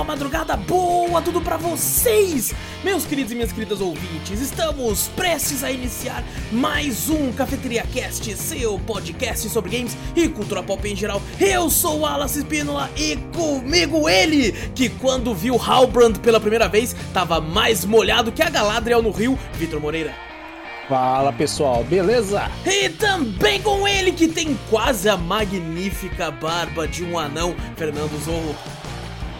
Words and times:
boa 0.00 0.04
madrugada, 0.04 0.56
boa 0.56 1.20
tudo 1.20 1.42
pra 1.42 1.58
vocês, 1.58 2.54
meus 2.82 3.04
queridos 3.04 3.32
e 3.32 3.34
minhas 3.34 3.52
queridas 3.52 3.82
ouvintes. 3.82 4.40
Estamos 4.40 5.08
prestes 5.08 5.62
a 5.62 5.70
iniciar 5.70 6.24
mais 6.50 7.10
um 7.10 7.30
Cafeteria 7.32 7.82
Cast, 7.82 8.34
seu 8.34 8.78
podcast 8.78 9.46
sobre 9.50 9.76
games 9.76 9.94
e 10.16 10.26
cultura 10.26 10.62
pop 10.62 10.88
em 10.88 10.96
geral. 10.96 11.20
Eu 11.38 11.68
sou 11.68 12.00
o 12.00 12.06
Alas 12.06 12.34
Espínola 12.34 12.88
e 12.96 13.16
comigo 13.36 14.08
ele, 14.08 14.52
que 14.74 14.88
quando 14.88 15.34
viu 15.34 15.60
Halbrand 15.60 16.14
pela 16.14 16.40
primeira 16.40 16.66
vez, 16.66 16.96
tava 17.12 17.38
mais 17.38 17.84
molhado 17.84 18.32
que 18.32 18.42
a 18.42 18.48
Galadriel 18.48 19.02
no 19.02 19.10
rio, 19.10 19.38
Vitor 19.52 19.80
Moreira. 19.80 20.14
Fala 20.88 21.30
pessoal, 21.30 21.84
beleza? 21.84 22.50
E 22.64 22.88
também 22.88 23.60
com 23.60 23.86
ele 23.86 24.12
que 24.12 24.26
tem 24.26 24.58
quase 24.70 25.10
a 25.10 25.16
magnífica 25.16 26.30
barba 26.30 26.88
de 26.88 27.04
um 27.04 27.18
anão, 27.18 27.54
Fernando 27.76 28.18
Zorro. 28.24 28.79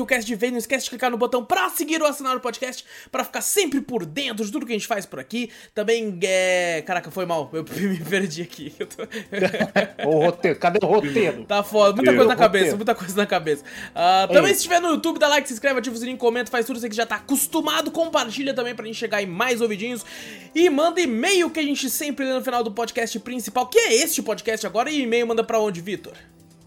Aqui 0.00 0.02
o 0.02 0.06
cast 0.06 0.26
de 0.26 0.34
vez, 0.34 0.52
não 0.52 0.58
esquece 0.58 0.84
de 0.84 0.90
clicar 0.90 1.10
no 1.10 1.18
botão 1.18 1.44
pra 1.44 1.68
seguir 1.70 2.00
ou 2.00 2.08
assinar 2.08 2.36
o 2.36 2.40
podcast, 2.40 2.84
pra 3.10 3.24
ficar 3.24 3.40
sempre 3.40 3.80
por 3.80 4.06
dentro 4.06 4.44
de 4.44 4.50
tudo 4.50 4.66
que 4.66 4.72
a 4.72 4.74
gente 4.74 4.86
faz 4.86 5.04
por 5.04 5.18
aqui. 5.18 5.50
Também, 5.74 6.18
é... 6.22 6.82
Caraca, 6.86 7.10
foi 7.10 7.26
mal, 7.26 7.50
eu 7.52 7.64
me 7.76 7.98
perdi 7.98 8.42
aqui. 8.42 8.70
Tô... 8.70 10.08
o 10.08 10.24
roteiro, 10.24 10.58
cadê 10.58 10.78
o 10.82 10.86
roteiro? 10.86 11.44
Tá 11.44 11.62
foda, 11.62 11.96
muita 11.96 12.14
coisa 12.14 12.28
na 12.28 12.36
cabeça, 12.36 12.76
muita 12.76 12.94
coisa 12.94 13.16
na 13.16 13.26
cabeça. 13.26 13.64
Uh, 13.90 14.32
também, 14.32 14.52
se 14.52 14.58
estiver 14.58 14.80
no 14.80 14.88
YouTube, 14.88 15.18
dá 15.18 15.28
like, 15.28 15.46
se 15.46 15.54
inscreve, 15.54 15.78
ativa 15.78 15.94
o 15.94 15.98
sininho, 15.98 16.16
comenta, 16.16 16.50
faz 16.50 16.66
tudo 16.66 16.76
isso 16.78 16.88
que 16.88 16.96
já 16.96 17.06
tá 17.06 17.16
acostumado, 17.16 17.90
compartilha 17.90 18.54
também 18.54 18.74
pra 18.74 18.86
gente 18.86 18.98
chegar 18.98 19.22
em 19.22 19.26
mais 19.26 19.60
ouvidinhos. 19.60 20.04
E 20.54 20.68
manda 20.68 21.00
e-mail 21.00 21.50
que 21.50 21.60
a 21.60 21.62
gente 21.62 21.88
sempre 21.90 22.24
lê 22.24 22.32
no 22.32 22.42
final 22.42 22.64
do 22.64 22.72
podcast 22.72 23.18
principal, 23.20 23.66
que 23.66 23.78
é 23.78 23.94
este 23.94 24.22
podcast 24.22 24.66
agora. 24.66 24.90
E 24.90 25.02
e-mail 25.02 25.26
manda 25.26 25.44
pra 25.44 25.58
onde, 25.58 25.80
Vitor? 25.80 26.14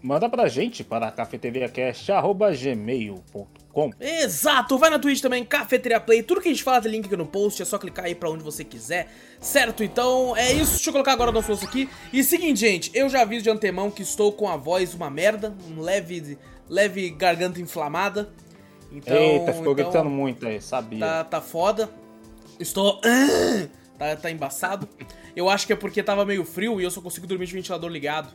Manda 0.04 0.28
pra 0.28 0.46
gente 0.48 0.84
para 0.84 1.10
cafeteriacast.gmail.com 1.10 3.90
Exato, 3.98 4.76
vai 4.76 4.90
na 4.90 4.98
Twitch 4.98 5.22
também, 5.22 5.42
Cafeteria 5.42 5.98
Play, 5.98 6.22
tudo 6.22 6.42
que 6.42 6.48
a 6.48 6.50
gente 6.52 6.62
fala 6.62 6.82
tem 6.82 6.92
link 6.92 7.06
aqui 7.06 7.16
no 7.16 7.24
post, 7.24 7.62
é 7.62 7.64
só 7.64 7.78
clicar 7.78 8.04
aí 8.04 8.14
pra 8.14 8.28
onde 8.28 8.44
você 8.44 8.62
quiser, 8.62 9.08
certo? 9.40 9.82
Então 9.82 10.36
é 10.36 10.52
isso, 10.52 10.72
deixa 10.72 10.90
eu 10.90 10.92
colocar 10.92 11.12
agora 11.12 11.32
no 11.32 11.40
fluxo 11.40 11.64
aqui. 11.64 11.88
E 12.12 12.22
seguinte, 12.22 12.60
gente, 12.60 12.90
eu 12.92 13.08
já 13.08 13.22
aviso 13.22 13.44
de 13.44 13.50
antemão 13.50 13.90
que 13.90 14.02
estou 14.02 14.30
com 14.30 14.46
a 14.46 14.58
voz 14.58 14.92
uma 14.92 15.08
merda, 15.08 15.54
um 15.70 15.80
leve, 15.80 16.36
leve 16.68 17.08
garganta 17.08 17.58
inflamada. 17.58 18.28
Então, 18.92 19.16
Eita, 19.16 19.54
ficou 19.54 19.72
então, 19.72 19.84
gritando 19.84 20.10
muito 20.10 20.46
aí, 20.46 20.60
sabia. 20.60 21.00
Tá, 21.00 21.24
tá 21.24 21.40
foda. 21.40 21.88
Estou... 22.60 23.00
Tá, 23.96 24.16
tá 24.16 24.28
embaçado. 24.28 24.88
Eu 25.36 25.48
acho 25.48 25.68
que 25.68 25.72
é 25.72 25.76
porque 25.76 26.02
tava 26.02 26.26
meio 26.26 26.44
frio 26.44 26.80
e 26.80 26.84
eu 26.84 26.90
só 26.90 27.00
consigo 27.00 27.28
dormir 27.28 27.46
de 27.46 27.52
ventilador 27.52 27.88
ligado. 27.88 28.28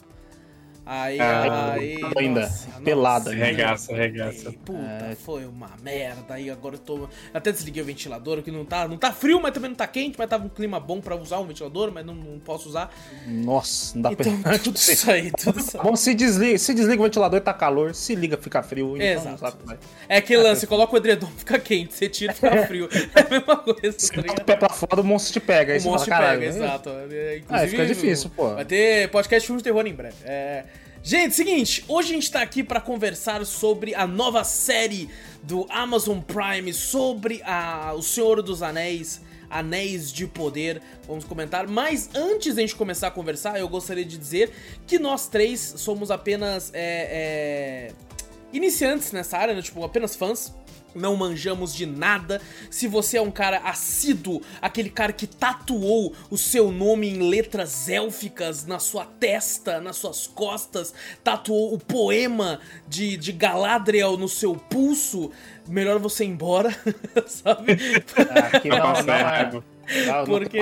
Aí, 0.92 1.20
ah, 1.20 1.74
aí. 1.74 2.00
Ainda, 2.18 2.42
nossa, 2.42 2.82
pelada. 2.84 3.30
Nossa, 3.32 3.46
regaça, 3.46 3.96
regaça. 3.96 4.52
Puta, 4.66 5.06
é... 5.12 5.16
foi 5.16 5.46
uma 5.46 5.70
merda. 5.84 6.34
Aí 6.34 6.50
agora 6.50 6.74
eu 6.74 6.80
tô. 6.80 7.08
Até 7.32 7.52
desliguei 7.52 7.84
o 7.84 7.86
ventilador, 7.86 8.42
que 8.42 8.50
não 8.50 8.66
tá, 8.66 8.88
não 8.88 8.98
tá 8.98 9.12
frio, 9.12 9.40
mas 9.40 9.54
também 9.54 9.70
não 9.70 9.78
tá 9.78 9.86
quente, 9.86 10.18
mas 10.18 10.28
tava 10.28 10.48
um 10.48 10.50
clima 10.50 10.80
bom 10.80 11.00
pra 11.00 11.16
usar 11.16 11.38
um 11.38 11.46
ventilador, 11.46 11.92
mas 11.94 12.04
não, 12.04 12.16
não 12.16 12.40
posso 12.40 12.70
usar. 12.70 12.92
Nossa, 13.28 13.94
não 13.94 14.02
dá 14.02 14.14
então, 14.14 14.42
pra. 14.42 14.58
Tudo 14.58 14.78
isso 14.78 15.12
aí, 15.12 15.32
tudo 15.32 15.60
isso 15.60 15.78
aí. 15.78 15.84
Bom, 15.86 15.96
se 15.96 16.16
desliga, 16.16 16.58
se 16.58 16.74
desliga 16.74 17.02
o 17.02 17.06
ventilador 17.06 17.38
e 17.38 17.42
tá 17.42 17.54
calor, 17.54 17.94
se 17.94 18.16
liga, 18.16 18.36
fica 18.36 18.64
frio. 18.64 18.98
Então 18.98 19.34
Exato. 19.34 19.58
é 20.08 20.18
aquele 20.18 20.42
lance, 20.42 20.62
você 20.62 20.68
coloca 20.68 20.92
o 20.92 20.98
edredom, 20.98 21.28
fica 21.38 21.60
quente, 21.60 21.94
você 21.94 22.10
tira, 22.10 22.34
fica 22.34 22.66
frio. 22.66 22.90
É 23.16 23.22
a 23.22 23.30
mesma 23.30 23.58
coisa. 23.58 24.00
Se 24.00 24.12
tá 24.12 24.34
o 24.34 24.44
pé 24.44 24.56
pra 24.56 24.70
fora, 24.70 25.02
o 25.02 25.04
monstro 25.04 25.34
te 25.34 25.40
pega. 25.40 25.78
o 25.78 25.84
monstro 25.84 26.10
fala, 26.10 26.30
te 26.30 26.40
pega, 26.40 26.46
exato. 26.48 26.90
Inclusive, 26.90 27.46
ah, 27.50 27.68
fica 27.68 27.86
difícil, 27.86 28.32
pô. 28.32 28.56
Vai 28.56 28.66
ter 28.66 29.08
podcast 29.12 29.46
filme 29.46 29.60
de 29.60 29.64
terror 29.64 29.86
em 29.86 29.94
breve. 29.94 30.16
É. 30.26 30.66
Gente, 31.02 31.34
seguinte, 31.34 31.84
hoje 31.88 32.10
a 32.10 32.14
gente 32.14 32.30
tá 32.30 32.42
aqui 32.42 32.62
para 32.62 32.82
conversar 32.82 33.46
sobre 33.46 33.96
a 33.96 34.06
nova 34.06 34.44
série 34.44 35.10
do 35.42 35.66
Amazon 35.70 36.20
Prime 36.20 36.74
sobre 36.74 37.42
a, 37.46 37.94
o 37.96 38.02
Senhor 38.02 38.42
dos 38.44 38.62
Anéis, 38.62 39.22
Anéis 39.50 40.12
de 40.12 40.28
Poder. 40.28 40.82
Vamos 41.08 41.24
comentar, 41.24 41.68
mas 41.68 42.10
antes 42.14 42.54
de 42.54 42.60
a 42.60 42.64
gente 42.64 42.76
começar 42.76 43.08
a 43.08 43.12
conversar, 43.12 43.58
eu 43.58 43.70
gostaria 43.70 44.04
de 44.04 44.18
dizer 44.18 44.52
que 44.86 45.00
nós 45.00 45.28
três 45.28 45.76
somos 45.78 46.12
apenas 46.12 46.70
é, 46.74 47.92
é, 47.92 47.92
iniciantes 48.52 49.14
nessa 49.14 49.38
área, 49.38 49.56
né? 49.56 49.62
tipo, 49.62 49.82
apenas 49.84 50.18
fãs 50.18 50.54
não 50.96 51.16
manjamos 51.16 51.74
de 51.74 51.86
nada. 51.86 52.42
Se 52.70 52.88
você 52.88 53.18
é 53.18 53.22
um 53.22 53.32
cara 53.32 53.60
assíduo, 53.60 54.42
aquele 54.62 54.90
cara 54.90 55.14
que 55.14 55.28
tatuou 55.28 56.14
o 56.30 56.38
seu 56.38 56.72
nome 56.72 57.10
em 57.10 57.30
letras 57.30 57.90
élficas 57.90 58.66
na 58.66 58.80
sua 58.80 59.06
testa, 59.06 59.80
nas 59.80 59.98
suas 59.98 60.28
costas, 60.28 60.94
tatuou 61.24 61.74
o 61.74 61.80
poema 61.80 62.60
de, 62.88 63.18
de 63.18 63.32
Galadriel 63.32 64.18
no 64.18 64.28
seu 64.28 64.56
pulso, 64.56 65.32
melhor 65.68 66.00
você 66.00 66.24
ir 66.24 66.28
embora, 66.28 66.76
sabe? 67.28 67.78
Não, 68.66 69.04
não, 69.04 69.14
é. 69.14 69.79
Não, 70.06 70.26
porque 70.26 70.62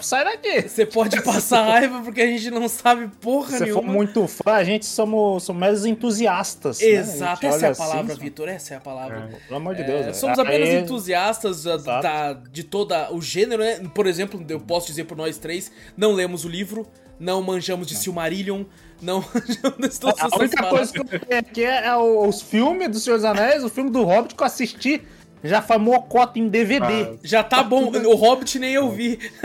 sai 0.00 0.24
daqui. 0.24 0.62
Você 0.62 0.84
pode 0.84 1.20
passar 1.22 1.62
raiva 1.62 2.00
porque 2.02 2.20
a 2.20 2.26
gente 2.26 2.50
não 2.50 2.68
sabe 2.68 3.08
porra 3.20 3.56
Se 3.56 3.64
nenhuma. 3.64 3.80
Se 3.80 3.86
for 3.86 3.92
muito 3.92 4.26
fã, 4.26 4.52
a 4.52 4.64
gente 4.64 4.86
somos, 4.86 5.44
somos 5.44 5.60
meros 5.60 5.86
entusiastas. 5.86 6.80
Exato, 6.80 7.46
né? 7.46 7.48
essa 7.48 7.66
é 7.66 7.70
a 7.70 7.74
palavra, 7.74 8.12
assim, 8.12 8.20
Vitor. 8.20 8.48
Essa 8.48 8.74
é 8.74 8.76
a 8.76 8.80
palavra. 8.80 9.30
É, 9.32 9.46
pelo 9.46 9.56
amor 9.56 9.74
de 9.74 9.84
Deus. 9.84 10.06
É, 10.06 10.12
somos 10.12 10.38
apenas 10.38 10.68
Aí... 10.68 10.76
entusiastas 10.76 11.62
da, 11.64 11.76
da, 11.76 12.32
de 12.32 12.64
toda 12.64 13.12
o 13.12 13.22
gênero, 13.22 13.62
né? 13.62 13.80
Por 13.94 14.06
exemplo, 14.06 14.44
eu 14.48 14.60
posso 14.60 14.86
dizer 14.88 15.04
por 15.04 15.16
nós 15.16 15.38
três, 15.38 15.70
não 15.96 16.12
lemos 16.12 16.44
o 16.44 16.48
livro, 16.48 16.86
não 17.18 17.42
manjamos 17.42 17.86
de 17.86 17.96
Silmarillion, 17.96 18.64
não 19.00 19.20
manjamos 19.34 19.98
todas 19.98 20.20
A 20.20 20.36
única 20.36 20.66
coisa 20.68 20.92
que 20.92 21.00
eu 21.00 21.04
tenho 21.04 21.40
aqui 21.40 21.64
é, 21.64 21.86
é 21.86 21.96
os 21.96 22.42
filmes 22.42 22.88
do 22.88 22.98
Senhor 22.98 23.16
dos 23.16 23.24
Anéis, 23.24 23.62
o 23.62 23.68
filme 23.68 23.90
do 23.90 24.02
Hobbit 24.04 24.34
que 24.34 24.42
eu 24.42 24.46
assisti 24.46 25.02
já 25.42 25.62
foi 25.62 25.78
mocota 25.78 26.38
em 26.38 26.48
DVD. 26.48 26.84
Ah, 26.84 27.16
já 27.22 27.42
tá, 27.42 27.58
tá 27.58 27.62
bom. 27.62 27.90
Tudo... 27.90 28.10
O 28.10 28.14
Hobbit 28.14 28.58
nem 28.58 28.74
eu 28.74 28.90
vi. 28.90 29.18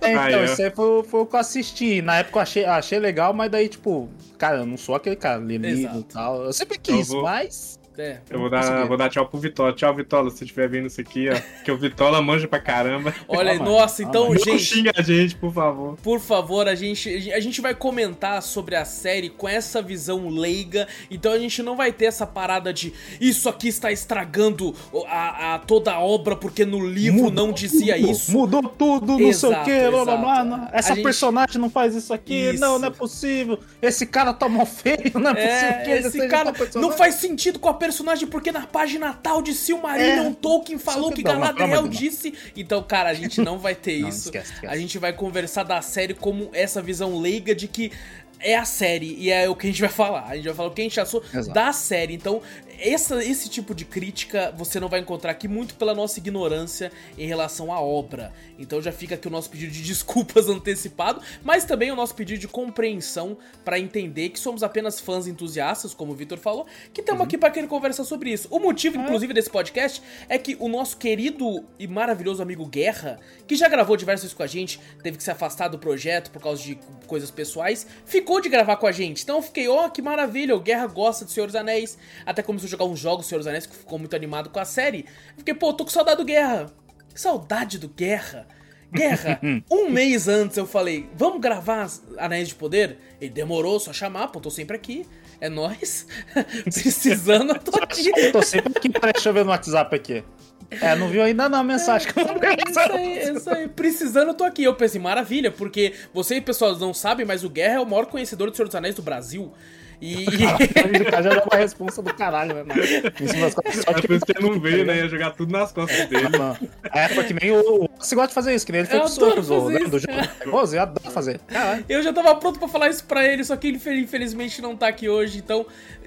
é, 0.00 0.12
então, 0.12 0.44
isso 0.44 0.62
aí 0.62 0.70
foi, 0.70 1.02
foi 1.04 1.20
o 1.20 1.26
que 1.26 1.36
eu 1.36 1.40
assisti. 1.40 2.02
Na 2.02 2.18
época 2.18 2.38
eu 2.38 2.42
achei, 2.42 2.64
achei 2.64 2.98
legal, 2.98 3.32
mas 3.32 3.50
daí, 3.50 3.68
tipo, 3.68 4.08
cara, 4.38 4.58
eu 4.58 4.66
não 4.66 4.76
sou 4.76 4.94
aquele 4.94 5.16
cara, 5.16 5.38
ler 5.38 5.58
livro 5.58 6.00
e 6.00 6.02
tal. 6.04 6.44
Eu 6.44 6.52
sempre 6.52 6.78
quis, 6.78 7.08
eu 7.08 7.16
vou... 7.16 7.22
mas. 7.22 7.78
É, 7.98 8.18
eu 8.30 8.38
vou 8.38 8.50
dar, 8.50 8.86
vou 8.86 8.96
dar 8.96 9.08
tchau 9.08 9.26
pro 9.26 9.38
Vitola. 9.38 9.72
Tchau, 9.72 9.94
Vitola, 9.94 10.30
se 10.30 10.44
estiver 10.44 10.68
vendo 10.68 10.86
isso 10.86 11.00
aqui, 11.00 11.28
ó. 11.28 11.64
Que 11.64 11.70
o 11.70 11.78
Vitola 11.78 12.20
manja 12.20 12.46
pra 12.46 12.58
caramba. 12.58 13.14
Olha, 13.26 13.52
ah, 13.52 13.58
nossa, 13.58 14.02
então, 14.02 14.32
ah, 14.32 14.36
gente. 14.36 14.48
Não 14.48 14.58
xinga 14.58 14.92
a 14.96 15.02
gente, 15.02 15.34
por 15.36 15.52
favor. 15.52 15.96
Por 16.02 16.20
favor, 16.20 16.68
a 16.68 16.74
gente, 16.74 17.32
a 17.32 17.40
gente 17.40 17.60
vai 17.60 17.74
comentar 17.74 18.42
sobre 18.42 18.76
a 18.76 18.84
série 18.84 19.30
com 19.30 19.48
essa 19.48 19.80
visão 19.80 20.28
leiga. 20.28 20.86
Então 21.10 21.32
a 21.32 21.38
gente 21.38 21.62
não 21.62 21.76
vai 21.76 21.92
ter 21.92 22.06
essa 22.06 22.26
parada 22.26 22.72
de 22.72 22.92
isso 23.20 23.48
aqui 23.48 23.68
está 23.68 23.90
estragando 23.90 24.74
a, 25.08 25.54
a 25.54 25.58
toda 25.58 25.92
a 25.92 26.00
obra 26.00 26.36
porque 26.36 26.64
no 26.64 26.86
livro 26.86 27.24
mudou 27.24 27.46
não 27.46 27.52
dizia 27.52 27.96
tudo, 27.96 28.10
isso. 28.10 28.32
Mudou 28.32 28.62
tudo, 28.62 29.18
não 29.18 29.32
sei 29.32 29.50
o 29.50 29.64
que, 29.64 29.90
blá, 29.90 30.70
Essa 30.72 30.92
a 30.92 30.96
personagem 30.96 31.54
gente... 31.54 31.62
não 31.62 31.70
faz 31.70 31.94
isso 31.94 32.12
aqui, 32.12 32.50
isso. 32.50 32.60
não, 32.60 32.78
não 32.78 32.88
é 32.88 32.90
possível. 32.90 33.58
Esse 33.80 34.06
cara 34.06 34.32
tá 34.32 34.48
mal 34.48 34.66
feio, 34.66 35.12
não 35.18 35.32
é, 35.32 35.42
é 35.42 35.72
possível 35.72 35.84
que 35.84 36.06
esse 36.06 36.28
cara 36.28 36.52
não 36.74 36.92
faz 36.92 37.16
sentido 37.16 37.58
com 37.58 37.68
a 37.68 37.74
personagem 37.86 38.26
porque 38.26 38.50
na 38.50 38.66
página 38.66 39.12
tal 39.12 39.40
de 39.40 39.54
Silmarillion 39.54 40.30
é. 40.30 40.34
Tolkien 40.34 40.78
falou 40.78 41.12
que 41.12 41.22
Galadriel 41.22 41.86
disse. 41.86 42.34
Então, 42.56 42.82
cara, 42.82 43.10
a 43.10 43.14
gente 43.14 43.40
não 43.40 43.58
vai 43.58 43.74
ter 43.74 44.00
não, 44.02 44.08
isso. 44.08 44.26
Esquece, 44.26 44.52
esquece. 44.54 44.72
A 44.72 44.76
gente 44.76 44.98
vai 44.98 45.12
conversar 45.12 45.62
da 45.62 45.80
série 45.80 46.14
como 46.14 46.50
essa 46.52 46.82
visão 46.82 47.18
leiga 47.18 47.54
de 47.54 47.68
que 47.68 47.92
é 48.40 48.56
a 48.56 48.64
série 48.64 49.14
e 49.18 49.30
é 49.30 49.48
o 49.48 49.54
que 49.54 49.66
a 49.66 49.70
gente 49.70 49.80
vai 49.80 49.90
falar. 49.90 50.26
A 50.28 50.36
gente 50.36 50.46
vai 50.46 50.54
falar 50.54 50.68
o 50.68 50.72
que 50.72 50.80
a 50.80 50.84
gente 50.84 51.00
achou 51.00 51.22
Exato. 51.32 51.54
da 51.54 51.72
série. 51.72 52.14
Então, 52.14 52.42
essa, 52.80 53.22
esse 53.24 53.48
tipo 53.48 53.74
de 53.74 53.84
crítica 53.84 54.52
você 54.56 54.78
não 54.80 54.88
vai 54.88 55.00
encontrar 55.00 55.30
aqui 55.30 55.48
muito 55.48 55.74
pela 55.74 55.94
nossa 55.94 56.18
ignorância 56.18 56.92
em 57.18 57.26
relação 57.26 57.72
à 57.72 57.80
obra. 57.80 58.32
Então 58.58 58.80
já 58.80 58.92
fica 58.92 59.14
aqui 59.14 59.28
o 59.28 59.30
nosso 59.30 59.50
pedido 59.50 59.72
de 59.72 59.82
desculpas 59.84 60.48
antecipado, 60.48 61.20
mas 61.42 61.64
também 61.64 61.90
o 61.90 61.96
nosso 61.96 62.14
pedido 62.14 62.40
de 62.40 62.48
compreensão 62.48 63.36
para 63.64 63.78
entender 63.78 64.30
que 64.30 64.38
somos 64.38 64.62
apenas 64.62 65.00
fãs 65.00 65.26
entusiastas, 65.26 65.94
como 65.94 66.12
o 66.12 66.14
Victor 66.14 66.38
falou, 66.38 66.66
que 66.92 67.00
estamos 67.00 67.20
uhum. 67.20 67.26
aqui 67.26 67.38
para 67.38 67.50
querer 67.50 67.66
conversar 67.66 68.04
sobre 68.04 68.30
isso. 68.30 68.48
O 68.50 68.58
motivo, 68.58 68.98
é. 68.98 69.02
inclusive, 69.02 69.32
desse 69.32 69.50
podcast 69.50 70.02
é 70.28 70.38
que 70.38 70.56
o 70.60 70.68
nosso 70.68 70.96
querido 70.96 71.64
e 71.78 71.86
maravilhoso 71.86 72.42
amigo 72.42 72.66
Guerra, 72.66 73.18
que 73.46 73.56
já 73.56 73.68
gravou 73.68 73.96
diversas 73.96 74.22
vezes 74.22 74.34
com 74.34 74.42
a 74.42 74.46
gente, 74.46 74.80
teve 75.02 75.16
que 75.16 75.22
se 75.22 75.30
afastar 75.30 75.68
do 75.68 75.78
projeto 75.78 76.30
por 76.30 76.42
causa 76.42 76.62
de 76.62 76.78
coisas 77.06 77.30
pessoais, 77.30 77.86
ficou 78.04 78.40
de 78.40 78.48
gravar 78.48 78.76
com 78.76 78.86
a 78.86 78.92
gente. 78.92 79.22
Então 79.22 79.36
eu 79.36 79.42
fiquei, 79.42 79.68
ó, 79.68 79.86
oh, 79.86 79.90
que 79.90 80.02
maravilha, 80.02 80.54
o 80.54 80.60
Guerra 80.60 80.86
gosta 80.86 81.24
de 81.24 81.32
Senhor 81.32 81.46
dos 81.46 81.56
Anéis, 81.56 81.98
até 82.24 82.42
começou 82.42 82.65
a 82.66 82.70
jogar 82.70 82.84
uns 82.84 82.98
jogos 82.98 83.26
Senhor 83.26 83.38
dos 83.38 83.46
Anéis, 83.46 83.66
que 83.66 83.76
ficou 83.76 83.98
muito 83.98 84.14
animado 84.14 84.50
com 84.50 84.60
a 84.60 84.64
série. 84.64 85.06
Eu 85.30 85.38
fiquei, 85.38 85.54
pô, 85.54 85.72
tô 85.72 85.84
com 85.84 85.90
saudade 85.90 86.18
do 86.18 86.24
Guerra. 86.24 86.66
Que 87.12 87.20
saudade 87.20 87.78
do 87.78 87.88
Guerra. 87.88 88.46
Guerra, 88.92 89.40
um 89.70 89.90
mês 89.90 90.28
antes 90.28 90.56
eu 90.56 90.66
falei, 90.66 91.08
vamos 91.16 91.40
gravar 91.40 91.88
Anéis 92.18 92.48
de 92.48 92.54
Poder? 92.54 92.98
Ele 93.20 93.30
demorou, 93.30 93.80
só 93.80 93.92
chamar, 93.92 94.28
pô, 94.28 94.40
tô 94.40 94.50
sempre 94.50 94.76
aqui. 94.76 95.06
É 95.40 95.48
nós. 95.48 96.06
Precisando, 96.64 97.52
eu 97.52 97.58
tô 97.58 97.76
aqui. 97.82 98.10
Eu 98.16 98.32
tô 98.32 98.42
sempre 98.42 98.72
aqui, 98.76 98.88
deixa 98.88 99.28
eu 99.28 99.34
ver 99.34 99.44
no 99.44 99.50
WhatsApp 99.50 99.94
aqui. 99.94 100.24
É, 100.70 100.96
não 100.96 101.08
viu 101.08 101.22
ainda 101.22 101.48
não 101.48 101.60
a 101.60 101.64
mensagem. 101.64 102.08
É, 102.08 102.20
é, 102.20 102.70
isso 102.70 102.80
aí, 102.80 103.36
isso 103.36 103.50
aí. 103.50 103.68
Precisando, 103.68 104.28
eu 104.28 104.34
tô 104.34 104.44
aqui. 104.44 104.64
Eu 104.64 104.74
pensei, 104.74 105.00
maravilha, 105.00 105.50
porque 105.50 105.92
vocês, 106.12 106.42
pessoal, 106.42 106.76
não 106.76 106.92
sabem, 106.92 107.24
mas 107.24 107.44
o 107.44 107.50
Guerra 107.50 107.76
é 107.76 107.80
o 107.80 107.86
maior 107.86 108.06
conhecedor 108.06 108.50
do 108.50 108.56
Senhor 108.56 108.66
dos 108.66 108.74
Anéis 108.74 108.94
do 108.94 109.02
Brasil. 109.02 109.52
E. 110.00 110.26
já 111.10 111.20
deu 111.20 111.42
uma 111.50 111.56
responsa 111.56 112.02
do 112.02 112.12
caralho, 112.14 112.64
né? 112.64 112.74
Em 113.20 113.26
cima 113.26 113.46
das 113.46 113.54
costas. 113.54 113.84
Só 113.84 113.90
é 113.90 114.02
por 114.02 114.10
isso 114.12 114.26
que 114.26 114.32
ele 114.32 114.48
não 114.48 114.60
veio, 114.60 114.84
né? 114.84 114.96
Ia 114.98 115.08
jogar 115.08 115.30
tudo 115.30 115.52
nas 115.52 115.72
costas 115.72 116.06
dele. 116.08 116.28
Não. 116.30 116.56
É, 116.92 117.08
porque 117.08 117.34
nem 117.34 117.52
o. 117.52 117.88
Você 117.98 118.14
gosta 118.14 118.28
de 118.28 118.34
fazer 118.34 118.54
isso, 118.54 118.66
que 118.66 118.72
nem 118.72 118.80
ele 118.80 118.88
fez 118.88 119.00
com 119.00 119.08
socos 119.08 119.48
do, 119.48 119.70
né, 119.70 119.78
do 119.80 119.98
jogo. 119.98 120.12
É. 120.12 120.76
Eu 120.76 120.80
adoro 120.80 121.10
fazer. 121.10 121.40
Caralho. 121.46 121.84
Eu 121.88 122.02
já 122.02 122.12
tava 122.12 122.34
pronto 122.36 122.58
pra 122.58 122.68
falar 122.68 122.88
isso 122.88 123.04
pra 123.04 123.26
ele, 123.26 123.44
só 123.44 123.56
que 123.56 123.68
ele 123.68 123.80
infelizmente 124.00 124.60
não 124.60 124.76
tá 124.76 124.88
aqui 124.88 125.08
hoje, 125.08 125.38
então. 125.38 125.66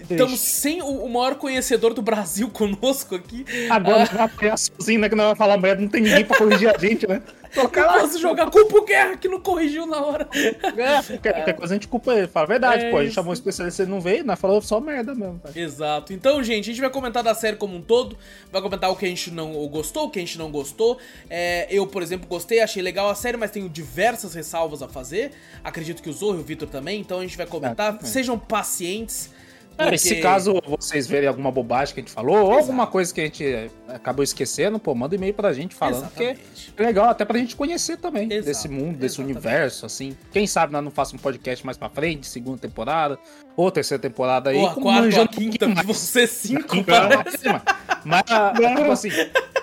Estamos 0.09 0.39
sem 0.39 0.81
o, 0.81 0.85
o, 0.85 1.09
maior 1.09 1.35
conhecedor 1.35 1.93
do 1.93 2.01
Brasil 2.01 2.49
conosco 2.53 3.15
aqui. 3.15 3.45
Agora 3.69 4.03
ah, 4.03 4.05
vai 4.05 4.25
apanhar 4.25 4.57
sozinho, 4.57 5.01
né? 5.01 5.09
Que 5.09 5.15
não 5.15 5.25
vai 5.25 5.35
falar 5.35 5.57
merda, 5.57 5.81
não 5.81 5.89
tem 5.89 6.01
ninguém 6.01 6.23
pra 6.23 6.37
corrigir 6.37 6.73
a 6.73 6.77
gente, 6.77 7.07
né? 7.07 7.21
Eu 7.55 7.69
posso 7.69 8.19
jogar 8.19 8.49
culpa 8.49 8.77
o 8.77 8.85
Guerra 8.85 9.17
que 9.17 9.27
não 9.27 9.39
corrigiu 9.39 9.85
na 9.85 10.01
hora. 10.01 10.27
É, 10.33 11.01
qualquer, 11.01 11.55
coisa 11.55 11.73
a 11.73 11.75
gente 11.75 11.87
culpa 11.87 12.13
ele. 12.13 12.27
Fala 12.27 12.45
a 12.45 12.47
verdade, 12.47 12.85
é 12.85 12.91
pô. 12.91 12.97
A 12.97 13.03
gente 13.03 13.13
chamou 13.13 13.31
um 13.31 13.33
especialista, 13.33 13.83
ele 13.83 13.91
não 13.91 13.99
veio, 13.99 14.23
nós 14.23 14.39
falou 14.39 14.61
só 14.61 14.79
merda 14.79 15.15
mesmo. 15.15 15.39
Cara. 15.39 15.59
Exato. 15.59 16.13
Então, 16.13 16.41
gente, 16.43 16.69
a 16.69 16.73
gente 16.73 16.81
vai 16.81 16.89
comentar 16.89 17.23
da 17.23 17.33
série 17.33 17.57
como 17.57 17.75
um 17.75 17.81
todo. 17.81 18.17
Vai 18.51 18.61
comentar 18.61 18.89
o 18.89 18.95
que 18.95 19.05
a 19.05 19.09
gente 19.09 19.31
não 19.31 19.53
gostou, 19.67 20.05
o 20.05 20.09
que 20.09 20.19
a 20.19 20.21
gente 20.21 20.37
não 20.37 20.51
gostou. 20.51 20.97
É, 21.29 21.67
eu, 21.69 21.85
por 21.87 22.01
exemplo, 22.01 22.27
gostei, 22.27 22.61
achei 22.61 22.81
legal 22.81 23.09
a 23.09 23.15
série, 23.15 23.37
mas 23.37 23.51
tenho 23.51 23.67
diversas 23.69 24.33
ressalvas 24.33 24.81
a 24.81 24.87
fazer. 24.87 25.31
Acredito 25.63 26.01
que 26.01 26.09
o 26.09 26.13
Zorro 26.13 26.37
e 26.37 26.41
o 26.41 26.43
Vitor 26.43 26.69
também. 26.69 26.99
Então 26.99 27.19
a 27.19 27.21
gente 27.21 27.37
vai 27.37 27.45
comentar. 27.45 27.97
É, 28.01 28.05
Sejam 28.05 28.37
pacientes. 28.37 29.31
Porque... 29.83 29.97
se 29.97 30.15
caso 30.17 30.61
vocês 30.67 31.07
verem 31.07 31.27
alguma 31.27 31.51
bobagem 31.51 31.93
que 31.93 31.99
a 32.01 32.03
gente 32.03 32.11
falou, 32.11 32.35
Exato. 32.35 32.51
ou 32.51 32.57
alguma 32.57 32.87
coisa 32.87 33.13
que 33.13 33.21
a 33.21 33.23
gente 33.23 33.45
eh, 33.45 33.69
acabou 33.87 34.23
esquecendo, 34.23 34.77
pô, 34.77 34.93
manda 34.93 35.15
e-mail 35.15 35.33
pra 35.33 35.53
gente 35.53 35.73
falando 35.73 36.05
Exatamente. 36.05 36.73
que 36.75 36.81
é 36.83 36.85
legal 36.85 37.09
até 37.09 37.23
pra 37.23 37.37
gente 37.37 37.55
conhecer 37.55 37.97
também 37.97 38.31
Exato. 38.31 38.45
desse 38.45 38.67
mundo, 38.67 38.97
desse 38.97 39.15
Exatamente. 39.15 39.37
universo, 39.37 39.85
assim. 39.85 40.17
Quem 40.31 40.45
sabe 40.45 40.73
nós 40.73 40.83
não 40.83 40.91
faça 40.91 41.15
um 41.15 41.19
podcast 41.19 41.65
mais 41.65 41.77
pra 41.77 41.89
frente, 41.89 42.27
segunda 42.27 42.57
temporada, 42.57 43.17
ou 43.59 43.69
terceira 43.69 44.01
temporada 44.01 44.51
aí. 44.51 44.57
Ou 44.57 44.67
a 44.67 44.73
quarta, 44.73 45.21
a 45.21 45.27
quinta, 45.27 45.67
você 45.83 46.25
cinco, 46.25 46.81
parece. 46.85 47.43
Mas, 48.05 48.23
tipo 48.23 48.91
assim, 48.91 49.09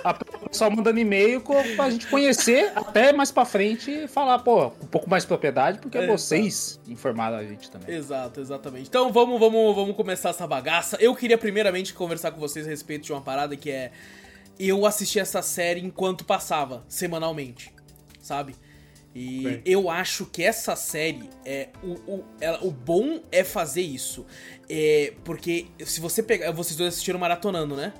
a 0.05 0.13
pessoa 0.13 0.69
mandando 0.69 1.01
e-mail 1.01 1.43
pra 1.75 1.89
gente 1.89 2.07
conhecer 2.09 2.73
até 2.77 3.11
mais 3.15 3.33
pra 3.33 3.47
frente 3.47 3.91
e 3.91 4.07
falar, 4.07 4.41
pô, 4.41 4.67
um 4.67 4.87
pouco 4.87 5.09
mais 5.09 5.25
propriedade, 5.25 5.79
porque 5.79 5.97
é, 5.97 6.07
vocês 6.07 6.79
informaram 6.87 7.39
a 7.39 7.45
gente 7.45 7.71
também. 7.71 7.95
Exato, 7.97 8.39
exatamente. 8.39 8.87
Então 8.87 9.11
vamos, 9.11 9.41
vamos, 9.41 9.75
vamos 9.75 9.97
começar 9.97 10.29
essa 10.29 10.47
bagaça. 10.47 10.99
Eu 11.01 11.15
queria 11.15 11.39
primeiramente 11.39 11.95
conversar 11.95 12.33
com 12.33 12.39
vocês 12.39 12.67
a 12.67 12.69
respeito 12.69 13.07
de 13.07 13.13
uma 13.13 13.23
parada 13.23 13.57
que 13.57 13.71
é. 13.71 13.93
Eu 14.59 14.85
assisti 14.85 15.19
essa 15.19 15.41
série 15.41 15.81
enquanto 15.81 16.23
passava, 16.23 16.85
semanalmente, 16.87 17.73
sabe? 18.21 18.55
E 19.19 19.41
Bem. 19.41 19.63
eu 19.65 19.89
acho 19.89 20.27
que 20.27 20.43
essa 20.43 20.77
série 20.77 21.31
é 21.43 21.69
o, 21.83 21.93
o, 22.07 22.25
ela, 22.39 22.63
o 22.63 22.71
bom 22.71 23.19
é 23.33 23.43
fazer 23.43 23.81
isso. 23.81 24.27
É, 24.69 25.15
porque 25.25 25.69
se 25.87 26.03
você 26.03 26.23
pegar. 26.23 26.53
Vocês 26.53 26.77
dois 26.77 26.93
assistiram 26.93 27.19
maratonando, 27.19 27.75
né? 27.75 27.95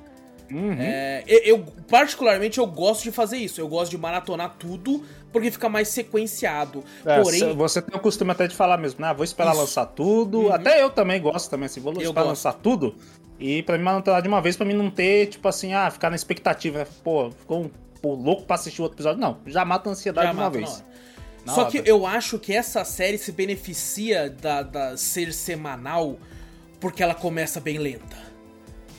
Uhum. 0.53 0.77
É, 0.79 1.25
eu, 1.27 1.65
particularmente, 1.89 2.59
eu 2.59 2.67
gosto 2.67 3.05
de 3.05 3.13
fazer 3.13 3.39
isso. 3.39 3.59
Eu 3.59 3.67
gosto 3.67 3.91
de 3.91 3.97
maratonar 3.97 4.57
tudo, 4.59 5.03
porque 5.33 5.51
fica 5.51 5.71
mais 5.71 5.89
sequenciado. 5.89 6.85
É, 7.07 7.23
Porém... 7.23 7.55
Você 7.55 7.81
tem 7.81 7.99
o 7.99 8.03
costume 8.03 8.33
até 8.33 8.47
de 8.47 8.55
falar 8.55 8.77
mesmo, 8.77 9.01
né? 9.01 9.15
Vou 9.15 9.25
esperar 9.25 9.53
isso. 9.53 9.61
lançar 9.61 9.87
tudo. 9.87 10.41
Uhum. 10.41 10.53
Até 10.53 10.83
eu 10.83 10.91
também 10.91 11.19
gosto 11.19 11.49
também, 11.49 11.65
assim, 11.65 11.81
vou 11.81 11.95
eu 11.95 12.03
esperar 12.03 12.25
gosto. 12.25 12.29
lançar 12.29 12.53
tudo. 12.53 12.95
E 13.41 13.63
pra 13.63 13.79
mim 13.79 13.85
maratonar 13.85 14.21
de 14.21 14.29
uma 14.29 14.43
vez, 14.43 14.55
pra 14.55 14.67
mim 14.67 14.75
não 14.75 14.91
ter, 14.91 15.29
tipo 15.29 15.49
assim, 15.49 15.73
ah, 15.73 15.91
ficar 15.91 16.11
na 16.11 16.17
expectativa? 16.17 16.87
Pô, 17.03 17.31
ficou 17.31 17.65
um, 17.65 17.71
pô, 18.03 18.15
louco 18.15 18.43
pra 18.43 18.57
assistir 18.57 18.83
outro 18.83 18.97
episódio. 18.97 19.19
Não, 19.19 19.39
já 19.47 19.65
mata 19.65 19.89
a 19.89 19.93
ansiedade 19.93 20.27
já 20.27 20.33
de 20.35 20.39
uma 20.39 20.51
vez. 20.51 20.85
Só 21.47 21.63
hora. 21.63 21.71
que 21.71 21.83
eu 21.85 22.07
acho 22.07 22.39
que 22.39 22.53
essa 22.53 22.85
série 22.85 23.19
se 23.19 23.33
beneficia 23.33 24.29
da, 24.29 24.63
da 24.63 24.97
ser 24.97 25.33
semanal 25.33 26.19
porque 26.81 27.03
ela 27.03 27.15
começa 27.15 27.61
bem 27.61 27.79
lenta. 27.79 28.27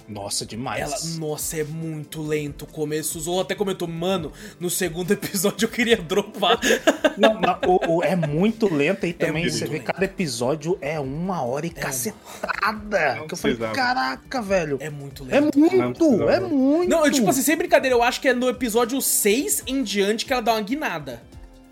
Nossa, 0.08 0.46
demais. 0.46 0.82
Ela, 0.82 1.20
nossa, 1.20 1.58
é 1.58 1.64
muito 1.66 2.22
lento 2.22 2.64
o 2.64 2.66
começo. 2.66 3.18
O 3.18 3.22
Zorro 3.22 3.42
até 3.42 3.54
comentou, 3.54 3.88
mano, 3.88 4.32
no 4.58 4.70
segundo 4.70 5.12
episódio 5.12 5.66
eu 5.66 5.70
queria 5.70 5.98
dropar. 5.98 6.60
Não, 7.18 7.34
não 7.34 7.60
o, 7.66 7.96
o, 7.96 8.04
é 8.04 8.16
muito 8.16 8.72
lenta 8.72 9.08
e 9.08 9.10
é 9.10 9.14
também 9.14 9.44
é 9.44 9.50
você 9.50 9.62
lento. 9.66 9.72
vê 9.72 9.80
cada 9.80 10.06
episódio 10.06 10.78
é 10.80 11.00
uma 11.00 11.42
hora 11.42 11.66
e 11.66 11.70
é 11.70 11.72
cacetada. 11.72 13.24
que 13.28 13.34
eu 13.34 13.38
falei, 13.38 13.58
caraca, 13.74 14.40
velho. 14.40 14.78
É 14.80 14.88
muito 14.88 15.24
é 15.28 15.40
lento. 15.40 15.58
É 15.58 15.60
muito, 15.60 16.30
é 16.30 16.40
muito. 16.40 16.90
Não, 16.90 17.04
eu, 17.04 17.12
tipo 17.12 17.28
assim, 17.28 17.42
sem 17.42 17.58
brincadeira, 17.58 17.96
eu 17.96 18.04
acho 18.04 18.22
que 18.22 18.28
é 18.28 18.34
no 18.36 18.48
episódio 18.48 19.02
6 19.02 19.64
em 19.66 19.82
diante 19.82 20.28
que 20.28 20.32
ela 20.32 20.44
dá 20.44 20.54
uma 20.54 20.62
guinada. 20.62 21.24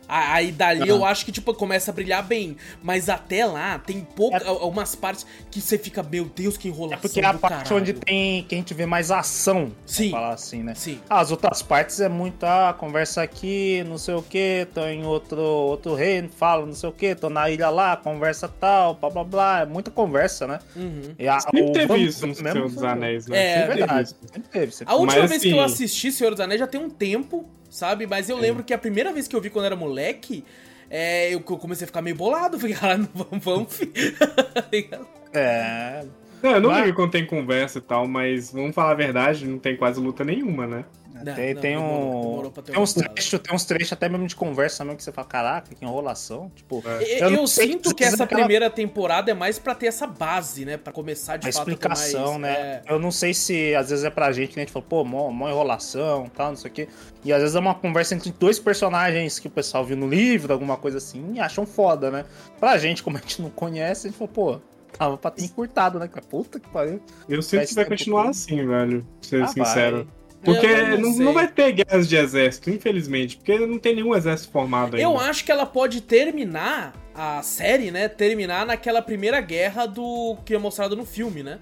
Aí 0.08 0.52
dali 0.52 0.82
uhum. 0.82 0.98
eu 0.98 1.06
acho 1.06 1.26
que, 1.26 1.32
tipo, 1.32 1.54
começa 1.54 1.92
a 1.92 1.94
brilhar 1.94 2.24
bem. 2.24 2.58
Mas 2.82 3.10
até 3.10 3.46
lá, 3.46 3.80
tem 3.80 4.02
poucas. 4.02 4.44
É... 4.44 4.48
Algumas 4.48 4.96
partes 4.96 5.26
que 5.50 5.60
você 5.62 5.78
fica, 5.78 6.04
meu 6.04 6.26
Deus, 6.26 6.58
que 6.58 6.68
enrolação. 6.68 6.98
É 6.98 7.02
porque 7.02 7.20
é 7.20 7.26
a 7.26 7.34
parte 7.34 7.70
caralho. 7.70 7.76
onde 7.78 7.94
tem. 7.94 8.44
que 8.44 8.56
a 8.56 8.58
gente 8.58 8.74
vê 8.74 8.86
mais 8.86 9.12
ação. 9.12 9.72
Sim. 9.86 10.12
falar 10.12 10.34
assim, 10.34 10.64
né? 10.64 10.76
Sim. 10.76 11.00
As 11.10 11.32
outras 11.32 11.62
partes 11.62 12.00
é 12.00 12.10
muito, 12.10 12.44
ah, 12.44 12.76
conversa 12.78 13.22
aqui, 13.22 13.84
não 13.88 13.98
sei 13.98 14.16
o 14.16 14.22
que, 14.22 14.68
tô 14.74 14.86
em 14.86 15.06
outro, 15.06 15.40
outro 15.40 15.96
reino, 15.96 16.30
falo 16.30 16.66
não 16.66 16.74
sei 16.74 16.90
o 16.90 16.92
que, 16.92 17.16
tô 17.16 17.30
na 17.30 17.50
ilha 17.50 17.70
lá, 17.70 17.96
conversa 17.98 18.48
tal, 18.48 18.96
blá 18.96 19.10
blá 19.10 19.24
blá. 19.24 19.60
É 19.62 19.66
muita 19.66 19.92
conversa, 19.92 20.48
né? 20.48 20.60
Uhum. 20.76 21.16
E 21.18 21.28
a, 21.28 21.40
Sempre 21.40 21.64
o, 21.64 21.72
teve 21.72 21.98
isso 21.98 22.28
no 22.28 22.36
Senhor 22.36 22.70
dos 22.70 22.84
Anéis, 22.84 23.28
né? 23.28 23.38
É, 23.38 23.62
é 23.62 23.68
verdade. 23.68 24.10
Sempre 24.10 24.50
teve. 24.50 24.72
Sempre 24.72 24.94
a 24.94 24.98
última 24.98 25.22
Mas, 25.22 25.30
vez 25.30 25.42
assim... 25.42 25.50
que 25.50 25.56
eu 25.56 25.62
assisti 25.62 26.12
Senhor 26.12 26.32
dos 26.32 26.40
Anéis 26.40 26.60
já 26.60 26.68
tem 26.68 26.80
um 26.80 26.90
tempo 26.90 27.50
sabe? 27.76 28.08
Mas 28.08 28.30
eu 28.30 28.38
lembro 28.38 28.64
que 28.64 28.74
a 28.74 28.78
primeira 28.78 29.12
vez 29.12 29.28
que 29.28 29.36
eu 29.36 29.42
vi 29.42 29.50
quando 29.50 29.66
era 29.66 29.76
moleque, 29.76 30.44
é, 30.90 31.34
eu 31.34 31.42
comecei 31.42 31.84
a 31.84 31.88
ficar 31.88 32.02
meio 32.02 32.16
bolado. 32.16 32.58
Falei, 32.60 32.76
caralho, 32.76 33.10
vamos, 33.14 33.44
vamos. 33.44 33.82
é. 35.34 36.06
Não, 36.42 36.52
eu 36.52 36.62
não 36.62 36.70
mas... 36.70 36.94
quando 36.94 37.12
tem 37.12 37.26
conversa 37.26 37.80
e 37.80 37.82
tal, 37.82 38.08
mas 38.08 38.52
vamos 38.52 38.74
falar 38.74 38.92
a 38.92 38.96
verdade, 38.96 39.48
não 39.48 39.58
tem 39.58 39.76
quase 39.76 40.00
luta 40.00 40.24
nenhuma, 40.24 40.68
né? 40.68 40.86
Não, 41.16 41.34
tem, 41.34 41.54
não, 41.54 41.62
tem, 41.62 41.76
demorou, 41.78 41.98
um, 41.98 42.22
demorou 42.22 42.52
tem, 42.52 42.80
uns 42.80 42.94
trechos, 42.94 43.40
tem 43.40 43.56
uns 43.56 43.64
trechos 43.64 43.94
até 43.94 44.10
mesmo 44.10 44.28
de 44.28 44.36
conversa 44.36 44.84
mesmo 44.84 44.98
que 44.98 45.04
você 45.04 45.14
fala, 45.14 45.28
caraca, 45.28 45.74
que 45.74 45.86
enrolação. 45.86 46.52
Tipo, 46.54 46.84
é. 46.86 47.24
eu, 47.24 47.30
eu 47.30 47.48
sinto 47.48 47.96
que 47.96 48.04
essa 48.04 48.26
aquela... 48.26 48.42
primeira 48.42 48.70
temporada 48.70 49.32
é 49.32 49.34
mais 49.34 49.58
para 49.58 49.74
ter 49.74 49.88
essa 49.88 50.06
base, 50.06 50.66
né? 50.66 50.76
para 50.78 50.92
começar 50.92 51.38
de 51.38 51.48
a 51.48 51.54
fato 51.54 51.70
explicação, 51.70 52.38
mais, 52.38 52.42
né? 52.42 52.82
É... 52.86 52.94
Eu 52.94 53.00
não 53.00 53.12
sei 53.12 53.34
se 53.34 53.74
às 53.74 53.90
vezes 53.90 54.04
é 54.04 54.10
pra 54.10 54.32
gente, 54.34 54.58
né? 54.58 54.64
A 54.64 54.66
gente 54.66 54.74
fala, 54.74 54.86
pô, 54.88 55.06
mó, 55.06 55.32
mó 55.32 55.50
enrolação 55.50 56.30
tal, 56.36 56.50
não 56.50 56.58
sei 56.58 56.70
o 56.70 56.74
quê. 56.74 56.88
E 57.24 57.32
às 57.32 57.40
vezes 57.40 57.56
é 57.56 57.60
uma 57.60 57.74
conversa 57.74 58.14
entre 58.14 58.32
dois 58.32 58.60
personagens 58.60 59.40
que 59.40 59.48
o 59.48 59.52
pessoal 59.52 59.86
viu 59.86 59.96
no 59.96 60.08
livro, 60.08 60.52
alguma 60.52 60.76
coisa 60.76 60.98
assim, 60.98 61.34
e 61.34 61.40
acham 61.40 61.66
foda, 61.66 62.12
né? 62.12 62.26
Pra 62.60 62.78
gente, 62.78 63.02
como 63.02 63.18
a 63.18 63.22
gente 63.22 63.42
não 63.42 63.50
conhece, 63.50 64.08
a 64.08 64.10
gente 64.10 64.18
fala, 64.18 64.32
pô, 64.32 64.62
tava 64.98 65.18
pra 65.18 65.32
ter 65.32 65.44
encurtado, 65.44 66.00
né? 66.00 66.10
Puta 66.30 66.60
que 66.60 66.70
pariu. 66.70 67.02
Eu 67.28 67.42
sinto 67.42 67.68
que 67.68 67.76
vai 67.76 67.86
continuar 67.86 68.30
assim, 68.30 68.66
velho. 68.66 69.06
Pra 69.20 69.30
ser 69.30 69.44
ah, 69.44 69.48
sincero. 69.48 69.98
Vai. 69.98 70.25
Porque 70.46 70.68
não, 70.68 70.98
não, 70.98 71.16
não, 71.18 71.34
vai 71.34 71.48
ter 71.48 71.72
guerras 71.72 72.08
de 72.08 72.16
exército, 72.16 72.70
infelizmente, 72.70 73.38
porque 73.38 73.58
não 73.60 73.80
tem 73.80 73.96
nenhum 73.96 74.16
exército 74.16 74.52
formado 74.52 74.96
ainda. 74.96 75.02
Eu 75.02 75.20
acho 75.20 75.44
que 75.44 75.52
ela 75.52 75.66
pode 75.66 76.02
terminar 76.02 76.94
a 77.14 77.42
série, 77.42 77.92
né? 77.92 78.08
Terminar 78.08 78.66
naquela 78.66 79.02
primeira 79.02 79.42
guerra 79.42 79.86
do 79.86 80.38
que 80.46 80.54
é 80.54 80.58
mostrado 80.58 80.96
no 80.96 81.06
filme, 81.06 81.42
né? 81.42 81.60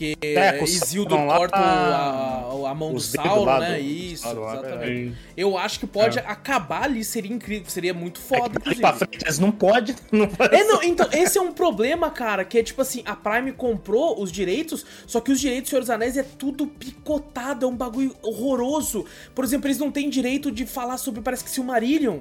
Porque 0.00 0.16
é, 0.22 0.64
Isildur 0.64 1.18
corta 1.26 1.58
a, 1.58 2.70
a, 2.70 2.74
mão 2.74 2.94
do 2.94 3.00
Sauron, 3.00 3.58
né? 3.58 3.74
Do, 3.74 3.84
Isso, 3.84 4.34
do 4.34 4.48
exatamente. 4.48 5.12
É. 5.12 5.12
Eu 5.36 5.58
acho 5.58 5.78
que 5.78 5.86
pode 5.86 6.18
é. 6.18 6.22
acabar 6.26 6.84
ali, 6.84 7.04
seria 7.04 7.30
incrível, 7.30 7.68
seria 7.68 7.92
muito 7.92 8.18
foda, 8.18 8.58
é 8.64 8.74
Pra 8.76 8.94
frente, 8.94 9.22
eles 9.22 9.38
não 9.38 9.52
pode, 9.52 9.94
não 10.10 10.26
pode. 10.26 10.54
É, 10.54 10.64
não, 10.64 10.82
então, 10.82 11.06
esse 11.12 11.36
é 11.36 11.42
um 11.42 11.52
problema, 11.52 12.10
cara, 12.10 12.46
que 12.46 12.58
é 12.58 12.62
tipo 12.62 12.80
assim, 12.80 13.02
a 13.04 13.14
Prime 13.14 13.52
comprou 13.52 14.22
os 14.22 14.32
direitos, 14.32 14.86
só 15.06 15.20
que 15.20 15.30
os 15.30 15.38
direitos 15.38 15.68
do 15.68 15.70
Senhor 15.70 15.80
dos 15.82 15.90
Anéis 15.90 16.16
é 16.16 16.22
tudo 16.22 16.66
picotado, 16.66 17.66
é 17.66 17.68
um 17.68 17.76
bagulho 17.76 18.16
horroroso. 18.22 19.04
Por 19.34 19.44
exemplo, 19.44 19.66
eles 19.66 19.78
não 19.78 19.90
têm 19.90 20.08
direito 20.08 20.50
de 20.50 20.64
falar 20.64 20.96
sobre, 20.96 21.20
parece 21.20 21.44
que 21.44 21.50
Silmarillion, 21.50 22.20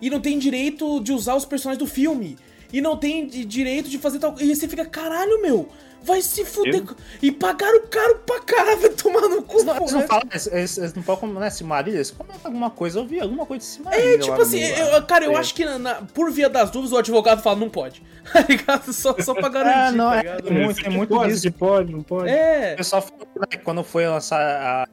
e 0.00 0.08
não 0.08 0.20
tem 0.20 0.38
direito 0.38 1.00
de 1.00 1.12
usar 1.12 1.34
os 1.34 1.44
personagens 1.44 1.78
do 1.78 1.90
filme. 1.90 2.36
E 2.72 2.80
não 2.80 2.96
tem 2.96 3.26
direito 3.26 3.88
de 3.88 3.98
fazer 3.98 4.18
tal. 4.18 4.34
E 4.40 4.54
você 4.54 4.68
fica, 4.68 4.84
caralho, 4.84 5.40
meu. 5.40 5.68
Vai 6.06 6.22
se 6.22 6.44
fuder. 6.44 6.84
Eu? 6.86 6.96
E 7.20 7.32
pagaram 7.32 7.84
caro 7.88 8.20
pra 8.24 8.40
caralho, 8.40 8.80
vai 8.80 8.90
tomar 8.94 9.22
no 9.22 9.42
cu. 9.42 9.64
Não, 9.64 9.76
eles 9.76 9.92
não 9.92 10.02
falam, 10.02 10.22
eles, 10.30 10.78
eles 10.78 10.94
não 10.94 11.02
falam 11.02 11.20
como, 11.20 11.40
né, 11.40 11.50
Cimarilha, 11.50 11.96
eles 11.96 12.12
comentam 12.12 12.40
alguma 12.44 12.70
coisa, 12.70 13.00
eu 13.00 13.06
vi 13.06 13.20
alguma 13.20 13.44
coisa 13.44 13.58
de 13.58 13.72
Cimarilha. 13.72 14.14
É, 14.14 14.18
tipo 14.18 14.40
assim, 14.40 14.60
eu, 14.60 15.02
cara, 15.02 15.24
eu 15.24 15.32
é. 15.32 15.36
acho 15.36 15.52
que 15.52 15.64
na, 15.64 15.78
na, 15.80 15.94
por 15.96 16.30
via 16.30 16.48
das 16.48 16.70
dúvidas 16.70 16.92
o 16.92 16.98
advogado 16.98 17.42
fala, 17.42 17.56
não 17.56 17.68
pode. 17.68 18.02
Tá 18.32 18.44
ligado? 18.48 18.92
Só, 18.92 19.14
só 19.20 19.34
pra 19.34 19.48
garantir, 19.48 19.94
é, 19.94 19.96
não, 19.96 20.10
tá 20.10 20.16
é, 20.18 20.38
é, 20.44 20.50
muito, 20.50 20.86
é 20.86 20.88
muito 20.88 21.08
pode, 21.10 21.32
disso. 21.32 21.52
pode, 21.52 21.92
não 21.92 22.02
pode. 22.02 22.28
É. 22.28 22.74
O 22.74 22.76
pessoal 22.76 23.00
falou, 23.00 23.26
né, 23.36 23.56
quando 23.62 23.84
foi 23.84 24.04
lançar 24.04 24.40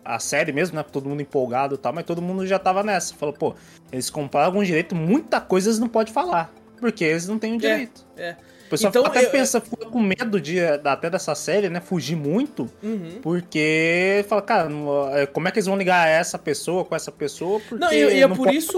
a, 0.05 0.15
a 0.15 0.19
série 0.19 0.51
mesmo, 0.51 0.75
né, 0.75 0.83
todo 0.83 1.09
mundo 1.09 1.21
empolgado 1.21 1.73
e 1.73 1.77
tal, 1.79 1.91
mas 1.91 2.05
todo 2.05 2.21
mundo 2.21 2.45
já 2.45 2.59
tava 2.59 2.83
nessa. 2.83 3.15
Falou, 3.15 3.33
pô, 3.33 3.55
eles 3.91 4.07
compraram 4.11 4.47
algum 4.47 4.63
direito, 4.63 4.95
muita 4.95 5.41
coisa 5.41 5.69
eles 5.69 5.79
não 5.79 5.89
podem 5.89 6.13
falar. 6.13 6.53
Porque 6.83 7.03
eles 7.03 7.27
não 7.27 7.39
têm 7.39 7.53
o 7.53 7.55
é, 7.55 7.59
direito. 7.59 8.05
É. 8.17 8.29
é 8.29 8.37
pessoal 8.73 8.89
então, 8.89 9.05
até 9.05 9.25
eu, 9.25 9.29
pensa, 9.29 9.61
fica 9.61 9.85
com 9.85 9.99
medo 9.99 10.41
de, 10.41 10.59
até 10.59 11.09
dessa 11.09 11.35
série, 11.35 11.69
né? 11.69 11.79
Fugir 11.79 12.15
muito. 12.15 12.69
Uhum. 12.81 13.19
Porque 13.21 14.25
fala, 14.27 14.41
cara, 14.41 14.69
é, 15.13 15.25
como 15.25 15.47
é 15.47 15.51
que 15.51 15.59
eles 15.59 15.67
vão 15.67 15.77
ligar 15.77 16.07
essa 16.07 16.39
pessoa 16.39 16.83
com 16.83 16.95
essa 16.95 17.11
pessoa? 17.11 17.59
Porque 17.59 17.83
não, 17.83 17.93
e, 17.93 18.21
é 18.21 18.27
por 18.27 18.51
isso 18.51 18.73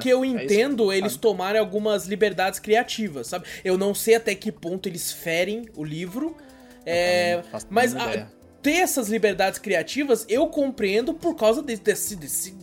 que 0.00 0.08
eu 0.08 0.24
entendo 0.24 0.92
é 0.92 0.98
eles 0.98 1.16
tomarem 1.16 1.60
algumas 1.60 2.06
liberdades 2.06 2.60
criativas, 2.60 3.28
sabe? 3.28 3.46
Eu 3.64 3.78
não 3.78 3.94
sei 3.94 4.16
até 4.16 4.34
que 4.34 4.52
ponto 4.52 4.88
eles 4.88 5.10
ferem 5.12 5.66
o 5.74 5.84
livro. 5.84 6.36
É, 6.84 7.42
mas 7.68 7.94
a, 7.94 8.26
ter 8.62 8.76
essas 8.76 9.08
liberdades 9.08 9.58
criativas 9.58 10.24
eu 10.28 10.46
compreendo 10.46 11.12
por 11.12 11.34
causa 11.34 11.62
de, 11.62 11.76
desse, 11.76 12.16
desse, 12.16 12.54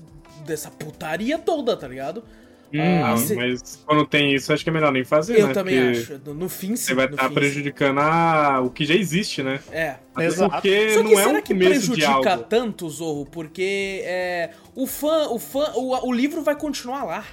dessa 0.46 0.70
putaria 0.72 1.38
toda, 1.38 1.76
tá 1.76 1.88
ligado? 1.88 2.24
Hum, 2.74 3.04
ah, 3.04 3.16
mas 3.36 3.84
quando 3.86 4.06
tem 4.06 4.34
isso, 4.34 4.52
acho 4.52 4.64
que 4.64 4.70
é 4.70 4.74
melhor 4.74 4.92
nem 4.92 5.04
fazer, 5.04 5.40
eu 5.40 5.48
né? 5.48 5.54
também 5.54 5.94
Porque 5.94 6.14
acho. 6.14 6.34
No 6.34 6.50
fim, 6.50 6.76
sim. 6.76 6.88
Você 6.88 6.94
vai 6.94 7.06
estar 7.06 7.18
tá 7.18 7.30
prejudicando 7.30 8.00
a... 8.00 8.62
o 8.62 8.70
que 8.70 8.86
já 8.86 8.96
existe, 8.96 9.42
né? 9.44 9.60
É. 9.72 9.96
Exato. 10.18 10.52
Porque 10.52 10.90
Só 10.92 11.04
que 11.04 11.14
não 11.14 11.20
é 11.20 11.24
será 11.24 11.38
um 11.38 11.42
que 11.42 11.56
prejudica 11.56 12.38
tanto, 12.38 12.90
Zorro? 12.90 13.26
Porque 13.26 14.02
é, 14.04 14.52
o 14.74 14.88
fã, 14.88 15.28
o 15.30 15.40
fã, 15.40 15.72
o, 15.76 16.08
o 16.08 16.12
livro 16.12 16.42
vai 16.42 16.56
continuar 16.56 17.04
lá 17.04 17.26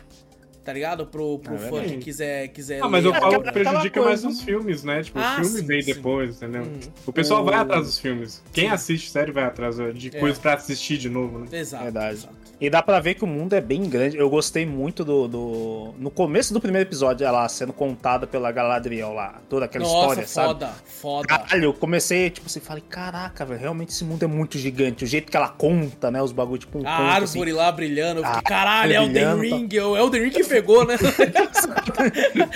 tá 0.64 0.72
ligado? 0.72 1.06
Pro, 1.06 1.38
pro 1.38 1.54
é 1.54 1.58
fã 1.58 1.82
que 1.82 1.98
quiser, 1.98 2.48
quiser 2.48 2.82
Ah, 2.82 2.88
mas 2.88 3.04
eu 3.04 3.14
falo 3.14 3.42
que 3.42 3.52
prejudica 3.52 4.02
mais 4.02 4.24
os 4.24 4.42
filmes, 4.42 4.84
né? 4.84 5.02
Tipo, 5.02 5.18
ah, 5.18 5.38
o 5.40 5.44
filme 5.44 5.60
sim, 5.60 5.66
vem 5.66 5.82
sim. 5.82 5.94
depois, 5.94 6.36
entendeu? 6.36 6.62
Hum. 6.62 6.80
O 7.06 7.12
pessoal 7.12 7.42
o... 7.42 7.44
vai 7.44 7.54
atrás 7.54 7.86
dos 7.86 7.98
filmes. 7.98 8.42
Quem 8.52 8.68
sim. 8.68 8.74
assiste 8.74 9.10
série 9.10 9.32
vai 9.32 9.44
atrás 9.44 9.76
de 9.94 10.16
é. 10.16 10.20
coisas 10.20 10.38
pra 10.38 10.54
assistir 10.54 10.98
de 10.98 11.08
novo, 11.08 11.38
né? 11.38 11.46
Exato. 11.52 11.84
Verdade. 11.84 12.14
Exato. 12.14 12.42
E 12.62 12.70
dá 12.70 12.80
pra 12.80 13.00
ver 13.00 13.14
que 13.14 13.24
o 13.24 13.26
mundo 13.26 13.54
é 13.54 13.60
bem 13.60 13.88
grande. 13.88 14.16
Eu 14.16 14.30
gostei 14.30 14.64
muito 14.64 15.04
do. 15.04 15.26
do... 15.26 15.94
No 15.98 16.12
começo 16.12 16.54
do 16.54 16.60
primeiro 16.60 16.88
episódio, 16.88 17.26
ela 17.26 17.48
sendo 17.48 17.72
contada 17.72 18.24
pela 18.24 18.52
Galadriel 18.52 19.12
lá. 19.12 19.40
Toda 19.48 19.64
aquela 19.64 19.84
Nossa, 19.84 20.22
história, 20.22 20.28
foda, 20.28 20.66
sabe? 20.66 20.78
Foda, 20.86 21.26
Caralho, 21.26 21.64
eu 21.64 21.74
comecei, 21.74 22.30
tipo 22.30 22.46
assim, 22.46 22.60
falei, 22.60 22.84
caraca, 22.88 23.44
velho, 23.44 23.58
realmente 23.58 23.88
esse 23.88 24.04
mundo 24.04 24.22
é 24.22 24.28
muito 24.28 24.58
gigante. 24.58 25.02
O 25.02 25.08
jeito 25.08 25.28
que 25.28 25.36
ela 25.36 25.48
conta, 25.48 26.08
né? 26.08 26.22
Os 26.22 26.30
bagulhos, 26.30 26.60
tipo, 26.60 26.78
um 26.78 26.86
A 26.86 26.98
conto, 26.98 27.02
árvore 27.02 27.50
assim. 27.50 27.58
lá 27.58 27.72
brilhando. 27.72 28.20
Eu 28.20 28.26
fiquei, 28.26 28.38
ah, 28.38 28.42
caralho, 28.42 28.92
é 28.92 29.00
o 29.00 29.02
Elden 29.06 29.40
Ring. 29.40 29.68
É 29.76 29.84
o 29.84 29.96
Elden 29.96 30.22
Ring 30.22 30.30
que 30.30 30.44
pegou, 30.52 30.86
né? 30.86 30.96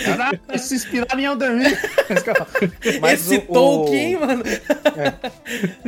Caralho, 0.04 0.40
se 0.58 0.74
inspirar 0.74 1.18
em 1.18 1.24
Elden. 1.24 1.56
Mas 3.00 3.30
Esse 3.30 3.36
o, 3.38 3.52
Tolkien, 3.52 4.16
o... 4.16 4.20
mano. 4.20 4.42
É. 4.46 5.30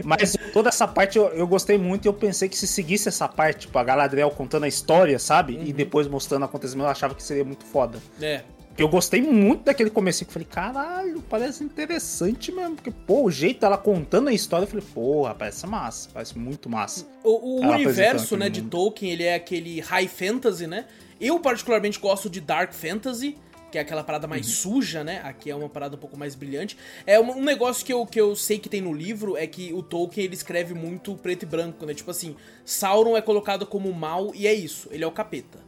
Mas 0.03 0.37
toda 0.53 0.69
essa 0.69 0.89
parte 0.89 1.19
eu, 1.19 1.27
eu 1.29 1.47
gostei 1.47 1.79
muito 1.79 2.07
e 2.07 2.09
eu 2.09 2.15
pensei 2.15 2.49
que 2.49 2.57
se 2.57 2.67
seguisse 2.67 3.09
essa 3.09 3.29
parte, 3.29 3.67
tipo, 3.67 3.79
a 3.79 3.85
Galadriel 3.85 4.31
contando 4.31 4.65
a 4.65 4.69
história 4.69 5.19
sabe? 5.19 5.57
Uhum. 5.57 5.65
E 5.67 5.73
depois 5.73 6.07
mostrando 6.09 6.43
o 6.43 6.45
acontecimento, 6.47 6.87
eu 6.87 6.91
achava 6.91 7.15
que 7.15 7.23
seria 7.23 7.45
muito 7.45 7.65
foda. 7.65 7.99
É. 8.21 8.43
Eu 8.77 8.89
gostei 8.89 9.21
muito 9.21 9.65
daquele 9.65 9.91
começo 9.91 10.25
que 10.25 10.33
falei, 10.33 10.47
caralho, 10.49 11.21
parece 11.29 11.65
interessante 11.65 12.53
mesmo. 12.53 12.77
Porque, 12.77 12.93
pô, 12.93 13.25
o 13.25 13.31
jeito 13.31 13.61
dela 13.61 13.77
contando 13.77 14.29
a 14.29 14.33
história, 14.33 14.65
eu 14.65 14.69
falei, 14.69 14.85
porra, 14.95 15.35
parece 15.35 15.67
massa, 15.67 16.09
parece 16.15 16.39
muito 16.39 16.71
massa. 16.71 17.05
O, 17.25 17.61
o 17.61 17.71
universo, 17.73 18.37
né, 18.37 18.49
de 18.49 18.63
Tolkien, 18.63 19.13
ele 19.13 19.25
é 19.25 19.35
aquele 19.35 19.81
high 19.81 20.07
fantasy, 20.07 20.69
né? 20.69 20.85
Eu 21.21 21.39
particularmente 21.41 21.99
gosto 21.99 22.31
de 22.31 22.41
dark 22.41 22.73
fantasy, 22.73 23.37
que 23.71 23.79
é 23.79 23.81
aquela 23.81 24.03
parada 24.03 24.27
mais 24.27 24.47
uhum. 24.47 24.53
suja, 24.53 25.05
né? 25.05 25.21
Aqui 25.25 25.51
é 25.51 25.55
uma 25.55 25.69
parada 25.69 25.97
um 25.97 25.99
pouco 25.99 26.17
mais 26.17 26.35
brilhante. 26.35 26.77
É 27.07 27.21
um, 27.21 27.43
negócio 27.43 27.85
que 27.85 27.93
eu, 27.93 28.07
que 28.07 28.21
eu 28.21 28.35
sei 28.35 28.59
que 28.59 28.69
tem 28.69 28.81
no 28.81 28.93
livro 28.93 29.37
é 29.37 29.47
que 29.47 29.73
o 29.73 29.83
Tolkien 29.83 30.25
ele 30.27 30.35
escreve 30.35 30.75
muito 30.75 31.15
preto 31.17 31.43
e 31.43 31.47
branco, 31.47 31.85
né? 31.85 31.95
Tipo 31.95 32.11
assim, 32.11 32.35
Sauron 32.65 33.17
é 33.17 33.21
colocado 33.21 33.67
como 33.67 33.93
mal 33.93 34.33
e 34.35 34.47
é 34.47 34.55
isso, 34.55 34.89
ele 34.91 35.05
é 35.05 35.07
o 35.07 35.13
capeta. 35.13 35.59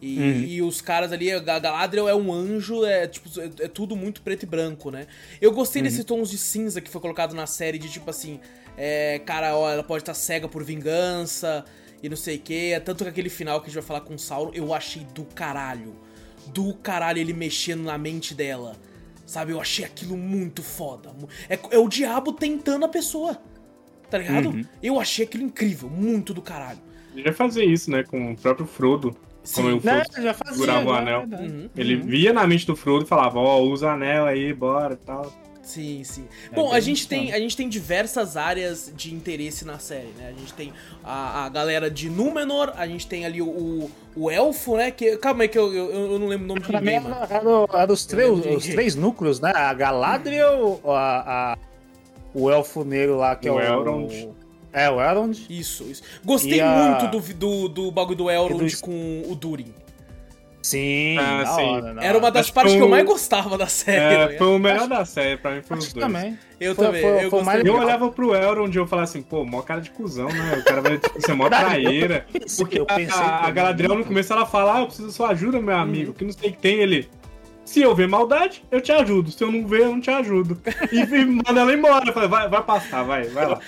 E, 0.00 0.18
uhum. 0.18 0.40
e, 0.42 0.62
os 0.62 0.82
caras 0.82 1.12
ali, 1.12 1.32
a 1.32 1.38
Galadriel 1.38 2.06
é 2.06 2.14
um 2.14 2.30
anjo, 2.30 2.84
é 2.84 3.06
tipo, 3.06 3.28
é, 3.40 3.64
é 3.64 3.68
tudo 3.68 3.96
muito 3.96 4.20
preto 4.20 4.42
e 4.42 4.46
branco, 4.46 4.90
né? 4.90 5.06
Eu 5.40 5.50
gostei 5.50 5.80
uhum. 5.80 5.88
desses 5.88 6.04
tons 6.04 6.30
de 6.30 6.36
cinza 6.36 6.80
que 6.80 6.90
foi 6.90 7.00
colocado 7.00 7.34
na 7.34 7.46
série, 7.46 7.78
de 7.78 7.88
tipo 7.88 8.10
assim, 8.10 8.38
é, 8.76 9.18
cara, 9.24 9.56
ó, 9.56 9.70
ela 9.70 9.82
pode 9.82 10.02
estar 10.02 10.12
cega 10.12 10.46
por 10.46 10.62
vingança 10.62 11.64
e 12.04 12.08
não 12.10 12.18
sei 12.18 12.36
o 12.36 12.40
que. 12.40 12.72
É 12.72 12.78
tanto 12.78 13.02
que 13.02 13.08
aquele 13.08 13.30
final 13.30 13.60
que 13.60 13.66
a 13.66 13.68
gente 13.70 13.80
vai 13.80 13.82
falar 13.82 14.02
com 14.02 14.14
o 14.14 14.18
Sauron, 14.18 14.50
eu 14.52 14.74
achei 14.74 15.06
do 15.14 15.24
caralho. 15.24 15.96
Do 16.48 16.74
caralho 16.74 17.18
ele 17.18 17.32
mexendo 17.32 17.82
na 17.82 17.96
mente 17.96 18.34
dela. 18.34 18.76
Sabe, 19.24 19.52
eu 19.52 19.60
achei 19.60 19.86
aquilo 19.86 20.14
muito 20.14 20.62
foda. 20.62 21.14
É, 21.48 21.58
é 21.70 21.78
o 21.78 21.88
diabo 21.88 22.34
tentando 22.34 22.84
a 22.84 22.88
pessoa. 22.88 23.40
Tá 24.10 24.18
ligado? 24.18 24.50
Uhum. 24.50 24.62
Eu 24.82 25.00
achei 25.00 25.24
aquilo 25.24 25.44
incrível, 25.44 25.88
muito 25.88 26.34
do 26.34 26.42
caralho. 26.42 26.78
Ele 27.14 27.26
ia 27.26 27.32
fazer 27.32 27.64
isso, 27.64 27.90
né, 27.90 28.02
com 28.02 28.32
o 28.32 28.36
próprio 28.36 28.66
Frodo. 28.66 29.16
Sim. 29.42 29.62
Como 29.62 29.76
o 29.76 29.80
Frodo 29.80 29.96
né, 29.96 30.22
já 30.22 30.34
fazia, 30.34 30.52
segurava 30.52 30.90
o 30.90 30.92
anel. 30.92 31.22
Uhum. 31.22 31.70
Ele 31.74 31.96
uhum. 31.96 32.02
via 32.02 32.34
na 32.34 32.46
mente 32.46 32.66
do 32.66 32.76
Frodo 32.76 33.06
e 33.06 33.08
falava, 33.08 33.38
ó, 33.38 33.60
oh, 33.60 33.70
usa 33.70 33.86
o 33.86 33.88
anel 33.88 34.26
aí, 34.26 34.52
bora 34.52 34.92
e 34.92 35.06
tal. 35.06 35.32
Sim, 35.64 36.04
sim. 36.04 36.28
É 36.52 36.54
Bom, 36.54 36.70
a 36.70 36.78
gente, 36.78 37.08
tem, 37.08 37.32
a 37.32 37.38
gente 37.38 37.56
tem 37.56 37.68
diversas 37.68 38.36
áreas 38.36 38.92
de 38.94 39.14
interesse 39.14 39.64
na 39.64 39.78
série, 39.78 40.12
né? 40.18 40.28
A 40.28 40.38
gente 40.38 40.52
tem 40.52 40.72
a, 41.02 41.46
a 41.46 41.48
galera 41.48 41.90
de 41.90 42.10
Númenor, 42.10 42.72
a 42.76 42.86
gente 42.86 43.06
tem 43.06 43.24
ali 43.24 43.40
o, 43.40 43.90
o, 44.14 44.30
elfo, 44.30 44.76
né? 44.76 44.90
Que, 44.90 45.16
calma 45.16 45.44
aí 45.44 45.48
que 45.48 45.58
eu, 45.58 45.72
eu, 45.72 46.12
eu 46.12 46.18
não 46.18 46.28
lembro 46.28 46.44
o 46.44 46.48
nome 46.48 46.60
de 46.60 46.70
ninguém, 46.70 47.00
mano. 47.00 47.16
Era, 47.28 47.82
era 47.82 47.92
os, 47.92 48.04
três, 48.04 48.30
os 48.30 48.66
três 48.66 48.94
núcleos, 48.94 49.40
né? 49.40 49.52
A 49.54 49.72
Galadriel, 49.72 50.80
a, 50.84 51.52
a, 51.52 51.58
o 52.34 52.50
elfo 52.50 52.84
negro 52.84 53.16
lá, 53.16 53.34
que 53.34 53.48
o 53.48 53.58
é 53.58 53.70
o... 53.70 53.80
Elrond. 53.80 54.28
É, 54.70 54.90
o 54.90 55.00
Elrond. 55.00 55.46
Isso, 55.48 55.84
isso. 55.84 56.02
Gostei 56.24 56.62
muito 56.62 57.08
do, 57.08 57.34
do, 57.34 57.68
do 57.68 57.90
bagulho 57.90 58.16
do 58.16 58.30
Elrond 58.30 58.70
do... 58.70 58.80
com 58.80 59.22
o 59.28 59.34
Durin. 59.34 59.72
Sim, 60.64 61.18
ah, 61.18 61.44
sim. 61.44 61.62
Hora, 61.62 61.94
Era 62.00 62.16
uma 62.16 62.30
das 62.30 62.46
Acho 62.46 62.54
partes 62.54 62.74
que 62.74 62.80
eu 62.80 62.88
mais 62.88 63.04
gostava 63.04 63.58
da 63.58 63.66
série. 63.66 63.98
É, 63.98 64.28
né? 64.28 64.38
foi 64.38 64.46
o 64.46 64.58
melhor 64.58 64.88
da 64.88 65.04
série, 65.04 65.36
pra 65.36 65.50
mim 65.50 65.60
foi 65.60 65.76
os 65.76 65.92
dois. 65.92 66.06
Também. 66.06 66.38
Eu 66.58 66.74
foi, 66.74 66.86
também. 66.86 67.02
Foi, 67.02 67.24
eu, 67.26 67.30
foi 67.30 67.42
mais 67.42 67.62
eu 67.62 67.74
olhava 67.74 68.10
pro 68.10 68.34
Elrond 68.34 68.74
e 68.74 68.78
eu 68.78 68.86
falava 68.86 69.04
assim, 69.04 69.20
pô, 69.20 69.44
mó 69.44 69.60
cara 69.60 69.82
de 69.82 69.90
cuzão, 69.90 70.26
né? 70.26 70.56
O 70.58 70.64
cara 70.64 70.80
vai 70.80 70.96
tipo, 70.96 71.20
ser 71.20 71.34
mó 71.34 71.50
traíra. 71.50 72.26
Porque 72.56 72.80
eu 72.80 72.86
pensei 72.86 73.22
a, 73.22 73.46
a 73.46 73.50
Galadriel 73.50 73.94
no 73.94 74.06
começo 74.06 74.32
ela 74.32 74.46
fala, 74.46 74.78
ah, 74.78 74.80
eu 74.80 74.86
preciso 74.86 75.08
da 75.08 75.12
sua 75.12 75.28
ajuda, 75.28 75.60
meu 75.60 75.76
amigo. 75.76 76.12
Hum. 76.12 76.14
Que 76.14 76.24
não 76.24 76.32
sei 76.32 76.48
o 76.48 76.52
que 76.54 76.58
tem 76.58 76.76
ele. 76.80 77.10
Se 77.64 77.80
eu 77.80 77.94
ver 77.94 78.06
maldade, 78.06 78.62
eu 78.70 78.80
te 78.80 78.92
ajudo. 78.92 79.30
Se 79.30 79.42
eu 79.42 79.50
não 79.50 79.66
ver, 79.66 79.80
eu 79.80 79.90
não 79.90 80.00
te 80.00 80.10
ajudo. 80.10 80.60
E 80.92 81.24
manda 81.24 81.60
ela 81.60 81.72
embora. 81.72 82.08
Eu 82.08 82.12
falei, 82.12 82.28
vai, 82.28 82.48
vai 82.48 82.62
passar, 82.62 83.02
vai, 83.02 83.24
vai 83.24 83.46
lá. 83.46 83.60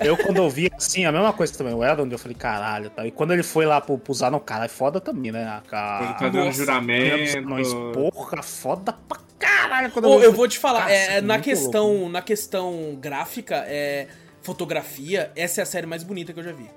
Eu, 0.00 0.16
quando 0.16 0.38
eu 0.38 0.50
vi 0.50 0.70
assim, 0.76 1.04
a 1.04 1.12
mesma 1.12 1.32
coisa 1.32 1.56
também, 1.56 1.72
o 1.72 1.84
Elrond, 1.84 2.10
eu 2.10 2.18
falei, 2.18 2.36
caralho, 2.36 2.90
tá. 2.90 3.06
E 3.06 3.10
quando 3.10 3.32
ele 3.32 3.42
foi 3.42 3.64
lá 3.64 3.80
pro, 3.80 3.96
pro 3.96 4.12
Zanon, 4.12 4.40
cara, 4.40 4.64
é 4.64 4.68
foda 4.68 5.00
também, 5.00 5.30
né? 5.30 5.62
A, 5.70 6.00
ele 6.02 6.14
tá 6.14 6.28
dando 6.28 6.52
juramento. 6.52 7.40
Nós, 7.42 7.72
porra, 7.92 8.42
foda 8.42 8.92
pra 9.08 9.18
caralho. 9.38 9.90
Quando 9.92 10.08
eu, 10.08 10.20
eu 10.20 10.32
vou 10.32 10.48
te 10.48 10.58
falar, 10.58 10.90
é, 10.90 11.20
na, 11.20 11.38
questão, 11.38 12.08
na 12.08 12.22
questão 12.22 12.96
gráfica, 13.00 13.64
é, 13.68 14.08
fotografia, 14.42 15.30
essa 15.36 15.60
é 15.60 15.62
a 15.62 15.66
série 15.66 15.86
mais 15.86 16.02
bonita 16.02 16.32
que 16.32 16.40
eu 16.40 16.44
já 16.44 16.52
vi. 16.52 16.68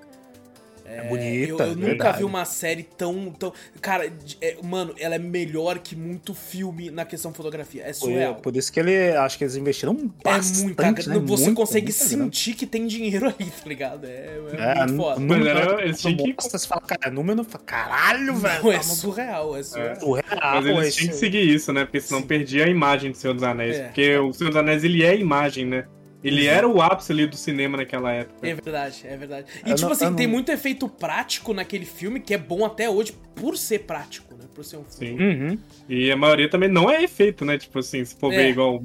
É, 0.87 1.03
bonita. 1.03 1.63
Eu, 1.63 1.71
eu 1.71 1.75
nunca 1.75 2.13
vi 2.13 2.23
uma 2.23 2.45
série 2.45 2.83
tão. 2.83 3.29
tão 3.31 3.51
cara, 3.81 4.09
é, 4.41 4.57
mano, 4.63 4.95
ela 4.97 5.15
é 5.15 5.19
melhor 5.19 5.79
que 5.79 5.97
muito 5.97 6.33
filme 6.33 6.89
na 6.89 7.03
questão 7.03 7.33
fotografia. 7.33 7.83
É 7.85 7.91
surreal. 7.91 8.35
Por, 8.35 8.43
por 8.43 8.55
isso 8.55 8.71
que 8.71 8.79
ele. 8.79 9.11
Acho 9.17 9.37
que 9.37 9.43
eles 9.43 9.57
investiram 9.57 9.95
bastante. 10.23 10.59
É 10.59 10.63
muita, 10.63 10.83
né? 10.83 11.19
Você 11.25 11.43
muito, 11.45 11.57
consegue 11.57 11.91
sentir 11.91 12.53
que 12.53 12.65
tem 12.65 12.87
dinheiro 12.87 13.27
aí, 13.27 13.51
tá 13.51 13.67
ligado? 13.67 14.05
É, 14.05 14.39
é, 14.57 14.79
é 14.79 14.85
muito 14.85 14.95
foda. 14.95 15.19
Número, 15.19 15.79
eles 15.81 15.99
tinham 15.99 16.15
que. 16.15 16.35
Você 16.39 16.67
fala, 16.67 16.81
cara, 16.81 17.11
número. 17.11 17.45
Caralho, 17.65 18.35
velho. 18.35 18.63
Não, 18.63 18.71
é 18.71 18.77
tá 18.77 18.83
surreal, 18.83 19.57
é 19.57 19.63
surreal. 19.63 19.91
É. 19.91 19.95
surreal. 19.99 20.39
Mas 20.41 20.65
eles 20.65 20.95
tinham 20.95 21.11
que 21.11 21.17
seguir 21.17 21.53
isso, 21.53 21.73
né? 21.73 21.83
Porque 21.83 21.99
senão 21.99 22.21
Sim. 22.21 22.27
perdia 22.27 22.65
a 22.65 22.69
imagem 22.69 23.11
do 23.11 23.17
Senhor 23.17 23.33
dos 23.33 23.43
Anéis. 23.43 23.75
É. 23.75 23.83
Porque 23.83 24.17
o 24.17 24.31
Senhor 24.31 24.51
dos 24.51 24.57
Anéis, 24.57 24.85
ele 24.85 25.03
é 25.03 25.09
a 25.09 25.15
imagem, 25.15 25.65
né? 25.65 25.85
Ele 26.27 26.45
era 26.45 26.67
o 26.67 26.81
ápice 26.81 27.11
ali 27.11 27.25
do 27.27 27.35
cinema 27.35 27.77
naquela 27.77 28.11
época. 28.11 28.47
É 28.47 28.53
verdade, 28.53 29.01
é 29.05 29.17
verdade. 29.17 29.45
E 29.65 29.69
eu 29.69 29.75
tipo 29.75 29.87
não, 29.87 29.93
assim, 29.93 30.13
tem 30.15 30.27
muito 30.27 30.51
efeito 30.51 30.87
prático 30.87 31.53
naquele 31.53 31.85
filme 31.85 32.19
que 32.19 32.33
é 32.33 32.37
bom 32.37 32.65
até 32.65 32.89
hoje 32.89 33.13
por 33.35 33.57
ser 33.57 33.79
prático, 33.79 34.35
né? 34.35 34.45
Por 34.53 34.63
ser 34.63 34.77
um 34.77 34.83
filme. 34.83 35.17
Sim. 35.17 35.23
Uhum. 35.23 35.59
E 35.87 36.11
a 36.11 36.17
maioria 36.17 36.49
também 36.49 36.69
não 36.69 36.89
é 36.89 37.03
efeito, 37.03 37.45
né? 37.45 37.57
Tipo 37.57 37.79
assim, 37.79 38.03
se 38.03 38.15
for 38.15 38.33
é. 38.33 38.37
ver 38.37 38.49
igual 38.49 38.81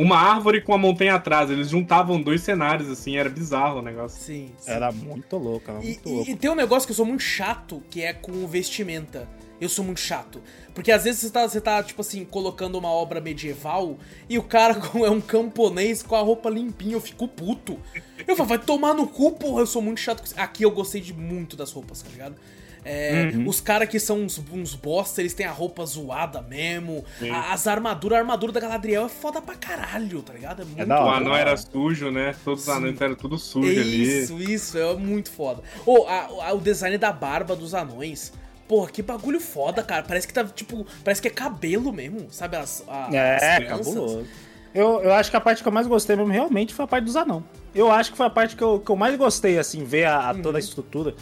uma 0.00 0.16
árvore 0.16 0.62
com 0.62 0.72
a 0.72 0.78
montanha 0.78 1.14
atrás. 1.14 1.50
Eles 1.50 1.68
juntavam 1.68 2.20
dois 2.20 2.40
cenários, 2.40 2.88
assim, 2.88 3.16
era 3.16 3.28
bizarro 3.28 3.80
o 3.80 3.82
negócio. 3.82 4.18
Sim. 4.22 4.50
sim. 4.58 4.70
Era 4.70 4.90
muito 4.90 5.36
louco, 5.36 5.70
era 5.70 5.78
muito 5.78 6.08
e, 6.08 6.12
louco. 6.12 6.30
E 6.30 6.36
tem 6.36 6.50
um 6.50 6.54
negócio 6.54 6.86
que 6.86 6.92
eu 6.92 6.96
sou 6.96 7.04
muito 7.04 7.22
chato, 7.22 7.82
que 7.90 8.02
é 8.02 8.14
com 8.14 8.46
vestimenta. 8.46 9.28
Eu 9.60 9.68
sou 9.68 9.84
muito 9.84 10.00
chato. 10.00 10.42
Porque 10.74 10.90
às 10.90 11.04
vezes 11.04 11.20
você 11.20 11.30
tá, 11.30 11.46
você 11.46 11.60
tá, 11.60 11.82
tipo 11.82 12.00
assim, 12.00 12.24
colocando 12.24 12.78
uma 12.78 12.88
obra 12.88 13.20
medieval 13.20 13.98
e 14.28 14.38
o 14.38 14.42
cara 14.42 14.74
é 15.04 15.10
um 15.10 15.20
camponês 15.20 16.02
com 16.02 16.16
a 16.16 16.20
roupa 16.20 16.48
limpinha, 16.48 16.94
eu 16.94 17.00
fico 17.00 17.28
puto. 17.28 17.78
Eu 18.26 18.36
falo, 18.36 18.48
vai 18.48 18.58
tomar 18.58 18.94
no 18.94 19.06
cu, 19.06 19.32
porra, 19.32 19.60
eu 19.60 19.66
sou 19.66 19.82
muito 19.82 20.00
chato. 20.00 20.22
Aqui 20.36 20.64
eu 20.64 20.70
gostei 20.70 21.00
de 21.00 21.12
muito 21.12 21.56
das 21.56 21.72
roupas, 21.72 22.02
tá 22.02 22.08
ligado? 22.10 22.36
É, 22.84 23.30
uhum. 23.34 23.46
Os 23.46 23.60
caras 23.60 23.88
que 23.88 23.98
são 23.98 24.22
uns, 24.22 24.42
uns 24.52 24.74
bosta, 24.74 25.20
eles 25.20 25.34
têm 25.34 25.46
a 25.46 25.52
roupa 25.52 25.84
zoada 25.84 26.40
mesmo. 26.40 27.04
A, 27.30 27.52
as 27.52 27.66
armaduras, 27.66 28.18
a 28.18 28.20
armadura 28.20 28.52
da 28.52 28.60
Galadriel 28.60 29.06
é 29.06 29.08
foda 29.08 29.40
pra 29.40 29.54
caralho, 29.54 30.22
tá 30.22 30.32
ligado? 30.32 30.60
É, 30.60 30.62
é 30.62 30.66
muito 30.66 30.80
é 30.80 30.86
da 30.86 31.04
O 31.04 31.10
anão 31.10 31.36
era 31.36 31.56
sujo, 31.56 32.10
né? 32.10 32.34
Todos 32.44 32.62
Sim. 32.64 32.70
os 32.70 32.76
anões 32.76 33.00
eram 33.00 33.14
tudo 33.14 33.36
sujo 33.38 33.68
isso, 33.68 33.80
ali. 33.80 34.22
Isso, 34.22 34.40
isso, 34.40 34.78
é 34.78 34.94
muito 34.96 35.30
foda. 35.30 35.62
Ou 35.84 36.06
oh, 36.08 36.54
o 36.56 36.60
design 36.60 36.96
da 36.96 37.12
barba 37.12 37.54
dos 37.54 37.74
anões. 37.74 38.32
Porra, 38.70 38.88
que 38.88 39.02
bagulho 39.02 39.40
foda, 39.40 39.82
cara. 39.82 40.04
Parece 40.04 40.28
que 40.28 40.32
tá, 40.32 40.44
tipo, 40.44 40.86
parece 41.02 41.20
que 41.20 41.26
é 41.26 41.30
cabelo 41.32 41.92
mesmo, 41.92 42.28
sabe? 42.30 42.56
As, 42.56 42.84
a, 42.86 43.08
é, 43.12 43.56
as 43.56 43.66
cabuloso. 43.66 44.24
Eu, 44.72 45.02
eu 45.02 45.12
acho 45.12 45.28
que 45.28 45.36
a 45.36 45.40
parte 45.40 45.60
que 45.60 45.68
eu 45.68 45.72
mais 45.72 45.88
gostei 45.88 46.14
mesmo 46.14 46.30
realmente 46.30 46.72
foi 46.72 46.84
a 46.84 46.86
parte 46.86 47.04
dos 47.06 47.16
anão. 47.16 47.42
Eu 47.74 47.90
acho 47.90 48.12
que 48.12 48.16
foi 48.16 48.26
a 48.26 48.30
parte 48.30 48.54
que 48.54 48.62
eu, 48.62 48.78
que 48.78 48.88
eu 48.88 48.94
mais 48.94 49.16
gostei, 49.16 49.58
assim, 49.58 49.82
ver 49.82 50.04
a, 50.04 50.30
a 50.30 50.34
toda 50.34 50.50
a 50.50 50.52
uhum. 50.52 50.58
estrutura. 50.60 51.16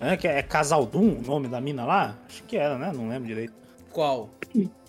É, 0.00 0.16
que 0.16 0.26
é 0.26 0.42
Casaldum 0.42 1.18
o 1.18 1.20
nome 1.20 1.46
da 1.46 1.60
mina 1.60 1.84
lá? 1.84 2.16
Acho 2.26 2.42
que 2.44 2.56
era, 2.56 2.78
né? 2.78 2.90
Não 2.94 3.06
lembro 3.06 3.28
direito. 3.28 3.52
Qual? 3.92 4.30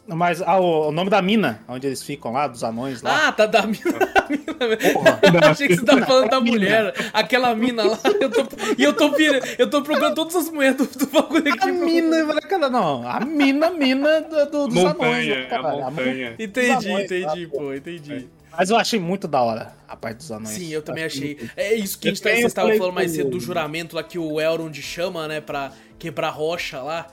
Mas 0.08 0.40
ah, 0.42 0.60
o, 0.60 0.90
o, 0.90 0.92
nome 0.92 1.10
da 1.10 1.20
mina, 1.20 1.64
onde 1.68 1.88
eles 1.88 2.04
ficam 2.04 2.32
lá, 2.32 2.48
dos 2.48 2.64
anões 2.64 3.02
lá. 3.02 3.28
Ah, 3.28 3.32
tá 3.32 3.48
da 3.48 3.64
mina. 3.64 3.80
Porra, 4.94 5.20
eu 5.24 5.50
achei 5.50 5.68
que 5.68 5.78
você 5.78 5.86
tá 5.86 6.06
falando 6.06 6.30
da 6.30 6.40
mulher. 6.40 6.94
Aquela 7.12 7.56
mina 7.56 7.84
lá. 7.84 8.00
Eu 8.22 8.30
tô, 8.30 8.42
e 8.78 8.84
eu 8.84 8.94
tô, 8.94 9.12
eu 9.58 9.70
tô 9.70 9.82
procurando 9.82 10.16
todas 10.16 10.36
as 10.36 10.50
mulheres 10.50 10.78
do, 10.78 10.86
do 10.86 11.08
bagulho 11.08 11.54
aqui. 11.54 11.70
A 11.70 11.72
mina, 11.72 12.42
cara, 12.42 12.70
não. 12.70 13.08
A 13.08 13.20
mina, 13.20 13.70
mina 13.70 14.22
do, 14.22 14.46
do, 14.46 14.68
dos 14.68 14.76
montanha, 14.76 15.36
anões. 15.36 15.50
Cara, 15.50 15.70
a 15.70 15.92
montanha. 15.92 16.36
Entendi, 16.40 16.88
anões, 16.88 17.06
entendi, 17.06 17.48
pô, 17.48 17.74
entendi. 17.74 18.30
Mas 18.58 18.70
eu 18.70 18.78
achei 18.78 19.00
muito 19.00 19.28
da 19.28 19.42
hora 19.42 19.74
a 19.88 19.96
parte 19.96 20.18
dos 20.18 20.32
anões. 20.32 20.50
Sim, 20.50 20.70
eu 20.70 20.82
também 20.82 21.04
achei. 21.04 21.38
É 21.56 21.74
isso 21.74 22.00
que 22.00 22.08
a 22.08 22.12
gente 22.12 22.22
tá, 22.22 22.30
vocês 22.30 22.46
estavam 22.46 22.78
falando 22.78 22.94
mais 22.94 23.12
cedo 23.12 23.30
do 23.30 23.40
juramento 23.40 23.96
lá 23.96 24.04
que 24.04 24.18
o 24.18 24.40
Elrond 24.40 24.76
chama, 24.82 25.28
né, 25.28 25.42
pra 25.42 25.72
quebrar 26.00 26.30
rocha 26.30 26.82
lá. 26.82 27.08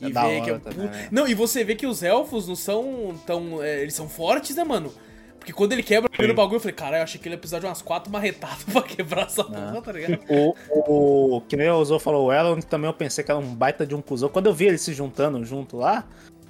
E 0.00 0.06
é 0.06 0.10
ver 0.10 0.42
que 0.42 0.50
é 0.50 0.58
também, 0.58 0.86
né? 0.88 1.08
Não, 1.10 1.26
e 1.26 1.34
você 1.34 1.64
vê 1.64 1.74
que 1.74 1.86
os 1.86 2.02
elfos 2.02 2.46
não 2.46 2.56
são 2.56 3.14
tão. 3.26 3.62
É, 3.62 3.82
eles 3.82 3.94
são 3.94 4.08
fortes, 4.08 4.56
né, 4.56 4.64
mano? 4.64 4.92
Porque 5.38 5.52
quando 5.52 5.72
ele 5.72 5.82
quebra 5.82 6.08
o 6.08 6.10
primeiro 6.10 6.34
bagulho, 6.34 6.56
eu 6.56 6.60
falei, 6.60 6.74
cara, 6.74 6.98
eu 6.98 7.02
achei 7.04 7.20
que 7.20 7.28
ele 7.28 7.36
ia 7.36 7.38
precisar 7.38 7.60
de 7.60 7.66
umas 7.66 7.80
quatro 7.80 8.12
marretadas 8.12 8.64
pra 8.72 8.82
quebrar 8.82 9.26
essa 9.26 9.44
porra, 9.44 9.80
tá 9.80 9.92
ligado? 9.92 10.18
O, 10.28 11.36
o, 11.36 11.40
que 11.42 11.56
nem 11.56 11.70
o 11.70 11.84
Zou 11.84 12.00
falou, 12.00 12.26
o 12.26 12.32
Elrond 12.32 12.64
também 12.64 12.90
eu 12.90 12.94
pensei 12.94 13.22
que 13.22 13.30
era 13.30 13.38
um 13.38 13.54
baita 13.54 13.86
de 13.86 13.94
um 13.94 14.02
cuzão. 14.02 14.28
Quando 14.28 14.46
eu 14.46 14.52
vi 14.52 14.66
ele 14.66 14.76
se 14.76 14.92
juntando 14.92 15.44
junto 15.44 15.76
lá, 15.76 16.04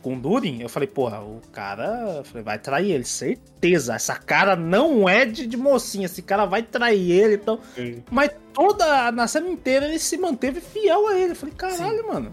com 0.07 0.15
o 0.15 0.19
Durin, 0.19 0.63
eu 0.63 0.69
falei, 0.69 0.87
porra, 0.87 1.21
o 1.21 1.43
cara 1.53 2.23
falei, 2.25 2.43
vai 2.43 2.59
trair 2.59 2.93
ele, 2.93 3.05
certeza. 3.05 3.97
Essa 3.97 4.15
cara 4.15 4.57
não 4.57 5.09
é 5.09 5.27
de, 5.27 5.47
de 5.47 5.57
mocinha, 5.57 6.07
esse 6.07 6.23
cara 6.23 6.47
vai 6.47 6.63
trair 6.63 7.11
ele, 7.11 7.35
então. 7.35 7.61
Sim. 7.75 8.03
Mas 8.11 8.31
toda 8.55 9.13
na 9.13 9.27
cena 9.27 9.49
inteira 9.49 9.87
ele 9.87 9.99
se 9.99 10.17
manteve 10.17 10.61
fiel 10.61 11.09
a 11.09 11.19
ele. 11.19 11.33
Eu 11.33 11.37
falei, 11.37 11.55
caralho, 11.55 12.03
Sim. 12.03 12.07
mano. 12.07 12.33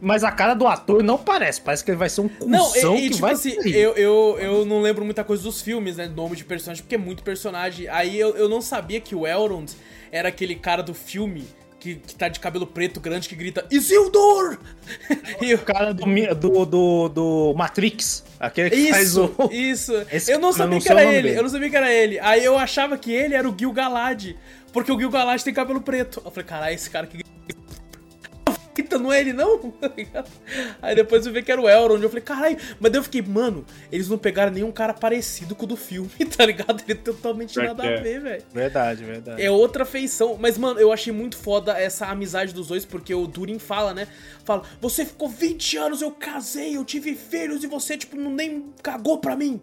Mas 0.00 0.24
a 0.24 0.32
cara 0.32 0.54
do 0.54 0.66
ator 0.66 1.02
não 1.02 1.18
parece, 1.18 1.60
parece 1.60 1.84
que 1.84 1.90
ele 1.90 1.98
vai 1.98 2.08
ser 2.08 2.22
um 2.22 2.28
cuzão 2.28 2.48
não, 2.48 2.96
e, 2.96 2.98
e, 2.98 3.02
que 3.02 3.10
tipo 3.10 3.20
vai 3.20 3.32
assim, 3.32 3.54
eu, 3.66 3.92
eu, 3.94 4.38
eu 4.40 4.64
não 4.64 4.80
lembro 4.80 5.04
muita 5.04 5.22
coisa 5.22 5.42
dos 5.42 5.60
filmes, 5.60 5.96
né, 5.96 6.08
nome 6.08 6.36
de 6.36 6.44
personagem, 6.44 6.82
porque 6.82 6.94
é 6.94 6.98
muito 6.98 7.22
personagem. 7.22 7.86
Aí 7.88 8.18
eu, 8.18 8.34
eu 8.36 8.48
não 8.48 8.62
sabia 8.62 9.00
que 9.00 9.14
o 9.14 9.26
Elrond 9.26 9.70
era 10.10 10.28
aquele 10.28 10.54
cara 10.54 10.82
do 10.82 10.94
filme 10.94 11.44
que, 11.80 11.96
que 11.96 12.14
tá 12.14 12.28
de 12.28 12.38
cabelo 12.38 12.66
preto 12.66 13.00
grande 13.00 13.28
que 13.28 13.34
grita 13.34 13.66
Isildur! 13.70 14.58
e 15.40 15.54
o 15.54 15.58
cara 15.58 15.92
do, 15.92 16.04
do, 16.34 16.66
do, 16.66 17.08
do 17.08 17.54
Matrix. 17.56 18.22
Aquele 18.38 18.70
que 18.70 18.76
isso, 18.76 18.92
faz 18.92 19.16
o. 19.16 19.50
Isso, 19.50 19.92
eu 20.28 20.38
não 20.38 20.52
sabia 20.52 20.80
que 20.80 20.88
era 20.88 21.04
ele. 21.04 21.22
Dele. 21.22 21.38
Eu 21.38 21.42
não 21.42 21.50
sabia 21.50 21.70
que 21.70 21.76
era 21.76 21.92
ele. 21.92 22.18
Aí 22.20 22.44
eu 22.44 22.58
achava 22.58 22.96
que 22.96 23.10
ele 23.12 23.34
era 23.34 23.48
o 23.48 23.54
Gil 23.58 23.72
Galad. 23.72 24.34
Porque 24.72 24.92
o 24.92 24.98
Gil 24.98 25.10
Galad 25.10 25.42
tem 25.42 25.52
cabelo 25.52 25.80
preto. 25.80 26.22
Eu 26.24 26.30
falei, 26.30 26.46
caralho, 26.46 26.74
esse 26.74 26.88
cara 26.88 27.06
que 27.06 27.24
Eita, 28.76 28.98
não 28.98 29.12
é 29.12 29.20
ele 29.20 29.32
não? 29.32 29.72
Aí 30.82 30.94
depois 30.94 31.24
eu 31.24 31.32
vi 31.32 31.42
que 31.42 31.52
era 31.52 31.60
o 31.60 31.68
Elrond, 31.68 32.02
eu 32.02 32.08
falei, 32.08 32.24
caralho, 32.24 32.56
mas 32.80 32.90
daí 32.90 32.98
eu 32.98 33.04
fiquei, 33.04 33.22
mano, 33.22 33.64
eles 33.92 34.08
não 34.08 34.18
pegaram 34.18 34.50
nenhum 34.50 34.72
cara 34.72 34.92
parecido 34.92 35.54
com 35.54 35.64
o 35.64 35.68
do 35.68 35.76
filme, 35.76 36.10
tá 36.36 36.44
ligado? 36.44 36.82
Ele 36.86 36.98
tem 36.98 37.14
totalmente 37.14 37.56
nada 37.56 37.82
a 37.82 38.00
ver, 38.00 38.20
velho. 38.20 38.42
Verdade, 38.52 39.04
verdade. 39.04 39.40
É 39.40 39.50
outra 39.50 39.84
feição, 39.84 40.36
mas 40.40 40.58
mano, 40.58 40.80
eu 40.80 40.92
achei 40.92 41.12
muito 41.12 41.36
foda 41.36 41.78
essa 41.78 42.06
amizade 42.06 42.52
dos 42.52 42.68
dois, 42.68 42.84
porque 42.84 43.14
o 43.14 43.26
Durin 43.26 43.58
fala, 43.58 43.94
né? 43.94 44.08
Fala, 44.44 44.62
você 44.80 45.04
ficou 45.04 45.28
20 45.28 45.76
anos, 45.76 46.02
eu 46.02 46.10
casei, 46.10 46.76
eu 46.76 46.84
tive 46.84 47.14
filhos 47.14 47.62
e 47.62 47.68
você, 47.68 47.96
tipo, 47.96 48.16
não 48.16 48.32
nem 48.32 48.72
cagou 48.82 49.18
pra 49.18 49.36
mim, 49.36 49.60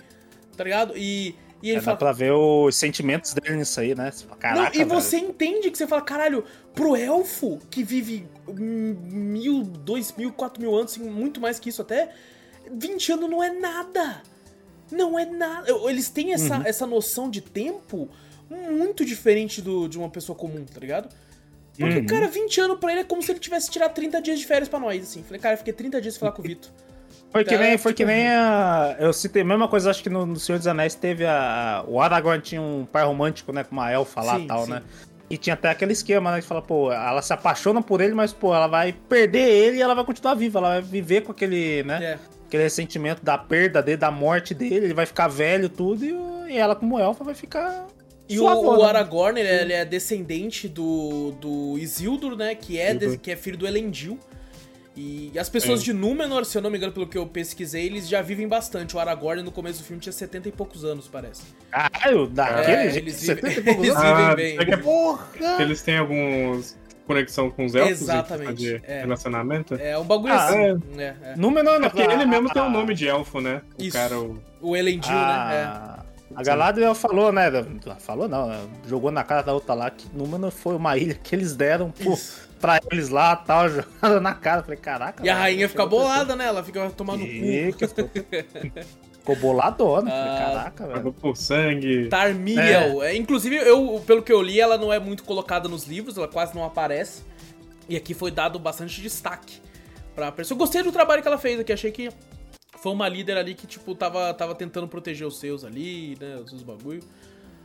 tá 0.55 0.63
ligado? 0.63 0.93
E 0.95 1.35
e 1.61 1.69
ele 1.69 1.79
é, 1.79 1.81
fala... 1.81 1.95
Dá 1.95 1.99
pra 1.99 2.11
ver 2.11 2.31
os 2.31 2.75
sentimentos 2.75 3.33
dele 3.33 3.57
nisso 3.57 3.79
aí, 3.79 3.95
né? 3.95 4.11
Caraca, 4.39 4.77
não, 4.77 4.81
e 4.81 4.85
você 4.85 5.17
velho. 5.17 5.29
entende 5.29 5.71
que 5.71 5.77
você 5.77 5.87
fala, 5.87 6.01
caralho, 6.01 6.43
pro 6.73 6.95
elfo 6.95 7.59
que 7.69 7.83
vive 7.83 8.27
mil, 8.47 9.63
dois 9.63 10.13
mil, 10.15 10.31
quatro 10.31 10.61
mil 10.61 10.75
anos, 10.75 10.97
muito 10.97 11.41
mais 11.41 11.59
que 11.59 11.69
isso 11.69 11.81
até, 11.81 12.13
20 12.71 13.11
anos 13.13 13.29
não 13.29 13.43
é 13.43 13.51
nada. 13.51 14.21
Não 14.91 15.17
é 15.17 15.25
nada. 15.25 15.67
Eles 15.89 16.09
têm 16.09 16.33
essa, 16.33 16.57
uhum. 16.57 16.63
essa 16.65 16.85
noção 16.85 17.29
de 17.29 17.41
tempo 17.41 18.09
muito 18.49 19.03
diferente 19.03 19.61
do, 19.61 19.87
de 19.87 19.97
uma 19.97 20.09
pessoa 20.09 20.37
comum, 20.37 20.63
tá 20.63 20.79
ligado? 20.79 21.09
Porque, 21.77 21.99
uhum. 21.99 22.05
cara, 22.05 22.27
20 22.27 22.61
anos 22.61 22.79
pra 22.79 22.91
ele 22.91 23.01
é 23.01 23.03
como 23.03 23.21
se 23.21 23.31
ele 23.31 23.39
tivesse 23.39 23.69
tirado 23.69 23.93
30 23.93 24.21
dias 24.21 24.39
de 24.39 24.45
férias 24.45 24.67
pra 24.69 24.79
nós, 24.79 25.03
assim. 25.03 25.21
Falei, 25.23 25.39
cara, 25.39 25.53
eu 25.53 25.57
fiquei 25.59 25.73
30 25.73 26.01
dias 26.01 26.13
sem 26.15 26.19
falar 26.19 26.31
com 26.31 26.41
o 26.41 26.45
Vitor. 26.45 26.71
Foi 27.31 27.43
que 27.43 27.57
nem, 27.57 27.77
foi 27.77 27.93
que 27.93 28.03
tipo, 28.03 28.09
nem 28.09 28.27
a. 28.27 28.95
Eu 28.99 29.11
citei 29.11 29.41
a 29.41 29.45
mesma 29.45 29.67
coisa, 29.67 29.89
acho 29.89 30.01
que 30.01 30.09
no, 30.09 30.25
no 30.25 30.37
Senhor 30.37 30.57
dos 30.57 30.67
Anéis 30.67 30.95
teve 30.95 31.25
a. 31.25 31.83
O 31.87 31.99
Aragorn 31.99 32.41
tinha 32.41 32.61
um 32.61 32.85
pai 32.85 33.03
romântico, 33.03 33.51
né? 33.51 33.63
Com 33.63 33.73
uma 33.73 33.91
elfa 33.91 34.21
lá 34.21 34.39
e 34.39 34.47
tal, 34.47 34.65
sim. 34.65 34.71
né? 34.71 34.81
E 35.29 35.37
tinha 35.37 35.53
até 35.55 35.69
aquele 35.69 35.91
esquema, 35.91 36.31
né? 36.31 36.39
Que 36.39 36.47
fala, 36.47 36.61
pô, 36.61 36.91
ela 36.91 37.21
se 37.21 37.33
apaixona 37.33 37.81
por 37.81 37.99
ele, 37.99 38.13
mas, 38.13 38.31
pô, 38.31 38.55
ela 38.55 38.67
vai 38.67 38.93
perder 38.93 39.49
ele 39.49 39.77
e 39.77 39.81
ela 39.81 39.93
vai 39.93 40.05
continuar 40.05 40.35
viva. 40.35 40.59
Ela 40.59 40.69
vai 40.69 40.81
viver 40.81 41.21
com 41.21 41.33
aquele, 41.33 41.83
né? 41.83 42.13
É. 42.13 42.19
Aquele 42.47 42.63
ressentimento 42.63 43.23
da 43.23 43.37
perda 43.37 43.83
dele, 43.83 43.97
da 43.97 44.09
morte 44.09 44.53
dele. 44.53 44.85
Ele 44.85 44.93
vai 44.93 45.05
ficar 45.05 45.27
velho, 45.27 45.67
tudo. 45.67 46.05
E, 46.05 46.53
e 46.53 46.57
ela, 46.57 46.75
como 46.77 46.97
elfa, 46.97 47.25
vai 47.25 47.35
ficar. 47.35 47.87
E 48.29 48.39
o, 48.39 48.45
o, 48.45 48.83
Aragorn, 48.83 49.39
ele, 49.39 49.49
ele, 49.49 49.73
é 49.73 49.83
descendente 49.83 50.67
do, 50.67 51.31
do 51.41 51.77
Isildur, 51.77 52.37
né? 52.37 52.55
Que 52.55 52.79
é, 52.79 52.93
de, 52.93 53.17
que 53.17 53.31
é 53.31 53.35
filho 53.35 53.57
do 53.57 53.67
Elendil. 53.67 54.17
E 54.97 55.31
as 55.37 55.47
pessoas 55.47 55.81
é. 55.81 55.83
de 55.83 55.93
Númenor, 55.93 56.43
se 56.43 56.57
eu 56.57 56.61
não 56.61 56.71
me 56.71 56.77
engano, 56.77 56.91
pelo 56.91 57.05
que 57.05 57.15
eu 57.15 57.27
pesquisei, 57.27 57.85
eles 57.85 58.09
já 58.09 58.19
vivem 58.23 58.47
bastante. 58.47 58.95
O 58.95 58.99
Aragorn 58.99 59.43
no 59.43 59.51
começo 59.51 59.83
do 59.83 59.85
filme 59.85 60.01
tinha 60.01 60.11
70 60.11 60.49
e 60.49 60.51
poucos 60.51 60.83
anos, 60.83 61.07
parece. 61.07 61.43
Caralho, 61.69 62.25
daquele 62.25 62.71
é, 62.71 62.89
jeito, 62.89 62.97
eles, 63.05 63.21
vivem, 63.21 63.53
eles 63.53 63.95
vivem 63.95 63.95
ah, 63.95 64.35
bem. 64.35 64.57
É 64.59 64.77
Porra! 64.77 65.27
Eles 65.59 65.83
têm 65.83 65.97
alguns 65.97 66.75
conexão 67.05 67.49
com 67.51 67.65
os 67.65 67.75
elfos 67.75 68.01
Exatamente. 68.01 68.81
É. 68.83 69.01
relacionamento? 69.01 69.75
É 69.75 69.97
um 69.97 70.03
bagulho 70.03 70.33
ah, 70.33 70.45
assim. 70.45 70.57
É. 70.57 71.03
É, 71.03 71.15
é. 71.21 71.35
Númenor, 71.37 71.75
é 71.75 71.89
porque 71.89 72.01
ele 72.01 72.25
mesmo 72.25 72.49
tem 72.49 72.61
o 72.61 72.65
um 72.65 72.71
nome 72.71 72.95
de 72.95 73.07
elfo, 73.07 73.39
né? 73.39 73.61
O 73.79 73.83
Isso. 73.83 73.95
cara, 73.95 74.19
o... 74.19 74.41
o 74.59 74.75
Elendil, 74.75 75.11
né? 75.11 75.17
ah. 75.19 75.97
né? 75.99 76.07
A 76.35 76.43
Galadriel 76.43 76.95
falou, 76.95 77.31
né? 77.31 77.49
Falou 77.99 78.27
não, 78.27 78.51
jogou 78.87 79.11
na 79.11 79.23
cara 79.23 79.43
da 79.43 79.53
outra 79.53 79.73
lá 79.75 79.89
que 79.89 80.07
Númenor 80.13 80.51
foi 80.51 80.75
uma 80.75 80.97
ilha 80.97 81.13
que 81.13 81.33
eles 81.33 81.55
deram 81.55 81.91
pro, 81.91 82.13
Isso 82.13 82.46
pra 82.59 82.79
eles 82.91 83.09
lá 83.09 83.35
tal, 83.35 83.69
jogando 83.69 84.21
na 84.21 84.33
cara. 84.33 84.63
Falei, 84.63 84.77
caraca. 84.77 85.25
E 85.25 85.29
a 85.29 85.35
rainha 85.35 85.69
fica 85.69 85.85
bolada, 85.85 86.35
né? 86.35 86.45
Ela 86.45 86.63
fica 86.63 86.89
tomando 86.91 87.23
e... 87.23 87.73
cu. 87.73 87.77
Ficou 89.27 89.35
boladona. 89.35 90.09
Ah, 90.09 90.23
falei, 90.23 90.45
caraca, 90.45 90.87
velho. 90.87 91.13
por 91.13 91.35
sangue. 91.35 92.07
Tarmiriel. 92.07 93.03
É. 93.03 93.11
é. 93.11 93.17
inclusive, 93.17 93.57
eu, 93.57 94.01
pelo 94.07 94.21
que 94.21 94.31
eu 94.31 94.41
li, 94.41 94.57
ela 94.57 94.77
não 94.77 94.91
é 94.91 94.99
muito 94.99 95.25
colocada 95.25 95.67
nos 95.67 95.85
livros, 95.85 96.17
ela 96.17 96.29
quase 96.29 96.55
não 96.55 96.63
aparece. 96.63 97.23
E 97.89 97.97
aqui 97.97 98.13
foi 98.13 98.31
dado 98.31 98.57
bastante 98.57 99.01
destaque 99.01 99.59
pra 100.15 100.31
pessoa. 100.31 100.55
Eu 100.55 100.59
gostei 100.59 100.81
do 100.81 100.93
trabalho 100.93 101.21
que 101.21 101.27
ela 101.27 101.37
fez 101.37 101.59
aqui, 101.59 101.73
achei 101.73 101.91
que 101.91 102.09
foi 102.77 102.91
uma 102.93 103.09
líder 103.09 103.35
ali 103.37 103.53
que, 103.53 103.67
tipo, 103.67 103.93
tava, 103.93 104.33
tava 104.33 104.55
tentando 104.55 104.87
proteger 104.87 105.27
os 105.27 105.37
seus 105.37 105.65
ali, 105.65 106.17
né? 106.19 106.37
Os 106.37 106.49
seus 106.49 106.63
bagulho. 106.63 107.03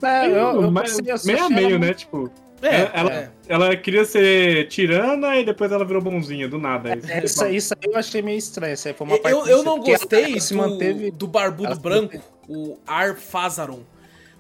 É, 0.03 0.27
eu, 0.27 0.33
eu, 0.33 0.63
eu 0.63 0.71
meio 1.25 1.45
a 1.45 1.49
meio, 1.49 1.79
né? 1.79 1.95
Tipo, 1.95 2.29
é, 2.63 2.91
ela, 2.95 3.13
é. 3.13 3.31
ela 3.49 3.77
queria 3.77 4.05
ser 4.05 4.69
tirana 4.69 5.37
e 5.37 5.45
depois 5.45 5.73
ela 5.73 5.85
virou 5.85 6.01
bonzinha, 6.01 6.49
do 6.49 6.59
nada. 6.59 6.91
É, 7.09 7.25
isso, 7.25 7.47
isso 7.47 7.75
aí 7.75 7.91
eu 7.93 7.99
achei 7.99 8.23
meio 8.23 8.39
estranho. 8.39 8.75
Isso 8.75 8.89
aí 8.89 8.95
foi 8.95 9.07
uma 9.07 9.17
eu, 9.17 9.47
eu 9.47 9.63
não 9.63 9.81
gostei 9.81 10.39
do, 10.39 10.55
manteve, 10.55 11.11
do 11.11 11.27
barbudo 11.27 11.79
branco, 11.79 12.21
o 12.49 12.79
Ar 12.87 13.17
Fazaron. 13.17 13.83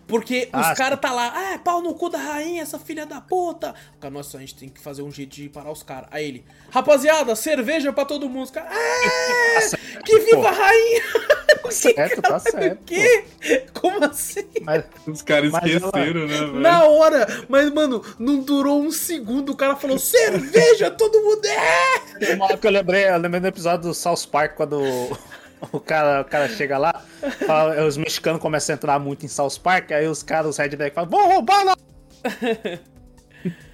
Porque 0.06 0.48
ah, 0.52 0.60
os 0.60 0.78
caras 0.78 1.00
tá 1.00 1.10
lá, 1.10 1.32
ah, 1.54 1.58
pau 1.58 1.80
no 1.80 1.94
cu 1.94 2.10
da 2.10 2.18
rainha, 2.18 2.62
essa 2.62 2.78
filha 2.78 3.06
da 3.06 3.20
puta. 3.20 3.74
Cara, 4.00 4.12
nossa, 4.12 4.36
a 4.36 4.40
gente 4.40 4.54
tem 4.54 4.68
que 4.68 4.80
fazer 4.80 5.02
um 5.02 5.10
jeito 5.10 5.34
de 5.34 5.48
parar 5.48 5.70
os 5.70 5.82
caras. 5.82 6.08
Aí 6.10 6.26
ele, 6.26 6.44
rapaziada, 6.70 7.34
cerveja 7.34 7.92
pra 7.92 8.04
todo 8.04 8.28
mundo. 8.28 8.44
Os 8.44 8.50
caras, 8.50 8.72
é, 8.76 10.02
que 10.04 10.18
viva 10.20 10.48
a 10.48 10.52
rainha! 10.52 11.02
Tá 11.62 11.70
certo, 11.70 12.22
tá 12.22 12.38
certo. 12.38 12.84
Que? 12.84 13.24
Como 13.72 14.04
assim? 14.04 14.44
Mas, 14.62 14.84
os 15.06 15.22
caras 15.22 15.52
esqueceram, 15.52 16.20
ela... 16.20 16.26
né, 16.26 16.36
velho? 16.36 16.60
Na 16.60 16.84
hora, 16.84 17.26
mas, 17.48 17.72
mano, 17.72 18.04
não 18.18 18.40
durou 18.40 18.82
um 18.82 18.90
segundo. 18.90 19.52
O 19.52 19.56
cara 19.56 19.76
falou, 19.76 19.98
cerveja, 19.98 20.90
todo 20.90 21.20
mundo 21.20 21.44
é! 21.46 22.34
Uma 22.34 22.46
hora 22.46 22.56
que 22.56 22.66
eu 22.66 22.70
lembrei, 22.70 23.08
eu 23.08 23.16
lembrei 23.16 23.40
do 23.40 23.46
episódio 23.46 23.88
do 23.88 23.94
South 23.94 24.26
Park, 24.30 24.54
quando 24.54 24.80
o 25.70 25.80
cara, 25.80 26.22
o 26.22 26.24
cara 26.24 26.48
chega 26.48 26.78
lá, 26.78 27.04
fala, 27.46 27.84
os 27.84 27.96
mexicanos 27.96 28.40
começam 28.40 28.74
a 28.74 28.76
entrar 28.76 28.98
muito 28.98 29.24
em 29.24 29.28
South 29.28 29.58
Park, 29.62 29.92
aí 29.92 30.06
os 30.08 30.22
caras, 30.22 30.50
os 30.50 30.56
redneck 30.56 30.94
falam, 30.94 31.10
vão 31.10 31.28
roubar 31.28 31.64
lá! 31.64 31.76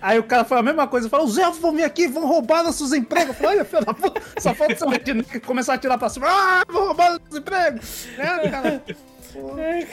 Aí 0.01 0.19
o 0.19 0.23
cara 0.23 0.45
fala 0.45 0.61
a 0.61 0.65
mesma 0.65 0.87
coisa, 0.87 1.09
fala, 1.09 1.25
os 1.25 1.37
elfos 1.37 1.61
vão 1.61 1.75
vir 1.75 1.85
aqui, 1.85 2.07
vão 2.07 2.27
roubar 2.27 2.63
nossos 2.63 2.93
empregos. 2.93 3.29
Eu 3.29 3.35
falei, 3.35 3.57
olha, 3.59 3.65
filho 3.65 3.85
da 3.85 3.95
puta, 3.95 4.21
só 4.39 4.55
falta 4.55 4.87
o 4.87 4.91
redneck 4.91 5.41
começar 5.41 5.75
a 5.75 5.79
tirar 5.79 5.99
pra 5.99 6.09
cima, 6.09 6.27
ah, 6.29 6.63
vão 6.69 6.87
roubar 6.87 7.19
nossos 7.19 7.39
empregos! 7.39 8.09
É, 8.19 8.49
cara... 8.49 8.83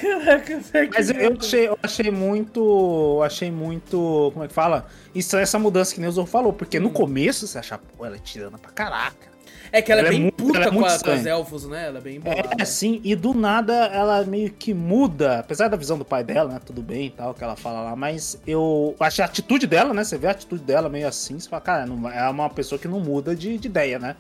Caraca, 0.02 0.62
Mas 0.94 1.10
eu 1.10 1.38
achei, 1.38 1.68
eu 1.68 1.80
achei 1.84 2.10
muito. 2.10 3.22
Achei 3.24 3.52
muito. 3.52 4.32
Como 4.34 4.46
é 4.46 4.48
que 4.48 4.54
fala? 4.54 4.88
Isso, 5.14 5.36
essa 5.38 5.60
mudança 5.60 5.94
que 5.94 6.02
o 6.02 6.12
Zorro 6.12 6.28
falou, 6.28 6.54
porque 6.54 6.80
no 6.80 6.88
hum. 6.88 6.94
começo 6.94 7.46
você 7.46 7.60
acha, 7.60 7.78
pô, 7.78 8.06
ela 8.06 8.16
é 8.16 8.20
tirando 8.20 8.58
pra 8.58 8.72
caraca. 8.72 9.35
É 9.76 9.82
que 9.82 9.92
ela, 9.92 10.00
ela 10.00 10.08
é 10.08 10.12
bem 10.12 10.28
é 10.28 10.32
puta 10.32 10.60
é 10.60 10.72
com, 10.72 10.86
a, 10.86 11.00
com, 11.00 11.12
as 11.12 11.26
elfos, 11.26 11.68
né? 11.68 11.88
Ela 11.88 11.98
é 11.98 12.02
bem 12.02 12.18
boa. 12.18 12.34
É, 12.58 12.64
sim, 12.64 13.02
e 13.04 13.14
do 13.14 13.34
nada 13.34 13.74
ela 13.88 14.24
meio 14.24 14.50
que 14.50 14.74
muda, 14.74 15.40
apesar 15.40 15.68
da 15.68 15.76
visão 15.76 15.98
do 15.98 16.06
pai 16.06 16.24
dela, 16.24 16.54
né? 16.54 16.62
Tudo 16.66 16.82
bem 16.82 17.08
e 17.08 17.10
tal, 17.10 17.34
que 17.34 17.44
ela 17.44 17.58
fala 17.58 17.82
lá, 17.82 17.94
mas 17.94 18.40
eu 18.48 18.96
acho 18.98 19.22
a 19.22 19.26
atitude 19.26 19.68
dela, 19.68 19.94
né? 19.94 20.06
Você 20.06 20.18
vê 20.18 20.28
a 20.28 20.32
atitude 20.32 20.64
dela 20.64 20.88
meio 20.88 21.06
assim, 21.06 21.38
você 21.38 21.50
fala, 21.50 21.62
cara, 21.62 21.86
não, 21.86 22.10
é 22.10 22.30
uma 22.30 22.50
pessoa 22.50 22.80
que 22.80 22.88
não 22.88 23.02
muda 23.02 23.36
de, 23.36 23.58
de 23.58 23.68
ideia, 23.68 24.00
né? 24.00 24.16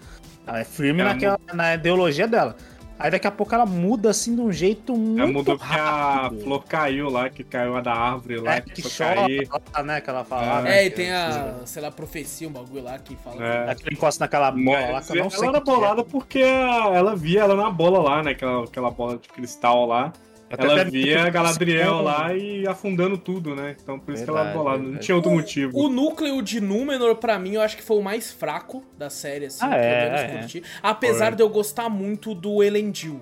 Ela 0.46 0.60
é 0.60 0.66
firme 0.66 1.00
ela 1.00 1.14
naquela, 1.14 1.40
na 1.54 1.74
ideologia 1.76 2.28
dela. 2.28 2.58
Aí 2.98 3.12
daqui 3.12 3.28
a 3.28 3.32
pouco 3.32 3.54
ela 3.54 3.66
muda 3.66 4.10
assim 4.10 4.36
de 4.36 4.42
um 4.42 4.52
jeito 4.52 4.96
muito 4.96 5.22
ela 5.22 5.32
mudou 5.32 5.58
rápido. 5.58 6.38
que 6.38 6.42
a 6.42 6.46
flor 6.46 6.64
caiu 6.64 7.10
lá, 7.10 7.30
que 7.30 7.44
caiu 7.44 7.76
a 7.76 7.82
da 7.82 7.94
árvore 7.94 8.38
lá, 8.38 8.56
é, 8.56 8.62
que, 8.62 8.82
que 8.82 8.82
chora, 8.84 9.16
cair. 9.16 9.50
Lá, 9.74 9.84
né, 9.84 10.02
que 10.02 10.10
ela 10.10 10.24
fala. 10.24 10.60
É, 10.60 10.62
né, 10.62 10.78
é 10.78 10.86
e 10.86 10.90
tem 10.90 11.12
a, 11.12 11.56
sei 11.66 11.82
lá, 11.82 11.92
profecia, 11.92 12.48
um 12.48 12.52
bagulho 12.52 12.84
lá 12.84 12.98
que 12.98 13.16
fala. 13.18 13.46
É. 13.46 13.76
Que... 13.76 13.94
encosta 13.94 14.24
naquela 14.24 14.50
bola 14.52 14.92
lá, 14.92 15.02
que 15.02 15.12
eu 15.12 15.16
não 15.16 15.22
ela 15.24 15.30
sei. 15.30 15.48
Ela 15.48 15.58
era 15.58 15.60
bolada 15.66 16.02
é. 16.02 16.04
porque 16.06 16.40
ela 16.40 17.16
via 17.16 17.42
ela 17.42 17.56
na 17.56 17.70
bola 17.70 18.00
lá, 18.00 18.24
né, 18.24 18.32
aquela, 18.32 18.64
aquela 18.64 18.92
bola 18.92 19.18
de 19.18 19.28
cristal 19.28 19.86
lá. 19.86 20.14
Ela 20.50 20.84
via 20.86 21.24
a 21.24 21.30
Galadriel 21.30 22.02
lá 22.02 22.34
e 22.34 22.68
afundando 22.68 23.18
tudo, 23.18 23.56
né? 23.56 23.76
Então 23.82 24.00
por 24.00 24.14
isso 24.14 24.26
verdade, 24.26 24.52
que 24.52 24.56
ela 24.56 24.64
bolada. 24.64 24.84
Não 24.84 25.00
tinha 25.00 25.16
outro 25.16 25.32
o, 25.32 25.36
motivo. 25.36 25.78
O 25.78 25.90
núcleo 25.90 26.42
de 26.42 26.62
Númenor, 26.62 27.16
pra 27.16 27.40
mim, 27.40 27.54
eu 27.56 27.62
acho 27.62 27.76
que 27.76 27.84
foi 27.84 27.98
o 27.98 28.02
mais 28.02 28.32
fraco 28.32 28.84
da 28.98 29.10
série, 29.10 29.46
assim, 29.46 29.66
ah, 29.66 29.76
é, 29.76 30.48
é. 30.48 30.62
Apesar 30.84 31.28
foi. 31.28 31.36
de 31.36 31.44
eu 31.44 31.50
gostar 31.50 31.90
muito 31.90 32.36
do 32.36 32.64
Elendil 32.64 33.20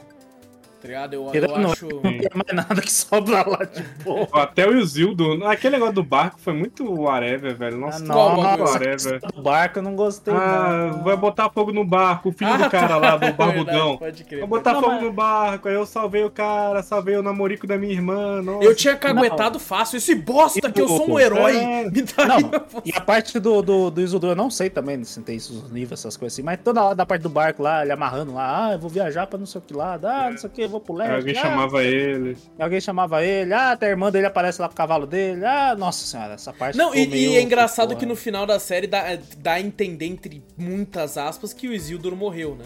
tá 0.84 0.88
ligado? 0.88 1.13
Eu, 1.13 1.32
eu 1.34 1.58
não, 1.58 1.72
acho. 1.72 1.88
Não 1.88 2.02
tem 2.02 2.30
mais 2.36 2.67
nada 2.67 2.82
que 2.82 2.91
sobra 2.91 3.48
lá 3.48 3.63
de 3.63 3.82
boa. 4.04 4.28
Até 4.34 4.67
o 4.67 4.78
Isildo. 4.78 5.46
Aquele 5.46 5.76
negócio 5.76 5.96
do 5.96 6.04
barco 6.04 6.38
foi 6.39 6.52
muito 6.52 6.84
whatever, 6.91 7.56
velho. 7.56 7.78
Nossa, 7.78 8.04
ah, 8.04 8.08
não, 8.08 8.36
nossa, 8.36 8.74
whatever. 8.74 9.22
do 9.22 9.41
barco 9.41 9.80
eu 9.80 9.84
não 9.84 9.96
gostei. 9.96 10.34
Ah, 10.34 10.91
não. 10.91 11.04
vai 11.04 11.15
botar 11.15 11.50
fogo 11.50 11.72
no 11.72 11.86
barco, 11.86 12.30
o 12.30 12.32
filho 12.34 12.52
ah, 12.52 12.58
do 12.58 12.69
cara 12.69 12.88
tá. 12.89 12.98
lá, 12.98 13.15
do 13.15 13.32
barbudão. 13.34 13.98
Verdade, 13.98 14.26
vai 14.30 14.48
botar 14.48 14.74
não, 14.74 14.82
fogo 14.82 14.93
mas... 14.96 15.04
no 15.04 15.13
barco, 15.13 15.69
aí 15.69 15.76
eu 15.76 15.86
salvei 15.86 16.26
o 16.26 16.30
cara, 16.30 16.84
salvei 16.84 17.15
o 17.15 17.24
namorico 17.24 17.65
da 17.65 17.78
minha 17.78 17.93
irmã. 17.93 18.41
Nossa. 18.41 18.65
Eu 18.65 18.76
tinha 18.76 18.98
caguetado 18.98 19.60
fácil. 19.60 19.98
Esse 19.98 20.15
bosta 20.15 20.69
que 20.69 20.82
eu 20.82 20.88
sou 20.89 21.12
um 21.12 21.19
herói. 21.19 21.56
É... 21.56 21.89
Me 21.89 22.02
dá 22.02 22.28
não, 22.28 22.52
e 22.84 22.91
a 22.93 23.00
parte 23.00 23.39
do, 23.39 23.62
do, 23.62 23.89
do 23.89 24.02
Isildur, 24.02 24.32
eu 24.32 24.36
não 24.36 24.50
sei 24.50 24.69
também 24.69 25.02
se 25.06 25.22
tem 25.22 25.38
isso 25.38 25.54
nos 25.54 25.72
livros, 25.72 26.00
essas 26.00 26.17
coisas 26.17 26.36
assim, 26.36 26.43
mas 26.43 26.60
toda 26.62 26.84
hora 26.84 26.96
da 26.96 27.06
parte 27.06 27.22
do 27.22 27.30
barco 27.30 27.63
lá, 27.63 27.84
ele 27.84 27.91
amarrando 27.91 28.34
lá, 28.34 28.67
ah, 28.67 28.74
eu 28.74 28.80
vou 28.80 28.89
viajar 28.89 29.28
pra 29.28 29.39
não 29.39 29.46
sei 29.46 29.60
o 29.60 29.63
que 29.63 29.74
lá, 29.74 29.98
ah, 30.04 30.30
não 30.30 30.38
sei 30.38 30.50
o 30.50 30.52
que, 30.52 30.67
vou 30.74 30.82
pro 30.82 30.94
leste. 30.94 31.16
Alguém 31.16 31.38
ah, 31.38 31.42
chamava 31.42 31.84
ele. 31.84 32.38
Alguém 32.60 32.82
chamava 32.82 33.24
ele. 33.24 33.54
Ah, 33.54 33.72
até 33.72 33.88
a 33.88 33.90
irmã 33.90 34.12
dele 34.12 34.26
aparece 34.26 34.62
lá 34.62 34.68
com 34.68 34.74
o 34.74 34.78
cavalo 34.78 35.08
dele. 35.08 35.46
Ah, 35.46 35.76
nossa 35.76 36.06
senhora, 36.06 36.34
essa 36.34 36.52
parte. 36.52 36.78
Não, 36.78 36.94
e, 36.94 37.08
e, 37.08 37.38
é 37.38 37.42
engraçado 37.42 37.90
porra. 37.90 38.00
que 38.00 38.06
no 38.06 38.16
final 38.16 38.46
da 38.46 38.60
série 38.60 38.88
dá, 38.88 39.18
dá 39.38 39.54
a 39.54 39.62
entender, 39.62 40.06
entre 40.06 40.44
muitas 40.58 41.18
aspas, 41.18 41.54
que 41.54 41.68
o 41.68 41.74
Isildur 41.74 42.16
morreu, 42.16 42.56
né? 42.56 42.66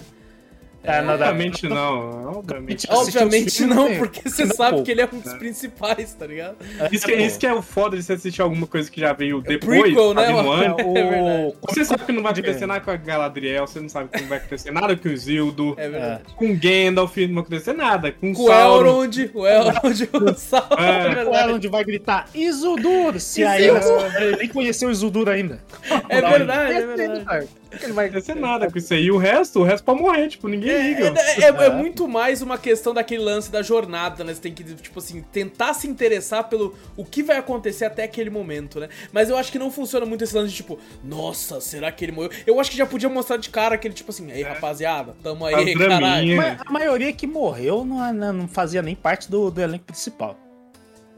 É, 0.87 1.01
obviamente 1.01 1.67
não. 1.67 2.37
Obviamente, 2.37 2.87
obviamente 2.89 3.65
não, 3.65 3.97
porque 3.97 4.21
você 4.29 4.47
sabe 4.47 4.69
pouco. 4.71 4.85
que 4.85 4.91
ele 4.91 5.01
é 5.01 5.09
um 5.11 5.19
dos 5.19 5.33
é. 5.33 5.37
principais, 5.37 6.13
tá 6.13 6.25
ligado? 6.25 6.55
Isso 6.91 7.05
que, 7.05 7.13
isso 7.13 7.37
que 7.37 7.45
é 7.45 7.53
o 7.53 7.61
foda 7.61 7.97
de 7.97 8.03
você 8.03 8.13
assistir 8.13 8.41
alguma 8.41 8.65
coisa 8.65 8.89
que 8.89 9.01
já 9.01 9.11
veio 9.11 9.39
é 9.39 9.49
depois, 9.49 9.81
prequel, 9.81 10.13
né? 10.13 10.27
É, 10.27 10.83
o... 10.85 11.53
Você 11.67 11.83
sabe 11.83 12.05
que 12.05 12.11
não 12.13 12.23
vai 12.23 12.31
acontecer 12.31 12.65
nada 12.65 12.79
com 12.79 12.91
a 12.91 12.95
Galadriel, 12.95 13.67
você 13.67 13.81
não 13.81 13.89
sabe 13.89 14.09
que 14.09 14.21
não 14.21 14.29
vai 14.29 14.37
acontecer 14.37 14.71
nada 14.71 14.95
com 14.95 15.09
o 15.09 15.17
Zildo. 15.17 15.75
É 15.77 15.89
verdade. 15.89 16.23
Com 16.37 16.55
Gandalf 16.57 17.17
não 17.17 17.35
vai 17.35 17.43
acontecer 17.43 17.73
nada. 17.73 18.11
Com, 18.13 18.33
com 18.33 18.43
o 18.43 18.51
Elrond, 18.53 19.31
o 19.33 19.45
Elrond, 19.45 20.09
o 20.13 20.33
Sauron. 20.39 20.81
É. 20.81 21.25
O 21.25 21.35
Elrond 21.35 21.67
vai 21.67 21.83
gritar 21.83 22.29
Isildur, 22.33 23.19
se 23.19 23.43
aí 23.43 23.67
ele 23.67 24.37
nem 24.37 24.47
conheceu 24.47 24.87
o 24.87 24.91
Isildur 24.91 25.27
ainda. 25.27 25.59
É 26.07 26.21
verdade, 26.21 26.73
é 26.73 26.85
verdade. 26.85 27.47
Ele 27.83 27.93
vai 27.93 28.05
acontecer 28.05 28.35
nada 28.35 28.71
com 28.71 28.77
isso 28.77 28.93
aí. 28.93 29.03
E 29.03 29.11
o 29.11 29.17
resto, 29.17 29.59
o 29.59 29.63
resto 29.63 29.83
pra 29.83 29.93
morrer, 29.93 30.27
tipo, 30.29 30.47
ninguém 30.47 30.76
é. 30.77 31.41
É, 31.41 31.43
é, 31.43 31.47
é, 31.47 31.69
muito 31.69 32.07
mais 32.07 32.41
uma 32.41 32.57
questão 32.57 32.93
daquele 32.93 33.23
lance 33.23 33.51
da 33.51 33.61
jornada, 33.61 34.23
né? 34.23 34.33
Você 34.33 34.41
tem 34.41 34.53
que, 34.53 34.63
tipo 34.63 34.99
assim, 34.99 35.21
tentar 35.21 35.73
se 35.73 35.87
interessar 35.87 36.45
pelo 36.45 36.75
o 36.95 37.03
que 37.03 37.23
vai 37.23 37.37
acontecer 37.37 37.85
até 37.85 38.03
aquele 38.03 38.29
momento, 38.29 38.79
né? 38.79 38.89
Mas 39.11 39.29
eu 39.29 39.37
acho 39.37 39.51
que 39.51 39.59
não 39.59 39.71
funciona 39.71 40.05
muito 40.05 40.23
esse 40.23 40.35
lance 40.35 40.49
de, 40.49 40.55
tipo, 40.55 40.79
nossa, 41.03 41.59
será 41.61 41.91
que 41.91 42.05
ele 42.05 42.11
morreu? 42.11 42.31
Eu 42.45 42.59
acho 42.59 42.71
que 42.71 42.77
já 42.77 42.85
podia 42.85 43.09
mostrar 43.09 43.37
de 43.37 43.49
cara 43.49 43.75
aquele, 43.75 43.93
tipo 43.93 44.11
assim, 44.11 44.31
ei, 44.31 44.43
é. 44.43 44.47
rapaziada, 44.47 45.15
tamo 45.23 45.45
aí, 45.45 45.75
caralho. 45.75 46.41
A 46.65 46.71
maioria 46.71 47.11
que 47.13 47.27
morreu 47.27 47.83
não, 47.85 48.33
não 48.33 48.47
fazia 48.47 48.81
nem 48.81 48.95
parte 48.95 49.29
do, 49.29 49.51
do 49.51 49.61
elenco 49.61 49.85
principal. 49.85 50.46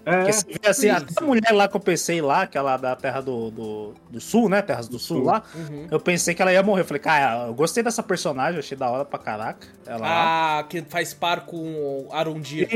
É, 0.10 0.32
você 0.32 0.46
vê 0.48 0.68
assim, 0.68 0.90
até 0.90 1.14
a 1.16 1.24
mulher 1.24 1.52
lá 1.52 1.68
que 1.68 1.76
eu 1.76 1.80
pensei 1.80 2.22
lá, 2.22 2.42
aquela 2.42 2.78
da 2.78 2.96
Terra 2.96 3.22
do, 3.22 3.52
do, 3.52 3.94
do 4.10 4.20
Sul, 4.20 4.50
né? 4.50 4.62
Terras 4.62 4.88
do, 4.88 4.98
Sul, 4.98 5.18
Sul, 5.18 5.26
lá. 5.26 5.44
Uhum. 5.54 5.88
Eu 5.92 6.00
pensei 6.00 6.34
que 6.34 6.42
ela 6.42 6.52
ia 6.52 6.64
morrer. 6.64 6.82
Eu 6.82 6.86
falei, 6.86 7.02
cara, 7.02 7.48
eu 7.48 7.54
gostei 7.54 7.84
dessa 7.84 8.02
personagem, 8.02 8.60
achei 8.60 8.78
da 8.78 8.90
hora 8.90 9.06
pra 9.06 9.20
caraca. 9.20 9.68
Ela 9.86 10.60
ah, 10.60 10.64
que 10.64 10.82
faz 10.82 11.14
par 11.14 11.46
com 11.46 11.58
o 11.58 12.08
Arondir. 12.12 12.68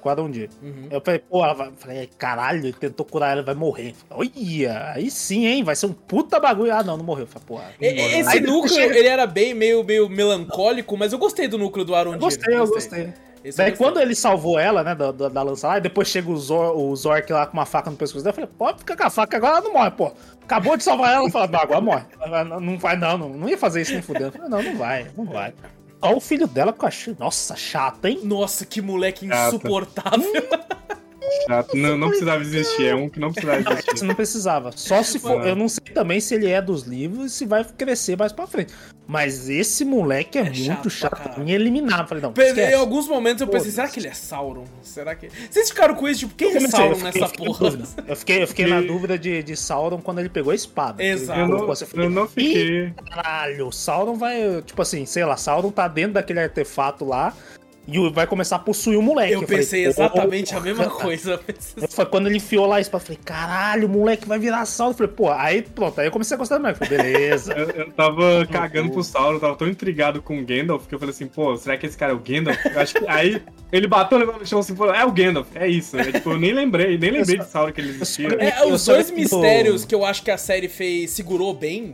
Com 0.00 0.08
o 0.08 0.12
Arondir. 0.12 0.50
Uhum. 0.62 0.88
Eu 0.90 1.00
falei, 1.00 1.20
pô, 1.20 1.42
ela 1.42 1.54
vai. 1.54 1.72
Falei, 1.76 2.10
caralho, 2.18 2.72
tentou 2.74 3.06
curar 3.06 3.32
ela, 3.32 3.42
vai 3.42 3.54
morrer. 3.54 3.94
Olha, 4.10 4.92
aí 4.94 5.10
sim, 5.10 5.46
hein? 5.46 5.64
Vai 5.64 5.74
ser 5.74 5.86
um 5.86 5.92
puta 5.92 6.38
bagulho. 6.38 6.74
Ah, 6.74 6.82
não, 6.82 6.96
não 6.96 7.04
morreu. 7.04 7.26
Falei, 7.26 7.46
pô, 7.46 7.60
Esse 7.80 8.28
aí, 8.28 8.40
núcleo, 8.40 8.78
ele 8.78 9.08
era 9.08 9.26
bem 9.26 9.54
meio, 9.54 9.82
meio 9.82 10.08
melancólico, 10.08 10.96
mas 10.96 11.12
eu 11.12 11.18
gostei 11.18 11.48
do 11.48 11.56
núcleo 11.56 11.84
do 11.84 11.94
Arondir. 11.94 12.18
Eu 12.18 12.20
gostei, 12.20 12.54
eu 12.54 12.66
gostei. 12.66 13.04
gostei. 13.06 13.27
Esse 13.44 13.58
Daí 13.58 13.76
quando 13.76 14.00
ele 14.00 14.14
salvou 14.14 14.58
ela, 14.58 14.82
né, 14.82 14.94
da, 14.94 15.12
da, 15.12 15.28
da, 15.28 15.42
lança 15.42 15.68
lá, 15.68 15.78
e 15.78 15.80
depois 15.80 16.08
chega 16.08 16.30
o, 16.30 16.36
Zor, 16.36 16.76
o 16.76 16.94
Zork 16.94 17.32
lá 17.32 17.46
com 17.46 17.52
uma 17.56 17.66
faca 17.66 17.90
no 17.90 17.96
pescoço 17.96 18.24
dela, 18.24 18.32
eu 18.32 18.34
falei, 18.34 18.50
pode 18.58 18.78
ficar 18.78 18.96
com 18.96 19.04
a 19.04 19.10
faca, 19.10 19.36
agora 19.36 19.58
ela 19.58 19.64
não 19.64 19.72
morre, 19.72 19.90
pô. 19.92 20.12
Acabou 20.42 20.76
de 20.76 20.82
salvar 20.82 21.14
ela, 21.14 21.30
fala, 21.30 21.46
não, 21.46 21.60
agora 21.60 21.80
morre. 21.80 22.04
Não 22.60 22.78
vai, 22.78 22.96
não, 22.96 23.18
não, 23.18 23.28
não 23.30 23.48
ia 23.48 23.58
fazer 23.58 23.82
isso 23.82 23.92
nem 23.92 24.02
fudendo. 24.02 24.32
Falei, 24.32 24.48
não, 24.48 24.62
não 24.62 24.76
vai, 24.76 25.06
não 25.16 25.24
vai. 25.24 25.52
Olha 26.00 26.16
o 26.16 26.20
filho 26.20 26.46
dela 26.46 26.72
com 26.72 26.86
a... 26.86 26.90
Nossa, 27.18 27.56
chato, 27.56 28.04
hein? 28.06 28.20
Nossa, 28.22 28.64
que 28.64 28.80
moleque 28.80 29.26
insuportável. 29.26 30.32
Chato. 31.46 31.76
Não, 31.76 31.96
não 31.96 32.08
precisava 32.08 32.42
existir, 32.42 32.86
é 32.86 32.94
um 32.94 33.08
que 33.08 33.20
não 33.20 33.32
precisava 33.32 33.60
existir. 33.72 33.98
Você 33.98 34.04
não 34.04 34.14
precisava. 34.14 34.70
Só 34.74 35.02
se 35.02 35.18
for. 35.18 35.46
Eu 35.46 35.56
não 35.56 35.68
sei 35.68 35.84
também 35.92 36.20
se 36.20 36.34
ele 36.34 36.48
é 36.48 36.60
dos 36.60 36.82
livros 36.82 37.32
e 37.32 37.34
se 37.34 37.46
vai 37.46 37.64
crescer 37.64 38.16
mais 38.16 38.32
pra 38.32 38.46
frente. 38.46 38.72
Mas 39.06 39.48
esse 39.48 39.86
moleque 39.86 40.36
é, 40.36 40.42
é 40.42 40.44
muito 40.44 40.90
chato, 40.90 41.16
chato 41.16 41.40
me 41.40 41.52
eliminar. 41.52 42.06
Falei, 42.06 42.22
não. 42.22 42.30
Esquece. 42.30 42.72
Em 42.72 42.74
alguns 42.74 43.08
momentos 43.08 43.40
eu 43.40 43.48
pensei, 43.48 43.70
será 43.70 43.88
que 43.88 43.98
ele 43.98 44.08
é 44.08 44.12
Sauron? 44.12 44.64
Será 44.82 45.14
que. 45.14 45.30
Vocês 45.50 45.70
ficaram 45.70 45.94
com 45.94 46.06
isso, 46.06 46.20
tipo, 46.20 46.34
quem 46.34 46.54
é 46.54 46.68
Sauron 46.68 46.94
fiquei, 46.96 47.20
nessa 47.22 47.34
porra? 47.34 47.78
Eu 48.06 48.16
fiquei, 48.16 48.42
eu 48.42 48.46
fiquei 48.46 48.66
na 48.66 48.82
dúvida 48.82 49.18
de, 49.18 49.42
de 49.42 49.56
Sauron 49.56 50.02
quando 50.02 50.18
ele 50.18 50.28
pegou 50.28 50.52
a 50.52 50.54
espada. 50.54 51.02
Exato. 51.02 51.40
Eu 51.40 51.48
não, 51.48 51.74
eu 52.04 52.10
não 52.10 52.28
fiquei. 52.28 52.92
Caralho, 53.10 53.72
Sauron 53.72 54.16
vai. 54.16 54.60
Tipo 54.60 54.82
assim, 54.82 55.06
sei 55.06 55.24
lá, 55.24 55.38
Sauron 55.38 55.70
tá 55.70 55.88
dentro 55.88 56.12
daquele 56.12 56.40
artefato 56.40 57.06
lá 57.06 57.34
e 57.90 58.10
vai 58.10 58.26
começar 58.26 58.56
a 58.56 58.58
possuir 58.58 58.98
o 58.98 59.02
moleque. 59.02 59.32
Eu, 59.32 59.40
eu 59.40 59.46
pensei 59.46 59.90
falei, 59.90 60.06
exatamente 60.06 60.54
a 60.54 60.60
mesma 60.60 60.90
coisa. 60.90 61.40
Foi 61.88 62.04
quando 62.04 62.26
ele 62.26 62.36
enfiou 62.36 62.66
lá 62.66 62.76
a 62.76 62.80
espada, 62.80 63.02
eu 63.02 63.06
falei, 63.06 63.20
caralho, 63.24 63.86
o 63.86 63.90
moleque 63.90 64.28
vai 64.28 64.38
virar 64.38 64.66
Sauron. 64.66 64.92
Eu 64.92 64.96
falei, 64.96 65.12
pô, 65.12 65.30
aí 65.30 65.62
pronto, 65.62 65.98
aí 65.98 66.06
eu 66.06 66.10
comecei 66.10 66.34
a 66.34 66.38
gostar 66.38 66.58
do 66.58 66.62
moleque. 66.62 66.86
Falei, 66.86 67.02
beleza. 67.02 67.52
eu, 67.56 67.70
eu 67.70 67.92
tava 67.92 68.46
cagando 68.50 68.90
pro 68.90 69.02
Sauron, 69.02 69.36
eu 69.36 69.40
tava 69.40 69.56
tão 69.56 69.66
intrigado 69.66 70.20
com 70.20 70.38
o 70.38 70.44
Gandalf 70.44 70.86
que 70.86 70.94
eu 70.94 70.98
falei 70.98 71.14
assim, 71.14 71.26
pô, 71.26 71.56
será 71.56 71.78
que 71.78 71.86
esse 71.86 71.96
cara 71.96 72.12
é 72.12 72.14
o 72.14 72.18
Gandalf? 72.18 72.58
Eu 72.62 72.78
acho 72.78 72.94
que 72.94 73.08
aí 73.08 73.42
ele 73.72 73.86
bateu 73.86 74.18
no 74.18 74.46
chão 74.46 74.58
assim, 74.58 74.74
pô, 74.74 74.86
é 74.92 75.04
o 75.06 75.10
Gandalf, 75.10 75.48
é 75.54 75.66
isso. 75.66 75.98
É, 75.98 76.12
tipo, 76.12 76.30
eu 76.30 76.38
nem 76.38 76.52
lembrei, 76.52 76.98
nem 76.98 77.10
lembrei 77.10 77.38
de 77.38 77.48
Sauron 77.48 77.72
que 77.72 77.80
ele 77.80 77.88
existia. 77.88 78.28
É, 78.38 78.66
os 78.66 78.84
dois 78.84 79.10
mistérios 79.10 79.86
que 79.86 79.94
eu 79.94 80.04
acho 80.04 80.22
que 80.22 80.30
a 80.30 80.36
série 80.36 80.68
fez, 80.68 81.12
segurou 81.12 81.54
bem 81.54 81.92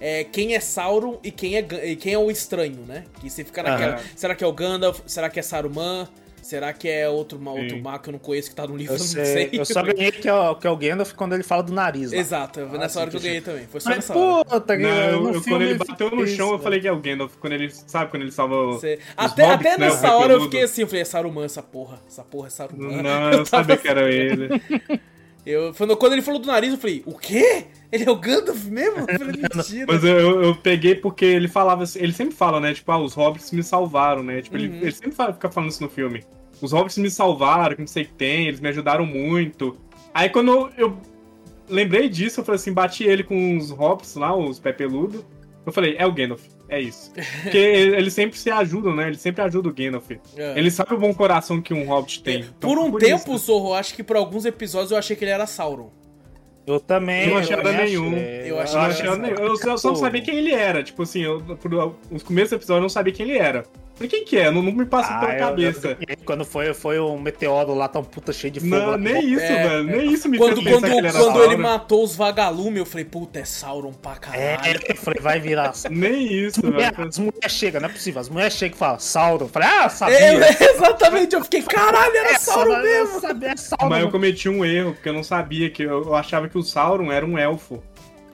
é, 0.00 0.24
quem 0.24 0.54
é 0.54 0.60
Sauron 0.60 1.18
e 1.22 1.30
quem 1.30 1.56
é, 1.56 1.62
quem 1.96 2.12
é 2.12 2.18
o 2.18 2.30
estranho, 2.30 2.84
né? 2.86 3.04
Que 3.20 3.30
você 3.30 3.44
fica 3.44 3.62
naquela. 3.62 3.96
Uhum. 3.96 4.02
Será 4.14 4.34
que 4.34 4.44
é 4.44 4.46
o 4.46 4.52
Gandalf? 4.52 5.00
Será 5.06 5.30
que 5.30 5.40
é 5.40 5.42
Saruman? 5.42 6.08
Será 6.46 6.72
que 6.72 6.88
é 6.88 7.08
outro, 7.08 7.44
outro 7.44 7.82
mago 7.82 8.04
que 8.04 8.08
eu 8.08 8.12
não 8.12 8.20
conheço 8.20 8.50
que 8.50 8.54
tá 8.54 8.64
no 8.68 8.76
livro? 8.76 8.94
Eu, 8.94 8.98
sei, 9.00 9.18
não 9.18 9.24
sei. 9.24 9.50
Eu 9.52 9.64
só 9.64 9.82
ganhei 9.82 10.12
que 10.12 10.28
é, 10.28 10.32
o, 10.32 10.54
que 10.54 10.64
é 10.64 10.70
o 10.70 10.76
Gandalf 10.76 11.12
quando 11.14 11.34
ele 11.34 11.42
fala 11.42 11.64
do 11.64 11.72
nariz. 11.72 12.12
Lá. 12.12 12.18
Exato, 12.18 12.60
ah, 12.60 12.78
nessa 12.78 13.00
hora 13.00 13.10
que 13.10 13.16
eu 13.16 13.20
ganhei 13.20 13.40
também. 13.40 13.66
Foi 13.66 13.80
só 13.80 13.88
Mas, 13.88 13.98
nessa 13.98 14.14
puta, 14.14 14.54
hora. 14.54 14.78
Não, 14.78 14.88
eu, 14.88 15.34
eu, 15.34 15.42
quando 15.42 15.62
ele 15.62 15.74
bateu 15.74 16.08
no 16.08 16.24
chão, 16.24 16.52
eu 16.52 16.58
falei 16.60 16.78
que 16.78 16.86
é 16.86 16.92
o 16.92 17.00
Gandalf. 17.00 17.34
Quando 17.40 17.54
ele, 17.54 17.68
sabe, 17.70 18.12
quando 18.12 18.22
ele 18.22 18.30
salva 18.30 18.76
Até, 19.16 19.44
hobbits, 19.44 19.66
até 19.66 19.70
né, 19.70 19.86
nessa 19.86 20.14
hora 20.14 20.34
eu 20.34 20.42
fiquei 20.42 20.62
assim, 20.62 20.82
eu 20.82 20.86
falei, 20.86 21.02
é 21.02 21.04
Saruman 21.04 21.44
essa 21.44 21.64
porra. 21.64 22.00
Essa 22.06 22.22
porra 22.22 22.46
é 22.46 22.50
Saruman. 22.50 23.02
Não, 23.02 23.32
eu, 23.32 23.38
eu 23.40 23.46
sabia 23.46 23.76
que 23.76 23.88
era 23.88 24.08
ele. 24.08 24.48
Eu, 25.44 25.74
quando 25.96 26.12
ele 26.12 26.22
falou 26.22 26.40
do 26.40 26.46
nariz, 26.46 26.72
eu 26.72 26.78
falei, 26.78 27.02
o 27.06 27.18
quê? 27.18 27.66
Ele 27.90 28.04
é 28.04 28.10
o 28.10 28.16
Gandalf 28.16 28.64
mesmo? 28.64 29.00
Eu 29.00 29.18
falei, 29.18 29.42
mentira. 29.42 29.86
Mas 29.88 30.04
eu, 30.04 30.42
eu 30.42 30.54
peguei 30.56 30.94
porque 30.94 31.24
ele 31.24 31.48
falava 31.48 31.84
assim, 31.84 31.98
ele 32.00 32.12
sempre 32.12 32.34
fala, 32.34 32.60
né? 32.60 32.74
Tipo, 32.74 32.92
ah, 32.92 32.98
os 32.98 33.14
hobbits 33.14 33.52
me 33.52 33.62
salvaram, 33.62 34.22
né? 34.22 34.42
Tipo, 34.42 34.56
uhum. 34.56 34.64
ele, 34.64 34.76
ele, 34.78 34.92
sempre 34.92 35.12
fala, 35.12 35.32
fica 35.32 35.50
falando 35.50 35.70
isso 35.70 35.82
no 35.82 35.88
filme. 35.88 36.24
Os 36.60 36.72
hobbits 36.72 36.98
me 36.98 37.10
salvaram, 37.10 37.74
que 37.74 37.82
não 37.82 37.86
sei 37.86 38.02
o 38.02 38.06
que 38.06 38.14
tem, 38.14 38.48
eles 38.48 38.60
me 38.60 38.68
ajudaram 38.68 39.06
muito. 39.06 39.76
Aí 40.12 40.28
quando 40.28 40.70
eu, 40.76 40.96
lembrei 41.68 42.08
disso, 42.08 42.40
eu 42.40 42.44
falei 42.44 42.56
assim, 42.56 42.72
bati 42.72 43.04
ele 43.04 43.22
com 43.22 43.56
os 43.56 43.70
hobbits 43.70 44.14
lá, 44.16 44.36
os 44.36 44.58
pé 44.58 44.72
peludo. 44.72 45.24
Eu 45.64 45.72
falei, 45.72 45.96
é 45.98 46.06
o 46.06 46.12
Gandalf. 46.12 46.42
É 46.68 46.80
isso. 46.80 47.12
Porque 47.42 47.58
eles 47.58 48.12
sempre 48.12 48.38
se 48.38 48.50
ajudam, 48.50 48.94
né? 48.94 49.08
Ele 49.08 49.18
sempre 49.18 49.42
ajuda 49.42 49.68
o 49.68 49.72
Gandalf. 49.72 50.10
É. 50.36 50.58
Ele 50.58 50.70
sabe 50.70 50.94
o 50.94 50.98
bom 50.98 51.12
coração 51.12 51.60
que 51.60 51.74
um 51.74 51.84
Hobbit 51.86 52.22
tem. 52.22 52.40
Então, 52.40 52.52
por 52.60 52.78
um 52.78 52.90
por 52.90 53.00
tempo, 53.00 53.34
isso. 53.34 53.46
Zorro, 53.46 53.74
acho 53.74 53.94
que 53.94 54.02
por 54.02 54.16
alguns 54.16 54.44
episódios 54.44 54.92
eu 54.92 54.98
achei 54.98 55.16
que 55.16 55.24
ele 55.24 55.32
era 55.32 55.46
Sauron. 55.46 55.90
Eu 56.66 56.80
também. 56.80 57.24
Eu 57.24 57.30
não 57.30 57.36
achei 57.38 57.56
nada 57.56 57.72
nenhum. 57.72 58.16
Eu, 58.16 58.58
achei, 58.58 58.76
eu, 58.76 58.82
achei 58.82 59.06
eu, 59.08 59.46
eu 59.46 59.78
só 59.78 59.88
não 59.88 59.96
sabia 59.96 60.20
quem 60.20 60.36
ele 60.36 60.52
era. 60.52 60.82
Tipo 60.82 61.04
assim, 61.04 61.22
eu, 61.22 61.40
por, 61.40 61.94
os 62.10 62.22
começos 62.22 62.50
do 62.50 62.56
episódio 62.56 62.78
eu 62.78 62.82
não 62.82 62.88
sabia 62.88 63.12
quem 63.12 63.30
ele 63.30 63.38
era. 63.38 63.64
Falei, 63.96 64.10
quem 64.10 64.24
que 64.26 64.38
é? 64.38 64.50
Não, 64.50 64.62
não 64.62 64.72
me 64.72 64.84
passa 64.84 65.14
ah, 65.14 65.20
pela 65.20 65.34
cabeça. 65.36 65.96
Eu, 66.06 66.16
quando 66.26 66.44
foi, 66.44 66.74
foi 66.74 67.00
um 67.00 67.18
meteoro 67.18 67.72
lá 67.72 67.88
tão 67.88 68.04
puta 68.04 68.30
cheio 68.30 68.52
de 68.52 68.60
fogo. 68.60 68.76
Não, 68.76 68.90
lá, 68.90 68.98
nem 68.98 69.32
isso, 69.32 69.42
é, 69.42 69.68
velho. 69.68 69.84
Nem 69.84 70.12
isso 70.12 70.28
me 70.28 70.36
quando, 70.36 70.62
fez 70.62 70.80
quando, 70.80 71.02
que 71.02 71.12
Quando 71.12 71.44
ele 71.44 71.56
matou 71.56 72.04
os 72.04 72.14
vagalumes, 72.14 72.78
eu 72.78 72.84
falei, 72.84 73.06
puta, 73.06 73.38
é 73.38 73.44
Sauron 73.46 73.94
pra 73.94 74.16
caralho. 74.16 74.80
É, 74.86 74.92
eu 74.92 74.96
falei, 74.96 75.18
vai 75.18 75.40
virar. 75.40 75.72
nem 75.90 76.30
isso, 76.30 76.60
velho. 76.60 77.08
As 77.08 77.18
mulheres 77.18 77.52
chegam, 77.52 77.80
não 77.80 77.88
é 77.88 77.92
possível. 77.92 78.20
As 78.20 78.28
mulheres 78.28 78.52
chegam 78.52 78.76
e 78.76 78.78
falam, 78.78 78.98
Sauron. 78.98 79.46
Eu 79.46 79.48
falei, 79.48 79.68
ah, 79.68 79.88
sabia. 79.88 80.18
É, 80.18 80.74
exatamente, 80.74 81.34
eu 81.34 81.42
fiquei, 81.42 81.62
caralho, 81.62 82.16
era 82.16 82.32
é, 82.32 82.38
Sauron 82.38 82.78
mesmo. 82.82 83.20
Sabia, 83.20 83.48
é 83.48 83.56
Sauron. 83.56 83.88
Mas 83.88 84.02
eu 84.02 84.10
cometi 84.10 84.46
um 84.46 84.62
erro, 84.62 84.92
porque 84.92 85.08
eu 85.08 85.14
não 85.14 85.22
sabia 85.22 85.70
que 85.70 85.82
eu, 85.82 86.04
eu 86.04 86.14
achava 86.14 86.50
que 86.50 86.58
o 86.58 86.62
Sauron 86.62 87.10
era 87.10 87.24
um 87.24 87.38
elfo. 87.38 87.82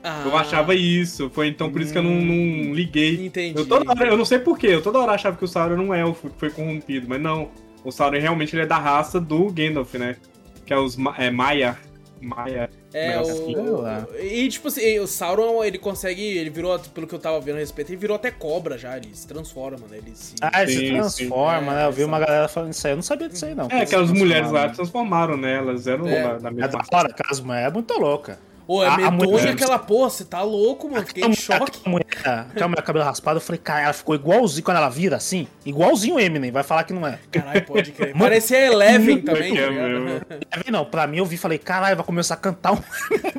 Ah. 0.03 0.23
Eu 0.25 0.37
achava 0.37 0.75
isso. 0.75 1.29
Foi 1.29 1.47
então 1.47 1.71
por 1.71 1.81
isso 1.81 1.93
que 1.93 1.97
eu 1.97 2.03
não, 2.03 2.11
não 2.11 2.33
hum. 2.33 2.73
liguei. 2.73 3.25
Entendi. 3.25 3.57
Eu, 3.57 3.65
toda 3.65 3.89
hora, 3.89 4.07
eu 4.07 4.17
não 4.17 4.25
sei 4.25 4.37
porquê, 4.37 4.67
eu 4.67 4.81
toda 4.81 4.99
hora 4.99 5.13
achava 5.13 5.37
que 5.37 5.45
o 5.45 5.47
Sauron 5.47 5.73
era 5.73 5.81
um 5.81 5.93
elfo 5.93 6.29
que 6.29 6.39
foi 6.39 6.49
corrompido, 6.49 7.07
mas 7.07 7.21
não. 7.21 7.49
O 7.83 7.91
Sauron 7.91 8.19
realmente 8.19 8.53
ele 8.53 8.63
é 8.63 8.67
da 8.67 8.77
raça 8.77 9.19
do 9.19 9.49
Gandalf, 9.49 9.93
né? 9.95 10.17
Que 10.65 10.73
é 10.73 10.77
os 10.77 10.97
é, 11.17 11.31
Maia. 11.31 11.77
Maia. 12.21 12.69
É, 12.93 13.19
o... 13.19 14.07
E 14.21 14.47
tipo 14.47 14.67
assim, 14.67 14.99
o 14.99 15.07
Sauron, 15.07 15.63
ele 15.63 15.77
consegue. 15.77 16.21
Ele 16.21 16.49
virou, 16.49 16.77
pelo 16.79 17.07
que 17.07 17.15
eu 17.15 17.19
tava 17.19 17.39
vendo 17.39 17.55
a 17.55 17.59
respeito, 17.59 17.89
ele 17.89 17.97
virou 17.97 18.15
até 18.15 18.31
cobra 18.31 18.77
já, 18.77 18.95
ele 18.95 19.09
se 19.13 19.27
transforma, 19.27 19.85
né? 19.89 19.97
Ele 19.97 20.15
se... 20.15 20.35
Ah, 20.41 20.63
ele 20.63 20.71
se 20.71 20.89
transforma, 20.89 21.71
sim. 21.71 21.77
né? 21.77 21.85
Eu 21.85 21.91
vi 21.91 22.03
uma 22.03 22.19
galera 22.19 22.47
falando 22.47 22.71
isso 22.71 22.85
aí, 22.87 22.93
eu 22.93 22.97
não 22.97 23.03
sabia 23.03 23.27
disso 23.27 23.45
aí, 23.45 23.55
não. 23.55 23.67
É, 23.69 23.81
aquelas 23.81 24.11
mulheres 24.11 24.51
lá 24.51 24.69
transformaram, 24.69 25.35
né? 25.35 25.55
Elas 25.57 25.87
eram 25.87 26.07
é. 26.07 26.23
na, 26.23 26.39
na 26.39 26.51
mesma. 26.51 26.65
É 26.65 26.67
da 26.67 26.97
hora, 26.97 27.15
mulheres 27.43 27.67
é 27.67 27.71
muito 27.71 27.93
louca. 27.99 28.39
Ô, 28.65 28.81
é 28.81 28.87
a, 28.87 29.11
medonha 29.11 29.51
aquela 29.51 29.77
porra, 29.77 30.09
você 30.09 30.23
tá 30.23 30.41
louco, 30.41 30.89
mano. 30.89 31.05
Fiquei 31.05 31.23
em 31.23 31.33
choque. 31.33 31.79
Aquela 31.79 31.89
mulher, 31.89 32.45
aquela 32.49 32.67
mulher 32.69 32.81
cabelo 32.81 33.05
raspado, 33.05 33.37
eu 33.37 33.41
falei, 33.41 33.59
cara, 33.59 33.81
ela 33.81 33.93
ficou 33.93 34.15
igualzinho 34.15 34.63
quando 34.63 34.77
ela 34.77 34.89
vira 34.89 35.17
assim. 35.17 35.47
Igualzinho 35.65 36.15
o 36.15 36.19
Eminem, 36.19 36.51
vai 36.51 36.63
falar 36.63 36.85
que 36.85 36.93
não 36.93 37.05
é. 37.05 37.19
Caralho, 37.29 37.65
pode 37.65 37.91
crer. 37.91 38.17
Parecia 38.17 38.65
Eleven 38.65 39.21
também. 39.21 39.57
É, 39.57 39.67
tá 39.67 40.35
Eleven 40.55 40.71
não, 40.71 40.85
pra 40.85 41.05
mim 41.07 41.17
eu 41.17 41.25
vi 41.25 41.35
e 41.35 41.37
falei, 41.37 41.57
caralho, 41.57 41.97
vai 41.97 42.05
começar 42.05 42.35
a 42.35 42.37
cantar 42.37 42.73
um. 42.73 42.77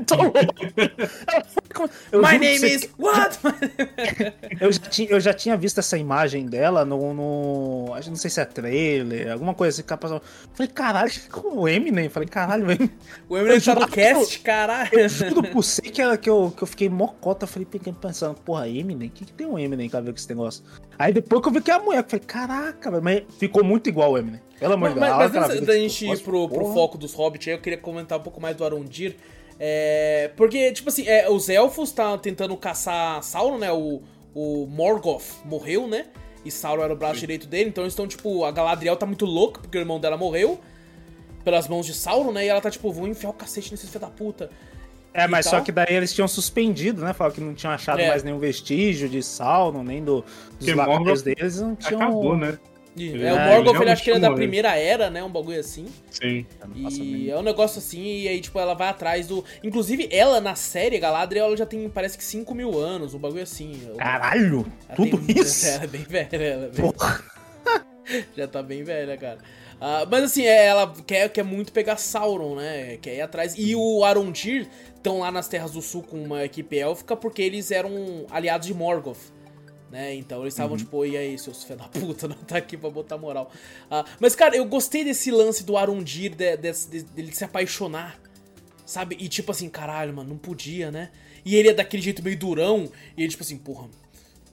Tô 0.04 0.16
louco. 0.16 0.44
My 2.12 2.38
name 2.38 2.66
is. 2.66 2.88
What? 2.98 3.38
eu, 4.60 4.70
já 4.70 4.80
tinha, 4.80 5.08
eu 5.10 5.20
já 5.20 5.32
tinha 5.32 5.56
visto 5.56 5.78
essa 5.78 5.96
imagem 5.96 6.46
dela 6.46 6.84
no. 6.84 7.14
no 7.14 7.94
não 8.06 8.16
sei 8.16 8.30
se 8.30 8.40
é 8.40 8.44
trailer, 8.44 9.32
alguma 9.32 9.54
coisa 9.54 9.74
assim. 9.74 9.82
Capaz... 9.82 10.12
Falei, 10.52 10.70
caralho, 10.70 11.10
com 11.32 11.60
o 11.60 11.68
Eminem. 11.68 12.10
Falei, 12.10 12.28
caralho, 12.28 12.66
o 12.66 12.70
Eminem. 12.70 12.90
O 13.26 13.38
Eminem 13.38 13.60
tá 13.62 13.74
no 13.74 13.88
cast, 13.88 14.38
caralho 14.40 15.13
juro 15.14 15.42
por 15.50 15.62
si 15.62 15.83
que, 15.83 16.00
ela, 16.00 16.16
que, 16.16 16.29
eu, 16.29 16.53
que 16.57 16.62
eu 16.62 16.66
fiquei 16.66 16.88
mocota. 16.88 17.46
Falei, 17.46 17.66
pensando, 18.00 18.35
porra, 18.40 18.68
Eminem? 18.68 19.09
O 19.09 19.11
que, 19.11 19.24
que 19.24 19.33
tem 19.33 19.46
um 19.46 19.59
Eminem 19.59 19.88
que 19.88 20.00
ver 20.00 20.12
com 20.12 20.18
esse 20.18 20.29
negócio? 20.29 20.64
Aí 20.98 21.12
depois 21.12 21.42
que 21.42 21.48
eu 21.48 21.53
vi 21.53 21.61
que 21.61 21.70
é 21.70 21.74
a 21.74 21.79
mulher, 21.79 22.00
eu 22.00 22.05
falei, 22.09 22.24
caraca, 22.27 23.00
mas 23.00 23.22
ficou 23.38 23.64
muito 23.64 23.88
igual 23.88 24.12
o 24.12 24.18
Eminem. 24.18 24.40
Pelo 24.59 24.74
amor 24.74 24.90
de 24.90 25.00
Deus. 25.00 25.09
Mas, 25.09 25.33
mas 25.33 25.50
antes 25.50 25.66
da 25.66 25.74
gente 25.77 26.07
ir 26.07 26.18
pro, 26.20 26.48
pro 26.48 26.72
foco 26.72 26.98
dos 26.98 27.12
Hobbits, 27.14 27.48
aí 27.48 27.55
eu 27.55 27.61
queria 27.61 27.79
comentar 27.79 28.18
um 28.18 28.22
pouco 28.22 28.40
mais 28.40 28.57
do 28.57 28.64
Arondir. 28.64 29.16
É, 29.59 30.31
porque, 30.37 30.72
tipo 30.72 30.88
assim, 30.88 31.07
é, 31.07 31.31
os 31.31 31.48
elfos 31.48 31.92
tá 31.92 32.16
tentando 32.18 32.57
caçar 32.57 33.22
Sauron, 33.22 33.59
né? 33.59 33.72
O, 33.72 34.03
o 34.35 34.66
Morgoth 34.66 35.44
morreu, 35.44 35.87
né? 35.87 36.07
E 36.44 36.50
Sauron 36.50 36.83
era 36.83 36.92
o 36.92 36.96
braço 36.96 37.14
Sim. 37.14 37.20
direito 37.20 37.46
dele. 37.46 37.70
Então 37.70 37.85
eles 37.85 37.92
estão, 37.92 38.07
tipo, 38.07 38.44
a 38.44 38.50
Galadriel 38.50 38.96
tá 38.96 39.07
muito 39.07 39.24
louca 39.24 39.61
porque 39.61 39.79
o 39.79 39.81
irmão 39.81 39.98
dela 39.98 40.16
morreu 40.16 40.61
pelas 41.44 41.68
mãos 41.68 41.87
de 41.87 41.94
Sauron, 41.94 42.33
né? 42.33 42.44
E 42.44 42.48
ela 42.48 42.61
tá 42.61 42.70
tipo, 42.70 42.90
vou 42.90 43.07
enfiar 43.07 43.31
o 43.31 43.35
cacete 43.35 43.70
nesse 43.70 43.87
filho 43.87 44.00
da 44.00 44.09
puta. 44.09 44.50
É, 45.14 45.29
mas 45.29 45.46
só 45.46 45.61
que 45.61 45.70
daí 45.70 45.87
eles 45.94 46.12
tinham 46.12 46.27
suspendido, 46.27 47.05
né? 47.05 47.12
Falaram 47.12 47.37
que 47.37 47.40
não 47.40 47.55
tinham 47.55 47.72
achado 47.72 48.00
é. 48.00 48.09
mais 48.09 48.24
nenhum 48.24 48.38
vestígio 48.40 49.09
de 49.09 49.22
Sauron, 49.22 49.85
nem 49.85 50.03
do, 50.03 50.24
dos 50.59 50.74
lacres 50.74 51.22
deles. 51.22 51.61
Não 51.61 51.77
tinham... 51.77 52.03
Acabou, 52.03 52.37
né? 52.37 52.59
É, 52.96 53.27
é, 53.27 53.33
o 53.33 53.64
Morgoth, 53.64 53.83
ele 53.83 53.90
acha 53.90 54.05
que 54.05 54.11
ele 54.11 54.18
é 54.18 54.20
da 54.20 54.33
primeira 54.33 54.77
era, 54.77 55.11
né? 55.11 55.22
Um 55.22 55.31
bagulho 55.31 55.59
assim. 55.59 55.87
Sim. 56.11 56.46
E 56.77 57.29
é 57.29 57.37
um 57.37 57.42
negócio 57.42 57.79
assim, 57.79 58.20
e 58.20 58.29
aí, 58.29 58.40
tipo, 58.40 58.59
ela 58.59 58.74
vai 58.74 58.88
atrás 58.88 59.27
do. 59.27 59.44
Inclusive, 59.64 60.09
ela 60.12 60.40
na 60.40 60.55
série, 60.55 60.98
Galadriel, 60.98 61.46
ela 61.46 61.57
já 61.57 61.66
tem, 61.66 61.88
parece 61.88 62.16
que 62.16 62.22
5 62.22 62.55
mil 62.55 62.79
anos, 62.79 63.12
um 63.12 63.18
bagulho 63.18 63.42
assim. 63.42 63.81
Caralho! 63.98 64.64
Tudo 64.94 65.18
tem... 65.18 65.38
isso? 65.42 65.66
Ela 65.66 65.85
é 65.85 65.87
bem 65.88 66.03
velha, 66.03 66.29
ela 66.37 66.64
é 66.66 66.68
bem... 66.68 66.92
Porra. 66.92 67.24
já 68.37 68.46
tá 68.46 68.62
bem 68.62 68.85
velha, 68.85 69.16
cara. 69.16 69.38
Uh, 69.74 70.07
mas 70.09 70.24
assim, 70.24 70.44
é, 70.44 70.66
ela 70.66 70.94
quer, 71.05 71.29
quer 71.31 71.42
muito 71.42 71.72
pegar 71.72 71.96
Sauron, 71.96 72.55
né? 72.57 72.96
Quer 73.03 73.16
ir 73.16 73.20
atrás. 73.20 73.55
E 73.59 73.74
o 73.74 74.05
Arondir 74.05 74.68
estão 75.05 75.19
lá 75.19 75.31
nas 75.31 75.47
Terras 75.47 75.73
do 75.73 75.83
Sul 75.83 76.03
com 76.03 76.17
uma 76.25 76.43
equipe 76.45 76.79
élfica 76.79 77.14
porque 77.14 77.43
eles 77.43 77.71
eram 77.71 77.93
aliados 78.31 78.67
de 78.67 78.73
Morgoth. 78.73 79.35
Né? 79.90 80.14
Então 80.14 80.40
eles 80.40 80.55
estavam 80.55 80.73
uhum. 80.73 80.79
tipo, 80.79 81.05
e 81.05 81.17
aí, 81.17 81.38
seus 81.38 81.62
filhos 81.62 81.83
da 81.83 81.88
puta, 81.88 82.27
não 82.27 82.35
tá 82.37 82.57
aqui 82.57 82.77
pra 82.77 82.88
botar 82.88 83.19
moral. 83.19 83.53
Uh, 83.85 84.09
mas, 84.19 84.35
cara, 84.35 84.57
eu 84.57 84.64
gostei 84.64 85.05
desse 85.05 85.31
lance 85.31 85.62
do 85.62 85.77
Arondir, 85.77 86.35
de, 86.35 86.57
de, 86.57 86.73
de, 86.73 87.03
dele 87.03 87.35
se 87.35 87.45
apaixonar. 87.45 88.19
Sabe? 88.87 89.17
E 89.19 89.29
tipo 89.29 89.51
assim, 89.51 89.69
caralho, 89.69 90.12
mano, 90.12 90.31
não 90.31 90.38
podia, 90.38 90.90
né? 90.90 91.11
E 91.45 91.57
ele 91.57 91.69
é 91.69 91.75
daquele 91.75 92.03
jeito 92.03 92.23
meio 92.23 92.37
durão. 92.37 92.90
E 93.17 93.23
ele, 93.23 93.31
tipo 93.31 93.43
assim, 93.43 93.57
porra, 93.57 93.88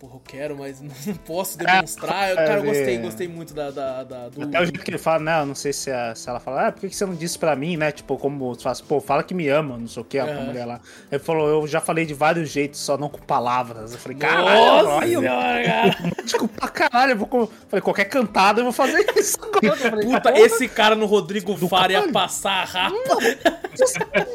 porra, 0.02 0.16
eu 0.16 0.22
quero, 0.26 0.58
mas 0.58 0.82
não 0.82 0.90
posso 1.26 1.60
demonstrar. 1.60 2.32
É, 2.32 2.36
cara, 2.36 2.54
eu 2.56 2.64
gostei, 2.64 2.98
gostei 2.98 3.28
muito 3.28 3.54
da, 3.54 3.70
da, 3.70 4.04
da 4.04 4.30
do... 4.30 4.42
Até 4.42 4.60
o 4.60 4.66
jeito 4.66 4.80
que 4.80 4.90
ele 4.90 4.98
fala, 4.98 5.20
né? 5.20 5.42
Eu 5.42 5.46
não 5.46 5.54
sei 5.54 5.72
se, 5.72 5.92
a, 5.92 6.16
se 6.16 6.28
ela 6.28 6.40
fala, 6.40 6.68
ah, 6.68 6.72
por 6.72 6.90
que 6.90 6.96
você 6.96 7.06
não 7.06 7.14
disse 7.14 7.38
pra 7.38 7.56
mim, 7.56 7.78
né? 7.78 7.92
Tipo, 7.92 8.18
como 8.18 8.56
você 8.56 8.64
fala 8.64 8.72
assim, 8.72 8.84
pô, 8.86 9.00
fala 9.00 9.22
que 9.22 9.36
me 9.36 9.48
ama, 9.48 9.78
não 9.78 9.88
sei 9.88 10.02
o 10.02 10.06
que, 10.06 10.18
a 10.18 10.26
uhum. 10.26 10.46
mulher 10.46 10.66
lá. 10.66 10.82
Ele 11.12 11.22
falou, 11.22 11.48
eu 11.48 11.68
já 11.68 11.80
falei 11.80 12.06
de 12.06 12.16
vários 12.16 12.50
jeitos, 12.50 12.80
só 12.80 12.98
não 12.98 13.10
com 13.10 13.20
palavras. 13.20 13.94
Eu 13.94 14.00
falei, 14.00 14.18
caralho, 14.18 14.88
olha, 14.90 15.22
cara. 15.22 16.12
Tipo, 16.26 16.48
pra 16.48 16.68
caralho, 16.70 17.12
eu 17.12 17.18
vou. 17.18 17.28
Com... 17.28 17.48
Falei, 17.68 17.82
qualquer 17.82 18.06
cantada 18.06 18.62
eu 18.62 18.66
vou 18.66 18.74
fazer 18.74 19.06
isso 19.18 19.38
agora. 19.44 19.76
Falei, 19.76 20.08
Puta, 20.08 20.40
esse 20.40 20.68
cara 20.68 20.96
no 20.96 21.06
Rodrigo 21.06 21.56
Fara 21.68 21.92
ia 21.92 22.12
passar 22.12 22.66
rápido. 22.66 23.02
Não, 23.08 23.22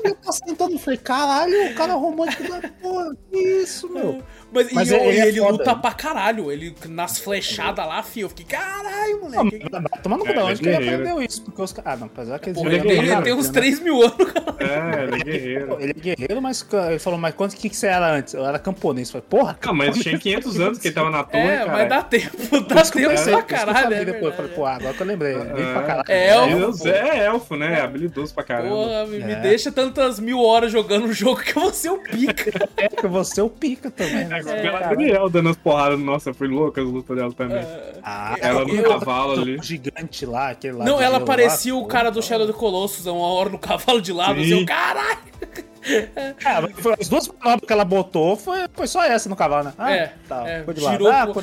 eu 0.05 0.15
tava 0.15 0.33
sentando, 0.33 0.79
falei, 0.79 0.99
caralho, 0.99 1.71
o 1.71 1.75
cara 1.75 1.95
romântico 1.95 2.43
da 2.49 2.69
porra, 2.83 3.17
que 3.31 3.39
isso, 3.39 3.89
meu. 3.89 4.23
Mas, 4.53 4.73
Mas 4.73 4.91
e, 4.91 4.95
ele, 4.95 5.05
ele, 5.05 5.29
ele 5.29 5.39
é 5.39 5.43
luta 5.57 5.75
pra 5.75 5.93
caralho. 5.93 6.51
Ele 6.51 6.75
nas 6.89 7.19
flechadas 7.19 7.87
lá, 7.87 8.03
fio. 8.03 8.27
Eu 8.27 8.29
fiquei, 8.29 8.45
caralho, 8.47 9.21
moleque. 9.21 9.63
Ah, 9.73 9.99
Tomando 9.99 10.25
cu, 10.25 10.31
é, 10.33 10.43
onde 10.43 10.61
que 10.61 10.69
ele 10.69 10.77
aprendeu 10.77 11.23
isso? 11.23 11.43
Porque 11.43 11.63
os 11.63 11.75
Ah, 11.85 11.97
não, 11.97 12.07
apesar 12.07 12.39
que 12.39 12.53
Porra, 12.53 12.73
ele, 12.73 12.91
ele 12.91 13.23
tem 13.23 13.33
uns 13.33 13.49
3 13.49 13.81
mil 13.81 14.03
anos, 14.03 14.17
cara. 14.33 14.57
É, 14.61 15.05
ele 15.05 15.15
é 15.15 15.25
guerreiro. 15.25 15.77
Ele 15.81 15.91
é 15.91 16.01
guerreiro, 16.01 16.43
mas 16.43 16.67
ele 16.89 16.99
falou, 16.99 17.19
mas 17.19 17.35
quanto 17.35 17.57
que, 17.57 17.69
que 17.69 17.77
você 17.77 17.87
era 17.87 18.13
antes? 18.13 18.35
Eu 18.35 18.45
era 18.45 18.59
camponês. 18.59 19.09
Eu 19.09 19.13
falei, 19.13 19.27
porra, 19.29 19.59
Ah, 19.63 19.73
mas 19.73 19.99
tinha 19.99 20.19
500 20.19 20.61
anos 20.61 20.79
que 20.79 20.89
ele 20.89 20.95
tava 20.95 21.11
na 21.11 21.23
torre, 21.25 21.43
É, 21.43 21.57
cara. 21.59 21.73
mas 21.73 21.89
dá 21.89 22.03
tempo, 22.03 22.61
dá 22.63 22.83
tempo 22.83 23.23
pra 23.25 23.43
caralho. 23.43 23.95
É 23.95 24.05
depois. 24.05 24.25
Eu 24.27 24.33
falei, 24.33 24.53
pô, 24.53 24.67
agora 24.67 24.95
que 24.95 25.03
eu 25.03 25.07
lembrei. 25.07 25.35
Caralho. 25.35 26.05
É 26.09 26.29
elfo. 26.29 26.89
É 26.89 27.25
elfo, 27.27 27.57
né? 27.57 27.81
Habilidoso 27.81 28.35
pra 28.35 28.45
caramba. 28.45 28.75
Porra, 28.75 29.07
me 29.07 29.35
deixa 29.37 29.71
tantas 29.71 30.19
mil 30.19 30.41
horas 30.41 30.73
jogando 30.73 31.07
um 31.07 31.13
jogo 31.13 31.41
que 31.41 31.55
você 31.55 31.89
é 31.89 31.93
o 31.93 31.99
pica. 31.99 32.47
É, 32.77 32.89
que 32.89 33.07
você 33.07 33.41
é 33.41 33.43
o 33.43 33.49
pica 33.49 33.91
também. 33.91 34.27
É, 34.31 34.63
Galadriel 34.63 35.31
dando 35.47 35.51
as 35.51 35.57
porradas. 35.57 35.99
Nossa, 35.99 36.35
foi 36.35 36.49
louca 36.49 36.81
as 36.81 36.87
lutas 36.87 37.17
dela 37.17 37.33
também. 37.33 37.59
É. 37.59 38.01
Ah, 38.03 38.37
ela 38.41 38.65
no 38.65 38.83
cavalo 38.83 39.41
ali. 39.41 39.59
gigante 39.63 40.27
lá, 40.27 40.51
aquele 40.51 40.75
lá. 40.75 40.85
Não, 40.85 41.01
ela 41.01 41.21
parecia 41.21 41.75
lá, 41.75 41.81
o 41.81 41.87
cara 41.87 42.11
do 42.11 42.23
Shadow 42.23 42.47
do 42.47 42.55
Colossus, 42.55 43.07
uma 43.07 43.27
hora 43.27 43.51
no 43.51 43.59
cavalo 43.59 44.01
de 44.01 44.13
lado, 44.13 44.41
assim, 44.41 44.65
caralho! 44.65 45.19
É, 45.87 46.35
as 47.01 47.09
duas 47.09 47.29
manobras 47.29 47.67
que 47.67 47.73
ela 47.73 47.85
botou 47.85 48.37
foi, 48.37 48.67
foi 48.73 48.87
só 48.87 49.05
essa 49.05 49.29
no 49.29 49.37
cavalo, 49.37 49.65
né? 49.65 49.75
Ah, 49.79 49.93
é, 49.93 50.15
tá, 50.29 50.49
é, 50.49 50.63
de 50.65 50.81
girou, 50.81 51.09
Ah, 51.09 51.27
o 51.27 51.35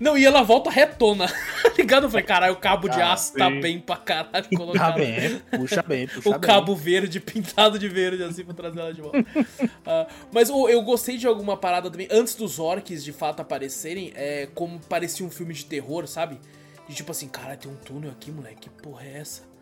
Não, 0.00 0.18
e 0.18 0.24
ela 0.24 0.42
volta 0.42 0.70
retona, 0.70 1.26
ligado? 1.78 2.04
Eu 2.04 2.10
falei, 2.10 2.24
caralho, 2.24 2.54
o 2.54 2.56
cabo 2.56 2.88
de 2.88 3.00
ah, 3.00 3.12
aço 3.12 3.32
tá 3.34 3.46
sim. 3.46 3.54
tá 3.54 3.60
bem 3.60 3.78
pra 3.78 3.96
caralho 3.96 4.48
colocado. 4.56 4.92
Tá 4.94 4.98
bem, 4.98 5.42
puxa 5.56 5.82
bem, 5.82 6.08
puxa 6.08 6.28
o 6.28 6.32
bem. 6.32 6.40
cabo 6.40 6.74
verde, 6.74 7.20
pintado 7.20 7.78
de 7.78 7.88
verde, 7.88 8.22
assim, 8.24 8.44
pra 8.44 8.54
trazer 8.54 8.80
ela 8.80 8.92
de 8.92 9.00
volta. 9.00 9.18
uh, 9.18 10.06
mas 10.32 10.50
oh, 10.50 10.68
eu 10.68 10.82
gostei 10.82 11.16
de 11.16 11.26
alguma 11.26 11.56
parada 11.56 11.90
também, 11.90 12.08
antes 12.10 12.34
dos 12.34 12.58
orcs 12.58 13.04
de 13.04 13.12
fato 13.12 13.40
aparecerem, 13.40 14.12
é 14.16 14.48
como 14.54 14.80
parecia 14.80 15.24
um 15.24 15.30
filme 15.30 15.54
de 15.54 15.64
terror, 15.64 16.06
sabe? 16.06 16.40
De 16.88 16.94
tipo 16.94 17.10
assim, 17.12 17.28
cara, 17.28 17.56
tem 17.56 17.70
um 17.70 17.76
túnel 17.76 18.10
aqui, 18.10 18.30
moleque, 18.30 18.68
que 18.68 18.70
porra 18.82 19.04
é 19.04 19.18
essa? 19.18 19.53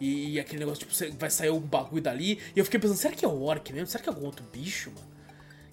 E, 0.00 0.32
e 0.34 0.40
aquele 0.40 0.60
negócio, 0.60 0.86
tipo, 0.86 1.18
vai 1.18 1.30
sair 1.30 1.50
um 1.50 1.60
bagulho 1.60 2.02
dali. 2.02 2.38
E 2.56 2.58
eu 2.58 2.64
fiquei 2.64 2.80
pensando, 2.80 2.96
será 2.96 3.14
que 3.14 3.24
é 3.24 3.28
o 3.28 3.42
orc 3.42 3.72
mesmo? 3.72 3.86
Será 3.86 4.02
que 4.02 4.08
é 4.08 4.12
algum 4.12 4.24
outro 4.24 4.44
bicho, 4.52 4.90
mano? 4.90 5.10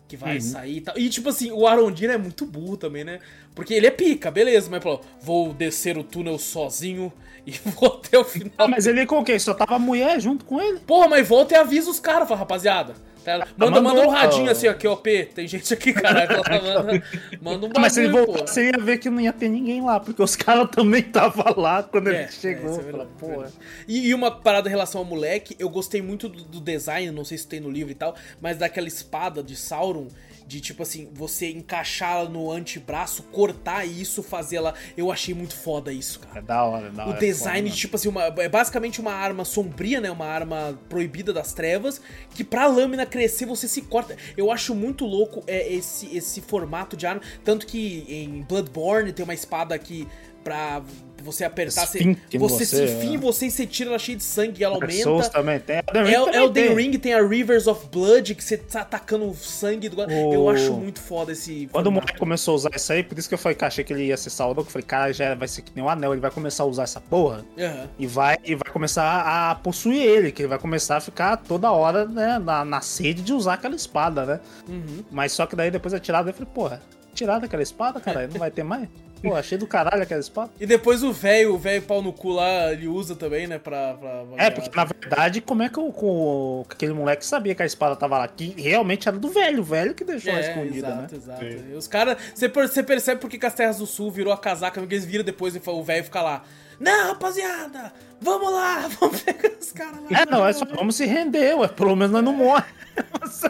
que 0.07 0.15
vai 0.15 0.35
uhum. 0.35 0.41
sair 0.41 0.77
e 0.77 0.81
tal. 0.81 0.97
E 0.97 1.09
tipo 1.09 1.29
assim, 1.29 1.51
o 1.51 1.67
Arondina 1.67 2.13
é 2.13 2.17
muito 2.17 2.45
burro 2.45 2.77
também, 2.77 3.03
né? 3.03 3.19
Porque 3.53 3.73
ele 3.73 3.87
é 3.87 3.91
pica, 3.91 4.31
beleza, 4.31 4.69
mas 4.69 4.81
falou, 4.81 5.01
vou 5.21 5.53
descer 5.53 5.97
o 5.97 6.03
túnel 6.03 6.39
sozinho 6.39 7.11
e 7.45 7.51
vou 7.75 8.01
até 8.01 8.17
o 8.17 8.23
final. 8.23 8.53
Ah, 8.57 8.67
mas 8.67 8.87
ele 8.87 9.05
com 9.05 9.19
o 9.19 9.23
quê? 9.23 9.37
Só 9.37 9.53
tava 9.53 9.75
a 9.75 9.79
mulher 9.79 10.19
junto 10.19 10.45
com 10.45 10.61
ele? 10.61 10.79
Porra, 10.79 11.09
mas 11.09 11.27
volta 11.27 11.55
e 11.55 11.57
avisa 11.57 11.89
os 11.89 11.99
caras, 11.99 12.29
rapaziada. 12.29 12.95
Tá, 13.27 13.45
manda, 13.57 13.81
manda 13.81 14.07
um 14.07 14.09
radinho 14.09 14.49
assim, 14.49 14.69
aqui, 14.69 14.87
ó, 14.87 14.95
P. 14.95 15.25
Tem 15.25 15.45
gente 15.45 15.73
aqui, 15.73 15.91
caralho. 15.91 16.37
Manda, 16.47 17.03
manda 17.41 17.57
um 17.57 17.69
bagulho, 17.69 17.81
Mas 17.81 17.91
se 17.91 17.99
ele 17.99 18.09
voltasse, 18.09 18.53
você 18.53 18.71
ia 18.71 18.81
ver 18.81 18.99
que 18.99 19.09
não 19.09 19.19
ia 19.19 19.33
ter 19.33 19.49
ninguém 19.49 19.81
lá, 19.81 19.99
porque 19.99 20.23
os 20.23 20.33
caras 20.37 20.69
também 20.71 21.01
estavam 21.01 21.53
lá 21.57 21.83
quando 21.83 22.07
é, 22.07 22.21
ele 22.21 22.31
chegou. 22.31 22.79
É, 22.79 23.01
é 23.01 23.05
porra. 23.19 23.51
E, 23.85 24.07
e, 24.07 24.13
uma 24.13 24.31
parada 24.31 24.69
em 24.69 24.71
relação 24.71 25.01
ao 25.01 25.05
moleque, 25.05 25.57
eu 25.59 25.69
gostei 25.69 26.01
muito 26.01 26.29
do, 26.29 26.41
do 26.41 26.61
design, 26.61 27.11
não 27.11 27.25
sei 27.25 27.37
se 27.37 27.45
tem 27.45 27.59
no 27.59 27.69
livro 27.69 27.91
e 27.91 27.95
tal, 27.95 28.15
mas 28.39 28.57
daquela 28.57 28.87
espada 28.87 29.43
de 29.43 29.57
Sauron 29.57 30.07
de 30.47 30.62
tipo 30.62 30.81
assim, 30.83 31.10
você 31.13 31.51
encaixá-la 31.51 32.29
no 32.29 32.49
antebraço, 32.49 33.23
cortar 33.23 33.86
isso, 33.86 34.23
fazê-la. 34.23 34.73
Eu 34.95 35.12
achei 35.12 35.33
muito 35.33 35.55
foda 35.55 35.91
isso, 35.91 36.19
cara. 36.19 36.39
É 36.39 36.41
da 36.41 36.63
hora, 36.63 36.89
da 36.89 37.05
hora. 37.05 37.17
O 37.17 37.19
design 37.19 37.67
foda, 37.67 37.75
de 37.75 37.81
tipo 37.81 37.95
assim, 37.97 38.07
uma, 38.07 38.23
é 38.23 38.47
basicamente 38.47 39.01
uma 39.01 39.12
arma 39.12 39.43
sombria, 39.43 39.99
né? 39.99 40.10
Uma 40.10 40.25
arma 40.25 40.79
proibida 40.88 41.33
das 41.33 41.53
trevas, 41.53 42.01
que 42.33 42.43
pra 42.43 42.65
lâmina 42.67 43.05
crescer 43.05 43.45
você 43.45 43.67
se 43.67 43.81
corta. 43.81 44.15
Eu 44.38 44.49
acho 44.51 44.73
muito 44.73 45.05
louco 45.05 45.43
é, 45.47 45.71
esse, 45.71 46.15
esse 46.15 46.39
formato 46.39 46.95
de 46.95 47.05
arma. 47.05 47.21
Tanto 47.43 47.67
que 47.67 48.05
em 48.07 48.41
Bloodborne 48.43 49.12
tem 49.12 49.23
uma 49.23 49.33
espada 49.33 49.77
que 49.77 50.07
pra 50.43 50.81
você 51.27 51.43
apertar, 51.43 51.85
você, 51.85 52.17
você, 52.37 52.65
se 52.65 52.83
enfim, 52.83 53.15
é. 53.15 53.17
você 53.17 53.49
você 53.49 53.67
tira 53.67 53.89
ela 53.89 53.99
cheia 53.99 54.17
de 54.17 54.23
sangue 54.23 54.61
e 54.61 54.63
ela 54.63 54.79
Dark 54.79 54.89
aumenta. 54.89 55.03
Souls 55.03 55.29
também 55.29 55.59
tem. 55.59 55.81
Elden 55.87 56.03
Ring, 56.03 56.29
é, 56.29 56.37
Elden 56.37 56.73
Ring 56.75 56.91
tem 56.97 57.13
a 57.13 57.21
Rivers 57.21 57.67
of 57.67 57.87
Blood, 57.91 58.35
que 58.35 58.43
você 58.43 58.57
tá 58.57 58.81
atacando 58.81 59.33
sangue 59.35 59.89
do... 59.89 59.97
O... 60.01 60.33
Eu 60.33 60.49
acho 60.49 60.73
muito 60.73 60.99
foda 60.99 61.31
esse. 61.31 61.67
Quando 61.71 61.85
formato. 61.85 61.89
o 61.89 61.91
moleque 61.91 62.19
começou 62.19 62.53
a 62.53 62.55
usar 62.55 62.69
isso 62.73 62.93
aí, 62.93 63.03
por 63.03 63.17
isso 63.17 63.27
que 63.27 63.33
eu 63.33 63.37
falei 63.37 63.55
que 63.55 63.65
achei 63.65 63.83
que 63.83 63.93
ele 63.93 64.05
ia 64.05 64.17
ser 64.17 64.29
saudável, 64.29 64.63
que 64.63 64.69
eu 64.69 64.73
falei, 64.73 64.85
cara, 64.85 65.13
já 65.13 65.35
vai 65.35 65.47
ser 65.47 65.61
que 65.61 65.71
nem 65.75 65.83
um 65.83 65.89
anel, 65.89 66.13
ele 66.13 66.21
vai 66.21 66.31
começar 66.31 66.63
a 66.63 66.65
usar 66.65 66.83
essa 66.83 67.01
porra 67.01 67.45
uhum. 67.57 67.87
e, 67.99 68.07
vai, 68.07 68.37
e 68.43 68.55
vai 68.55 68.71
começar 68.71 69.51
a 69.51 69.55
possuir 69.55 70.01
ele, 70.01 70.31
que 70.31 70.41
ele 70.41 70.49
vai 70.49 70.59
começar 70.59 70.97
a 70.97 71.01
ficar 71.01 71.37
toda 71.37 71.71
hora, 71.71 72.05
né, 72.05 72.39
na, 72.39 72.63
na 72.63 72.81
sede 72.81 73.21
de 73.21 73.33
usar 73.33 73.55
aquela 73.55 73.75
espada, 73.75 74.25
né? 74.25 74.39
Uhum. 74.67 75.03
Mas 75.11 75.31
só 75.31 75.45
que 75.45 75.55
daí 75.55 75.69
depois 75.69 75.93
a 75.93 75.99
tirada 75.99 76.29
eu 76.29 76.33
falei, 76.33 76.49
porra, 76.53 76.81
tirada 77.17 77.45
aquela 77.45 77.63
espada, 77.63 77.99
cara, 77.99 78.27
não 78.27 78.39
vai 78.39 78.51
ter 78.51 78.63
mais? 78.63 78.88
Pô, 79.21 79.36
achei 79.36 79.58
do 79.58 79.65
caralho 79.65 80.03
aquela 80.03 80.19
espada. 80.19 80.51
E 80.60 80.65
depois 80.67 81.01
o 81.01 81.12
velho, 81.12 81.56
o 81.56 81.58
velho 81.58 81.82
pau 81.82 82.03
no 82.03 82.13
cu 82.13 82.30
lá, 82.30 82.71
ele 82.71 82.88
usa 82.88 83.15
também, 83.15 83.47
né, 83.47 83.58
pra... 83.58 83.95
pra, 83.95 84.23
pra 84.23 84.45
é, 84.45 84.51
porque 84.51 84.69
na 84.75 84.86
verdade, 84.86 85.41
como 85.41 85.63
é 85.63 85.69
que 85.69 85.80
o, 85.80 85.91
com, 85.91 86.63
aquele 86.69 86.93
moleque 86.93 87.25
sabia 87.25 87.56
que 87.56 87.63
a 87.63 87.65
espada 87.65 87.95
tava 87.95 88.19
lá? 88.19 88.27
Que 88.27 88.53
realmente 88.62 89.08
era 89.08 89.17
do 89.17 89.30
velho, 89.30 89.62
o 89.62 89.63
velho 89.63 89.95
que 89.95 90.03
deixou 90.03 90.32
é, 90.32 90.36
ela 90.36 90.47
escondida, 90.47 90.88
exato, 90.88 91.01
né? 91.01 91.08
Exato, 91.17 91.45
exato. 91.45 91.77
Os 91.77 91.88
caras, 91.88 92.17
você 92.36 92.84
percebe 92.84 93.19
porque 93.19 93.39
que 93.39 93.45
as 93.45 93.56
terras 93.56 93.80
do 93.80 93.88
sul 93.88 94.12
virou 94.12 94.32
a 94.32 94.38
casaca, 94.38 94.80
porque 94.80 94.93
eles 94.93 95.06
viram 95.06 95.23
depois 95.23 95.56
e 95.56 95.62
o 95.65 95.84
velho 95.84 96.03
fica 96.03 96.21
lá... 96.21 96.43
Não, 96.79 97.07
rapaziada, 97.07 97.93
vamos 98.21 98.51
lá, 98.51 98.87
vamos 98.99 99.21
pegar 99.21 99.51
os 99.59 99.71
caras 99.71 99.99
lá. 100.01 100.21
É, 100.21 100.25
não, 100.25 100.45
é 100.45 100.53
só 100.53 100.65
vamos 100.65 100.95
se 100.95 101.05
render, 101.05 101.55
ué, 101.55 101.67
pelo 101.67 101.95
menos 101.95 102.11
nós 102.11 102.23
não 102.23 102.33
morremos. 102.33 103.41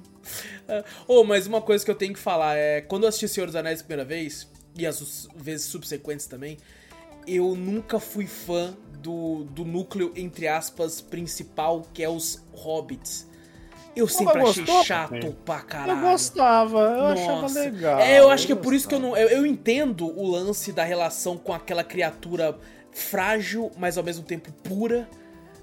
oh, 1.06 1.24
mas 1.24 1.46
uma 1.46 1.60
coisa 1.60 1.84
que 1.84 1.90
eu 1.90 1.94
tenho 1.94 2.12
que 2.12 2.20
falar 2.20 2.56
é, 2.56 2.80
quando 2.80 3.04
eu 3.04 3.08
assisti 3.08 3.28
Senhor 3.28 3.46
dos 3.46 3.56
Anéis 3.56 3.80
a 3.80 3.84
primeira 3.84 4.04
vez, 4.04 4.48
e 4.76 4.86
as 4.86 5.28
vezes 5.36 5.66
subsequentes 5.66 6.26
também, 6.26 6.58
eu 7.26 7.54
nunca 7.54 7.98
fui 7.98 8.26
fã 8.26 8.76
do, 9.00 9.44
do 9.44 9.64
núcleo, 9.64 10.12
entre 10.14 10.46
aspas, 10.46 11.00
principal, 11.00 11.82
que 11.92 12.02
é 12.02 12.08
os 12.08 12.42
hobbits. 12.52 13.26
Eu 13.94 14.06
sempre 14.08 14.40
achei 14.40 14.64
gostou? 14.64 14.84
chato 14.84 15.26
Sim. 15.26 15.36
pra 15.44 15.60
caralho. 15.60 15.92
Eu 15.92 16.10
gostava, 16.10 16.78
eu 16.78 17.02
Nossa. 17.02 17.22
achava 17.22 17.46
legal. 17.48 18.00
É, 18.00 18.18
eu 18.20 18.30
acho 18.30 18.46
que 18.46 18.52
é 18.52 18.56
por 18.56 18.72
isso 18.72 18.88
que 18.88 18.94
eu 18.94 19.00
não. 19.00 19.16
Eu, 19.16 19.28
eu 19.28 19.46
entendo 19.46 20.06
o 20.06 20.30
lance 20.30 20.72
da 20.72 20.84
relação 20.84 21.36
com 21.36 21.52
aquela 21.52 21.82
criatura 21.82 22.56
frágil, 22.92 23.70
mas 23.78 23.98
ao 23.98 24.04
mesmo 24.04 24.24
tempo 24.24 24.52
pura 24.64 25.08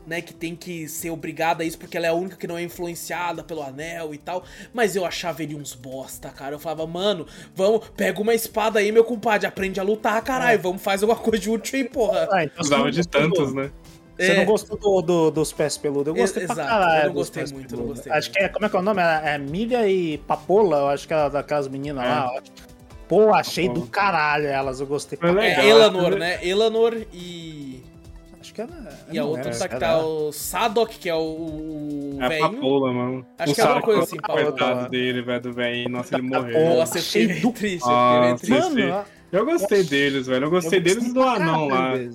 né, 0.07 0.21
que 0.21 0.33
tem 0.33 0.55
que 0.55 0.87
ser 0.87 1.09
obrigada 1.09 1.63
a 1.63 1.65
isso 1.65 1.77
porque 1.77 1.97
ela 1.97 2.05
é 2.05 2.09
a 2.09 2.13
única 2.13 2.37
que 2.37 2.47
não 2.47 2.57
é 2.57 2.63
influenciada 2.63 3.43
pelo 3.43 3.61
anel 3.61 4.13
e 4.13 4.17
tal. 4.17 4.43
Mas 4.73 4.95
eu 4.95 5.05
achava 5.05 5.43
ele 5.43 5.53
uns 5.53 5.73
bosta, 5.73 6.29
cara. 6.29 6.55
Eu 6.55 6.59
falava, 6.59 6.87
mano, 6.87 7.27
vamos, 7.53 7.89
pega 7.89 8.21
uma 8.21 8.33
espada 8.33 8.79
aí, 8.79 8.89
meu 8.91 9.03
compadre, 9.03 9.45
aprende 9.45 9.81
a 9.81 9.83
lutar, 9.83 10.19
caralho. 10.21 10.55
É. 10.55 10.57
Vamos 10.57 10.81
fazer 10.81 11.03
alguma 11.03 11.19
coisa 11.21 11.39
de 11.39 11.49
útil 11.49 11.77
aí, 11.77 11.83
porra. 11.83 12.29
Ah, 12.31 12.45
então 12.45 12.61
Usava 12.61 12.89
de 12.89 13.05
tantos, 13.05 13.53
né? 13.53 13.69
Você 14.17 14.31
é. 14.31 14.37
não 14.37 14.45
gostou 14.45 14.77
do, 14.77 15.01
do, 15.01 15.31
dos 15.31 15.53
pés 15.53 15.77
peludos? 15.77 16.07
Eu 16.07 16.15
gostei 16.15 16.43
Exato, 16.43 16.59
pra 16.59 16.69
caralho. 16.69 17.01
Eu 17.01 17.07
não 17.07 17.13
gostei 17.13 17.45
muito, 17.45 17.77
não 17.77 17.85
gostei 17.85 18.11
Acho 18.11 18.29
muito. 18.29 18.37
que 18.37 18.43
é, 18.43 18.49
como 18.49 18.65
é 18.65 18.69
que 18.69 18.75
é 18.75 18.79
o 18.79 18.81
nome? 18.81 19.01
É, 19.01 19.35
é 19.35 19.37
Milha 19.37 19.87
e 19.87 20.17
Papola, 20.17 20.77
eu 20.77 20.87
acho 20.87 21.07
que 21.07 21.13
é 21.13 21.29
daquelas 21.29 21.67
meninas 21.67 22.03
é. 22.03 22.07
lá. 22.07 22.41
Pô, 23.07 23.33
achei 23.33 23.67
Papola. 23.67 23.85
do 23.85 23.91
caralho 23.91 24.47
elas, 24.47 24.79
eu 24.79 24.87
gostei. 24.87 25.17
Foi 25.17 25.31
legal. 25.31 25.63
É 25.63 25.69
Elanor, 25.69 26.15
né? 26.15 26.39
Elanor 26.45 26.95
e 27.13 27.83
que 28.57 28.61
era. 28.61 28.99
E 29.11 29.19
a 29.19 29.23
outra 29.23 29.55
tá 29.55 29.67
que 29.67 29.77
tá 29.77 29.97
o 29.99 30.31
Sadok, 30.31 30.97
que 30.97 31.07
é 31.07 31.15
o. 31.15 32.17
É 32.19 32.41
a 32.41 32.49
Papola, 32.49 32.91
mano. 32.91 33.25
Acho 33.37 33.51
o 33.51 33.55
que 33.55 33.61
é 33.61 33.65
uma 33.65 33.81
coisa 33.81 34.03
assim, 34.03 34.17
Papola. 34.17 34.43
Coitado 34.45 34.89
dele, 34.89 35.21
velho, 35.21 35.41
do 35.41 35.53
velho. 35.53 35.89
Nossa, 35.89 36.15
ele 36.15 36.23
morreu. 36.23 36.57
Eu 36.57 36.87
fiquei 36.87 37.27
bem 37.27 37.51
triste. 37.51 37.87
Triste. 38.39 38.49
Mano, 38.49 39.05
eu 39.31 39.45
gostei 39.45 39.83
deles, 39.83 40.27
velho. 40.27 40.45
Eu 40.45 40.49
gostei, 40.49 40.79
eu 40.79 40.83
deles 40.83 41.05
e 41.05 41.13
do 41.13 41.21
anão 41.21 41.67
lá. 41.67 41.95
Eu, 41.95 42.11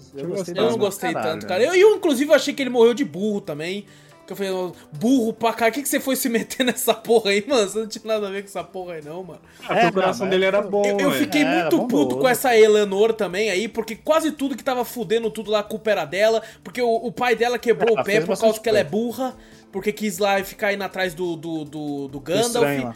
eu, 0.55 0.70
não 0.70 0.79
gostei 0.79 1.12
tanto, 1.12 1.46
cara. 1.46 1.62
Eu, 1.62 1.75
eu, 1.75 1.96
inclusive, 1.96 2.33
achei 2.33 2.55
que 2.55 2.62
ele 2.62 2.70
morreu 2.70 2.94
de 2.94 3.05
burro 3.05 3.40
também. 3.40 3.87
Que 4.27 4.33
eu 4.33 4.37
falei, 4.37 4.53
burro 4.92 5.33
pra 5.33 5.53
cá, 5.53 5.66
o 5.66 5.72
que, 5.72 5.83
que 5.83 5.88
você 5.88 5.98
foi 5.98 6.14
se 6.14 6.29
meter 6.29 6.62
nessa 6.64 6.94
porra 6.94 7.33
aí, 7.33 7.44
mano? 7.46 7.68
Você 7.68 7.79
não 7.81 7.87
tinha 7.88 8.05
nada 8.05 8.29
a 8.29 8.31
ver 8.31 8.42
com 8.42 8.48
essa 8.48 8.62
porra 8.62 8.94
aí, 8.94 9.05
não, 9.05 9.25
mano. 9.25 9.40
Ah, 9.68 9.81
é, 9.81 9.88
o 9.88 9.92
coração 9.92 10.29
dele 10.29 10.44
era 10.44 10.62
bom, 10.62 10.85
Eu, 10.85 10.98
eu 11.01 11.11
fiquei 11.11 11.42
é, 11.42 11.62
muito 11.62 11.87
puto 11.88 12.16
com 12.16 12.29
essa 12.29 12.57
Eleanor 12.57 13.12
também 13.12 13.51
aí, 13.51 13.66
porque 13.66 13.96
quase 13.96 14.31
tudo 14.31 14.57
que 14.57 14.62
tava 14.62 14.85
fudendo 14.85 15.29
tudo 15.29 15.51
lá, 15.51 15.59
a 15.59 15.64
culpa 15.64 15.90
era 15.90 16.05
dela, 16.05 16.40
porque 16.62 16.81
o, 16.81 16.94
o 16.94 17.11
pai 17.11 17.35
dela 17.35 17.59
quebrou 17.59 17.98
o 17.98 18.05
pé 18.05 18.20
por 18.20 18.38
causa 18.38 18.61
que 18.61 18.68
ela 18.68 18.79
é 18.79 18.85
burra, 18.85 19.37
porque 19.72 19.92
quis 19.92 20.18
lá 20.18 20.42
ficar 20.44 20.72
indo 20.72 20.85
atrás 20.85 21.14
do, 21.14 21.35
do, 21.35 21.64
do, 21.64 22.09
do 22.09 22.20
Gandalf. 22.20 22.94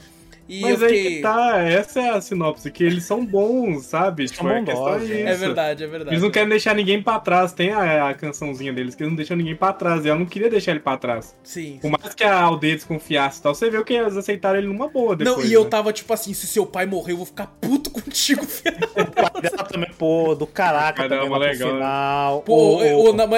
E 0.49 0.61
Mas 0.61 0.83
aí 0.83 0.97
fiquei... 0.97 1.17
que 1.17 1.23
tá, 1.23 1.59
essa 1.61 2.01
é 2.01 2.11
a 2.11 2.21
sinopse, 2.21 2.71
que 2.71 2.85
eles 2.85 3.05
são 3.05 3.25
bons, 3.25 3.87
sabe? 3.87 4.27
Tipo, 4.27 4.49
é, 4.49 4.59
é, 4.59 5.21
é 5.23 5.35
verdade, 5.35 5.85
é 5.85 5.87
verdade. 5.87 6.11
Eles 6.11 6.23
não 6.23 6.31
querem 6.31 6.49
deixar 6.49 6.75
ninguém 6.75 7.03
pra 7.03 7.19
trás. 7.19 7.53
Tem 7.53 7.73
a, 7.73 8.11
a 8.11 8.15
cançãozinha 8.15 8.73
deles 8.73 8.95
que 8.95 9.03
eles 9.03 9.11
não 9.11 9.17
deixam 9.17 9.37
ninguém 9.37 9.57
pra 9.57 9.73
trás. 9.73 10.05
E 10.05 10.09
ela 10.09 10.19
não 10.19 10.27
queria 10.27 10.49
deixar 10.49 10.73
ele 10.73 10.81
pra 10.81 10.97
trás. 10.97 11.37
Sim. 11.43 11.79
Por 11.83 11.91
mais 11.91 12.15
que 12.15 12.23
a 12.23 12.41
aldeia 12.41 12.77
desconfiasse 12.77 13.41
e 13.41 13.43
tal, 13.43 13.55
você 13.55 13.69
viu 13.69 13.85
que 13.85 13.95
eles 13.95 14.17
aceitaram 14.17 14.59
ele 14.59 14.69
numa 14.69 14.89
boa 14.89 15.17
depois. 15.17 15.37
Não, 15.37 15.45
e 15.45 15.49
né? 15.49 15.57
eu 15.57 15.65
tava 15.65 15.93
tipo 15.93 16.13
assim, 16.13 16.33
se 16.33 16.47
seu 16.47 16.65
pai 16.65 16.87
morrer, 16.87 17.13
eu 17.13 17.17
vou 17.17 17.27
ficar 17.27 17.47
puto 17.61 17.91
contigo, 17.97 18.45
filho. 18.47 18.77
o 18.77 19.11
pai 19.11 19.43
dela 19.43 19.65
também, 19.65 19.91
pô, 19.99 20.35
do 20.35 20.47
caraca 20.47 21.09
também 21.09 21.29
também 21.29 21.39
legal, 21.39 21.69
né? 21.69 21.75
final. 21.75 22.43
Pô, 22.43 22.81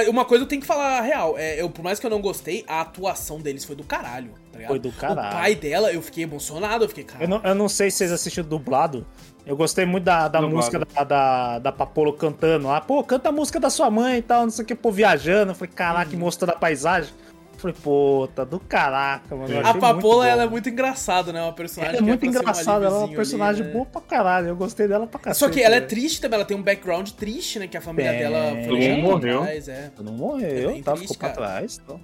uma 0.08 0.24
coisa 0.24 0.44
eu 0.44 0.48
tenho 0.48 0.60
que 0.60 0.66
falar 0.66 0.98
a 0.98 1.00
real. 1.00 1.38
É, 1.38 1.60
eu, 1.60 1.70
por 1.70 1.82
mais 1.82 1.98
que 1.98 2.06
eu 2.06 2.10
não 2.10 2.20
gostei, 2.20 2.64
a 2.68 2.80
atuação 2.80 3.40
deles 3.40 3.64
foi 3.64 3.76
do 3.76 3.84
caralho 3.84 4.32
ligado? 4.56 4.68
Foi 4.70 4.78
do 4.78 4.92
caralho. 4.92 5.28
O 5.28 5.32
pai 5.32 5.54
dela, 5.54 5.92
eu 5.92 6.00
fiquei 6.00 6.24
emocionado, 6.24 6.84
eu 6.84 6.88
fiquei, 6.88 7.04
cara. 7.04 7.24
Eu 7.24 7.28
não, 7.28 7.40
eu 7.42 7.54
não 7.54 7.68
sei 7.68 7.90
se 7.90 7.98
vocês 7.98 8.12
assistiram 8.12 8.48
dublado. 8.48 9.06
Eu 9.48 9.56
gostei 9.56 9.86
muito 9.86 10.04
da, 10.04 10.28
da 10.28 10.42
música 10.42 10.78
da, 10.78 11.04
da, 11.04 11.58
da 11.58 11.72
Papolo 11.72 12.12
cantando. 12.12 12.68
Ah, 12.68 12.82
pô, 12.82 13.02
canta 13.02 13.30
a 13.30 13.32
música 13.32 13.58
da 13.58 13.70
sua 13.70 13.90
mãe 13.90 14.18
e 14.18 14.22
tal, 14.22 14.42
não 14.42 14.50
sei 14.50 14.62
o 14.62 14.66
que, 14.66 14.74
pô, 14.74 14.92
viajando. 14.92 15.52
Eu 15.52 15.54
falei, 15.54 15.72
caraca, 15.74 16.14
hum. 16.14 16.18
mostrando 16.18 16.50
a 16.50 16.56
paisagem. 16.56 17.10
Eu 17.54 17.58
falei, 17.58 17.76
pô, 17.82 18.28
tá 18.34 18.44
do 18.44 18.60
caraca, 18.60 19.34
mano. 19.34 19.66
A 19.66 19.72
Papola, 19.72 20.28
ela 20.28 20.42
é 20.42 20.46
muito 20.46 20.68
engraçada, 20.68 21.32
né? 21.32 21.42
Uma 21.42 21.54
personagem 21.54 21.96
ela 21.96 22.04
é 22.04 22.06
muito 22.06 22.24
é 22.24 22.28
engraçada, 22.28 22.86
ela 22.86 22.96
é 22.96 22.98
uma 22.98 23.08
personagem 23.08 23.62
ali, 23.62 23.70
né? 23.70 23.74
boa 23.74 23.86
pra 23.86 24.00
caralho. 24.02 24.48
Eu 24.48 24.56
gostei 24.56 24.86
dela 24.86 25.06
pra 25.06 25.18
cacete. 25.18 25.38
Só 25.38 25.48
que 25.48 25.62
ela 25.62 25.76
é 25.76 25.80
triste 25.80 26.20
também, 26.20 26.36
ela 26.36 26.44
tem 26.44 26.56
um 26.56 26.62
background 26.62 27.08
triste, 27.12 27.58
né? 27.58 27.66
Que 27.66 27.76
a 27.78 27.80
família 27.80 28.12
Bem... 28.12 28.20
dela 28.20 28.50
foi 28.50 28.64
Todo 28.64 28.78
mundo 28.78 29.02
morreu. 29.02 29.40
Atrás, 29.40 29.68
é. 29.68 29.90
Todo 29.96 30.12
mundo 30.12 30.18
morreu, 30.18 30.70
é 30.70 30.82
tá, 30.82 30.92
triste, 30.92 31.12
ficou 31.14 31.16
cara. 31.16 31.32
pra 31.32 31.46
trás. 31.46 31.80
Então. 31.82 32.00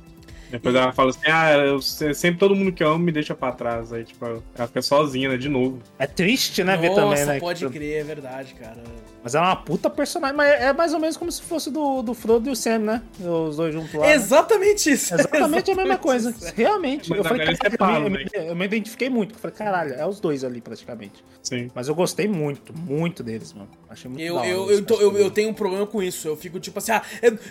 Depois 0.54 0.74
ela 0.74 0.92
fala 0.92 1.10
assim: 1.10 1.26
ah, 1.26 1.50
eu, 1.56 1.82
sempre 1.82 2.38
todo 2.38 2.54
mundo 2.54 2.70
que 2.72 2.82
eu 2.82 2.92
amo 2.92 3.04
me 3.04 3.10
deixa 3.10 3.34
pra 3.34 3.50
trás. 3.50 3.92
Aí, 3.92 4.04
tipo, 4.04 4.24
ela 4.24 4.66
fica 4.68 4.80
sozinha, 4.82 5.28
né? 5.28 5.36
De 5.36 5.48
novo. 5.48 5.80
É 5.98 6.06
triste, 6.06 6.62
né? 6.62 6.76
Nossa, 6.76 6.88
ver 6.88 6.94
também, 6.94 7.26
né? 7.26 7.40
pode 7.40 7.68
crer, 7.68 8.00
é 8.00 8.04
verdade, 8.04 8.54
cara. 8.54 8.82
Mas 9.24 9.34
é 9.34 9.40
uma 9.40 9.56
puta 9.56 9.88
personagem. 9.88 10.36
Mas 10.36 10.50
é 10.50 10.70
mais 10.74 10.92
ou 10.92 11.00
menos 11.00 11.16
como 11.16 11.32
se 11.32 11.40
fosse 11.40 11.70
do, 11.70 12.02
do 12.02 12.12
Frodo 12.12 12.46
e 12.46 12.52
o 12.52 12.54
Sam, 12.54 12.80
né? 12.80 13.02
Os 13.18 13.56
dois 13.56 13.72
juntos 13.72 13.94
lá. 13.94 14.02
Né? 14.02 14.12
Exatamente 14.12 14.90
né? 14.90 14.94
isso. 14.94 15.14
Exatamente, 15.14 15.36
Exatamente 15.36 15.70
a 15.70 15.74
mesma 15.74 15.96
coisa. 15.96 16.30
Isso. 16.30 16.52
Realmente. 16.54 17.08
Mas 17.08 17.18
eu 17.18 17.24
falei, 17.24 17.56
cara, 17.56 18.00
eu, 18.00 18.10
me, 18.10 18.26
eu, 18.34 18.54
me, 18.54 18.64
identifiquei 18.66 19.08
muito. 19.08 19.34
Eu 19.34 19.38
falei, 19.38 19.56
caralho, 19.56 19.94
é 19.94 20.06
os 20.06 20.20
dois 20.20 20.44
ali 20.44 20.60
praticamente. 20.60 21.24
Sim. 21.42 21.70
Mas 21.74 21.88
eu 21.88 21.94
gostei 21.94 22.28
muito, 22.28 22.78
muito 22.78 23.22
deles, 23.22 23.54
mano. 23.54 23.70
Achei 23.88 24.10
muito 24.10 24.22
Eu, 24.22 24.44
eu, 24.44 24.70
eu, 24.70 24.84
tô, 24.84 25.00
eu, 25.00 25.16
eu, 25.16 25.30
tenho 25.30 25.48
um 25.48 25.54
problema 25.54 25.86
com 25.86 26.02
isso. 26.02 26.28
Eu 26.28 26.36
fico 26.36 26.60
tipo 26.60 26.78
assim, 26.78 26.92
ah, 26.92 27.02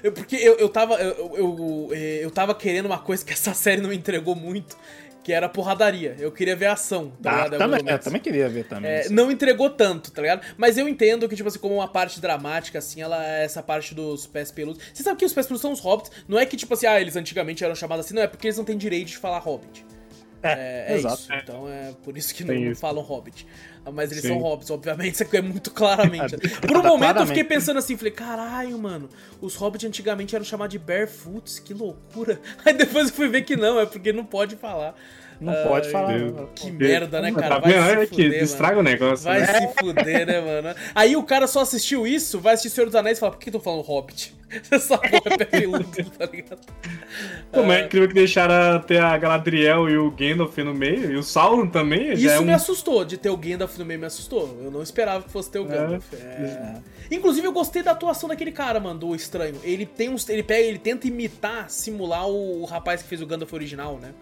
eu, 0.03 0.11
porque 0.11 0.35
eu, 0.35 0.53
eu 0.57 0.69
tava. 0.69 0.93
Eu, 1.01 1.33
eu, 1.35 1.89
eu 1.95 2.29
tava 2.29 2.53
querendo 2.53 2.85
uma 2.85 2.99
coisa 2.99 3.25
que 3.25 3.33
essa 3.33 3.53
série 3.55 3.81
não 3.81 3.89
me 3.89 3.97
entregou 3.97 4.35
muito 4.35 4.77
que 5.23 5.31
era 5.31 5.47
porradaria. 5.47 6.15
Eu 6.19 6.31
queria 6.31 6.55
ver 6.55 6.65
a 6.65 6.73
ação, 6.73 7.11
tá 7.21 7.31
ah, 7.31 7.43
ligado? 7.45 7.57
Também, 7.57 7.81
eu 7.87 7.99
também 7.99 8.21
queria 8.21 8.49
ver 8.49 8.65
também. 8.65 8.91
É, 8.91 9.09
não 9.09 9.31
entregou 9.31 9.69
tanto, 9.69 10.11
tá 10.11 10.21
ligado? 10.21 10.41
Mas 10.57 10.77
eu 10.77 10.87
entendo 10.87 11.27
que, 11.29 11.35
tipo 11.35 11.47
assim, 11.47 11.59
como 11.59 11.75
uma 11.75 11.87
parte 11.87 12.19
dramática, 12.19 12.79
assim, 12.79 13.01
ela 13.01 13.25
é 13.25 13.45
essa 13.45 13.63
parte 13.63 13.95
dos 13.95 14.27
pés 14.27 14.51
peludos. 14.51 14.81
Você 14.93 15.03
sabe 15.03 15.17
que 15.17 15.25
os 15.25 15.33
pés 15.33 15.47
peludos 15.47 15.61
são 15.61 15.71
os 15.71 15.79
hobbits. 15.79 16.11
Não 16.27 16.37
é 16.37 16.45
que, 16.45 16.57
tipo 16.57 16.73
assim, 16.73 16.85
ah, 16.85 16.99
eles 16.99 17.15
antigamente 17.15 17.63
eram 17.63 17.75
chamados 17.75 18.05
assim, 18.05 18.13
não, 18.13 18.21
é 18.21 18.27
porque 18.27 18.47
eles 18.47 18.57
não 18.57 18.65
têm 18.65 18.77
direito 18.77 19.07
de 19.07 19.17
falar 19.17 19.39
hobbit. 19.39 19.85
É, 20.43 20.85
é, 20.89 20.93
é 20.93 20.97
isso. 21.01 21.33
Então 21.33 21.67
é 21.69 21.93
por 22.03 22.17
isso 22.17 22.35
que 22.35 22.43
não, 22.43 22.53
não 22.53 22.75
falam 22.75 23.01
hobbit. 23.01 23.47
Mas 23.91 24.11
eles 24.11 24.21
Sim. 24.21 24.29
são 24.29 24.37
hobbits, 24.39 24.69
obviamente, 24.71 25.13
isso 25.15 25.23
aqui 25.23 25.37
é 25.37 25.41
muito 25.41 25.71
claramente. 25.71 26.37
Por 26.61 26.77
um 26.77 26.83
momento 26.83 27.19
eu 27.19 27.27
fiquei 27.27 27.43
pensando 27.43 27.79
assim, 27.79 27.97
falei, 27.97 28.13
caralho, 28.13 28.77
mano, 28.77 29.09
os 29.41 29.55
hobbits 29.55 29.87
antigamente 29.87 30.35
eram 30.35 30.45
chamados 30.45 30.71
de 30.71 30.79
barefoots, 30.79 31.59
que 31.59 31.73
loucura. 31.73 32.39
Aí 32.63 32.73
depois 32.73 33.09
eu 33.09 33.13
fui 33.13 33.27
ver 33.27 33.41
que 33.41 33.55
não, 33.55 33.79
é 33.79 33.85
porque 33.85 34.13
não 34.13 34.23
pode 34.23 34.55
falar. 34.55 34.95
Não 35.39 35.53
uh, 35.53 35.67
pode 35.67 35.89
falar. 35.89 36.13
Que 36.55 36.71
merda, 36.71 37.21
né, 37.21 37.31
cara? 37.31 37.49
Tá 37.49 37.59
vai 37.59 37.71
se 37.71 37.77
é 37.77 38.05
fuder, 38.05 38.09
que 38.09 38.21
estraga 38.43 38.79
o 38.79 38.83
negócio. 38.83 39.25
Vai 39.25 39.41
né? 39.41 39.45
se 39.45 39.67
fuder, 39.79 40.25
né, 40.25 40.41
mano? 40.41 40.75
Aí 40.93 41.15
o 41.15 41.23
cara 41.23 41.47
só 41.47 41.61
assistiu 41.61 42.07
isso, 42.07 42.39
vai 42.39 42.53
assistir 42.53 42.75
Senhor 42.75 42.87
dos 42.87 42.95
Anéis 42.95 43.17
e 43.17 43.19
fala, 43.19 43.33
por 43.33 43.39
que 43.39 43.49
eu 43.49 43.53
tô 43.53 43.59
falando 43.59 43.81
Hobbit? 43.81 44.33
Essa 44.69 44.97
porra 44.97 45.35
é 45.39 45.45
peludo, 45.45 45.85
tá 46.17 46.25
ligado? 46.25 46.59
Como 47.51 47.71
é 47.71 47.85
incrível 47.85 48.07
que 48.07 48.13
deixaram 48.13 48.79
ter 48.81 49.01
a 49.01 49.17
Galadriel 49.17 49.89
e 49.89 49.97
o 49.97 50.11
Gandalf 50.11 50.57
no 50.59 50.73
meio, 50.73 51.11
e 51.11 51.15
o 51.15 51.23
Sauron 51.23 51.67
também. 51.67 52.13
Isso 52.13 52.29
é 52.29 52.39
um... 52.39 52.45
me 52.45 52.53
assustou, 52.53 53.03
de 53.03 53.17
ter 53.17 53.29
o 53.29 53.37
Gandalf 53.37 53.77
no 53.77 53.85
meio 53.85 53.99
me 53.99 54.05
assustou. 54.05 54.57
Eu 54.63 54.71
não 54.71 54.83
esperava 54.83 55.23
que 55.23 55.31
fosse 55.31 55.49
ter 55.49 55.59
o 55.59 55.65
é. 55.65 55.75
Gandalf. 55.75 56.13
É. 56.13 56.17
É. 56.17 56.75
Inclusive, 57.11 57.47
eu 57.47 57.51
gostei 57.51 57.83
da 57.83 57.91
atuação 57.91 58.29
daquele 58.29 58.51
cara, 58.51 58.79
mano, 58.79 58.99
do 58.99 59.15
estranho. 59.15 59.55
Ele 59.63 59.85
tem 59.85 60.09
uns. 60.09 60.27
Ele 60.29 60.43
pega, 60.43 60.67
ele 60.67 60.79
tenta 60.79 61.07
imitar, 61.07 61.69
simular 61.69 62.27
o, 62.27 62.61
o 62.61 62.65
rapaz 62.65 63.01
que 63.01 63.09
fez 63.09 63.21
o 63.21 63.25
Gandalf 63.25 63.51
original, 63.53 63.99
né? 63.99 64.13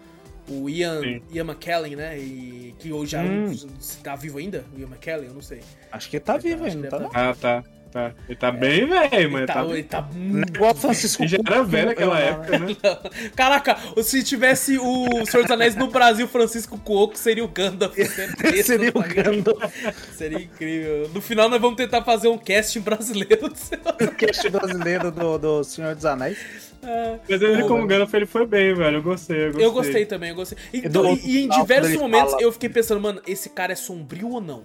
O 0.52 0.68
Ian, 0.68 1.20
Ian 1.30 1.44
McKellen, 1.44 1.96
né? 1.96 2.18
E 2.18 2.74
que 2.78 2.92
hoje 2.92 3.12
já 3.12 3.22
hum. 3.22 3.56
tá 4.02 4.16
vivo 4.16 4.38
ainda? 4.38 4.64
O 4.76 4.80
Ian 4.80 4.88
McKellen, 4.88 5.28
eu 5.28 5.34
não 5.34 5.42
sei. 5.42 5.60
Acho 5.90 6.10
que 6.10 6.20
tá 6.20 6.36
vivo 6.36 6.64
ainda, 6.64 6.88
tá? 6.88 7.10
Ah, 7.14 7.34
tá. 7.38 7.64
Tá. 7.92 8.14
Ele 8.26 8.36
tá 8.36 8.48
é, 8.48 8.52
bem 8.52 8.86
velho, 8.86 9.30
mas 9.30 9.46
tá, 9.46 9.52
tá, 9.52 9.64
ele 9.66 9.82
tá 9.82 10.00
muito. 10.00 10.56
Igual 10.56 10.74
Francisco. 10.74 11.22
Ele 11.22 11.28
já 11.28 11.38
era 11.46 11.62
velho 11.62 11.88
naquela 11.88 12.18
época, 12.18 12.58
né? 12.58 12.76
Caraca, 13.36 13.76
se 14.02 14.22
tivesse 14.22 14.78
o 14.78 15.26
Senhor 15.26 15.42
dos 15.42 15.50
Anéis 15.50 15.76
no 15.76 15.88
Brasil, 15.88 16.26
Francisco 16.26 16.78
Cuoco 16.78 17.18
seria 17.18 17.44
o 17.44 17.48
Gandalf. 17.48 17.92
Certeza, 18.08 18.62
seria 18.62 18.92
o 18.94 19.02
Gandalf. 19.02 19.74
Seria 20.16 20.38
incrível. 20.38 21.10
No 21.12 21.20
final, 21.20 21.50
nós 21.50 21.60
vamos 21.60 21.76
tentar 21.76 22.02
fazer 22.02 22.28
um 22.28 22.38
casting 22.38 22.80
brasileiro 22.80 23.50
do 23.50 23.56
Senhor 23.58 23.82
O 24.00 24.10
casting 24.16 24.50
brasileiro 24.50 25.10
do, 25.10 25.36
do 25.36 25.62
Senhor 25.62 25.94
dos 25.94 26.06
Anéis. 26.06 26.71
É. 26.82 27.18
Mas 27.28 27.42
ele, 27.42 27.62
como 27.64 27.86
Gandalf, 27.86 28.12
ele 28.14 28.26
foi 28.26 28.46
bem, 28.46 28.74
velho. 28.74 28.98
Eu 28.98 29.02
gostei, 29.02 29.36
eu 29.36 29.46
gostei. 29.46 29.64
Eu 29.64 29.72
gostei 29.72 30.06
também, 30.06 30.30
eu 30.30 30.36
gostei. 30.36 30.58
Então, 30.74 31.14
e, 31.14 31.38
e 31.38 31.44
em 31.44 31.48
diversos 31.48 31.94
momentos 31.96 32.32
fala... 32.32 32.42
eu 32.42 32.52
fiquei 32.52 32.68
pensando, 32.68 33.00
mano, 33.00 33.22
esse 33.26 33.48
cara 33.50 33.72
é 33.72 33.76
sombrio 33.76 34.30
ou 34.30 34.40
não? 34.40 34.64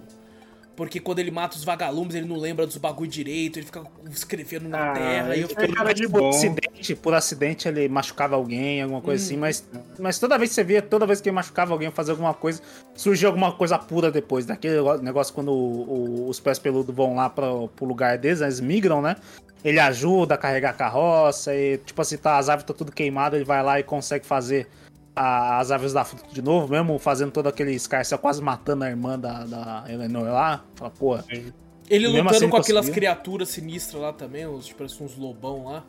Porque 0.78 1.00
quando 1.00 1.18
ele 1.18 1.32
mata 1.32 1.56
os 1.56 1.64
vagalumes, 1.64 2.14
ele 2.14 2.28
não 2.28 2.36
lembra 2.36 2.64
dos 2.64 2.76
bagulho 2.76 3.10
direito, 3.10 3.58
ele 3.58 3.66
fica 3.66 3.82
escrevendo 4.12 4.68
na 4.68 4.92
ah, 4.92 4.94
terra. 4.94 5.36
E 5.36 5.40
eu 5.40 5.48
fico... 5.48 5.72
cara 5.72 5.92
de 5.92 6.08
por, 6.08 6.28
acidente, 6.28 6.94
por 6.94 7.14
acidente 7.14 7.66
ele 7.66 7.88
machucava 7.88 8.36
alguém, 8.36 8.80
alguma 8.82 9.00
coisa 9.00 9.24
assim, 9.24 9.36
hum. 9.36 9.44
assim, 9.44 9.64
mas, 9.72 9.98
mas 9.98 10.18
toda 10.20 10.38
vez 10.38 10.50
que 10.50 10.54
você 10.54 10.62
via, 10.62 10.80
toda 10.80 11.04
vez 11.04 11.20
que 11.20 11.28
ele 11.28 11.34
machucava 11.34 11.72
alguém 11.72 11.90
fazer 11.90 12.12
alguma 12.12 12.32
coisa, 12.32 12.62
surgia 12.94 13.26
alguma 13.26 13.50
coisa 13.50 13.76
pura 13.76 14.08
depois. 14.08 14.46
Daquele 14.46 14.76
negócio 15.02 15.34
quando 15.34 15.50
o, 15.50 16.26
o, 16.26 16.28
os 16.28 16.38
pés 16.38 16.60
peludos 16.60 16.94
vão 16.94 17.16
lá 17.16 17.28
pra, 17.28 17.48
pro 17.74 17.84
lugar 17.84 18.16
deles, 18.16 18.40
eles 18.40 18.60
migram, 18.60 19.02
né? 19.02 19.16
Ele 19.64 19.80
ajuda 19.80 20.34
a 20.34 20.38
carregar 20.38 20.70
a 20.70 20.74
carroça 20.74 21.54
e, 21.54 21.78
tipo 21.78 22.00
assim, 22.00 22.16
tá, 22.16 22.38
as 22.38 22.48
árvores 22.48 22.62
estão 22.62 22.76
tudo 22.76 22.92
queimadas, 22.92 23.38
ele 23.38 23.44
vai 23.44 23.62
lá 23.62 23.80
e 23.80 23.82
consegue 23.82 24.24
fazer 24.24 24.68
as 25.14 25.70
aves 25.72 25.92
da 25.92 26.04
fruta 26.04 26.32
de 26.32 26.40
novo, 26.40 26.68
mesmo 26.68 26.96
fazendo 26.98 27.32
todo 27.32 27.48
aquele 27.48 27.72
escarcel, 27.72 28.18
quase 28.18 28.40
matando 28.40 28.84
a 28.84 28.88
irmã 28.88 29.18
da, 29.18 29.44
da 29.44 29.84
Eleanor 29.88 30.28
lá. 30.28 30.64
Fala, 30.76 30.90
porra. 30.90 31.24
Ele 31.90 32.06
lutando 32.06 32.30
assim, 32.30 32.48
com 32.48 32.56
aquelas 32.56 32.88
criaturas 32.88 33.48
sinistras 33.48 34.00
lá 34.00 34.12
também, 34.12 34.46
os, 34.46 34.66
tipo, 34.66 34.84
uns 34.84 35.16
lobão 35.16 35.64
lá. 35.64 35.84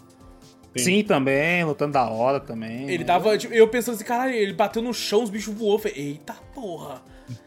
Sim. 0.75 0.83
Sim. 0.83 1.03
também, 1.03 1.63
lutando 1.63 1.93
da 1.93 2.09
hora 2.09 2.39
também. 2.39 2.89
Ele 2.89 3.03
tava, 3.03 3.37
tipo, 3.37 3.53
eu 3.53 3.67
pensando 3.67 3.95
assim, 3.95 4.03
caralho, 4.03 4.33
ele 4.33 4.53
bateu 4.53 4.81
no 4.81 4.93
chão, 4.93 5.23
os 5.23 5.29
bichos 5.29 5.53
voou. 5.53 5.77
Falei, 5.77 5.97
eita 5.97 6.33
porra. 6.53 7.01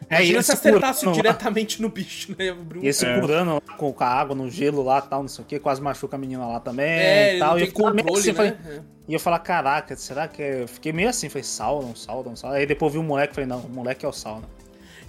É, 0.09 0.17
Imagina 0.17 0.43
se 0.43 0.53
acertasse 0.53 1.11
diretamente 1.13 1.81
lá. 1.81 1.89
no 1.89 1.95
bicho, 1.95 2.35
né? 2.39 2.55
E 2.83 2.89
esse 2.89 3.07
é. 3.07 3.19
curando 3.19 3.55
lá, 3.55 3.61
com, 3.61 3.95
a 3.99 4.07
água 4.07 4.37
no 4.37 4.51
gelo 4.51 4.83
lá 4.83 5.01
tal, 5.01 5.23
não 5.23 5.29
sei 5.29 5.45
o 5.45 5.47
que, 5.47 5.59
quase 5.59 5.81
machuca 5.81 6.17
a 6.17 6.19
menina 6.19 6.47
lá 6.47 6.61
também 6.61 6.87
é, 6.87 7.37
e 7.37 7.39
tal. 7.39 7.59
E 7.59 7.63
eu 7.63 7.73
controle, 7.73 8.19
assim, 8.19 8.29
né? 8.29 8.35
falei, 8.35 8.53
é. 8.67 8.81
E 9.09 9.15
eu 9.15 9.21
falei, 9.21 9.41
caraca, 9.41 9.97
será 9.97 10.29
que 10.29 10.43
é... 10.43 10.63
Eu 10.63 10.69
fiquei 10.69 10.93
meio 10.93 11.09
assim, 11.09 11.29
falei, 11.29 11.45
Sauron, 11.45 11.95
Sauron, 11.95 12.37
Sauron. 12.37 12.57
Aí 12.57 12.67
depois 12.67 12.93
vi 12.93 12.99
o 12.99 13.03
moleque, 13.03 13.35
falei, 13.35 13.49
não, 13.49 13.61
o 13.61 13.69
moleque 13.69 14.05
é 14.05 14.09
o 14.09 14.13
Sauron. 14.13 14.45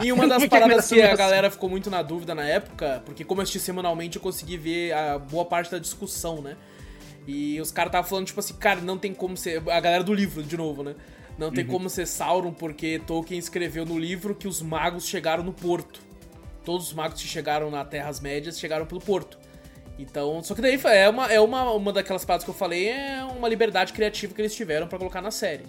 E 0.02 0.12
uma 0.12 0.28
das 0.28 0.46
paradas 0.48 0.88
que 0.88 1.02
a 1.02 1.16
galera 1.16 1.52
ficou 1.52 1.70
muito 1.70 1.90
na 1.90 2.02
dúvida 2.02 2.34
na 2.34 2.44
época, 2.44 3.04
porque 3.06 3.24
como 3.24 3.42
eu 3.42 3.44
assisti 3.44 3.60
semanalmente, 3.60 4.18
eu 4.18 4.22
consegui 4.22 4.58
ver 4.58 4.94
a 4.94 5.20
boa 5.20 5.46
parte 5.46 5.70
da 5.72 5.78
discussão, 5.78 6.42
né? 6.42 6.56
E 7.28 7.60
os 7.62 7.72
caras 7.72 7.90
estavam 7.90 8.10
falando, 8.10 8.26
tipo 8.26 8.40
assim, 8.40 8.54
cara, 8.56 8.82
não 8.82 8.98
tem 8.98 9.14
como 9.14 9.38
ser. 9.38 9.62
A 9.70 9.80
galera 9.80 10.04
do 10.04 10.14
livro, 10.14 10.44
de 10.44 10.58
novo, 10.58 10.84
né? 10.84 10.96
Não 11.38 11.52
tem 11.52 11.66
uhum. 11.66 11.72
como 11.72 11.90
ser 11.90 12.06
Sauron, 12.06 12.54
porque 12.54 13.02
Tolkien 13.06 13.40
escreveu 13.40 13.86
no 13.86 13.98
livro 13.98 14.36
que 14.36 14.48
os 14.48 14.62
magos 14.62 15.08
chegaram 15.08 15.44
no 15.44 15.54
porto. 15.54 16.02
Todos 16.64 16.88
os 16.88 16.94
magos 16.94 17.22
que 17.22 17.28
chegaram 17.28 17.70
na 17.72 17.84
Terras 17.84 18.20
Médias 18.20 18.60
chegaram 18.60 18.86
pelo 18.86 19.02
porto. 19.02 19.38
Então, 19.98 20.42
só 20.44 20.56
que 20.56 20.62
daí 20.62 20.80
é 20.86 21.10
uma, 21.10 21.32
é 21.32 21.40
uma, 21.40 21.72
uma 21.72 21.94
daquelas 21.94 22.26
partes 22.26 22.44
que 22.44 22.50
eu 22.50 22.56
falei, 22.56 22.90
é 22.90 23.24
uma 23.24 23.48
liberdade 23.48 23.94
criativa 23.94 24.34
que 24.34 24.42
eles 24.42 24.56
tiveram 24.56 24.88
para 24.88 24.98
colocar 24.98 25.22
na 25.22 25.32
série. 25.32 25.64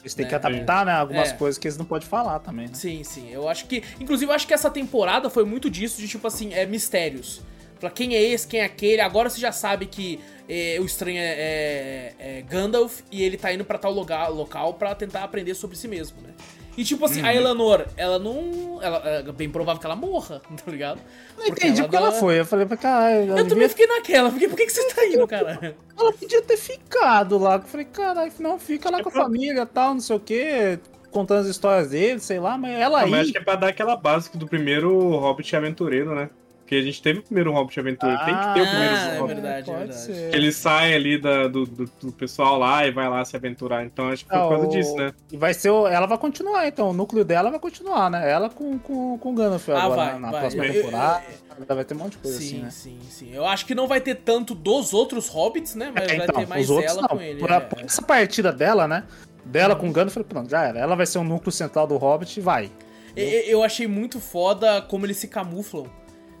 Eles 0.00 0.14
têm 0.14 0.24
né? 0.24 0.28
que 0.28 0.34
adaptar, 0.34 0.84
né, 0.84 0.92
algumas 0.92 1.30
é. 1.30 1.32
coisas 1.32 1.58
que 1.58 1.66
eles 1.66 1.78
não 1.78 1.84
podem 1.84 2.06
falar 2.06 2.38
também. 2.38 2.66
Né? 2.66 2.74
Sim, 2.74 3.02
sim. 3.02 3.30
Eu 3.30 3.48
acho 3.48 3.66
que. 3.66 3.82
Inclusive, 3.98 4.30
eu 4.30 4.34
acho 4.34 4.46
que 4.46 4.52
essa 4.52 4.70
temporada 4.70 5.30
foi 5.30 5.44
muito 5.44 5.70
disso, 5.70 6.00
de 6.00 6.06
tipo 6.06 6.26
assim, 6.26 6.52
é 6.52 6.66
mistérios. 6.66 7.40
Pra 7.80 7.90
quem 7.90 8.14
é 8.14 8.22
esse, 8.22 8.46
quem 8.46 8.60
é 8.60 8.64
aquele. 8.64 9.00
Agora 9.00 9.30
você 9.30 9.40
já 9.40 9.50
sabe 9.50 9.86
que 9.86 10.20
é, 10.48 10.78
o 10.80 10.84
estranho 10.84 11.18
é, 11.18 11.22
é, 11.22 12.14
é, 12.18 12.42
Gandalf 12.42 13.00
e 13.10 13.22
ele 13.22 13.36
tá 13.36 13.52
indo 13.52 13.64
pra 13.64 13.78
tal 13.78 13.92
lugar, 13.92 14.28
local 14.28 14.74
para 14.74 14.94
tentar 14.94 15.24
aprender 15.24 15.54
sobre 15.54 15.76
si 15.76 15.88
mesmo, 15.88 16.20
né? 16.22 16.30
E 16.76 16.84
tipo 16.84 17.04
assim, 17.04 17.20
uhum. 17.20 17.28
a 17.28 17.34
Eleanor, 17.34 17.86
ela 17.96 18.18
não. 18.18 18.82
Ela, 18.82 18.98
é 19.06 19.32
bem 19.32 19.48
provável 19.48 19.80
que 19.80 19.86
ela 19.86 19.94
morra, 19.94 20.42
tá 20.64 20.70
ligado? 20.70 21.00
Não 21.38 21.46
entendi 21.46 21.80
porque 21.82 21.96
ela, 21.96 22.08
ela 22.08 22.18
foi. 22.18 22.40
Eu 22.40 22.44
falei 22.44 22.66
pra 22.66 22.76
caralho. 22.76 23.28
Eu 23.28 23.36
devia... 23.36 23.48
também 23.48 23.68
fiquei 23.68 23.86
naquela. 23.86 24.30
Fiquei, 24.30 24.48
por 24.48 24.56
que, 24.56 24.66
que 24.66 24.72
você 24.72 24.92
tá 24.92 25.06
indo, 25.06 25.26
cara? 25.26 25.76
Ela 25.96 26.12
podia 26.12 26.42
ter 26.42 26.56
ficado 26.56 27.38
lá. 27.38 27.54
Eu 27.54 27.62
falei, 27.62 27.86
caralho, 27.86 28.32
não, 28.40 28.58
fica 28.58 28.90
lá 28.90 29.00
com 29.00 29.08
a 29.08 29.12
família 29.12 29.62
e 29.62 29.66
tal, 29.66 29.94
não 29.94 30.00
sei 30.00 30.16
o 30.16 30.20
quê. 30.20 30.80
Contando 31.12 31.42
as 31.42 31.46
histórias 31.46 31.90
dele, 31.90 32.18
sei 32.18 32.40
lá, 32.40 32.58
mas 32.58 32.76
ela 32.76 33.02
aí. 33.02 33.10
Mas 33.10 33.20
acho 33.20 33.32
que 33.32 33.38
é 33.38 33.40
pra 33.40 33.54
dar 33.54 33.68
aquela 33.68 33.94
base 33.94 34.36
do 34.36 34.48
primeiro 34.48 35.16
Hobbit 35.16 35.54
aventureiro, 35.54 36.12
né? 36.12 36.28
Porque 36.64 36.76
a 36.76 36.82
gente 36.82 37.02
teve 37.02 37.18
o 37.18 37.22
primeiro 37.22 37.52
Hobbit 37.52 37.78
Aventura, 37.78 38.14
ah, 38.14 38.24
tem 38.24 38.34
que 38.34 38.54
ter 38.54 38.60
o 38.62 38.66
primeiro 38.66 38.94
ah, 38.94 39.14
é 39.14 39.22
verdade, 39.22 39.70
é 39.70 39.76
verdade. 39.76 40.12
Ele 40.34 40.50
sai 40.50 40.94
ali 40.94 41.20
da, 41.20 41.46
do, 41.46 41.66
do, 41.66 41.84
do, 42.00 42.12
pessoal 42.12 42.58
lá 42.58 42.86
e 42.86 42.90
vai 42.90 43.06
lá 43.06 43.22
se 43.22 43.36
aventurar. 43.36 43.84
Então 43.84 44.08
acho 44.08 44.24
que 44.24 44.30
foi 44.30 44.38
ah, 44.38 44.42
por 44.44 44.48
causa 44.48 44.66
o... 44.66 44.70
disso, 44.70 44.96
né? 44.96 45.12
E 45.30 45.36
vai 45.36 45.52
ser. 45.52 45.68
O... 45.68 45.86
Ela 45.86 46.06
vai 46.06 46.16
continuar, 46.16 46.66
então. 46.66 46.88
O 46.88 46.92
núcleo 46.94 47.22
dela 47.22 47.50
vai 47.50 47.60
continuar, 47.60 48.08
né? 48.10 48.30
Ela 48.30 48.48
com, 48.48 48.78
com, 48.78 49.18
com 49.18 49.32
o 49.32 49.34
Gandalf 49.34 49.68
ah, 49.68 49.82
agora 49.82 50.04
vai, 50.12 50.18
na 50.18 50.30
vai. 50.30 50.40
próxima 50.40 50.64
eu, 50.64 50.72
temporada. 50.72 51.22
Eu, 51.58 51.66
eu, 51.68 51.76
vai 51.76 51.84
ter 51.84 51.94
um 51.94 51.98
monte 51.98 52.12
de 52.12 52.18
coisa 52.18 52.38
sim, 52.38 52.44
assim, 52.44 52.62
né? 52.62 52.70
Sim, 52.70 52.98
sim, 53.10 53.34
Eu 53.34 53.44
acho 53.44 53.66
que 53.66 53.74
não 53.74 53.86
vai 53.86 54.00
ter 54.00 54.14
tanto 54.14 54.54
dos 54.54 54.94
outros 54.94 55.28
Hobbits, 55.28 55.74
né? 55.74 55.92
Mas 55.94 56.04
é, 56.04 56.16
vai 56.16 56.26
então, 56.26 56.40
ter 56.40 56.48
mais 56.48 56.70
ela 56.70 57.02
não. 57.02 57.08
com 57.08 57.20
ele. 57.20 57.40
Por, 57.40 57.50
é. 57.50 57.60
por 57.60 57.78
essa 57.78 58.00
partida 58.00 58.50
dela, 58.50 58.88
né? 58.88 59.04
Dela 59.44 59.76
com 59.76 59.86
o 59.86 59.92
Gandalf, 59.92 60.16
pronto, 60.26 60.48
já 60.48 60.64
era. 60.64 60.78
Ela 60.78 60.96
vai 60.96 61.04
ser 61.04 61.18
o 61.18 61.24
núcleo 61.24 61.52
central 61.52 61.86
do 61.86 61.98
Hobbit 61.98 62.40
e 62.40 62.42
vai. 62.42 62.70
Eu, 63.14 63.26
eu 63.26 63.62
achei 63.62 63.86
muito 63.86 64.18
foda 64.18 64.80
como 64.80 65.04
eles 65.04 65.18
se 65.18 65.28
camuflam 65.28 65.86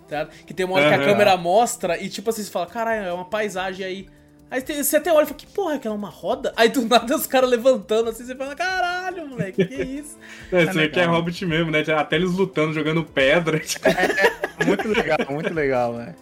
tá? 0.08 0.28
Que 0.46 0.54
tem 0.54 0.64
uma 0.66 0.76
hora 0.76 0.84
uhum. 0.84 0.94
que 0.96 1.02
a 1.02 1.04
câmera 1.04 1.36
mostra 1.36 1.98
e 2.00 2.08
tipo 2.08 2.30
assim, 2.30 2.42
você 2.42 2.50
fala, 2.50 2.66
caralho, 2.66 3.06
é 3.06 3.12
uma 3.12 3.24
paisagem 3.24 3.84
aí. 3.84 4.06
Aí 4.50 4.60
você 4.60 4.98
até 4.98 5.12
olha 5.12 5.24
e 5.24 5.26
fala, 5.26 5.38
que 5.38 5.46
porra, 5.46 5.72
é 5.72 5.76
aquela 5.76 5.94
é 5.94 5.98
uma 5.98 6.08
roda? 6.08 6.52
Aí 6.56 6.68
do 6.68 6.86
nada 6.86 7.16
os 7.16 7.26
caras 7.26 7.50
levantando 7.50 8.10
assim, 8.10 8.24
você 8.24 8.34
fala, 8.36 8.54
caralho, 8.54 9.26
moleque, 9.26 9.64
que 9.64 9.82
isso? 9.82 10.16
É, 10.52 10.62
isso 10.62 10.78
é, 10.78 10.88
que 10.88 11.00
é 11.00 11.04
Hobbit 11.04 11.44
mesmo, 11.46 11.70
né? 11.70 11.82
Até 11.96 12.16
eles 12.16 12.30
lutando, 12.30 12.72
jogando 12.72 13.02
pedra. 13.02 13.56
É, 13.58 14.64
muito 14.64 14.86
legal, 14.86 15.18
muito 15.30 15.52
legal, 15.52 15.94
né? 15.94 16.14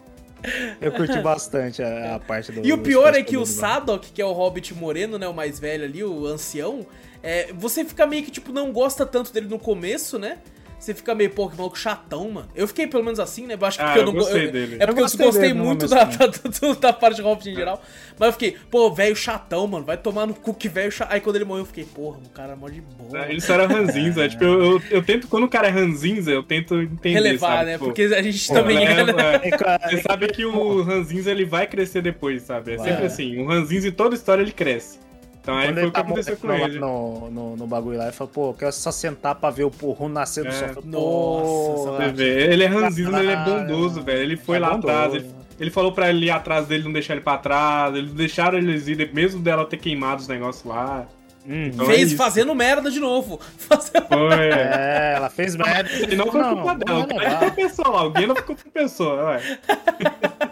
Eu 0.81 0.91
curti 0.93 1.21
bastante 1.21 1.83
a, 1.83 2.17
a 2.17 2.19
parte 2.19 2.51
do. 2.51 2.67
E 2.67 2.73
o 2.73 2.79
pior 2.79 3.15
é 3.15 3.23
que 3.23 3.37
o 3.37 3.47
Sadok, 3.47 4.11
que 4.13 4.21
é 4.21 4.25
o 4.25 4.33
Hobbit 4.33 4.75
moreno, 4.75 5.19
né? 5.19 5.29
O 5.29 5.35
mais 5.35 5.61
velho 5.61 5.85
ali, 5.85 6.03
o 6.03 6.27
ancião, 6.27 6.87
é, 7.23 7.53
você 7.53 7.85
fica 7.85 8.07
meio 8.07 8.25
que, 8.25 8.31
tipo, 8.31 8.53
não 8.53 8.73
gosta 8.73 9.07
tanto 9.07 9.33
dele 9.33 9.47
no 9.47 9.59
começo, 9.59 10.19
né? 10.19 10.39
Você 10.83 10.95
fica 10.95 11.15
meio, 11.15 11.31
pô, 11.31 11.49
que 11.49 11.57
maluco 11.57 11.79
chatão, 11.79 12.29
mano. 12.29 12.49
Eu 12.57 12.67
fiquei 12.67 12.89
pelo 12.89 13.05
menos 13.05 13.21
assim, 13.21 13.47
né? 13.47 13.57
Eu 13.59 13.65
acho 13.65 13.79
que 13.79 13.85
ah, 13.85 13.95
eu, 13.95 14.01
eu 14.01 14.07
não 14.07 14.13
gostei 14.13 14.49
eu, 14.49 14.51
dele. 14.51 14.77
É 14.81 14.87
porque 14.87 15.01
eu, 15.01 15.07
eu 15.07 15.27
gostei, 15.27 15.53
muito 15.55 15.87
da, 15.87 16.03
da, 16.11 16.27
da, 16.27 16.73
da, 16.81 16.93
parte 16.93 17.15
de 17.15 17.23
Hobbit 17.23 17.51
em 17.51 17.55
geral. 17.55 17.81
Mas 18.19 18.27
eu 18.27 18.33
fiquei, 18.33 18.57
pô, 18.69 18.91
velho 18.91 19.15
chatão, 19.15 19.65
mano. 19.69 19.85
Vai 19.85 19.97
tomar 19.97 20.27
no 20.27 20.35
cu 20.35 20.53
que 20.53 20.69
velho 20.69 20.91
chatão. 20.91 21.15
Aí 21.15 21.21
quando 21.21 21.37
ele 21.37 21.45
morreu, 21.45 21.63
eu 21.63 21.67
fiquei, 21.67 21.85
porra, 21.85 22.19
o 22.19 22.29
cara 22.31 22.55
é 22.55 22.57
mó 22.57 22.69
de 22.69 22.81
boa. 22.81 23.27
É, 23.27 23.31
ele 23.31 23.41
só 23.41 23.55
era 23.55 23.69
ranzinza. 23.69 24.29
tipo, 24.29 24.43
eu, 24.43 24.61
eu, 24.61 24.83
eu, 24.91 25.03
tento, 25.05 25.29
quando 25.29 25.45
o 25.45 25.49
cara 25.49 25.69
é 25.69 25.71
ranzinza, 25.71 26.33
eu 26.33 26.43
tento 26.43 26.75
entender. 26.83 27.15
Relevar, 27.15 27.59
sabe? 27.59 27.71
né? 27.71 27.79
Pô, 27.79 27.85
porque 27.85 28.03
a 28.03 28.23
gente 28.23 28.49
pô, 28.49 28.55
também. 28.55 28.79
É, 28.79 28.91
é, 28.91 29.89
você 29.89 30.03
sabe 30.03 30.33
que 30.33 30.45
o 30.45 30.83
ranzinza 30.83 31.31
ele 31.31 31.45
vai 31.45 31.69
crescer 31.69 32.03
depois, 32.03 32.43
sabe? 32.43 32.73
É 32.73 32.79
sempre 32.79 33.07
assim. 33.07 33.39
O 33.39 33.47
ranzinza 33.47 33.87
em 33.87 33.93
toda 33.93 34.17
história 34.17 34.43
ele 34.43 34.51
cresce. 34.51 34.99
Então 35.43 35.57
aí 35.59 35.67
Quando 35.67 35.75
foi 35.81 35.89
o 35.89 35.93
que 35.93 36.01
aconteceu 36.01 36.37
com 36.37 36.53
ele. 36.53 36.79
No, 36.79 37.31
no, 37.31 37.57
no, 37.57 37.67
bagulho 37.67 37.99
lá, 37.99 38.05
ele 38.05 38.13
falou, 38.13 38.33
pô, 38.33 38.51
eu 38.51 38.55
quero 38.55 38.73
só 38.73 38.93
sentar 38.93 39.35
pra 39.35 39.51
ver 39.51 39.65
o 39.65 39.71
porro 39.73 40.09
nascer 40.09 40.45
do 40.45 40.51
é. 40.51 40.53
sofá. 40.53 40.81
Nossa, 40.85 42.21
ele 42.21 42.63
é 42.63 42.67
ranzinho, 42.69 43.11
mas 43.11 43.23
ele 43.23 43.33
é 43.33 43.45
bondoso, 43.45 44.03
velho. 44.03 44.23
Ele 44.23 44.37
foi 44.37 44.57
é 44.57 44.61
lá 44.61 44.71
bondoso. 44.71 44.89
atrás, 44.89 45.15
ele, 45.15 45.31
ele, 45.59 45.71
falou 45.71 45.91
pra 45.91 46.11
ele 46.11 46.27
ir 46.27 46.31
atrás 46.31 46.69
dele, 46.69 46.85
não 46.85 46.93
deixar 46.93 47.15
ele 47.15 47.23
pra 47.23 47.39
trás, 47.39 47.93
eles 47.97 48.13
deixaram 48.13 48.57
eles 48.57 48.87
ir, 48.87 49.13
mesmo 49.13 49.43
dela 49.43 49.67
ter 49.67 49.79
queimado 49.79 50.21
os 50.21 50.29
negócios 50.29 50.65
lá. 50.65 51.09
Hum, 51.45 51.67
então 51.67 51.87
fez 51.87 52.13
é 52.13 52.17
fazendo 52.17 52.55
merda 52.55 52.89
de 52.89 53.01
novo. 53.01 53.41
Fazendo... 53.59 54.07
Foi. 54.07 54.49
É, 54.49 55.15
ela 55.17 55.29
fez 55.29 55.57
merda. 55.57 55.91
E 56.09 56.15
não 56.15 56.31
foi 56.31 56.41
culpa 56.41 56.75
dela. 56.77 57.01
O 57.01 57.09
cara 57.09 57.51
compensou 57.51 57.91
lá. 57.91 58.01
Alguém 58.01 58.27
não 58.29 58.37
ficou 58.37 58.55
compensou, 58.55 59.17
ué. 59.25 59.41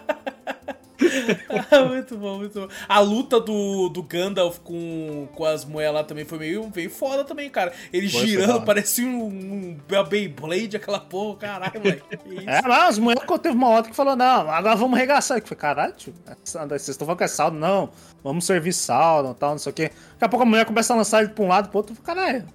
muito 1.89 2.17
bom, 2.17 2.37
muito 2.37 2.59
bom. 2.59 2.67
A 2.87 2.99
luta 2.99 3.39
do, 3.39 3.89
do 3.89 4.03
Gandalf 4.03 4.59
com, 4.59 5.27
com 5.33 5.45
as 5.45 5.65
moedas 5.65 5.93
lá 5.93 6.03
também 6.03 6.25
foi 6.25 6.37
meio, 6.37 6.71
meio 6.73 6.89
foda 6.89 7.23
também, 7.23 7.49
cara. 7.49 7.73
Ele 7.91 8.09
foi 8.09 8.27
girando, 8.27 8.63
parecia 8.63 9.05
um, 9.05 9.25
um 9.25 9.77
Beyblade, 10.09 10.77
aquela 10.77 10.99
porra, 10.99 11.37
caralho, 11.37 11.79
moleque. 11.79 12.01
É, 12.51 12.59
as 12.59 12.97
moedas 12.97 13.23
teve 13.41 13.55
uma 13.55 13.69
outra 13.69 13.89
que 13.89 13.95
falou, 13.95 14.15
não, 14.15 14.49
agora 14.49 14.75
vamos 14.75 14.97
regaçar. 14.97 15.37
Eu 15.37 15.43
falei, 15.43 15.59
caralho, 15.59 15.93
tio, 15.93 16.13
vocês 16.43 16.89
estão 16.89 17.05
falando 17.05 17.17
que 17.17 17.23
é 17.23 17.27
saldo? 17.27 17.57
Não, 17.57 17.89
vamos 18.23 18.45
servir 18.45 18.73
saldo 18.73 19.31
e 19.31 19.35
tal, 19.35 19.51
não 19.51 19.57
sei 19.57 19.71
o 19.71 19.75
quê. 19.75 19.91
Daqui 20.13 20.25
a 20.25 20.29
pouco 20.29 20.43
a 20.43 20.45
mulher 20.45 20.65
começa 20.65 20.93
a 20.93 20.97
lançar 20.97 21.21
ele 21.23 21.29
pra 21.29 21.43
um 21.43 21.47
lado 21.47 21.67
e 21.67 21.69
pro 21.69 21.77
outro, 21.77 21.95
caralho. 22.01 22.45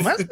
Mas, 0.00 0.26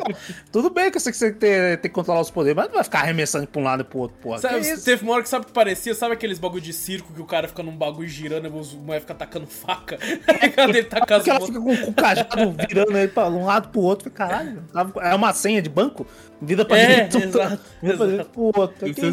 tudo 0.50 0.70
bem 0.70 0.90
que 0.90 0.98
você 0.98 1.12
tem 1.12 1.32
que 1.32 1.38
ter 1.38 1.78
que 1.78 1.88
controlar 1.88 2.20
os 2.20 2.30
poderes, 2.30 2.56
mas 2.56 2.66
não 2.66 2.74
vai 2.74 2.84
ficar 2.84 3.00
arremessando 3.00 3.46
pra 3.46 3.60
um 3.60 3.64
lado 3.64 3.80
e 3.82 3.84
pro 3.84 3.98
outro, 4.00 4.16
porra. 4.22 4.38
Sabe, 4.38 4.76
teve 4.82 5.02
uma 5.02 5.14
hora 5.14 5.22
que 5.22 5.28
sabe 5.28 5.44
o 5.44 5.46
que 5.46 5.52
parecia? 5.52 5.94
Sabe 5.94 6.14
aqueles 6.14 6.38
bagulho 6.38 6.62
de 6.62 6.72
circo 6.72 7.12
que 7.12 7.20
o 7.20 7.26
cara 7.26 7.48
fica 7.48 7.62
num 7.62 7.76
bagulho 7.76 8.08
girando 8.08 8.46
e 8.46 8.48
o 8.48 8.78
mulher 8.78 9.00
fica 9.00 9.12
atacando 9.12 9.46
faca? 9.46 9.98
Cadê 10.54 10.78
ele 10.78 10.84
tá 10.84 11.04
casando? 11.04 11.30
Ela 11.30 11.46
fica 11.46 11.60
com, 11.60 11.76
com 11.76 11.90
o 11.90 11.94
cajado 11.94 12.56
virando 12.68 12.96
ele 12.96 13.08
pra 13.08 13.28
um 13.28 13.44
lado 13.44 13.68
pro 13.68 13.80
outro. 13.80 14.10
Caralho, 14.10 14.64
é 15.00 15.14
uma 15.14 15.32
senha 15.32 15.60
de 15.60 15.68
banco? 15.68 16.06
Vida 16.42 16.64
pra 16.64 16.76
é, 16.76 17.06
direita. 17.06 17.18
Exato, 17.18 17.62
exato. 17.80 18.30
Puta, 18.30 18.92
que 18.92 19.00
é 19.00 19.10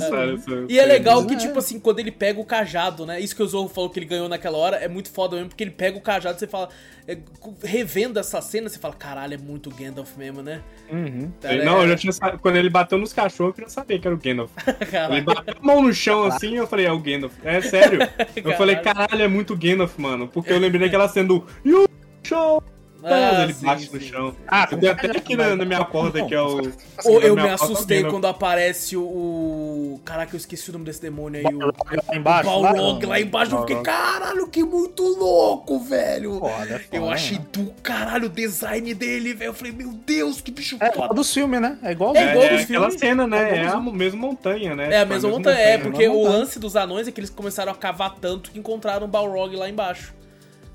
E 0.67 0.79
é 0.79 0.85
legal 0.85 1.23
que, 1.27 1.37
tipo 1.37 1.59
assim, 1.59 1.79
quando 1.79 1.99
ele 1.99 2.11
pega 2.11 2.39
o 2.39 2.45
cajado, 2.45 3.05
né? 3.05 3.19
Isso 3.19 3.35
que 3.35 3.43
o 3.43 3.47
Zorro 3.47 3.69
falou 3.69 3.87
que 3.89 3.99
ele 3.99 4.07
ganhou 4.07 4.27
naquela 4.27 4.57
hora 4.57 4.77
é 4.77 4.87
muito 4.87 5.11
foda 5.11 5.35
mesmo, 5.35 5.49
porque 5.49 5.63
ele 5.63 5.71
pega 5.71 5.95
o 5.95 6.01
cajado 6.01 6.37
e 6.37 6.39
você 6.39 6.47
fala. 6.47 6.69
É, 7.07 7.17
revendo 7.63 8.19
essa 8.19 8.39
cena, 8.39 8.69
você 8.69 8.77
fala, 8.77 8.93
caralho, 8.93 9.33
é 9.33 9.37
muito 9.37 9.69
Gandalf 9.71 10.15
mesmo, 10.17 10.43
né? 10.43 10.61
Uhum. 10.91 11.31
Cara, 11.41 11.63
não, 11.63 11.81
é... 11.81 11.83
eu 11.83 11.89
já 11.89 11.95
tinha 11.95 12.13
Quando 12.39 12.55
ele 12.55 12.69
bateu 12.69 12.97
nos 12.97 13.13
cachorros, 13.13 13.57
eu 13.57 13.63
já 13.63 13.69
sabia 13.69 13.99
que 13.99 14.07
era 14.07 14.15
o 14.15 14.19
Gandalf. 14.19 14.51
ele 15.11 15.21
bateu 15.21 15.55
a 15.59 15.65
mão 15.65 15.83
no 15.83 15.93
chão 15.93 16.23
assim 16.23 16.55
eu 16.55 16.67
falei, 16.67 16.87
é 16.87 16.91
o 16.91 16.99
Gandalf. 16.99 17.33
É 17.43 17.61
sério. 17.61 17.99
eu 18.35 18.53
falei, 18.53 18.75
caralho, 18.77 19.23
é 19.23 19.27
muito 19.27 19.55
Gandalf, 19.55 19.97
mano. 19.97 20.27
Porque 20.27 20.51
eu 20.51 20.59
lembrei 20.59 20.81
daquela 20.81 21.07
cena 21.07 21.27
do. 21.27 21.45
You 21.63 21.87
show! 22.23 22.63
Ah, 23.03 23.43
ele 23.43 23.53
sim, 23.53 23.65
bate 23.65 23.87
sim, 23.87 23.95
no 23.95 24.01
chão. 24.01 24.35
Ah, 24.47 24.67
tem 24.67 24.89
até 24.89 25.11
aqui 25.11 25.35
na, 25.35 25.55
na, 25.55 25.65
minha 25.65 25.83
porta 25.85 26.25
que 26.25 26.33
é 26.33 26.41
o. 26.41 26.61
Ou 27.05 27.21
eu 27.21 27.35
me 27.35 27.49
assustei 27.49 28.03
quando 28.03 28.25
aparece 28.27 28.97
o. 28.97 29.99
Caraca, 30.03 30.35
eu 30.35 30.37
esqueci 30.37 30.69
o 30.69 30.73
nome 30.73 30.85
desse 30.85 31.01
demônio 31.01 31.39
aí. 31.39 31.53
O 31.53 31.59
lá 31.59 32.15
embaixo. 32.15 32.49
O 32.49 32.61
Balrog 32.61 33.05
lá 33.05 33.19
embaixo. 33.19 33.55
Eu 33.55 33.61
fiquei, 33.61 33.81
caralho, 33.81 34.47
que 34.47 34.63
muito 34.63 35.03
louco, 35.03 35.79
velho. 35.79 36.39
Foda, 36.39 36.51
foda, 36.51 36.83
eu 36.91 37.09
achei 37.09 37.39
do 37.51 37.71
caralho 37.81 38.25
o 38.25 38.29
design 38.29 38.93
dele, 38.93 39.33
velho. 39.33 39.49
Eu 39.49 39.53
falei, 39.53 39.71
meu 39.71 39.91
Deus, 39.93 40.41
que 40.41 40.51
bicho 40.51 40.77
é, 40.79 40.91
foda. 40.91 41.13
É 41.13 41.15
do 41.15 41.23
filme, 41.23 41.59
né? 41.59 41.77
É 41.81 41.91
igual 41.91 42.15
É 42.15 42.31
igual 42.31 42.45
é, 42.45 42.49
dos 42.49 42.61
é 42.61 42.63
aquela 42.63 42.91
cena, 42.91 43.27
né? 43.27 43.57
É, 43.57 43.67
a 43.67 43.79
mesma 43.79 44.19
montanha, 44.19 44.75
né? 44.75 44.91
É 44.91 44.97
a 44.97 44.99
tipo, 45.01 45.13
mesma 45.13 45.29
montanha, 45.29 45.57
é, 45.57 45.77
porque 45.77 46.07
o 46.07 46.23
lance 46.23 46.59
dos 46.59 46.75
anões 46.75 47.07
é 47.07 47.11
que 47.11 47.19
eles 47.19 47.29
começaram 47.29 47.71
a 47.71 47.75
cavar 47.75 48.15
tanto 48.19 48.51
que 48.51 48.59
encontraram 48.59 49.05
o 49.05 49.09
Balrog 49.09 49.55
lá 49.55 49.69
embaixo. 49.69 50.18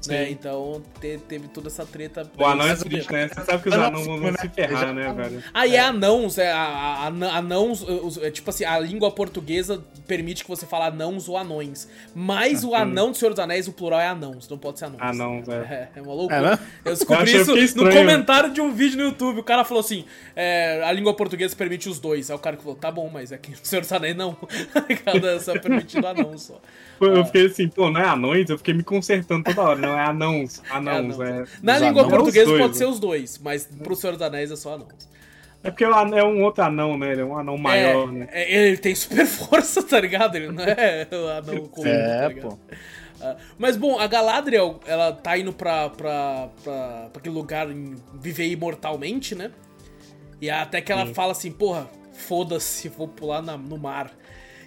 Né? 0.08 0.30
Então 0.30 0.82
te, 1.00 1.18
teve 1.28 1.48
toda 1.48 1.68
essa 1.68 1.84
treta. 1.84 2.30
O 2.36 2.44
anão 2.44 2.66
é 2.66 2.76
triste, 2.76 3.12
né? 3.12 3.28
Você 3.28 3.44
sabe 3.44 3.62
que 3.62 3.68
os 3.68 3.74
anãos 3.74 4.06
vão 4.06 4.36
se 4.36 4.48
ferrar, 4.48 4.94
né, 4.94 5.12
velho? 5.12 5.42
Aí 5.52 5.76
é 5.76 5.80
anãos, 5.80 6.38
é, 6.38 6.50
a, 6.52 6.58
a, 6.58 7.06
anãos, 7.06 7.84
é, 8.20 8.30
tipo 8.30 8.50
assim, 8.50 8.64
a 8.64 8.78
língua 8.78 9.10
portuguesa 9.10 9.82
permite 10.06 10.42
que 10.42 10.48
você 10.48 10.66
fale 10.66 10.84
anãos 10.84 11.28
ou 11.28 11.36
anões. 11.36 11.88
Mas 12.14 12.64
o 12.64 12.74
anão 12.74 13.10
do 13.10 13.16
Senhor 13.16 13.30
dos 13.30 13.40
Anéis, 13.40 13.68
o 13.68 13.72
plural 13.72 14.00
é 14.00 14.08
anãos, 14.08 14.48
não 14.48 14.58
pode 14.58 14.78
ser 14.78 14.86
anãos. 14.86 15.02
Anãos, 15.02 15.48
é. 15.48 15.54
É, 15.54 15.88
é 15.98 16.02
uma 16.02 16.14
loucura. 16.14 16.36
É, 16.36 16.42
né? 16.42 16.58
Eu 16.84 16.92
descobri 16.92 17.32
eu 17.32 17.56
isso 17.56 17.76
no 17.76 17.90
comentário 17.90 18.52
de 18.52 18.60
um 18.60 18.72
vídeo 18.72 18.98
no 18.98 19.04
YouTube. 19.04 19.40
O 19.40 19.44
cara 19.44 19.64
falou 19.64 19.80
assim: 19.80 20.04
é, 20.34 20.82
a 20.84 20.92
língua 20.92 21.14
portuguesa 21.14 21.54
permite 21.56 21.88
os 21.88 21.98
dois. 21.98 22.30
Aí 22.30 22.36
o 22.36 22.38
cara 22.38 22.56
falou: 22.56 22.74
tá 22.74 22.90
bom, 22.90 23.08
mas 23.12 23.32
aqui 23.32 23.50
no 23.50 23.56
Senhor 23.62 23.82
dos 23.82 23.92
Anéis 23.92 24.16
não. 24.16 24.36
Cada 25.04 25.40
só 25.40 25.58
permitido 25.58 26.06
anão 26.06 26.36
só. 26.38 26.60
Eu 27.06 27.24
fiquei 27.24 27.46
assim, 27.46 27.68
pô, 27.68 27.90
não 27.90 28.00
é 28.00 28.04
anões? 28.06 28.48
Eu 28.50 28.58
fiquei 28.58 28.74
me 28.74 28.82
consertando 28.82 29.44
toda 29.44 29.62
hora. 29.62 29.78
Não, 29.78 29.98
é 29.98 30.04
anãos. 30.04 30.62
Anãos, 30.70 31.20
é. 31.20 31.24
Anãos. 31.24 31.48
é. 31.48 31.58
Na 31.62 31.78
língua 31.78 32.08
portuguesa 32.08 32.46
dois, 32.46 32.60
pode 32.60 32.76
ser 32.76 32.86
os 32.86 33.00
dois, 33.00 33.38
mas 33.42 33.66
pro 33.82 33.94
Senhor 33.94 34.12
dos 34.12 34.22
Anéis 34.22 34.50
é 34.50 34.56
só 34.56 34.74
anãos. 34.74 35.08
É 35.62 35.70
porque 35.70 35.82
é 35.82 36.24
um 36.24 36.44
outro 36.44 36.62
anão, 36.62 36.98
né? 36.98 37.12
Ele 37.12 37.22
é 37.22 37.24
um 37.24 37.38
anão 37.38 37.56
maior, 37.56 38.08
é, 38.08 38.12
né? 38.12 38.28
É, 38.30 38.66
ele 38.66 38.76
tem 38.76 38.94
super 38.94 39.24
força, 39.26 39.82
tá 39.82 39.98
ligado? 39.98 40.36
Ele 40.36 40.52
não 40.52 40.62
é 40.62 41.08
o 41.10 41.28
anão 41.28 41.64
comum, 41.68 41.86
é, 41.86 42.28
tá 42.28 42.40
pô. 42.40 42.48
Uh, 42.48 43.36
mas 43.56 43.74
bom, 43.74 43.98
a 43.98 44.06
Galadriel, 44.06 44.80
ela 44.86 45.12
tá 45.12 45.38
indo 45.38 45.54
pra, 45.54 45.88
pra, 45.88 46.50
pra, 46.62 47.08
pra 47.10 47.18
aquele 47.18 47.34
lugar 47.34 47.70
em 47.70 47.94
viver 48.20 48.48
imortalmente, 48.48 49.34
né? 49.34 49.50
E 50.38 50.50
até 50.50 50.82
que 50.82 50.92
ela 50.92 51.06
Sim. 51.06 51.14
fala 51.14 51.32
assim, 51.32 51.50
porra, 51.50 51.88
foda-se, 52.12 52.88
vou 52.90 53.08
pular 53.08 53.40
na, 53.40 53.56
no 53.56 53.78
mar. 53.78 54.10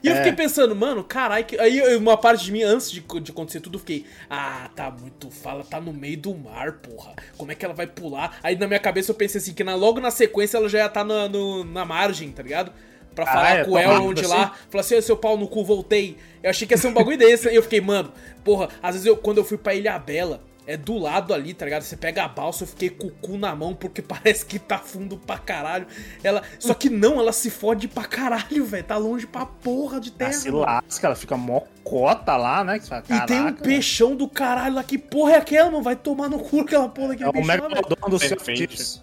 E 0.03 0.07
eu 0.07 0.15
fiquei 0.15 0.31
é. 0.31 0.35
pensando, 0.35 0.75
mano, 0.75 1.03
caralho. 1.03 1.45
Aí 1.59 1.95
uma 1.95 2.17
parte 2.17 2.45
de 2.45 2.51
mim, 2.51 2.63
antes 2.63 2.91
de, 2.91 3.01
de 3.01 3.31
acontecer 3.31 3.59
tudo, 3.59 3.75
eu 3.75 3.79
fiquei, 3.79 4.05
ah, 4.29 4.69
tá 4.75 4.91
muito. 4.91 5.29
Fala, 5.31 5.63
tá 5.63 5.79
no 5.79 5.93
meio 5.93 6.17
do 6.17 6.35
mar, 6.35 6.73
porra. 6.73 7.13
Como 7.37 7.51
é 7.51 7.55
que 7.55 7.65
ela 7.65 7.73
vai 7.73 7.87
pular? 7.87 8.37
Aí 8.43 8.55
na 8.55 8.67
minha 8.67 8.79
cabeça 8.79 9.11
eu 9.11 9.15
pensei 9.15 9.39
assim, 9.39 9.53
que 9.53 9.63
na, 9.63 9.75
logo 9.75 9.99
na 9.99 10.11
sequência 10.11 10.57
ela 10.57 10.69
já 10.69 10.79
ia 10.79 10.89
tá 10.89 11.03
na, 11.03 11.27
no, 11.27 11.63
na 11.63 11.85
margem, 11.85 12.31
tá 12.31 12.43
ligado? 12.43 12.71
Pra 13.13 13.23
ah, 13.23 13.27
falar 13.27 13.57
é, 13.57 13.63
com 13.65 13.77
ela 13.77 13.99
onde 13.99 14.21
assim? 14.21 14.29
lá. 14.29 14.55
Falar 14.69 14.81
assim, 14.81 15.01
seu 15.01 15.17
pau 15.17 15.37
no 15.37 15.47
cu, 15.47 15.63
voltei. 15.63 16.17
Eu 16.43 16.51
achei 16.51 16.67
que 16.67 16.73
ia 16.73 16.77
ser 16.77 16.87
um 16.87 16.93
bagulho 16.93 17.17
desse. 17.17 17.49
Aí 17.49 17.55
eu 17.55 17.63
fiquei, 17.63 17.81
mano, 17.81 18.11
porra, 18.43 18.69
às 18.81 18.93
vezes 18.93 19.07
eu, 19.07 19.17
quando 19.17 19.39
eu 19.39 19.43
fui 19.43 19.57
pra 19.57 19.73
Ilha 19.73 19.97
Bela, 19.97 20.41
é 20.67 20.75
do 20.75 20.97
lado 20.97 21.33
ali, 21.33 21.53
tá 21.53 21.63
ligado? 21.63 21.83
Você 21.83 21.95
pega 21.95 22.25
a 22.25 22.27
balsa, 22.27 22.63
eu 22.63 22.67
fiquei 22.67 22.89
com 22.89 23.07
o 23.07 23.11
cu 23.11 23.37
na 23.37 23.55
mão 23.55 23.73
porque 23.73 24.01
parece 24.03 24.45
que 24.45 24.59
tá 24.59 24.77
fundo 24.77 25.17
pra 25.17 25.37
caralho. 25.37 25.87
Ela, 26.21 26.43
só 26.59 26.73
que 26.73 26.89
não, 26.89 27.19
ela 27.19 27.31
se 27.31 27.49
fode 27.49 27.87
pra 27.87 28.03
caralho, 28.03 28.65
velho. 28.65 28.83
Tá 28.83 28.97
longe 28.97 29.25
pra 29.25 29.45
porra 29.45 29.99
de 30.01 30.11
terra. 30.11 30.31
Ela 30.31 30.41
se 30.41 30.51
lasca, 30.51 31.07
ela 31.07 31.15
fica 31.15 31.37
mocota 31.37 32.35
lá, 32.35 32.65
né? 32.65 32.81
Fala, 32.81 33.03
e 33.09 33.25
tem 33.25 33.41
um 33.41 33.53
peixão 33.53 34.13
do 34.13 34.27
caralho 34.27 34.75
lá. 34.75 34.83
Que 34.83 34.97
porra 34.97 35.31
é 35.33 35.37
aquela? 35.37 35.71
Não 35.71 35.81
vai 35.81 35.95
tomar 35.95 36.29
no 36.29 36.37
cu 36.37 36.59
aquela 36.59 36.89
porra 36.89 37.09
daquele 37.09 37.29
é 37.29 37.31
peixão, 37.31 37.69
velho. 37.69 38.09
do 38.09 38.19
seu 38.19 38.37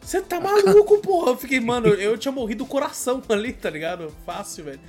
Você 0.03 0.21
tá 0.21 0.39
maluco, 0.39 0.99
porra? 0.99 1.31
Eu 1.31 1.37
fiquei, 1.39 1.61
mano, 1.61 1.89
eu 1.89 2.19
tinha 2.19 2.31
morrido 2.31 2.65
o 2.65 2.67
coração 2.67 3.23
ali, 3.31 3.55
tá 3.55 3.71
ligado? 3.71 4.15
Fácil, 4.27 4.65
velho. 4.65 4.81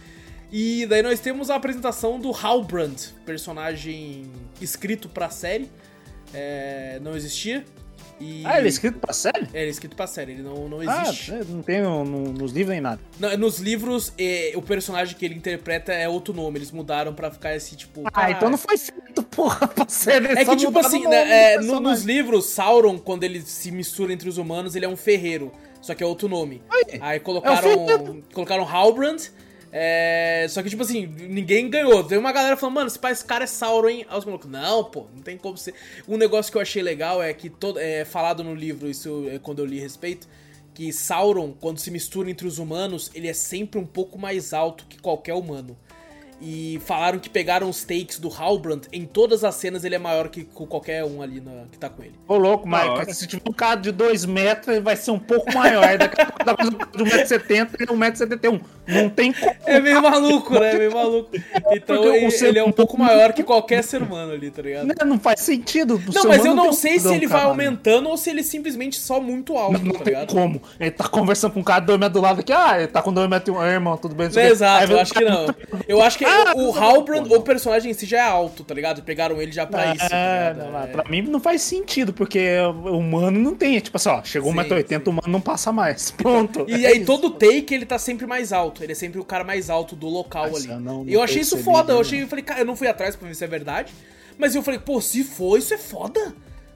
E 0.52 0.86
daí 0.88 1.02
nós 1.02 1.22
temos 1.22 1.50
a 1.50 1.56
apresentação 1.56 2.20
do 2.20 2.32
Halbrand, 2.32 2.96
personagem 3.26 4.30
escrito 4.62 5.08
pra 5.10 5.30
série 5.30 5.70
é, 6.34 7.00
não 7.02 7.16
existia. 7.16 7.64
E... 8.20 8.44
Ah, 8.46 8.58
ele 8.58 8.68
é 8.68 8.70
escrito 8.70 8.98
pra 8.98 9.14
série? 9.14 9.48
É, 9.54 9.60
ele 9.60 9.68
é 9.68 9.70
escrito 9.70 9.96
pra 9.96 10.08
série, 10.08 10.32
ele 10.34 10.42
não, 10.42 10.70
não 10.70 10.82
existe. 10.82 11.34
Ah, 11.34 11.42
não 11.50 11.62
tem 11.62 11.82
no, 11.82 12.06
no, 12.06 12.32
nos 12.32 12.54
livros 12.54 12.72
nem 12.72 12.80
nada. 12.80 13.00
Não, 13.20 13.36
nos 13.38 13.60
livros, 13.60 14.14
é, 14.18 14.54
o 14.56 14.62
personagem 14.62 15.18
que 15.18 15.26
ele 15.26 15.36
interpreta 15.36 15.92
é 15.92 16.08
outro 16.08 16.34
nome, 16.34 16.58
eles 16.58 16.72
mudaram 16.72 17.14
pra 17.14 17.30
ficar 17.30 17.54
esse 17.56 17.76
tipo. 17.76 18.04
Ah, 18.14 18.32
então 18.32 18.50
não 18.50 18.58
foi 18.58 18.78
feito, 18.78 19.22
porra, 19.24 19.68
pra 19.68 19.88
série. 19.90 20.28
É 20.28 20.46
que, 20.46 20.56
tipo 20.56 20.80
assim, 20.80 21.06
né, 21.06 21.56
é, 21.56 21.60
no, 21.60 21.82
nos 21.82 22.04
livros, 22.04 22.46
Sauron, 22.46 22.98
quando 22.98 23.26
ele 23.26 23.42
se 23.42 23.70
mistura 23.70 24.14
entre 24.14 24.30
os 24.30 24.38
humanos, 24.38 24.76
ele 24.76 24.86
é 24.86 24.90
um 24.90 24.98
ferreiro. 24.98 25.52
Só 25.82 25.94
que 25.94 26.02
é 26.02 26.06
outro 26.06 26.28
nome. 26.28 26.64
Aí, 26.70 27.00
Aí 27.00 27.20
colocaram, 27.20 27.70
é 27.70 28.34
colocaram 28.34 28.68
Halbrand 28.68 29.22
é, 29.78 30.48
só 30.50 30.64
que, 30.64 30.70
tipo 30.70 30.84
assim, 30.84 31.06
ninguém 31.06 31.70
ganhou. 31.70 32.02
Tem 32.02 32.18
uma 32.18 32.32
galera 32.32 32.56
falando, 32.56 32.76
mano, 32.76 32.88
esse 32.88 33.26
cara 33.26 33.44
é 33.44 33.48
Sauron, 33.48 33.90
hein? 33.90 34.06
Aí 34.08 34.18
os 34.18 34.24
malucos, 34.24 34.50
não, 34.50 34.86
pô, 34.86 35.06
não 35.14 35.22
tem 35.22 35.38
como 35.38 35.58
ser. 35.58 35.74
Um 36.08 36.16
negócio 36.16 36.50
que 36.50 36.58
eu 36.58 36.62
achei 36.62 36.82
legal 36.82 37.22
é 37.22 37.34
que, 37.34 37.50
todo, 37.50 37.78
é 37.78 38.06
falado 38.06 38.42
no 38.42 38.56
livro, 38.56 38.90
isso 38.90 39.28
é 39.30 39.38
quando 39.38 39.60
eu 39.60 39.66
li 39.66 39.78
a 39.78 39.82
respeito, 39.82 40.30
que 40.74 40.94
Sauron, 40.94 41.52
quando 41.52 41.80
se 41.80 41.92
mistura 41.92 42.32
entre 42.32 42.48
os 42.48 42.58
humanos, 42.58 43.12
ele 43.14 43.28
é 43.28 43.34
sempre 43.34 43.78
um 43.78 43.86
pouco 43.86 44.18
mais 44.18 44.54
alto 44.54 44.86
que 44.88 44.98
qualquer 44.98 45.34
humano. 45.34 45.78
E 46.42 46.82
falaram 46.86 47.18
que 47.18 47.30
pegaram 47.30 47.70
os 47.70 47.84
takes 47.84 48.20
do 48.20 48.28
Halbrand, 48.30 48.82
em 48.92 49.06
todas 49.06 49.44
as 49.46 49.56
cenas 49.56 49.86
ele 49.86 49.96
é 49.96 49.98
maior 49.98 50.28
que 50.28 50.44
qualquer 50.44 51.06
um 51.06 51.22
ali 51.22 51.40
na, 51.40 51.66
que 51.72 51.78
tá 51.78 51.90
com 51.90 52.04
ele. 52.04 52.16
Ô, 52.28 52.38
louco, 52.38 52.68
mas 52.68 53.18
se 53.18 53.26
tiver 53.26 53.50
um 53.50 53.54
cara 53.54 53.80
de 53.80 53.92
2 53.92 54.26
metros, 54.26 54.68
ele 54.68 54.82
vai 54.82 54.98
ser 54.98 55.12
um 55.12 55.20
pouco 55.20 55.54
maior. 55.54 55.98
Daqui 55.98 56.22
a 56.22 56.26
pouco 56.26 56.44
dá 56.44 56.54
de 56.54 57.04
1,70m 57.04 57.70
e 57.80 57.86
1,71m. 57.86 58.62
Não 58.88 59.10
tem 59.10 59.34
como. 59.34 59.56
É 59.66 59.80
meio 59.80 60.02
maluco, 60.02 60.54
né? 60.54 60.74
É 60.74 60.78
meio 60.78 60.94
maluco. 60.94 61.30
Então 61.72 62.16
ele, 62.16 62.34
ele, 62.34 62.60
é 62.60 62.64
um 62.64 62.72
pouco 62.72 62.98
maior 62.98 63.34
que 63.34 63.44
qualquer 63.44 63.84
ser 63.84 64.02
humano 64.02 64.34
ali, 64.34 64.52
tá 64.52 64.62
ligado? 64.62 64.86
Não, 64.86 65.08
não 65.08 65.20
faz 65.20 65.42
sentido. 65.42 66.02
Não, 66.14 66.26
mas 66.26 66.46
eu 66.46 66.56
não 66.56 66.72
sei 66.74 67.00
se 67.00 67.14
ele 67.14 67.28
vai 67.28 67.44
aumentando 67.44 68.10
ou 68.10 68.18
se 68.18 68.30
ele 68.30 68.44
simplesmente 68.44 69.00
só 69.00 69.20
muito 69.20 69.58
alto, 69.58 69.80
não, 69.80 69.94
não 69.94 69.94
tá 69.94 70.04
ligado? 70.04 70.34
como. 70.34 70.62
Ele 70.80 70.92
tá 70.92 71.08
conversando 71.08 71.54
com 71.54 71.60
um 71.60 71.64
cara 71.64 71.80
de 71.80 71.88
2 71.88 72.00
metros 72.00 72.14
do 72.14 72.22
lado 72.22 72.40
aqui. 72.42 72.54
Ah, 72.54 72.78
ele 72.78 72.88
tá 72.88 73.02
com 73.02 73.14
2 73.14 73.30
metros 73.30 73.56
e 73.56 73.60
um 73.60 73.64
irmão, 73.64 73.98
tudo 73.98 74.16
bem. 74.16 74.30
É, 74.36 74.50
exato, 74.50 74.92
eu 74.92 75.00
acho 75.00 75.14
que 75.14 75.24
não. 75.24 75.48
Eu 75.88 76.02
acho 76.02 76.18
que 76.18 76.26
ah, 76.26 76.54
o 76.56 76.72
Halbrand, 76.78 77.28
o 77.30 77.42
personagem 77.42 77.92
em 77.92 77.94
si 77.94 78.06
já 78.06 78.18
é 78.18 78.22
alto, 78.22 78.64
tá 78.64 78.74
ligado? 78.74 79.02
Pegaram 79.04 79.42
ele 79.42 79.52
já 79.52 79.66
pra 79.66 79.88
é, 79.88 79.94
isso. 79.94 80.10
Tá 80.10 80.54
não, 80.58 80.84
é. 80.84 80.88
Pra 80.88 81.10
mim 81.10 81.22
não 81.24 81.40
faz 81.40 81.62
sentido, 81.62 82.14
porque 82.14 82.58
o 82.84 82.98
humano 82.98 83.40
não 83.40 83.56
tem. 83.56 83.80
Tipo 83.80 83.98
assim, 83.98 84.10
ó, 84.10 84.24
chegou 84.24 84.54
1,80m, 84.54 85.08
o 85.08 85.10
humano 85.10 85.28
não 85.28 85.42
passa 85.42 85.72
mais. 85.72 86.12
Pronto. 86.18 86.66
E 86.68 86.86
é 86.86 86.90
aí 86.90 86.98
isso. 86.98 87.06
todo 87.06 87.30
take 87.30 87.74
ele 87.74 87.86
tá 87.86 87.98
sempre 87.98 88.26
mais 88.26 88.52
alto. 88.52 88.75
Ele 88.84 88.92
é 88.92 88.96
sempre 88.96 89.20
o 89.20 89.26
cara 89.26 89.44
mais 89.44 89.70
alto 89.70 89.96
do 89.96 90.08
local 90.08 90.48
Nossa, 90.48 90.60
ali. 90.60 90.70
Eu, 90.70 90.80
não, 90.80 91.04
não 91.04 91.10
eu 91.10 91.22
achei 91.22 91.42
isso 91.42 91.58
foda. 91.58 91.94
Eu 91.94 92.02
achei, 92.02 92.24
eu 92.24 92.28
falei, 92.28 92.44
cara, 92.44 92.62
eu 92.62 92.66
não 92.66 92.76
fui 92.76 92.88
atrás 92.88 93.16
pra 93.16 93.28
ver 93.28 93.36
se 93.36 93.44
é 93.44 93.48
verdade. 93.48 93.94
Mas 94.38 94.54
eu 94.54 94.62
falei, 94.62 94.80
pô, 94.80 95.00
se 95.00 95.24
for, 95.24 95.58
isso 95.58 95.74
é 95.74 95.78
foda 95.78 96.36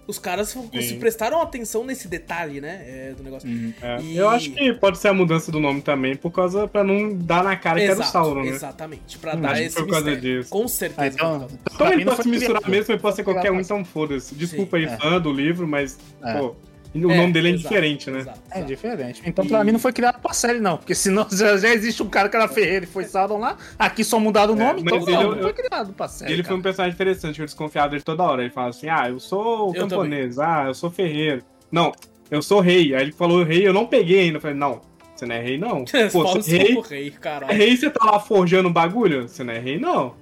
os 0.09 0.17
caras 0.17 0.49
Sim. 0.49 0.81
se 0.81 0.95
prestaram 0.95 1.39
atenção 1.39 1.83
nesse 1.83 2.07
detalhe, 2.07 2.59
né? 2.59 2.83
É, 2.83 3.13
do 3.15 3.21
negócio. 3.21 3.47
Uhum. 3.47 3.71
É. 3.79 4.01
E... 4.01 4.17
Eu 4.17 4.27
acho 4.27 4.49
que 4.49 4.73
pode 4.73 4.97
ser 4.97 5.09
a 5.09 5.13
mudança 5.13 5.51
do 5.51 5.59
nome 5.59 5.81
também, 5.81 6.15
por 6.15 6.31
causa 6.31 6.67
pra 6.67 6.83
não 6.83 7.15
dar 7.15 7.43
na 7.43 7.55
cara 7.55 7.79
Exato, 7.79 7.95
que 7.95 8.01
era 8.01 8.09
o 8.09 8.11
Sauron, 8.11 8.43
né? 8.43 8.49
Exatamente, 8.49 9.19
pra 9.19 9.35
hum, 9.35 9.41
dar 9.41 9.61
esse 9.61 9.75
por 9.75 9.87
causa 9.87 10.15
disso. 10.15 10.49
Com 10.49 10.67
certeza. 10.67 11.17
Ah, 11.21 11.35
então, 11.35 11.47
então 11.71 11.93
ele 11.93 12.05
pode 12.05 12.23
se 12.23 12.29
misturar 12.29 12.67
mesmo, 12.67 12.91
ele 12.91 13.01
pode 13.01 13.15
ser 13.17 13.23
qualquer 13.23 13.51
um, 13.51 13.59
então 13.59 13.85
foda-se. 13.85 14.33
Desculpa 14.33 14.77
Sim. 14.77 14.85
aí, 14.85 14.91
é. 14.91 14.97
fã 14.97 15.21
do 15.21 15.31
livro, 15.31 15.67
mas, 15.67 15.99
é. 16.23 16.51
O 16.95 17.11
é, 17.11 17.17
nome 17.17 17.31
dele 17.31 17.49
é 17.49 17.51
exato, 17.51 17.69
diferente, 17.69 18.09
né? 18.09 18.19
Exato, 18.19 18.39
exato. 18.45 18.59
É 18.59 18.63
diferente. 18.63 19.21
Então, 19.25 19.45
pra 19.45 19.63
mim, 19.63 19.71
não 19.71 19.79
foi 19.79 19.93
criado 19.93 20.19
pra 20.19 20.33
série, 20.33 20.59
não. 20.59 20.77
Porque 20.77 20.95
senão 20.95 21.27
já, 21.31 21.57
já 21.57 21.69
existe 21.69 22.01
um 22.01 22.09
cara 22.09 22.29
que 22.29 22.35
era 22.35 22.47
Ferreira 22.47 22.85
e 22.85 22.87
foi 22.87 23.03
Sauron 23.05 23.37
lá. 23.37 23.57
Aqui 23.77 24.03
só 24.03 24.19
mudaram 24.19 24.55
o 24.55 24.61
é, 24.61 24.65
nome, 24.65 24.79
é, 24.79 24.83
então 24.83 24.99
não, 24.99 25.35
não 25.35 25.41
foi 25.41 25.53
criado 25.53 25.93
pra 25.93 26.07
série. 26.07 26.33
Ele 26.33 26.41
cara. 26.41 26.53
foi 26.53 26.59
um 26.59 26.61
personagem 26.63 26.95
interessante, 26.95 27.39
eu 27.39 27.45
desconfiado 27.45 27.91
dele 27.91 28.01
toda 28.01 28.23
hora. 28.23 28.41
Ele 28.41 28.51
fala 28.51 28.69
assim: 28.69 28.89
ah, 28.89 29.07
eu 29.07 29.19
sou 29.19 29.73
eu 29.75 29.87
camponês, 29.87 30.35
também. 30.35 30.51
ah, 30.51 30.65
eu 30.67 30.73
sou 30.73 30.89
Ferreiro. 30.89 31.43
Não, 31.71 31.91
eu 32.31 32.41
sou 32.41 32.59
rei. 32.59 32.95
Aí 32.95 33.03
ele 33.03 33.11
falou 33.11 33.43
rei, 33.43 33.67
eu 33.67 33.73
não 33.73 33.85
peguei 33.85 34.21
ainda. 34.21 34.37
Eu 34.37 34.41
falei, 34.41 34.55
não, 34.55 34.81
você 35.15 35.25
não 35.25 35.35
é 35.35 35.41
rei, 35.41 35.57
não. 35.57 35.85
Pô, 36.11 36.23
você 36.23 36.57
é 36.57 36.63
rei, 36.63 36.83
rei, 36.89 37.11
caralho. 37.11 37.55
rei, 37.55 37.75
você 37.75 37.89
tá 37.89 38.05
lá 38.05 38.19
forjando 38.19 38.69
bagulho? 38.69 39.27
Você 39.27 39.43
não 39.43 39.53
é 39.53 39.59
rei, 39.59 39.79
não. 39.79 40.15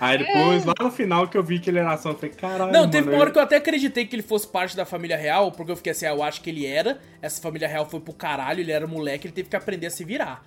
Aí 0.00 0.18
depois, 0.18 0.62
é. 0.62 0.66
lá 0.66 0.74
no 0.80 0.90
final, 0.90 1.28
que 1.28 1.36
eu 1.36 1.42
vi 1.42 1.58
que 1.58 1.70
ele 1.70 1.78
era 1.78 1.92
ação, 1.92 2.12
eu 2.12 2.18
falei, 2.18 2.34
caralho. 2.34 2.72
Não, 2.72 2.88
teve 2.88 3.08
uma 3.10 3.18
hora 3.18 3.30
que 3.30 3.38
eu 3.38 3.42
até 3.42 3.56
acreditei 3.56 4.06
que 4.06 4.14
ele 4.14 4.22
fosse 4.22 4.46
parte 4.46 4.76
da 4.76 4.84
família 4.84 5.16
real, 5.16 5.50
porque 5.52 5.72
eu 5.72 5.76
fiquei 5.76 5.92
assim, 5.92 6.06
ah, 6.06 6.10
eu 6.10 6.22
acho 6.22 6.40
que 6.40 6.50
ele 6.50 6.66
era. 6.66 6.98
Essa 7.20 7.40
família 7.40 7.66
real 7.66 7.88
foi 7.88 8.00
pro 8.00 8.12
caralho, 8.12 8.60
ele 8.60 8.72
era 8.72 8.86
moleque, 8.86 9.26
ele 9.26 9.34
teve 9.34 9.48
que 9.48 9.56
aprender 9.56 9.86
a 9.86 9.90
se 9.90 10.04
virar. 10.04 10.44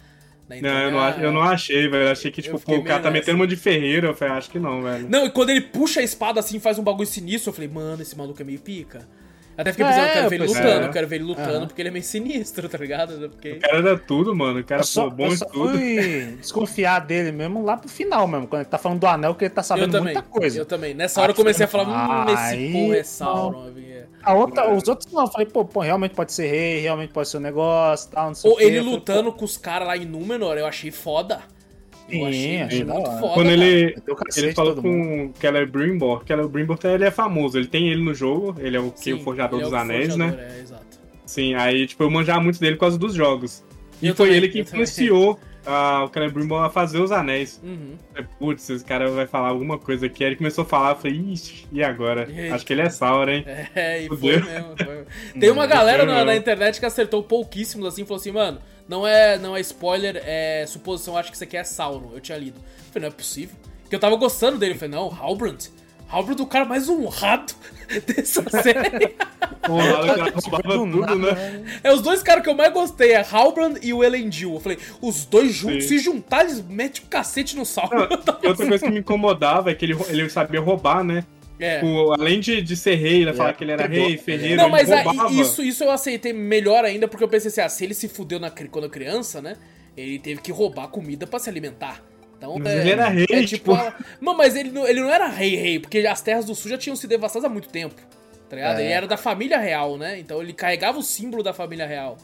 Né? 0.47 0.59
Então, 0.59 0.71
não, 0.71 0.79
eu 0.79 0.91
não, 0.91 1.09
eu 1.19 1.31
não 1.31 1.41
achei, 1.41 1.89
velho. 1.89 2.05
Eu 2.05 2.11
achei 2.11 2.31
que, 2.31 2.41
tipo, 2.41 2.59
pô, 2.59 2.75
o 2.75 2.83
cara 2.83 3.03
tá 3.03 3.11
metendo 3.11 3.37
uma 3.37 3.47
de 3.47 3.57
ferreira. 3.57 4.07
Eu 4.07 4.13
falei, 4.13 4.35
acho 4.35 4.49
que 4.49 4.59
não, 4.59 4.81
velho. 4.81 5.07
Não, 5.09 5.25
e 5.25 5.29
quando 5.29 5.49
ele 5.49 5.61
puxa 5.61 5.99
a 5.99 6.03
espada 6.03 6.39
assim 6.39 6.59
faz 6.59 6.79
um 6.79 6.83
bagulho 6.83 7.07
sinistro, 7.07 7.49
eu 7.49 7.53
falei, 7.53 7.69
mano, 7.69 8.01
esse 8.01 8.17
maluco 8.17 8.41
é 8.41 8.45
meio 8.45 8.59
pica. 8.59 9.07
Até 9.57 9.71
fiquei 9.71 9.87
pensando, 9.87 10.05
é, 10.05 10.09
eu 10.09 10.13
quero 10.13 10.29
ver 10.29 10.35
ele 10.35 10.45
lutando, 10.45 10.67
é. 10.67 10.85
eu 10.85 10.91
quero 10.91 11.07
ver 11.07 11.15
ele 11.15 11.23
lutando, 11.23 11.67
porque 11.67 11.81
ele 11.81 11.89
é 11.89 11.91
meio 11.91 12.05
sinistro, 12.05 12.69
tá 12.69 12.77
ligado? 12.77 13.29
Porque... 13.29 13.53
O 13.53 13.59
cara 13.59 13.77
era 13.77 13.97
tudo, 13.97 14.35
mano. 14.35 14.59
O 14.59 14.63
cara, 14.63 14.83
só, 14.83 15.05
pô, 15.09 15.15
bom 15.15 15.27
em 15.27 15.37
tudo. 15.37 15.69
fui 15.71 16.37
desconfiar 16.39 16.99
dele 16.99 17.31
mesmo 17.31 17.65
lá 17.65 17.75
pro 17.75 17.89
final 17.89 18.27
mesmo, 18.27 18.47
quando 18.47 18.61
ele 18.61 18.69
tá 18.69 18.77
falando 18.77 18.99
do 18.99 19.07
anel, 19.07 19.33
que 19.33 19.45
ele 19.45 19.53
tá 19.53 19.63
sabendo 19.63 19.99
muita 20.03 20.21
coisa. 20.21 20.59
Eu 20.59 20.65
também. 20.65 20.93
Nessa 20.93 21.21
hora 21.21 21.31
eu 21.31 21.35
comecei 21.35 21.65
a 21.65 21.67
falar, 21.67 21.87
hum, 21.87 22.33
esse 22.33 22.71
porra 22.71 22.97
é 22.97 23.03
Sauron. 23.03 23.71
A 24.21 24.33
outra, 24.33 24.71
os 24.71 24.87
outros 24.87 25.11
não, 25.11 25.23
eu 25.23 25.27
falei, 25.27 25.47
pô, 25.47 25.65
pô, 25.65 25.79
realmente 25.79 26.13
pode 26.13 26.33
ser 26.33 26.47
rei, 26.47 26.81
realmente 26.81 27.11
pode 27.11 27.27
ser 27.27 27.37
um 27.37 27.41
negócio, 27.41 28.11
tal, 28.11 28.27
não 28.27 28.35
sei 28.35 28.51
Ou 28.51 28.61
ele 28.61 28.79
lutando 28.79 29.31
com 29.31 29.45
os 29.45 29.57
caras 29.57 29.87
lá 29.87 29.97
em 29.97 30.05
Númenor, 30.05 30.57
eu 30.57 30.67
achei 30.67 30.91
foda. 30.91 31.41
Eu 32.09 32.25
achei, 32.25 32.61
achei 32.61 32.83
muito 32.83 33.11
foda. 33.19 33.33
Quando 33.33 33.49
ele, 33.49 33.95
ele 34.37 34.53
falou 34.53 34.75
com 34.75 35.31
Keller 35.39 35.69
Brimbor, 35.69 36.23
Keller 36.23 36.47
Brimbor 36.47 36.77
ele 36.83 37.05
é 37.05 37.11
famoso, 37.11 37.57
ele 37.57 37.67
tem 37.67 37.89
ele 37.89 38.03
no 38.03 38.13
jogo, 38.13 38.55
ele 38.59 38.77
é 38.77 38.79
o, 38.79 38.91
Sim, 38.95 39.13
o 39.13 39.19
Forjador 39.19 39.59
dos 39.61 39.73
é 39.73 39.77
Anéis, 39.77 40.15
né? 40.15 40.29
forjador, 40.29 40.47
né? 40.47 40.57
É, 40.57 40.61
exato. 40.61 40.85
Sim, 41.25 41.55
aí, 41.55 41.85
tipo, 41.85 42.03
eu 42.03 42.09
manjava 42.09 42.39
muito 42.39 42.59
dele 42.59 42.75
por 42.75 42.81
causa 42.81 42.97
dos 42.97 43.13
jogos. 43.13 43.63
E 44.01 44.07
eu 44.07 44.15
foi 44.15 44.27
também, 44.27 44.37
ele 44.37 44.49
que 44.49 44.59
influenciou 44.59 45.37
uh, 45.67 46.05
o 46.05 46.09
Keller 46.09 46.31
Brimbor 46.31 46.63
a 46.63 46.69
fazer 46.69 46.99
os 46.99 47.11
anéis. 47.11 47.59
Uhum. 47.63 47.95
Putz, 48.39 48.69
esse 48.69 48.85
cara 48.85 49.09
vai 49.11 49.27
falar 49.27 49.49
alguma 49.49 49.77
coisa 49.77 50.05
aqui. 50.05 50.23
Aí 50.23 50.29
ele 50.29 50.37
começou 50.37 50.63
a 50.63 50.65
falar, 50.65 50.91
eu 50.91 50.95
falei, 50.95 51.17
ixi, 51.17 51.67
e 51.71 51.83
agora? 51.83 52.27
E 52.31 52.49
Acho 52.49 52.65
que 52.65 52.73
ele 52.73 52.81
é 52.81 52.89
Sauron, 52.89 53.31
hein? 53.31 53.45
É, 53.75 54.03
e 54.03 54.07
foi 54.07 54.17
mesmo. 54.17 54.75
Foi. 54.77 55.05
Tem 55.39 55.51
uma 55.51 55.67
galera 55.67 56.05
na, 56.05 56.23
na, 56.23 56.35
internet 56.35 56.79
que 56.79 56.85
acertou 56.85 57.21
pouquíssimos 57.23 57.85
assim, 57.87 58.05
falou 58.05 58.19
assim, 58.19 58.31
mano, 58.31 58.59
não 58.87 59.05
é, 59.05 59.37
não 59.37 59.55
é 59.55 59.59
spoiler, 59.61 60.21
é 60.25 60.65
suposição, 60.67 61.17
acho 61.17 61.29
que 61.29 61.35
isso 61.35 61.43
aqui 61.43 61.57
é 61.57 61.63
Sauron. 61.63 62.11
Eu 62.13 62.21
tinha 62.21 62.37
lido. 62.37 62.57
Eu 62.57 62.93
falei, 62.93 63.09
não 63.09 63.13
é 63.13 63.17
possível. 63.17 63.55
Porque 63.81 63.95
eu 63.95 63.99
tava 63.99 64.15
gostando 64.15 64.57
dele. 64.57 64.73
Eu 64.73 64.77
falei, 64.77 64.95
não, 64.95 65.09
Halbrand. 65.09 65.69
Halbrand 66.09 66.39
é 66.39 66.41
o 66.41 66.47
cara 66.47 66.63
mais 66.63 66.87
honrado 66.87 67.53
dessa 68.07 68.43
série. 68.49 69.15
Porra, 69.67 70.31
tudo, 70.63 71.15
né? 71.15 71.79
É 71.83 71.91
os 71.91 72.01
dois 72.01 72.23
caras 72.23 72.41
que 72.41 72.49
eu 72.49 72.55
mais 72.55 72.71
gostei, 72.71 73.11
é 73.11 73.25
Halbrand 73.29 73.77
e 73.81 73.91
o 73.91 74.03
Elendil. 74.03 74.53
Eu 74.53 74.59
falei, 74.61 74.77
os 75.01 75.25
dois 75.25 75.53
juntos, 75.53 75.83
Sim. 75.83 75.89
se 75.89 75.99
juntar, 75.99 76.45
eles 76.45 76.61
metem 76.61 77.01
o 77.01 77.05
um 77.05 77.09
cacete 77.09 77.57
no 77.57 77.65
Sauron. 77.65 78.07
outra 78.47 78.55
coisa 78.55 78.79
que 78.79 78.89
me 78.89 78.99
incomodava 78.99 79.69
é 79.69 79.75
que 79.75 79.83
ele, 79.83 79.97
ele 80.07 80.29
sabia 80.29 80.61
roubar, 80.61 81.03
né? 81.03 81.25
É. 81.59 81.79
Tipo, 81.79 82.13
além 82.13 82.39
de, 82.39 82.61
de 82.61 82.75
ser 82.75 82.95
rei, 82.95 83.25
né? 83.25 83.33
Falar 83.33 83.49
é. 83.49 83.53
que 83.53 83.63
ele 83.63 83.71
era 83.71 83.83
é 83.83 83.87
rei, 83.87 84.17
ferreiro. 84.17 84.57
Não, 84.57 84.69
mas 84.69 84.89
isso, 85.31 85.63
isso 85.63 85.83
eu 85.83 85.91
aceitei 85.91 86.33
melhor 86.33 86.85
ainda, 86.85 87.07
porque 87.07 87.23
eu 87.23 87.27
pensei 87.27 87.49
assim, 87.49 87.61
ah, 87.61 87.69
se 87.69 87.83
ele 87.83 87.93
se 87.93 88.07
fudeu 88.07 88.39
na, 88.39 88.51
quando 88.51 88.89
criança, 88.89 89.41
né? 89.41 89.55
Ele 89.95 90.19
teve 90.19 90.41
que 90.41 90.51
roubar 90.51 90.87
comida 90.89 91.25
para 91.25 91.39
se 91.39 91.49
alimentar. 91.49 92.03
Então, 92.37 92.57
mas 92.59 92.71
é, 92.71 92.81
ele 92.81 92.91
era 92.91 93.07
rei, 93.07 93.25
é, 93.31 93.43
tipo. 93.43 93.75
tipo... 93.75 93.93
Não, 94.21 94.37
mas 94.37 94.55
ele 94.55 94.69
não, 94.69 94.87
ele 94.87 95.01
não 95.01 95.09
era 95.09 95.27
rei, 95.27 95.55
rei, 95.55 95.79
porque 95.79 95.99
as 95.99 96.21
terras 96.21 96.45
do 96.45 96.53
sul 96.53 96.69
já 96.69 96.77
tinham 96.77 96.95
sido 96.95 97.09
devastadas 97.09 97.49
há 97.49 97.49
muito 97.51 97.69
tempo. 97.69 97.95
Tá 98.47 98.55
ligado? 98.55 98.79
É. 98.79 98.83
Ele 98.83 98.93
era 98.93 99.07
da 99.07 99.17
família 99.17 99.57
real, 99.57 99.97
né? 99.97 100.19
Então 100.19 100.41
ele 100.41 100.53
carregava 100.53 100.99
o 100.99 101.03
símbolo 101.03 101.41
da 101.41 101.53
família 101.53 101.85
real. 101.85 102.17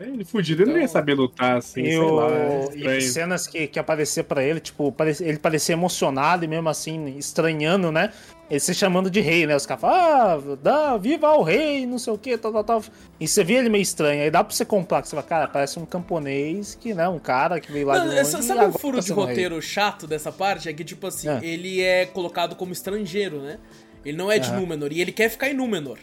Ele 0.00 0.24
fudido, 0.24 0.62
então... 0.62 0.72
ele 0.72 0.72
não 0.72 0.80
ia 0.80 0.84
então, 0.84 0.92
saber 0.92 1.14
lutar 1.14 1.56
assim, 1.56 1.82
e, 1.82 1.98
o... 1.98 2.14
lá, 2.14 2.28
e 2.74 3.00
cenas 3.00 3.46
que, 3.46 3.66
que 3.66 3.78
aparecia 3.78 4.24
para 4.24 4.42
ele, 4.42 4.58
tipo, 4.58 4.94
ele 5.20 5.38
parecia 5.38 5.72
emocionado 5.72 6.44
e 6.44 6.48
mesmo 6.48 6.68
assim 6.68 7.16
estranhando, 7.16 7.92
né? 7.92 8.12
Ele 8.50 8.60
se 8.60 8.74
chamando 8.74 9.10
de 9.10 9.20
rei, 9.20 9.46
né? 9.46 9.54
Os 9.54 9.66
caras 9.66 9.80
falam, 9.82 9.96
ah, 9.98 10.56
dá, 10.60 10.96
viva 10.96 11.30
o 11.32 11.42
rei, 11.42 11.86
não 11.86 11.98
sei 11.98 12.12
o 12.12 12.18
que, 12.18 12.36
tal, 12.38 12.50
tal, 12.52 12.64
tal. 12.64 12.84
E 13.20 13.28
você 13.28 13.44
via 13.44 13.58
ele 13.58 13.68
meio 13.68 13.82
estranho, 13.82 14.22
aí 14.22 14.30
dá 14.30 14.42
pra 14.42 14.54
você 14.54 14.64
comprar, 14.64 15.02
que 15.02 15.08
você 15.08 15.14
fala, 15.14 15.26
cara, 15.26 15.48
parece 15.48 15.78
um 15.78 15.84
camponês 15.84 16.74
que, 16.74 16.94
né, 16.94 17.08
um 17.08 17.18
cara 17.18 17.60
que 17.60 17.70
veio 17.70 17.86
lá 17.86 17.98
não, 17.98 18.08
de 18.08 18.16
longe. 18.16 18.42
Sabe 18.42 18.64
o 18.64 18.78
furo 18.78 18.98
tá 18.98 19.04
de 19.04 19.12
roteiro 19.12 19.56
rei. 19.56 19.62
chato 19.62 20.06
dessa 20.06 20.32
parte? 20.32 20.68
É 20.68 20.72
que, 20.72 20.82
tipo 20.82 21.06
assim, 21.06 21.28
é. 21.28 21.40
ele 21.42 21.82
é 21.82 22.06
colocado 22.06 22.56
como 22.56 22.72
estrangeiro, 22.72 23.40
né? 23.40 23.58
Ele 24.04 24.16
não 24.16 24.32
é 24.32 24.38
de 24.38 24.50
Númenor, 24.52 24.92
e 24.92 25.00
ele 25.00 25.12
quer 25.12 25.28
ficar 25.28 25.50
em 25.50 25.54
Númenor. 25.54 25.98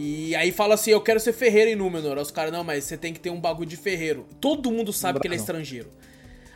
E 0.00 0.32
aí 0.36 0.52
fala 0.52 0.74
assim, 0.74 0.92
eu 0.92 1.00
quero 1.00 1.18
ser 1.18 1.32
ferreiro 1.32 1.68
em 1.68 1.74
Númenor. 1.74 2.16
Aí 2.16 2.22
os 2.22 2.30
caras, 2.30 2.52
não, 2.52 2.62
mas 2.62 2.84
você 2.84 2.96
tem 2.96 3.12
que 3.12 3.18
ter 3.18 3.30
um 3.30 3.40
bagulho 3.40 3.68
de 3.68 3.76
ferreiro. 3.76 4.28
Todo 4.40 4.70
mundo 4.70 4.92
sabe 4.92 5.18
que 5.18 5.26
ele 5.26 5.34
é 5.34 5.38
estrangeiro. 5.38 5.90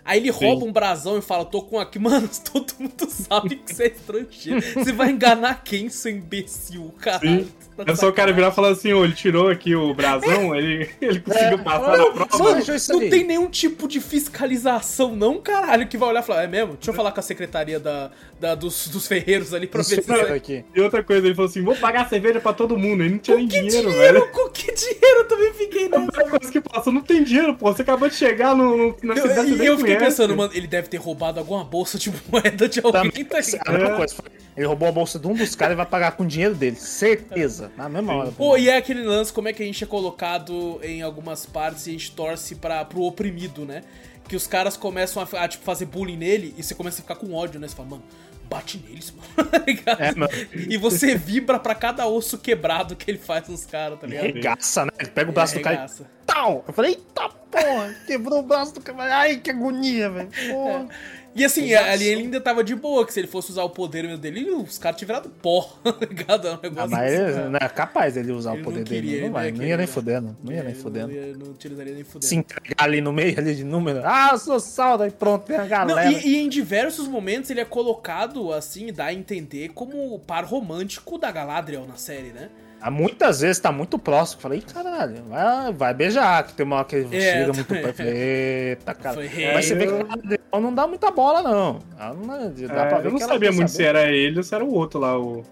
Aí 0.05 0.21
ele 0.21 0.33
Sim. 0.33 0.47
rouba 0.47 0.65
um 0.65 0.73
brasão 0.73 1.19
e 1.19 1.23
fala, 1.23 1.45
tô 1.45 1.61
com 1.61 1.77
aqui. 1.77 1.99
Mano, 2.01 2.31
todo 2.53 2.73
mundo 2.79 3.11
sabe 3.11 3.57
que 3.57 3.75
você 3.75 3.83
é 3.83 3.87
estrangeiro. 3.89 4.63
Você 4.75 4.93
vai 4.93 5.11
enganar 5.11 5.65
quem, 5.65 5.89
seu 5.89 6.13
imbecil, 6.13 6.95
caralho? 7.01 7.47
Tá 7.47 7.62
é 7.79 7.95
só 7.95 8.09
o 8.09 8.13
cara 8.13 8.33
virar 8.33 8.49
e 8.49 8.53
falar 8.53 8.69
assim, 8.71 8.93
ô, 8.93 9.05
ele 9.05 9.15
tirou 9.15 9.49
aqui 9.49 9.75
o 9.75 9.95
brasão, 9.95 10.55
ele, 10.55 10.89
ele 11.01 11.21
conseguiu 11.21 11.59
é, 11.59 11.63
passar 11.63 11.99
na 11.99 12.07
prova. 12.11 12.39
Mano, 12.39 12.65
não 12.91 13.01
tem 13.11 13.25
nenhum 13.25 13.49
tipo 13.49 13.89
de 13.89 14.01
fiscalização, 14.01 15.17
não, 15.17 15.39
caralho, 15.39 15.87
que 15.87 15.97
vai 15.97 16.11
olhar 16.11 16.23
e 16.23 16.27
falar, 16.27 16.43
é 16.45 16.47
mesmo? 16.47 16.75
Deixa 16.75 16.91
eu 16.91 16.95
falar 16.95 17.13
com 17.13 17.21
a 17.21 17.23
secretaria 17.23 17.81
da, 17.81 18.11
da 18.39 18.55
dos, 18.55 18.89
dos 18.89 19.07
ferreiros 19.07 19.55
ali 19.55 19.67
pra 19.67 19.83
ver 19.83 20.03
se... 20.03 20.13
Aqui. 20.13 20.65
E 20.75 20.81
outra 20.81 21.03
coisa, 21.03 21.27
ele 21.27 21.35
falou 21.35 21.49
assim, 21.49 21.63
vou 21.63 21.75
pagar 21.77 22.09
cerveja 22.09 22.41
pra 22.41 22.53
todo 22.53 22.77
mundo. 22.77 23.03
Ele 23.03 23.15
não 23.15 23.19
tinha 23.19 23.37
nem 23.37 23.47
dinheiro, 23.47 23.91
dinheiro, 23.91 23.93
velho. 23.93 24.29
Com 24.31 24.49
que 24.51 24.73
dinheiro? 24.73 25.19
Eu 25.19 25.29
também 25.29 25.53
fiquei 25.55 25.89
nessa. 25.89 26.23
É 26.23 26.29
coisa 26.29 26.53
que 26.53 26.61
passou, 26.61 26.93
não 26.93 27.01
tem 27.01 27.23
dinheiro, 27.23 27.55
pô. 27.55 27.73
Você 27.73 27.83
acabou 27.83 28.09
de 28.09 28.15
chegar 28.15 28.55
no, 28.55 28.77
no, 28.77 28.97
na 29.03 29.17
cidade, 29.17 29.53
E 29.53 29.59
eu, 29.59 29.65
eu 29.65 29.79
fiquei 29.79 29.97
pensando, 29.97 30.37
mano, 30.37 30.53
ele 30.55 30.67
deve 30.67 30.89
ter 30.89 30.97
roubado 30.97 31.39
alguma 31.39 31.65
bolsa 31.65 31.99
de 31.99 32.13
moeda 32.31 32.69
de 32.69 32.81
alguém, 32.83 33.25
tá 33.25 33.41
ligado? 33.41 34.03
É. 34.03 34.42
Ele 34.57 34.67
roubou 34.67 34.89
a 34.89 34.93
bolsa 34.93 35.19
de 35.19 35.27
um 35.27 35.35
dos 35.35 35.55
caras 35.55 35.75
e 35.75 35.77
vai 35.77 35.87
pagar 35.87 36.13
com 36.13 36.25
o 36.25 36.27
dinheiro 36.27 36.55
dele. 36.55 36.77
Certeza. 36.77 37.73
Na 37.77 37.89
mesma 37.89 38.15
hora. 38.15 38.33
Pô, 38.33 38.57
e 38.57 38.69
é 38.69 38.77
aquele 38.77 39.03
lance, 39.03 39.33
como 39.33 39.49
é 39.49 39.53
que 39.53 39.63
a 39.63 39.67
gente 39.67 39.83
é 39.83 39.87
colocado 39.87 40.79
em 40.83 41.01
algumas 41.01 41.47
partes 41.47 41.87
e 41.87 41.91
a 41.91 41.93
gente 41.93 42.13
torce 42.13 42.55
pra, 42.57 42.85
pro 42.85 43.03
oprimido, 43.03 43.65
né? 43.65 43.83
Que 44.29 44.37
os 44.37 44.47
caras 44.47 44.77
começam 44.77 45.23
a, 45.23 45.45
a 45.45 45.49
tipo, 45.49 45.65
fazer 45.65 45.87
bullying 45.87 46.17
nele 46.17 46.55
e 46.57 46.63
você 46.63 46.75
começa 46.75 46.99
a 46.99 47.03
ficar 47.03 47.17
com 47.17 47.33
ódio, 47.33 47.59
né? 47.59 47.67
Você 47.67 47.75
fala, 47.75 47.89
mano, 47.89 48.03
bate 48.49 48.77
neles, 48.87 49.13
mano. 49.13 49.49
tá 49.85 49.97
é, 49.99 50.15
mano. 50.15 50.33
E 50.55 50.77
você 50.77 51.17
vibra 51.17 51.59
pra 51.59 51.75
cada 51.75 52.07
osso 52.07 52.37
quebrado 52.37 52.95
que 52.95 53.11
ele 53.11 53.19
faz 53.19 53.49
nos 53.49 53.65
caras, 53.65 53.99
tá 53.99 54.07
ligado? 54.07 54.25
Regaça, 54.25 54.85
né? 54.85 54.93
Ele 54.99 55.11
pega 55.11 55.31
o 55.31 55.33
braço 55.33 55.55
do 55.55 55.63
cara 55.63 55.87
e... 55.87 56.05
Tal! 56.27 56.65
Eu 56.67 56.73
falei, 56.75 56.93
eita 56.93 57.29
porra, 57.53 57.95
quebrou 58.07 58.41
o 58.41 58.43
braço 58.43 58.75
do 58.75 58.81
cara. 58.81 59.17
Ai, 59.17 59.37
que 59.37 59.51
agonia, 59.51 60.11
velho. 60.11 60.31
Porra. 60.51 60.89
É. 60.89 61.22
E 61.35 61.45
assim, 61.45 61.73
ali 61.75 62.07
ele 62.07 62.23
ainda 62.23 62.41
tava 62.41 62.63
de 62.63 62.75
boa, 62.75 63.07
que 63.07 63.13
se 63.13 63.21
ele 63.21 63.27
fosse 63.27 63.51
usar 63.51 63.65
o 63.65 63.71
poder 63.71 64.17
dele, 64.19 64.51
os 64.51 64.79
caras 64.79 64.99
tinham 64.99 65.07
virado 65.07 65.31
pó, 65.31 65.63
tá 65.83 66.07
ligado? 66.07 66.49
É 66.49 66.53
um 66.53 66.59
negócio 66.63 66.83
ah, 66.83 66.87
mas 66.89 67.15
assim, 67.15 67.41
ele, 67.41 67.49
não 67.49 67.59
é 67.61 67.69
capaz 67.69 68.15
dele 68.15 68.33
usar 68.33 68.53
ele 68.53 68.61
o 68.61 68.65
poder 68.65 68.85
queria, 68.85 69.11
dele. 69.13 69.27
Não, 69.27 69.33
vai, 69.33 69.51
não 69.51 69.65
ia 69.65 69.77
nem 69.77 69.87
fudendo. 69.87 70.37
Não 70.43 70.53
ia 70.53 70.63
nem 70.63 70.75
fudendo. 70.75 71.13
Não 71.39 71.53
utilizaria 71.53 71.95
nem 71.95 72.05
fudendo. 72.05 72.27
Se 72.27 72.37
entregar 72.37 72.85
ali 72.85 73.01
no 73.01 73.13
meio 73.13 73.37
ali 73.41 73.55
de 73.55 73.65
número. 73.65 74.03
Ah, 74.05 74.31
eu 74.33 74.39
sou 74.39 74.61
saldo, 74.61 75.05
aí 75.05 75.11
pronto, 75.11 75.47
tem 75.47 75.57
a 75.57 75.65
galera. 75.65 76.11
Não, 76.11 76.19
e, 76.19 76.27
e, 76.27 76.37
em 76.37 76.49
diversos 76.49 77.09
momentos 77.09 77.51
ele 77.51 77.61
é 77.61 77.65
colocado, 77.65 78.53
assim, 78.53 78.93
dá 78.93 79.07
a 79.07 79.15
entender 79.15 79.71
como 79.71 80.15
o 80.15 80.19
par 80.19 80.45
romântico 80.45 81.17
da 81.17 81.31
Galadriel 81.31 81.87
na 81.87 81.97
série, 81.97 82.33
né? 82.33 82.51
Muitas 82.91 83.41
vezes 83.41 83.61
tá 83.61 83.71
muito 83.71 83.99
próximo. 83.99 84.41
Falei, 84.41 84.61
caralho, 84.61 85.23
vai, 85.29 85.73
vai 85.73 85.95
beijar, 85.95 86.45
que 86.45 86.55
tem 86.55 86.67
uma 86.67 86.77
hora 86.77 86.85
que 86.85 86.97
ele 86.97 87.17
é, 87.17 87.33
chega 87.33 87.53
muito 87.53 87.69
perto. 87.69 88.03
Eita, 88.03 88.95
cara. 88.95 89.21
Mas 89.55 89.67
você 89.67 89.75
vê 89.75 89.87
que 89.87 90.41
ela 90.53 90.63
não 90.63 90.75
dá 90.75 90.87
muita 90.87 91.11
bola, 91.11 91.43
não. 91.43 91.79
não 92.15 92.27
dá 92.29 92.83
é, 92.85 92.87
pra 92.89 92.99
ver 92.99 93.07
eu 93.09 93.13
não 93.13 93.19
sabia 93.19 93.53
muito 93.53 93.69
saber. 93.69 93.83
se 93.83 93.85
era 93.85 94.11
ele 94.11 94.39
ou 94.39 94.43
se 94.43 94.55
era 94.55 94.65
o 94.65 94.73
outro 94.73 95.01
lá, 95.01 95.19
o. 95.19 95.43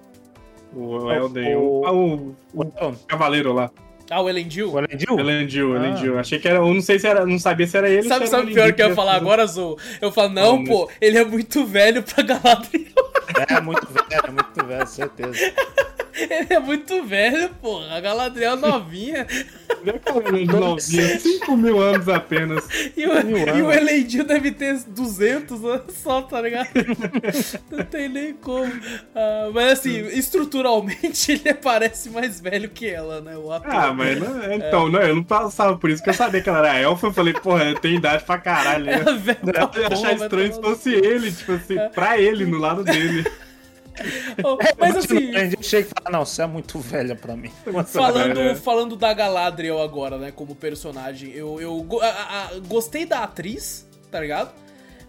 O 0.73 1.11
Elden. 1.11 1.57
O, 1.57 1.63
o, 1.63 2.37
o, 2.55 2.63
o 2.63 2.97
Cavaleiro 3.09 3.53
lá. 3.53 3.71
Ah, 4.11 4.21
o 4.21 4.29
Elendil? 4.29 4.73
O 4.73 4.79
Elendil? 4.79 5.19
Elendil, 5.21 5.73
ah. 5.73 5.77
Elendil. 5.77 6.19
Achei 6.19 6.39
que 6.41 6.49
era. 6.49 6.59
Eu 6.59 6.75
não 6.75 6.83
sei 6.83 6.99
se 6.99 7.07
era. 7.07 7.25
Não 7.25 7.39
sabia 7.39 7.67
se 7.67 7.77
era 7.77 7.89
ele 7.89 8.09
Sabe, 8.09 8.27
sabe 8.27 8.51
o 8.51 8.55
pior 8.55 8.73
que 8.73 8.83
eu 8.83 8.89
ia 8.89 8.95
falar 8.95 9.15
agora, 9.15 9.45
Azul? 9.45 9.79
Eu 10.01 10.11
falo, 10.11 10.31
não, 10.31 10.57
não 10.57 10.65
pô, 10.65 10.87
mas... 10.87 10.97
ele 11.01 11.17
é 11.17 11.25
muito 11.25 11.65
velho 11.65 12.03
pra 12.03 12.25
Galadriel. 12.25 12.91
É, 13.49 13.61
muito 13.61 13.87
velho, 13.87 14.25
é 14.25 14.31
muito 14.31 14.67
velho, 14.67 14.87
certeza. 14.87 15.53
Ele 16.29 16.47
é 16.51 16.59
muito 16.59 17.05
velho, 17.05 17.49
porra. 17.61 17.97
A 17.97 18.01
Galadriel 18.01 18.57
novinha. 18.57 19.27
novinha, 20.47 21.19
5 21.19 21.57
mil 21.57 21.81
anos 21.81 22.09
apenas. 22.09 22.65
E 22.97 23.07
o, 23.07 23.57
e 23.57 23.63
o 23.63 23.73
Elendil 23.73 24.25
deve 24.25 24.51
ter 24.53 24.79
200 24.87 25.65
anos 25.65 25.95
só, 25.95 26.23
tá 26.23 26.41
ligado? 26.41 26.69
Não 27.71 27.85
tem 27.85 28.09
nem 28.09 28.35
como. 28.35 28.67
Uh, 28.67 29.53
mas 29.55 29.73
assim, 29.73 30.07
estruturalmente 30.09 31.33
ele 31.45 31.55
parece 31.55 32.11
mais 32.11 32.41
velho 32.41 32.69
que 32.69 32.89
ela, 32.89 33.21
né? 33.21 33.37
O 33.37 33.53
ator. 33.53 33.71
Ah, 33.71 33.93
mas 33.93 34.19
não, 34.19 34.43
é, 34.43 34.57
então, 34.57 34.87
é. 34.89 34.91
não, 34.91 35.01
eu 35.01 35.15
não 35.15 35.25
passava 35.25 35.77
por 35.77 35.91
isso 35.91 36.03
que 36.03 36.11
eu 36.11 36.15
sabia 36.15 36.43
que 36.43 36.49
ela 36.49 36.59
era 36.59 36.79
elfa. 36.79 37.07
Eu 37.07 37.13
falei, 37.13 37.33
porra, 37.33 37.75
tem 37.81 37.97
idade 37.97 38.25
pra 38.25 38.39
caralho. 38.39 38.85
Né? 38.85 39.01
Eu 39.75 39.83
ia 39.83 39.89
achar 39.89 40.15
estranho 40.15 40.53
se 40.53 40.61
fosse 40.61 40.93
ele, 40.93 41.31
tipo 41.33 41.53
assim, 41.53 41.77
pra 41.95 42.19
ele, 42.19 42.45
no 42.45 42.59
lado 42.59 42.85
dele. 42.85 43.25
Oh, 44.43 44.57
mas 44.79 44.97
assim. 44.97 45.35
A 45.37 45.45
gente 45.45 45.67
chega 45.67 45.89
e 45.89 46.03
fala, 46.03 46.19
não, 46.19 46.25
você 46.25 46.43
é 46.43 46.47
muito 46.47 46.79
velha 46.79 47.15
pra 47.15 47.37
mim. 47.37 47.51
Falando, 47.87 48.57
falando 48.57 48.97
da 48.97 49.13
Galadriel 49.13 49.81
agora, 49.81 50.19
né, 50.19 50.31
como 50.31 50.55
personagem, 50.55 51.31
eu, 51.33 51.61
eu 51.61 51.87
a, 52.01 52.07
a, 52.07 52.59
gostei 52.67 53.05
da 53.05 53.23
atriz, 53.23 53.87
tá 54.11 54.21
ligado? 54.21 54.53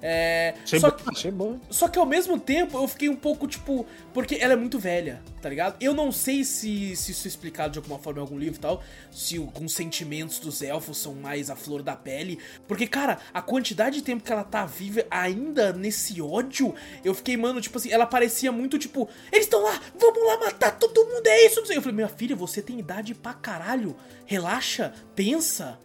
É, 0.01 0.55
achei 0.63 0.79
só, 0.79 0.89
bom, 0.89 0.97
que, 0.97 1.09
achei 1.09 1.31
bom. 1.31 1.59
só 1.69 1.87
que 1.87 1.99
ao 1.99 2.05
mesmo 2.05 2.39
tempo 2.39 2.77
eu 2.77 2.87
fiquei 2.87 3.07
um 3.07 3.15
pouco 3.15 3.47
tipo. 3.47 3.85
Porque 4.13 4.35
ela 4.35 4.53
é 4.53 4.55
muito 4.55 4.79
velha, 4.79 5.21
tá 5.41 5.47
ligado? 5.47 5.75
Eu 5.79 5.93
não 5.93 6.11
sei 6.11 6.43
se, 6.43 6.95
se 6.95 7.11
isso 7.11 7.27
é 7.27 7.29
explicado 7.29 7.73
de 7.73 7.79
alguma 7.79 7.99
forma 7.99 8.19
em 8.19 8.23
algum 8.23 8.37
livro 8.37 8.55
e 8.57 8.59
tal. 8.59 8.83
Se 9.11 9.37
alguns 9.37 9.73
sentimentos 9.73 10.39
dos 10.39 10.61
elfos 10.61 10.97
são 10.97 11.13
mais 11.13 11.49
a 11.49 11.55
flor 11.55 11.83
da 11.83 11.95
pele. 11.95 12.39
Porque, 12.67 12.87
cara, 12.87 13.19
a 13.33 13.41
quantidade 13.41 13.97
de 13.97 14.03
tempo 14.03 14.23
que 14.23 14.31
ela 14.31 14.43
tá 14.43 14.65
viva 14.65 15.05
ainda 15.09 15.71
nesse 15.71 16.21
ódio, 16.21 16.73
eu 17.05 17.13
fiquei, 17.13 17.37
mano, 17.37 17.61
tipo 17.61 17.77
assim, 17.77 17.91
ela 17.91 18.05
parecia 18.05 18.51
muito 18.51 18.79
tipo. 18.79 19.07
Eles 19.31 19.45
estão 19.45 19.61
lá, 19.61 19.79
vamos 19.99 20.25
lá 20.25 20.39
matar 20.39 20.77
todo 20.77 21.05
mundo, 21.05 21.27
é 21.27 21.45
isso. 21.45 21.59
Eu 21.71 21.81
falei, 21.81 21.95
minha 21.95 22.09
filha, 22.09 22.35
você 22.35 22.61
tem 22.61 22.79
idade 22.79 23.13
pra 23.13 23.33
caralho. 23.33 23.95
Relaxa, 24.25 24.93
pensa 25.15 25.77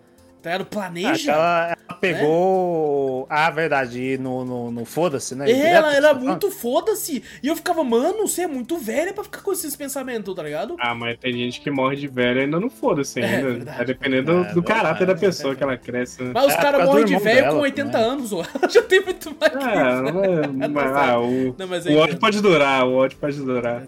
tá 0.46 0.50
ligado? 0.52 0.66
Planeja. 0.66 1.32
ela, 1.32 1.76
ela, 1.88 1.98
pegou. 1.98 3.20
Né? 3.22 3.26
Ah, 3.30 3.50
verdade, 3.50 4.16
no, 4.18 4.44
no, 4.44 4.70
no 4.70 4.84
foda-se, 4.84 5.34
né? 5.34 5.50
É, 5.50 5.72
ela 5.72 5.94
era 5.94 6.14
muito 6.14 6.50
foda-se. 6.50 7.22
E 7.42 7.48
eu 7.48 7.56
ficava, 7.56 7.82
mano, 7.82 8.28
você 8.28 8.42
é 8.42 8.46
muito 8.46 8.78
velha 8.78 9.12
pra 9.12 9.24
ficar 9.24 9.42
com 9.42 9.52
esses 9.52 9.74
pensamentos, 9.74 10.32
tá 10.34 10.42
ligado? 10.42 10.76
Ah, 10.78 10.94
mas 10.94 11.18
tem 11.18 11.32
gente 11.32 11.60
que 11.60 11.70
morre 11.70 11.96
de 11.96 12.06
velha 12.06 12.42
ainda 12.42 12.60
não 12.60 12.70
foda-se 12.70 13.20
é, 13.20 13.24
ainda. 13.24 13.36
É, 13.36 13.52
verdade, 13.52 13.82
é 13.82 13.84
dependendo 13.84 14.44
do, 14.44 14.54
do 14.54 14.62
caráter 14.62 15.06
da 15.06 15.16
pessoa 15.16 15.56
que 15.56 15.62
ela 15.62 15.76
cresce. 15.76 16.22
Né? 16.22 16.30
Mas 16.32 16.46
os 16.46 16.54
é, 16.54 16.56
caras 16.56 16.84
morrem 16.84 17.04
de 17.04 17.18
velho 17.18 17.50
com 17.50 17.58
80 17.58 17.98
né? 17.98 18.04
anos, 18.04 18.32
ó. 18.32 18.42
Ela 18.42 18.68
já 18.70 18.82
tem 18.82 19.00
muito 19.00 19.36
mais. 19.40 19.52
É, 19.52 20.46
mas, 20.68 20.92
ah, 20.92 21.18
o, 21.18 21.54
não, 21.58 21.66
mas 21.66 21.86
o 21.86 21.96
ódio 21.96 22.18
pode 22.18 22.40
durar, 22.40 22.86
o 22.86 22.94
ódio 22.94 23.18
pode 23.18 23.36
durar. 23.40 23.82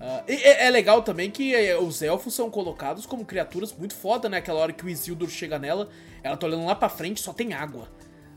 Uh, 0.00 0.24
é, 0.26 0.66
é, 0.66 0.70
legal 0.70 1.02
também 1.02 1.30
que 1.30 1.54
é, 1.54 1.78
os 1.78 2.00
elfos 2.00 2.34
são 2.34 2.50
colocados 2.50 3.04
como 3.04 3.22
criaturas 3.22 3.74
muito 3.76 3.94
foda, 3.94 4.30
né? 4.30 4.38
Aquela 4.38 4.58
hora 4.60 4.72
que 4.72 4.84
o 4.84 4.88
Isildur 4.88 5.28
chega 5.28 5.58
nela, 5.58 5.90
ela 6.22 6.38
tá 6.38 6.46
olhando 6.46 6.64
lá 6.64 6.74
pra 6.74 6.88
frente, 6.88 7.20
só 7.20 7.34
tem 7.34 7.52
água. 7.52 7.86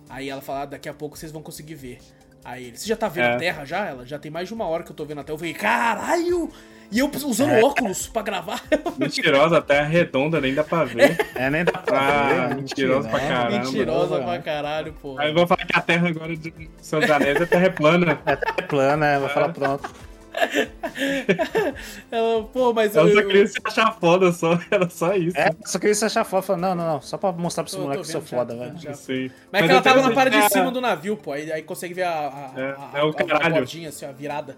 Aí 0.10 0.30
ela 0.30 0.42
fala, 0.42 0.64
ah, 0.64 0.66
daqui 0.66 0.90
a 0.90 0.94
pouco 0.94 1.18
vocês 1.18 1.32
vão 1.32 1.42
conseguir 1.42 1.76
ver. 1.76 2.00
Aí 2.44 2.66
ele, 2.66 2.78
você 2.78 2.86
já 2.86 2.98
tá 2.98 3.08
vendo 3.08 3.28
é. 3.28 3.36
a 3.36 3.38
Terra 3.38 3.64
já? 3.64 3.86
Ela 3.86 4.06
já 4.06 4.20
tem 4.20 4.30
mais 4.30 4.50
de 4.50 4.54
uma 4.54 4.66
hora 4.66 4.84
que 4.84 4.92
eu 4.92 4.96
tô 4.96 5.06
vendo 5.06 5.22
a 5.22 5.24
Terra. 5.24 5.36
Eu 5.36 5.40
falei, 5.40 5.54
caralho! 5.54 6.52
E 6.92 7.00
eu 7.00 7.10
usando 7.26 7.54
é. 7.54 7.64
óculos 7.64 8.08
pra 8.08 8.22
gravar. 8.22 8.62
Mentirosa, 9.00 9.58
a 9.58 9.62
Terra 9.62 9.88
redonda, 9.88 10.42
nem 10.42 10.54
dá 10.54 10.64
pra 10.66 10.84
ver. 10.84 11.18
É, 11.34 11.50
nem 11.50 11.64
dá 11.64 11.72
pra 11.72 11.98
ah, 11.98 12.48
ver. 12.48 12.56
Mentirosa 12.58 13.10
pra 13.10 13.20
caralho. 13.20 13.64
Mentirosa 13.64 14.22
pra 14.22 14.40
caralho, 14.40 14.94
pô. 15.02 15.18
Aí 15.18 15.30
eu 15.30 15.34
vou 15.34 15.48
falar 15.48 15.66
que 15.66 15.76
a 15.76 15.82
Terra 15.82 16.10
agora 16.10 16.36
de 16.36 16.54
São 16.82 17.00
Anéis 17.00 17.42
é 17.42 17.46
Terra 17.46 17.72
plana. 17.72 18.20
É 18.26 18.36
Terra 18.36 18.68
plana, 18.68 19.08
é, 19.08 19.20
vou 19.20 19.30
falar 19.30 19.50
pronto. 19.50 19.90
ela, 22.12 22.44
pô, 22.44 22.74
mas 22.74 22.96
ela 22.96 23.10
eu, 23.10 23.16
só 23.16 23.22
queria 23.24 23.48
se 23.48 23.60
achar 23.64 23.92
foda, 23.94 24.32
só, 24.32 24.60
era 24.70 24.90
só 24.90 25.14
isso. 25.16 25.38
É, 25.38 25.52
só 25.66 25.80
queria 25.80 25.96
se 25.96 26.06
achar 26.06 26.24
foda. 26.24 26.42
Falei, 26.44 26.62
não, 26.62 26.76
não, 26.76 26.94
não, 26.94 27.02
só 27.02 27.18
pra 27.18 27.32
mostrar 27.32 27.64
pra 27.64 27.72
esse 27.72 27.80
moleque 27.80 28.02
que 28.02 28.08
eu 28.08 28.12
sou 28.12 28.22
foda, 28.22 28.56
velho. 28.56 28.74
Mas, 28.74 29.08
mas 29.52 29.64
é 29.64 29.66
que 29.66 29.72
ela 29.72 29.82
tava 29.82 30.02
na 30.02 30.12
parte 30.12 30.38
de 30.38 30.50
cima 30.50 30.72
do 30.72 30.82
navio, 30.82 31.16
pô, 31.18 31.32
aí, 31.32 31.52
aí 31.52 31.62
consegue 31.62 31.94
ver 31.94 32.04
a, 32.04 32.12
a, 32.12 32.54
é, 32.60 32.76
a, 32.78 33.00
é 33.00 33.04
o 33.04 33.14
caralho. 33.14 33.46
a 33.46 33.50
bordinha, 33.50 33.90
assim, 33.90 34.06
a 34.06 34.12
virada. 34.12 34.58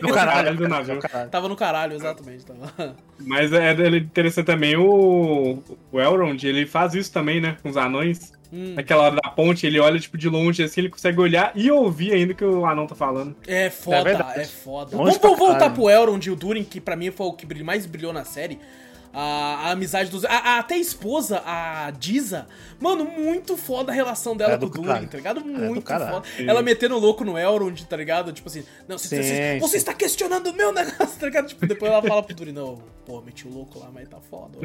No 0.00 0.12
caralho 0.12 0.56
do 0.56 0.68
navio. 0.68 1.00
Tava 1.30 1.48
no 1.48 1.56
caralho, 1.56 1.94
exatamente. 1.94 2.44
Tava. 2.44 2.96
Mas 3.18 3.52
é, 3.52 3.72
é 3.72 3.88
interessante 3.96 4.46
também 4.46 4.76
o, 4.76 5.62
o 5.90 6.00
Elrond, 6.00 6.42
ele 6.44 6.66
faz 6.66 6.94
isso 6.94 7.12
também, 7.12 7.40
né, 7.40 7.56
com 7.62 7.68
os 7.68 7.76
anões. 7.76 8.35
Hum. 8.52 8.74
Naquela 8.74 9.04
hora 9.04 9.16
da 9.16 9.28
ponte, 9.30 9.66
ele 9.66 9.78
olha, 9.78 9.98
tipo, 9.98 10.16
de 10.16 10.28
longe, 10.28 10.62
assim, 10.62 10.80
ele 10.80 10.90
consegue 10.90 11.20
olhar 11.20 11.52
e 11.54 11.70
ouvir 11.70 12.12
ainda 12.12 12.32
o 12.32 12.36
que 12.36 12.44
o 12.44 12.64
anão 12.64 12.86
tá 12.86 12.94
falando. 12.94 13.34
É 13.46 13.70
foda, 13.70 14.32
é, 14.36 14.42
é 14.42 14.44
foda. 14.44 14.96
Vamos 14.96 15.18
voltar 15.18 15.70
pro 15.70 15.90
Elrond 15.90 16.24
e 16.26 16.30
o 16.30 16.36
Durin, 16.36 16.64
que 16.64 16.80
pra 16.80 16.96
mim 16.96 17.10
foi 17.10 17.26
o 17.26 17.32
que 17.32 17.62
mais 17.62 17.86
brilhou 17.86 18.12
na 18.12 18.24
série. 18.24 18.58
A, 19.18 19.68
a, 19.68 19.70
amizade 19.70 20.10
dos. 20.10 20.26
A, 20.26 20.28
a, 20.28 20.58
até 20.58 20.74
a 20.74 20.78
esposa, 20.78 21.42
a 21.46 21.90
Diza. 21.90 22.46
Mano, 22.78 23.06
muito 23.06 23.56
foda 23.56 23.90
a 23.90 23.94
relação 23.94 24.36
dela 24.36 24.52
é 24.52 24.58
com 24.58 24.66
o 24.66 24.68
Durin, 24.68 25.06
tá 25.06 25.16
ligado? 25.16 25.40
É 25.40 25.42
muito 25.42 25.90
é 25.90 25.98
foda. 25.98 26.22
Sim. 26.36 26.46
Ela 26.46 26.60
metendo 26.60 26.98
louco 26.98 27.24
no 27.24 27.38
Elrond, 27.38 27.82
tá 27.86 27.96
ligado? 27.96 28.30
Tipo 28.30 28.46
assim, 28.50 28.62
não, 28.86 28.98
você, 28.98 29.22
você, 29.22 29.58
você 29.58 29.76
está 29.78 29.94
questionando 29.94 30.48
o 30.48 30.52
meu 30.52 30.70
negócio, 30.70 31.18
tá 31.18 31.24
ligado? 31.24 31.46
Tipo, 31.46 31.66
depois 31.66 31.90
ela 31.90 32.02
fala 32.02 32.22
pro 32.22 32.36
Durin, 32.36 32.52
não, 32.52 32.78
pô, 33.06 33.22
meti 33.22 33.48
o 33.48 33.50
louco 33.50 33.78
lá, 33.78 33.88
mas 33.90 34.06
tá 34.06 34.18
foda. 34.20 34.58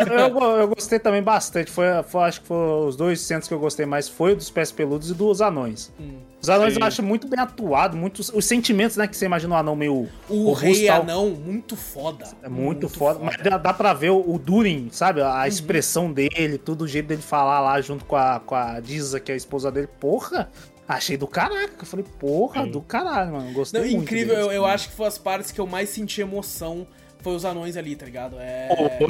eu, 0.00 0.58
eu, 0.58 0.68
gostei 0.68 0.98
também 0.98 1.22
bastante. 1.22 1.70
Foi, 1.70 1.86
foi, 2.02 2.22
acho 2.24 2.40
que 2.40 2.48
foi 2.48 2.56
os 2.88 2.96
dois 2.96 3.20
centros 3.20 3.46
que 3.46 3.54
eu 3.54 3.60
gostei 3.60 3.86
mais 3.86 4.08
foi 4.08 4.32
o 4.32 4.36
dos 4.36 4.50
pés 4.50 4.72
peludos 4.72 5.10
e 5.10 5.14
dos 5.14 5.40
anões. 5.40 5.92
Hum. 6.00 6.18
Os 6.40 6.48
anões 6.48 6.74
Sim. 6.74 6.80
eu 6.80 6.86
acho 6.86 7.02
muito 7.02 7.28
bem 7.28 7.38
atuado, 7.38 7.96
muitos 7.96 8.30
os 8.30 8.44
sentimentos, 8.44 8.96
né, 8.96 9.06
que 9.06 9.16
você 9.16 9.26
imagina 9.26 9.54
um 9.54 9.58
anão 9.58 9.76
meio 9.76 10.08
o 10.28 10.52
rei 10.52 10.88
anão 10.88 11.30
muito 11.30 11.76
foda. 11.76 12.24
É 12.42 12.48
muito, 12.48 12.62
muito 12.62 12.88
foda, 12.88 13.18
foda, 13.18 13.24
mas 13.26 13.36
dá, 13.42 13.58
dá 13.58 13.74
pra 13.74 13.92
ver 13.92 14.10
o, 14.10 14.24
o 14.26 14.38
Durin, 14.38 14.88
sabe? 14.90 15.20
A 15.20 15.40
uhum. 15.40 15.44
expressão 15.44 16.12
dele, 16.12 16.56
tudo 16.56 16.84
o 16.84 16.88
jeito 16.88 17.06
dele 17.06 17.22
falar 17.22 17.60
lá 17.60 17.80
junto 17.80 18.04
com 18.04 18.16
a 18.16 18.40
com 18.40 18.54
a 18.54 18.80
Diza, 18.80 19.20
que 19.20 19.30
é 19.30 19.34
a 19.34 19.36
esposa 19.36 19.70
dele. 19.70 19.88
Porra, 19.98 20.50
Achei 20.88 21.16
do 21.16 21.28
caraca. 21.28 21.82
Eu 21.82 21.86
falei, 21.86 22.04
porra, 22.18 22.64
Sim. 22.64 22.72
do 22.72 22.80
caralho, 22.80 23.30
mano. 23.30 23.52
Gostei 23.52 23.80
Não, 23.80 23.88
muito. 23.90 24.02
Incrível, 24.02 24.34
deles, 24.34 24.48
eu, 24.48 24.52
eu 24.52 24.66
acho 24.66 24.88
que 24.88 24.96
foi 24.96 25.06
as 25.06 25.16
partes 25.16 25.52
que 25.52 25.60
eu 25.60 25.66
mais 25.66 25.88
senti 25.88 26.20
emoção 26.20 26.84
foi 27.22 27.34
os 27.34 27.44
anões 27.44 27.76
ali, 27.76 27.94
tá 27.94 28.06
ligado? 28.06 28.36
É... 28.40 28.68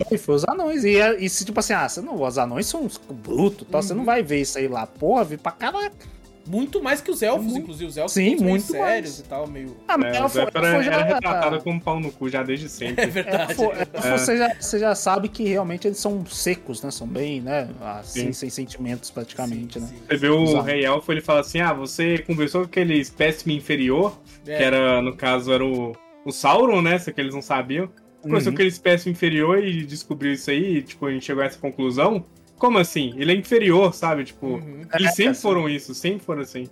Foi, 0.09 0.19
foi 0.19 0.35
os 0.35 0.45
anões. 0.45 0.85
E, 0.85 0.99
e 1.19 1.29
se, 1.29 1.45
tipo 1.45 1.59
assim, 1.59 1.73
ah, 1.73 1.89
você 1.89 2.01
não, 2.01 2.21
os 2.21 2.39
anões 2.39 2.67
são 2.67 2.89
brutos, 3.11 3.67
tá? 3.69 3.79
Uhum. 3.79 3.83
você 3.83 3.95
não 3.95 4.05
vai 4.05 4.23
ver 4.23 4.41
isso 4.41 4.59
aí 4.59 4.69
lá. 4.69 4.87
Porra, 4.87 5.25
vi 5.25 5.37
pra 5.37 5.53
caraca. 5.53 6.20
Muito 6.47 6.83
mais 6.83 7.01
que 7.01 7.11
os 7.11 7.23
elfos, 7.23 7.47
muito... 7.47 7.59
inclusive. 7.59 7.91
Os 7.91 7.97
elfos 7.97 8.13
Sim, 8.13 8.37
muito 8.37 8.63
sérios 8.63 9.11
mais. 9.11 9.19
e 9.19 9.23
tal, 9.25 9.47
meio. 9.47 9.77
Ah, 9.87 9.97
mas 9.97 10.15
é, 10.15 10.19
elfo, 10.19 10.39
era, 10.39 10.49
elfo 10.49 10.83
já... 10.83 10.93
era 10.93 11.05
retratado 11.05 11.63
como 11.63 11.81
pau 11.81 12.01
no 12.01 12.11
cu 12.11 12.29
já 12.29 12.43
desde 12.43 12.69
sempre. 12.69 13.05
É 13.05 13.07
verdade. 13.07 13.53
Elfo, 13.53 13.65
é. 13.73 13.81
elfo, 13.81 14.19
você, 14.19 14.37
já, 14.37 14.55
você 14.55 14.79
já 14.79 14.95
sabe 14.95 15.29
que 15.29 15.45
realmente 15.45 15.87
eles 15.87 15.99
são 15.99 16.25
secos, 16.27 16.83
né? 16.83 16.91
São 16.91 17.07
bem, 17.07 17.41
né? 17.41 17.69
Assim, 17.81 18.33
sem 18.33 18.51
sentimentos 18.51 19.11
praticamente, 19.11 19.75
sim, 19.75 19.81
né? 19.81 19.87
Sim. 19.87 20.03
Você 20.09 20.17
vê 20.17 20.29
o 20.29 20.45
Exato. 20.45 20.65
rei 20.65 20.85
elfo, 20.85 21.13
ele 21.13 21.21
fala 21.21 21.41
assim: 21.41 21.61
ah, 21.61 21.73
você 21.73 22.19
conversou 22.19 22.63
com 22.63 22.67
aquele 22.67 22.99
espécime 22.99 23.57
inferior, 23.57 24.19
é. 24.47 24.57
que 24.57 24.63
era, 24.63 25.01
no 25.03 25.17
caso, 25.17 25.53
era 25.53 25.65
o, 25.65 25.93
o 26.25 26.33
Sauron, 26.33 26.83
né? 26.83 26.99
Se 26.99 27.13
que 27.13 27.21
eles 27.21 27.35
não 27.35 27.43
sabiam. 27.43 27.89
Conversou 28.23 28.51
uhum. 28.51 28.53
com 28.53 28.57
aquele 28.57 28.69
espécime 28.69 29.13
inferior 29.13 29.65
e 29.65 29.85
descobriu 29.85 30.33
isso 30.33 30.51
aí, 30.51 30.77
e, 30.77 30.83
tipo, 30.83 31.07
a 31.07 31.11
gente 31.11 31.25
chegou 31.25 31.43
a 31.43 31.47
essa 31.47 31.59
conclusão. 31.59 32.25
Como 32.61 32.77
assim? 32.77 33.15
Ele 33.17 33.33
é 33.33 33.35
inferior, 33.35 33.95
sabe? 33.95 34.23
Tipo, 34.23 34.47
uhum. 34.47 34.83
eles 34.93 35.09
é, 35.09 35.13
sempre 35.13 35.31
assim. 35.31 35.41
foram 35.41 35.67
isso, 35.67 35.95
sempre 35.95 36.23
foram 36.23 36.43
assim. 36.43 36.69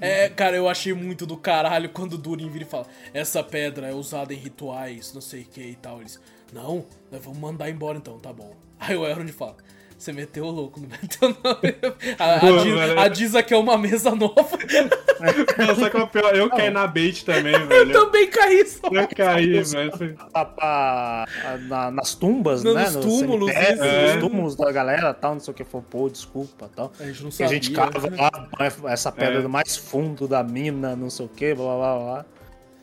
É, 0.00 0.30
cara, 0.30 0.56
eu 0.56 0.66
achei 0.66 0.94
muito 0.94 1.26
do 1.26 1.36
caralho 1.36 1.90
quando 1.90 2.14
o 2.14 2.18
Durin 2.18 2.48
vira 2.48 2.64
e 2.64 2.66
fala: 2.66 2.86
Essa 3.12 3.44
pedra 3.44 3.86
é 3.86 3.92
usada 3.92 4.32
em 4.32 4.38
rituais, 4.38 5.12
não 5.12 5.20
sei 5.20 5.42
o 5.42 5.44
que 5.44 5.60
e 5.60 5.74
tal. 5.76 6.00
Eles, 6.00 6.18
não, 6.54 6.86
vamos 7.12 7.38
mandar 7.38 7.68
embora 7.68 7.98
então, 7.98 8.18
tá 8.18 8.32
bom. 8.32 8.56
Aí 8.80 8.96
o 8.96 9.06
Elrond 9.06 9.30
fala: 9.30 9.58
Você 9.98 10.12
meteu 10.12 10.44
o 10.44 10.50
louco, 10.50 10.78
não 10.78 10.88
meteu 10.88 11.36
não. 11.42 11.52
A, 12.18 12.38
Pô, 12.38 12.58
a, 12.58 12.62
diz, 12.62 12.98
a 12.98 13.08
diz 13.08 13.34
aqui 13.34 13.54
é 13.54 13.56
uma 13.56 13.78
mesa 13.78 14.14
nova. 14.14 14.36
Não, 15.66 15.74
só 15.74 15.88
que 15.88 15.96
é 15.96 16.02
o 16.02 16.06
pior, 16.06 16.36
eu 16.36 16.50
caí 16.50 16.68
na 16.68 16.86
bait 16.86 17.24
também, 17.24 17.52
velho. 17.52 17.72
Eu 17.72 17.92
também 17.92 18.26
caí 18.28 18.66
só. 18.66 18.86
Eu 18.88 19.08
caí, 19.08 19.62
velho. 19.62 20.18
Na, 21.68 21.90
nas 21.90 22.14
tumbas, 22.14 22.62
no, 22.62 22.74
né? 22.74 22.90
Nos 22.90 23.04
túmulos. 23.04 23.50
É, 23.50 23.72
é. 23.72 24.12
Nos 24.12 24.20
túmulos 24.20 24.54
da 24.56 24.70
galera 24.70 25.14
tal, 25.14 25.32
não 25.32 25.40
sei 25.40 25.52
o 25.52 25.54
que. 25.54 25.64
Falou, 25.64 25.86
pô, 25.88 26.08
desculpa 26.10 26.70
tal. 26.76 26.92
A 27.00 27.04
gente 27.04 27.24
não 27.24 27.30
sabia. 27.30 27.46
a 27.46 27.48
gente 27.48 27.70
cava 27.70 28.10
lá, 28.14 28.92
essa 28.92 29.10
pedra 29.10 29.38
é. 29.38 29.42
do 29.42 29.48
mais 29.48 29.76
fundo 29.76 30.28
da 30.28 30.42
mina, 30.42 30.94
não 30.94 31.08
sei 31.08 31.24
o 31.24 31.28
que, 31.28 31.54
blá 31.54 31.74
blá 31.74 31.98
blá. 31.98 32.26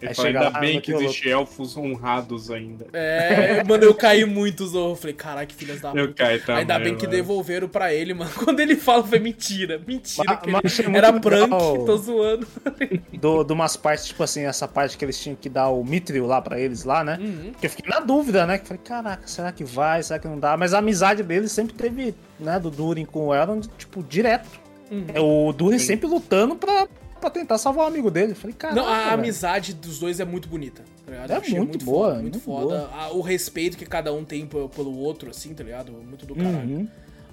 Aí 0.07 0.15
fala, 0.15 0.27
ainda 0.29 0.49
lá, 0.49 0.59
bem 0.59 0.81
que 0.81 0.91
existe 0.91 1.29
elfos 1.29 1.77
honrados 1.77 2.51
ainda. 2.51 2.87
É, 2.93 3.63
mano, 3.67 3.83
eu 3.83 3.93
caí 3.93 4.25
muito, 4.25 4.65
Zorro. 4.67 4.91
Eu 4.91 4.95
falei, 4.95 5.15
caralho, 5.15 5.47
que 5.47 5.55
filhas 5.55 5.81
da 5.81 5.89
puta. 5.89 6.01
Eu 6.01 6.13
caí 6.13 6.39
também, 6.39 6.61
Ainda 6.61 6.79
bem 6.79 6.95
que 6.95 7.07
devolveram 7.07 7.67
pra 7.67 7.93
ele, 7.93 8.13
mano. 8.13 8.31
Quando 8.43 8.59
ele 8.59 8.75
fala, 8.75 9.03
foi 9.03 9.19
mentira. 9.19 9.81
Mentira. 9.85 10.39
Mas, 10.47 10.75
que 10.75 10.81
ele... 10.81 10.97
Era 10.97 11.13
prank, 11.13 11.49
tô 11.49 11.97
zoando. 11.97 12.47
Do, 13.13 13.43
de 13.43 13.53
umas 13.53 13.77
partes, 13.77 14.05
tipo 14.07 14.23
assim, 14.23 14.41
essa 14.41 14.67
parte 14.67 14.97
que 14.97 15.05
eles 15.05 15.19
tinham 15.19 15.35
que 15.35 15.49
dar 15.49 15.69
o 15.69 15.83
Mithril 15.83 16.25
lá 16.25 16.41
pra 16.41 16.59
eles 16.59 16.83
lá, 16.83 17.03
né? 17.03 17.17
Uhum. 17.19 17.51
Que 17.59 17.67
eu 17.67 17.69
fiquei 17.69 17.89
na 17.89 17.99
dúvida, 17.99 18.45
né? 18.45 18.57
Que 18.57 18.67
falei, 18.67 18.81
caraca, 18.83 19.27
será 19.27 19.51
que 19.51 19.63
vai? 19.63 20.03
Será 20.03 20.19
que 20.19 20.27
não 20.27 20.39
dá? 20.39 20.57
Mas 20.57 20.73
a 20.73 20.79
amizade 20.79 21.23
deles 21.23 21.51
sempre 21.51 21.73
teve, 21.73 22.13
né? 22.39 22.59
Do 22.59 22.69
Durin 22.69 23.05
com 23.05 23.27
o 23.27 23.35
Elrond, 23.35 23.67
tipo, 23.77 24.03
direto. 24.03 24.49
Uhum. 24.91 25.47
O 25.49 25.53
Durin 25.53 25.79
sempre 25.79 26.07
lutando 26.07 26.55
pra, 26.55 26.87
pra 27.23 27.29
tentar 27.29 27.57
salvar 27.57 27.85
o 27.85 27.87
amigo 27.87 28.11
dele. 28.11 28.35
Falei, 28.35 28.55
cara. 28.55 28.75
Não, 28.75 28.87
a 28.87 28.97
velho. 28.97 29.13
amizade 29.13 29.73
dos 29.73 29.99
dois 29.99 30.19
é 30.19 30.25
muito 30.25 30.49
bonita, 30.49 30.83
tá 31.05 31.11
ligado? 31.11 31.31
É 31.31 31.39
muito, 31.39 31.55
muito, 31.55 31.85
boa. 31.85 32.09
Foda, 32.09 32.21
muito, 32.21 32.33
muito 32.33 32.45
foda. 32.45 32.87
Boa. 32.87 33.13
o 33.13 33.21
respeito 33.21 33.77
que 33.77 33.85
cada 33.85 34.13
um 34.13 34.25
tem 34.25 34.45
pelo 34.45 34.97
outro, 34.97 35.29
assim, 35.29 35.53
tá 35.53 35.63
ligado? 35.63 35.93
Muito 35.93 36.25
do 36.25 36.35
caralho. 36.35 36.69
Uhum. 36.69 36.87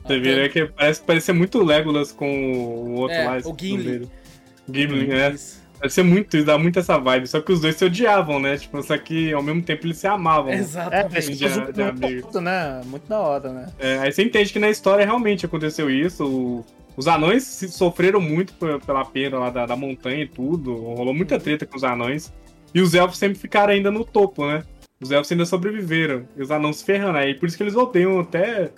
Você 0.05 0.19
vê 0.19 0.37
né, 0.37 0.49
que 0.49 0.67
parece, 0.67 1.03
parece 1.03 1.33
muito 1.33 1.63
Legolas 1.63 2.13
com 2.13 2.53
o 2.53 2.95
outro 2.95 3.17
é, 3.17 3.25
lá. 3.25 3.37
O 3.45 3.57
Gimli. 3.59 4.09
Gimli, 4.73 5.13
é. 5.13 5.35
Deve 5.81 5.95
ser 5.95 6.03
muito, 6.03 6.45
dá 6.45 6.59
muito 6.59 6.79
essa 6.79 6.99
vibe. 6.99 7.27
Só 7.27 7.41
que 7.41 7.53
os 7.53 7.61
dois 7.61 7.75
se 7.75 7.85
odiavam, 7.85 8.39
né? 8.39 8.57
Tipo, 8.59 8.83
só 8.83 8.97
que 8.99 9.33
ao 9.33 9.43
mesmo 9.43 9.63
tempo 9.63 9.87
eles 9.87 9.97
se 9.97 10.07
amavam. 10.07 10.53
Exatamente. 10.53 11.17
É, 11.45 11.49
de, 11.49 11.73
de 11.73 11.83
amigo. 11.83 12.41
né? 12.41 12.83
Muito 12.85 13.09
da 13.09 13.19
hora, 13.19 13.51
né? 13.51 13.67
É, 13.79 13.99
aí 13.99 14.13
você 14.13 14.23
entende 14.23 14.53
que 14.53 14.59
na 14.59 14.69
história 14.69 15.05
realmente 15.05 15.47
aconteceu 15.47 15.91
isso. 15.91 16.27
O, 16.27 16.65
os 17.01 17.09
anões 17.09 17.45
sofreram 17.71 18.21
muito 18.21 18.53
pela 18.85 19.07
perda 19.07 19.39
lá 19.39 19.49
da, 19.49 19.65
da 19.65 19.75
montanha 19.75 20.23
e 20.23 20.29
tudo. 20.29 20.75
Rolou 20.75 21.15
muita 21.15 21.37
uhum. 21.37 21.41
treta 21.41 21.65
com 21.65 21.75
os 21.75 21.83
anões. 21.83 22.31
E 22.75 22.83
os 22.83 22.95
elfos 22.95 23.17
sempre 23.17 23.39
ficaram 23.39 23.73
ainda 23.73 23.91
no 23.91 24.05
topo, 24.05 24.47
né? 24.47 24.63
Os 25.01 25.11
elfos 25.11 25.33
ainda 25.33 25.47
sobreviveram. 25.47 26.29
E 26.37 26.43
os 26.43 26.51
anões 26.51 26.77
se 26.77 26.85
ferrando. 26.85 27.17
Aí 27.17 27.35
por 27.35 27.47
isso 27.47 27.57
que 27.57 27.63
eles 27.63 27.75
odeiam 27.75 28.21
até. 28.21 28.71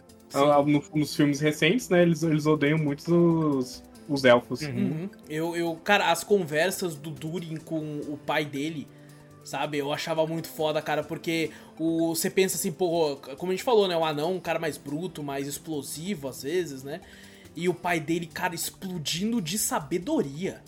no, 0.64 0.84
nos 0.94 1.16
filmes 1.16 1.40
recentes, 1.40 1.88
né? 1.88 2.02
Eles, 2.02 2.22
eles 2.22 2.46
odeiam 2.46 2.78
muito 2.78 3.12
os, 3.12 3.82
os 4.08 4.24
elfos. 4.24 4.62
Uhum. 4.62 4.68
uhum. 4.68 5.10
Eu, 5.28 5.56
eu, 5.56 5.74
cara, 5.82 6.12
as 6.12 6.22
conversas 6.22 6.94
do 6.94 7.10
Durin 7.10 7.56
com 7.56 8.02
o 8.06 8.16
pai 8.16 8.44
dele, 8.44 8.86
sabe? 9.42 9.78
Eu 9.78 9.92
achava 9.92 10.24
muito 10.28 10.46
foda, 10.46 10.80
cara, 10.80 11.02
porque 11.02 11.50
o, 11.76 12.14
você 12.14 12.30
pensa 12.30 12.54
assim, 12.54 12.70
pô, 12.70 13.16
como 13.36 13.50
a 13.50 13.54
gente 13.54 13.64
falou, 13.64 13.88
né? 13.88 13.96
O 13.96 14.04
anão, 14.04 14.36
um 14.36 14.40
cara 14.40 14.60
mais 14.60 14.78
bruto, 14.78 15.24
mais 15.24 15.48
explosivo 15.48 16.28
às 16.28 16.44
vezes, 16.44 16.84
né? 16.84 17.00
E 17.54 17.68
o 17.68 17.74
pai 17.74 18.00
dele, 18.00 18.26
cara, 18.26 18.54
explodindo 18.54 19.40
de 19.40 19.58
sabedoria. 19.58 20.62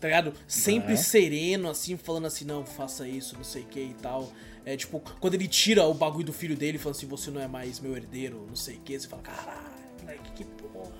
Tá 0.00 0.08
ligado? 0.08 0.34
Sempre 0.46 0.92
é. 0.92 0.96
sereno, 0.96 1.70
assim, 1.70 1.96
falando 1.96 2.26
assim, 2.26 2.44
não, 2.44 2.66
faça 2.66 3.08
isso, 3.08 3.36
não 3.36 3.44
sei 3.44 3.62
o 3.62 3.66
que 3.66 3.80
e 3.80 3.94
tal. 3.94 4.30
É 4.66 4.76
tipo, 4.76 5.02
quando 5.20 5.34
ele 5.34 5.48
tira 5.48 5.84
o 5.84 5.94
bagulho 5.94 6.26
do 6.26 6.32
filho 6.32 6.56
dele, 6.56 6.78
falando 6.78 6.96
assim, 6.96 7.06
você 7.06 7.30
não 7.30 7.40
é 7.40 7.46
mais 7.46 7.80
meu 7.80 7.96
herdeiro, 7.96 8.44
não 8.48 8.56
sei 8.56 8.76
o 8.76 8.80
que, 8.80 8.98
você 8.98 9.08
fala, 9.08 9.22
caralho, 9.22 9.58
moleque, 10.00 10.32
que 10.32 10.44
porra. 10.44 10.92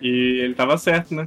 E 0.00 0.40
ele 0.40 0.54
tava 0.54 0.76
certo, 0.78 1.14
né? 1.14 1.26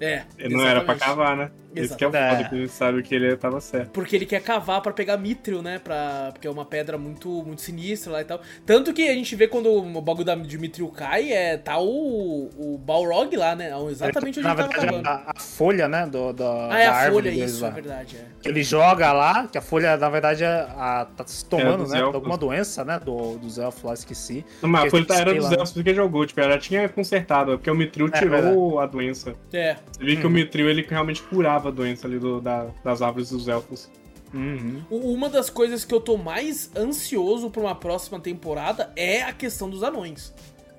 É. 0.00 0.24
Ele 0.38 0.56
não 0.56 0.66
era 0.66 0.82
pra 0.82 0.94
cavar, 0.94 1.36
né? 1.36 1.50
Isso 1.74 1.96
que 1.96 2.04
é 2.04 2.08
o 2.08 2.10
foda, 2.10 2.48
que 2.48 2.54
a 2.54 2.58
gente 2.58 2.72
sabe 2.72 3.02
que 3.02 3.14
ele 3.14 3.36
tava 3.36 3.60
certo. 3.60 3.90
Porque 3.90 4.16
ele 4.16 4.26
quer 4.26 4.42
cavar 4.42 4.80
para 4.80 4.92
pegar 4.92 5.16
Mithril, 5.16 5.62
né? 5.62 5.78
Pra... 5.78 6.30
Porque 6.32 6.46
é 6.46 6.50
uma 6.50 6.64
pedra 6.64 6.98
muito, 6.98 7.28
muito 7.44 7.60
sinistra 7.60 8.12
lá 8.12 8.20
e 8.20 8.24
tal. 8.24 8.40
Tanto 8.66 8.92
que 8.92 9.08
a 9.08 9.14
gente 9.14 9.34
vê 9.36 9.46
quando 9.46 9.70
o 9.70 10.00
bagulho 10.00 10.24
da, 10.24 10.34
de 10.34 10.58
Mithril 10.58 10.88
cai, 10.88 11.32
é, 11.32 11.56
tá 11.56 11.78
o, 11.78 12.50
o 12.56 12.78
Balrog 12.78 13.34
lá, 13.36 13.54
né? 13.54 13.70
Exatamente 13.90 14.40
onde 14.40 14.48
ele 14.48 14.56
tava 14.56 14.68
cavando. 14.68 15.08
A, 15.08 15.32
a, 15.36 15.40
folha, 15.40 15.88
né? 15.88 16.06
Do, 16.06 16.32
do, 16.32 16.44
ah, 16.44 16.78
é 16.78 16.86
a 16.86 17.10
folha, 17.10 17.30
isso, 17.30 17.62
lá. 17.62 17.68
é 17.68 17.72
verdade. 17.72 18.16
É. 18.16 18.48
Ele 18.48 18.62
joga 18.62 19.12
lá, 19.12 19.46
que 19.46 19.58
a 19.58 19.62
folha, 19.62 19.96
na 19.96 20.08
verdade, 20.08 20.44
é 20.44 20.48
a, 20.48 21.06
tá 21.16 21.24
se 21.26 21.44
tomando, 21.44 21.84
é, 21.84 21.88
né? 21.88 21.98
Elfos. 22.00 22.14
Alguma 22.14 22.36
doença, 22.36 22.84
né? 22.84 22.98
Do, 22.98 23.36
dos 23.38 23.58
elfos 23.58 23.82
lá, 23.82 23.94
esqueci. 23.94 24.44
Não, 24.62 24.68
mas 24.68 24.86
a 24.86 24.90
folha 24.90 25.04
tá, 25.04 25.16
era 25.16 25.34
dos 25.34 25.50
elfos 25.52 25.72
porque 25.72 25.94
jogou, 25.94 26.26
tipo, 26.26 26.40
ela 26.40 26.58
tinha 26.58 26.88
consertado, 26.88 27.52
porque 27.52 27.70
o 27.70 27.74
Mithril 27.74 28.08
é, 28.08 28.18
tirou 28.18 28.80
a 28.80 28.86
doença. 28.86 29.34
É. 29.52 29.76
Você 29.92 30.04
vê 30.04 30.14
hum. 30.14 30.20
que 30.20 30.26
o 30.26 30.30
Mithril, 30.30 30.68
ele 30.68 30.86
realmente 30.88 31.22
curava 31.22 31.59
a 31.68 31.72
doença 31.72 32.06
ali 32.06 32.18
do 32.18 32.40
da, 32.40 32.68
das 32.84 33.02
árvores 33.02 33.30
dos 33.30 33.48
elfos. 33.48 33.88
Uhum. 34.32 34.82
Uma 34.90 35.28
das 35.28 35.50
coisas 35.50 35.84
que 35.84 35.92
eu 35.92 36.00
tô 36.00 36.16
mais 36.16 36.70
ansioso 36.76 37.50
pra 37.50 37.60
uma 37.60 37.74
próxima 37.74 38.20
temporada 38.20 38.92
é 38.94 39.22
a 39.22 39.32
questão 39.32 39.68
dos 39.68 39.82
anões. 39.82 40.32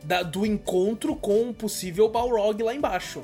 Da, 0.03 0.23
do 0.23 0.45
encontro 0.45 1.15
com 1.15 1.41
um 1.43 1.53
possível 1.53 2.09
Balrog 2.09 2.63
lá 2.63 2.73
embaixo. 2.73 3.21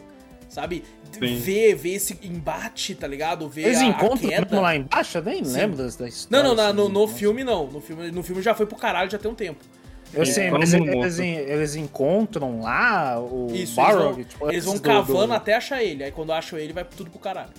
Sabe? 0.49 0.83
Ver, 1.19 1.75
ver 1.75 1.95
esse 1.95 2.17
embate, 2.21 2.93
tá 2.93 3.07
ligado? 3.07 3.47
Ver 3.49 3.65
Eles 3.67 3.79
a, 3.79 3.85
encontram 3.85 4.29
a 4.29 4.33
queda. 4.33 4.61
lá 4.61 4.75
embaixo? 4.75 5.17
Eu 5.17 5.23
nem 5.23 5.43
Sim. 5.43 5.57
lembro 5.57 5.77
da 5.77 5.87
história. 5.87 6.13
Não, 6.29 6.43
não, 6.43 6.55
na, 6.55 6.73
no, 6.73 6.89
no 6.89 7.07
filme 7.07 7.43
não. 7.43 7.67
No 7.67 7.81
filme, 7.81 8.11
no 8.11 8.21
filme 8.21 8.41
já 8.41 8.53
foi 8.53 8.65
pro 8.65 8.77
caralho 8.77 9.09
já 9.09 9.17
tem 9.17 9.31
um 9.31 9.35
tempo. 9.35 9.63
Eu 10.13 10.25
sei, 10.25 10.49
mas 10.49 10.73
eles, 10.73 11.19
eles, 11.19 11.75
encontram 11.75 12.61
lá 12.61 13.19
o 13.19 13.47
Isso, 13.53 13.75
Balrog? 13.75 14.03
Eles 14.03 14.15
vão, 14.15 14.23
tipo, 14.23 14.51
eles 14.51 14.65
vão 14.65 14.79
cavando 14.79 15.27
do... 15.27 15.33
até 15.33 15.55
achar 15.55 15.83
ele. 15.83 16.03
Aí 16.03 16.11
quando 16.11 16.31
acham 16.31 16.57
ele, 16.57 16.73
vai 16.73 16.83
tudo 16.83 17.09
pro 17.09 17.19
caralho. 17.19 17.51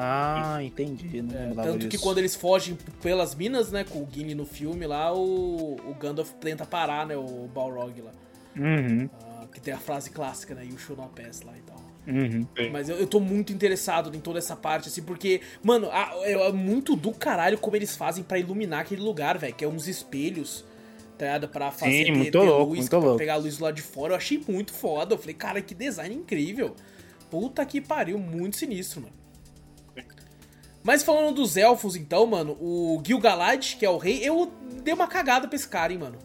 Ah, 0.00 0.62
entendi. 0.62 1.18
É, 1.18 1.54
tanto 1.54 1.78
disso. 1.78 1.88
que 1.88 1.98
quando 1.98 2.18
eles 2.18 2.36
fogem 2.36 2.78
pelas 3.02 3.34
minas, 3.34 3.72
né, 3.72 3.82
com 3.82 3.98
o 3.98 4.08
Gimli 4.08 4.32
no 4.32 4.46
filme 4.46 4.86
lá, 4.86 5.12
o, 5.12 5.74
o 5.74 5.94
Gandalf 5.98 6.30
tenta 6.34 6.64
parar, 6.64 7.04
né, 7.04 7.16
o 7.16 7.48
Balrog 7.52 8.00
lá. 8.02 8.12
Uhum. 8.56 9.10
Ah, 9.20 9.46
que 9.52 9.60
tem 9.60 9.74
a 9.74 9.78
frase 9.78 10.10
clássica, 10.10 10.54
né, 10.54 10.64
You 10.64 10.78
should 10.78 11.00
not 11.00 11.20
pass 11.20 11.42
lá 11.42 11.52
e 11.56 11.62
tal. 11.62 11.78
Uhum. 12.06 12.46
Mas 12.70 12.88
eu, 12.88 12.96
eu 12.96 13.08
tô 13.08 13.18
muito 13.18 13.52
interessado 13.52 14.14
em 14.16 14.20
toda 14.20 14.38
essa 14.38 14.54
parte, 14.54 14.88
assim, 14.88 15.02
porque, 15.02 15.40
mano, 15.64 15.88
é, 16.22 16.32
é 16.32 16.52
muito 16.52 16.94
do 16.94 17.12
caralho 17.12 17.58
como 17.58 17.74
eles 17.74 17.96
fazem 17.96 18.22
para 18.22 18.38
iluminar 18.38 18.82
aquele 18.82 19.02
lugar, 19.02 19.36
velho, 19.36 19.54
que 19.54 19.64
é 19.64 19.68
uns 19.68 19.88
espelhos, 19.88 20.64
tá 21.18 21.48
pra 21.48 21.70
fazer 21.70 22.06
Sim, 22.06 22.12
muito 22.12 22.32
ter, 22.32 22.38
louco, 22.38 22.66
luz, 22.66 22.78
muito 22.78 22.90
pra 22.90 22.98
louco. 22.98 23.18
pegar 23.18 23.34
a 23.34 23.36
luz 23.36 23.58
lá 23.58 23.70
de 23.70 23.82
fora. 23.82 24.12
Eu 24.12 24.16
achei 24.16 24.42
muito 24.48 24.72
foda. 24.72 25.14
Eu 25.14 25.18
falei, 25.18 25.34
cara, 25.34 25.60
que 25.60 25.74
design 25.74 26.14
incrível. 26.14 26.74
Puta 27.30 27.64
que 27.66 27.80
pariu, 27.80 28.18
muito 28.18 28.56
sinistro, 28.56 29.02
mano. 29.02 29.14
Mas 30.82 31.02
falando 31.02 31.34
dos 31.34 31.56
elfos, 31.56 31.96
então, 31.96 32.24
mano, 32.26 32.56
o 32.60 33.02
Gil-galad, 33.04 33.76
que 33.76 33.84
é 33.84 33.90
o 33.90 33.98
rei, 33.98 34.20
eu 34.22 34.50
dei 34.82 34.94
uma 34.94 35.06
cagada 35.06 35.46
pra 35.46 35.56
esse 35.56 35.68
cara, 35.68 35.92
hein, 35.92 35.98
mano. 35.98 36.16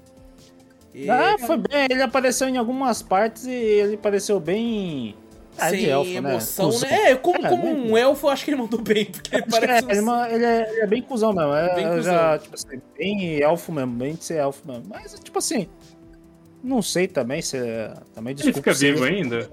E... 0.94 1.10
Ah, 1.10 1.38
foi 1.40 1.58
bem. 1.58 1.88
Ele 1.90 2.02
apareceu 2.02 2.48
em 2.48 2.58
algumas 2.58 3.02
partes 3.02 3.46
e 3.46 3.52
ele 3.52 3.98
pareceu 3.98 4.40
bem. 4.40 5.16
Ah, 5.58 5.70
Sem 5.70 5.86
elfo, 5.86 6.10
né? 6.10 6.18
emoção, 6.18 6.70
né? 6.72 6.90
né? 6.90 7.12
É, 7.12 7.16
como, 7.16 7.46
é, 7.46 7.50
como 7.50 7.68
um 7.68 7.98
elfo, 7.98 8.28
eu 8.28 8.32
acho 8.32 8.44
que 8.44 8.52
ele 8.52 8.58
mandou 8.58 8.82
bem, 8.82 9.06
porque 9.06 9.36
ele 9.36 9.46
parece. 9.50 9.88
É, 9.88 9.92
ele, 9.92 10.10
ele, 10.32 10.46
é, 10.46 10.70
ele, 10.70 10.82
é, 10.82 10.88
bem 10.88 11.02
cuzão 11.02 11.34
mesmo. 11.34 11.54
É, 11.54 11.76
bem 11.76 11.88
cuzão. 11.88 12.14
Já, 12.14 12.40
tipo 12.40 12.56
assim, 12.56 12.82
bem 12.98 13.40
elfo 13.40 13.72
mesmo, 13.72 13.94
bem 13.94 14.16
de 14.16 14.24
ser 14.24 14.38
elfo 14.38 14.62
mesmo. 14.66 14.86
Mas, 14.90 15.14
tipo 15.20 15.38
assim, 15.38 15.68
não 16.64 16.82
sei 16.82 17.08
também 17.08 17.42
se. 17.42 17.58
Também 18.14 18.36
Ele 18.40 18.54
fica 18.54 18.74
vivo 18.74 19.04
ainda? 19.04 19.50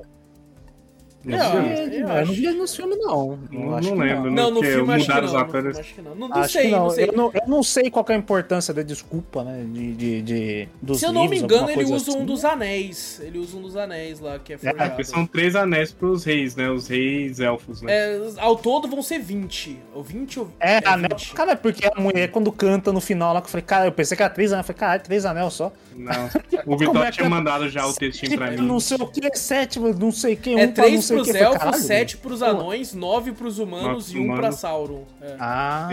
Não, 1.22 1.66
eu, 1.66 1.92
eu, 1.92 2.26
não 2.26 2.32
vi 2.32 2.46
ele 2.46 2.58
nos 2.58 2.74
filmes, 2.74 2.96
não. 2.98 3.38
Não, 3.50 3.80
não 3.80 3.94
lembro. 3.94 4.30
Não, 4.30 4.50
no 4.50 4.62
filme 4.62 4.94
acho 4.94 5.06
que 5.06 5.20
não. 5.20 5.38
Atores. 5.38 5.78
Acho 5.78 5.94
que 5.94 6.02
não. 6.02 6.14
Não, 6.14 6.28
não 6.28 6.48
sei, 6.48 6.70
não. 6.70 6.78
não. 6.78 6.90
sei. 6.90 7.08
Eu, 7.08 7.12
não, 7.12 7.32
eu 7.34 7.42
não 7.46 7.62
sei 7.62 7.90
qual 7.90 8.06
é 8.08 8.14
a 8.14 8.16
importância 8.16 8.72
da 8.72 8.82
desculpa, 8.82 9.44
né? 9.44 9.62
De, 9.70 9.92
de, 9.94 10.22
de 10.22 10.68
dos 10.80 10.98
Se 10.98 11.04
eu 11.04 11.12
não 11.12 11.28
me 11.28 11.38
engano, 11.38 11.68
ele 11.68 11.84
usa 11.84 12.10
assim. 12.10 12.20
um 12.20 12.24
dos 12.24 12.42
anéis. 12.42 13.20
Ele 13.22 13.38
usa 13.38 13.56
um 13.56 13.62
dos 13.62 13.76
anéis 13.76 14.18
lá, 14.18 14.38
que 14.38 14.54
é, 14.54 14.56
é 14.56 14.58
forjado. 14.58 15.00
É, 15.00 15.04
são 15.04 15.26
três 15.26 15.54
anéis 15.54 15.92
pros 15.92 16.24
reis, 16.24 16.56
né? 16.56 16.70
Os 16.70 16.88
reis 16.88 17.38
elfos, 17.38 17.82
né? 17.82 17.92
É, 17.92 18.20
ao 18.38 18.56
todo 18.56 18.88
vão 18.88 19.02
ser 19.02 19.18
20. 19.18 19.78
Ou 19.92 20.02
20 20.02 20.40
ou... 20.40 20.48
É, 20.58 20.76
é 20.76 20.88
anel. 20.88 21.10
20. 21.18 21.34
Cara, 21.34 21.54
porque 21.54 21.86
a 21.86 22.00
mulher, 22.00 22.30
quando 22.30 22.50
canta 22.50 22.92
no 22.92 23.00
final 23.00 23.34
lá, 23.34 23.42
que 23.42 23.46
eu 23.46 23.50
falei, 23.50 23.64
cara, 23.66 23.86
eu 23.86 23.92
pensei 23.92 24.16
que 24.16 24.22
era 24.22 24.32
três 24.32 24.52
anéis. 24.52 24.66
Eu 24.66 24.74
falei, 24.74 24.80
caralho, 24.80 25.02
três 25.02 25.26
anéis 25.26 25.52
só. 25.52 25.70
Não. 25.94 26.30
O 26.64 26.78
Vitor 26.78 27.04
é 27.04 27.10
tinha 27.10 27.28
mandado 27.28 27.68
já 27.68 27.86
o 27.86 27.92
textinho 27.92 28.38
pra 28.38 28.50
mim. 28.50 28.56
Não 28.56 28.80
sei 28.80 28.96
o 28.98 29.06
que, 29.06 29.36
sete, 29.36 29.78
não 29.78 30.10
sei 30.10 30.34
quem. 30.34 30.58
É 30.58 30.66
três 30.66 31.09
pros 31.10 31.28
elfos, 31.34 31.76
7 31.82 32.16
pros 32.18 32.42
anões, 32.42 32.94
9 32.94 33.32
pros 33.32 33.58
humanos 33.58 34.12
e 34.12 34.18
1 34.18 34.34
pra 34.36 34.52
Sauron. 34.52 35.04
É. 35.20 35.36
Ah, 35.38 35.88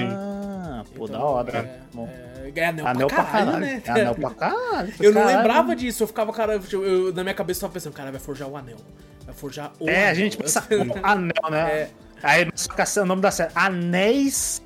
Sim. 0.86 0.94
pô, 0.96 1.06
então, 1.06 1.20
da 1.20 1.26
hora. 1.26 1.58
É, 1.58 2.48
é, 2.48 2.52
é 2.56 2.66
anel, 2.66 2.88
anel 2.88 3.08
pra 3.08 3.24
caralho, 3.24 3.46
caralho, 3.46 3.60
né? 3.66 3.82
É 3.86 3.92
anel 3.92 4.16
pra 4.16 4.30
caralho. 4.32 4.94
eu 5.00 5.12
não 5.12 5.22
caralho. 5.22 5.38
lembrava 5.38 5.76
disso, 5.76 6.04
eu 6.04 6.08
ficava, 6.08 6.32
cara, 6.32 6.60
eu, 6.72 6.86
eu, 6.86 7.14
na 7.14 7.24
minha 7.24 7.36
cabeça 7.36 7.60
eu 7.60 7.62
tava 7.62 7.74
pensando, 7.74 7.94
cara, 7.94 8.12
vai 8.12 8.20
forjar 8.20 8.48
o 8.48 8.56
anel. 8.58 8.78
Vai 9.26 9.36
forjar 9.36 9.72
o 9.80 9.90
É, 9.90 9.96
anel. 9.98 10.10
a 10.10 10.14
gente 10.14 10.38
pensa 10.38 10.64
anel, 11.04 11.52
né? 11.52 11.60
É. 11.72 11.90
Aí, 12.24 12.48
só 12.56 13.04
o 13.04 13.06
nome 13.06 13.22
da 13.22 13.30
série, 13.32 13.52
Anéis 13.54 14.62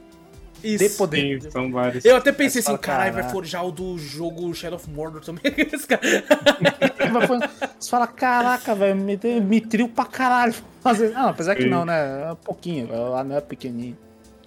isso. 0.64 0.84
de 0.84 0.90
poder. 0.92 1.42
Sim, 1.42 1.50
são 1.50 1.72
vários. 1.72 2.06
Eu 2.06 2.16
até 2.16 2.32
pensei 2.32 2.62
assim, 2.62 2.78
caralho, 2.78 3.14
vai 3.14 3.30
forjar 3.30 3.66
o 3.66 3.72
do 3.72 3.98
jogo 3.98 4.54
Shadow 4.54 4.78
of 4.78 4.90
Mordor 4.90 5.22
também. 5.22 5.44
Você 7.80 7.90
fala, 7.90 8.08
caraca, 8.08 8.76
velho, 8.76 8.96
me, 8.96 9.18
me 9.42 9.62
trio 9.62 9.88
pra 9.88 10.06
caralho. 10.06 10.54
Não, 11.14 11.30
apesar 11.30 11.56
que 11.56 11.66
não, 11.66 11.86
né? 11.86 12.28
É 12.28 12.32
um 12.32 12.36
pouquinho, 12.36 12.92
o 12.92 13.16
anel 13.16 13.38
é 13.38 13.42
pequenininho. 13.42 13.98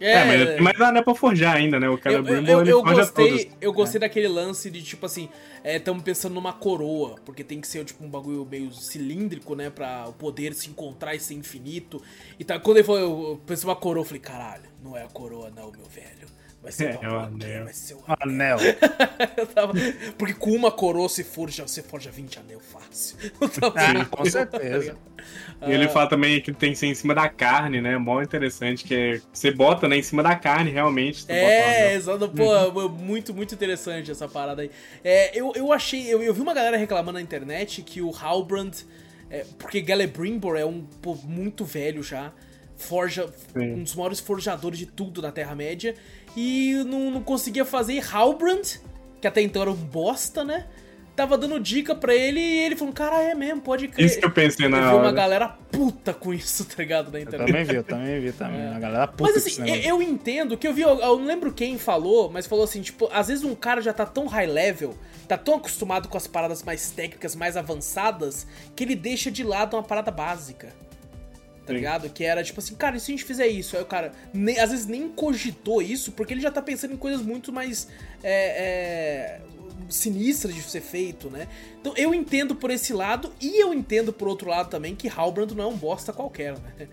É, 0.04 0.12
é 0.12 0.24
mas 0.26 0.48
tem 0.50 0.60
mais 0.60 0.80
anel 0.82 1.02
pra 1.02 1.14
forjar 1.14 1.56
ainda, 1.56 1.80
né? 1.80 1.88
O 1.88 1.96
cara 1.96 2.16
eu, 2.16 2.26
eu, 2.26 2.44
eu, 2.44 2.66
eu 2.66 2.82
gostei, 2.82 3.30
todos. 3.30 3.46
Eu 3.58 3.72
gostei 3.72 3.98
é. 3.98 4.00
daquele 4.00 4.28
lance 4.28 4.70
de, 4.70 4.82
tipo 4.82 5.06
assim, 5.06 5.30
estamos 5.64 6.02
é, 6.02 6.04
pensando 6.04 6.34
numa 6.34 6.52
coroa, 6.52 7.16
porque 7.24 7.42
tem 7.42 7.58
que 7.58 7.66
ser, 7.66 7.82
tipo, 7.86 8.04
um 8.04 8.10
bagulho 8.10 8.44
meio 8.44 8.70
cilíndrico, 8.70 9.54
né? 9.54 9.70
Pra 9.70 10.06
o 10.06 10.12
poder 10.12 10.52
se 10.52 10.68
encontrar 10.68 11.14
e 11.14 11.20
ser 11.20 11.32
infinito. 11.32 12.02
E 12.38 12.44
tá, 12.44 12.58
quando 12.58 12.76
ele 12.76 12.84
falou, 12.84 13.00
eu, 13.00 13.28
eu 13.30 13.42
pensei 13.46 13.66
uma 13.66 13.74
coroa, 13.74 14.02
eu 14.02 14.04
falei, 14.04 14.20
caralho, 14.20 14.64
não 14.82 14.94
é 14.94 15.04
a 15.04 15.08
coroa 15.08 15.50
não, 15.50 15.72
meu 15.72 15.86
velho. 15.86 16.33
Vai 16.64 16.72
ser 16.72 16.98
é, 17.02 17.06
o 17.06 17.18
anel. 17.18 17.64
Vai 17.64 17.74
ser 17.74 17.94
o 17.94 18.02
anel. 18.06 18.56
anel. 18.58 18.74
tava... 19.54 19.74
Porque 20.16 20.32
com 20.32 20.50
uma 20.52 20.72
coroa 20.72 21.10
você 21.10 21.22
forja, 21.22 21.68
você 21.68 21.82
forja 21.82 22.10
20 22.10 22.38
anel 22.38 22.58
fácil. 22.58 23.18
Ah, 23.76 24.04
com 24.06 24.24
certeza. 24.24 24.96
E 25.66 25.72
ele 25.72 25.88
fala 25.88 26.08
também 26.08 26.40
que 26.40 26.52
tem 26.52 26.72
que 26.72 26.78
ser 26.78 26.86
em 26.86 26.94
cima 26.94 27.14
da 27.14 27.28
carne, 27.28 27.80
né? 27.80 27.98
Mó 27.98 28.22
interessante, 28.22 28.84
que 28.84 28.94
é, 28.94 29.20
você 29.32 29.50
bota, 29.50 29.86
né, 29.88 29.96
em 29.96 30.02
cima 30.02 30.22
da 30.22 30.34
carne, 30.36 30.70
realmente. 30.70 31.24
É, 31.28 31.94
exato. 31.94 32.28
Pô, 32.30 32.54
uhum. 32.68 32.88
muito, 32.88 33.34
muito 33.34 33.54
interessante 33.54 34.10
essa 34.10 34.26
parada 34.26 34.62
aí. 34.62 34.70
É, 35.02 35.38
eu, 35.38 35.52
eu 35.54 35.72
achei, 35.72 36.06
eu, 36.12 36.22
eu 36.22 36.32
vi 36.32 36.40
uma 36.40 36.54
galera 36.54 36.76
reclamando 36.76 37.18
na 37.18 37.22
internet 37.22 37.82
que 37.82 38.00
o 38.00 38.10
Halbrand, 38.10 38.72
é, 39.28 39.44
porque 39.58 39.80
Galebrimbor 39.82 40.56
é 40.56 40.64
um 40.64 40.82
pô, 41.02 41.14
muito 41.14 41.64
velho 41.64 42.02
já, 42.02 42.32
forja, 42.76 43.28
Sim. 43.52 43.74
um 43.74 43.82
dos 43.82 43.94
maiores 43.94 44.20
forjadores 44.20 44.78
de 44.78 44.86
tudo 44.86 45.20
da 45.20 45.30
Terra-média, 45.30 45.94
e 46.36 46.82
não, 46.86 47.10
não 47.10 47.22
conseguia 47.22 47.64
fazer. 47.64 48.02
Halbrand, 48.12 48.78
que 49.20 49.26
até 49.26 49.40
então 49.40 49.62
era 49.62 49.70
um 49.70 49.74
bosta, 49.74 50.44
né? 50.44 50.66
Tava 51.16 51.38
dando 51.38 51.60
dica 51.60 51.94
pra 51.94 52.12
ele 52.12 52.40
e 52.40 52.58
ele 52.64 52.74
falou: 52.74 52.92
Cara, 52.92 53.22
é 53.22 53.34
mesmo, 53.34 53.60
pode 53.60 53.86
crer. 53.86 54.04
Isso 54.04 54.18
que 54.18 54.26
eu 54.26 54.32
pensei 54.32 54.68
na. 54.68 54.78
Eu 54.78 54.90
vi 54.90 54.96
uma 54.96 55.12
galera 55.12 55.48
puta 55.70 56.12
com 56.12 56.34
isso, 56.34 56.64
tá 56.64 56.74
ligado? 56.78 57.12
Na 57.12 57.20
internet. 57.20 57.40
Eu 57.40 57.46
também 57.46 57.64
vi, 57.64 57.74
eu 57.76 57.84
também 57.84 58.20
vi 58.20 58.32
também. 58.32 58.60
É. 58.60 58.74
A 58.74 58.78
galera 58.80 59.06
puta 59.06 59.22
Mas 59.22 59.36
assim, 59.36 59.68
eu, 59.68 59.76
eu 59.76 60.02
entendo 60.02 60.56
que 60.56 60.66
eu 60.66 60.74
vi, 60.74 60.82
eu, 60.82 60.98
eu 60.98 61.18
não 61.18 61.24
lembro 61.24 61.52
quem 61.52 61.78
falou, 61.78 62.28
mas 62.30 62.48
falou 62.48 62.64
assim: 62.64 62.82
tipo, 62.82 63.08
às 63.12 63.28
vezes 63.28 63.44
um 63.44 63.54
cara 63.54 63.80
já 63.80 63.92
tá 63.92 64.04
tão 64.04 64.26
high 64.26 64.46
level, 64.46 64.96
tá 65.28 65.38
tão 65.38 65.54
acostumado 65.54 66.08
com 66.08 66.16
as 66.16 66.26
paradas 66.26 66.64
mais 66.64 66.90
técnicas, 66.90 67.36
mais 67.36 67.56
avançadas, 67.56 68.44
que 68.74 68.82
ele 68.82 68.96
deixa 68.96 69.30
de 69.30 69.44
lado 69.44 69.76
uma 69.76 69.84
parada 69.84 70.10
básica 70.10 70.72
tá 71.64 71.72
Sim. 71.72 71.74
ligado? 71.74 72.10
Que 72.10 72.24
era 72.24 72.42
tipo 72.42 72.60
assim, 72.60 72.74
cara, 72.74 72.96
e 72.96 73.00
se 73.00 73.10
a 73.10 73.14
gente 73.14 73.24
fizer 73.24 73.46
isso? 73.46 73.76
Aí 73.76 73.82
o 73.82 73.86
cara, 73.86 74.12
nem, 74.32 74.58
às 74.58 74.70
vezes 74.70 74.86
nem 74.86 75.08
cogitou 75.08 75.80
isso, 75.80 76.12
porque 76.12 76.34
ele 76.34 76.40
já 76.40 76.50
tá 76.50 76.62
pensando 76.62 76.94
em 76.94 76.96
coisas 76.96 77.22
muito 77.22 77.52
mais 77.52 77.88
é, 78.22 79.38
é, 79.38 79.40
sinistras 79.88 80.54
de 80.54 80.62
ser 80.62 80.80
feito, 80.80 81.30
né? 81.30 81.48
Então 81.80 81.94
eu 81.96 82.14
entendo 82.14 82.54
por 82.54 82.70
esse 82.70 82.92
lado, 82.92 83.32
e 83.40 83.62
eu 83.62 83.72
entendo 83.72 84.12
por 84.12 84.28
outro 84.28 84.48
lado 84.48 84.68
também 84.68 84.94
que 84.94 85.08
Halbrand 85.08 85.52
não 85.54 85.64
é 85.64 85.66
um 85.66 85.76
bosta 85.76 86.12
qualquer, 86.12 86.58
né? 86.58 86.88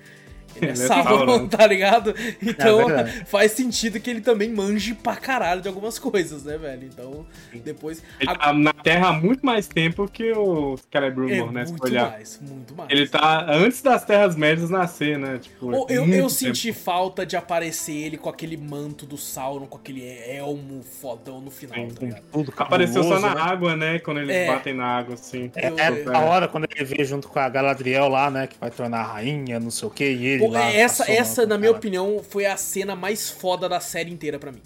Ele 0.56 0.68
é, 0.68 0.72
é 0.72 0.76
Sauron, 0.76 1.48
tá 1.50 1.66
ligado? 1.66 2.14
Então 2.42 2.90
é 2.90 3.08
faz 3.26 3.52
sentido 3.52 4.00
que 4.00 4.10
ele 4.10 4.22
também 4.22 4.50
manje 4.50 4.94
pra 4.94 5.16
caralho 5.16 5.62
de 5.62 5.68
algumas 5.68 6.00
coisas, 6.00 6.44
né, 6.44 6.58
velho? 6.58 6.88
Então, 6.92 7.26
depois. 7.64 8.02
Ele 8.20 8.34
tá 8.36 8.54
na 8.54 8.74
Terra 8.74 9.10
há 9.10 9.14
muito 9.14 9.46
mais 9.46 9.68
tempo 9.68 10.08
que 10.08 10.32
o 10.32 10.78
Celebrimbor, 10.92 11.50
é, 11.50 11.52
né? 11.52 11.66
Muito 11.66 11.84
olhar. 11.84 12.12
mais, 12.12 12.40
muito 12.42 12.76
mais. 12.76 12.90
Ele 12.90 13.08
tá 13.08 13.46
antes 13.50 13.82
das 13.82 14.04
Terras 14.06 14.36
Médias 14.36 14.70
nascer, 14.70 15.18
né? 15.18 15.40
Tipo, 15.40 15.72
eu, 15.72 15.86
eu, 15.90 16.08
eu 16.08 16.30
senti 16.30 16.74
falta 16.74 17.26
de 17.26 17.36
aparecer 17.36 17.94
ele 17.94 18.18
com 18.18 18.30
aquele 18.30 18.58
manto 18.58 19.06
do 19.06 19.18
Sauron, 19.18 19.66
com 19.66 19.78
aquele 19.78 20.08
elmo 20.08 20.84
fodão 20.84 21.42
no 21.42 21.52
final, 21.52 21.76
Sim, 21.76 21.96
tá 21.96 22.06
ligado? 22.06 22.24
Tudo 22.32 22.54
Apareceu 22.58 23.04
só 23.04 23.20
na 23.20 23.36
né? 23.36 23.42
água, 23.42 23.76
né? 23.76 24.00
Quando 24.00 24.20
eles 24.20 24.36
é. 24.36 24.48
batem 24.48 24.74
na 24.74 24.86
água, 24.86 25.16
assim. 25.16 25.52
É, 25.56 25.68
é 25.68 26.16
a 26.16 26.20
hora 26.20 26.48
quando 26.48 26.68
ele 26.70 26.84
vê 26.84 27.04
junto 27.04 27.28
com 27.28 27.40
a 27.40 27.50
Galadriel 27.50 28.08
lá, 28.08 28.30
né? 28.30 28.48
Que 28.48 28.58
vai 28.60 28.70
tornar 28.70 29.00
a 29.00 29.14
rainha, 29.14 29.60
não 29.60 29.72
sei 29.72 29.88
o 29.88 29.92
que, 29.92 30.10
e 30.10 30.26
ele 30.26 30.41
Pô, 30.48 30.52
lá, 30.52 30.72
essa, 30.72 31.12
essa 31.12 31.46
na 31.46 31.58
minha 31.58 31.72
opinião, 31.72 32.22
foi 32.28 32.46
a 32.46 32.58
cena 32.58 32.96
mais 32.96 33.30
foda 33.30 33.68
da 33.68 33.80
série 33.80 34.12
inteira 34.12 34.38
para 34.40 34.52
mim. 34.52 34.62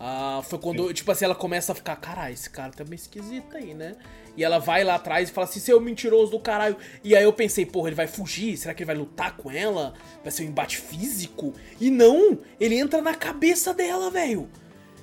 Uh, 0.00 0.42
foi 0.42 0.58
quando, 0.58 0.88
Sim. 0.88 0.94
tipo 0.94 1.12
assim, 1.12 1.26
ela 1.26 1.34
começa 1.34 1.72
a 1.72 1.74
ficar, 1.74 1.94
caralho, 1.96 2.32
esse 2.32 2.48
cara 2.48 2.72
tá 2.72 2.84
meio 2.84 2.94
esquisito 2.94 3.54
aí, 3.54 3.74
né? 3.74 3.96
E 4.34 4.42
ela 4.42 4.58
vai 4.58 4.82
lá 4.82 4.94
atrás 4.94 5.28
e 5.28 5.32
fala 5.32 5.46
assim, 5.46 5.60
seu 5.60 5.78
mentiroso 5.78 6.30
do 6.30 6.40
caralho. 6.40 6.76
E 7.04 7.14
aí 7.14 7.24
eu 7.24 7.32
pensei, 7.32 7.66
porra, 7.66 7.88
ele 7.88 7.96
vai 7.96 8.06
fugir? 8.06 8.56
Será 8.56 8.72
que 8.72 8.82
ele 8.82 8.86
vai 8.86 8.96
lutar 8.96 9.36
com 9.36 9.50
ela? 9.50 9.92
Vai 10.22 10.32
ser 10.32 10.44
um 10.44 10.46
embate 10.46 10.78
físico? 10.78 11.52
E 11.78 11.90
não, 11.90 12.38
ele 12.58 12.78
entra 12.78 13.02
na 13.02 13.14
cabeça 13.14 13.74
dela, 13.74 14.10
velho. 14.10 14.48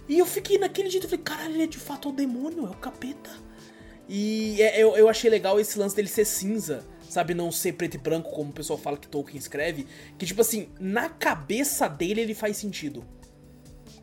E 0.09 0.18
eu 0.18 0.26
fiquei 0.26 0.57
naquele 0.57 0.89
jeito, 0.89 1.03
eu 1.03 1.09
falei, 1.09 1.24
caralho, 1.24 1.53
ele 1.53 1.63
é 1.63 1.68
de 1.68 1.78
fato 1.78 2.09
o 2.09 2.11
demônio, 2.11 2.65
é 2.65 2.70
o 2.70 2.74
capeta. 2.74 3.30
E 4.09 4.59
é, 4.61 4.82
eu, 4.82 4.95
eu 4.95 5.07
achei 5.09 5.30
legal 5.30 5.59
esse 5.59 5.78
lance 5.78 5.95
dele 5.95 6.07
ser 6.07 6.26
cinza 6.26 6.84
sabe, 7.10 7.34
não 7.34 7.51
ser 7.51 7.74
preto 7.74 7.95
e 7.95 7.97
branco, 7.97 8.32
como 8.32 8.49
o 8.49 8.53
pessoal 8.53 8.78
fala 8.78 8.97
que 8.97 9.08
Tolkien 9.08 9.38
escreve, 9.38 9.88
que 10.18 10.26
tipo 10.26 10.41
assim, 10.41 10.70
na 10.80 11.10
cabeça 11.10 11.88
dele 11.88 12.22
ele 12.22 12.34
faz 12.34 12.58
sentido. 12.58 13.03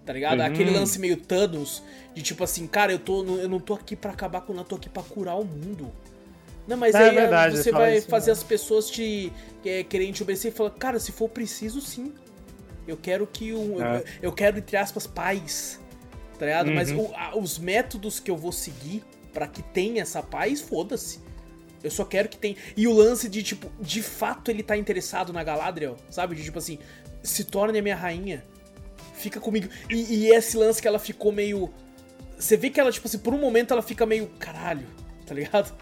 Tá 0.04 0.12
ligado? 0.12 0.40
Uhum. 0.40 0.46
Aquele 0.46 0.70
lance 0.70 0.98
meio 0.98 1.16
Thanos, 1.16 1.82
de 2.14 2.22
tipo 2.22 2.44
assim, 2.44 2.66
cara, 2.66 2.92
eu, 2.92 2.98
tô, 2.98 3.24
eu 3.36 3.48
não 3.48 3.58
tô 3.58 3.74
aqui 3.74 3.96
para 3.96 4.12
acabar 4.12 4.42
com, 4.42 4.54
eu 4.54 4.64
tô 4.64 4.76
aqui 4.76 4.88
para 4.88 5.02
curar 5.02 5.36
o 5.36 5.44
mundo. 5.44 5.90
Não, 6.66 6.76
mas 6.76 6.94
é, 6.94 7.08
aí 7.08 7.14
verdade, 7.14 7.56
você 7.56 7.70
vai 7.70 7.98
isso, 7.98 8.08
fazer 8.08 8.30
né? 8.30 8.32
as 8.32 8.42
pessoas 8.42 8.90
te 8.90 9.32
é, 9.64 9.82
querem 9.82 10.12
te 10.12 10.22
obedecer 10.22 10.48
e 10.48 10.50
falar, 10.50 10.70
cara, 10.70 10.98
se 10.98 11.12
for 11.12 11.28
preciso, 11.28 11.80
sim. 11.80 12.12
Eu 12.86 12.96
quero 12.96 13.26
que 13.26 13.52
o. 13.52 13.82
É. 13.82 13.98
Eu, 13.98 14.04
eu, 14.22 14.32
quero, 14.32 14.58
entre 14.58 14.76
aspas, 14.76 15.06
paz. 15.06 15.80
Tá 16.38 16.46
ligado? 16.46 16.68
Uhum. 16.68 16.74
Mas 16.74 16.90
o, 16.90 17.10
a, 17.14 17.36
os 17.36 17.58
métodos 17.58 18.20
que 18.20 18.30
eu 18.30 18.36
vou 18.36 18.52
seguir 18.52 19.02
para 19.32 19.46
que 19.46 19.62
tenha 19.62 20.02
essa 20.02 20.22
paz, 20.22 20.60
foda-se. 20.60 21.20
Eu 21.84 21.90
só 21.90 22.02
quero 22.02 22.30
que 22.30 22.38
tenha. 22.38 22.56
E 22.74 22.88
o 22.88 22.92
lance 22.94 23.28
de, 23.28 23.42
tipo, 23.42 23.70
de 23.78 24.02
fato 24.02 24.50
ele 24.50 24.62
tá 24.62 24.74
interessado 24.74 25.34
na 25.34 25.44
Galadriel, 25.44 25.96
sabe? 26.08 26.34
De 26.34 26.42
tipo 26.42 26.58
assim, 26.58 26.78
se 27.22 27.44
torne 27.44 27.78
a 27.78 27.82
minha 27.82 27.94
rainha. 27.94 28.42
Fica 29.12 29.38
comigo. 29.38 29.68
E, 29.90 30.14
e 30.14 30.30
esse 30.32 30.56
lance 30.56 30.80
que 30.80 30.88
ela 30.88 30.98
ficou 30.98 31.30
meio. 31.30 31.72
Você 32.38 32.56
vê 32.56 32.70
que 32.70 32.80
ela, 32.80 32.90
tipo 32.90 33.06
assim, 33.06 33.18
por 33.18 33.34
um 33.34 33.38
momento 33.38 33.72
ela 33.72 33.82
fica 33.82 34.06
meio. 34.06 34.28
Caralho, 34.38 34.86
tá 35.26 35.34
ligado? 35.34 35.76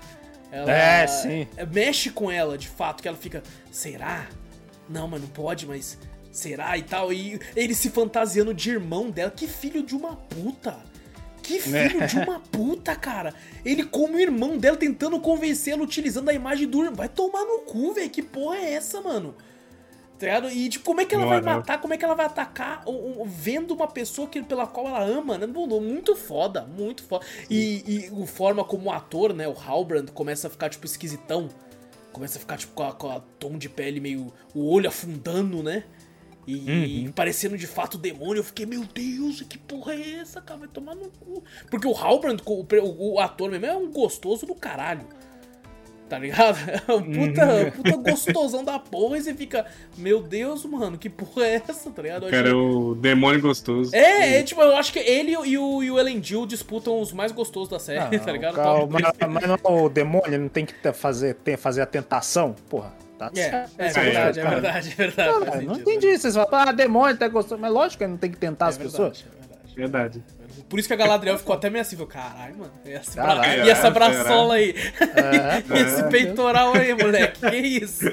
Ela, 0.51 0.71
é, 0.71 1.07
sim. 1.07 1.47
Mexe 1.73 2.11
com 2.11 2.31
ela, 2.31 2.59
de 2.59 2.69
fato, 2.69 3.01
que 3.01 3.07
ela 3.07 3.17
fica. 3.17 3.43
Será? 3.71 4.29
Não, 4.89 5.07
mas 5.07 5.21
não 5.21 5.29
pode, 5.29 5.67
mas. 5.67 5.97
Será 6.33 6.77
e 6.77 6.83
tal? 6.83 7.13
E 7.13 7.39
ele 7.55 7.75
se 7.75 7.91
fantasiando 7.91 8.53
de 8.53 8.71
irmão 8.71 9.09
dela. 9.09 9.31
Que 9.31 9.47
filho 9.47 9.85
de 9.85 9.95
uma 9.95 10.17
puta! 10.17 10.92
Que 11.43 11.61
filho 11.61 12.07
de 12.07 12.19
uma 12.19 12.41
puta, 12.41 12.95
cara. 12.95 13.35
Ele 13.65 13.85
como 13.85 14.19
irmão 14.19 14.57
dela 14.57 14.77
tentando 14.77 15.19
convencê-lo 15.21 15.83
utilizando 15.83 16.29
a 16.29 16.35
imagem 16.35 16.69
do 16.69 16.79
irmão. 16.79 16.95
Vai 16.95 17.09
tomar 17.09 17.45
no 17.45 17.61
cu, 17.61 17.93
velho. 17.93 18.11
Que 18.11 18.23
porra 18.23 18.57
é 18.57 18.75
essa, 18.75 19.01
mano? 19.01 19.35
Tá 20.23 20.53
e 20.53 20.69
tipo, 20.69 20.85
como 20.85 21.01
é 21.01 21.05
que 21.05 21.17
ela 21.17 21.27
vai 21.27 21.41
matar? 21.41 21.81
Como 21.81 21.93
é 21.93 21.97
que 21.97 22.05
ela 22.05 22.15
vai 22.15 22.27
atacar 22.27 22.85
vendo 23.27 23.75
uma 23.75 23.89
pessoa 23.89 24.29
que, 24.29 24.41
pela 24.41 24.69
qual 24.69 24.87
ela 24.87 25.03
ama, 25.03 25.37
né? 25.37 25.47
Muito 25.49 26.15
foda, 26.15 26.63
muito 26.63 27.03
foda. 27.03 27.27
E, 27.51 28.11
e 28.13 28.23
a 28.23 28.27
forma 28.27 28.63
como 28.63 28.89
o 28.89 28.93
ator, 28.93 29.35
né, 29.35 29.49
o 29.49 29.55
Halbrand, 29.59 30.07
começa 30.15 30.47
a 30.47 30.51
ficar, 30.51 30.69
tipo, 30.69 30.87
esquisitão. 30.87 31.49
Começa 32.13 32.39
a 32.39 32.41
ficar, 32.41 32.57
tipo, 32.57 32.73
com 32.73 32.85
a, 32.85 32.93
com 32.93 33.11
a 33.11 33.21
tom 33.41 33.59
de 33.59 33.69
pele 33.69 33.99
meio. 33.99 34.33
o 34.55 34.71
olho 34.73 34.89
afundando, 34.89 35.61
né? 35.61 35.83
E 36.47 37.05
uhum. 37.07 37.13
parecendo 37.13 37.57
de 37.57 37.67
fato 37.67 37.97
demônio, 37.97 38.41
eu 38.41 38.45
fiquei, 38.45 38.67
meu 38.67 38.85
Deus, 38.85 39.43
que 39.43 39.59
porra 39.59 39.95
é 39.95 40.15
essa, 40.21 40.41
cara? 40.41 40.61
Vai 40.61 40.69
tomar 40.69 40.95
no 40.95 41.09
cu. 41.09 41.43
Porque 41.71 41.87
o 41.87 41.97
Halbrand, 41.97 42.39
o, 42.45 42.63
o, 42.63 43.15
o 43.15 43.21
ator 43.21 43.51
mesmo, 43.51 43.67
é 43.67 43.77
um 43.77 43.91
gostoso 43.91 44.45
do 44.45 44.55
caralho 44.55 45.07
tá 46.13 46.19
ligado? 46.19 46.59
É 46.87 46.93
um 46.93 47.03
puta, 47.03 47.47
uhum. 47.47 47.71
puta 47.71 47.97
gostosão 47.97 48.63
da 48.63 48.79
porra 48.79 49.17
e 49.17 49.23
você 49.23 49.33
fica, 49.33 49.65
meu 49.97 50.23
Deus, 50.23 50.65
mano, 50.67 50.99
que 50.99 51.09
porra 51.09 51.47
é 51.47 51.63
essa, 51.67 51.91
tá 51.91 52.03
ligado? 52.03 52.29
Cara, 52.29 52.51
é 52.51 52.53
o 52.53 52.95
demônio 52.95 53.41
gostoso. 53.41 53.95
É, 53.95 54.39
é, 54.39 54.43
tipo, 54.43 54.61
eu 54.61 54.77
acho 54.77 54.93
que 54.93 54.99
ele 54.99 55.33
e 55.33 55.57
o, 55.57 55.83
e 55.83 55.91
o 55.91 55.99
Elendil 55.99 56.45
disputam 56.45 57.01
os 57.01 57.13
mais 57.13 57.33
gostosos 57.33 57.71
da 57.71 57.79
série, 57.79 58.19
tá 58.21 58.31
ligado? 58.31 58.57
Calma, 58.57 59.01
mas, 59.01 59.31
mas 59.31 59.49
não, 59.49 59.85
o 59.85 59.89
demônio 59.89 60.39
não 60.39 60.49
tem 60.49 60.67
que 60.67 60.75
fazer, 60.93 61.35
tem, 61.37 61.57
fazer 61.57 61.81
a 61.81 61.87
tentação, 61.87 62.55
porra. 62.69 62.93
Tá 63.31 63.41
é, 63.41 63.41
é, 63.41 63.87
é, 63.87 63.93
verdade, 63.93 64.41
é 64.41 64.45
verdade, 64.45 64.89
é 64.91 64.95
verdade. 64.95 65.45
Cara, 65.45 65.63
não 65.63 65.75
entendi. 65.77 66.19
Vocês 66.19 66.35
falam, 66.35 66.49
ah, 66.53 66.73
demônio 66.73 67.17
tá 67.17 67.29
gostoso. 67.29 67.61
Mas 67.61 67.73
lógico 67.73 68.03
que 68.03 68.07
não 68.09 68.17
tem 68.17 68.31
que 68.31 68.39
tentar 68.39 68.67
é 68.67 68.69
as 68.71 68.77
verdade, 68.77 68.97
pessoas. 68.97 69.25
É 69.25 69.81
verdade. 69.81 70.19
verdade. 70.19 70.42
Por 70.69 70.79
isso 70.79 70.89
que 70.89 70.95
a 70.95 70.97
Galadriel 70.97 71.39
ficou 71.39 71.55
até 71.55 71.69
meio 71.71 71.83
assim, 71.83 71.97
falou, 71.97 72.11
caralho, 72.11 72.57
mano, 72.57 72.73
e 72.85 72.93
essa, 72.93 73.23
caralho, 73.23 73.65
e 73.65 73.71
essa 73.71 73.91
braçola 73.91 74.55
aí? 74.55 74.75
É, 75.01 75.63
e 75.79 75.83
esse 75.83 76.01
é. 76.01 76.09
peitoral 76.09 76.75
aí, 76.75 76.95
moleque, 76.95 77.41
que 77.41 77.57
isso? 77.57 78.05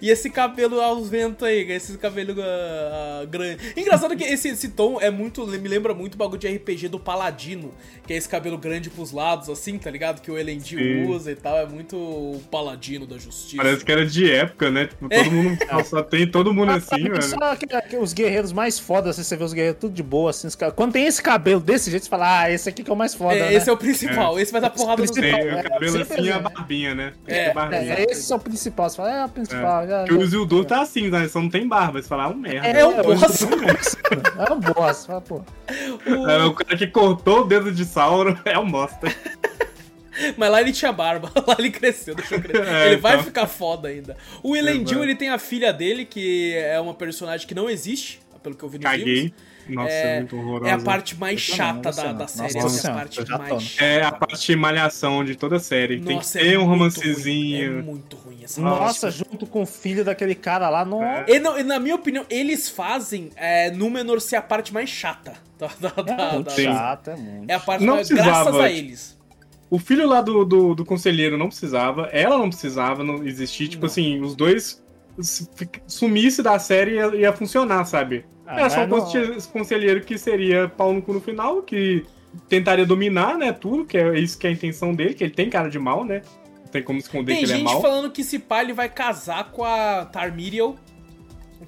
E 0.00 0.10
esse 0.10 0.30
cabelo 0.30 0.80
aos 0.80 1.08
ventos 1.08 1.46
aí, 1.46 1.70
esse 1.72 1.96
cabelo 1.98 2.32
uh, 2.32 3.26
grande. 3.26 3.72
Engraçado 3.76 4.16
que 4.16 4.24
esse, 4.24 4.48
esse 4.48 4.68
tom 4.68 4.98
é 5.00 5.10
muito, 5.10 5.46
me 5.46 5.68
lembra 5.68 5.94
muito 5.94 6.14
o 6.14 6.18
bagulho 6.18 6.38
de 6.38 6.48
RPG 6.48 6.88
do 6.88 6.98
Paladino, 6.98 7.72
que 8.06 8.12
é 8.12 8.16
esse 8.16 8.28
cabelo 8.28 8.58
grande 8.58 8.90
pros 8.90 9.12
lados, 9.12 9.48
assim, 9.48 9.78
tá 9.78 9.90
ligado? 9.90 10.20
Que 10.20 10.30
o 10.30 10.38
Elendil 10.38 11.08
usa 11.08 11.32
e 11.32 11.36
tal, 11.36 11.56
é 11.56 11.66
muito 11.66 11.96
o 11.96 12.42
Paladino 12.50 13.06
da 13.06 13.18
Justiça. 13.18 13.62
Parece 13.62 13.84
que 13.84 13.92
era 13.92 14.06
de 14.06 14.30
época, 14.30 14.70
né? 14.70 14.86
Tipo, 14.86 15.08
todo 15.08 15.20
é. 15.20 15.30
mundo, 15.30 15.58
só 15.84 16.02
tem 16.02 16.30
todo 16.30 16.52
mundo 16.52 16.72
assim, 16.72 17.02
velho. 17.02 17.22
Só 17.22 17.56
que, 17.56 17.66
que, 17.66 17.96
os 17.96 18.12
guerreiros 18.12 18.52
mais 18.52 18.78
fodas, 18.78 19.18
assim, 19.18 19.22
você 19.22 19.36
vê 19.36 19.44
os 19.44 19.52
guerreiros 19.52 19.80
tudo 19.80 19.94
de 19.94 20.02
boa, 20.02 20.30
assim, 20.30 20.48
quando 20.74 20.92
tem 20.92 21.06
esse 21.06 21.22
cabelo 21.22 21.60
desse 21.68 21.90
jeito, 21.90 22.04
você 22.04 22.08
fala, 22.08 22.40
ah, 22.40 22.50
esse 22.50 22.68
aqui 22.68 22.82
que 22.82 22.90
é 22.90 22.92
o 22.92 22.96
mais 22.96 23.14
foda. 23.14 23.36
É, 23.36 23.40
né? 23.40 23.54
Esse 23.54 23.68
é 23.68 23.72
o 23.72 23.76
principal, 23.76 24.40
esse 24.40 24.50
vai 24.50 24.60
dar 24.60 24.70
porrada 24.70 25.02
no 25.02 25.08
Tem 25.12 25.22
principal, 25.22 25.44
o 25.46 25.58
é, 25.58 25.62
cabelo 25.62 25.92
sempre 25.98 26.14
assim 26.14 26.22
e 26.24 26.32
a 26.32 26.36
né? 26.36 26.42
barbinha, 26.42 26.94
né? 26.94 27.12
É, 27.26 27.38
É, 27.46 27.52
barbinha. 27.52 27.94
É, 27.94 28.04
esse 28.10 28.32
é 28.32 28.36
o 28.36 28.38
principal. 28.38 28.88
Você 28.90 28.96
fala, 28.96 29.12
é 29.12 29.24
o 29.24 29.28
principal. 29.28 29.86
Já, 29.86 29.98
Porque 30.00 30.14
o 30.14 30.20
já- 30.20 30.26
Zildu 30.26 30.64
tá 30.64 30.80
assim, 30.80 31.10
né? 31.10 31.28
Só 31.28 31.40
não 31.40 31.50
tem 31.50 31.68
barba. 31.68 32.00
Você 32.02 32.08
fala, 32.08 32.24
ah, 32.24 32.28
um 32.28 32.34
merda. 32.34 32.66
É 32.66 32.84
um 32.86 32.98
o 32.98 33.02
boss. 33.04 33.42
É 34.48 34.52
um 34.52 34.60
boss. 34.60 35.06
Fala, 35.06 35.20
pô. 35.20 35.42
É, 35.68 36.44
o 36.44 36.54
cara 36.54 36.76
que 36.76 36.86
cortou 36.86 37.42
o 37.42 37.44
dedo 37.44 37.70
de 37.70 37.84
Sauron 37.84 38.36
é 38.44 38.58
um 38.58 38.70
bosta. 38.70 39.08
Mas 40.36 40.50
lá 40.50 40.60
ele 40.60 40.72
tinha 40.72 40.90
barba, 40.90 41.30
lá 41.46 41.54
ele 41.58 41.70
cresceu, 41.70 42.14
deixa 42.14 42.34
eu 42.34 42.40
crescer. 42.42 42.66
É, 42.66 42.86
ele 42.88 42.96
vai 42.96 43.12
então. 43.14 43.24
ficar 43.24 43.46
foda 43.46 43.88
ainda. 43.88 44.16
O 44.42 44.56
Elendil, 44.56 45.02
ele 45.04 45.14
tem 45.14 45.28
a 45.28 45.38
filha 45.38 45.72
dele, 45.72 46.04
que 46.04 46.54
é 46.56 46.80
uma 46.80 46.92
personagem 46.94 47.46
que 47.46 47.54
não 47.54 47.70
existe, 47.70 48.20
pelo 48.42 48.56
que 48.56 48.64
eu 48.64 48.68
vi 48.68 48.78
nos 48.78 48.84
Caguei. 48.90 49.04
livros. 49.04 49.32
Nossa, 49.74 49.90
É- 49.90 50.14
é 50.14 50.18
muito 50.18 50.36
horrorosa. 50.36 50.70
É 50.70 50.72
a 50.74 50.78
parte 50.78 51.16
mais 51.18 51.40
chata 51.40 51.90
da, 51.92 52.02
da 52.04 52.12
Nossa 52.12 52.48
série. 52.48 52.58
essa 52.66 52.88
é 52.88 52.90
a 52.90 52.94
parte 52.94 53.18
mais 53.30 53.62
chata. 53.62 53.84
É 53.84 54.02
a 54.02 54.12
parte 54.12 54.46
de 54.46 54.56
malhação 54.56 55.24
de 55.24 55.34
toda 55.36 55.56
a 55.56 55.60
série. 55.60 56.00
tem 56.00 56.16
Nossa, 56.16 56.38
que 56.38 56.44
ter 56.44 56.54
é 56.54 56.58
um 56.58 56.64
romancezinho. 56.64 57.70
ruim, 57.72 57.78
É 57.78 57.82
muito 57.82 58.16
ruim 58.16 58.38
essa 58.44 58.60
Nossa, 58.60 59.06
parte. 59.08 59.18
junto 59.18 59.46
com 59.46 59.62
o 59.62 59.66
filho 59.66 60.04
daquele 60.04 60.34
cara 60.34 60.68
lá, 60.68 60.84
no... 60.84 61.02
É. 61.02 61.24
E, 61.28 61.38
não, 61.38 61.58
e 61.58 61.62
na 61.62 61.78
minha 61.78 61.94
opinião, 61.94 62.24
eles 62.30 62.68
fazem 62.68 63.30
é, 63.36 63.70
Númenor 63.70 64.20
ser 64.20 64.36
a 64.36 64.42
parte 64.42 64.72
mais 64.72 64.88
chata. 64.88 65.34
Da, 65.58 65.66
da, 65.80 65.92
É 65.96 66.02
da- 66.16 66.32
muito 66.34 66.46
da- 66.46 66.50
Sim. 66.52 66.64
chato, 66.64 67.10
é 67.10 67.16
muito 67.16 67.50
é 67.50 67.54
a 67.54 67.60
parte 67.60 67.84
Não 67.84 67.94
mais. 67.96 68.06
precisava. 68.08 68.44
Graças 68.50 68.60
a 68.60 68.70
eles. 68.70 69.18
O 69.70 69.78
filho 69.78 70.06
lá 70.08 70.22
do, 70.22 70.44
do, 70.44 70.74
do 70.74 70.84
conselheiro 70.84 71.36
não 71.36 71.48
precisava, 71.48 72.08
ela 72.12 72.38
não 72.38 72.48
precisava 72.48 73.02
não 73.04 73.22
existir. 73.26 73.68
Tipo 73.68 73.82
Não. 73.82 73.90
assim, 73.90 74.20
os 74.20 74.34
dois 74.34 74.82
sumisse 75.86 76.42
da 76.42 76.58
série 76.58 76.92
ia, 76.94 77.06
ia 77.16 77.32
funcionar, 77.32 77.84
sabe? 77.84 78.24
Ah, 78.46 78.60
Era 78.60 78.70
só 78.70 78.86
mas 78.86 79.46
o 79.46 79.52
conselheiro 79.52 80.00
que 80.00 80.16
seria 80.16 80.68
pau 80.68 80.92
no 80.92 81.02
cu 81.02 81.12
no 81.12 81.20
final, 81.20 81.62
que 81.62 82.04
tentaria 82.48 82.86
dominar, 82.86 83.36
né, 83.36 83.52
tudo, 83.52 83.84
que 83.84 83.98
é 83.98 84.18
isso 84.18 84.38
que 84.38 84.46
é 84.46 84.50
a 84.50 84.52
intenção 84.52 84.94
dele, 84.94 85.14
que 85.14 85.24
ele 85.24 85.32
tem 85.34 85.50
cara 85.50 85.68
de 85.68 85.78
mal, 85.78 86.04
né? 86.04 86.22
Não 86.62 86.68
tem 86.68 86.82
como 86.82 86.98
esconder 86.98 87.32
Tem 87.32 87.38
que 87.38 87.44
ele 87.46 87.52
é 87.52 87.56
gente 87.56 87.64
mal. 87.64 87.80
falando 87.80 88.10
que 88.10 88.20
esse 88.20 88.38
pai 88.38 88.64
ele 88.64 88.72
vai 88.72 88.88
casar 88.88 89.50
com 89.50 89.64
a 89.64 90.04
Tarmiriel 90.06 90.76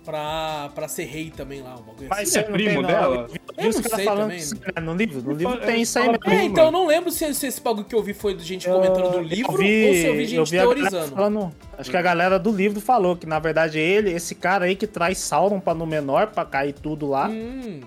pra, 0.05 0.71
pra 0.75 0.89
ser 0.89 1.05
rei 1.05 1.31
também 1.31 1.63
lá. 1.63 1.75
Um 1.75 1.83
bagulho 1.83 2.09
Mas 2.09 2.35
Ele 2.35 2.45
é 2.45 2.49
primo 2.51 2.83
dela? 2.83 3.17
Eu 3.17 3.29
vi 3.29 3.41
Eu 3.59 3.69
os 3.69 3.77
não 3.77 3.83
caras 3.83 3.97
sei 3.97 4.05
falando 4.05 4.31
também, 4.31 4.41
né, 4.41 4.81
no 4.83 4.95
livro. 4.95 5.23
No 5.23 5.33
livro 5.33 5.57
tem 5.61 5.83
isso 5.83 5.99
aí 5.99 6.09
mesmo. 6.09 6.31
É, 6.31 6.45
então 6.45 6.65
eu 6.67 6.73
não 6.73 6.87
lembro 6.87 7.11
se, 7.11 7.33
se 7.35 7.47
esse 7.47 7.61
bagulho 7.61 7.85
que 7.85 7.95
eu 7.95 8.03
vi 8.03 8.15
foi 8.15 8.35
de 8.35 8.45
gente 8.45 8.69
comentando 8.69 9.11
do 9.13 9.21
livro 9.21 9.57
vi, 9.57 9.87
ou 9.89 9.95
se 9.95 10.07
eu 10.07 10.15
vi 10.15 10.25
gente 10.27 10.37
eu 10.37 10.45
vi 10.45 10.51
teorizando. 10.59 11.15
falando, 11.15 11.53
acho 11.79 11.91
que 11.91 11.97
a 11.97 12.03
galera 12.03 12.39
do 12.39 12.51
livro 12.51 12.81
falou 12.81 13.17
que 13.17 13.27
na 13.27 13.39
verdade 13.39 13.79
ele, 13.79 14.11
esse 14.13 14.35
cara 14.35 14.65
aí 14.65 14.75
que 14.77 14.87
traz 14.87 15.19
Sauron 15.19 15.61
pra 15.61 15.75
Númenor 15.75 16.29
pra 16.29 16.45
cair 16.45 16.73
tudo 16.73 17.09
lá. 17.09 17.29
Hum, 17.29 17.81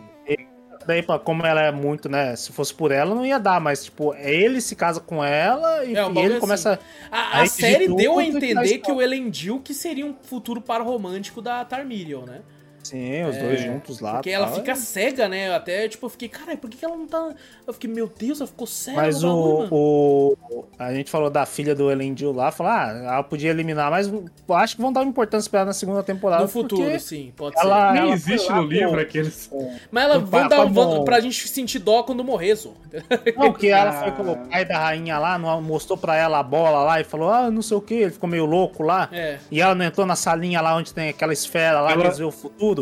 Daí, 0.86 1.04
como 1.24 1.46
ela 1.46 1.62
é 1.62 1.72
muito, 1.72 2.10
né? 2.10 2.36
Se 2.36 2.52
fosse 2.52 2.74
por 2.74 2.92
ela, 2.92 3.14
não 3.16 3.26
ia 3.26 3.40
dar, 3.40 3.60
mas, 3.62 3.86
tipo, 3.86 4.14
ele 4.16 4.62
se 4.62 4.76
casa 4.76 5.00
com 5.00 5.24
ela 5.24 5.84
e, 5.86 5.96
É, 5.96 6.10
e 6.12 6.20
ele 6.20 6.34
assim. 6.34 6.40
começa. 6.40 6.80
a, 7.12 7.40
a 7.40 7.42
Aí 7.42 7.48
série 7.50 7.88
de 7.88 7.96
deu 7.96 8.20
a 8.20 8.24
entender 8.24 8.80
que 8.80 8.92
o 8.92 9.02
Elendil 9.02 9.60
que 9.60 9.74
seria 9.74 10.06
um 10.06 10.16
futuro 10.24 10.62
par 10.62 10.82
romântico 10.82 11.42
da 11.42 11.64
Tarmiriel, 11.66 12.26
né? 12.26 12.42
Sim, 12.84 13.24
os 13.24 13.38
dois 13.38 13.62
juntos 13.62 14.00
lá. 14.00 14.14
Porque 14.14 14.30
ela 14.30 14.46
tal. 14.48 14.56
fica 14.56 14.76
cega, 14.76 15.28
né? 15.30 15.54
Até, 15.56 15.88
tipo, 15.88 16.06
eu 16.06 16.10
fiquei, 16.10 16.28
caralho, 16.30 16.58
por 16.58 16.70
que, 16.70 16.84
ela 16.84 16.96
não 16.96 17.08
tá. 17.08 17.34
Eu 17.66 17.74
fiquei, 17.74 17.90
meu 17.90 18.08
Deus, 18.08 18.40
ela 18.42 18.48
ficou 18.48 18.68
cega. 18.68 18.98
Mas 18.98 19.24
o, 19.24 19.68
o. 19.72 20.36
A 20.78 20.94
gente 20.94 21.10
falou 21.10 21.30
da 21.30 21.46
filha 21.46 21.74
do 21.74 21.90
Elendil 21.90 22.32
lá, 22.34 22.52
falou, 22.52 22.72
ah, 22.72 22.90
ela 22.90 23.24
podia 23.24 23.50
eliminar, 23.52 23.90
mas 23.90 24.08
eu 24.08 24.26
acho 24.56 24.76
que 24.76 24.82
vão 24.82 24.92
dar 24.92 25.02
uma 25.02 25.10
importância 25.10 25.50
pra 25.50 25.62
ela 25.62 25.68
na 25.68 25.74
segunda 25.74 26.04
temporada. 26.04 26.44
No 26.44 26.50
futuro, 26.50 27.00
sim, 27.00 27.32
pode 27.36 27.58
ela- 27.58 27.88
ser. 27.88 27.94
Nem 27.94 28.02
ela 28.04 28.12
existe 28.14 28.50
lá 28.50 28.58
no 28.62 28.68
livro 28.68 28.94
com- 28.96 29.00
aqueles. 29.00 29.50
Mas 29.92 30.04
ela 30.04 30.20
vão 30.20 30.48
dar 30.48 30.66
vão, 30.66 31.04
pra 31.06 31.20
gente 31.20 31.48
sentir 31.48 31.80
dó 31.80 32.04
quando 32.04 32.24
morrer, 32.24 32.56
Zô. 32.56 32.74
Não, 33.38 33.54
que 33.54 33.70
ela 33.70 33.90
Ah. 33.90 34.04
foi 34.04 34.12
com 34.12 34.32
o 34.32 34.36
pai 34.50 34.66
da 34.66 34.78
rainha 34.80 35.18
lá, 35.18 35.38
mostrou 35.40 35.98
pra 35.98 36.16
ela 36.16 36.40
a 36.40 36.44
bola 36.44 36.84
lá 36.84 37.00
e 37.02 37.04
falou, 37.04 37.30
ah, 37.32 37.50
não 37.50 37.62
sei 37.62 37.78
o 37.78 37.82
que, 37.82 37.94
ele 37.94 38.12
ficou 38.12 38.30
meio 38.30 38.46
louco 38.46 38.84
lá. 38.84 39.10
É. 39.12 39.38
E 39.50 39.62
ela 39.62 39.74
não 39.76 39.86
entrou 39.86 40.06
na 40.06 40.16
salinha 40.16 40.62
lá 40.62 40.76
onde 40.76 40.94
tem 40.94 41.10
aquela 41.10 41.34
esfera 41.34 41.80
lá 41.82 41.92
Ela- 41.92 42.02
que 42.02 42.08
eles 42.08 42.18
vê 42.18 42.24
o 42.26 42.32
futuro. 42.32 42.73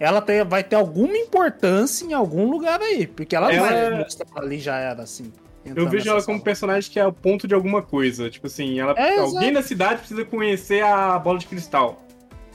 Ela 0.00 0.20
tem- 0.20 0.44
vai 0.44 0.62
ter 0.62 0.76
alguma 0.76 1.16
importância 1.16 2.04
em 2.04 2.12
algum 2.12 2.48
lugar 2.50 2.80
aí. 2.80 3.06
Porque 3.06 3.34
ela, 3.34 3.52
Ela- 3.52 3.66
vai 3.68 3.98
mostrar 3.98 4.26
ali 4.36 4.58
já 4.58 4.76
era 4.76 5.02
assim. 5.02 5.32
Eu 5.64 5.88
vejo 5.88 6.08
ela 6.08 6.22
como 6.22 6.40
personagem 6.40 6.90
que 6.90 6.98
é 6.98 7.06
o 7.06 7.12
ponto 7.12 7.46
de 7.46 7.54
alguma 7.54 7.82
coisa. 7.82 8.30
Tipo 8.30 8.46
assim, 8.46 8.78
ela, 8.80 8.92
É, 8.92 9.18
alguém 9.18 9.26
exato. 9.38 9.50
na 9.52 9.62
cidade 9.62 9.98
precisa 9.98 10.24
conhecer 10.24 10.82
a 10.82 11.18
bola 11.18 11.38
de 11.38 11.46
cristal. 11.46 12.02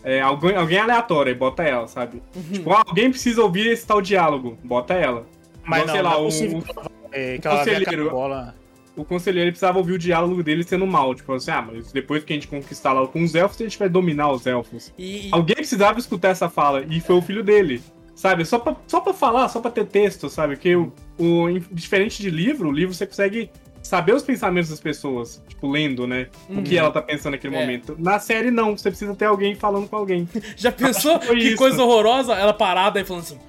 É, 0.04 0.20
alguém, 0.20 0.56
alguém 0.56 0.80
aleatório, 0.80 1.32
aí 1.32 1.38
bota 1.38 1.64
ela, 1.64 1.88
sabe? 1.88 2.22
Uhum. 2.36 2.42
Tipo, 2.54 2.74
ah, 2.74 2.84
alguém 2.88 3.10
precisa 3.10 3.42
ouvir 3.42 3.68
esse 3.72 3.86
tal 3.86 4.02
diálogo, 4.02 4.58
bota 4.64 4.94
ela. 4.96 5.26
Mas 5.64 5.86
não, 5.86 5.94
sei 5.94 6.02
lá, 6.02 6.10
não 6.12 6.18
é 6.18 6.22
o- 6.22 6.28
o- 6.28 6.30
que 6.62 6.72
ela, 6.78 6.92
é, 7.12 7.38
que 7.38 7.48
ela 7.48 7.58
conselheiro- 7.60 8.10
bola. 8.10 8.56
O 8.96 9.04
conselheiro 9.04 9.50
precisava 9.50 9.78
ouvir 9.80 9.94
o 9.94 9.98
diálogo 9.98 10.44
dele 10.44 10.64
sendo 10.64 10.86
mal. 10.86 11.16
Tipo 11.16 11.34
assim, 11.34 11.50
ah, 11.52 11.62
mas 11.62 11.92
depois 11.92 12.24
que 12.24 12.32
a 12.34 12.36
gente 12.36 12.48
conquistar 12.48 12.94
lá 12.94 13.06
com 13.08 13.24
os 13.24 13.34
elfos, 13.34 13.60
a 13.60 13.64
gente 13.64 13.80
vai 13.80 13.90
dominar 13.90 14.32
os 14.32 14.46
elfos. 14.46 14.94
E, 14.98 15.28
e- 15.28 15.30
Alguém 15.32 15.56
precisava 15.56 15.98
escutar 16.00 16.30
essa 16.30 16.48
fala, 16.50 16.86
e 16.90 17.00
foi 17.02 17.16
o 17.16 17.22
filho 17.22 17.44
dele. 17.44 17.82
Sabe? 18.16 18.46
Só 18.46 18.60
pra, 18.60 18.76
só 18.88 19.00
pra 19.02 19.12
falar, 19.14 19.50
só 19.50 19.60
pra 19.60 19.72
ter 19.72 19.86
texto, 19.88 20.30
sabe? 20.30 20.56
Que 20.56 20.76
o, 20.76 20.94
o, 21.18 21.48
diferente 21.72 22.22
de 22.22 22.30
livro, 22.30 22.70
o 22.70 22.72
livro 22.72 22.94
você 22.94 23.08
consegue 23.08 23.50
saber 23.82 24.14
os 24.14 24.22
pensamentos 24.22 24.70
das 24.70 24.80
pessoas, 24.80 25.44
tipo, 25.50 25.68
lendo, 25.70 26.06
né? 26.06 26.28
O 26.48 26.62
que 26.62 26.78
ela 26.78 26.92
tá 26.92 27.02
pensando 27.02 27.32
naquele 27.34 27.56
É. 27.56 27.60
momento. 27.60 27.96
Na 27.98 28.20
série, 28.20 28.52
não. 28.52 28.78
Você 28.78 28.90
precisa 28.90 29.16
ter 29.16 29.26
alguém 29.26 29.56
falando 29.56 29.90
com 29.90 29.96
alguém. 29.96 30.30
já 30.56 30.72
pensou 30.72 31.18
que 31.20 31.36
que 31.36 31.56
coisa 31.56 31.84
horrorosa? 31.84 32.34
Ela 32.34 32.54
parada 32.54 33.00
aí 33.00 33.04
falando 33.06 33.24
assim. 33.24 33.40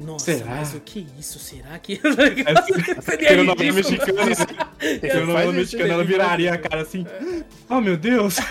Nossa, 0.00 0.24
Será? 0.36 0.46
mas 0.50 0.74
o 0.74 0.80
que 0.80 1.00
é 1.00 1.20
isso? 1.20 1.38
Será 1.38 1.78
que. 1.78 2.00
É, 2.06 3.00
Seria 3.02 3.28
Pela 3.28 3.44
novela 3.44 3.80
ridículo. 3.80 4.24
mexicana, 4.24 4.34
Faz 4.36 5.26
novela 5.26 5.44
isso, 5.44 5.52
mexicana, 5.54 5.92
ela 5.94 6.04
viraria 6.04 6.52
a 6.52 6.54
isso. 6.54 6.62
cara 6.68 6.82
assim. 6.82 7.06
Oh, 7.68 7.80
meu 7.80 7.96
Deus. 7.96 8.36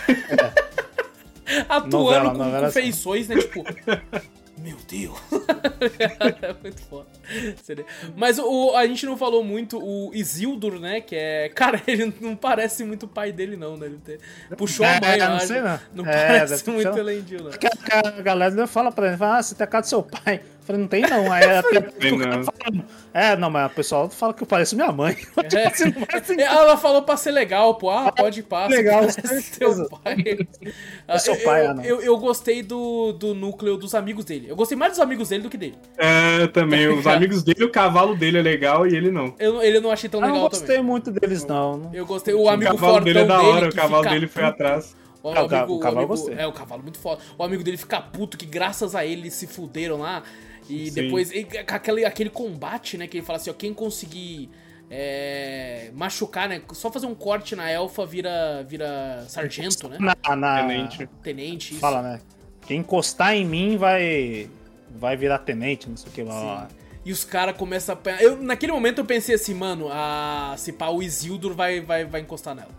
Atuando 1.69 1.97
Novela, 1.97 2.31
com, 2.31 2.37
novela 2.37 2.59
com 2.59 2.65
assim. 2.65 2.81
feições, 2.81 3.27
né? 3.29 3.37
Tipo. 3.37 3.63
Meu 4.57 4.77
Deus. 4.89 5.17
é 6.41 6.53
muito 6.61 6.81
foda. 6.89 7.07
Mas 8.15 8.39
o, 8.39 8.75
a 8.75 8.85
gente 8.87 9.05
não 9.05 9.17
falou 9.17 9.43
muito 9.43 9.77
o 9.83 10.11
Isildur, 10.13 10.79
né? 10.79 11.01
Que 11.01 11.15
é. 11.15 11.49
Cara, 11.49 11.81
ele 11.87 12.13
não 12.21 12.35
parece 12.35 12.83
muito 12.83 13.03
o 13.03 13.07
pai 13.09 13.31
dele, 13.31 13.55
não, 13.57 13.77
né? 13.77 13.87
Ele 13.87 13.99
te- 14.03 14.19
puxou 14.55 14.85
a 14.85 14.89
É, 14.89 15.01
mãe, 15.01 15.19
eu 15.19 15.29
não 15.29 15.39
sei 15.39 15.61
não. 15.61 15.79
Não 15.93 16.05
É, 16.05 16.27
parece 16.27 16.69
muito 16.69 16.93
ser- 16.93 16.99
Elendil, 16.99 17.43
não. 17.43 17.49
Porque 17.51 17.67
a, 17.67 18.07
a 18.07 18.21
galera 18.21 18.67
fala 18.67 18.91
pra 18.91 19.07
ele, 19.07 19.17
fala, 19.17 19.37
ah, 19.37 19.43
você 19.43 19.55
tem 19.55 19.63
a 19.63 19.67
cara 19.67 19.81
do 19.81 19.87
seu 19.87 20.03
pai. 20.03 20.41
Eu 20.59 20.67
falei, 20.67 20.81
não 20.81 20.87
tem 20.89 21.01
não. 21.03 21.31
Aí 21.31 21.43
até 21.57 21.79
Tem 21.81 22.13
o 22.13 22.19
cara 22.19 22.37
não. 22.37 22.43
fala, 22.43 22.85
é, 23.13 23.35
não, 23.37 23.49
mas 23.49 23.71
o 23.71 23.75
pessoal 23.75 24.09
fala 24.09 24.33
que 24.33 24.43
eu 24.43 24.47
pareço 24.47 24.75
minha 24.75 24.91
mãe. 24.91 25.15
Tipo 25.15 25.39
assim, 25.67 25.93
não 25.97 26.05
faz 26.05 26.25
sentido. 26.27 26.41
Ela 26.45 26.75
falou 26.77 27.03
pra 27.03 27.15
ser 27.15 27.31
legal, 27.31 27.75
pô. 27.75 27.89
Ah, 27.89 28.11
pode 28.11 28.41
ir 28.41 28.43
pra. 28.43 28.67
Legal, 28.67 29.01
teu 29.07 29.11
certeza. 29.11 29.87
pai. 30.03 30.17
É 31.07 31.17
seu 31.17 31.33
Ah, 31.35 31.37
pai, 31.45 31.65
eu, 31.65 31.69
Ana. 31.71 31.85
eu, 31.85 32.01
eu 32.01 32.17
gostei 32.17 32.61
do, 32.61 33.13
do 33.13 33.33
núcleo 33.33 33.77
dos 33.77 33.95
amigos 33.95 34.25
dele. 34.25 34.47
Eu 34.49 34.55
gostei 34.57 34.77
mais 34.77 34.91
dos 34.93 34.99
amigos 34.99 35.29
dele 35.29 35.43
do 35.43 35.49
que 35.49 35.57
dele. 35.57 35.77
É, 35.97 36.47
também. 36.47 36.85
Os 36.87 37.07
amigos 37.07 37.16
dele, 37.43 37.63
o 37.63 37.69
cavalo 37.71 38.15
dele 38.15 38.37
é 38.37 38.41
legal 38.41 38.85
e 38.87 38.95
ele 38.95 39.09
não. 39.11 39.33
Eu, 39.39 39.61
ele 39.61 39.79
não 39.79 39.89
achei 39.91 40.09
tão 40.09 40.19
Eu 40.19 40.27
não 40.27 40.33
legal 40.35 40.49
gostei 40.49 40.67
também. 40.77 40.83
muito 40.83 41.11
deles, 41.11 41.45
não. 41.45 41.77
não. 41.77 41.93
Eu 41.93 42.05
gostei. 42.05 42.33
O 42.33 42.47
amigo 42.49 42.71
o 42.71 42.75
cavalo 42.75 42.93
fortão 42.93 43.05
dele 43.05 43.19
é 43.19 43.25
da 43.25 43.41
hora, 43.41 43.69
o 43.69 43.73
cavalo 43.75 44.03
fica 44.03 44.13
dele 44.15 44.27
foi 44.27 44.43
puto. 44.43 44.53
atrás. 44.53 44.95
O, 45.23 45.29
É, 45.29 45.33
o 45.33 45.45
amigo, 45.45 45.73
o 45.75 45.79
cavalo 45.79 45.97
amigo- 45.97 46.07
gostei. 46.15 46.35
É, 46.37 46.45
o 46.47 46.51
cavalo 46.53 46.83
muito 46.83 46.99
foda. 46.99 47.21
O 47.37 47.43
amigo 47.43 47.63
dele 47.63 47.77
fica 47.77 47.99
puto 48.01 48.37
que 48.37 48.45
graças 48.45 48.93
a 48.95 49.05
ele 49.05 49.31
se 49.31 49.47
fuderam 49.47 49.97
lá. 49.97 50.21
E 50.69 50.87
Sim. 50.91 50.93
depois, 51.01 51.31
e, 51.31 51.43
com 51.43 51.73
aquele, 51.75 52.05
aquele 52.05 52.29
combate, 52.29 52.97
né? 52.97 53.07
Que 53.07 53.17
ele 53.17 53.25
fala 53.25 53.37
assim, 53.37 53.49
ó, 53.49 53.53
quem 53.53 53.73
conseguir 53.73 54.49
é, 54.89 55.91
machucar, 55.95 56.47
né? 56.49 56.61
Só 56.73 56.91
fazer 56.91 57.05
um 57.07 57.15
corte 57.15 57.55
na 57.55 57.69
elfa 57.69 58.05
vira, 58.05 58.63
vira 58.67 59.25
sargento, 59.27 59.87
né? 59.89 59.97
Na, 59.99 60.35
na- 60.35 60.61
Tenente. 60.67 61.09
Tenente, 61.23 61.71
isso. 61.71 61.79
Fala, 61.81 62.01
né? 62.01 62.19
Quem 62.65 62.79
encostar 62.79 63.33
em 63.35 63.45
mim 63.45 63.77
vai 63.77 64.49
vai 64.99 65.15
virar 65.15 65.39
tenente, 65.39 65.87
não 65.89 65.95
sei 65.97 66.09
o 66.09 66.13
que. 66.13 66.23
Blá. 66.23 66.67
E 67.07 67.11
os 67.13 67.23
caras 67.23 67.55
começam 67.55 67.95
a 67.95 67.97
apanhar. 67.97 68.21
Eu, 68.21 68.35
naquele 68.35 68.73
momento 68.73 68.97
eu 68.97 69.05
pensei 69.05 69.33
assim, 69.33 69.53
mano, 69.53 69.87
a, 69.89 70.55
se 70.57 70.73
pá, 70.73 70.89
o 70.89 71.01
Isildur 71.01 71.53
vai, 71.53 71.79
vai, 71.79 72.03
vai 72.03 72.19
encostar 72.19 72.53
nela. 72.53 72.71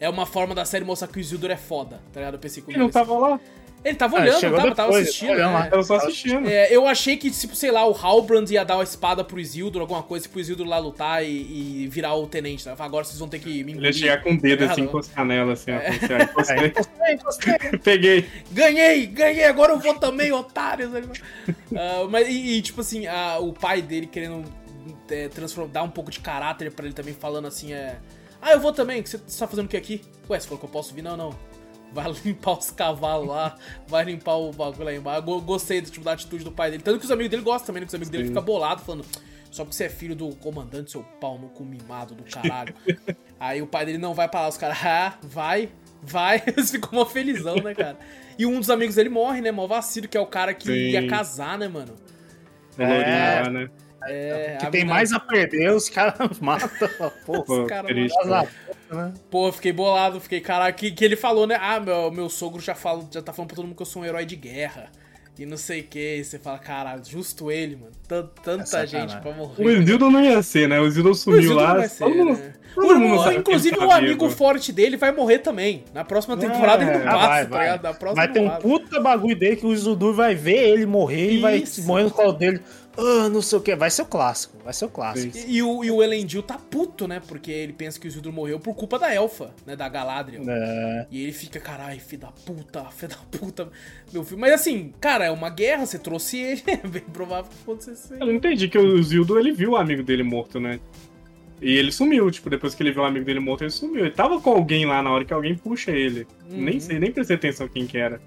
É 0.00 0.08
uma 0.08 0.24
forma 0.24 0.54
da 0.54 0.64
série 0.64 0.82
mostrar 0.82 1.08
que 1.08 1.18
o 1.18 1.20
Isildur 1.20 1.50
é 1.50 1.58
foda, 1.58 2.00
tá 2.10 2.20
ligado? 2.20 2.34
Eu 2.34 2.40
pensei 2.40 2.62
Ele 2.66 2.78
não 2.78 2.88
comigo. 2.88 2.98
assim. 2.98 3.06
tava 3.10 3.18
lá? 3.18 3.40
Ele 3.86 3.94
tava 3.96 4.18
Ah, 4.18 4.22
olhando, 4.22 4.40
chegou 4.40 4.56
tava, 4.58 4.74
tava 4.74 4.88
depois, 4.88 5.06
assistindo. 5.08 5.30
olhando 5.30 5.52
lá. 5.52 5.62
né? 5.64 5.70
Eu 5.72 5.82
só 5.84 5.96
assistindo. 5.96 6.48
É, 6.48 6.74
eu 6.74 6.86
achei 6.86 7.16
que, 7.16 7.30
tipo, 7.30 7.54
sei 7.54 7.70
lá, 7.70 7.86
o 7.86 7.92
Halbrand 7.92 8.50
ia 8.50 8.64
dar 8.64 8.80
a 8.80 8.82
espada 8.82 9.22
pro 9.22 9.38
Isildur, 9.38 9.80
alguma 9.80 10.02
coisa, 10.02 10.28
pro 10.28 10.40
Isildur 10.40 10.66
lá 10.66 10.78
lutar 10.78 11.24
e, 11.24 11.82
e 11.84 11.88
virar 11.88 12.14
o 12.16 12.26
tenente. 12.26 12.66
Né? 12.66 12.74
Agora 12.78 13.04
vocês 13.04 13.18
vão 13.18 13.28
ter 13.28 13.38
que 13.38 13.48
me 13.48 13.52
Ele 13.60 13.68
ia 13.70 13.72
engolir. 13.74 13.94
chegar 13.94 14.22
com 14.22 14.32
o 14.34 14.40
dedo 14.40 14.64
Ah, 14.64 14.72
assim, 14.72 14.80
encostar 14.82 15.24
nela, 15.24 15.52
assim, 15.52 15.70
ó. 15.70 15.76
Ó, 15.76 15.78
É, 15.78 16.22
encostei. 16.24 16.66
encostei, 16.66 17.14
encostei. 17.14 17.54
Peguei. 17.84 18.26
Ganhei, 18.50 19.06
ganhei, 19.06 19.44
agora 19.44 19.72
eu 19.72 19.78
vou 19.78 19.94
também, 19.94 20.32
otários. 20.32 20.90
Ah, 21.74 22.06
mas, 22.10 22.28
e, 22.28 22.32
e, 22.58 22.62
tipo 22.62 22.80
assim, 22.80 23.06
a- 23.06 23.38
o 23.38 23.52
pai 23.52 23.82
dele 23.82 24.06
querendo 24.06 24.44
é, 25.10 25.28
transformar, 25.28 25.70
dar 25.70 25.82
um 25.84 25.90
pouco 25.90 26.10
de 26.10 26.18
caráter 26.20 26.72
pra 26.72 26.84
ele 26.84 26.94
também, 26.94 27.14
falando 27.14 27.46
assim, 27.46 27.72
é... 27.72 27.96
Ah, 28.42 28.52
eu 28.52 28.60
vou 28.60 28.72
também, 28.72 29.02
que 29.02 29.08
você 29.08 29.18
tá 29.18 29.46
fazendo 29.46 29.66
o 29.66 29.68
que 29.68 29.76
aqui? 29.76 30.00
Ué, 30.28 30.38
você 30.38 30.46
falou 30.46 30.58
que 30.58 30.66
eu 30.66 30.70
posso 30.70 30.94
vir? 30.94 31.02
Não, 31.02 31.16
não. 31.16 31.30
Vai 31.96 32.12
limpar 32.24 32.58
os 32.58 32.70
cavalos 32.70 33.28
lá, 33.28 33.56
vai 33.88 34.04
limpar 34.04 34.34
o 34.34 34.52
bagulho 34.52 34.84
lá 34.84 34.94
embaixo. 34.94 35.22
Go- 35.22 35.40
Gostei 35.40 35.80
tipo, 35.80 36.04
da 36.04 36.12
atitude 36.12 36.44
do 36.44 36.52
pai 36.52 36.70
dele. 36.70 36.82
Tanto 36.82 36.98
que 36.98 37.04
os 37.06 37.10
amigos 37.10 37.30
dele 37.30 37.42
gostam 37.42 37.68
também, 37.68 37.80
né? 37.80 37.86
Que 37.86 37.90
os 37.90 37.94
amigos 37.94 38.10
dele 38.10 38.24
Sim. 38.24 38.28
ficam 38.28 38.42
bolados, 38.42 38.84
falando... 38.84 39.04
só 39.50 39.64
porque 39.64 39.74
você 39.76 39.84
é 39.84 39.88
filho 39.88 40.14
do 40.14 40.34
comandante, 40.36 40.90
seu 40.90 41.02
pau 41.20 41.38
no 41.38 41.48
cu 41.48 41.64
mimado 41.64 42.14
do 42.14 42.22
caralho. 42.24 42.74
Aí 43.40 43.62
o 43.62 43.66
pai 43.66 43.86
dele 43.86 43.98
não 43.98 44.12
vai 44.14 44.28
pra 44.28 44.42
lá, 44.42 44.48
os 44.48 44.56
caras, 44.58 44.78
ah, 44.84 45.14
vai, 45.22 45.70
vai. 46.02 46.42
Eles 46.46 46.70
ficam 46.70 46.90
mó 46.92 47.06
felizão, 47.06 47.56
né, 47.56 47.74
cara? 47.74 47.98
E 48.38 48.44
um 48.44 48.60
dos 48.60 48.68
amigos 48.68 48.94
dele 48.96 49.08
morre, 49.08 49.40
né? 49.40 49.50
Mó 49.50 49.66
vacilo, 49.66 50.06
que 50.06 50.16
é 50.16 50.20
o 50.20 50.26
cara 50.26 50.52
que 50.52 50.66
Sim. 50.66 50.90
ia 50.90 51.06
casar, 51.08 51.58
né, 51.58 51.66
mano? 51.68 51.94
É, 52.78 53.40
é 53.40 53.50
né? 53.50 53.70
É, 54.08 54.56
que 54.60 54.70
tem 54.70 54.82
mina... 54.82 54.94
mais 54.94 55.12
a 55.12 55.20
perder, 55.20 55.72
os 55.72 55.88
caras 55.88 56.38
matam. 56.40 56.70
Pô, 57.24 57.44
os 57.46 57.68
caras 57.68 57.90
matam. 58.26 58.48
Né? 58.90 59.12
Pô, 59.30 59.50
fiquei 59.52 59.72
bolado, 59.72 60.20
fiquei, 60.20 60.40
caralho, 60.40 60.74
que, 60.74 60.90
que 60.90 61.04
ele 61.04 61.16
falou, 61.16 61.46
né? 61.46 61.58
Ah, 61.60 61.80
meu, 61.80 62.10
meu 62.10 62.28
sogro 62.28 62.60
já, 62.60 62.74
fala, 62.74 63.06
já 63.10 63.20
tá 63.20 63.32
falando 63.32 63.48
pra 63.48 63.56
todo 63.56 63.64
mundo 63.66 63.76
que 63.76 63.82
eu 63.82 63.86
sou 63.86 64.02
um 64.02 64.04
herói 64.04 64.24
de 64.24 64.36
guerra. 64.36 64.90
E 65.38 65.44
não 65.44 65.58
sei 65.58 65.80
o 65.80 65.84
que, 65.84 66.24
você 66.24 66.38
fala, 66.38 66.58
caralho, 66.58 67.02
justo 67.04 67.50
ele, 67.50 67.76
mano. 67.76 67.92
Tanta 68.42 68.78
é 68.78 68.86
gente 68.86 69.14
pra 69.20 69.32
morrer. 69.32 69.66
O 69.66 69.70
Isildo 69.70 70.08
não 70.08 70.24
ia 70.24 70.42
ser, 70.42 70.66
né? 70.66 70.80
O 70.80 70.86
Isildo 70.86 71.14
sumiu 71.14 71.52
lá. 71.52 71.74
Não 71.74 72.34
né? 72.34 72.54
o, 72.74 73.32
inclusive, 73.32 73.76
o 73.76 73.90
amigo 73.90 74.30
forte 74.30 74.72
dele 74.72 74.96
vai 74.96 75.12
morrer 75.12 75.40
também. 75.40 75.84
Na 75.92 76.04
próxima 76.06 76.38
temporada 76.38 76.82
é, 76.82 76.88
ele 76.88 77.04
não 77.04 77.12
passa, 77.12 77.26
vai, 77.28 77.46
tá 77.46 77.58
ligado? 77.58 77.82
Na 77.82 77.94
próxima 77.94 78.14
vai 78.14 78.32
ter 78.32 78.40
um 78.40 78.50
puta 78.58 78.98
bagulho 78.98 79.36
dele 79.36 79.56
que 79.56 79.66
o 79.66 79.74
Isildur 79.74 80.14
vai 80.14 80.34
ver 80.34 80.70
ele 80.70 80.86
morrer 80.86 81.32
Isso. 81.32 81.80
e 81.80 81.82
vai 81.82 81.86
morrer 81.86 82.02
no 82.04 82.10
colo 82.10 82.32
dele 82.32 82.62
ah, 82.96 83.28
não 83.28 83.42
sei 83.42 83.58
o 83.58 83.60
que. 83.60 83.74
Vai 83.76 83.90
ser 83.90 84.02
o 84.02 84.06
clássico, 84.06 84.56
vai 84.62 84.72
ser 84.72 84.84
o 84.86 84.88
clássico. 84.88 85.36
E, 85.36 85.56
e, 85.56 85.62
o, 85.62 85.84
e 85.84 85.90
o 85.90 86.02
Elendil 86.02 86.42
tá 86.42 86.58
puto, 86.58 87.06
né? 87.06 87.20
Porque 87.26 87.50
ele 87.50 87.72
pensa 87.72 88.00
que 88.00 88.06
o 88.06 88.08
Isildur 88.08 88.32
morreu 88.32 88.58
por 88.58 88.74
culpa 88.74 88.98
da 88.98 89.14
Elfa, 89.14 89.54
né? 89.66 89.76
Da 89.76 89.88
Galadriel. 89.88 90.42
É. 90.48 91.06
E 91.10 91.22
ele 91.22 91.32
fica, 91.32 91.60
caralho, 91.60 92.00
filho 92.00 92.22
da 92.22 92.32
puta, 92.32 92.84
filho 92.90 93.10
da 93.10 93.38
puta, 93.38 93.68
meu 94.12 94.24
filho. 94.24 94.40
Mas 94.40 94.52
assim, 94.52 94.92
cara, 95.00 95.26
é 95.26 95.30
uma 95.30 95.50
guerra, 95.50 95.86
você 95.86 95.98
trouxe 95.98 96.38
ele, 96.38 96.62
é 96.66 96.86
bem 96.88 97.02
provável 97.02 97.50
que 97.50 97.62
acontecesse. 97.62 98.14
Eu 98.14 98.26
não 98.26 98.32
entendi 98.32 98.68
que 98.68 98.78
o 98.78 98.98
Isildur, 98.98 99.38
ele 99.38 99.52
viu 99.52 99.72
o 99.72 99.76
amigo 99.76 100.02
dele 100.02 100.22
morto, 100.22 100.58
né? 100.58 100.80
E 101.60 101.74
ele 101.76 101.90
sumiu, 101.90 102.30
tipo, 102.30 102.50
depois 102.50 102.74
que 102.74 102.82
ele 102.82 102.92
viu 102.92 103.02
o 103.02 103.06
amigo 103.06 103.24
dele 103.24 103.40
morto, 103.40 103.62
ele 103.62 103.70
sumiu. 103.70 104.00
Ele 104.00 104.10
tava 104.10 104.40
com 104.40 104.50
alguém 104.50 104.84
lá 104.84 105.02
na 105.02 105.10
hora 105.10 105.24
que 105.24 105.32
alguém 105.32 105.54
puxa 105.54 105.90
ele. 105.90 106.26
Uhum. 106.50 106.62
Nem 106.62 106.80
sei, 106.80 106.98
nem 106.98 107.10
prestei 107.10 107.36
atenção 107.36 107.66
quem 107.66 107.86
que 107.86 107.96
era. 107.96 108.20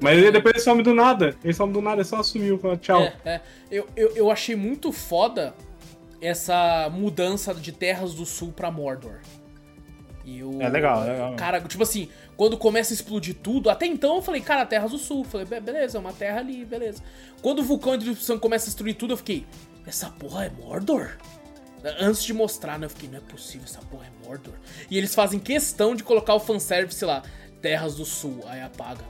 Mas 0.00 0.18
ele 0.18 0.30
depois 0.30 0.54
ele 0.54 0.64
some 0.64 0.82
do 0.82 0.94
nada. 0.94 1.36
Ele 1.42 1.52
some 1.52 1.72
do 1.72 1.80
nada, 1.80 1.96
ele 1.96 2.04
só 2.04 2.20
assumiu, 2.20 2.60
tchau. 2.80 3.02
É, 3.02 3.14
é. 3.24 3.40
Eu, 3.70 3.86
eu, 3.96 4.16
eu 4.16 4.30
achei 4.30 4.54
muito 4.54 4.92
foda 4.92 5.54
essa 6.20 6.88
mudança 6.90 7.52
de 7.52 7.72
Terras 7.72 8.14
do 8.14 8.24
Sul 8.24 8.52
pra 8.52 8.70
Mordor. 8.70 9.18
E 10.24 10.38
eu, 10.38 10.60
é 10.60 10.68
legal, 10.68 11.04
é 11.04 11.12
legal. 11.12 11.34
Cara, 11.34 11.60
tipo 11.60 11.82
assim, 11.82 12.08
quando 12.36 12.56
começa 12.56 12.92
a 12.92 12.94
explodir 12.94 13.34
tudo, 13.34 13.68
até 13.68 13.86
então 13.86 14.16
eu 14.16 14.22
falei, 14.22 14.40
cara, 14.40 14.64
Terras 14.64 14.92
do 14.92 14.98
Sul. 14.98 15.24
Falei, 15.24 15.46
beleza, 15.46 15.98
é 15.98 16.00
uma 16.00 16.12
terra 16.12 16.38
ali, 16.38 16.64
beleza. 16.64 17.02
Quando 17.42 17.58
o 17.58 17.62
vulcão 17.62 17.96
de 17.96 18.06
erupção 18.06 18.38
começa 18.38 18.66
a 18.66 18.68
destruir 18.68 18.94
tudo, 18.94 19.14
eu 19.14 19.16
fiquei, 19.16 19.44
essa 19.84 20.10
porra 20.10 20.46
é 20.46 20.50
Mordor? 20.50 21.16
Antes 21.98 22.22
de 22.22 22.32
mostrar, 22.32 22.78
né? 22.78 22.86
Eu 22.86 22.90
fiquei, 22.90 23.08
não 23.08 23.18
é 23.18 23.20
possível, 23.20 23.66
essa 23.68 23.80
porra 23.80 24.06
é 24.06 24.26
Mordor. 24.26 24.54
E 24.88 24.96
eles 24.96 25.12
fazem 25.12 25.40
questão 25.40 25.96
de 25.96 26.04
colocar 26.04 26.34
o 26.34 26.40
fanservice 26.40 27.04
lá, 27.04 27.22
Terras 27.60 27.96
do 27.96 28.04
Sul. 28.04 28.44
Aí 28.46 28.60
apaga, 28.60 29.04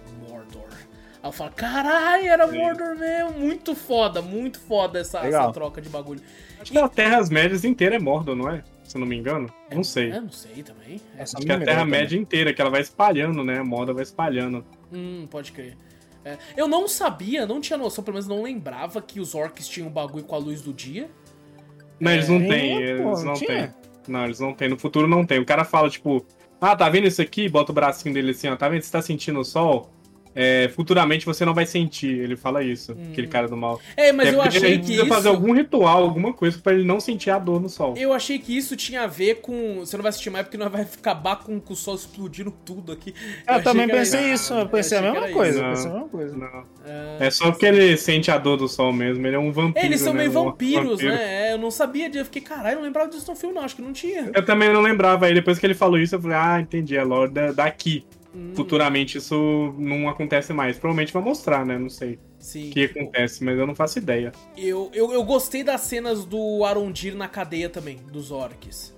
Aí 1.23 1.29
eu 1.29 1.33
falo, 1.33 1.53
caralho, 1.53 2.27
era 2.27 2.49
Sim. 2.49 2.59
Mordor 2.59 2.97
mesmo. 2.97 3.39
Muito 3.39 3.75
foda, 3.77 4.21
muito 4.21 4.59
foda 4.61 4.99
essa, 4.99 5.21
essa 5.21 5.53
troca 5.53 5.81
de 5.81 5.89
bagulho. 5.89 6.21
Acho 6.61 6.73
que 6.73 6.79
a 6.79 6.89
Terras-médias 6.89 7.65
inteira 7.65 7.97
é 7.97 7.99
Mordor, 7.99 8.35
não 8.35 8.51
é? 8.51 8.65
Se 8.83 8.97
eu 8.97 9.01
não 9.01 9.07
me 9.07 9.17
engano. 9.17 9.49
É, 9.71 9.75
não 9.75 9.85
sei. 9.85 10.11
É, 10.11 10.21
não 10.21 10.33
sei 10.33 10.63
também. 10.63 11.01
É. 11.17 11.23
Acho 11.23 11.37
que 11.37 11.51
é 11.51 11.55
a 11.55 11.61
Terra-média 11.61 12.19
inteira, 12.19 12.53
que 12.53 12.61
ela 12.61 12.71
vai 12.71 12.81
espalhando, 12.81 13.45
né? 13.45 13.59
A 13.59 13.65
Mordor 13.65 13.95
vai 13.95 14.03
espalhando. 14.03 14.65
Hum, 14.93 15.27
pode 15.31 15.53
crer. 15.53 15.77
É. 16.25 16.37
Eu 16.57 16.67
não 16.67 16.89
sabia, 16.89 17.47
não 17.47 17.61
tinha 17.61 17.77
noção, 17.77 18.03
pelo 18.03 18.15
menos 18.15 18.29
não 18.29 18.43
lembrava 18.43 19.01
que 19.01 19.21
os 19.21 19.35
orcs 19.35 19.69
tinham 19.69 19.89
um 19.89 19.93
bagulho 19.93 20.25
com 20.25 20.35
a 20.35 20.39
luz 20.39 20.61
do 20.61 20.73
dia. 20.73 21.09
Não, 21.99 22.13
eles 22.13 22.29
não 22.29 22.37
é, 22.37 22.49
têm, 22.49 22.83
eles 22.83 23.23
não 23.23 23.35
têm. 23.35 23.75
Não, 24.09 24.25
eles 24.25 24.41
não 24.41 24.53
têm. 24.55 24.69
No 24.69 24.79
futuro 24.79 25.07
não 25.07 25.25
tem. 25.25 25.39
O 25.39 25.47
cara 25.47 25.65
fala, 25.65 25.89
tipo, 25.89 26.27
ah, 26.61 26.77
tá 26.77 26.89
vendo 26.89 27.07
isso 27.07 27.23
aqui? 27.23 27.49
Bota 27.49 27.71
o 27.71 27.75
bracinho 27.75 28.13
dele 28.13 28.33
assim, 28.33 28.49
ó. 28.49 28.57
Tá 28.57 28.69
vendo? 28.69 28.83
Você 28.83 28.91
tá 28.91 29.01
sentindo 29.01 29.39
o 29.39 29.45
sol? 29.45 29.91
É, 30.35 30.71
futuramente 30.75 31.27
você 31.27 31.45
não 31.45 31.55
vai 31.55 31.67
sentir. 31.67 32.19
Ele 32.19 32.37
fala 32.37 32.63
isso, 32.63 32.93
hum. 32.93 33.09
aquele 33.11 33.27
cara 33.27 33.49
do 33.49 33.57
mal. 33.57 33.81
É, 33.97 34.13
mas 34.13 34.29
é 34.29 34.35
eu 34.35 34.43
achei 34.43 34.79
que 34.79 34.95
isso... 34.95 35.07
fazer 35.07 35.29
algum 35.29 35.53
ritual, 35.53 36.03
alguma 36.03 36.33
coisa 36.33 36.59
para 36.59 36.75
ele 36.75 36.85
não 36.85 37.01
sentir 37.01 37.31
a 37.31 37.39
dor 37.39 37.61
no 37.61 37.69
sol. 37.69 37.95
Eu 37.97 38.13
achei 38.13 38.39
que 38.39 38.57
isso 38.57 38.77
tinha 38.77 39.03
a 39.03 39.07
ver 39.07 39.37
com... 39.37 39.81
Você 39.81 39.97
não 39.97 40.03
vai 40.03 40.13
sentir 40.13 40.31
mais 40.31 40.45
porque 40.45 40.57
não 40.57 40.69
vai 40.71 40.83
acabar 40.83 41.37
com, 41.37 41.61
com 41.61 41.73
o 41.73 41.77
sol 41.77 41.95
explodindo 41.95 42.51
tudo 42.65 42.93
aqui. 42.93 43.15
Eu, 43.47 43.55
eu 43.55 43.63
também 43.63 43.87
pensei 43.87 44.33
isso, 44.33 44.55
eu 44.55 44.69
pensei, 44.69 44.99
a 44.99 45.03
mesma 45.03 45.29
coisa, 45.29 45.63
pensei 45.63 45.91
a 45.91 45.95
mesma 45.95 46.09
coisa. 46.09 46.37
Não. 46.37 46.65
É... 46.85 47.27
é 47.27 47.31
só 47.31 47.51
porque 47.51 47.67
ele 47.67 47.97
sente 47.97 48.31
a 48.31 48.39
dor 48.39 48.57
do 48.57 48.69
sol 48.69 48.93
mesmo, 48.93 49.27
ele 49.27 49.37
é 49.37 49.39
um 49.39 49.53
vampiro, 49.53 49.87
Eles 49.87 50.01
são 50.01 50.13
né? 50.13 50.21
meio 50.21 50.33
vampiros, 50.33 50.91
vampiro. 50.91 51.13
né? 51.13 51.49
É, 51.49 51.53
eu 51.53 51.59
não 51.59 51.71
sabia, 51.71 52.11
eu 52.13 52.25
fiquei, 52.25 52.43
caralho, 52.43 52.77
não 52.77 52.83
lembrava 52.83 53.09
disso 53.09 53.31
no 53.31 53.37
filme 53.37 53.55
não, 53.55 53.63
acho 53.63 53.77
que 53.77 53.83
não 53.83 53.93
tinha. 53.93 54.31
Eu 54.35 54.45
também 54.45 54.73
não 54.73 54.81
lembrava, 54.81 55.27
aí 55.27 55.35
depois 55.35 55.59
que 55.59 55.67
ele 55.67 55.75
falou 55.75 55.99
isso 55.99 56.15
eu 56.15 56.21
falei, 56.21 56.37
ah, 56.37 56.61
entendi, 56.61 56.97
é 56.97 57.03
lore 57.03 57.33
daqui. 57.55 58.05
Hum. 58.35 58.53
Futuramente 58.55 59.19
isso 59.19 59.75
não 59.79 60.09
acontece 60.09 60.53
mais. 60.53 60.79
Provavelmente 60.79 61.13
vai 61.13 61.23
mostrar, 61.23 61.67
né? 61.67 61.79
Não 61.79 61.91
sei 61.91 62.19
Sim. 62.39 62.71
o 62.71 62.73
que 62.73 62.85
acontece, 62.85 63.45
mas 63.45 63.59
eu 63.59 63.67
não 63.67 63.75
faço 63.75 63.99
ideia. 63.99 64.33
Eu, 64.57 64.91
eu, 64.95 65.13
eu 65.13 65.23
gostei 65.23 65.63
das 65.63 65.83
cenas 65.83 66.25
do 66.25 66.65
Arondir 66.65 67.15
na 67.15 67.29
cadeia 67.29 67.69
também, 67.69 67.99
dos 68.11 68.31
orcs. 68.31 68.95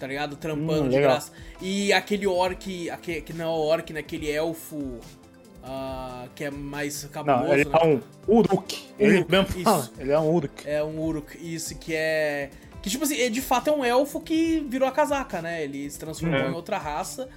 Tá 0.00 0.06
ligado? 0.06 0.36
Trampando 0.36 0.86
hum, 0.86 0.88
de 0.88 0.98
graça. 0.98 1.32
E 1.60 1.92
aquele 1.92 2.26
orc, 2.26 2.90
aquele, 2.90 3.20
que 3.20 3.32
não 3.32 3.44
é 3.44 3.48
o 3.48 3.60
orc, 3.60 3.92
né? 3.92 4.00
Aquele 4.00 4.30
elfo. 4.30 4.76
Uh, 4.76 6.28
que 6.34 6.42
é 6.42 6.50
mais 6.50 7.04
cabuloso. 7.04 7.44
Não, 7.44 7.54
ele 7.54 7.64
né? 7.64 7.70
é 7.80 7.86
um 7.86 8.00
Uruk. 8.26 8.82
Ele 8.98 9.24
mesmo 9.28 9.46
fala, 9.62 9.88
ele 9.96 10.10
é 10.10 10.18
um 10.18 10.28
Uruk. 10.28 10.68
É 10.68 10.82
um 10.82 11.00
Uruk, 11.00 11.38
isso 11.40 11.78
que 11.78 11.94
é. 11.94 12.50
Que, 12.82 12.90
tipo 12.90 13.04
assim, 13.04 13.30
de 13.30 13.40
fato 13.40 13.70
é 13.70 13.72
um 13.72 13.84
elfo 13.84 14.20
que 14.20 14.58
virou 14.68 14.88
a 14.88 14.90
casaca, 14.90 15.40
né? 15.40 15.62
Ele 15.62 15.88
se 15.88 16.00
transformou 16.00 16.40
é. 16.40 16.48
em 16.48 16.52
outra 16.52 16.78
raça. 16.78 17.28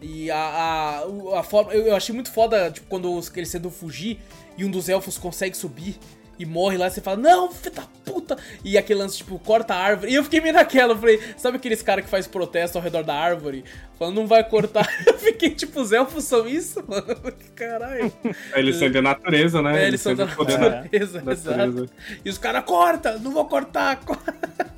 E 0.00 0.30
a, 0.30 0.36
a, 0.36 1.40
a 1.40 1.42
forma. 1.42 1.72
Eu, 1.72 1.96
achei 1.96 2.14
muito 2.14 2.30
foda, 2.30 2.70
tipo, 2.70 2.86
quando 2.88 3.20
eles 3.34 3.50
tentam 3.50 3.70
fugir 3.70 4.18
e 4.56 4.64
um 4.64 4.70
dos 4.70 4.88
elfos 4.88 5.16
consegue 5.18 5.56
subir 5.56 5.98
e 6.38 6.44
morre 6.44 6.76
lá, 6.76 6.90
você 6.90 7.00
fala, 7.00 7.16
não, 7.16 7.50
filho 7.50 7.74
da 7.74 7.82
puta! 8.04 8.36
E 8.62 8.76
aquele 8.76 9.00
lance, 9.00 9.18
tipo, 9.18 9.38
corta 9.38 9.74
a 9.74 9.78
árvore. 9.78 10.12
E 10.12 10.14
eu 10.14 10.24
fiquei 10.24 10.40
meio 10.40 10.54
naquela, 10.54 10.92
eu 10.92 10.98
falei, 10.98 11.20
sabe 11.36 11.56
aqueles 11.56 11.80
caras 11.80 12.04
que 12.04 12.10
faz 12.10 12.26
protesto 12.26 12.76
ao 12.76 12.84
redor 12.84 13.02
da 13.02 13.14
árvore? 13.14 13.64
Falando, 13.98 14.16
não 14.16 14.26
vai 14.26 14.44
cortar. 14.44 14.86
eu 15.06 15.18
fiquei, 15.18 15.50
tipo, 15.50 15.80
os 15.80 15.92
elfos 15.92 16.24
são 16.24 16.46
isso, 16.46 16.84
mano? 16.86 17.06
Caralho. 17.54 18.12
Eles 18.54 18.76
são 18.76 18.90
da 18.90 19.00
natureza, 19.00 19.62
né? 19.62 19.70
É, 19.70 19.88
eles, 19.88 19.88
eles 19.88 20.00
são 20.02 20.14
da 20.14 20.26
natureza, 20.26 21.20
da 21.22 21.32
exato. 21.32 21.88
E 22.22 22.28
os 22.28 22.36
caras, 22.36 22.64
corta! 22.64 23.18
Não 23.18 23.30
vou 23.30 23.46
cortar, 23.46 23.96
corta! 24.04 24.75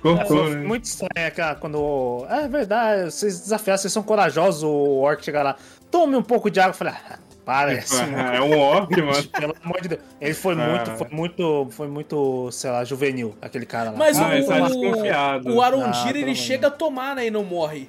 Cortou, 0.00 0.50
né? 0.50 0.56
Muito 0.56 0.84
estranho, 0.84 1.32
cara, 1.34 1.54
quando. 1.54 2.26
É 2.28 2.48
verdade, 2.48 3.12
vocês 3.12 3.40
desafiaram, 3.40 3.78
vocês 3.78 3.92
são 3.92 4.02
corajosos, 4.02 4.62
o 4.62 4.98
orc 4.98 5.24
chegar 5.24 5.42
lá. 5.42 5.56
Tome 5.90 6.16
um 6.16 6.22
pouco 6.22 6.50
de 6.50 6.60
água. 6.60 6.70
Eu 6.70 6.74
falei, 6.74 6.94
ah, 6.94 7.18
parece. 7.44 7.96
É, 8.02 8.36
é 8.36 8.40
um 8.42 8.58
orc, 8.58 8.90
mano. 9.00 9.28
Pelo 9.28 9.56
amor 9.64 9.80
de 9.80 9.88
Deus. 9.88 10.00
Ele 10.20 10.34
foi 10.34 10.54
ah. 10.54 10.56
muito, 10.56 10.90
foi 10.96 11.08
muito, 11.10 11.68
foi 11.70 11.88
muito, 11.88 12.50
sei 12.52 12.70
lá, 12.70 12.84
juvenil, 12.84 13.34
aquele 13.40 13.66
cara 13.66 13.90
lá. 13.90 13.96
Mas 13.96 14.18
ah, 14.18 14.28
o, 14.28 15.42
tá 15.42 15.50
o 15.50 15.62
Arondir, 15.62 16.14
ah, 16.14 16.18
ele 16.18 16.34
chega 16.34 16.66
a 16.66 16.70
tomar, 16.70 17.16
né, 17.16 17.26
e 17.26 17.30
não 17.30 17.44
morre 17.44 17.88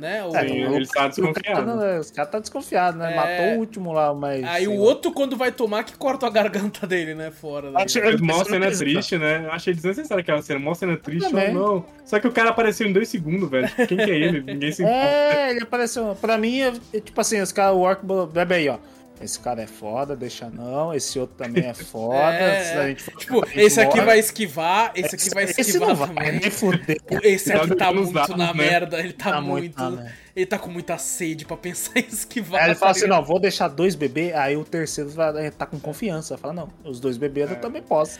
né? 0.00 0.24
O, 0.24 0.32
Sim, 0.32 0.74
ele 0.74 0.86
tá 0.86 1.08
desconfiado. 1.08 2.00
Os 2.00 2.10
caras 2.10 2.30
tá 2.30 2.38
desconfiado, 2.38 2.98
né? 2.98 3.12
É... 3.12 3.16
Matou 3.16 3.56
o 3.56 3.58
último 3.58 3.92
lá, 3.92 4.12
mas. 4.14 4.42
Aí 4.44 4.66
o 4.66 4.76
outro, 4.76 5.12
quando 5.12 5.36
vai 5.36 5.52
tomar, 5.52 5.84
que 5.84 5.96
corta 5.96 6.26
a 6.26 6.30
garganta 6.30 6.86
dele, 6.86 7.14
né? 7.14 7.30
Fora. 7.30 7.70
Acho 7.74 8.00
que 8.00 8.22
mó 8.22 8.42
cena 8.44 8.70
triste, 8.70 9.18
né? 9.18 9.44
Eu 9.44 9.52
achei 9.52 9.74
desnecessário 9.74 10.22
aquela 10.22 10.42
cena. 10.42 10.58
Mó 10.58 10.74
cena 10.74 10.96
triste 10.96 11.34
ou 11.34 11.52
não. 11.52 11.84
Só 12.04 12.18
que 12.18 12.26
o 12.26 12.32
cara 12.32 12.50
apareceu 12.50 12.88
em 12.88 12.92
dois 12.92 13.08
segundos, 13.08 13.48
velho. 13.48 13.68
Quem 13.86 13.98
que 13.98 14.10
é 14.10 14.18
ele? 14.18 14.40
Ninguém 14.42 14.72
se 14.72 14.82
importa. 14.82 14.98
É, 14.98 15.50
ele 15.50 15.62
apareceu. 15.62 16.16
Pra 16.20 16.36
mim, 16.38 16.60
é, 16.60 16.72
tipo 17.00 17.20
assim, 17.20 17.40
os 17.40 17.52
caras, 17.52 17.76
o 17.76 17.80
Orc 17.80 18.02
bebe 18.32 18.54
aí, 18.54 18.68
ó. 18.68 18.78
Esse 19.20 19.38
cara 19.38 19.62
é 19.62 19.66
foda, 19.66 20.16
deixa 20.16 20.48
não. 20.48 20.94
Esse 20.94 21.18
outro 21.18 21.36
também 21.36 21.66
é 21.66 21.74
foda. 21.74 22.20
É, 22.40 22.94
tipo, 22.94 23.44
esse 23.54 23.80
aqui 23.80 24.00
vai 24.00 24.18
esquivar, 24.18 24.92
esse 24.94 25.14
aqui 25.14 25.30
vai 25.34 25.44
esquivar 25.44 25.66
esse 25.66 25.78
não 25.78 25.96
também. 25.96 26.14
Vai 26.14 26.32
nem 26.32 26.50
fuder. 26.50 27.00
Esse 27.22 27.52
aqui 27.52 27.74
tá 27.74 27.92
muito 27.92 28.12
dados, 28.12 28.36
na 28.36 28.46
né? 28.46 28.52
merda, 28.54 28.98
ele 29.00 29.12
tá, 29.12 29.32
tá 29.32 29.40
muito. 29.40 30.00
ele 30.34 30.46
tá 30.46 30.58
com 30.58 30.70
muita 30.70 30.96
sede 30.98 31.44
pra 31.44 31.56
pensar 31.56 31.92
em 31.98 32.06
esquivar. 32.06 32.62
Aí 32.62 32.68
ele 32.68 32.74
fala 32.74 32.92
tá 32.92 32.98
assim: 32.98 33.08
não, 33.08 33.22
vou 33.22 33.38
deixar 33.38 33.68
dois 33.68 33.94
bebês, 33.94 34.34
aí 34.34 34.56
o 34.56 34.64
terceiro 34.64 35.10
vai 35.10 35.50
tá 35.50 35.66
com 35.66 35.78
confiança. 35.78 36.38
Fala, 36.38 36.54
não, 36.54 36.68
os 36.84 37.00
dois 37.00 37.16
bebês 37.16 37.50
é. 37.50 37.54
eu 37.54 37.60
também 37.60 37.82
posso. 37.82 38.18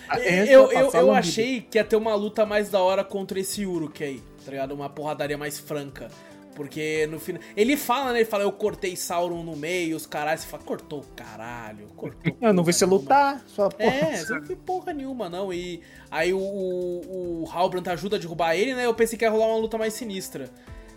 eu, 0.48 0.70
eu, 0.72 0.90
eu 0.90 1.12
achei 1.12 1.60
que 1.62 1.78
ia 1.78 1.84
ter 1.84 1.96
uma 1.96 2.14
luta 2.14 2.44
mais 2.44 2.68
da 2.68 2.80
hora 2.80 3.04
contra 3.04 3.38
esse 3.38 3.64
Uruk 3.64 4.02
aí, 4.02 4.22
tá 4.44 4.50
ligado? 4.50 4.72
Uma 4.72 4.90
porradaria 4.90 5.38
mais 5.38 5.58
franca. 5.58 6.08
Porque 6.60 7.06
no 7.06 7.18
final. 7.18 7.40
Ele 7.56 7.74
fala, 7.74 8.12
né? 8.12 8.18
Ele 8.18 8.26
fala, 8.26 8.44
eu 8.44 8.52
cortei 8.52 8.94
Sauron 8.94 9.42
no 9.42 9.56
meio, 9.56 9.96
os 9.96 10.04
caras. 10.04 10.40
Você 10.40 10.46
fala, 10.46 10.62
cortou 10.62 11.02
caralho, 11.16 11.86
cortou. 11.96 12.36
Eu 12.38 12.52
não 12.52 12.62
vi 12.62 12.74
você 12.74 12.84
lutar, 12.84 13.42
só 13.46 13.70
porra. 13.70 13.90
É, 13.90 14.22
não 14.28 14.42
vi 14.42 14.56
porra 14.56 14.92
nenhuma, 14.92 15.30
não. 15.30 15.50
E 15.54 15.80
aí 16.10 16.34
o, 16.34 16.38
o, 16.38 17.44
o 17.44 17.50
Halbrand 17.50 17.88
ajuda 17.88 18.16
a 18.16 18.18
derrubar 18.18 18.54
ele, 18.54 18.74
né? 18.74 18.84
Eu 18.84 18.92
pensei 18.92 19.16
que 19.16 19.24
ia 19.24 19.30
rolar 19.30 19.46
uma 19.46 19.56
luta 19.56 19.78
mais 19.78 19.94
sinistra. 19.94 20.50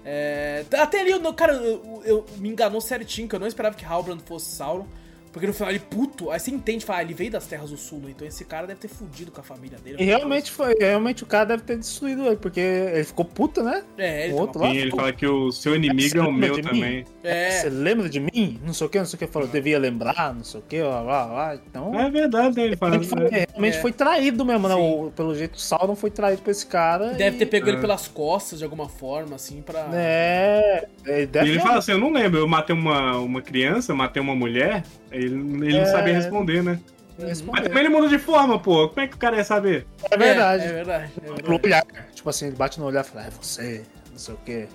É, 0.04 0.66
até 0.78 1.00
ali, 1.00 1.12
eu, 1.12 1.34
cara, 1.34 1.54
eu, 1.54 2.02
eu, 2.04 2.26
me 2.40 2.50
enganou 2.50 2.82
certinho, 2.82 3.30
que 3.30 3.34
eu 3.34 3.40
não 3.40 3.48
esperava 3.48 3.74
que 3.74 3.86
Halbrand 3.86 4.20
fosse 4.20 4.54
Sauron. 4.54 4.86
Porque 5.34 5.48
no 5.48 5.54
final 5.54 5.72
ele 5.72 5.80
puto, 5.80 6.30
aí 6.30 6.40
você 6.40 6.52
entende, 6.52 6.86
fala, 6.86 7.00
ah, 7.00 7.02
ele 7.02 7.16
veio 7.16 7.32
das 7.32 7.48
terras 7.48 7.72
do 7.72 7.78
sul, 7.78 8.04
então 8.08 8.26
esse 8.28 8.46
cara 8.46 8.68
deve 8.68 8.80
ter 8.80 8.88
fudido 8.88 9.32
com 9.32 9.42
a 9.42 9.44
família 9.44 9.80
dele. 9.80 9.98
E 10.00 10.06
realmente 10.06 10.52
foi, 10.52 10.76
realmente 10.80 11.24
o 11.24 11.26
cara 11.26 11.46
deve 11.46 11.64
ter 11.64 11.76
destruído 11.76 12.28
ele, 12.28 12.36
porque 12.36 12.60
ele 12.60 13.04
ficou 13.04 13.26
puto, 13.26 13.64
né? 13.64 13.84
É, 13.98 14.26
ele 14.26 14.34
o 14.34 14.38
outro 14.38 14.62
lá. 14.62 14.70
Sim, 14.70 14.78
ele 14.78 14.92
fala 14.92 15.12
que 15.12 15.26
o 15.26 15.52
seu 15.52 15.76
inimigo 15.76 16.18
é, 16.18 16.20
é 16.20 16.24
o 16.24 16.32
meu 16.32 16.62
também. 16.62 17.04
É. 17.24 17.50
Você 17.50 17.70
lembra 17.70 18.08
de 18.08 18.20
mim? 18.20 18.60
Não 18.64 18.74
sei 18.74 18.86
o 18.86 18.90
que, 18.90 19.00
não 19.00 19.06
sei 19.06 19.18
o 19.18 19.20
que. 19.20 19.28
Falou, 19.28 19.48
devia 19.48 19.80
lembrar, 19.80 20.36
não 20.36 20.44
sei 20.44 20.60
o 20.60 20.64
que, 20.64 20.82
lá, 20.84 21.02
lá, 21.02 21.26
lá. 21.26 21.56
Então. 21.56 22.00
É 22.00 22.10
verdade, 22.12 22.56
né? 22.56 22.66
ele 22.66 22.76
fala. 22.76 22.96
Ele 22.96 23.06
foi, 23.06 23.28
realmente 23.28 23.78
é. 23.78 23.82
foi 23.82 23.92
traído 23.92 24.46
mesmo, 24.46 24.68
né? 24.68 24.76
O, 24.76 25.12
pelo 25.16 25.34
jeito, 25.34 25.56
o 25.56 25.60
Sauron 25.60 25.96
foi 25.96 26.12
traído 26.12 26.44
por 26.44 26.52
esse 26.52 26.68
cara. 26.68 27.14
Deve 27.14 27.38
e... 27.38 27.40
ter 27.40 27.46
pego 27.48 27.68
ele 27.70 27.78
é. 27.78 27.82
pelas 27.82 28.08
costas 28.08 28.60
de 28.60 28.66
alguma 28.66 28.88
forma, 28.88 29.36
assim, 29.36 29.64
pra. 29.64 29.90
É. 29.94 30.88
Ele, 31.06 31.26
deve 31.26 31.48
e 31.48 31.50
ele 31.52 31.60
fala 31.60 31.80
assim: 31.80 31.94
eu 31.94 31.98
não 31.98 32.12
lembro, 32.12 32.40
eu 32.40 32.48
matei 32.48 32.76
uma, 32.76 33.18
uma 33.18 33.42
criança, 33.42 33.92
eu 33.92 33.96
matei 33.96 34.22
uma 34.22 34.36
mulher. 34.36 34.84
Ele, 35.14 35.26
ele 35.26 35.80
não 35.80 35.86
sabia 35.86 36.14
responder, 36.14 36.64
né? 36.64 36.80
Responder. 37.20 37.52
Mas 37.52 37.68
também 37.68 37.84
ele 37.86 37.90
muda 37.90 38.08
de 38.08 38.18
forma, 38.18 38.60
pô. 38.60 38.90
Como 38.90 39.02
é 39.02 39.08
que 39.08 39.16
o 39.16 39.20
cara 39.20 39.38
ia 39.38 39.44
saber? 39.44 39.86
É 40.10 40.18
verdade. 40.18 40.64
É, 40.64 40.68
é 40.68 40.74
verdade. 40.74 41.12
É 41.18 41.32
verdade. 41.32 41.66
Olhar, 41.66 41.86
tipo 42.14 42.30
assim, 42.30 42.48
ele 42.48 42.56
bate 42.56 42.80
no 42.80 42.86
olhar 42.86 43.06
e 43.06 43.08
fala, 43.08 43.28
é 43.28 43.30
você, 43.30 43.84
não 44.12 44.18
sei 44.18 44.34
o 44.34 44.38
quê. 44.38 44.68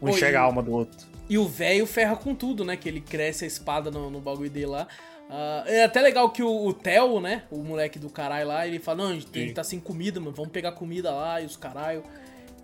Um 0.00 0.10
enxerga 0.10 0.40
a 0.40 0.42
alma 0.42 0.62
do 0.62 0.72
outro. 0.72 1.06
E 1.28 1.38
o 1.38 1.48
velho 1.48 1.86
ferra 1.86 2.16
com 2.16 2.34
tudo, 2.34 2.64
né? 2.64 2.76
Que 2.76 2.88
ele 2.88 3.00
cresce 3.00 3.44
a 3.44 3.46
espada 3.46 3.90
no, 3.90 4.10
no 4.10 4.20
bagulho 4.20 4.50
dele 4.50 4.66
lá. 4.66 4.86
Uh, 5.28 5.66
é 5.66 5.84
até 5.84 6.02
legal 6.02 6.28
que 6.30 6.42
o, 6.42 6.66
o 6.66 6.72
Theo, 6.74 7.18
né? 7.18 7.44
O 7.50 7.58
moleque 7.62 7.98
do 7.98 8.10
caralho 8.10 8.48
lá, 8.48 8.66
ele 8.66 8.78
fala: 8.78 9.04
Não, 9.04 9.10
a 9.10 9.14
gente 9.14 9.26
tem 9.26 9.44
que 9.44 9.50
estar 9.50 9.62
tá 9.62 9.68
sem 9.68 9.80
comida, 9.80 10.20
mano. 10.20 10.36
Vamos 10.36 10.52
pegar 10.52 10.72
comida 10.72 11.10
lá 11.10 11.40
e 11.40 11.46
os 11.46 11.56
caralho. 11.56 12.02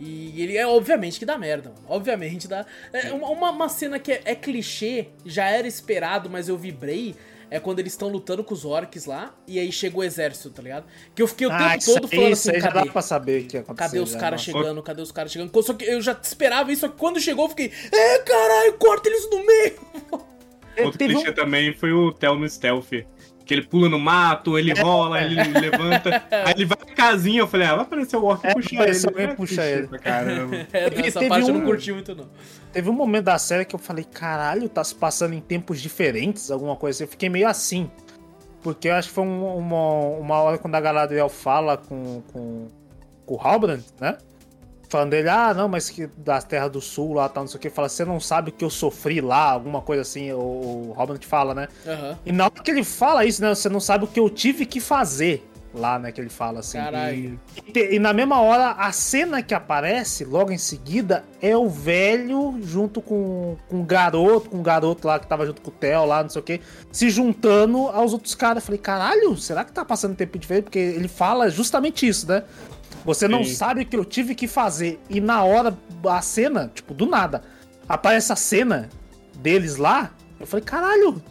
E 0.00 0.42
ele 0.42 0.56
é 0.56 0.66
obviamente 0.66 1.18
que 1.18 1.26
dá 1.26 1.36
merda, 1.36 1.68
mano. 1.68 1.82
Obviamente 1.86 2.48
dá. 2.48 2.64
É 2.90 3.12
uma, 3.12 3.50
uma 3.50 3.68
cena 3.68 3.98
que 3.98 4.10
é, 4.10 4.22
é, 4.24 4.34
clichê, 4.34 5.08
já 5.26 5.46
era 5.46 5.68
esperado, 5.68 6.30
mas 6.30 6.48
eu 6.48 6.56
vibrei. 6.56 7.14
É 7.52 7.58
quando 7.58 7.80
eles 7.80 7.94
estão 7.94 8.08
lutando 8.08 8.44
com 8.44 8.54
os 8.54 8.64
orcs 8.64 9.06
lá, 9.06 9.34
e 9.44 9.58
aí 9.58 9.72
chega 9.72 9.98
o 9.98 10.04
exército, 10.04 10.50
tá 10.50 10.62
ligado? 10.62 10.84
Que 11.12 11.20
eu 11.20 11.26
fiquei 11.26 11.48
o 11.48 11.50
ah, 11.50 11.70
tempo 11.70 11.84
todo 11.84 12.06
falando 12.06 12.32
isso 12.32 12.48
assim, 12.48 12.56
aí 12.56 12.62
cadê? 12.62 12.78
já 12.78 12.84
dá 12.84 12.92
pra 12.92 13.02
saber 13.02 13.42
que 13.42 13.56
aconteceu. 13.56 13.88
Cadê 13.88 13.98
os 13.98 14.14
caras 14.14 14.40
chegando? 14.40 14.82
Cadê 14.84 15.02
os 15.02 15.10
caras 15.10 15.32
chegando? 15.32 15.62
Só 15.64 15.74
que 15.74 15.84
eu 15.84 16.00
já 16.00 16.16
esperava 16.22 16.70
isso, 16.70 16.82
só 16.82 16.88
que 16.88 16.96
quando 16.96 17.18
chegou 17.20 17.46
eu 17.46 17.48
fiquei, 17.48 17.72
é 17.90 18.18
caralho, 18.20 18.74
corta 18.74 19.08
eles 19.08 19.28
no 19.28 19.44
meio! 19.44 19.74
Outro 20.84 20.98
clichê 20.98 21.30
um... 21.30 21.34
também 21.34 21.74
foi 21.74 21.92
o 21.92 22.12
Thelma 22.12 22.48
Stealth 22.48 22.92
que 23.50 23.54
ele 23.54 23.66
pula 23.66 23.88
no 23.88 23.98
mato, 23.98 24.56
ele 24.56 24.70
é. 24.70 24.80
rola, 24.80 25.20
ele 25.20 25.34
levanta. 25.34 26.22
aí 26.30 26.54
ele 26.54 26.64
vai 26.64 26.78
na 26.86 26.94
casinha, 26.94 27.40
eu 27.40 27.48
falei, 27.48 27.66
ah, 27.66 27.74
vai 27.74 27.84
aparecer 27.84 28.16
o 28.16 28.24
orc 28.24 28.46
é, 28.46 28.54
puxar 28.54 28.88
ele. 28.88 29.06
Alguém 29.06 29.24
é, 29.24 29.34
puxa 29.34 29.64
ele. 29.64 29.88
Caramba. 29.98 30.56
É, 30.72 31.06
essa 31.06 31.26
parte 31.26 31.46
um, 31.46 31.48
eu 31.48 31.54
não 31.54 31.66
curti 31.66 31.92
muito, 31.92 32.14
não. 32.14 32.28
Teve 32.72 32.88
um 32.88 32.92
momento 32.92 33.24
da 33.24 33.38
série 33.38 33.64
que 33.64 33.74
eu 33.74 33.78
falei, 33.78 34.04
caralho, 34.04 34.68
tá 34.68 34.84
se 34.84 34.94
passando 34.94 35.34
em 35.34 35.40
tempos 35.40 35.80
diferentes, 35.80 36.48
alguma 36.48 36.76
coisa 36.76 36.98
assim. 36.98 37.04
Eu 37.04 37.08
fiquei 37.08 37.28
meio 37.28 37.48
assim. 37.48 37.90
Porque 38.62 38.88
eu 38.88 38.94
acho 38.94 39.08
que 39.08 39.14
foi 39.14 39.24
uma, 39.24 39.74
uma 39.74 40.36
hora 40.36 40.58
quando 40.58 40.76
a 40.76 40.80
Galadriel 40.80 41.28
fala 41.28 41.76
com, 41.76 42.22
com, 42.32 42.68
com 43.26 43.34
o 43.34 43.40
Halbrand, 43.40 43.82
né? 44.00 44.16
Falando 44.90 45.10
dele, 45.10 45.28
ah, 45.28 45.54
não, 45.54 45.68
mas 45.68 45.88
que 45.88 46.08
das 46.16 46.42
terras 46.42 46.70
do 46.70 46.80
sul 46.80 47.14
lá, 47.14 47.28
tal, 47.28 47.44
não 47.44 47.48
sei 47.48 47.58
o 47.58 47.60
que, 47.60 47.70
fala, 47.70 47.88
você 47.88 48.04
não 48.04 48.18
sabe 48.18 48.50
o 48.50 48.52
que 48.52 48.64
eu 48.64 48.68
sofri 48.68 49.20
lá, 49.20 49.52
alguma 49.52 49.80
coisa 49.80 50.02
assim, 50.02 50.32
o, 50.32 50.38
o 50.38 50.94
Robin 50.96 51.16
te 51.16 51.28
fala, 51.28 51.54
né? 51.54 51.68
Uhum. 51.86 52.16
E 52.26 52.32
na 52.32 52.46
hora 52.46 52.62
que 52.62 52.70
ele 52.70 52.82
fala 52.82 53.24
isso, 53.24 53.40
né, 53.40 53.54
você 53.54 53.68
não 53.68 53.78
sabe 53.78 54.04
o 54.04 54.08
que 54.08 54.18
eu 54.18 54.28
tive 54.28 54.66
que 54.66 54.80
fazer 54.80 55.48
lá, 55.72 55.96
né, 55.96 56.10
que 56.10 56.20
ele 56.20 56.28
fala 56.28 56.58
assim. 56.58 56.78
Caralho. 56.78 57.38
E, 57.72 57.78
e, 57.78 57.94
e, 57.94 57.98
na 58.00 58.12
mesma 58.12 58.40
hora, 58.40 58.72
a 58.72 58.90
cena 58.90 59.40
que 59.42 59.54
aparece, 59.54 60.24
logo 60.24 60.50
em 60.50 60.58
seguida, 60.58 61.24
é 61.40 61.56
o 61.56 61.68
velho 61.68 62.58
junto 62.60 63.00
com, 63.00 63.56
com 63.68 63.80
o 63.80 63.84
garoto, 63.84 64.50
com 64.50 64.58
o 64.58 64.62
garoto 64.62 65.06
lá 65.06 65.20
que 65.20 65.26
tava 65.28 65.46
junto 65.46 65.62
com 65.62 65.70
o 65.70 65.72
Theo 65.72 66.04
lá, 66.04 66.22
não 66.24 66.30
sei 66.30 66.40
o 66.40 66.44
que, 66.44 66.60
se 66.90 67.08
juntando 67.10 67.86
aos 67.88 68.12
outros 68.12 68.34
caras. 68.34 68.64
Falei, 68.64 68.80
caralho, 68.80 69.36
será 69.36 69.64
que 69.64 69.70
tá 69.70 69.84
passando 69.84 70.16
tempo 70.16 70.36
diferente? 70.36 70.64
Porque 70.64 70.80
ele 70.80 71.06
fala 71.06 71.48
justamente 71.48 72.08
isso, 72.08 72.26
né? 72.26 72.42
Você 73.04 73.26
não 73.26 73.44
Sim. 73.44 73.54
sabe 73.54 73.82
o 73.82 73.86
que 73.86 73.96
eu 73.96 74.04
tive 74.04 74.34
que 74.34 74.46
fazer. 74.46 75.00
E 75.08 75.20
na 75.20 75.42
hora, 75.44 75.76
a 76.06 76.22
cena, 76.22 76.70
tipo, 76.74 76.92
do 76.94 77.06
nada, 77.06 77.42
aparece 77.88 78.32
a 78.32 78.36
cena 78.36 78.88
deles 79.36 79.76
lá. 79.76 80.12
Eu 80.38 80.46
falei, 80.46 80.64
caralho. 80.64 81.22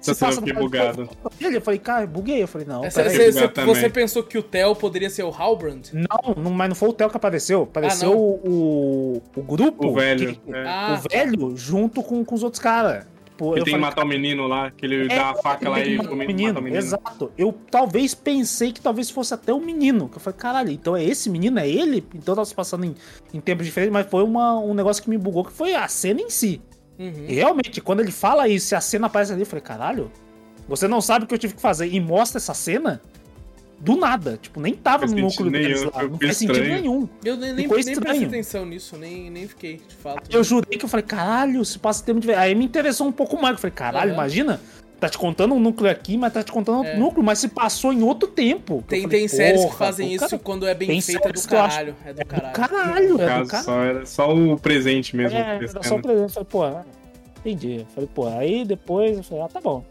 Você 0.00 0.14
passa 0.16 0.40
fiquei 0.40 0.52
bugado. 0.52 1.08
Eu 1.40 1.60
falei, 1.60 1.78
cara, 1.78 2.06
buguei. 2.06 2.42
Eu 2.42 2.48
falei, 2.48 2.66
não. 2.66 2.82
Cê, 2.90 3.08
cê, 3.08 3.32
cê, 3.32 3.48
você 3.64 3.88
pensou 3.88 4.24
que 4.24 4.36
o 4.36 4.42
Theo 4.42 4.74
poderia 4.74 5.08
ser 5.08 5.22
o 5.22 5.30
Halbrand? 5.30 5.92
Não, 5.92 6.34
não, 6.36 6.50
mas 6.50 6.68
não 6.68 6.74
foi 6.74 6.88
o 6.88 6.92
Theo 6.92 7.08
que 7.08 7.16
apareceu. 7.16 7.62
Apareceu 7.62 8.10
ah, 8.10 8.16
o, 8.16 8.40
o, 8.44 9.22
o, 9.36 9.42
grupo. 9.42 9.86
O 9.86 9.94
velho. 9.94 10.34
Que, 10.34 10.52
é. 10.52 10.66
ah, 10.66 10.98
o 10.98 11.08
velho 11.08 11.56
junto 11.56 12.02
com, 12.02 12.24
com 12.24 12.34
os 12.34 12.42
outros 12.42 12.60
caras. 12.60 13.06
Tipo, 13.42 13.54
que 13.54 13.64
tem 13.64 13.72
falei, 13.72 13.74
que 13.74 13.80
matar 13.80 14.04
o 14.04 14.08
menino 14.08 14.46
lá, 14.46 14.70
que 14.70 14.86
ele 14.86 15.04
é, 15.04 15.16
dá 15.16 15.30
a 15.30 15.34
faca 15.34 15.68
lá 15.68 15.80
e 15.80 15.98
o 15.98 16.14
menino, 16.14 16.62
menino. 16.62 16.76
Exato. 16.76 17.32
Eu 17.36 17.52
talvez 17.70 18.14
pensei 18.14 18.72
que 18.72 18.80
talvez 18.80 19.10
fosse 19.10 19.34
até 19.34 19.52
o 19.52 19.60
menino. 19.60 20.08
Que 20.08 20.16
eu 20.16 20.20
falei, 20.20 20.38
caralho, 20.38 20.70
então 20.70 20.96
é 20.96 21.02
esse 21.02 21.28
menino? 21.28 21.58
É 21.58 21.68
ele? 21.68 22.04
Então 22.14 22.44
se 22.44 22.54
passando 22.54 22.84
em, 22.84 22.94
em 23.34 23.40
tempos 23.40 23.66
diferentes, 23.66 23.92
mas 23.92 24.06
foi 24.06 24.22
uma, 24.22 24.58
um 24.58 24.74
negócio 24.74 25.02
que 25.02 25.10
me 25.10 25.18
bugou, 25.18 25.44
que 25.44 25.52
foi 25.52 25.74
a 25.74 25.88
cena 25.88 26.20
em 26.20 26.30
si. 26.30 26.60
Uhum. 26.98 27.26
E 27.28 27.34
realmente, 27.34 27.80
quando 27.80 28.00
ele 28.00 28.12
fala 28.12 28.46
isso 28.48 28.74
e 28.74 28.76
a 28.76 28.80
cena 28.80 29.06
aparece 29.06 29.32
ali, 29.32 29.42
eu 29.42 29.46
falei, 29.46 29.62
caralho, 29.62 30.10
você 30.68 30.86
não 30.86 31.00
sabe 31.00 31.24
o 31.24 31.28
que 31.28 31.34
eu 31.34 31.38
tive 31.38 31.54
que 31.54 31.60
fazer 31.60 31.88
e 31.88 32.00
mostra 32.00 32.38
essa 32.38 32.54
cena, 32.54 33.00
do 33.82 33.96
nada. 33.96 34.38
Tipo, 34.40 34.60
nem 34.60 34.74
tava 34.74 35.06
no 35.06 35.16
núcleo 35.16 35.50
deles 35.50 35.82
lá. 35.82 36.04
Não 36.04 36.18
faz 36.18 36.36
sentido 36.36 36.64
nenhum. 36.64 37.08
Eu 37.24 37.36
nem, 37.36 37.48
nem, 37.48 37.66
nem 37.66 37.68
prestei 37.68 37.94
atenção 37.94 38.64
nisso, 38.64 38.96
nem, 38.96 39.28
nem 39.28 39.48
fiquei, 39.48 39.76
de 39.76 39.94
fato. 39.96 40.30
Eu 40.30 40.44
jurei 40.44 40.78
que 40.78 40.84
eu 40.84 40.88
falei, 40.88 41.04
caralho, 41.04 41.64
se 41.64 41.78
passa 41.78 42.04
tempo 42.04 42.20
de. 42.20 42.32
Aí 42.32 42.54
me 42.54 42.64
interessou 42.64 43.06
um 43.06 43.12
pouco 43.12 43.40
mais. 43.40 43.54
Eu 43.54 43.58
falei, 43.58 43.74
caralho, 43.74 44.10
uhum. 44.10 44.16
imagina. 44.16 44.60
Tá 45.00 45.08
te 45.08 45.18
contando 45.18 45.52
um 45.52 45.58
núcleo 45.58 45.90
aqui, 45.90 46.16
mas 46.16 46.32
tá 46.32 46.44
te 46.44 46.52
contando 46.52 46.76
outro 46.76 46.92
é. 46.92 46.96
núcleo, 46.96 47.24
mas 47.24 47.40
se 47.40 47.48
passou 47.48 47.92
em 47.92 48.04
outro 48.04 48.28
tempo. 48.28 48.84
Tem, 48.86 49.02
falei, 49.02 49.18
tem 49.18 49.26
séries 49.28 49.64
que 49.64 49.74
fazem 49.74 50.14
isso 50.14 50.28
cara, 50.28 50.38
quando 50.38 50.64
é 50.64 50.74
bem 50.74 51.00
feita 51.00 51.28
é 51.28 51.32
do 51.32 51.42
caralho. 51.42 51.96
É 52.04 52.12
do 52.12 52.24
caralho. 52.24 52.46
É 52.46 52.50
do 52.50 52.54
caralho, 52.54 53.04
é 53.04 53.08
do 53.08 53.48
caralho. 53.48 53.64
Só, 53.64 53.82
era 53.82 54.06
só 54.06 54.32
o 54.32 54.56
presente 54.56 55.16
mesmo. 55.16 55.36
É, 55.36 55.56
era 55.56 55.82
só 55.82 55.96
o 55.96 56.00
presente. 56.00 56.36
Eu 56.36 56.46
falei, 56.46 56.48
pô, 56.48 56.88
entendi. 57.40 57.80
Eu 57.80 57.86
falei, 57.86 58.08
pô, 58.14 58.28
aí 58.28 58.64
depois 58.64 59.16
eu 59.16 59.24
falei, 59.24 59.42
ah, 59.42 59.48
tá 59.48 59.60
bom 59.60 59.84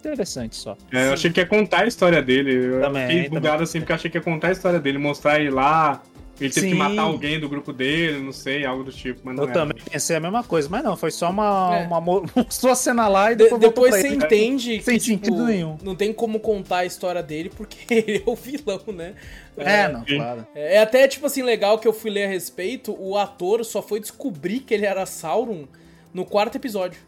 interessante 0.00 0.56
só. 0.56 0.76
É, 0.92 1.08
eu 1.08 1.12
achei 1.12 1.30
que 1.30 1.40
ia 1.40 1.46
contar 1.46 1.82
a 1.82 1.86
história 1.86 2.20
dele. 2.22 2.54
Eu 2.54 2.80
também, 2.80 3.06
fiquei 3.06 3.28
bugado 3.28 3.44
também. 3.44 3.62
assim, 3.62 3.80
porque 3.80 3.92
achei 3.92 4.10
que 4.10 4.18
ia 4.18 4.22
contar 4.22 4.48
a 4.48 4.52
história 4.52 4.80
dele, 4.80 4.98
mostrar 4.98 5.40
ele 5.40 5.50
lá. 5.50 6.02
Ele 6.40 6.50
teve 6.50 6.68
Sim. 6.68 6.72
que 6.72 6.78
matar 6.78 7.02
alguém 7.02 7.38
do 7.38 7.50
grupo 7.50 7.70
dele, 7.70 8.18
não 8.18 8.32
sei, 8.32 8.64
algo 8.64 8.82
do 8.82 8.90
tipo. 8.90 9.20
Mas 9.22 9.36
eu 9.36 9.44
era. 9.44 9.52
também 9.52 9.76
pensei 9.90 10.16
a 10.16 10.20
mesma 10.20 10.42
coisa, 10.42 10.68
mas 10.70 10.82
não, 10.82 10.96
foi 10.96 11.10
só 11.10 11.28
uma. 11.28 11.76
É. 11.76 11.86
uma 11.86 12.00
mostrou 12.34 12.72
a 12.72 12.74
cena 12.74 13.06
lá 13.08 13.30
e 13.30 13.36
depois. 13.36 13.60
De, 13.60 13.66
depois 13.66 13.94
você 13.94 14.08
entende 14.08 14.78
que, 14.78 14.84
Sem 14.84 14.96
tipo, 14.96 15.26
sentido 15.26 15.44
nenhum. 15.44 15.76
Não 15.82 15.94
tem 15.94 16.14
como 16.14 16.40
contar 16.40 16.78
a 16.78 16.86
história 16.86 17.22
dele 17.22 17.50
porque 17.54 17.76
ele 17.94 18.24
é 18.26 18.30
o 18.30 18.34
vilão, 18.34 18.80
né? 18.88 19.14
É, 19.58 19.80
é 19.82 19.88
não, 19.88 20.02
claro. 20.02 20.46
É, 20.54 20.76
é 20.76 20.78
até, 20.78 21.06
tipo 21.06 21.26
assim, 21.26 21.42
legal 21.42 21.78
que 21.78 21.86
eu 21.86 21.92
fui 21.92 22.10
ler 22.10 22.24
a 22.24 22.28
respeito. 22.28 22.96
O 22.98 23.18
ator 23.18 23.62
só 23.62 23.82
foi 23.82 24.00
descobrir 24.00 24.60
que 24.60 24.72
ele 24.72 24.86
era 24.86 25.04
Sauron 25.04 25.66
no 26.14 26.24
quarto 26.24 26.56
episódio. 26.56 26.98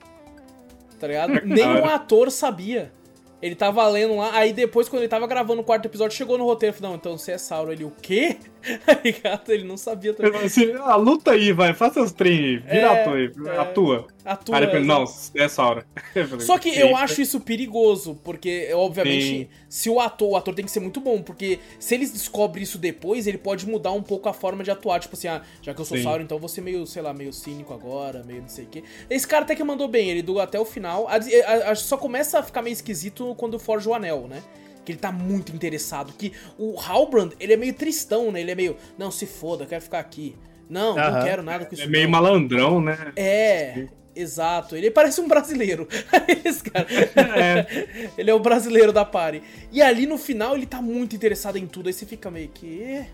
Tá 1.02 1.08
ligado? 1.08 1.32
O 1.82 1.84
ator 1.84 2.30
sabia. 2.30 2.92
Ele 3.40 3.56
tava 3.56 3.86
lendo 3.88 4.16
lá, 4.16 4.30
aí 4.34 4.52
depois, 4.52 4.88
quando 4.88 5.02
ele 5.02 5.08
tava 5.08 5.26
gravando 5.26 5.62
o 5.62 5.64
quarto 5.64 5.86
episódio, 5.86 6.16
chegou 6.16 6.38
no 6.38 6.44
roteiro 6.44 6.72
e 6.72 6.78
falou: 6.78 6.92
Não, 6.92 6.96
então 6.96 7.18
você 7.18 7.32
é 7.32 7.38
Sauron. 7.38 7.72
Ele, 7.72 7.84
o 7.84 7.90
quê? 7.90 8.36
Tá 9.20 9.40
ele 9.48 9.64
não 9.64 9.76
sabia 9.76 10.14
também. 10.14 10.42
Assim, 10.42 10.72
a 10.74 10.94
luta 10.94 11.32
aí, 11.32 11.50
vai, 11.52 11.74
faça 11.74 12.00
os 12.00 12.12
trem, 12.12 12.60
vira 12.60 12.86
é, 12.86 13.02
ator 13.02 13.18
é, 13.18 13.58
atua. 13.58 14.06
Atua. 14.24 14.56
Aí 14.56 14.66
depois, 14.66 14.86
não, 14.86 15.04
é 15.34 15.48
Sauron. 15.48 15.82
Só 16.40 16.58
que 16.58 16.68
eu 16.68 16.96
acho 16.96 17.20
isso 17.20 17.40
perigoso, 17.40 18.18
porque, 18.22 18.70
obviamente, 18.72 19.24
Sim. 19.24 19.48
se 19.68 19.90
o 19.90 19.98
ator, 19.98 20.30
o 20.30 20.36
ator 20.36 20.54
tem 20.54 20.64
que 20.64 20.70
ser 20.70 20.80
muito 20.80 21.00
bom, 21.00 21.20
porque 21.20 21.58
se 21.80 21.94
eles 21.94 22.12
descobrem 22.12 22.62
isso 22.62 22.78
depois, 22.78 23.26
ele 23.26 23.38
pode 23.38 23.66
mudar 23.66 23.92
um 23.92 24.02
pouco 24.02 24.28
a 24.28 24.32
forma 24.32 24.62
de 24.62 24.70
atuar. 24.70 25.00
Tipo 25.00 25.16
assim, 25.16 25.28
ah, 25.28 25.42
já 25.60 25.74
que 25.74 25.80
eu 25.80 25.84
sou 25.84 25.96
Sim. 25.96 26.04
Sauron, 26.04 26.22
então 26.22 26.38
vou 26.38 26.48
ser 26.48 26.60
meio, 26.60 26.86
sei 26.86 27.02
lá, 27.02 27.12
meio 27.12 27.32
cínico 27.32 27.74
agora, 27.74 28.22
meio 28.22 28.42
não 28.42 28.48
sei 28.48 28.64
o 28.64 28.68
quê. 28.68 28.84
Esse 29.10 29.26
cara 29.26 29.44
até 29.44 29.56
que 29.56 29.64
mandou 29.64 29.88
bem, 29.88 30.10
ele 30.10 30.22
do 30.22 30.38
até 30.40 30.58
o 30.58 30.64
final. 30.64 31.08
A, 31.08 31.14
a, 31.14 31.70
a, 31.70 31.74
só 31.74 31.96
começa 31.96 32.38
a 32.38 32.42
ficar 32.42 32.62
meio 32.62 32.74
esquisito 32.74 33.34
quando 33.36 33.58
forja 33.58 33.90
o 33.90 33.94
anel, 33.94 34.28
né? 34.28 34.42
que 34.84 34.92
ele 34.92 34.98
tá 34.98 35.12
muito 35.12 35.54
interessado. 35.54 36.12
Que 36.12 36.32
o 36.58 36.78
Halbrand, 36.80 37.32
ele 37.38 37.52
é 37.52 37.56
meio 37.56 37.72
tristão, 37.72 38.32
né? 38.32 38.40
Ele 38.40 38.50
é 38.50 38.54
meio, 38.54 38.76
não, 38.98 39.10
se 39.10 39.26
foda, 39.26 39.64
quero 39.64 39.80
ficar 39.80 40.00
aqui. 40.00 40.34
Não, 40.68 40.96
não 40.96 41.22
quero 41.22 41.42
nada 41.42 41.66
com 41.66 41.74
isso. 41.74 41.82
É 41.82 41.86
meio 41.86 42.04
não. 42.04 42.12
malandrão, 42.12 42.80
né? 42.80 43.12
É, 43.14 43.86
exato. 44.14 44.76
Ele 44.76 44.90
parece 44.90 45.20
um 45.20 45.28
brasileiro. 45.28 45.88
Esse 46.44 46.62
cara. 46.62 46.86
É. 46.90 48.10
ele 48.16 48.30
é 48.30 48.34
o 48.34 48.40
brasileiro 48.40 48.92
da 48.92 49.04
party. 49.04 49.42
E 49.70 49.82
ali 49.82 50.06
no 50.06 50.18
final 50.18 50.56
ele 50.56 50.66
tá 50.66 50.80
muito 50.80 51.16
interessado 51.16 51.56
em 51.56 51.66
tudo. 51.66 51.88
Aí 51.88 51.92
você 51.92 52.06
fica 52.06 52.30
meio 52.30 52.48
que. 52.48 53.04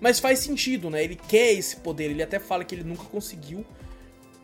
Mas 0.00 0.20
faz 0.20 0.40
sentido, 0.40 0.90
né? 0.90 1.02
Ele 1.02 1.16
quer 1.16 1.52
esse 1.52 1.76
poder. 1.76 2.10
Ele 2.10 2.22
até 2.22 2.38
fala 2.38 2.64
que 2.64 2.74
ele 2.74 2.84
nunca 2.84 3.04
conseguiu 3.04 3.64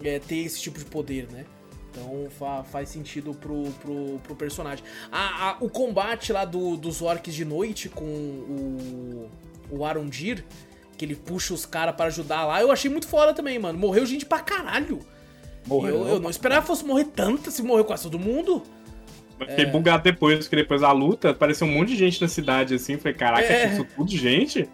é, 0.02 0.18
ter 0.18 0.38
esse 0.38 0.60
tipo 0.60 0.78
de 0.78 0.84
poder, 0.84 1.28
né? 1.30 1.44
Então 1.90 2.28
fa 2.30 2.62
faz 2.62 2.88
sentido 2.88 3.34
pro, 3.34 3.64
pro, 3.80 4.20
pro 4.22 4.36
personagem. 4.36 4.84
A, 5.10 5.50
a, 5.50 5.56
o 5.60 5.68
combate 5.68 6.32
lá 6.32 6.44
do, 6.44 6.76
dos 6.76 7.02
orcs 7.02 7.34
de 7.34 7.44
noite 7.44 7.88
com 7.88 8.04
o, 8.04 9.30
o 9.70 9.84
Arondir, 9.84 10.44
que 10.96 11.04
ele 11.04 11.16
puxa 11.16 11.52
os 11.52 11.66
caras 11.66 11.94
para 11.94 12.06
ajudar 12.06 12.46
lá, 12.46 12.60
eu 12.60 12.70
achei 12.70 12.90
muito 12.90 13.08
foda 13.08 13.34
também, 13.34 13.58
mano. 13.58 13.78
Morreu 13.78 14.06
gente 14.06 14.24
pra 14.24 14.40
caralho. 14.40 15.00
Morreu. 15.66 15.96
Eu, 15.96 16.08
eu 16.08 16.20
não 16.20 16.30
esperava 16.30 16.62
que 16.62 16.66
fosse 16.66 16.84
morrer 16.84 17.04
tanta, 17.04 17.50
se 17.50 17.62
morreu 17.62 17.84
quase 17.84 18.04
todo 18.04 18.18
mundo. 18.18 18.62
Eu 19.38 19.46
fiquei 19.46 19.64
é. 19.64 19.70
bugado 19.70 20.02
depois, 20.02 20.40
porque 20.40 20.56
depois 20.56 20.82
da 20.82 20.92
luta 20.92 21.30
apareceu 21.30 21.66
um 21.66 21.72
monte 21.72 21.88
de 21.88 21.96
gente 21.96 22.20
na 22.20 22.28
cidade, 22.28 22.74
assim. 22.74 22.98
Falei, 22.98 23.14
caraca, 23.14 23.46
é. 23.46 23.72
isso 23.72 23.86
tudo 23.96 24.10
gente? 24.10 24.68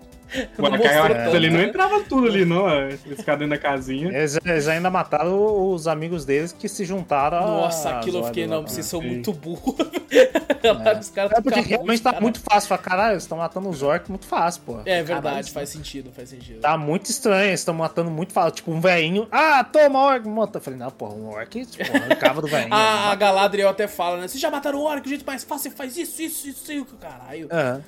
Pô, 0.57 0.67
é. 0.67 1.37
ali 1.37 1.51
não 1.51 1.63
entrava 1.63 2.03
tudo 2.03 2.27
ali, 2.27 2.45
não. 2.45 2.69
Eles 2.69 3.01
ficaram 3.17 3.39
dentro 3.39 3.51
da 3.51 3.59
casinha. 3.59 4.09
Eles, 4.09 4.39
eles, 4.45 4.69
ainda 4.69 4.91
mataram 4.91 5.73
os 5.73 5.87
amigos 5.87 6.25
deles 6.25 6.53
que 6.53 6.69
se 6.69 6.85
juntaram 6.85 7.41
Nossa, 7.41 7.91
aquilo 7.91 8.19
eu 8.19 8.25
fiquei, 8.25 8.47
não, 8.47 8.63
vocês 8.63 8.87
são 8.87 9.01
muito 9.01 9.33
burros. 9.33 9.75
É. 10.67 10.99
Os 10.99 11.11
caras 11.11 11.33
é 11.33 11.41
porque 11.41 11.61
realmente 11.61 12.03
tá 12.03 12.21
muito 12.21 12.41
fácil. 12.41 12.69
Fala, 12.69 12.81
caralho, 12.81 13.13
eles 13.13 13.23
estão 13.23 13.39
matando 13.39 13.69
os 13.69 13.83
orcs 13.83 14.09
muito 14.09 14.27
fácil, 14.27 14.63
pô. 14.67 14.81
É 14.85 15.03
verdade, 15.03 15.23
caralho, 15.23 15.51
faz 15.53 15.69
sentido, 15.69 16.11
faz 16.11 16.31
sentido. 16.31 16.61
Tá 16.61 16.77
muito 16.77 17.09
estranho, 17.09 17.49
eles 17.49 17.61
estão 17.61 17.75
matando 17.75 18.11
muito 18.11 18.33
fácil. 18.33 18.53
Tipo, 18.53 18.73
um 18.73 18.81
velhinho. 18.81 19.29
Ah, 19.31 19.63
toma 19.63 20.01
orc, 20.01 20.27
monta. 20.27 20.59
Eu 20.59 20.63
falei, 20.63 20.79
não, 20.79 20.91
pô, 20.91 21.09
um 21.09 21.29
orc, 21.29 21.67
tipo, 21.67 21.97
arrancava 21.97 22.41
do 22.41 22.49
velhinho. 22.49 22.75
a, 22.75 23.13
a 23.13 23.15
Galadriel 23.15 23.69
até 23.69 23.87
fala, 23.87 24.17
né? 24.17 24.27
Vocês 24.27 24.41
já 24.41 24.51
mataram 24.51 24.79
o 24.79 24.83
orc, 24.83 25.07
o 25.07 25.09
jeito 25.09 25.25
mais 25.25 25.45
fácil, 25.45 25.71
você 25.71 25.77
faz 25.77 25.97
isso, 25.97 26.21
isso, 26.21 26.49
isso, 26.49 26.73
isso, 26.73 26.97
caralho. 26.97 27.49
É. 27.53 27.81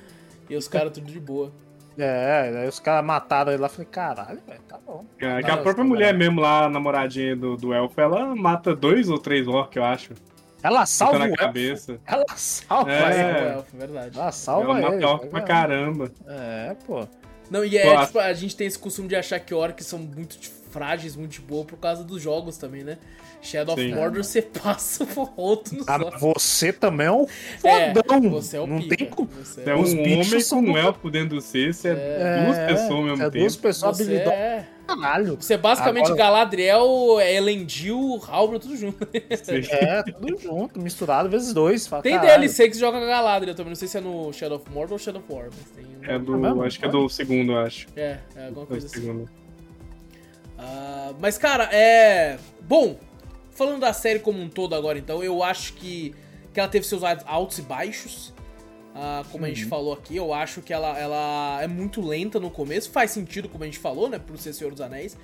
E 0.49 0.55
os 0.55 0.67
caras 0.67 0.93
tudo 0.93 1.11
de 1.11 1.19
boa. 1.19 1.51
É, 1.97 2.53
aí 2.61 2.67
os 2.67 2.79
caras 2.79 3.05
mataram 3.05 3.51
ele 3.51 3.61
lá. 3.61 3.69
Falei, 3.69 3.87
caralho, 3.91 4.39
velho, 4.47 4.61
tá 4.67 4.79
bom. 4.85 5.05
É, 5.19 5.41
que 5.41 5.51
a 5.51 5.57
própria 5.57 5.83
mulher 5.83 6.13
mesmo 6.13 6.39
lá, 6.41 6.65
a 6.65 6.69
namoradinha 6.69 7.35
do, 7.35 7.57
do 7.57 7.73
elfo, 7.73 7.99
ela 7.99 8.35
mata 8.35 8.75
dois 8.75 9.09
ou 9.09 9.17
três 9.17 9.47
orcs, 9.47 9.75
eu 9.75 9.83
acho. 9.83 10.13
Ela 10.61 10.85
salva 10.85 11.19
na 11.19 11.31
cabeça. 11.31 11.99
Ela 12.05 12.25
salva 12.35 12.91
é. 12.91 13.55
o 13.55 13.57
elfo, 13.57 13.77
verdade. 13.77 14.17
Ela 14.17 14.31
salva 14.31 14.77
ela 14.77 14.91
mata 14.91 15.07
orc 15.07 15.27
pra 15.27 15.41
caramba. 15.41 16.11
É, 16.27 16.75
pô. 16.85 17.07
Não, 17.49 17.65
e 17.65 17.77
é, 17.77 17.95
pô, 17.95 18.05
tipo, 18.05 18.19
a 18.19 18.33
gente 18.33 18.55
tem 18.55 18.67
esse 18.67 18.77
costume 18.77 19.07
de 19.07 19.15
achar 19.15 19.39
que 19.39 19.53
orcs 19.53 19.85
são 19.85 19.99
muito 19.99 20.37
frágeis, 20.69 21.15
muito 21.15 21.41
boa 21.41 21.65
por 21.65 21.77
causa 21.77 22.03
dos 22.03 22.21
jogos 22.21 22.57
também, 22.57 22.83
né? 22.83 22.97
Shadow 23.41 23.75
Sim. 23.75 23.87
of 23.87 23.95
Mordor 23.95 24.23
você 24.23 24.41
passa 24.41 25.03
o 25.03 25.29
outro 25.37 25.77
no 25.77 25.85
ah, 25.87 25.97
Você 26.19 26.73
também 26.73 27.07
é 27.07 27.11
um 27.11 27.25
é, 27.63 27.93
fodão. 27.93 28.25
É, 28.25 28.29
você 28.29 28.57
é 28.57 28.59
o 28.59 28.67
Não 28.67 28.81
pica. 28.81 28.97
tem 28.97 29.07
como. 29.07 29.29
Você 29.29 29.61
é 29.61 29.75
um 29.75 29.79
homem 29.79 30.23
com 30.49 30.71
um 30.71 30.77
elfo 30.77 31.09
dentro 31.09 31.35
do 31.35 31.41
C, 31.41 31.71
você 31.71 31.89
é, 31.89 31.91
é 31.91 32.45
duas 32.45 32.57
pessoas 32.57 32.91
ao 32.91 33.03
mesmo 33.03 33.23
é 33.23 33.25
tempo. 33.25 33.39
duas 33.39 33.55
pessoas 33.55 34.01
habilidosas. 34.01 34.33
É... 34.33 34.67
Caralho. 34.87 35.35
Você 35.35 35.53
é 35.53 35.57
basicamente 35.57 36.05
Agora... 36.05 36.17
Galadriel, 36.17 37.19
Elendil, 37.21 38.19
Halbrand, 38.27 38.59
tudo 38.59 38.75
junto. 38.75 39.07
é, 39.13 40.03
tudo 40.03 40.37
junto, 40.39 40.79
misturado 40.79 41.29
vezes 41.29 41.53
dois. 41.53 41.85
Fala, 41.85 42.01
tem 42.01 42.13
caralho. 42.13 42.39
DLC 42.39 42.67
que 42.67 42.73
você 42.73 42.79
joga 42.79 42.99
com 42.99 43.05
Galadriel 43.05 43.55
também, 43.55 43.69
não 43.69 43.75
sei 43.75 43.87
se 43.87 43.97
é 43.97 44.01
no 44.01 44.33
Shadow 44.33 44.57
of 44.57 44.69
Mordor 44.71 44.93
ou 44.93 44.99
Shadow 44.99 45.21
of 45.21 45.31
War, 45.31 45.49
mas 45.55 45.69
tem 45.71 45.85
um... 45.85 46.15
É 46.15 46.17
do, 46.17 46.63
acho 46.63 46.79
que 46.79 46.85
é 46.85 46.89
do 46.89 47.07
segundo, 47.07 47.55
acho. 47.57 47.87
É, 47.95 48.17
é 48.35 48.47
alguma 48.47 48.65
coisa 48.65 48.87
assim. 48.87 49.01
Segundo. 49.01 49.29
Uh, 50.57 51.15
mas, 51.19 51.37
cara, 51.37 51.69
é... 51.71 52.37
Bom, 52.61 52.97
falando 53.59 53.81
da 53.81 53.91
série 53.91 54.19
como 54.19 54.41
um 54.41 54.47
todo 54.47 54.73
agora, 54.73 54.97
então, 54.97 55.21
eu 55.21 55.43
acho 55.43 55.73
que, 55.73 56.15
que 56.53 56.59
ela 56.61 56.69
teve 56.69 56.85
seus 56.85 57.03
altos 57.03 57.59
e 57.59 57.61
baixos. 57.61 58.33
Uh, 58.89 59.23
como 59.31 59.43
uhum. 59.43 59.51
a 59.51 59.53
gente 59.53 59.63
uhum. 59.63 59.69
falou 59.69 59.93
aqui, 59.93 60.15
eu 60.15 60.33
acho 60.33 60.61
que 60.61 60.73
ela, 60.73 60.97
ela 60.97 61.59
é 61.61 61.67
muito 61.67 62.01
lenta 62.01 62.39
no 62.39 62.49
começo. 62.49 62.89
Faz 62.89 63.11
sentido, 63.11 63.49
como 63.49 63.63
a 63.63 63.67
gente 63.67 63.77
falou, 63.77 64.09
né? 64.09 64.17
Por 64.17 64.37
ser 64.37 64.53
Senhor 64.53 64.71
dos 64.71 64.81
Anéis. 64.81 65.17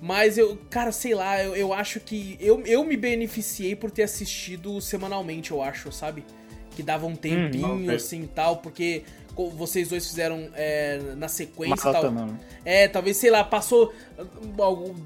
Mas 0.00 0.36
eu, 0.36 0.58
cara, 0.68 0.90
sei 0.92 1.14
lá, 1.14 1.42
eu, 1.42 1.54
eu 1.54 1.72
acho 1.72 2.00
que. 2.00 2.36
Eu, 2.40 2.60
eu 2.66 2.82
me 2.84 2.96
beneficiei 2.96 3.76
por 3.76 3.90
ter 3.90 4.02
assistido 4.02 4.80
semanalmente, 4.80 5.52
eu 5.52 5.62
acho, 5.62 5.92
sabe? 5.92 6.24
Que 6.74 6.82
dava 6.82 7.06
um 7.06 7.16
tempinho, 7.16 7.68
uhum, 7.68 7.94
assim 7.94 8.22
e 8.22 8.28
tal, 8.28 8.58
porque 8.58 9.04
vocês 9.36 9.88
dois 9.88 10.06
fizeram 10.06 10.48
é, 10.54 11.00
na 11.16 11.28
sequência 11.28 11.88
e 11.88 11.92
tal. 11.92 12.10
Não. 12.10 12.38
É, 12.64 12.88
talvez, 12.88 13.16
sei 13.16 13.30
lá, 13.30 13.44
passou. 13.44 13.92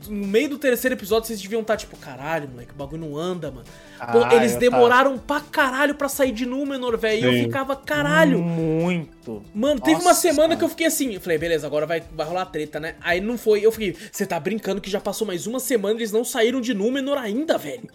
No 0.08 0.26
meio 0.26 0.50
do 0.50 0.58
terceiro 0.58 0.94
episódio, 0.94 1.26
vocês 1.26 1.40
deviam 1.40 1.62
estar 1.62 1.74
tá, 1.74 1.76
tipo, 1.76 1.96
caralho, 1.96 2.48
moleque, 2.48 2.72
o 2.72 2.74
bagulho 2.76 3.06
não 3.06 3.16
anda, 3.16 3.50
mano. 3.50 3.66
Pô, 4.12 4.24
ah, 4.24 4.34
eles 4.34 4.56
demoraram 4.56 5.18
tá... 5.18 5.24
pra 5.26 5.40
caralho 5.40 5.94
pra 5.94 6.08
sair 6.08 6.32
de 6.32 6.46
Númenor, 6.46 6.96
velho. 6.96 7.30
E 7.30 7.38
eu 7.38 7.44
ficava, 7.44 7.74
caralho. 7.74 8.40
Muito. 8.40 9.42
Mano, 9.54 9.80
Nossa, 9.80 9.84
teve 9.84 10.00
uma 10.00 10.14
semana 10.14 10.48
cara. 10.48 10.56
que 10.58 10.64
eu 10.64 10.68
fiquei 10.68 10.86
assim. 10.86 11.14
Eu 11.14 11.20
falei, 11.20 11.36
beleza, 11.36 11.66
agora 11.66 11.86
vai, 11.86 12.02
vai 12.12 12.26
rolar 12.26 12.46
treta, 12.46 12.78
né? 12.78 12.94
Aí 13.00 13.20
não 13.20 13.36
foi. 13.36 13.64
Eu 13.64 13.72
fiquei, 13.72 13.96
você 14.10 14.24
tá 14.24 14.38
brincando 14.38 14.80
que 14.80 14.90
já 14.90 15.00
passou 15.00 15.26
mais 15.26 15.46
uma 15.46 15.58
semana 15.58 15.94
e 15.94 15.98
eles 15.98 16.12
não 16.12 16.24
saíram 16.24 16.60
de 16.60 16.72
Númenor 16.72 17.18
ainda, 17.18 17.58
velho. 17.58 17.90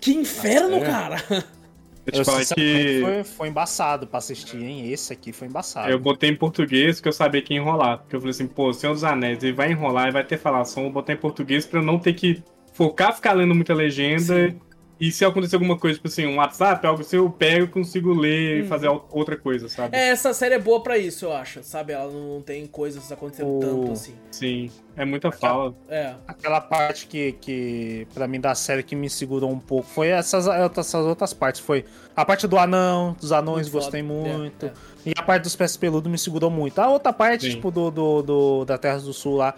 Que 0.00 0.12
inferno, 0.12 0.78
Nossa, 0.78 0.84
é. 0.84 0.90
cara. 0.90 1.44
Eu 2.06 2.24
falar 2.24 2.44
que. 2.44 3.00
Foi, 3.02 3.24
foi 3.24 3.48
embaçado 3.48 4.06
pra 4.06 4.18
assistir, 4.18 4.62
hein? 4.62 4.90
Esse 4.90 5.12
aqui 5.12 5.32
foi 5.32 5.48
embaçado. 5.48 5.90
Eu 5.90 5.98
botei 5.98 6.30
em 6.30 6.36
português 6.36 6.96
porque 6.96 7.08
eu 7.08 7.12
sabia 7.12 7.42
que 7.42 7.54
ia 7.54 7.60
enrolar. 7.60 7.98
Porque 7.98 8.16
eu 8.16 8.20
falei 8.20 8.30
assim, 8.30 8.46
pô, 8.46 8.72
Senhor 8.72 8.92
dos 8.92 9.04
Anéis, 9.04 9.42
ele 9.42 9.52
vai 9.52 9.70
enrolar 9.70 10.08
e 10.08 10.12
vai 10.12 10.24
ter 10.24 10.38
falação. 10.38 10.84
Eu 10.84 10.90
botei 10.90 11.14
em 11.14 11.18
português 11.18 11.66
pra 11.66 11.80
eu 11.80 11.84
não 11.84 11.98
ter 11.98 12.14
que 12.14 12.42
focar, 12.72 13.14
ficar 13.14 13.32
lendo 13.32 13.54
muita 13.54 13.74
legenda. 13.74 14.50
Sim. 14.50 14.60
E 15.00 15.10
se 15.10 15.24
acontecer 15.24 15.56
alguma 15.56 15.78
coisa, 15.78 15.96
tipo 15.96 16.08
assim, 16.08 16.26
um 16.26 16.36
WhatsApp, 16.36 16.86
algo 16.86 17.00
assim, 17.00 17.16
eu 17.16 17.30
pego 17.30 17.64
e 17.64 17.68
consigo 17.68 18.12
ler 18.12 18.58
e 18.58 18.62
uhum. 18.62 18.68
fazer 18.68 18.88
outra 19.10 19.34
coisa, 19.34 19.66
sabe? 19.66 19.96
É, 19.96 20.10
essa 20.10 20.34
série 20.34 20.56
é 20.56 20.58
boa 20.58 20.82
para 20.82 20.98
isso, 20.98 21.24
eu 21.24 21.32
acho, 21.32 21.62
sabe? 21.62 21.94
Ela 21.94 22.12
não 22.12 22.42
tem 22.42 22.66
coisas 22.66 23.10
acontecendo 23.10 23.56
o... 23.56 23.60
tanto 23.60 23.92
assim. 23.92 24.14
Sim, 24.30 24.70
é 24.94 25.06
muita 25.06 25.28
Aquela, 25.28 25.52
fala. 25.52 25.74
É. 25.88 26.14
Aquela 26.28 26.60
parte 26.60 27.06
que, 27.06 27.32
que 27.40 28.06
para 28.12 28.28
mim, 28.28 28.38
da 28.38 28.54
série 28.54 28.82
que 28.82 28.94
me 28.94 29.08
segurou 29.08 29.50
um 29.50 29.58
pouco 29.58 29.88
foi 29.88 30.08
essas, 30.08 30.46
essas 30.46 31.06
outras 31.06 31.32
partes. 31.32 31.62
Foi 31.62 31.86
a 32.14 32.22
parte 32.22 32.46
do 32.46 32.58
anão, 32.58 33.16
dos 33.18 33.32
anões, 33.32 33.70
muito 33.70 33.72
gostei 33.72 34.02
foda. 34.02 34.12
muito. 34.12 34.66
É, 34.66 34.68
é. 34.68 34.72
E 35.06 35.12
a 35.16 35.22
parte 35.22 35.44
dos 35.44 35.56
pés 35.56 35.78
peludos 35.78 36.12
me 36.12 36.18
segurou 36.18 36.50
muito. 36.50 36.78
A 36.78 36.88
outra 36.88 37.10
parte, 37.10 37.46
Sim. 37.46 37.52
tipo, 37.52 37.70
do, 37.70 37.90
do, 37.90 38.22
do, 38.22 38.64
da 38.66 38.76
Terra 38.76 38.98
do 38.98 39.14
Sul 39.14 39.36
lá, 39.36 39.54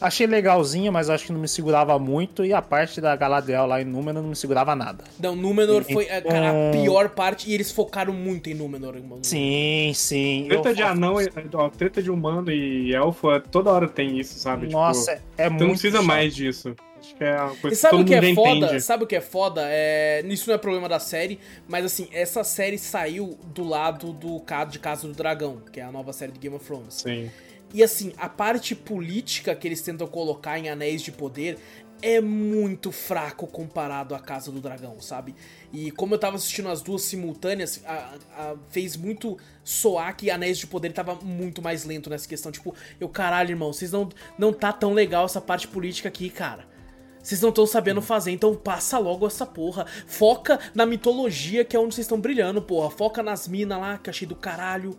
Achei 0.00 0.26
legalzinha, 0.26 0.90
mas 0.90 1.08
acho 1.08 1.26
que 1.26 1.32
não 1.32 1.40
me 1.40 1.48
segurava 1.48 1.98
muito. 1.98 2.44
E 2.44 2.52
a 2.52 2.60
parte 2.60 3.00
da 3.00 3.14
Galadriel 3.14 3.66
lá 3.66 3.80
em 3.80 3.84
Númenor 3.84 4.22
não 4.22 4.30
me 4.30 4.36
segurava 4.36 4.74
nada. 4.74 5.04
Não, 5.18 5.36
Númenor 5.36 5.84
e, 5.88 5.92
foi 5.92 6.10
a, 6.10 6.20
cara, 6.20 6.50
a 6.50 6.72
pior 6.72 7.08
parte 7.10 7.50
e 7.50 7.54
eles 7.54 7.70
focaram 7.70 8.12
muito 8.12 8.50
em 8.50 8.54
Númenor. 8.54 8.96
Irmão. 8.96 9.18
Sim, 9.22 9.92
sim. 9.94 10.46
Treta 10.48 10.70
eu, 10.70 10.74
de 10.74 10.82
anão, 10.82 11.14
ó, 11.54 11.68
treta 11.68 12.02
de 12.02 12.10
humano 12.10 12.50
e 12.50 12.94
elfo, 12.94 13.30
é, 13.30 13.40
toda 13.40 13.70
hora 13.70 13.88
tem 13.88 14.18
isso, 14.18 14.38
sabe? 14.38 14.68
Nossa, 14.68 15.14
tipo, 15.14 15.26
é 15.38 15.48
muito. 15.48 15.58
Tu 15.58 15.64
não 15.64 15.70
precisa 15.70 15.96
chato. 15.98 16.06
mais 16.06 16.34
disso. 16.34 16.74
Acho 17.04 17.14
que 17.16 17.24
é 17.24 17.36
uma 17.36 17.56
coisa 17.56 17.74
e 17.74 17.76
sabe 17.76 17.96
que 17.96 18.02
o 18.02 18.06
que 18.06 18.14
é 18.14 18.34
foda? 18.34 18.50
Entende. 18.50 18.80
Sabe 18.80 19.04
o 19.04 19.06
que 19.06 19.16
é 19.16 19.20
foda? 19.20 19.62
É... 19.66 20.22
Isso 20.26 20.48
não 20.48 20.54
é 20.54 20.58
problema 20.58 20.88
da 20.88 20.98
série, 20.98 21.38
mas 21.68 21.84
assim, 21.84 22.08
essa 22.10 22.42
série 22.42 22.78
saiu 22.78 23.38
do 23.54 23.62
lado 23.62 24.12
do 24.12 24.42
de 24.70 24.78
Casa 24.78 25.06
do 25.06 25.12
Dragão, 25.12 25.58
que 25.70 25.80
é 25.80 25.82
a 25.82 25.92
nova 25.92 26.12
série 26.12 26.32
de 26.32 26.38
Game 26.38 26.56
of 26.56 26.64
Thrones. 26.64 26.94
Sim. 26.94 27.30
E 27.74 27.82
assim, 27.82 28.12
a 28.16 28.28
parte 28.28 28.72
política 28.72 29.52
que 29.52 29.66
eles 29.66 29.80
tentam 29.80 30.06
colocar 30.06 30.56
em 30.60 30.70
Anéis 30.70 31.02
de 31.02 31.10
Poder 31.10 31.58
é 32.00 32.20
muito 32.20 32.92
fraco 32.92 33.48
comparado 33.48 34.14
à 34.14 34.20
Casa 34.20 34.52
do 34.52 34.60
Dragão, 34.60 35.00
sabe? 35.00 35.34
E 35.72 35.90
como 35.90 36.14
eu 36.14 36.18
tava 36.18 36.36
assistindo 36.36 36.68
as 36.68 36.80
duas 36.80 37.02
simultâneas, 37.02 37.82
a, 37.84 38.14
a, 38.36 38.54
fez 38.68 38.96
muito 38.96 39.36
soar 39.64 40.16
que 40.16 40.30
Anéis 40.30 40.58
de 40.58 40.68
Poder 40.68 40.92
tava 40.92 41.16
muito 41.16 41.60
mais 41.60 41.84
lento 41.84 42.08
nessa 42.08 42.28
questão. 42.28 42.52
Tipo, 42.52 42.76
eu, 43.00 43.08
caralho, 43.08 43.50
irmão, 43.50 43.72
vocês 43.72 43.90
não, 43.90 44.08
não 44.38 44.52
tá 44.52 44.72
tão 44.72 44.92
legal 44.92 45.24
essa 45.24 45.40
parte 45.40 45.66
política 45.66 46.08
aqui, 46.08 46.30
cara. 46.30 46.72
Vocês 47.20 47.40
não 47.40 47.48
estão 47.48 47.66
sabendo 47.66 48.00
fazer, 48.00 48.30
então 48.30 48.54
passa 48.54 48.98
logo 48.98 49.26
essa 49.26 49.44
porra. 49.44 49.84
Foca 50.06 50.60
na 50.74 50.86
mitologia, 50.86 51.64
que 51.64 51.74
é 51.74 51.80
onde 51.80 51.94
vocês 51.96 52.04
estão 52.04 52.20
brilhando, 52.20 52.62
porra. 52.62 52.88
Foca 52.88 53.20
nas 53.20 53.48
minas 53.48 53.80
lá, 53.80 53.98
que 53.98 54.10
achei 54.10 54.28
do 54.28 54.36
caralho. 54.36 54.96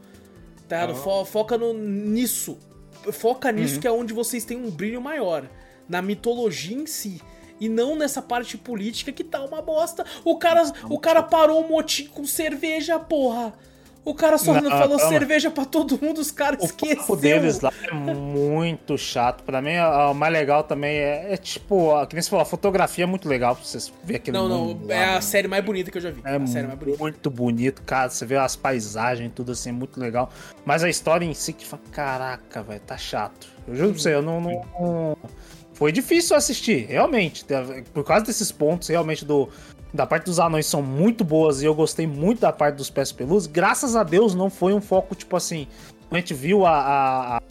Tá? 0.68 0.88
Uhum. 0.88 1.26
Foca 1.26 1.58
no, 1.58 1.74
nisso. 1.74 2.58
Foca 3.12 3.52
nisso 3.52 3.76
uhum. 3.76 3.82
que 3.82 3.88
é 3.88 3.92
onde 3.92 4.14
vocês 4.14 4.46
têm 4.46 4.58
um 4.58 4.70
brilho 4.70 5.02
maior. 5.02 5.48
Na 5.88 6.02
mitologia 6.02 6.76
em 6.76 6.86
si. 6.86 7.22
E 7.60 7.70
não 7.70 7.96
nessa 7.96 8.22
parte 8.22 8.58
política 8.58 9.12
que 9.12 9.24
tá 9.24 9.44
uma 9.44 9.62
bosta. 9.62 10.06
O 10.24 10.38
cara, 10.38 10.64
o 10.90 11.00
cara 11.00 11.24
parou 11.24 11.64
o 11.64 11.70
motim 11.70 12.08
com 12.08 12.26
cerveja, 12.26 13.00
porra. 13.00 13.54
O 14.06 14.14
cara 14.14 14.38
só 14.38 14.54
não, 14.54 14.70
falou 14.70 15.00
calma. 15.00 15.10
cerveja 15.10 15.50
pra 15.50 15.66
todo 15.66 16.00
mundo, 16.00 16.20
os 16.20 16.30
caras 16.30 16.64
esqueceram. 16.64 17.06
O 17.10 17.16
deles 17.16 17.60
lá 17.60 17.74
é 17.90 17.92
muito 17.92 18.96
chato. 19.00 19.44
Pra 19.44 19.64
mim, 19.64 19.78
o 19.78 20.14
mais 20.14 20.32
legal 20.32 20.64
também 20.64 20.96
é, 20.96 21.34
é 21.34 21.38
tipo, 21.38 21.96
a, 21.96 22.06
que 22.06 22.14
nem 22.14 22.22
você 22.22 22.30
falou, 22.30 22.44
a 22.44 22.46
fotografia 22.46 23.04
é 23.04 23.08
muito 23.08 23.28
legal 23.28 23.56
pra 23.56 23.66
vocês 23.66 23.92
verem 24.04 24.18
aquele 24.18 24.38
Não, 24.38 24.48
não, 24.48 24.80
é 24.90 25.00
lá, 25.00 25.12
a 25.12 25.16
né? 25.16 25.22
série 25.22 25.48
mais 25.48 25.66
bonita 25.66 25.90
que 25.90 25.98
eu 25.98 26.02
já 26.02 26.12
vi. 26.12 26.22
É 26.24 26.38
muito 26.38 27.32
bonito, 27.32 27.82
cara. 27.82 28.10
Você 28.10 28.28
vê 28.28 28.38
as 28.38 28.56
paisagens, 28.56 29.32
tudo 29.34 29.54
assim, 29.54 29.70
é 29.70 29.74
muito 29.74 30.00
legal. 30.00 30.30
Mas 30.64 30.84
a 30.84 30.90
história 30.90 31.26
em 31.26 31.34
si 31.34 31.52
que 31.52 31.66
fala, 31.66 31.82
caraca, 31.92 32.62
velho, 32.62 32.82
tá 32.82 32.98
chato. 32.98 33.48
Eu 33.68 33.76
juro 33.76 33.90
pra 33.94 34.02
você, 34.02 34.14
eu 34.14 34.22
não, 34.22 34.40
não... 34.40 35.18
Foi 35.74 35.92
difícil 35.92 36.38
assistir, 36.38 36.86
realmente. 36.86 37.44
Por 37.94 38.06
causa 38.06 38.24
desses 38.24 38.50
pontos, 38.50 38.88
realmente, 38.88 39.26
do, 39.26 39.50
da 39.96 40.06
parte 40.06 40.26
dos 40.26 40.40
anões 40.40 40.66
são 40.66 40.82
muito 40.82 41.24
boas 41.24 41.62
e 41.62 41.66
eu 41.66 41.74
gostei 41.74 42.06
muito 42.06 42.42
da 42.42 42.52
parte 42.52 42.76
dos 42.76 42.90
pés 42.90 43.12
peludos. 43.12 43.48
Graças 43.48 43.96
a 43.96 44.04
Deus 44.04 44.36
não 44.36 44.50
foi 44.50 44.74
um 44.74 44.82
foco, 44.82 45.16
tipo 45.16 45.36
assim. 45.36 45.68
A 46.12 46.16
gente 46.16 46.34
viu 46.34 46.66
a, 46.66 46.72
a, 46.72 47.38
a 47.38 47.42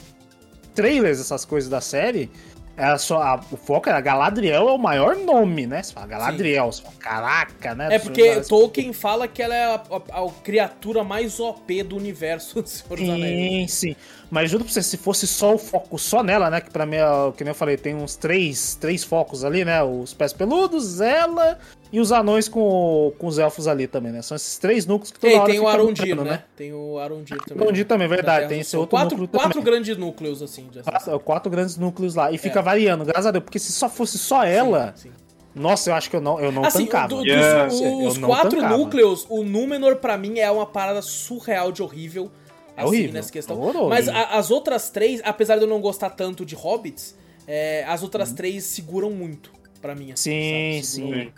trailers, 0.75 1.21
essas 1.21 1.45
coisas 1.45 1.69
da 1.69 1.81
série. 1.81 2.31
Era 2.77 2.99
só, 2.99 3.23
a, 3.23 3.41
o 3.53 3.57
foco 3.57 3.89
era 3.89 4.01
Galadriel 4.01 4.69
é 4.69 4.73
o 4.73 4.79
maior 4.79 5.16
nome, 5.16 5.65
né? 5.65 5.81
Você 5.81 5.93
fala 5.93 6.07
Galadriel, 6.09 6.73
você 6.73 6.83
fala, 6.83 6.95
caraca, 6.97 7.75
né? 7.75 7.95
É 7.95 7.99
porque 8.01 8.41
Tolkien 8.41 8.93
fala 8.93 9.29
que 9.29 9.41
ela 9.41 9.55
é 9.55 9.65
a, 9.65 9.83
a, 10.12 10.25
a 10.25 10.31
criatura 10.43 11.05
mais 11.05 11.39
OP 11.39 11.85
do 11.85 11.97
universo 11.97 12.61
do 12.61 12.69
Senhor 12.69 12.99
dos 12.99 13.09
Anéis. 13.09 13.73
Sim, 13.73 13.91
sim. 13.91 13.97
Mas 14.35 14.51
juro 14.51 14.65
pra 14.65 14.73
você, 14.73 14.82
se 14.82 14.97
fosse 14.97 15.28
só 15.28 15.55
o 15.55 15.59
foco 15.59 15.97
só 15.97 16.20
nela, 16.20 16.51
né? 16.51 16.61
Que 16.61 16.69
pra 16.69 16.85
mim, 16.85 16.97
é, 16.97 17.05
que 17.36 17.44
nem 17.44 17.52
eu 17.52 17.55
falei, 17.55 17.77
tem 17.77 17.94
uns 17.94 18.16
três, 18.16 18.74
três 18.74 19.05
focos 19.05 19.44
ali, 19.44 19.65
né? 19.65 19.81
Os 19.81 20.12
pés 20.12 20.32
peludos, 20.32 21.01
ela 21.01 21.56
e 21.93 22.01
os 22.01 22.11
anões 22.11 22.48
com, 22.48 23.12
com 23.16 23.28
os 23.28 23.39
elfos 23.39 23.69
ali 23.69 23.86
também, 23.86 24.11
né? 24.11 24.23
São 24.23 24.35
esses 24.35 24.59
três 24.59 24.86
núcleos 24.86 25.12
que 25.12 25.20
toda 25.20 25.32
tem, 25.32 25.40
hora 25.40 25.52
tem 25.52 25.61
o 25.61 25.69
Arondir, 25.69 26.16
né? 26.16 26.24
né? 26.24 26.43
Tem 26.56 26.74
o 26.74 26.98
Arondir 26.98 27.39
também. 27.47 27.62
Arondir 27.62 27.86
também, 27.86 28.09
verdade. 28.09 28.48
Tem 28.48 28.59
esse 28.59 28.77
outro 28.77 28.97
quatro, 28.97 29.16
núcleo 29.16 29.28
quatro 29.28 29.52
também. 29.52 29.73
grandes 29.73 29.97
núcleos, 29.97 30.43
assim. 30.43 30.69
Quatro, 30.82 31.20
quatro, 31.20 31.51
grandes 31.52 31.77
núcleos 31.77 32.16
lá. 32.16 32.32
E 32.32 32.36
fica 32.36 32.59
é. 32.59 32.62
variando, 32.62 33.05
graças 33.05 33.27
a 33.27 33.31
Deus. 33.31 33.44
Porque 33.44 33.61
se 33.61 33.70
só 33.70 33.89
fosse 33.89 34.19
só 34.19 34.43
ela... 34.43 34.94
Sim, 34.97 35.11
sim. 35.11 35.15
Nossa, 35.55 35.90
eu 35.90 35.94
acho 35.94 36.11
que 36.11 36.16
eu 36.16 36.20
não, 36.20 36.40
eu 36.40 36.51
não 36.51 36.65
assim, 36.65 36.86
tancava. 36.86 37.06
Do, 37.06 37.24
yeah. 37.24 37.69
os, 37.69 37.81
os 37.81 38.19
quatro 38.19 38.56
tancava. 38.56 38.77
núcleos, 38.77 39.24
o 39.28 39.44
Númenor, 39.44 39.94
pra 39.94 40.19
mim, 40.19 40.40
é 40.40 40.51
uma 40.51 40.66
parada 40.66 41.01
surreal 41.01 41.70
de 41.70 41.81
horrível. 41.81 42.32
É 42.77 42.83
assim, 42.83 42.89
horrível. 42.89 43.13
nessa 43.13 43.33
questão. 43.33 43.57
Horroroso. 43.59 43.89
Mas 43.89 44.09
a, 44.09 44.37
as 44.39 44.51
outras 44.51 44.91
três, 44.91 45.21
apesar 45.25 45.57
de 45.57 45.63
eu 45.63 45.69
não 45.69 45.81
gostar 45.81 46.11
tanto 46.11 46.45
de 46.45 46.55
Hobbits, 46.55 47.17
é, 47.47 47.85
as 47.85 48.03
outras 48.03 48.31
hum. 48.31 48.35
três 48.35 48.65
seguram 48.65 49.11
muito 49.11 49.53
para 49.81 49.95
mim. 49.95 50.13
Assim, 50.13 50.83
sim, 50.83 50.83
sim. 50.83 51.33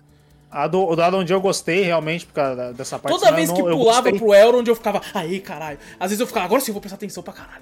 A 0.56 0.66
do, 0.66 0.96
do 0.96 1.02
Elrond 1.02 1.30
eu 1.30 1.38
gostei 1.38 1.82
realmente 1.82 2.24
por 2.24 2.32
causa 2.32 2.72
dessa 2.72 2.98
parte. 2.98 3.14
Toda 3.18 3.30
vez 3.30 3.52
que 3.52 3.62
não, 3.62 3.76
pulava 3.76 4.10
pro 4.10 4.32
Elrond 4.32 4.66
eu 4.66 4.74
ficava, 4.74 5.02
aí 5.12 5.38
caralho. 5.38 5.78
Às 6.00 6.08
vezes 6.08 6.20
eu 6.20 6.26
ficava, 6.26 6.46
agora 6.46 6.62
sim 6.62 6.70
eu 6.70 6.72
vou 6.72 6.80
prestar 6.80 6.96
atenção 6.96 7.22
pra 7.22 7.34
caralho. 7.34 7.60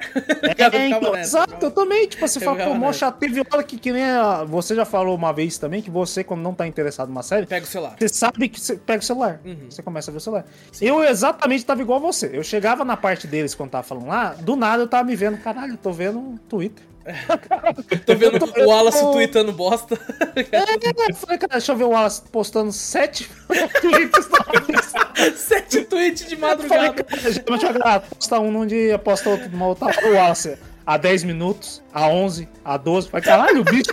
É, 0.56 0.86
então, 0.86 1.10
nessa, 1.10 1.38
exato, 1.38 1.66
eu 1.66 1.72
também. 1.72 2.06
Tipo, 2.06 2.28
você 2.28 2.38
fala, 2.38 2.64
pô, 2.64 2.74
mocha, 2.74 3.10
teve 3.10 3.40
hora 3.40 3.64
que, 3.64 3.78
que 3.78 3.90
nem 3.90 4.04
a, 4.04 4.44
você 4.44 4.76
já 4.76 4.84
falou 4.84 5.16
uma 5.16 5.32
vez 5.32 5.58
também 5.58 5.82
que 5.82 5.90
você, 5.90 6.22
quando 6.22 6.40
não 6.40 6.54
tá 6.54 6.68
interessado 6.68 7.08
numa 7.08 7.24
série, 7.24 7.46
pega 7.46 7.66
o 7.66 7.68
celular. 7.68 7.96
Você 7.98 8.08
sabe 8.08 8.48
que 8.48 8.60
você 8.60 8.76
pega 8.76 9.02
o 9.02 9.04
celular. 9.04 9.40
Uhum. 9.44 9.66
Você 9.68 9.82
começa 9.82 10.10
a 10.10 10.12
ver 10.12 10.18
o 10.18 10.20
celular. 10.20 10.44
Sim. 10.70 10.86
Eu 10.86 11.02
exatamente 11.02 11.66
tava 11.66 11.82
igual 11.82 11.98
a 11.98 12.02
você. 12.02 12.30
Eu 12.32 12.44
chegava 12.44 12.84
na 12.84 12.96
parte 12.96 13.26
deles 13.26 13.56
quando 13.56 13.70
tava 13.70 13.82
falando 13.82 14.06
lá, 14.06 14.34
do 14.34 14.54
nada 14.54 14.84
eu 14.84 14.88
tava 14.88 15.02
me 15.02 15.16
vendo, 15.16 15.36
caralho, 15.38 15.72
eu 15.72 15.78
tô 15.78 15.90
vendo 15.90 16.20
um 16.20 16.36
Twitter. 16.36 16.93
Tô 18.06 18.14
vendo 18.14 18.44
o 18.44 18.68
Wallace 18.68 19.00
tweetando 19.12 19.52
bosta. 19.52 19.98
É, 20.50 21.12
falei, 21.12 21.38
cara, 21.38 21.52
deixa 21.52 21.72
eu 21.72 21.76
ver 21.76 21.84
o 21.84 21.90
Wallace 21.90 22.22
postando 22.32 22.72
sete 22.72 23.30
tweets. 23.80 24.28
sete 25.36 25.84
tweets 25.84 26.26
de 26.26 26.36
madrugada. 26.36 27.04
Falei, 27.08 27.32
geralmente 27.32 27.66
a 27.66 27.72
galera 27.72 28.00
posta 28.00 28.40
um 28.40 28.50
num 28.50 28.66
dia, 28.66 28.98
posta 28.98 29.30
outro 29.30 29.50
numa 29.50 29.66
outra. 29.66 29.88
O 30.06 30.14
Wallace, 30.14 30.56
a 30.86 30.96
10 30.96 31.24
minutos, 31.24 31.82
a 31.92 32.08
11, 32.08 32.48
a 32.64 32.76
12. 32.76 33.08
Falei, 33.08 33.24
caralho, 33.24 33.60
o 33.60 33.64
bicho. 33.64 33.90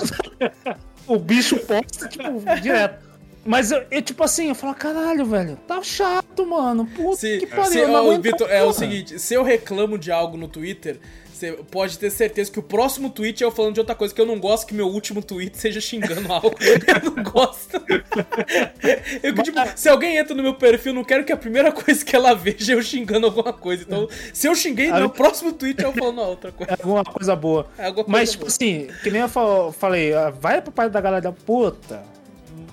o 1.07 1.19
bicho 1.19 1.57
posta, 1.57 2.07
tipo, 2.07 2.41
direto. 2.61 3.11
Mas 3.43 3.71
eu, 3.71 3.83
eu, 3.89 4.01
tipo 4.01 4.23
assim, 4.23 4.49
eu 4.49 4.55
falo, 4.55 4.75
caralho, 4.75 5.25
velho, 5.25 5.57
tá 5.67 5.81
chato, 5.81 6.45
mano. 6.45 6.85
Puta 6.85 7.17
se, 7.17 7.39
que 7.39 7.47
pariu. 7.47 7.71
Se, 7.71 7.85
ó, 7.85 8.17
Victor, 8.19 8.49
é 8.49 8.63
o 8.63 8.71
seguinte, 8.71 9.17
se 9.17 9.33
eu 9.33 9.43
reclamo 9.43 9.97
de 9.97 10.11
algo 10.11 10.37
no 10.37 10.47
Twitter, 10.47 10.99
você 11.41 11.53
pode 11.71 11.97
ter 11.97 12.11
certeza 12.11 12.51
que 12.51 12.59
o 12.59 12.63
próximo 12.63 13.09
tweet 13.09 13.43
é 13.43 13.45
eu 13.45 13.51
falando 13.51 13.73
de 13.73 13.79
outra 13.79 13.95
coisa, 13.95 14.13
que 14.13 14.21
eu 14.21 14.25
não 14.25 14.39
gosto 14.39 14.67
que 14.67 14.73
meu 14.75 14.87
último 14.87 15.23
tweet 15.23 15.57
seja 15.57 15.81
xingando 15.81 16.21
algo. 16.31 16.55
eu 16.59 17.11
não 17.11 17.23
gosto. 17.23 17.81
eu, 19.23 19.33
tipo, 19.33 19.59
se 19.75 19.89
alguém 19.89 20.17
entra 20.17 20.35
no 20.35 20.43
meu 20.43 20.53
perfil, 20.53 20.91
eu 20.91 20.95
não 20.95 21.03
quero 21.03 21.23
que 21.25 21.31
a 21.31 21.37
primeira 21.37 21.71
coisa 21.73 22.05
que 22.05 22.15
ela 22.15 22.35
veja 22.35 22.73
é 22.73 22.75
eu 22.75 22.83
xingando 22.83 23.25
alguma 23.25 23.51
coisa. 23.51 23.83
Então, 23.83 24.07
se 24.31 24.47
eu 24.47 24.53
xinguei, 24.53 24.91
no 24.91 25.09
próximo 25.09 25.51
tweet 25.51 25.81
eu 25.81 25.93
falo 25.93 26.21
outra 26.21 26.51
coisa. 26.51 26.73
É 26.73 26.75
alguma 26.75 27.03
coisa 27.03 27.35
boa. 27.35 27.67
É 27.77 27.87
alguma 27.87 28.05
coisa 28.05 28.19
Mas, 28.19 28.31
tipo 28.31 28.43
boa. 28.43 28.49
assim, 28.49 28.87
que 29.01 29.09
nem 29.09 29.21
eu 29.21 29.71
falei, 29.73 30.13
ah, 30.13 30.29
vai 30.29 30.61
pro 30.61 30.71
pai 30.71 30.89
da 30.89 31.01
galera, 31.01 31.31
puta 31.31 32.10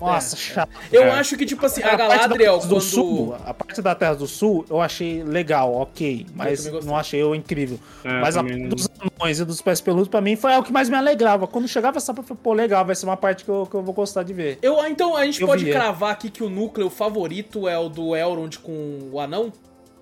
nossa, 0.01 0.37
é. 0.37 0.39
chato. 0.39 0.71
Eu 0.93 1.05
é. 1.05 1.11
acho 1.11 1.37
que, 1.37 1.45
tipo 1.45 1.65
assim, 1.65 1.83
a, 1.83 1.93
a 1.93 1.97
Galadriel, 1.97 2.59
do 2.59 2.69
quando... 2.69 2.81
Sul, 2.81 3.37
a 3.45 3.53
parte 3.53 3.83
da 3.83 3.95
Terra 3.95 4.15
do 4.15 4.27
Sul, 4.27 4.65
eu 4.71 4.81
achei 4.81 5.23
legal, 5.23 5.75
ok. 5.75 6.27
Mas 6.35 6.67
não 6.85 6.97
achei 6.97 7.21
eu 7.21 7.35
incrível. 7.35 7.79
É, 8.05 8.21
mas 8.21 8.37
a 8.37 8.43
dos 8.43 8.89
anões 9.01 9.41
e 9.41 9.45
dos 9.45 9.61
pés 9.61 9.81
peludos, 9.81 10.09
pra 10.09 10.21
mim, 10.21 10.37
foi 10.37 10.57
o 10.57 10.63
que 10.63 10.73
mais 10.73 10.89
me 10.89 10.97
alegrava. 10.97 11.47
Quando 11.47 11.67
chegava 11.67 11.99
essa 11.99 12.15
parte, 12.15 12.33
pô, 12.35 12.53
legal, 12.53 12.85
vai 12.85 12.95
ser 12.95 13.07
uma 13.07 13.17
parte 13.17 13.45
que 13.45 13.51
eu, 13.51 13.67
que 13.67 13.75
eu 13.75 13.83
vou 13.83 13.95
gostar 13.95 14.23
de 14.23 14.33
ver. 14.33 14.59
Eu, 14.63 14.85
então, 14.87 15.17
a 15.17 15.25
gente 15.25 15.41
eu 15.41 15.47
pode 15.47 15.65
via. 15.65 15.75
cravar 15.75 16.13
aqui 16.13 16.31
que 16.31 16.43
o 16.43 16.49
núcleo 16.49 16.89
favorito 16.89 17.69
é 17.69 17.79
o 17.79 17.89
do 17.89 18.15
Elrond 18.15 18.59
com 18.59 19.11
o 19.13 19.21
anão? 19.21 19.53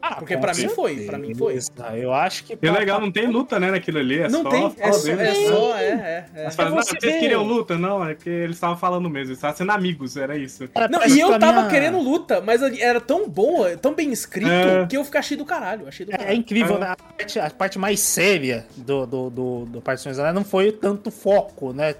Ah, 0.09 0.15
Porque 0.17 0.37
pra 0.37 0.55
mim 0.55 0.69
foi, 0.69 0.97
pra 1.05 1.19
mim 1.19 1.35
foi. 1.35 1.59
Eu 1.95 2.13
acho 2.13 2.45
que. 2.45 2.57
É 2.61 2.71
legal, 2.71 3.01
não 3.01 3.11
tem 3.11 3.27
luta, 3.27 3.59
né, 3.59 3.71
naquilo 3.73 3.99
ali. 3.99 4.21
É 4.21 4.29
não 4.29 4.43
só, 4.43 4.51
tem, 4.51 4.75
é 4.79 4.93
só, 4.93 5.11
é 5.11 5.35
só, 5.35 5.77
é, 5.77 5.85
é. 5.85 6.27
é. 6.35 6.45
Mas 6.45 6.55
fala, 6.55 6.71
não, 6.71 6.77
vocês 6.77 6.99
queriam 7.01 7.43
luta? 7.43 7.77
Não, 7.77 8.09
é 8.09 8.15
que 8.15 8.31
eles 8.31 8.57
estavam 8.57 8.77
falando 8.77 9.11
mesmo, 9.11 9.29
eles 9.29 9.39
estavam 9.39 9.57
sendo 9.57 9.73
amigos, 9.73 10.17
era 10.17 10.37
isso. 10.37 10.69
Não, 10.91 11.05
e 11.07 11.19
eu 11.19 11.39
tava 11.39 11.61
minha... 11.61 11.69
querendo 11.69 11.99
luta, 11.99 12.41
mas 12.41 12.63
era 12.63 13.01
tão 13.01 13.29
boa, 13.29 13.77
tão 13.77 13.95
bem 13.95 14.13
escrito, 14.13 14.51
é... 14.51 14.87
que 14.87 14.97
eu 14.97 15.05
fiquei 15.05 15.21
achei 15.21 15.37
do 15.37 15.45
caralho. 15.45 15.89
Achei 15.89 16.07
do 16.07 16.13
caralho. 16.13 16.31
É, 16.31 16.33
é 16.33 16.37
incrível, 16.37 16.79
né? 16.79 16.89
A 16.89 16.97
parte, 16.97 17.39
a 17.41 17.51
parte 17.51 17.79
mais 17.79 18.01
séria 18.01 18.67
do, 18.77 19.07
do, 19.07 19.31
do, 19.31 19.65
do 19.67 19.81
Partições 19.81 20.19
não 20.35 20.45
foi 20.45 20.71
tanto 20.71 21.11
foco, 21.11 21.73
né? 21.73 21.95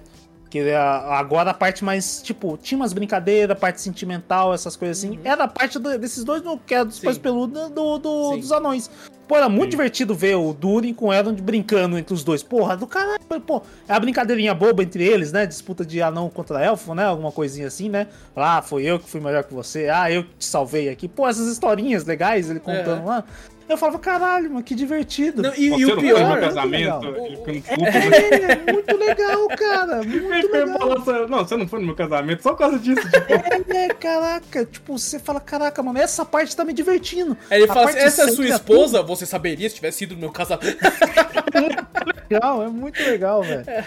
Que 0.49 0.59
é 0.59 0.77
agora 0.77 1.51
a 1.51 1.53
parte 1.53 1.83
mais, 1.83 2.21
tipo, 2.21 2.57
tinha 2.57 2.77
umas 2.77 2.93
brincadeiras, 2.93 3.57
parte 3.57 3.81
sentimental, 3.81 4.53
essas 4.53 4.75
coisas 4.75 4.99
assim. 4.99 5.17
Uhum. 5.17 5.21
Era 5.23 5.43
a 5.43 5.47
parte 5.47 5.77
do, 5.77 5.97
desses 5.97 6.23
dois, 6.23 6.41
que 6.65 6.73
era 6.73 6.85
dos 6.85 6.99
pais 6.99 7.17
peludos 7.17 7.69
do, 7.69 7.97
do 7.97 8.37
dos 8.37 8.51
anões. 8.51 8.89
Pô, 9.27 9.35
era 9.35 9.49
muito 9.49 9.71
Sim. 9.71 9.77
divertido 9.77 10.15
ver 10.15 10.35
o 10.35 10.53
Durin 10.53 10.93
com 10.93 11.07
o 11.07 11.13
Elrond 11.13 11.41
brincando 11.41 11.97
entre 11.97 12.13
os 12.13 12.23
dois. 12.23 12.41
Porra, 12.41 12.77
do 12.77 12.87
caralho, 12.87 13.19
pô. 13.45 13.61
É 13.87 13.93
a 13.93 13.99
brincadeirinha 13.99 14.53
boba 14.53 14.81
entre 14.81 15.03
eles, 15.03 15.33
né? 15.33 15.45
Disputa 15.45 15.85
de 15.85 16.01
anão 16.01 16.29
contra 16.29 16.63
elfo, 16.63 16.95
né? 16.95 17.03
Alguma 17.03 17.31
coisinha 17.31 17.67
assim, 17.67 17.89
né? 17.89 18.07
Ah, 18.33 18.61
foi 18.61 18.83
eu 18.83 18.97
que 18.97 19.09
fui 19.09 19.19
melhor 19.19 19.43
que 19.43 19.53
você. 19.53 19.89
Ah, 19.89 20.09
eu 20.09 20.23
te 20.23 20.45
salvei 20.45 20.87
aqui. 20.87 21.09
Pô, 21.09 21.27
essas 21.27 21.47
historinhas 21.47 22.05
legais, 22.05 22.49
ele 22.49 22.61
contando 22.61 23.01
é. 23.01 23.05
lá. 23.05 23.23
Eu 23.67 23.77
falava, 23.77 23.99
caralho, 23.99 24.49
mano, 24.49 24.63
que 24.63 24.73
divertido. 24.73 25.41
Não, 25.41 25.53
e, 25.55 25.67
e 25.67 25.85
o 25.85 25.97
pior. 25.97 26.31
Meu 26.31 26.39
casamento, 26.39 27.05
é, 27.05 28.69
é, 28.69 28.71
muito 28.71 28.97
legal, 28.97 29.47
cara. 29.49 30.03
Muito 30.07 30.51
legal. 30.51 31.27
Não, 31.27 31.39
você 31.39 31.57
não 31.57 31.67
foi 31.67 31.79
no 31.79 31.87
meu 31.87 31.95
casamento 31.95 32.43
só 32.43 32.51
por 32.51 32.59
causa 32.59 32.79
disso. 32.79 33.01
Tipo. 33.09 33.27
É, 33.67 33.85
é, 33.85 33.87
caraca. 33.89 34.65
Tipo, 34.65 34.97
você 34.97 35.19
fala, 35.19 35.39
caraca, 35.39 35.81
mano, 35.83 35.99
essa 35.99 36.23
parte 36.23 36.55
tá 36.55 36.63
me 36.63 36.73
divertindo. 36.73 37.37
Aí 37.49 37.59
ele 37.59 37.67
fala 37.67 37.89
assim, 37.89 37.99
essa 37.99 38.23
é 38.23 38.27
sua 38.31 38.47
esposa? 38.47 38.99
Tudo. 38.99 39.07
Você 39.07 39.25
saberia 39.25 39.69
se 39.69 39.75
tivesse 39.75 39.99
sido 39.99 40.15
no 40.15 40.21
meu 40.21 40.31
casamento. 40.31 40.77
é 41.53 42.35
legal, 42.35 42.63
é 42.63 42.67
muito 42.67 43.01
legal, 43.03 43.43
velho. 43.43 43.63
É. 43.67 43.83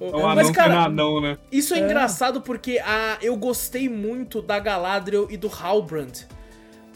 É 0.00 0.34
Mas, 0.34 0.50
cara, 0.50 0.84
anão, 0.84 1.20
né? 1.22 1.38
isso 1.50 1.72
é, 1.72 1.78
é, 1.78 1.80
engraçado 1.80 2.42
porque 2.42 2.78
a, 2.84 3.16
eu 3.22 3.34
gostei 3.34 3.88
muito 3.88 4.42
da 4.42 4.58
Galadriel 4.58 5.26
e 5.30 5.36
do 5.38 5.48
Halbrand. 5.48 6.26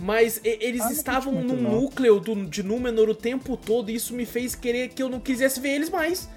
Mas 0.01 0.41
eles 0.43 0.81
ah, 0.81 0.93
estavam 0.93 1.35
num 1.35 1.57
núcleo 1.57 2.19
do, 2.19 2.47
de 2.47 2.63
Númenor 2.63 3.11
o 3.11 3.15
tempo 3.15 3.57
todo 3.57 3.91
e 3.91 3.95
isso 3.95 4.15
me 4.15 4.25
fez 4.25 4.55
querer 4.55 4.89
que 4.89 5.03
eu 5.03 5.11
não 5.11 5.21
quisesse 5.21 5.61
ver 5.61 5.71
eles 5.71 5.91
mais. 5.91 6.29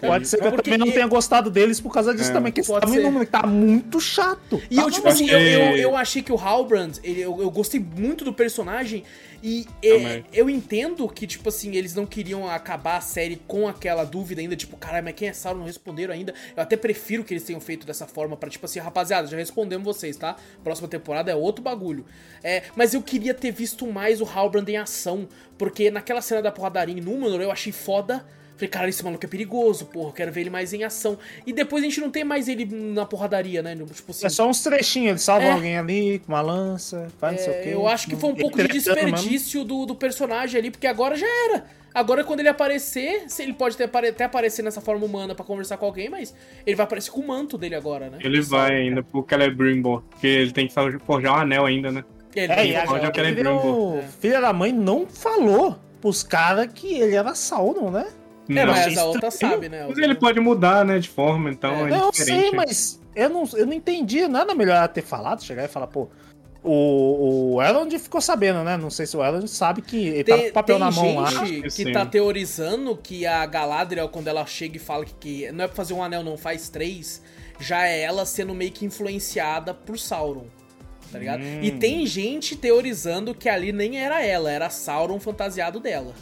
Pode 0.00 0.26
ser 0.26 0.38
que 0.38 0.46
eu 0.46 0.52
também 0.62 0.78
não 0.78 0.90
tenha 0.90 1.06
gostado 1.06 1.50
deles 1.50 1.80
por 1.80 1.92
causa 1.92 2.14
disso 2.14 2.30
é, 2.30 2.32
também, 2.32 2.52
que 2.52 2.60
esse 2.60 2.72
número 2.72 3.26
tá 3.26 3.46
muito 3.46 4.00
chato. 4.00 4.60
E 4.70 4.76
tá 4.76 4.82
eu, 4.82 4.90
tipo 4.90 5.08
assim, 5.08 5.28
eu, 5.28 5.38
eu, 5.38 5.76
eu, 5.76 5.96
achei 5.96 6.22
que 6.22 6.32
o 6.32 6.36
Halbrand, 6.36 6.92
ele, 7.04 7.20
eu, 7.20 7.40
eu, 7.40 7.50
gostei 7.50 7.80
muito 7.80 8.24
do 8.24 8.32
personagem 8.32 9.04
e 9.42 9.66
é, 9.82 10.22
eu 10.32 10.48
entendo 10.48 11.08
que, 11.08 11.26
tipo 11.26 11.48
assim, 11.48 11.74
eles 11.76 11.94
não 11.94 12.06
queriam 12.06 12.48
acabar 12.48 12.96
a 12.96 13.00
série 13.00 13.36
com 13.46 13.68
aquela 13.68 14.04
dúvida 14.04 14.40
ainda, 14.40 14.56
tipo, 14.56 14.76
caralho, 14.76 15.04
mas 15.04 15.14
quem 15.14 15.28
é 15.28 15.32
Sauron? 15.32 15.60
Não 15.60 15.66
responderam 15.66 16.14
ainda. 16.14 16.34
Eu 16.56 16.62
até 16.62 16.76
prefiro 16.76 17.24
que 17.24 17.34
eles 17.34 17.42
tenham 17.42 17.60
feito 17.60 17.86
dessa 17.86 18.06
forma 18.06 18.36
para 18.36 18.48
tipo 18.48 18.64
assim, 18.64 18.78
rapaziada, 18.78 19.28
já 19.28 19.36
respondemos 19.36 19.84
vocês, 19.84 20.16
tá? 20.16 20.36
Próxima 20.64 20.88
temporada 20.88 21.30
é 21.30 21.34
outro 21.34 21.62
bagulho. 21.62 22.04
É, 22.42 22.62
mas 22.74 22.94
eu 22.94 23.02
queria 23.02 23.34
ter 23.34 23.50
visto 23.50 23.86
mais 23.86 24.20
o 24.20 24.24
Halbrand 24.24 24.68
em 24.68 24.76
ação, 24.76 25.28
porque 25.58 25.90
naquela 25.90 26.22
cena 26.22 26.42
da 26.42 26.52
porradaria 26.52 26.96
em 26.96 27.00
Númenor 27.00 27.40
eu 27.40 27.50
achei 27.50 27.72
foda 27.72 28.24
Falei, 28.60 28.68
cara, 28.68 28.88
esse 28.90 29.02
maluco 29.02 29.24
é 29.24 29.28
perigoso, 29.28 29.86
porra, 29.86 30.12
quero 30.12 30.30
ver 30.30 30.42
ele 30.42 30.50
mais 30.50 30.74
em 30.74 30.84
ação. 30.84 31.18
E 31.46 31.52
depois 31.52 31.82
a 31.82 31.86
gente 31.86 31.98
não 31.98 32.10
tem 32.10 32.24
mais 32.24 32.46
ele 32.46 32.66
na 32.66 33.06
porradaria, 33.06 33.62
né? 33.62 33.74
Tipo 33.74 34.10
assim, 34.10 34.26
é 34.26 34.28
só 34.28 34.46
uns 34.46 34.62
trechinhos, 34.62 35.08
ele 35.08 35.18
salva 35.18 35.46
é. 35.46 35.50
alguém 35.52 35.78
ali 35.78 36.18
com 36.18 36.32
uma 36.32 36.42
lança, 36.42 37.08
faz 37.18 37.32
é, 37.32 37.36
não 37.36 37.44
sei 37.44 37.54
o 37.54 37.56
é, 37.56 37.62
quê. 37.62 37.68
Eu 37.72 37.88
acho 37.88 38.06
que 38.06 38.16
foi 38.16 38.30
um 38.30 38.34
pouco 38.34 38.58
de 38.58 38.68
desperdício 38.68 39.64
do, 39.64 39.86
do 39.86 39.94
personagem 39.94 40.60
ali, 40.60 40.70
porque 40.70 40.86
agora 40.86 41.16
já 41.16 41.26
era. 41.26 41.64
Agora, 41.94 42.22
quando 42.22 42.40
ele 42.40 42.50
aparecer, 42.50 43.24
ele 43.38 43.54
pode 43.54 43.82
até, 43.82 44.08
até 44.08 44.24
aparecer 44.24 44.62
nessa 44.62 44.82
forma 44.82 45.06
humana 45.06 45.34
para 45.34 45.44
conversar 45.44 45.78
com 45.78 45.86
alguém, 45.86 46.10
mas 46.10 46.34
ele 46.66 46.76
vai 46.76 46.84
aparecer 46.84 47.10
com 47.10 47.20
o 47.20 47.26
manto 47.26 47.56
dele 47.56 47.74
agora, 47.74 48.10
né? 48.10 48.18
Ele 48.20 48.42
vai 48.42 48.76
ainda 48.76 49.02
pro 49.02 49.24
Celebrimbor, 49.26 50.02
porque 50.02 50.26
ele 50.26 50.52
tem 50.52 50.68
que 50.68 50.74
forjar 50.74 51.32
um 51.32 51.40
anel 51.40 51.64
ainda, 51.64 51.90
né? 51.90 52.04
Ele 52.36 52.52
é, 52.52 52.66
e 52.66 52.76
a, 52.76 52.84
o 53.54 54.02
filho 54.20 54.40
da 54.40 54.52
mãe 54.52 54.70
não 54.70 55.06
falou 55.06 55.80
pros 56.00 56.22
caras 56.22 56.68
que 56.72 56.94
ele 56.94 57.16
era 57.16 57.34
Sauron, 57.34 57.90
né? 57.90 58.06
É, 58.58 58.66
mas 58.66 58.98
a 58.98 59.04
outra 59.04 59.30
sabe, 59.30 59.68
né? 59.68 59.86
Mas 59.88 59.98
ele 59.98 60.14
pode 60.14 60.40
mudar, 60.40 60.84
né, 60.84 60.98
de 60.98 61.08
forma, 61.08 61.50
então 61.50 61.86
é, 61.86 61.92
é 61.92 62.00
Eu 62.00 62.12
sei, 62.12 62.50
mas 62.52 63.00
eu 63.14 63.28
não, 63.28 63.44
eu 63.54 63.66
não 63.66 63.72
entendi. 63.72 64.26
Nada 64.28 64.54
melhor 64.54 64.86
ter 64.88 65.02
falado, 65.02 65.42
chegar 65.42 65.64
e 65.64 65.68
falar, 65.68 65.86
pô, 65.86 66.08
o, 66.62 67.54
o 67.54 67.62
Elrond 67.62 67.98
ficou 67.98 68.20
sabendo, 68.20 68.62
né? 68.62 68.76
Não 68.76 68.90
sei 68.90 69.06
se 69.06 69.16
o 69.16 69.24
Elrond 69.24 69.48
sabe 69.48 69.80
que 69.80 70.08
ele 70.08 70.24
tem, 70.24 70.36
tá 70.36 70.42
com 70.42 70.48
o 70.48 70.52
papel 70.52 70.78
na 70.78 70.90
mão 70.90 71.16
lá. 71.16 71.44
que, 71.44 71.62
que 71.62 71.92
tá 71.92 72.04
teorizando 72.04 72.96
que 72.96 73.26
a 73.26 73.44
Galadriel, 73.46 74.08
quando 74.08 74.28
ela 74.28 74.44
chega 74.44 74.76
e 74.76 74.80
fala 74.80 75.04
que, 75.04 75.14
que 75.14 75.52
não 75.52 75.64
é 75.64 75.66
pra 75.66 75.76
fazer 75.76 75.94
um 75.94 76.02
anel, 76.02 76.22
não, 76.22 76.36
faz 76.36 76.68
três, 76.68 77.22
já 77.58 77.86
é 77.86 78.02
ela 78.02 78.26
sendo 78.26 78.54
meio 78.54 78.72
que 78.72 78.84
influenciada 78.84 79.72
por 79.72 79.98
Sauron. 79.98 80.46
Tá 81.10 81.18
ligado? 81.18 81.42
Hum. 81.42 81.60
E 81.62 81.72
tem 81.72 82.06
gente 82.06 82.54
teorizando 82.54 83.34
que 83.34 83.48
ali 83.48 83.72
nem 83.72 83.98
era 83.98 84.24
ela, 84.24 84.50
era 84.50 84.70
Sauron 84.70 85.18
fantasiado 85.18 85.80
dela. 85.80 86.14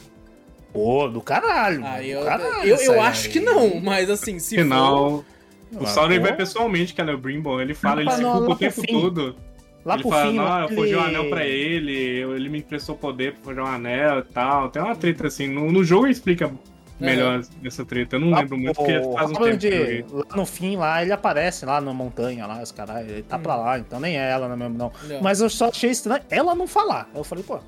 Pô, 0.73 1.09
do 1.09 1.20
caralho. 1.20 1.82
Ah, 1.85 2.03
eu, 2.03 2.24
caralho, 2.24 2.69
eu, 2.69 2.77
eu 2.77 3.01
acho 3.01 3.31
que 3.31 3.40
não, 3.40 3.81
mas 3.81 4.11
assim, 4.11 4.39
se 4.39 4.57
Final, 4.57 5.24
for... 5.73 5.82
O 5.82 5.86
Sauron 5.86 6.20
vai 6.20 6.35
pessoalmente, 6.35 6.95
que 6.95 7.01
é 7.01 7.05
o 7.05 7.19
Brimbon, 7.19 7.61
ele 7.61 7.74
fala, 7.74 8.01
ele 8.01 8.11
se 8.11 8.23
culpa 8.23 8.53
o 8.53 8.57
tempo 8.57 8.82
todo. 8.86 9.36
Lá 9.85 9.95
ele 9.95 10.03
pro 10.03 10.11
fala, 10.12 10.31
fim, 10.31 10.36
não, 10.36 10.59
eu 10.61 10.66
ele- 10.66 10.74
forjei 10.74 10.97
um 10.97 11.01
anel 11.03 11.31
pra 11.31 11.47
ele, 11.47 11.95
ele 11.95 12.49
me 12.49 12.59
emprestou 12.59 12.95
poder 12.97 13.32
pra 13.35 13.45
forjar 13.45 13.65
um 13.65 13.69
anel 13.69 14.19
e 14.20 14.23
tal. 14.23 14.69
Tem 14.70 14.82
uma 14.82 14.95
treta 14.97 15.27
assim. 15.27 15.47
No, 15.49 15.70
no 15.73 15.85
jogo 15.85 16.07
ele 16.07 16.12
explica 16.12 16.51
melhor 17.01 17.40
essa 17.65 17.85
treta. 17.85 18.16
Eu 18.16 18.20
não 18.20 18.31
lá 18.31 18.40
lembro 18.40 18.59
muito, 18.59 18.74
porque 18.77 19.01
faz 19.15 19.31
um 19.31 19.35
tempo 19.35 19.45
que 19.45 19.51
eu 19.51 19.57
de-. 19.57 20.05
Lá 20.11 20.36
no 20.36 20.45
fim, 20.47 20.77
lá, 20.77 21.01
ele 21.03 21.12
aparece 21.12 21.65
lá 21.65 21.81
na 21.81 21.93
montanha, 21.93 22.47
lá, 22.47 22.62
os 22.62 22.73
caras, 22.73 23.09
ele 23.09 23.23
tá 23.23 23.39
pra 23.39 23.57
lá, 23.57 23.78
então 23.78 24.01
nem 24.01 24.19
é 24.19 24.31
ela, 24.31 24.47
não 24.49 24.55
é 24.55 24.59
mesmo, 24.59 24.77
não. 24.77 24.93
Não. 25.09 25.23
Mas 25.23 25.40
eu 25.40 25.49
só 25.49 25.69
achei 25.69 25.90
estranho 25.90 26.23
ela 26.28 26.55
não 26.55 26.66
falar. 26.66 27.09
Eu 27.15 27.23
falei, 27.24 27.45
pô, 27.45 27.59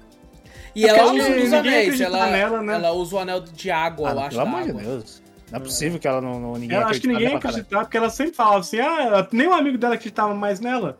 E 0.74 0.86
ela 0.86 1.05
Porque 1.05 1.20
usa 1.20 1.30
os 1.47 1.52
anéis, 1.52 2.01
ela, 2.01 2.26
nela, 2.26 2.62
né? 2.62 2.74
ela 2.74 2.92
usa 2.92 3.16
o 3.16 3.18
anel 3.18 3.40
de 3.40 3.70
água, 3.70 4.10
ah, 4.10 4.12
eu 4.12 4.20
acho. 4.20 4.28
pelo 4.30 4.40
amor 4.42 4.62
de. 4.62 4.72
Deus. 4.72 5.22
Não 5.51 5.56
é 5.59 5.60
possível 5.62 5.98
que 5.98 6.06
ela 6.06 6.20
não, 6.20 6.38
não 6.38 6.52
ninguém 6.55 6.76
Eu 6.78 6.86
acho 6.86 7.01
que 7.01 7.09
acreditava 7.09 7.18
ninguém 7.18 7.36
acreditar, 7.36 7.80
porque 7.80 7.97
ela 7.97 8.09
sempre 8.10 8.32
falava 8.34 8.59
assim, 8.60 8.78
ah, 8.78 9.26
nem 9.32 9.48
o 9.48 9.52
amigo 9.52 9.76
dela 9.76 9.94
acreditava 9.94 10.32
mais 10.34 10.60
nela. 10.60 10.97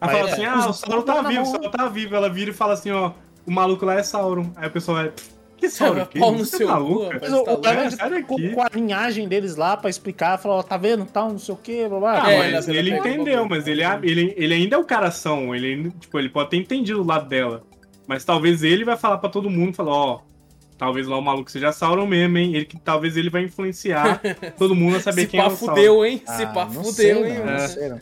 Ela 0.00 0.12
Mas 0.12 0.12
fala 0.12 0.28
é, 0.28 0.32
assim, 0.32 0.44
ah, 0.44 0.68
o 0.68 0.72
Sauron 0.72 1.02
tá 1.02 1.22
vivo, 1.22 1.32
o 1.32 1.34
não- 1.44 1.44
Sauron 1.46 1.70
tá 1.70 1.88
vivo. 1.88 2.14
Ela 2.14 2.30
vira 2.30 2.50
e 2.50 2.54
fala 2.54 2.74
assim, 2.74 2.92
ó, 2.92 3.10
o 3.44 3.50
maluco 3.50 3.84
lá 3.84 3.94
é 3.94 4.02
Sauron. 4.04 4.52
Aí 4.54 4.68
o 4.68 4.70
pessoal 4.70 4.98
vai, 4.98 5.12
que 5.56 5.68
Sauron? 5.68 6.04
Que 6.06 6.20
Pau 6.20 6.30
no 6.30 6.42
isso? 6.42 6.52
Você 6.52 6.58
seu 6.58 6.68
é 6.68 6.72
cu, 6.72 6.78
maluca? 6.80 7.14
rapaz. 7.14 7.22
Mas 7.32 7.32
o, 7.32 7.42
tá 7.44 7.50
o 7.50 7.54
louco. 7.54 7.62
cara 7.98 8.18
É, 8.18 8.22
com, 8.22 8.54
com 8.54 8.62
a 8.62 8.68
linhagem 8.72 9.26
deles 9.26 9.56
lá 9.56 9.76
pra 9.76 9.90
explicar, 9.90 10.38
falou, 10.38 10.58
ó, 10.58 10.62
tá 10.62 10.76
vendo, 10.76 11.04
tal, 11.04 11.30
não 11.30 11.38
sei 11.40 11.52
o 11.52 11.58
que, 11.58 11.88
blá 11.88 11.98
blá. 11.98 12.22
Ah, 12.24 12.30
É, 12.30 12.52
mas 12.52 12.68
ela- 12.68 12.78
ele 12.78 12.90
ela- 12.92 12.98
entendeu, 13.00 13.48
mas 13.48 13.66
ele, 13.66 13.82
é- 13.82 13.98
ele, 14.04 14.32
ele 14.36 14.54
ainda 14.54 14.76
é 14.76 14.78
o 14.78 14.84
caração. 14.84 15.52
Ele, 15.52 15.90
tipo, 15.98 16.16
ele 16.20 16.28
pode 16.28 16.50
ter 16.50 16.56
entendido 16.58 17.02
o 17.02 17.04
lado 17.04 17.28
dela. 17.28 17.64
Mas 18.08 18.24
talvez 18.24 18.62
ele 18.64 18.84
vai 18.84 18.96
falar 18.96 19.18
pra 19.18 19.28
todo 19.28 19.48
mundo, 19.50 19.74
falar, 19.74 19.92
ó, 19.94 20.20
talvez 20.78 21.06
lá 21.06 21.18
o 21.18 21.22
maluco 21.22 21.50
seja 21.50 21.70
Sauron 21.72 22.06
mesmo, 22.06 22.38
hein? 22.38 22.54
Ele, 22.56 22.64
que 22.64 22.80
talvez 22.80 23.16
ele 23.18 23.28
vai 23.28 23.44
influenciar 23.44 24.20
todo 24.58 24.74
mundo 24.74 24.96
a 24.96 25.00
saber 25.00 25.22
Se 25.22 25.26
quem 25.28 25.38
é 25.40 25.42
pá 25.44 25.48
o 25.50 25.56
Sauron. 25.56 25.74
fudeu, 25.76 26.04
hein? 26.06 26.22
Se 26.24 26.42
Ah, 26.42 26.46
pá 26.48 26.64
não 26.64 26.72
fudeu, 26.82 26.92
sei, 26.94 27.14
hein? 27.30 27.44
não, 27.44 27.68
sei, 27.68 27.88
não. 27.90 28.00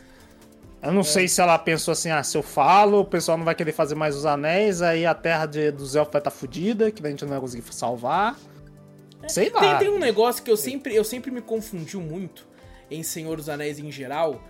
Eu 0.82 0.92
não 0.92 1.02
sei 1.02 1.26
se 1.26 1.40
ela 1.40 1.58
pensou 1.58 1.90
assim, 1.90 2.10
ah, 2.10 2.22
se 2.22 2.38
eu 2.38 2.42
falo, 2.44 3.00
o 3.00 3.04
pessoal 3.04 3.36
não 3.36 3.44
vai 3.44 3.56
querer 3.56 3.72
fazer 3.72 3.96
mais 3.96 4.14
os 4.14 4.24
anéis, 4.24 4.80
aí 4.80 5.04
a 5.04 5.14
terra 5.14 5.44
de, 5.46 5.72
dos 5.72 5.96
elfos 5.96 6.12
vai 6.12 6.20
estar 6.20 6.30
fodida, 6.30 6.92
que 6.92 7.04
a 7.04 7.10
gente 7.10 7.22
não 7.22 7.30
vai 7.30 7.40
conseguir 7.40 7.64
salvar. 7.74 8.38
Sei 9.26 9.50
lá. 9.50 9.58
Tem, 9.60 9.78
tem 9.78 9.88
um 9.88 9.98
negócio 9.98 10.40
que 10.44 10.50
eu 10.50 10.56
sempre, 10.56 10.94
eu 10.94 11.02
sempre 11.02 11.32
me 11.32 11.40
confundi 11.40 11.96
muito 11.96 12.46
em 12.88 13.02
Senhor 13.02 13.36
dos 13.36 13.48
Anéis 13.48 13.80
em 13.80 13.90
geral, 13.90 14.40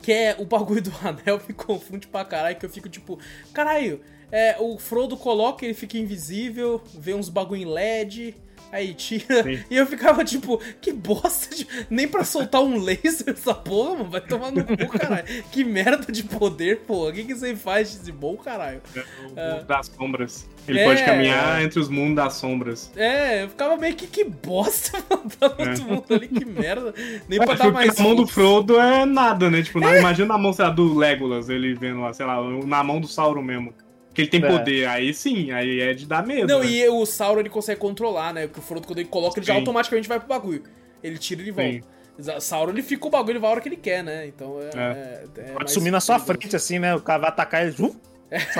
que 0.00 0.12
é 0.12 0.36
o 0.38 0.44
bagulho 0.44 0.82
do 0.82 0.92
anel 1.02 1.40
me 1.48 1.52
confunde 1.54 2.06
pra 2.06 2.24
caralho, 2.24 2.54
que 2.56 2.64
eu 2.64 2.70
fico 2.70 2.88
tipo, 2.88 3.18
caralho, 3.52 4.00
é, 4.30 4.56
o 4.58 4.78
Frodo 4.78 5.16
coloca, 5.16 5.64
ele 5.64 5.74
fica 5.74 5.96
invisível, 5.98 6.82
vê 6.98 7.14
uns 7.14 7.28
bagulho 7.28 7.62
em 7.62 7.64
LED, 7.66 8.34
aí 8.72 8.92
tira, 8.94 9.42
Sim. 9.44 9.60
e 9.70 9.76
eu 9.76 9.86
ficava 9.86 10.24
tipo, 10.24 10.60
que 10.80 10.92
bosta, 10.92 11.54
de... 11.54 11.66
nem 11.88 12.06
pra 12.08 12.24
soltar 12.24 12.60
um 12.62 12.78
laser 12.78 13.32
essa 13.32 13.54
porra, 13.54 13.90
mano, 13.98 14.10
vai 14.10 14.20
tomar 14.20 14.50
no 14.50 14.64
cu, 14.64 14.88
caralho, 14.98 15.24
que 15.52 15.64
merda 15.64 16.10
de 16.12 16.24
poder, 16.24 16.80
porra, 16.80 17.10
o 17.10 17.12
que 17.12 17.24
que 17.24 17.34
você 17.34 17.54
faz 17.54 18.02
de 18.02 18.10
bom, 18.12 18.36
caralho? 18.36 18.82
O 19.24 19.28
mundo 19.28 19.64
das 19.66 19.86
sombras. 19.86 20.48
Ele 20.68 20.80
É. 20.80 20.84
pode 20.84 21.04
caminhar 21.04 21.62
entre 21.62 21.78
os 21.78 21.88
mundos 21.88 22.16
das 22.16 22.34
sombras. 22.34 22.90
É, 22.96 23.44
eu 23.44 23.48
ficava 23.50 23.76
meio 23.76 23.94
que, 23.94 24.08
que 24.08 24.24
bosta, 24.24 24.98
mano, 25.08 25.30
tá 25.38 25.48
todo 25.48 25.82
mundo 25.82 26.04
ali, 26.10 26.26
que 26.26 26.44
merda, 26.44 26.92
nem 27.28 27.38
pra 27.38 27.54
dar 27.54 27.70
mais 27.70 27.96
na 27.96 28.02
mão 28.02 28.16
do. 28.16 28.26
Frodo 28.26 28.80
é 28.80 29.06
nada, 29.06 29.48
né? 29.48 29.62
Tipo, 29.62 29.78
não, 29.78 29.94
imagina 29.96 30.26
na 30.26 30.38
mão, 30.38 30.52
sei 30.52 30.64
lá, 30.64 30.72
do 30.72 30.92
Legolas, 30.98 31.48
ele 31.48 31.72
vendo 31.74 32.00
lá, 32.00 32.12
sei 32.12 32.26
lá, 32.26 32.42
na 32.64 32.82
mão 32.82 33.00
do 33.00 33.06
Sauron 33.06 33.42
mesmo. 33.42 33.72
Que 34.16 34.22
ele 34.22 34.28
tem 34.28 34.42
É. 34.44 34.48
poder, 34.48 34.88
aí 34.88 35.12
sim, 35.14 35.50
aí 35.52 35.80
é 35.80 35.92
de 35.94 36.06
dar 36.06 36.26
medo. 36.26 36.48
Não, 36.48 36.60
né? 36.60 36.66
e 36.66 36.88
o 36.88 37.04
Sauron 37.06 37.40
ele 37.40 37.50
consegue 37.50 37.78
controlar, 37.78 38.32
né? 38.32 38.46
Porque 38.46 38.60
o 38.60 38.62
Frodo, 38.62 38.86
quando 38.86 38.98
ele 38.98 39.08
coloca, 39.08 39.38
ele 39.38 39.46
já 39.46 39.52
Sim. 39.52 39.60
automaticamente 39.60 40.08
vai 40.08 40.18
pro 40.18 40.26
bagulho. 40.28 40.62
Ele 41.02 41.18
tira 41.18 41.42
e 41.42 41.44
ele 41.50 41.52
Sim. 41.52 41.82
volta. 42.24 42.40
Sauron 42.40 42.72
ele 42.72 42.82
fica 42.82 43.06
o 43.06 43.10
bagulho, 43.10 43.32
ele 43.32 43.38
vai 43.38 43.50
a 43.50 43.52
hora 43.52 43.60
que 43.60 43.68
ele 43.68 43.76
quer, 43.76 44.02
né? 44.02 44.26
Então 44.26 44.58
é. 44.60 44.64
é- 44.74 45.24
é 45.36 45.42
Pode 45.42 45.54
mais 45.64 45.70
sumir 45.72 45.90
na 45.92 46.00
sua 46.00 46.14
perigoso. 46.18 46.38
frente, 46.40 46.56
assim, 46.56 46.78
né? 46.78 46.94
O 46.94 47.00
cara 47.02 47.18
vai 47.20 47.28
atacar 47.28 47.66
ele. 47.66 47.76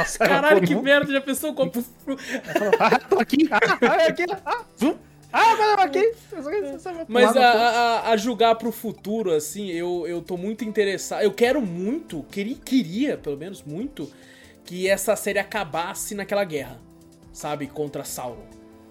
Sai 0.06 0.28
Caralho, 0.28 0.60
que 0.60 0.74
mundo. 0.74 0.84
merda, 0.84 1.10
já 1.12 1.20
pensou 1.22 1.52
como. 1.54 1.72
Ah, 2.78 2.98
tô 3.00 3.18
aqui. 3.18 3.48
Ah, 3.50 3.58
ah, 3.80 4.02
é 4.02 4.08
aqui. 4.08 4.24
Ah, 4.44 4.62
zum. 4.78 4.94
Ah, 5.32 5.56
mas 5.76 5.80
aqui. 5.86 6.12
Mas 7.08 7.36
a, 7.36 7.48
a, 7.50 8.10
a 8.10 8.16
julgar 8.16 8.54
pro 8.56 8.70
futuro, 8.70 9.32
assim, 9.32 9.70
eu, 9.70 10.04
eu 10.06 10.22
tô 10.22 10.36
muito 10.36 10.64
interessado. 10.64 11.22
Eu 11.22 11.32
quero 11.32 11.60
muito, 11.60 12.24
queria, 12.30 12.56
queria, 12.64 13.16
pelo 13.16 13.36
menos 13.36 13.62
muito, 13.62 14.10
que 14.66 14.88
essa 14.88 15.14
série 15.14 15.38
acabasse 15.38 16.14
naquela 16.14 16.44
guerra, 16.44 16.80
sabe? 17.32 17.68
Contra 17.68 18.04
Sauron. 18.04 18.44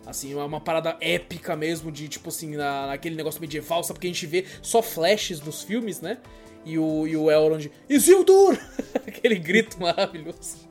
Assim, 0.06 0.34
é 0.34 0.44
uma 0.44 0.62
parada 0.62 0.96
épica 1.02 1.56
mesmo, 1.56 1.92
de 1.92 2.08
tipo 2.08 2.30
assim, 2.30 2.56
na, 2.56 2.88
naquele 2.88 3.16
negócio 3.16 3.42
medieval, 3.42 3.84
sabe? 3.84 3.96
Porque 3.96 4.08
a 4.08 4.12
gente 4.12 4.26
vê 4.26 4.46
só 4.62 4.82
flashes 4.82 5.42
nos 5.42 5.64
filmes, 5.64 6.00
né? 6.00 6.20
E 6.64 6.80
o, 6.80 7.06
e 7.06 7.18
o 7.18 7.30
Elrond, 7.30 7.70
Isildur! 7.90 8.58
Aquele 9.06 9.36
grito 9.36 9.80
maravilhoso. 9.80 10.65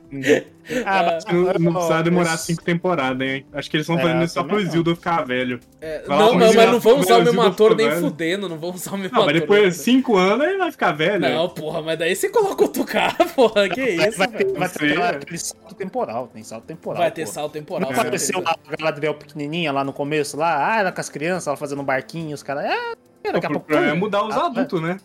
Ah, 0.85 1.03
mas 1.03 1.25
Não, 1.25 1.53
não 1.59 1.73
precisa 1.73 2.01
demorar 2.01 2.37
cinco 2.37 2.63
temporadas, 2.63 3.27
hein? 3.27 3.45
Acho 3.53 3.69
que 3.69 3.77
eles 3.77 3.87
estão 3.87 3.99
É, 3.99 4.01
fazendo 4.01 4.23
isso 4.23 4.33
só 4.33 4.43
pro. 4.43 4.59
Isildur 4.59 4.95
ficar 4.95 5.23
velho. 5.23 5.59
É, 5.79 6.03
não, 6.07 6.33
não, 6.33 6.53
mas 6.53 6.71
não 6.71 6.79
vão 6.79 6.99
usar 6.99 7.17
o 7.19 7.23
mesmo 7.23 7.41
ator 7.41 7.75
nem 7.75 7.87
velho. 7.89 8.01
fudendo, 8.01 8.49
não 8.49 8.57
vão 8.57 8.71
usar 8.71 8.93
o 8.93 8.97
mesmo 8.97 9.13
Não, 9.15 9.21
ator. 9.23 9.33
mas 9.33 9.41
depois 9.41 9.61
né? 9.63 9.69
de 9.69 9.75
cinco 9.75 10.17
anos 10.17 10.47
ele 10.47 10.57
vai 10.57 10.71
ficar 10.71 10.91
velho. 10.91 11.19
Não, 11.19 11.49
porra, 11.49 11.81
mas 11.83 11.99
daí 11.99 12.15
você 12.15 12.29
coloca 12.29 12.63
outro 12.63 12.83
cara, 12.83 13.13
porra, 13.35 13.69
que 13.69 13.81
isso, 13.81 14.17
Vai 14.17 14.27
ter, 14.27 14.45
vai 14.53 14.69
ter 14.69 15.01
aquele 15.01 15.37
salto 15.37 15.75
temporal, 15.75 16.27
tem 16.33 16.43
salto 16.43 16.63
temporal. 16.65 17.01
Vai 17.01 17.11
ter 17.11 17.27
salto 17.27 17.51
temporal. 17.53 17.81
Não 17.89 17.93
com 17.95 18.01
apareceu 18.01 18.41
lá 18.41 18.55
a 18.67 18.75
Galadriel 18.75 19.13
pequenininha 19.13 19.71
lá 19.71 19.83
no 19.83 19.93
começo, 19.93 20.35
lá, 20.35 20.73
ah, 20.73 20.79
era 20.79 20.91
com 20.91 20.99
as 21.01 21.09
crianças, 21.09 21.45
ela 21.47 21.57
fazendo 21.57 21.81
um 21.81 21.85
barquinho, 21.85 22.33
os 22.33 22.41
caras, 22.41 22.65
é, 22.65 23.31
daqui 23.31 23.45
a 23.45 23.49
pouco... 23.49 23.73
é 23.73 23.93
mudar 23.93 24.23
os 24.25 24.35
Ah, 24.35 24.47
adultos, 24.47 24.81
né? 24.81 24.97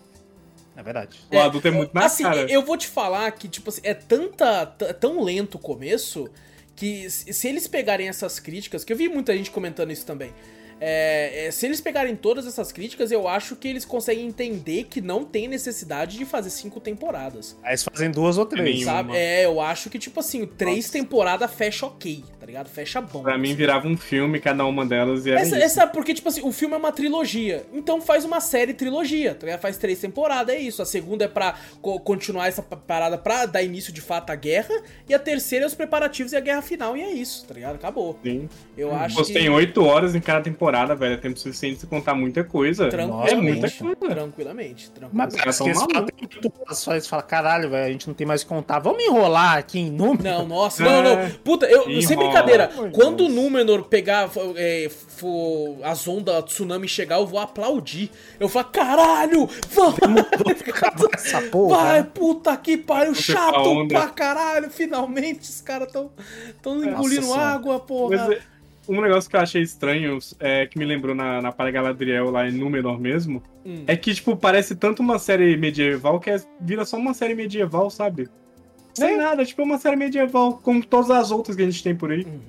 É 0.80 0.82
verdade. 0.82 1.20
O 1.30 1.38
adulto 1.38 1.68
é 1.68 1.70
muito 1.70 1.92
na 1.94 2.06
assim, 2.06 2.22
cara. 2.22 2.50
eu 2.50 2.64
vou 2.64 2.74
te 2.76 2.86
falar 2.86 3.30
que, 3.32 3.46
tipo 3.48 3.68
assim, 3.68 3.82
é 3.84 3.92
tanta, 3.92 4.64
t- 4.64 4.94
tão 4.94 5.22
lento 5.22 5.56
o 5.56 5.58
começo 5.58 6.26
que 6.74 7.10
se 7.10 7.30
se 7.34 7.46
eles 7.48 7.68
pegarem 7.68 8.08
essas 8.08 8.40
críticas, 8.40 8.82
que 8.82 8.90
eu 8.90 8.96
vi 8.96 9.06
muita 9.06 9.36
gente 9.36 9.50
comentando 9.50 9.90
isso 9.92 10.06
também. 10.06 10.32
É, 10.80 11.46
é, 11.46 11.50
se 11.50 11.66
eles 11.66 11.80
pegarem 11.80 12.16
todas 12.16 12.46
essas 12.46 12.72
críticas, 12.72 13.12
eu 13.12 13.28
acho 13.28 13.54
que 13.56 13.68
eles 13.68 13.84
conseguem 13.84 14.26
entender 14.26 14.84
que 14.84 15.00
não 15.00 15.24
tem 15.24 15.46
necessidade 15.46 16.16
de 16.16 16.24
fazer 16.24 16.50
cinco 16.50 16.80
temporadas. 16.80 17.56
Aí 17.62 17.70
eles 17.72 17.84
fazem 17.84 18.10
duas 18.10 18.38
ou 18.38 18.46
três. 18.46 18.84
Sabe? 18.84 19.14
É, 19.16 19.44
eu 19.44 19.60
acho 19.60 19.90
que, 19.90 19.98
tipo 19.98 20.20
assim, 20.20 20.46
três 20.46 20.86
Nossa. 20.86 20.92
temporadas 20.92 21.50
fecha 21.52 21.86
ok, 21.86 22.24
tá 22.38 22.46
ligado? 22.46 22.68
Fecha 22.68 23.00
bom. 23.00 23.22
Pra 23.22 23.36
mim 23.36 23.54
virava 23.54 23.86
um 23.86 23.96
filme, 23.96 24.40
cada 24.40 24.64
uma 24.64 24.86
delas, 24.86 25.26
e 25.26 25.30
era 25.30 25.40
Essa, 25.40 25.56
essa 25.58 25.86
porque, 25.86 26.14
tipo 26.14 26.28
assim, 26.28 26.40
o 26.42 26.50
filme 26.52 26.74
é 26.74 26.78
uma 26.78 26.92
trilogia. 26.92 27.66
Então 27.72 28.00
faz 28.00 28.24
uma 28.24 28.40
série 28.40 28.72
trilogia, 28.72 29.34
tá 29.34 29.46
ligado? 29.46 29.60
Faz 29.60 29.76
três 29.76 29.98
temporadas, 30.00 30.54
é 30.54 30.58
isso. 30.58 30.80
A 30.80 30.86
segunda 30.86 31.24
é 31.24 31.28
pra 31.28 31.54
co- 31.82 32.00
continuar 32.00 32.48
essa 32.48 32.62
pa- 32.62 32.76
parada 32.76 33.18
pra 33.18 33.44
dar 33.46 33.62
início 33.62 33.92
de 33.92 34.00
fato 34.00 34.30
à 34.30 34.34
guerra. 34.34 34.74
E 35.08 35.12
a 35.14 35.18
terceira 35.18 35.64
é 35.64 35.68
os 35.68 35.74
preparativos 35.74 36.32
e 36.32 36.36
a 36.36 36.40
guerra 36.40 36.62
final, 36.62 36.96
e 36.96 37.02
é 37.02 37.10
isso, 37.12 37.44
tá 37.46 37.52
ligado? 37.54 37.74
Acabou. 37.74 38.18
Sim. 38.24 38.48
Eu 38.76 38.94
acho 38.94 39.14
Você 39.16 39.32
que. 39.32 39.38
tem 39.38 39.48
oito 39.50 39.84
horas 39.84 40.14
em 40.14 40.20
cada 40.20 40.40
temporada, 40.40 40.69
velho. 40.94 41.14
É 41.14 41.16
tempo 41.16 41.38
suficiente 41.38 41.80
de 41.80 41.86
contar 41.86 42.14
muita 42.14 42.44
coisa. 42.44 42.88
Tranquilamente. 42.88 43.32
É 43.32 43.36
muita 43.36 43.70
coisa. 43.70 44.14
Tranquilamente, 44.14 44.90
Mas 45.12 45.34
tranquilamente. 45.34 45.36
caras 45.36 45.58
tão 45.58 45.64
que 45.64 45.70
eles 45.70 45.82
falam, 45.82 46.06
malucos. 46.40 46.78
só 46.78 46.92
eles 46.92 47.06
falam, 47.06 47.26
caralho, 47.26 47.70
velho, 47.70 47.86
a 47.86 47.92
gente 47.92 48.06
não 48.06 48.14
tem 48.14 48.26
mais 48.26 48.42
o 48.42 48.44
que 48.44 48.48
contar. 48.48 48.78
Vamos 48.78 49.02
enrolar 49.02 49.56
aqui 49.58 49.78
em 49.80 49.90
número? 49.90 50.22
Não, 50.22 50.46
nossa, 50.46 50.82
É. 50.82 50.86
não, 50.86 51.02
não. 51.02 51.30
Puta, 51.44 51.66
eu, 51.66 51.84
sem 52.02 52.16
brincadeira, 52.16 52.68
de 52.68 52.90
quando 52.90 53.24
o 53.24 53.28
Deus. 53.28 53.34
Númenor 53.34 53.84
pegar 53.84 54.28
é, 54.56 54.88
for, 54.90 55.78
as 55.82 56.06
ondas 56.06 56.44
tsunami 56.44 56.88
chegar, 56.88 57.18
eu 57.18 57.26
vou 57.26 57.38
aplaudir. 57.38 58.10
Eu 58.38 58.48
vou 58.48 58.62
falar, 58.62 58.64
caralho, 58.72 59.48
vamos! 59.70 59.98
Essa 61.14 61.42
porra. 61.42 61.76
Vai, 61.76 62.00
né? 62.02 62.08
puta 62.14 62.56
que 62.56 62.76
pariu, 62.76 63.14
Você 63.14 63.32
chato 63.32 63.88
pra 63.88 64.08
caralho, 64.08 64.70
finalmente 64.70 65.48
os 65.48 65.60
caras 65.60 65.90
tão, 65.92 66.10
tão 66.62 66.82
engolindo 66.84 67.26
Nossa 67.26 67.40
água, 67.40 67.80
porra. 67.80 68.16
Mas 68.16 68.30
é, 68.38 68.40
um 68.88 69.00
negócio 69.00 69.28
que 69.30 69.36
eu 69.36 69.40
achei 69.40 69.62
estranho, 69.62 70.18
é, 70.38 70.66
que 70.66 70.78
me 70.78 70.84
lembrou 70.84 71.14
na, 71.14 71.40
na 71.40 71.52
Para 71.52 71.70
Galadriel 71.70 72.30
lá 72.30 72.48
em 72.48 72.52
Númenor 72.52 72.98
mesmo, 73.00 73.42
Hum. 73.64 73.84
é 73.86 73.96
que, 73.96 74.14
tipo, 74.14 74.36
parece 74.36 74.74
tanto 74.74 75.00
uma 75.00 75.18
série 75.18 75.56
medieval 75.56 76.18
que 76.18 76.30
é- 76.30 76.40
vira 76.60 76.84
só 76.84 76.96
uma 76.96 77.12
série 77.14 77.34
medieval, 77.34 77.90
sabe? 77.90 78.28
Sem 78.94 79.16
nada, 79.16 79.44
tipo, 79.44 79.60
é 79.62 79.64
uma 79.64 79.78
série 79.78 79.96
medieval, 79.96 80.54
como 80.62 80.84
todas 80.84 81.10
as 81.10 81.30
outras 81.30 81.54
que 81.56 81.62
a 81.62 81.66
gente 81.66 81.82
tem 81.82 81.94
por 81.94 82.10
aí. 82.10 82.24
Uhum. 82.24 82.40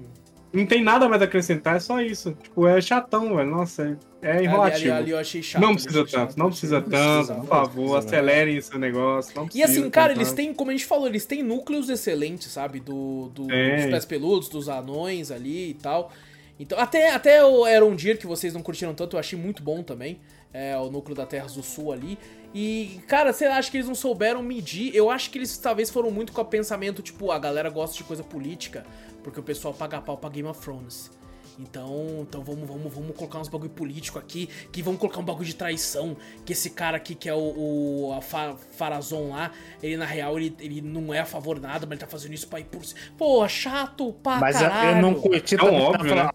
Não 0.53 0.65
tem 0.65 0.83
nada 0.83 1.07
mais 1.07 1.21
a 1.21 1.25
acrescentar, 1.25 1.75
é 1.77 1.79
só 1.79 2.01
isso. 2.01 2.33
Tipo, 2.41 2.67
é 2.67 2.81
chatão, 2.81 3.35
velho. 3.35 3.49
Nossa, 3.49 3.83
é, 3.83 3.97
é 4.21 4.29
Ali, 4.29 4.37
ali, 4.37 4.45
enrolativo. 4.45 4.93
ali 4.93 5.11
eu 5.11 5.17
achei 5.17 5.41
chato. 5.43 5.61
não 5.61 5.69
ali 5.69 5.75
precisa 5.77 5.99
tanto, 5.99 6.11
chato, 6.11 6.37
não 6.37 6.47
precisa 6.49 6.77
achei- 6.77 6.89
tanto, 6.91 7.27
por 7.27 7.37
não 7.37 7.45
favor, 7.45 7.97
acelerem 7.97 8.57
esse 8.57 8.77
negócio. 8.77 9.33
Não 9.35 9.45
E 9.45 9.47
precisa 9.49 9.79
assim, 9.81 9.89
cara, 9.89 10.13
eles 10.13 10.31
têm, 10.33 10.53
como 10.53 10.69
a 10.69 10.73
gente 10.73 10.85
falou, 10.85 11.07
eles 11.07 11.25
têm 11.25 11.41
núcleos 11.43 11.89
excelentes, 11.89 12.47
sabe? 12.51 12.79
Do, 12.79 13.29
do- 13.33 13.47
Tem. 13.47 13.75
dos 13.77 13.85
pés 13.87 14.05
peludos, 14.05 14.49
dos 14.49 14.69
anões 14.69 15.31
ali 15.31 15.71
e 15.71 15.73
tal. 15.73 16.11
Então, 16.59 16.77
até, 16.79 17.11
até 17.11 17.43
o 17.43 17.65
Erondir, 17.67 18.17
que 18.19 18.27
vocês 18.27 18.53
não 18.53 18.61
curtiram 18.61 18.93
tanto, 18.93 19.15
eu 19.15 19.19
achei 19.19 19.37
muito 19.37 19.63
bom 19.63 19.81
também. 19.81 20.19
É, 20.53 20.77
o 20.77 20.91
núcleo 20.91 21.15
da 21.15 21.25
Terras 21.25 21.53
do 21.55 21.63
Sul 21.63 21.91
ali. 21.93 22.19
E, 22.53 22.99
cara, 23.07 23.31
você 23.31 23.45
acha 23.45 23.71
que 23.71 23.77
eles 23.77 23.87
não 23.87 23.95
souberam 23.95 24.43
medir? 24.43 24.93
Eu 24.93 25.09
acho 25.09 25.29
que 25.31 25.37
eles 25.37 25.57
talvez 25.57 25.89
foram 25.89 26.11
muito 26.11 26.33
com 26.33 26.41
o 26.41 26.45
pensamento, 26.45 27.01
tipo, 27.01 27.31
a 27.31 27.39
galera 27.39 27.69
gosta 27.69 27.95
de 27.95 28.03
coisa 28.03 28.21
política, 28.21 28.85
porque 29.23 29.39
o 29.39 29.43
pessoal 29.43 29.73
paga 29.73 30.01
pau 30.01 30.17
pra 30.17 30.29
Game 30.29 30.47
of 30.49 30.59
Thrones. 30.61 31.09
Então, 31.61 32.25
então 32.27 32.41
vamos, 32.43 32.67
vamos, 32.67 32.93
vamos 32.93 33.15
colocar 33.15 33.39
uns 33.39 33.47
bagulho 33.47 33.69
político 33.69 34.17
aqui, 34.17 34.49
que 34.71 34.81
vamos 34.81 34.99
colocar 34.99 35.19
um 35.19 35.23
bagulho 35.23 35.45
de 35.45 35.55
traição, 35.55 36.17
que 36.43 36.53
esse 36.53 36.71
cara 36.71 36.97
aqui 36.97 37.13
que 37.13 37.29
é 37.29 37.33
o, 37.33 37.37
o 37.37 38.13
a 38.17 38.21
Fa, 38.21 38.55
Farazon 38.71 39.29
lá, 39.29 39.51
ele 39.81 39.95
na 39.95 40.05
real 40.05 40.37
ele, 40.39 40.55
ele 40.59 40.81
não 40.81 41.13
é 41.13 41.19
a 41.19 41.25
favor 41.25 41.55
de 41.55 41.61
nada, 41.61 41.85
mas 41.85 41.91
ele 41.91 41.99
tá 41.99 42.07
fazendo 42.07 42.33
isso 42.33 42.47
pra 42.47 42.59
ir 42.59 42.65
por... 42.65 42.81
Pô, 43.17 43.47
chato 43.47 44.13
pra 44.23 44.37
mas 44.37 44.57
caralho. 44.57 44.73
Mas 44.73 44.95
eu 44.95 45.01
não 45.01 45.13
curti 45.13 45.55
é 45.55 45.63
um 45.63 45.81
óbvio, 45.81 46.15
né? 46.15 46.29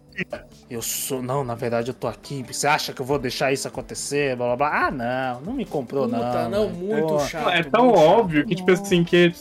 Eu 0.70 0.80
sou, 0.80 1.22
não, 1.22 1.44
na 1.44 1.54
verdade 1.54 1.90
eu 1.90 1.94
tô 1.94 2.06
aqui, 2.06 2.42
você 2.42 2.66
acha 2.66 2.92
que 2.92 3.00
eu 3.00 3.06
vou 3.06 3.18
deixar 3.18 3.52
isso 3.52 3.68
acontecer, 3.68 4.34
blá 4.36 4.46
blá 4.46 4.56
blá. 4.56 4.86
Ah, 4.86 4.90
não, 4.90 5.40
não 5.42 5.52
me 5.52 5.64
comprou 5.64 6.08
Puta, 6.08 6.48
não. 6.48 6.50
não, 6.50 6.70
muito 6.70 7.06
pô. 7.06 7.18
chato. 7.20 7.50
É 7.50 7.62
tão 7.62 7.90
óbvio 7.90 8.40
chato. 8.40 8.48
que, 8.48 8.54
tipo 8.54 8.70
assim, 8.70 9.04
que 9.04 9.32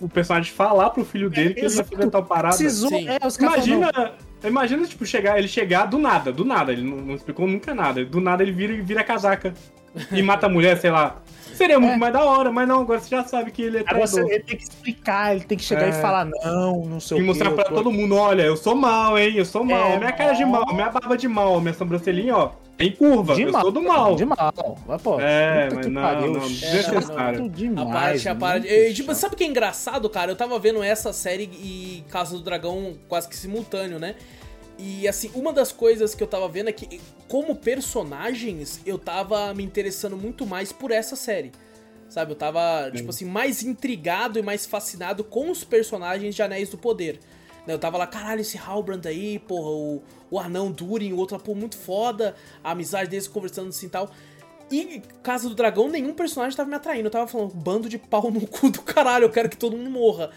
o 0.00 0.08
personagem 0.08 0.52
falar 0.52 0.90
pro 0.90 1.04
filho 1.04 1.30
dele 1.30 1.50
é, 1.50 1.54
que 1.54 1.60
ele 1.60 1.74
vai 1.74 1.84
fazer 1.84 2.10
tal 2.10 2.24
parada. 2.24 2.56
Precisou, 2.56 2.92
é, 2.92 3.18
Imagina... 3.38 4.14
Imagina, 4.44 4.86
tipo, 4.86 5.04
chegar, 5.06 5.38
ele 5.38 5.48
chegar 5.48 5.86
do 5.86 5.98
nada, 5.98 6.32
do 6.32 6.44
nada, 6.44 6.72
ele 6.72 6.82
não, 6.82 6.96
não 6.98 7.14
explicou 7.14 7.46
nunca 7.46 7.74
nada. 7.74 8.04
Do 8.04 8.20
nada 8.20 8.42
ele 8.42 8.52
vira, 8.52 8.82
vira 8.82 9.02
casaca 9.02 9.54
e 10.12 10.22
mata 10.22 10.46
a 10.46 10.48
mulher, 10.48 10.76
sei 10.78 10.90
lá. 10.90 11.22
Seria 11.54 11.78
muito 11.78 11.94
é. 11.94 11.98
mais 11.98 12.12
da 12.12 12.24
hora, 12.24 12.50
mas 12.50 12.66
não, 12.68 12.80
agora 12.80 13.00
você 13.00 13.08
já 13.08 13.24
sabe 13.24 13.50
que 13.50 13.62
ele 13.62 13.78
é 13.78 13.82
traidor. 13.82 14.08
Agora 14.08 14.34
ele 14.34 14.42
tem 14.42 14.56
que 14.56 14.64
explicar, 14.64 15.34
ele 15.34 15.44
tem 15.44 15.56
que 15.56 15.64
chegar 15.64 15.86
é. 15.86 15.90
e 15.90 15.92
falar, 15.92 16.24
não, 16.24 16.84
não 16.84 17.00
sei 17.00 17.18
e 17.18 17.20
o 17.20 17.24
E 17.24 17.26
mostrar 17.26 17.50
pra 17.52 17.64
todo 17.64 17.90
mundo, 17.90 18.16
olha, 18.16 18.42
eu 18.42 18.56
sou 18.56 18.74
mal, 18.74 19.18
hein, 19.18 19.34
eu 19.36 19.44
sou 19.44 19.64
mal. 19.64 19.92
É, 19.92 19.98
minha 19.98 20.12
cara 20.12 20.32
de 20.32 20.44
mal, 20.44 20.74
minha 20.74 20.90
barba 20.90 21.16
de 21.16 21.28
mal, 21.28 21.60
minha 21.60 21.74
sobrancelhinha, 21.74 22.36
ó, 22.36 22.50
tem 22.76 22.90
curva, 22.90 23.34
de 23.34 23.42
eu 23.42 23.52
mal, 23.52 23.62
sou 23.62 23.70
do 23.70 23.82
mal. 23.82 24.16
De 24.16 24.24
mal, 24.24 24.78
mas, 24.86 25.00
pô, 25.00 25.20
é, 25.20 25.68
mas 25.72 25.86
não, 25.86 26.02
pariu, 26.02 26.32
não, 26.32 26.40
desnecessário. 26.40 27.48
Demais, 27.48 27.88
a 27.88 27.92
parte, 27.92 28.28
a 28.28 28.34
parte. 28.34 28.66
E, 28.66 28.92
tipo, 28.92 29.14
sabe 29.14 29.34
o 29.34 29.36
que 29.36 29.44
é 29.44 29.46
engraçado, 29.46 30.08
cara? 30.10 30.32
Eu 30.32 30.36
tava 30.36 30.58
vendo 30.58 30.82
essa 30.82 31.12
série 31.12 31.44
e 31.44 32.04
Casa 32.10 32.36
do 32.36 32.42
Dragão 32.42 32.94
quase 33.08 33.28
que 33.28 33.36
simultâneo, 33.36 33.98
né? 33.98 34.16
E 34.78 35.06
assim, 35.06 35.30
uma 35.34 35.52
das 35.52 35.70
coisas 35.70 36.14
que 36.14 36.22
eu 36.22 36.26
tava 36.26 36.48
vendo 36.48 36.68
é 36.68 36.72
que, 36.72 37.00
como 37.28 37.54
personagens, 37.54 38.80
eu 38.84 38.98
tava 38.98 39.54
me 39.54 39.62
interessando 39.62 40.16
muito 40.16 40.44
mais 40.46 40.72
por 40.72 40.90
essa 40.90 41.14
série. 41.16 41.52
Sabe? 42.08 42.32
Eu 42.32 42.36
tava, 42.36 42.86
Sim. 42.86 42.96
tipo 42.98 43.10
assim, 43.10 43.24
mais 43.24 43.62
intrigado 43.62 44.38
e 44.38 44.42
mais 44.42 44.66
fascinado 44.66 45.24
com 45.24 45.50
os 45.50 45.64
personagens 45.64 46.34
de 46.34 46.42
Anéis 46.42 46.68
do 46.68 46.78
Poder. 46.78 47.20
Né, 47.66 47.72
eu 47.72 47.78
tava 47.78 47.96
lá, 47.96 48.06
caralho, 48.06 48.40
esse 48.40 48.58
Halbrand 48.58 49.06
aí, 49.06 49.38
porra, 49.38 49.70
o, 49.70 50.02
o 50.30 50.38
anão 50.38 50.70
Durin, 50.70 51.12
o 51.12 51.16
outro, 51.16 51.38
pô, 51.38 51.54
muito 51.54 51.76
foda, 51.76 52.34
a 52.62 52.72
amizade 52.72 53.08
deles 53.08 53.26
conversando 53.26 53.68
assim 53.68 53.86
e 53.86 53.90
tal. 53.90 54.10
E 54.70 55.02
Casa 55.22 55.48
do 55.48 55.54
Dragão, 55.54 55.88
nenhum 55.88 56.14
personagem 56.14 56.56
tava 56.56 56.68
me 56.68 56.74
atraindo. 56.74 57.06
Eu 57.06 57.10
tava 57.10 57.26
falando, 57.26 57.54
bando 57.54 57.88
de 57.88 57.98
pau 57.98 58.30
no 58.30 58.46
cu 58.46 58.70
do 58.70 58.82
caralho, 58.82 59.24
eu 59.24 59.30
quero 59.30 59.48
que 59.48 59.56
todo 59.56 59.76
mundo 59.76 59.90
morra. 59.90 60.30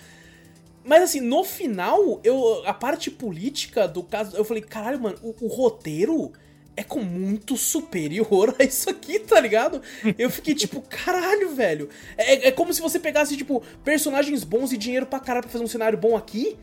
Mas 0.88 1.04
assim, 1.04 1.20
no 1.20 1.44
final, 1.44 2.22
eu 2.24 2.64
a 2.66 2.74
parte 2.74 3.12
política 3.12 3.86
do 3.86 4.02
caso, 4.02 4.38
eu 4.38 4.46
falei, 4.46 4.64
caralho, 4.64 5.02
mano, 5.02 5.18
o, 5.22 5.36
o 5.42 5.48
roteiro 5.48 6.32
é 6.78 6.84
com 6.84 7.02
muito 7.02 7.58
superior 7.58 8.56
a 8.58 8.64
isso 8.64 8.90
aqui, 8.90 9.20
tá 9.20 9.38
ligado? 9.38 9.82
Eu 10.18 10.30
fiquei 10.30 10.56
tipo, 10.56 10.82
caralho, 10.88 11.54
velho. 11.54 11.90
É, 12.18 12.48
é 12.48 12.52
como 12.52 12.74
se 12.74 12.82
você 12.82 13.00
pegasse, 13.00 13.36
tipo, 13.36 13.62
personagens 13.84 14.46
bons 14.46 14.72
e 14.72 14.78
dinheiro 14.78 15.06
pra 15.06 15.20
caralho 15.20 15.44
pra 15.44 15.52
fazer 15.52 15.66
um 15.66 15.68
cenário 15.68 15.98
bom 15.98 16.16
aqui. 16.16 16.58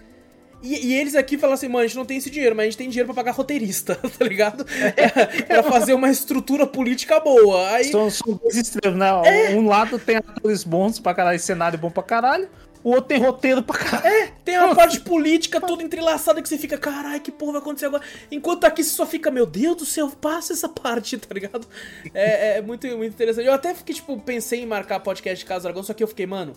E, 0.63 0.87
e, 0.87 0.95
eles 0.95 1.15
aqui 1.15 1.37
falassem, 1.37 1.69
mano, 1.69 1.85
a 1.85 1.87
gente 1.87 1.97
não 1.97 2.07
tem 2.07 2.17
esse 2.17 2.31
dinheiro, 2.31 2.57
mas 2.57 2.63
a 2.63 2.67
gente 2.71 2.79
tem 2.79 2.89
dinheiro 2.89 3.13
pra 3.13 3.23
pagar 3.23 3.33
roteirista, 3.33 3.97
tá 4.19 4.25
ligado? 4.25 4.65
É, 4.97 5.43
pra 5.43 5.63
fazer 5.65 5.93
uma 5.93 6.11
estrutura 6.11 6.67
política 6.67 7.21
boa. 7.21 7.69
Aí... 7.73 7.91
São, 7.91 8.09
são 8.09 8.41
dois 8.43 8.57
extremos, 8.57 8.99
né? 8.99 9.11
É... 9.27 9.55
Um 9.55 9.67
lado 9.67 9.99
tem 9.99 10.17
atores 10.17 10.65
bons 10.65 10.99
pra 10.99 11.13
caralho, 11.13 11.39
cenário 11.39 11.79
bom 11.79 11.91
pra 11.91 12.03
caralho 12.03 12.49
o 12.85 12.91
outro 12.91 13.07
tem 13.07 13.19
roteiro 13.19 13.63
pra 13.63 13.79
caralho. 13.79 14.07
É, 14.07 14.33
tem 14.45 14.59
uma 14.59 14.75
parte 14.75 15.01
política 15.01 15.59
toda 15.59 15.83
entrelaçada 15.83 16.43
que 16.43 16.49
você 16.49 16.59
fica, 16.59 16.77
caralho, 16.77 17.21
que 17.21 17.33
porra 17.33 17.53
vai 17.53 17.61
acontecer 17.63 17.87
agora? 17.87 18.05
Enquanto 18.31 18.65
aqui 18.65 18.85
você 18.85 18.91
só 18.91 19.07
fica, 19.07 19.31
meu 19.31 19.47
Deus 19.47 19.77
do 19.79 19.87
céu, 19.87 20.11
passa 20.11 20.53
essa 20.53 20.69
parte, 20.69 21.17
tá 21.19 21.33
ligado? 21.33 21.67
É, 22.13 22.59
é 22.59 22.63
muito, 22.63 22.87
muito 22.89 23.15
interessante. 23.15 23.47
Eu 23.47 23.55
até 23.55 23.75
fiquei, 23.75 23.95
tipo, 23.95 24.21
pensei 24.21 24.61
em 24.61 24.67
marcar 24.67 25.01
podcast 25.01 25.43
de 25.43 25.49
Casa 25.49 25.63
Dragão, 25.63 25.83
só 25.83 25.95
que 25.95 26.03
eu 26.03 26.09
fiquei, 26.09 26.27
mano, 26.27 26.53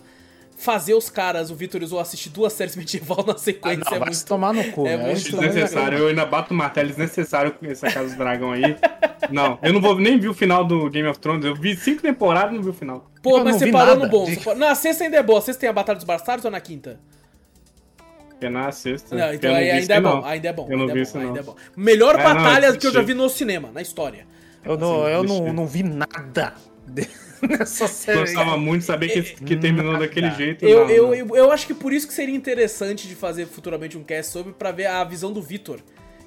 fazer 0.58 0.94
os 0.94 1.08
caras, 1.08 1.50
o 1.50 1.54
Vitor 1.54 1.82
usou 1.82 2.00
assistir 2.00 2.30
duas 2.30 2.52
séries 2.52 2.74
medieval 2.76 3.24
na 3.24 3.38
sequência. 3.38 3.84
Ah, 3.86 3.90
não, 3.90 3.96
é 3.96 3.98
vai 4.00 4.08
muito, 4.08 4.16
se 4.16 4.26
tomar 4.26 4.52
no 4.52 4.64
cu, 4.72 4.86
é 4.86 4.96
né? 4.96 5.04
muito 5.06 5.22
desnecessário. 5.22 5.98
Eu 5.98 6.08
ainda 6.08 6.26
bato 6.26 6.52
o 6.52 6.56
martelo 6.56 6.88
desnecessário 6.88 7.52
com 7.52 7.64
essa 7.66 7.90
Casa 7.90 8.10
do 8.10 8.18
Dragão 8.18 8.52
aí. 8.52 8.76
não, 9.30 9.58
eu 9.62 9.72
não 9.72 9.80
vou 9.80 9.98
nem 9.98 10.18
ver 10.18 10.28
o 10.28 10.34
final 10.34 10.64
do 10.64 10.90
Game 10.90 11.08
of 11.08 11.18
Thrones. 11.20 11.44
Eu 11.44 11.54
vi 11.54 11.76
cinco 11.76 12.02
temporadas 12.02 12.52
e 12.52 12.56
não 12.56 12.62
vi 12.62 12.70
o 12.70 12.74
final. 12.74 13.08
Pô, 13.22 13.38
eu 13.38 13.44
mas 13.44 13.56
você 13.56 13.70
parou 13.70 13.94
nada. 13.94 14.04
no 14.04 14.10
bom. 14.10 14.24
De... 14.26 14.54
Na 14.56 14.74
sexta 14.74 15.04
ainda 15.04 15.16
é 15.16 15.22
boa. 15.22 15.38
A 15.38 15.42
sexta 15.42 15.60
tem 15.60 15.70
a 15.70 15.72
Batalha 15.72 15.96
dos 15.96 16.04
Bastardos 16.04 16.44
ou 16.44 16.50
na 16.50 16.60
quinta? 16.60 16.98
É 18.40 18.48
na 18.48 18.70
sexta. 18.72 19.16
Não, 19.16 19.32
então 19.32 19.54
aí 19.54 19.70
ainda 19.70 19.94
é 19.94 20.00
bom, 20.00 20.24
ainda 20.24 20.48
é 20.48 20.52
bom. 20.52 20.66
Eu 20.70 20.78
não 20.78 20.86
vi 20.86 20.98
é 20.98 21.02
isso, 21.02 21.18
não. 21.18 21.36
É 21.36 21.42
Melhor 21.76 22.18
é, 22.18 22.22
batalha 22.22 22.72
não, 22.72 22.78
que 22.78 22.86
eu 22.86 22.92
já 22.92 23.02
vi 23.02 23.14
no 23.14 23.28
cinema, 23.28 23.70
na 23.72 23.82
história. 23.82 24.26
Eu 24.64 24.76
não, 24.76 25.02
assim, 25.02 25.12
eu 25.12 25.22
não, 25.24 25.52
não 25.52 25.66
vi 25.66 25.82
nada. 25.82 26.54
nessa 27.42 27.86
série. 27.86 28.20
Gostava 28.20 28.56
muito 28.56 28.80
de 28.80 28.86
saber 28.86 29.08
que, 29.08 29.22
que 29.44 29.56
terminou 29.56 29.92
Nada. 29.92 30.06
daquele 30.06 30.30
jeito. 30.32 30.64
Eu, 30.64 30.84
não, 30.84 30.90
eu, 30.90 31.14
eu, 31.14 31.36
eu, 31.36 31.52
acho 31.52 31.66
que 31.66 31.74
por 31.74 31.92
isso 31.92 32.06
que 32.06 32.14
seria 32.14 32.34
interessante 32.34 33.06
de 33.06 33.14
fazer 33.14 33.46
futuramente 33.46 33.96
um 33.96 34.02
cast 34.02 34.32
sobre 34.32 34.52
pra 34.52 34.72
ver 34.72 34.86
a 34.86 35.04
visão 35.04 35.32
do 35.32 35.42
Vitor. 35.42 35.80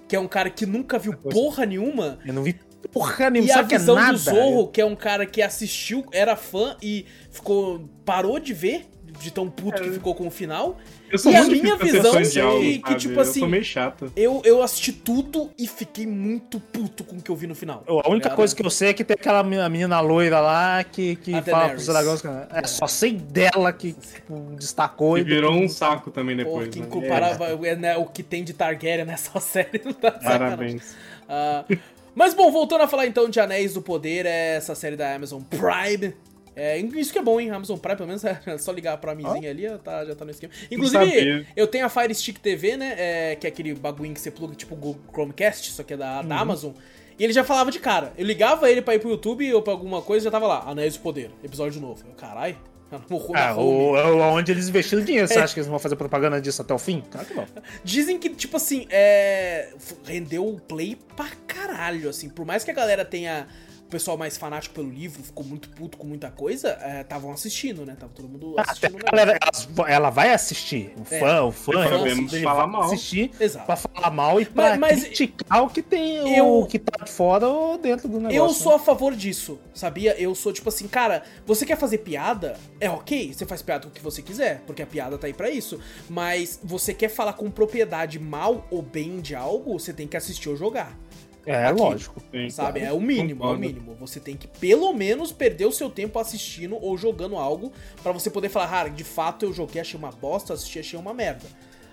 Que 0.08 0.16
é 0.16 0.20
um 0.20 0.28
cara 0.28 0.50
que 0.50 0.66
nunca 0.66 1.00
viu 1.00 1.14
porra 1.14 1.66
nenhuma. 1.66 2.20
Eu 2.26 2.34
não 2.34 2.44
vi 2.44 2.60
porra 2.92 3.30
nenhuma. 3.30 3.50
E 3.50 3.54
a 3.54 3.62
visão 3.62 3.98
é 3.98 4.12
do 4.12 4.18
Zorro, 4.18 4.68
que 4.68 4.82
é 4.82 4.86
um 4.86 4.96
cara 4.96 5.26
que 5.26 5.42
assistiu, 5.42 6.06
era 6.12 6.36
fã 6.36 6.76
e 6.82 7.06
ficou. 7.30 7.90
parou 8.06 8.40
de 8.40 8.54
ver 8.54 8.91
de 9.22 9.32
tão 9.32 9.50
puto 9.50 9.82
é. 9.82 9.86
que 9.86 9.92
ficou 9.92 10.16
com 10.16 10.28
o 10.28 10.32
final. 10.32 10.78
Eu 11.10 11.18
sou 11.18 11.32
e 11.32 11.36
a 11.36 11.44
minha 11.44 11.76
visão 11.76 12.22
de 12.22 12.40
algo, 12.40 12.60
que, 12.62 12.80
que, 12.80 12.96
tipo 12.96 13.20
assim. 13.20 13.40
Eu 13.40 13.44
sou 13.44 13.50
meio 13.50 13.64
chato. 13.64 14.12
Eu, 14.16 14.42
eu 14.46 14.64
assisti 14.64 14.94
tudo 14.94 15.52
e 15.58 15.68
fiquei 15.68 16.08
muito 16.08 16.60
puto 16.60 17.04
com 17.04 17.18
o 17.18 17.22
que 17.22 17.30
eu 17.30 17.36
vi 17.36 17.48
no 17.48 17.56
final. 17.56 17.84
A 17.88 18.10
única 18.10 18.30
tá 18.30 18.36
coisa 18.36 18.56
que 18.56 18.66
eu 18.66 18.70
sei 18.70 18.90
é 18.90 18.94
que 18.94 19.04
tem 19.04 19.16
aquela 19.16 19.44
menina 19.44 20.00
loira 20.00 20.40
lá 20.40 20.84
que, 20.84 21.16
que 21.18 21.42
fala 21.42 21.70
pros 21.70 21.86
dragões. 21.86 22.24
É, 22.26 22.60
é, 22.60 22.68
só 22.68 22.88
sei 22.88 23.14
dela 23.14 23.74
que 23.74 23.94
tipo, 23.94 24.56
destacou. 24.58 25.18
E 25.18 25.24
virou 25.24 25.54
um 25.54 25.68
saco 25.68 26.12
também 26.12 26.36
depois. 26.36 26.68
Pô, 26.68 26.72
quem 26.72 26.82
né? 26.84 26.88
comparava 26.90 27.46
é. 27.68 27.76
né, 27.76 27.98
o 27.98 28.06
que 28.06 28.24
tem 28.24 28.44
de 28.44 28.54
Targaryen 28.54 29.06
nessa 29.06 29.40
série 29.42 29.82
não 29.84 29.94
tá 29.94 30.12
Parabéns. 30.12 30.96
Uh, 31.24 31.78
mas 32.14 32.34
bom, 32.34 32.52
voltando 32.52 32.82
a 32.82 32.88
falar 32.88 33.08
então 33.08 33.30
de 33.30 33.40
Anéis 33.40 33.74
do 33.74 33.82
Poder, 33.82 34.26
é 34.26 34.56
essa 34.56 34.76
série 34.76 34.96
da 34.96 35.14
Amazon 35.16 35.42
Prime. 35.42 36.14
É, 36.56 36.78
isso 36.78 37.14
que 37.14 37.20
é 37.20 37.22
bom, 37.22 37.40
hein? 37.40 37.50
Amazon 37.50 37.78
Prime, 37.78 37.96
pelo 37.96 38.08
menos 38.08 38.24
é 38.26 38.58
só 38.58 38.72
ligar 38.72 38.98
pra 38.98 39.16
mizinha 39.16 39.48
oh. 39.48 39.50
ali, 39.50 39.80
tá, 39.80 40.06
já 40.06 40.16
tá 40.16 40.26
no 40.26 40.32
esquema. 40.32 40.54
Inclusive, 40.70 41.48
eu 41.56 41.68
tenho 41.68 41.86
a 41.86 41.90
Fire 41.90 42.14
Stick 42.14 42.40
TV, 42.40 42.78
né? 42.78 42.96
É, 42.98 43.36
que 43.36 43.48
é 43.48 43.50
aquele 43.50 43.74
bagulho 43.74 44.14
que 44.14 44.20
você 44.20 44.32
pluga 44.32 44.56
tipo 44.56 44.76
o 44.76 45.00
Chromecast, 45.14 45.72
só 45.72 45.84
que 45.84 45.94
é 45.94 45.98
da, 45.98 46.22
uhum. 46.22 46.28
da 46.28 46.40
Amazon. 46.40 46.74
E 47.18 47.24
ele 47.24 47.34
já 47.34 47.44
falava 47.44 47.72
de 47.72 47.80
cara. 47.80 48.14
Eu 48.18 48.26
ligava 48.26 48.70
ele 48.70 48.82
pra 48.82 48.96
ir 48.96 49.00
pro 49.00 49.10
YouTube 49.10 49.54
ou 49.54 49.62
pra 49.62 49.74
alguma 49.74 50.02
coisa 50.02 50.26
já 50.26 50.32
tava 50.32 50.48
lá, 50.48 50.64
Anéis 50.66 50.96
do 50.98 51.02
Poder, 51.02 51.32
episódio 51.44 51.80
novo. 51.80 52.04
Eu, 52.08 52.14
caralho. 52.16 52.58
Ah, 53.34 53.56
o, 53.56 53.94
onde 54.34 54.52
eles 54.52 54.68
investiram 54.68 55.02
dinheiro. 55.02 55.26
Você 55.26 55.40
é. 55.40 55.42
acha 55.42 55.54
que 55.54 55.62
eles 55.62 55.70
vão 55.70 55.80
fazer 55.80 55.96
propaganda 55.96 56.42
disso 56.42 56.62
até 56.62 56.74
o 56.74 56.78
fim? 56.78 57.02
Claro 57.10 57.26
que 57.26 57.34
não. 57.34 57.46
Dizem 57.86 58.20
que, 58.20 58.30
tipo 58.32 58.58
assim, 58.58 58.86
é... 58.90 59.70
rendeu 60.04 60.46
o 60.46 60.60
play 60.60 60.98
pra 61.16 61.30
caralho, 61.48 62.10
assim. 62.10 62.28
Por 62.28 62.46
mais 62.46 62.66
que 62.66 62.72
a 62.72 62.74
galera 62.74 63.06
tenha 63.06 63.48
pessoal 63.92 64.18
mais 64.18 64.38
fanático 64.38 64.74
pelo 64.74 64.90
livro 64.90 65.22
ficou 65.22 65.44
muito 65.44 65.70
puto 65.70 65.98
com 65.98 66.08
muita 66.08 66.32
coisa, 66.32 66.78
estavam 67.02 67.30
é, 67.30 67.34
assistindo, 67.34 67.86
né? 67.86 67.96
Tava 68.00 68.12
todo 68.14 68.28
mundo 68.28 68.56
ah, 68.58 68.64
assistindo. 68.64 68.98
Ah, 69.06 69.10
ela, 69.12 69.32
ela, 69.32 69.90
ela, 69.90 70.10
vai 70.10 70.34
assistir. 70.34 70.94
O 70.98 71.04
fã, 71.04 71.16
é, 71.16 71.42
o 71.42 71.52
fã 71.52 71.86
realmente 71.86 72.42
falar 72.42 72.66
mal. 72.66 72.84
assistir 72.84 73.32
Exato. 73.40 73.66
pra 73.66 73.76
falar 73.76 74.10
mal 74.10 74.40
e 74.40 74.46
pra 74.46 74.78
mas, 74.78 75.04
criticar 75.04 75.64
o 75.64 75.70
que 75.70 75.82
tem, 75.82 76.36
eu, 76.38 76.60
o 76.60 76.66
que 76.66 76.80
tá 76.80 77.04
de 77.04 77.12
fora 77.12 77.48
ou 77.48 77.78
dentro 77.78 78.08
do 78.08 78.18
negócio. 78.18 78.38
Eu 78.38 78.50
sou 78.50 78.72
né? 78.72 78.78
a 78.78 78.80
favor 78.80 79.16
disso, 79.16 79.60
sabia? 79.74 80.20
Eu 80.20 80.34
sou 80.34 80.54
tipo 80.54 80.70
assim, 80.70 80.88
cara, 80.88 81.24
você 81.46 81.66
quer 81.66 81.78
fazer 81.78 82.00
piada? 82.00 82.58
É 82.80 82.90
ok, 82.90 83.34
você 83.34 83.46
faz 83.46 83.62
piada 83.62 83.84
com 83.84 83.90
o 83.90 83.92
que 83.92 84.02
você 84.02 84.22
quiser, 84.22 84.62
porque 84.66 84.82
a 84.82 84.88
piada 84.88 85.18
tá 85.18 85.28
aí 85.28 85.34
para 85.34 85.50
isso. 85.50 85.80
Mas 86.10 86.60
você 86.64 86.94
quer 86.94 87.10
falar 87.10 87.34
com 87.34 87.52
propriedade 87.52 88.18
mal 88.18 88.66
ou 88.72 88.82
bem 88.82 89.20
de 89.20 89.36
algo, 89.36 89.78
você 89.78 89.92
tem 89.92 90.08
que 90.08 90.16
assistir 90.16 90.50
ou 90.50 90.56
jogar. 90.56 90.98
É, 91.46 91.66
aqui, 91.66 91.80
lógico. 91.80 92.22
sabe? 92.52 92.80
Claro. 92.80 92.94
É 92.94 92.94
o 92.94 93.02
mínimo, 93.02 93.42
Concordo. 93.42 93.64
é 93.64 93.68
o 93.68 93.70
mínimo. 93.70 93.96
Você 94.00 94.20
tem 94.20 94.36
que 94.36 94.48
pelo 94.48 94.94
menos 94.94 95.32
perder 95.32 95.66
o 95.66 95.72
seu 95.72 95.90
tempo 95.90 96.20
assistindo 96.20 96.78
ou 96.80 96.98
jogando 96.98 97.36
algo 97.38 97.72
para 98.04 98.12
você 98.12 98.30
poder 98.30 98.50
falar, 98.50 98.86
ah, 98.86 98.90
de 98.90 99.04
fato 99.04 99.46
eu 99.46 99.54
joguei, 99.54 99.82
achei 99.82 99.98
uma 99.98 100.12
bosta, 100.12 100.54
assisti, 100.54 100.80
achei 100.80 101.00
uma 101.00 101.14
merda. 101.14 101.48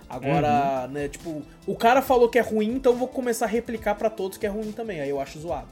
Agora, 0.09 0.85
uhum. 0.85 0.93
né, 0.93 1.07
tipo, 1.07 1.43
o 1.67 1.75
cara 1.75 2.01
falou 2.01 2.27
que 2.27 2.39
é 2.39 2.41
ruim, 2.41 2.75
então 2.75 2.93
eu 2.93 2.97
vou 2.97 3.07
começar 3.07 3.45
a 3.45 3.47
replicar 3.47 3.95
para 3.95 4.09
todos 4.09 4.37
que 4.37 4.45
é 4.45 4.49
ruim 4.49 4.71
também. 4.71 5.01
Aí 5.01 5.09
eu 5.09 5.19
acho 5.19 5.39
zoado. 5.39 5.69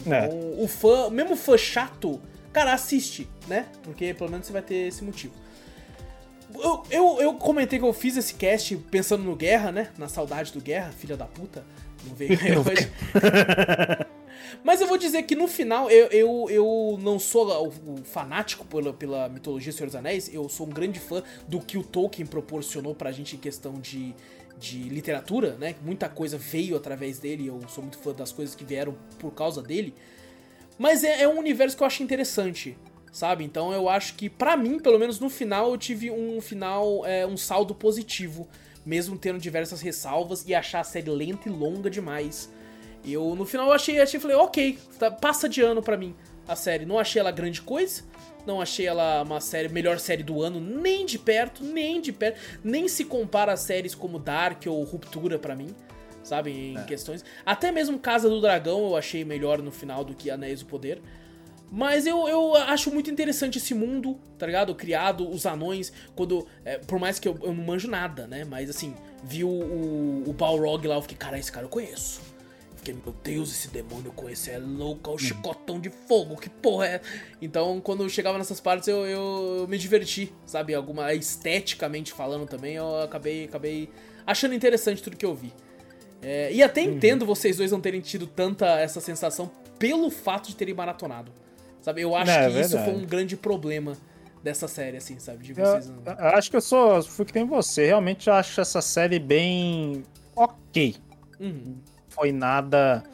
Então, 0.00 0.12
é. 0.12 0.28
o 0.58 0.68
fã, 0.68 1.10
mesmo 1.10 1.36
fã 1.36 1.56
chato, 1.58 2.20
cara, 2.52 2.72
assiste, 2.72 3.28
né? 3.48 3.66
Porque 3.82 4.14
pelo 4.14 4.30
menos 4.30 4.46
você 4.46 4.52
vai 4.52 4.62
ter 4.62 4.88
esse 4.88 5.02
motivo. 5.02 5.34
Eu, 6.54 6.82
eu, 6.88 7.20
eu 7.20 7.34
comentei 7.34 7.80
que 7.80 7.84
eu 7.84 7.92
fiz 7.92 8.16
esse 8.16 8.34
cast 8.34 8.76
pensando 8.76 9.24
no 9.24 9.34
Guerra, 9.34 9.72
né? 9.72 9.88
Na 9.98 10.08
saudade 10.08 10.52
do 10.52 10.60
Guerra, 10.60 10.92
filha 10.92 11.16
da 11.16 11.26
puta. 11.26 11.64
Não 12.08 12.14
veio 12.14 12.32
hoje. 12.60 12.90
Mas 14.62 14.80
eu 14.80 14.86
vou 14.86 14.96
dizer 14.96 15.22
que 15.24 15.34
no 15.34 15.46
final, 15.46 15.90
eu, 15.90 16.06
eu, 16.06 16.46
eu 16.48 16.98
não 17.00 17.18
sou 17.18 17.68
o, 17.68 18.02
fanático 18.04 18.64
pela, 18.64 18.94
pela 18.94 19.28
mitologia 19.28 19.70
Senhor 19.70 19.86
dos 19.86 19.94
Anéis, 19.94 20.32
eu 20.32 20.48
sou 20.48 20.66
um 20.66 20.70
grande 20.70 20.98
fã 20.98 21.22
do 21.46 21.60
que 21.60 21.76
o 21.76 21.82
Tolkien 21.82 22.26
proporcionou 22.26 22.94
pra 22.94 23.12
gente 23.12 23.36
em 23.36 23.38
questão 23.38 23.74
de, 23.74 24.14
de 24.58 24.78
literatura, 24.84 25.56
né? 25.56 25.74
Muita 25.82 26.08
coisa 26.08 26.38
veio 26.38 26.76
através 26.76 27.18
dele, 27.18 27.46
eu 27.48 27.60
sou 27.68 27.82
muito 27.82 27.98
fã 27.98 28.14
das 28.14 28.32
coisas 28.32 28.54
que 28.54 28.64
vieram 28.64 28.96
por 29.18 29.32
causa 29.32 29.62
dele. 29.62 29.94
Mas 30.78 31.04
é, 31.04 31.22
é 31.22 31.28
um 31.28 31.38
universo 31.38 31.76
que 31.76 31.82
eu 31.82 31.86
acho 31.86 32.02
interessante, 32.02 32.76
sabe? 33.12 33.44
Então 33.44 33.72
eu 33.72 33.88
acho 33.88 34.14
que, 34.14 34.30
para 34.30 34.56
mim, 34.56 34.78
pelo 34.78 34.98
menos 34.98 35.20
no 35.20 35.28
final, 35.28 35.70
eu 35.70 35.78
tive 35.78 36.10
um 36.10 36.40
final, 36.40 37.04
é, 37.04 37.26
um 37.26 37.36
saldo 37.36 37.74
positivo, 37.74 38.48
mesmo 38.84 39.16
tendo 39.16 39.38
diversas 39.38 39.80
ressalvas 39.80 40.44
e 40.46 40.54
achar 40.54 40.80
a 40.80 40.84
série 40.84 41.10
lenta 41.10 41.48
e 41.48 41.52
longa 41.52 41.88
demais. 41.88 42.50
Eu, 43.04 43.34
no 43.34 43.44
final, 43.44 43.70
achei, 43.72 44.00
achei 44.00 44.18
falei, 44.18 44.36
ok, 44.36 44.78
tá, 44.98 45.10
passa 45.10 45.48
de 45.48 45.60
ano 45.60 45.82
para 45.82 45.96
mim 45.96 46.14
a 46.48 46.56
série. 46.56 46.86
Não 46.86 46.98
achei 46.98 47.20
ela 47.20 47.30
grande 47.30 47.60
coisa, 47.60 48.02
não 48.46 48.60
achei 48.60 48.86
ela 48.86 49.22
uma 49.22 49.40
série, 49.40 49.68
melhor 49.68 49.98
série 49.98 50.22
do 50.22 50.42
ano, 50.42 50.60
nem 50.60 51.04
de 51.04 51.18
perto, 51.18 51.62
nem 51.62 52.00
de 52.00 52.12
perto, 52.12 52.38
nem 52.62 52.88
se 52.88 53.04
compara 53.04 53.52
a 53.52 53.56
séries 53.56 53.94
como 53.94 54.18
Dark 54.18 54.62
ou 54.66 54.82
Ruptura 54.84 55.38
para 55.38 55.54
mim, 55.54 55.74
sabe, 56.22 56.50
em 56.50 56.78
é. 56.78 56.84
questões. 56.84 57.24
Até 57.44 57.70
mesmo 57.70 57.98
Casa 57.98 58.28
do 58.28 58.40
Dragão 58.40 58.86
eu 58.86 58.96
achei 58.96 59.24
melhor 59.24 59.60
no 59.60 59.70
final 59.70 60.04
do 60.04 60.14
que 60.14 60.30
Anéis 60.30 60.60
do 60.60 60.66
Poder. 60.66 61.00
Mas 61.74 62.06
eu, 62.06 62.28
eu 62.28 62.54
acho 62.54 62.88
muito 62.92 63.10
interessante 63.10 63.58
esse 63.58 63.74
mundo, 63.74 64.16
tá 64.38 64.46
ligado? 64.46 64.72
Criado, 64.76 65.28
os 65.28 65.44
anões, 65.44 65.92
quando. 66.14 66.46
É, 66.64 66.78
por 66.78 67.00
mais 67.00 67.18
que 67.18 67.26
eu, 67.26 67.36
eu, 67.42 67.52
não 67.52 67.64
manjo 67.64 67.90
nada, 67.90 68.28
né? 68.28 68.44
Mas 68.44 68.70
assim, 68.70 68.94
vi 69.24 69.42
o, 69.42 69.48
o, 69.48 70.22
o 70.24 70.32
Balrog 70.32 70.86
lá, 70.86 70.94
eu 70.94 71.02
fiquei, 71.02 71.16
cara, 71.16 71.36
esse 71.36 71.50
cara 71.50 71.66
eu 71.66 71.68
conheço. 71.68 72.20
Fiquei, 72.76 72.94
meu 72.94 73.12
Deus, 73.24 73.50
esse 73.50 73.66
demônio 73.66 74.06
eu 74.06 74.12
conheço, 74.12 74.50
é 74.50 74.58
louco, 74.58 75.10
é 75.10 75.12
o 75.12 75.16
hum. 75.16 75.18
chicotão 75.18 75.80
de 75.80 75.90
fogo, 75.90 76.36
que 76.36 76.48
porra 76.48 76.86
é? 76.86 77.00
Então, 77.42 77.80
quando 77.80 78.04
eu 78.04 78.08
chegava 78.08 78.38
nessas 78.38 78.60
partes, 78.60 78.86
eu, 78.86 79.04
eu, 79.04 79.56
eu 79.62 79.66
me 79.66 79.76
diverti, 79.76 80.32
sabe? 80.46 80.76
Alguma 80.76 81.12
esteticamente 81.12 82.12
falando 82.12 82.46
também, 82.46 82.76
eu 82.76 83.02
acabei, 83.02 83.46
acabei 83.46 83.90
achando 84.24 84.54
interessante 84.54 85.02
tudo 85.02 85.16
que 85.16 85.26
eu 85.26 85.34
vi. 85.34 85.52
É, 86.22 86.52
e 86.52 86.62
até 86.62 86.82
uhum. 86.82 86.92
entendo 86.92 87.26
vocês 87.26 87.56
dois 87.56 87.72
não 87.72 87.80
terem 87.80 88.00
tido 88.00 88.28
tanta 88.28 88.78
essa 88.78 89.00
sensação 89.00 89.50
pelo 89.76 90.08
fato 90.08 90.50
de 90.50 90.54
terem 90.54 90.72
maratonado. 90.72 91.32
Sabe? 91.84 92.00
Eu 92.00 92.16
acho 92.16 92.30
é, 92.30 92.50
que 92.50 92.60
isso 92.60 92.78
foi 92.78 92.94
um 92.94 93.04
grande 93.04 93.36
problema 93.36 93.94
dessa 94.42 94.66
série, 94.66 94.96
assim, 94.96 95.18
sabe? 95.18 95.44
De 95.44 95.52
vocês. 95.52 95.92
Eu, 96.06 96.12
eu 96.14 96.28
acho 96.28 96.50
que 96.50 96.56
eu 96.56 96.60
sou. 96.62 97.02
Fui 97.02 97.26
que 97.26 97.32
tem 97.32 97.44
você. 97.44 97.84
Realmente 97.84 98.30
acho 98.30 98.58
essa 98.58 98.80
série 98.80 99.18
bem. 99.18 100.02
ok. 100.34 100.96
Uhum. 101.38 101.76
Foi 102.08 102.32
nada. 102.32 103.04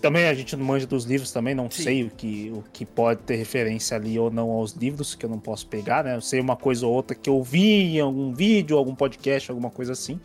Também 0.00 0.26
a 0.26 0.34
gente 0.34 0.56
não 0.56 0.64
manja 0.64 0.84
dos 0.84 1.04
livros 1.04 1.30
também, 1.30 1.54
não 1.54 1.70
Sim. 1.70 1.82
sei 1.84 2.02
o 2.02 2.10
que, 2.10 2.50
o 2.52 2.64
que 2.72 2.84
pode 2.84 3.20
ter 3.22 3.36
referência 3.36 3.96
ali 3.96 4.18
ou 4.18 4.32
não 4.32 4.50
aos 4.50 4.72
livros, 4.72 5.14
que 5.14 5.24
eu 5.24 5.30
não 5.30 5.38
posso 5.38 5.68
pegar, 5.68 6.02
né? 6.02 6.16
Eu 6.16 6.20
sei 6.20 6.40
uma 6.40 6.56
coisa 6.56 6.84
ou 6.84 6.92
outra 6.92 7.14
que 7.14 7.30
eu 7.30 7.40
vi 7.40 7.98
em 7.98 8.00
algum 8.00 8.34
vídeo, 8.34 8.76
algum 8.76 8.96
podcast, 8.96 9.48
alguma 9.48 9.70
coisa 9.70 9.92
assim. 9.92 10.18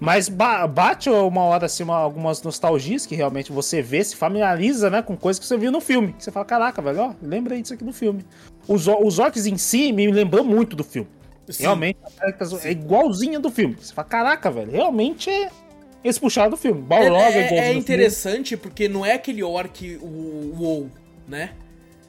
Mas 0.00 0.28
bate 0.28 1.10
uma 1.10 1.42
hora 1.42 1.66
assim, 1.66 1.82
uma, 1.82 1.96
algumas 1.96 2.42
nostalgias 2.42 3.04
que 3.04 3.16
realmente 3.16 3.50
você 3.50 3.82
vê, 3.82 4.02
se 4.04 4.14
familiariza, 4.14 4.88
né, 4.88 5.02
com 5.02 5.16
coisas 5.16 5.40
que 5.40 5.46
você 5.46 5.56
viu 5.56 5.72
no 5.72 5.80
filme. 5.80 6.14
Você 6.18 6.30
fala, 6.30 6.44
caraca, 6.46 6.80
velho, 6.80 7.00
ó, 7.00 7.14
lembrei 7.20 7.60
disso 7.60 7.74
aqui 7.74 7.84
no 7.84 7.92
filme. 7.92 8.24
Os, 8.68 8.86
os 8.86 9.18
orcs 9.18 9.46
em 9.46 9.56
si 9.56 9.92
me 9.92 10.10
lembrou 10.10 10.44
muito 10.44 10.76
do 10.76 10.84
filme. 10.84 11.08
Sim. 11.48 11.62
Realmente, 11.64 11.98
é 12.62 12.70
igualzinha 12.70 13.40
do 13.40 13.50
filme. 13.50 13.76
Você 13.80 13.92
fala, 13.92 14.06
caraca, 14.06 14.50
velho, 14.50 14.70
realmente 14.70 15.30
é. 15.30 15.50
Esse 16.04 16.20
puxado 16.20 16.50
do 16.50 16.56
filme. 16.56 16.80
Balrog 16.80 17.34
é, 17.34 17.54
é, 17.54 17.58
é 17.70 17.72
interessante 17.74 18.50
filme. 18.50 18.62
porque 18.62 18.88
não 18.88 19.04
é 19.04 19.14
aquele 19.14 19.42
orc 19.42 19.98
o 20.00 20.54
WoW, 20.56 20.90
né? 21.26 21.50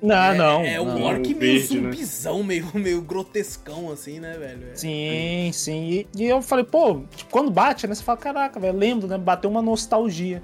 Não, 0.01 0.15
é, 0.15 0.37
não. 0.37 0.61
É 0.63 0.81
um 0.81 1.03
orc 1.03 1.33
meio 1.33 1.39
verde, 1.39 1.81
né? 1.81 1.91
zumbizão, 1.91 2.39
né? 2.39 2.45
meio, 2.45 2.71
meio 2.73 3.01
grotescão, 3.01 3.91
assim, 3.91 4.19
né, 4.19 4.37
velho? 4.37 4.69
É. 4.71 4.75
Sim, 4.75 5.51
sim. 5.53 5.89
E, 5.89 6.07
e, 6.15 6.25
eu 6.25 6.41
falei, 6.41 6.63
pô, 6.63 7.01
tipo, 7.15 7.29
quando 7.29 7.51
bate, 7.51 7.85
né? 7.87 7.93
Você 7.93 8.03
fala, 8.03 8.17
caraca, 8.17 8.59
velho, 8.59 8.77
lembro, 8.77 9.07
né? 9.07 9.17
Bateu 9.17 9.49
uma 9.49 9.61
nostalgia. 9.61 10.41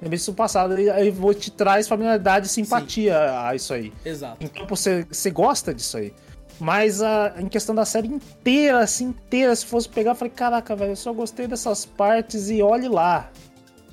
Lembrei 0.00 0.18
disso 0.18 0.32
passado, 0.32 0.74
aí 0.74 1.10
vou 1.10 1.34
te 1.34 1.50
traz 1.50 1.88
familiaridade 1.88 2.46
e 2.46 2.48
simpatia 2.48 3.14
sim. 3.14 3.34
a 3.36 3.54
isso 3.54 3.74
aí. 3.74 3.92
Exato. 4.04 4.36
Então 4.40 4.64
você, 4.66 5.04
você 5.10 5.30
gosta 5.30 5.74
disso 5.74 5.96
aí. 5.96 6.12
Mas 6.60 7.02
a, 7.02 7.34
em 7.38 7.48
questão 7.48 7.74
da 7.74 7.84
série 7.84 8.08
inteira, 8.08 8.80
assim, 8.80 9.06
inteira, 9.06 9.54
se 9.54 9.64
fosse 9.64 9.88
pegar, 9.88 10.12
eu 10.12 10.14
falei, 10.14 10.32
caraca, 10.34 10.74
velho, 10.74 10.92
eu 10.92 10.96
só 10.96 11.12
gostei 11.12 11.46
dessas 11.46 11.84
partes 11.84 12.50
e 12.50 12.62
olhe 12.62 12.88
lá. 12.88 13.30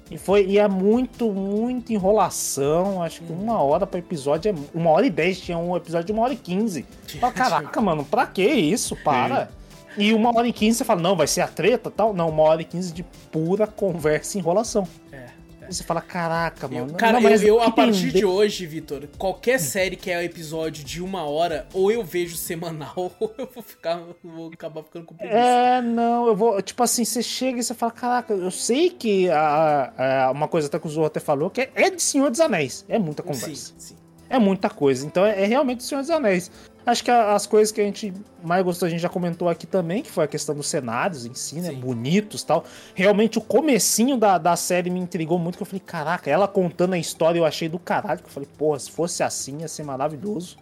E 0.10 0.18
foi 0.18 0.45
e 0.45 0.60
é 0.60 0.68
muito, 0.68 1.32
muito 1.32 1.91
enrolação. 1.91 3.02
Acho 3.02 3.22
que 3.22 3.34
uma 3.34 3.61
hora 3.61 3.88
para 3.88 3.99
episódio 3.99 4.52
é. 4.52 4.77
Uma 4.77 4.91
hora 4.91 5.06
e 5.06 5.10
dez, 5.10 5.40
tinha 5.40 5.57
um 5.57 5.76
episódio 5.76 6.07
de 6.07 6.11
uma 6.11 6.22
hora 6.23 6.34
e 6.34 6.38
quinze. 6.38 6.86
Fala, 7.19 7.34
caraca, 7.34 7.82
mano, 7.82 8.06
pra 8.06 8.27
que 8.27 8.45
isso? 8.45 8.95
Para. 8.98 9.49
E 9.98 10.14
uma 10.14 10.36
hora 10.36 10.48
e 10.48 10.53
quinze 10.53 10.77
você 10.77 10.84
fala, 10.86 11.02
não, 11.02 11.15
vai 11.15 11.26
ser 11.26 11.41
a 11.41 11.48
treta 11.48 11.90
tal. 11.90 12.14
Não, 12.14 12.30
uma 12.30 12.44
hora 12.44 12.61
e 12.61 12.65
quinze 12.65 12.94
de 12.94 13.03
pura 13.32 13.65
conversa 13.65 14.38
e 14.38 14.41
enrolação. 14.41 14.88
É. 15.11 15.35
Você 15.70 15.84
fala, 15.84 16.02
caraca, 16.02 16.68
mano. 16.68 16.92
Eu, 16.92 16.96
cara, 16.96 17.20
não, 17.20 17.30
eu, 17.30 17.42
eu 17.42 17.62
a 17.62 17.72
partir 17.72 18.12
de 18.12 18.26
hoje, 18.26 18.66
Vitor, 18.66 19.08
qualquer 19.18 19.60
série 19.60 19.96
que 19.96 20.12
é 20.12 20.18
um 20.18 20.22
episódio 20.22 20.84
de 20.84 21.02
uma 21.02 21.24
hora, 21.24 21.68
ou 21.74 21.92
eu 21.92 22.04
vejo 22.04 22.36
semanal, 22.36 22.94
ou 23.20 23.34
eu 23.38 23.50
vou 23.54 23.64
ficar. 23.64 24.02
Vou 24.24 24.52
acabar 24.54 24.84
ficando 24.84 25.06
com 25.06 25.16
preguiça. 25.16 25.38
É, 25.38 25.82
não, 25.82 26.28
eu 26.28 26.36
vou. 26.36 26.62
Tipo 26.62 26.84
assim, 26.84 27.06
você 27.06 27.22
chega 27.22 27.60
e 27.60 27.64
você 27.64 27.74
fala, 27.74 27.92
caraca, 27.92 28.34
eu 28.34 28.52
sei 28.52 28.90
que 28.90 29.30
a, 29.30 30.28
a 30.28 30.32
uma 30.32 30.48
coisa 30.48 30.68
até 30.68 30.80
que 30.80 30.88
o 30.88 30.90
Zorro 30.90 31.08
até 31.08 31.20
falou, 31.20 31.50
que 31.50 31.62
é, 31.62 31.72
é 31.76 31.90
de 31.90 32.02
Senhor 32.02 32.30
dos 32.30 32.40
Anéis. 32.40 32.86
É 32.88 33.00
muita 33.00 33.24
conversa. 33.24 33.74
Sim, 33.74 33.74
sim. 33.78 33.96
É 34.30 34.40
muita 34.40 34.70
coisa. 34.70 35.06
Então 35.06 35.26
é, 35.26 35.44
é 35.44 35.46
realmente 35.46 35.84
Senhor 35.84 36.02
dos 36.02 36.10
Anéis. 36.10 36.52
Acho 36.86 37.03
que 37.03 37.10
as 37.10 37.48
coisas 37.48 37.72
que 37.72 37.82
a 37.82 37.84
gente 37.84 38.14
mais 38.44 38.64
gostou, 38.64 38.86
a 38.86 38.90
gente 38.90 39.02
já 39.02 39.10
comentou 39.10 39.49
aqui 39.49 39.66
também, 39.66 40.03
que 40.03 40.12
foi 40.12 40.24
a 40.24 40.28
questão 40.28 40.53
dos 40.53 40.68
cenários 40.68 41.26
em 41.26 41.34
si, 41.34 41.56
né? 41.56 41.70
Sim. 41.70 41.80
Bonitos 41.80 42.44
tal. 42.44 42.64
Realmente 42.94 43.38
o 43.38 43.41
comecinho 43.41 44.18
da, 44.18 44.38
da 44.38 44.56
série 44.56 44.90
me 44.90 44.99
intrigou 44.99 45.40
muito, 45.40 45.57
que 45.57 45.64
eu 45.64 45.66
falei, 45.66 45.82
caraca, 45.84 46.30
ela 46.30 46.48
contando 46.48 46.94
a 46.94 46.98
história 46.98 47.40
eu 47.40 47.45
achei 47.45 47.68
do 47.68 47.80
caralho, 47.80 48.20
que 48.20 48.28
eu 48.28 48.32
falei, 48.32 48.48
porra, 48.57 48.78
se 48.78 48.91
fosse 48.91 49.24
assim 49.24 49.62
ia 49.62 49.68
ser 49.68 49.84
maravilhoso. 49.84 50.57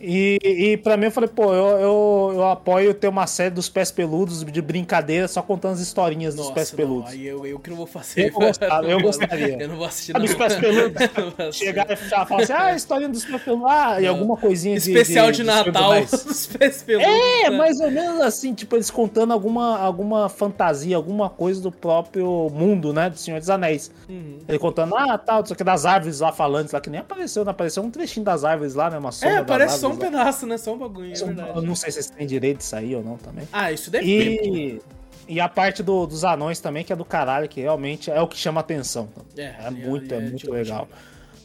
E, 0.00 0.38
e 0.42 0.76
pra 0.78 0.96
mim 0.96 1.06
eu 1.06 1.10
falei, 1.10 1.28
pô, 1.28 1.52
eu, 1.52 1.78
eu, 1.78 2.32
eu, 2.36 2.48
apoio 2.48 2.94
ter 2.94 3.06
uma 3.06 3.26
série 3.26 3.50
dos 3.50 3.68
pés 3.68 3.90
peludos 3.90 4.42
de 4.42 4.62
brincadeira 4.62 5.28
só 5.28 5.42
contando 5.42 5.74
as 5.74 5.80
historinhas 5.80 6.34
Nossa, 6.34 6.48
dos 6.48 6.54
pés 6.54 6.70
peludos. 6.70 7.10
Não, 7.10 7.18
aí 7.18 7.26
eu, 7.26 7.46
eu 7.46 7.58
que 7.58 7.68
não 7.68 7.76
vou 7.76 7.86
fazer. 7.86 8.28
Eu, 8.28 8.32
gostava, 8.32 8.86
eu 8.86 8.98
gostaria. 9.02 9.58
Eu 9.60 9.68
não 9.68 9.76
vou 9.76 9.84
assistir 9.84 10.12
Sabe 10.12 10.24
os 10.24 10.34
pés 10.34 10.56
peludos? 10.56 11.02
Chegar 11.54 11.90
e 11.90 11.96
falar 11.96 12.42
assim, 12.42 12.52
ah, 12.52 12.64
a 12.64 12.74
historinha 12.74 13.10
dos 13.10 13.24
pés 13.26 13.42
peludos. 13.42 13.70
Ah, 13.70 13.92
não. 13.92 14.00
e 14.00 14.06
alguma 14.06 14.36
coisinha. 14.38 14.76
Especial 14.76 15.26
de, 15.26 15.32
de, 15.32 15.42
de 15.42 15.46
Natal 15.46 16.00
dos 16.00 16.46
pés 16.58 16.82
peludos. 16.82 17.06
É, 17.06 17.50
né? 17.50 17.56
mais 17.56 17.78
ou 17.78 17.90
menos 17.90 18.22
assim, 18.22 18.54
tipo, 18.54 18.76
eles 18.76 18.90
contando 18.90 19.34
alguma, 19.34 19.78
alguma 19.78 20.30
fantasia, 20.30 20.96
alguma 20.96 21.28
coisa 21.28 21.60
do 21.60 21.70
próprio 21.70 22.48
mundo, 22.50 22.94
né? 22.94 23.10
Do 23.10 23.18
Senhor 23.18 23.38
dos 23.38 23.50
Anéis. 23.50 23.90
Uhum. 24.08 24.38
Ele 24.48 24.58
contando, 24.58 24.96
ah, 24.96 25.18
tal, 25.18 25.42
isso 25.42 25.52
aqui 25.52 25.62
das 25.62 25.84
árvores 25.84 26.20
lá 26.20 26.32
falantes 26.32 26.72
lá, 26.72 26.80
que 26.80 26.88
nem 26.88 27.00
apareceu, 27.00 27.44
não 27.44 27.50
apareceu 27.50 27.82
um 27.82 27.90
trechinho 27.90 28.24
das 28.24 28.44
árvores 28.44 28.74
lá, 28.74 28.88
né? 28.88 28.96
Uma 28.96 29.12
sombra 29.12 29.36
é, 29.36 29.44
parece 29.44 29.89
só 29.90 29.96
um 29.96 29.98
pedaço, 29.98 30.46
né? 30.46 30.58
Só 30.58 30.74
um 30.74 30.78
bagulho, 30.78 31.12
é 31.12 31.14
verdade. 31.14 31.52
Eu 31.56 31.62
não 31.62 31.74
sei 31.74 31.90
se 31.90 32.02
vocês 32.02 32.10
têm 32.10 32.26
direito 32.26 32.58
de 32.58 32.64
sair 32.64 32.96
ou 32.96 33.02
não 33.02 33.16
também. 33.16 33.46
Ah, 33.52 33.70
isso 33.72 33.90
deve 33.90 34.06
e... 34.06 34.38
ter. 34.38 34.82
E 35.28 35.38
a 35.38 35.48
parte 35.48 35.80
do, 35.80 36.06
dos 36.06 36.24
anões 36.24 36.58
também, 36.58 36.82
que 36.82 36.92
é 36.92 36.96
do 36.96 37.04
caralho, 37.04 37.48
que 37.48 37.60
realmente 37.60 38.10
é 38.10 38.20
o 38.20 38.26
que 38.26 38.36
chama 38.36 38.60
atenção. 38.60 39.08
É, 39.36 39.54
é 39.66 39.70
muito, 39.70 40.12
é, 40.12 40.16
é 40.16 40.20
muito 40.20 40.50
legal. 40.50 40.88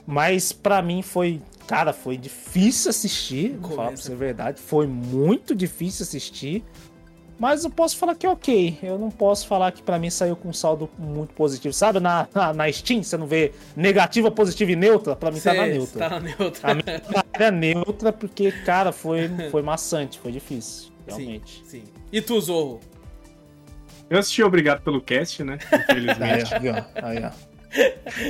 Mas 0.07 0.51
para 0.51 0.81
mim 0.81 1.03
foi, 1.03 1.39
cara, 1.67 1.93
foi 1.93 2.17
difícil 2.17 2.89
assistir, 2.89 3.55
vou 3.59 3.75
falar 3.75 3.89
pra 3.89 3.97
ser 3.97 4.15
verdade. 4.15 4.59
Foi 4.59 4.87
muito 4.87 5.53
difícil 5.53 6.03
assistir. 6.03 6.63
Mas 7.37 7.63
eu 7.63 7.69
posso 7.69 7.97
falar 7.97 8.15
que 8.15 8.25
é 8.25 8.29
ok. 8.29 8.79
Eu 8.81 8.97
não 8.97 9.11
posso 9.11 9.45
falar 9.47 9.71
que 9.71 9.81
para 9.81 9.99
mim 9.99 10.09
saiu 10.09 10.35
com 10.35 10.49
um 10.49 10.53
saldo 10.53 10.89
muito 10.97 11.33
positivo. 11.33 11.73
Sabe, 11.73 11.99
na, 11.99 12.27
na, 12.33 12.53
na, 12.53 12.71
Steam, 12.71 13.03
você 13.03 13.17
não 13.17 13.27
vê 13.27 13.51
negativa, 13.75 14.31
positiva 14.31 14.71
e 14.71 14.75
neutra? 14.75 15.15
Pra 15.15 15.31
mim 15.31 15.39
Cê, 15.39 15.49
tá 15.49 15.55
na 15.55 15.67
neutra. 15.67 15.99
Tá 15.99 16.09
na 16.09 16.19
neutra. 16.19 16.71
A 16.71 16.73
minha 16.73 17.25
era 17.33 17.51
neutra 17.51 18.13
porque, 18.13 18.51
cara, 18.51 18.91
foi, 18.91 19.29
foi 19.51 19.61
maçante, 19.63 20.17
foi 20.19 20.31
difícil. 20.31 20.91
Realmente. 21.05 21.61
Sim, 21.65 21.81
sim. 21.81 21.83
E 22.11 22.21
tu, 22.21 22.39
Zorro? 22.39 22.79
Eu 24.09 24.19
assisti 24.19 24.41
Obrigado 24.43 24.81
pelo 24.81 25.01
cast, 25.01 25.43
né? 25.43 25.57
Infelizmente. 25.73 26.53
aí, 26.53 26.69
ó. 26.69 26.83
Aí, 27.05 27.23
ó. 27.23 27.54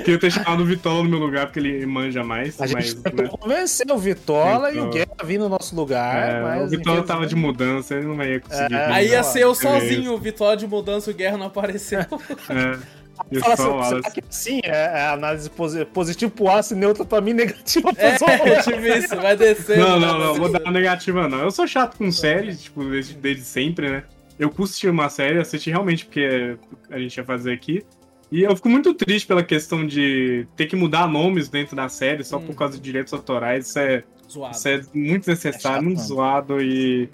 Queria 0.03 0.19
ter 0.19 0.31
chamado 0.31 0.63
o 0.63 0.65
Vitola 0.65 1.03
no 1.03 1.09
meu 1.09 1.19
lugar, 1.19 1.45
porque 1.45 1.59
ele 1.59 1.85
manja 1.85 2.23
mais. 2.23 2.59
A 2.59 2.65
gente 2.65 2.97
mas, 2.97 3.13
né? 3.13 3.27
convenceu 3.27 3.85
o 3.95 3.97
Vitola 3.97 4.71
e 4.71 4.79
o 4.79 4.89
Guerra 4.89 5.15
vir 5.23 5.37
no 5.37 5.49
nosso 5.49 5.75
lugar. 5.75 6.29
É, 6.29 6.41
mas 6.41 6.63
o 6.63 6.69
Vitola 6.69 7.03
tava 7.03 7.27
de 7.27 7.35
mudança, 7.35 7.95
ele 7.95 8.07
não 8.07 8.23
ia 8.23 8.39
conseguir. 8.39 8.73
É, 8.73 8.85
aí 8.87 9.09
ia 9.09 9.23
ser 9.23 9.41
eu 9.41 9.53
sozinho, 9.53 10.13
o 10.13 10.17
Vitola 10.17 10.57
de 10.57 10.67
mudança, 10.67 11.11
o 11.11 11.13
Guerra 11.13 11.37
não 11.37 11.47
apareceu. 11.47 11.99
É. 11.99 13.05
Fala 13.39 13.81
assim, 13.81 14.01
que 14.11 14.21
sim, 14.29 14.59
é, 14.63 14.69
é 14.69 15.07
análise 15.07 15.49
positivo 15.93 16.31
pro 16.31 16.49
aço 16.49 16.73
e 16.73 16.77
neutra 16.77 17.05
pra 17.05 17.21
mim, 17.21 17.33
negativa 17.33 17.93
pro 17.93 18.03
é, 18.03 18.17
é, 18.51 18.61
tipo 18.61 18.81
isso, 18.81 19.15
vai 19.15 19.37
descer. 19.37 19.77
Não, 19.77 19.99
não, 19.99 20.19
não, 20.19 20.35
vou 20.35 20.51
dar 20.51 20.61
uma 20.61 20.71
negativa 20.71 21.27
não. 21.29 21.39
Eu 21.39 21.51
sou 21.51 21.65
chato 21.65 21.97
com 21.97 22.11
séries, 22.11 22.63
tipo, 22.63 22.83
desde, 22.83 23.13
desde 23.13 23.43
sempre, 23.43 23.89
né? 23.89 24.03
Eu 24.37 24.49
curti 24.49 24.89
uma 24.89 25.09
série, 25.09 25.39
assisti 25.39 25.69
realmente 25.69 26.05
porque 26.05 26.57
a 26.89 26.99
gente 26.99 27.15
ia 27.15 27.23
fazer 27.23 27.53
aqui. 27.53 27.85
E 28.31 28.43
eu 28.43 28.55
fico 28.55 28.69
muito 28.69 28.93
triste 28.93 29.27
pela 29.27 29.43
questão 29.43 29.85
de 29.85 30.47
ter 30.55 30.65
que 30.65 30.75
mudar 30.75 31.07
nomes 31.07 31.47
dentro 31.49 31.75
da 31.75 31.87
série 31.89 32.23
só 32.23 32.37
hum. 32.37 32.45
por 32.45 32.55
causa 32.55 32.77
de 32.77 32.83
direitos 32.83 33.13
autorais. 33.13 33.67
Isso 33.67 33.79
é, 33.79 34.03
zoado. 34.29 34.55
Isso 34.55 34.67
é 34.67 34.81
muito 34.93 35.29
necessário, 35.29 35.57
é 35.57 35.59
chato, 35.59 35.83
muito 35.83 36.01
zoado 36.01 36.61
e. 36.61 37.09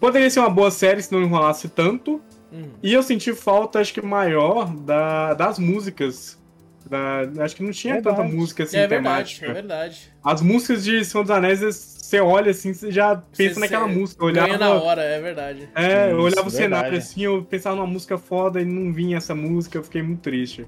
Poderia 0.00 0.30
ser 0.30 0.40
uma 0.40 0.48
boa 0.50 0.70
série 0.70 1.02
se 1.02 1.12
não 1.12 1.22
enrolasse 1.22 1.68
tanto. 1.68 2.20
Hum. 2.52 2.70
E 2.82 2.92
eu 2.92 3.02
senti 3.02 3.34
falta, 3.34 3.80
acho 3.80 3.92
que 3.92 4.00
maior, 4.00 4.74
da, 4.74 5.34
das 5.34 5.58
músicas. 5.58 6.42
Da, 6.88 7.22
acho 7.42 7.56
que 7.56 7.62
não 7.62 7.70
tinha 7.70 7.94
verdade. 7.94 8.16
tanta 8.16 8.28
música 8.28 8.64
assim, 8.64 8.76
é 8.76 8.86
temática. 8.86 9.46
Verdade, 9.46 9.58
é 9.58 9.62
verdade. 9.62 10.12
As 10.22 10.42
músicas 10.42 10.84
de 10.84 11.04
Senhor 11.04 11.22
dos 11.22 11.30
Anéis, 11.30 11.60
você 11.60 12.20
olha 12.20 12.50
assim, 12.50 12.74
você 12.74 12.92
já 12.92 13.16
pensa 13.16 13.54
você, 13.54 13.60
naquela 13.60 13.86
música. 13.86 14.22
Eu 14.22 14.26
olhava, 14.26 14.46
ganha 14.48 14.58
na 14.58 14.72
hora, 14.74 15.02
é 15.02 15.20
verdade. 15.20 15.68
É, 15.74 16.12
eu 16.12 16.20
olhava 16.20 16.48
Isso, 16.48 16.48
o 16.48 16.50
cenário 16.50 16.90
verdade. 16.90 16.96
assim, 16.96 17.22
eu 17.22 17.42
pensava 17.42 17.76
numa 17.76 17.86
música 17.86 18.18
foda 18.18 18.60
e 18.60 18.64
não 18.64 18.92
vinha 18.92 19.16
essa 19.16 19.34
música, 19.34 19.78
eu 19.78 19.82
fiquei 19.82 20.02
muito 20.02 20.20
triste. 20.20 20.66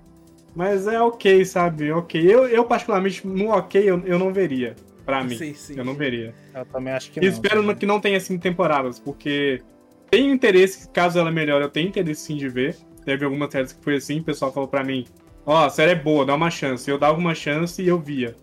Mas 0.54 0.86
é 0.86 0.98
ok, 0.98 1.44
sabe? 1.44 1.92
Ok. 1.92 2.18
Eu, 2.18 2.48
eu 2.48 2.64
particularmente, 2.64 3.26
no 3.26 3.50
ok, 3.50 3.82
eu, 3.82 4.02
eu 4.06 4.18
não 4.18 4.32
veria. 4.32 4.74
Pra 5.04 5.22
mim. 5.22 5.36
Sim, 5.36 5.54
sim. 5.54 5.74
Eu 5.76 5.84
não 5.84 5.94
veria. 5.94 6.34
Eu 6.54 6.64
também 6.64 6.92
acho 6.92 7.12
que 7.12 7.20
e 7.20 7.22
não. 7.22 7.28
espero 7.28 7.60
também. 7.60 7.76
que 7.76 7.86
não 7.86 8.00
tenha 8.00 8.16
assim 8.16 8.38
temporadas, 8.38 8.98
porque 8.98 9.62
tenho 10.10 10.32
interesse, 10.32 10.88
caso 10.88 11.18
ela 11.18 11.30
melhore, 11.30 11.62
eu 11.62 11.70
tenho 11.70 11.88
interesse 11.88 12.22
sim 12.22 12.36
de 12.36 12.48
ver. 12.48 12.74
Teve 13.04 13.24
algumas 13.24 13.52
séries 13.52 13.72
que 13.72 13.84
foi 13.84 13.96
assim, 13.96 14.18
o 14.18 14.24
pessoal 14.24 14.52
falou 14.52 14.68
pra 14.68 14.82
mim, 14.82 15.06
ó, 15.46 15.62
oh, 15.62 15.64
a 15.64 15.70
série 15.70 15.92
é 15.92 15.94
boa, 15.94 16.26
dá 16.26 16.34
uma 16.34 16.50
chance. 16.50 16.90
Eu 16.90 16.98
dava 16.98 17.16
uma 17.16 17.34
chance 17.34 17.80
e 17.80 17.88
eu 17.88 17.98
via. 17.98 18.36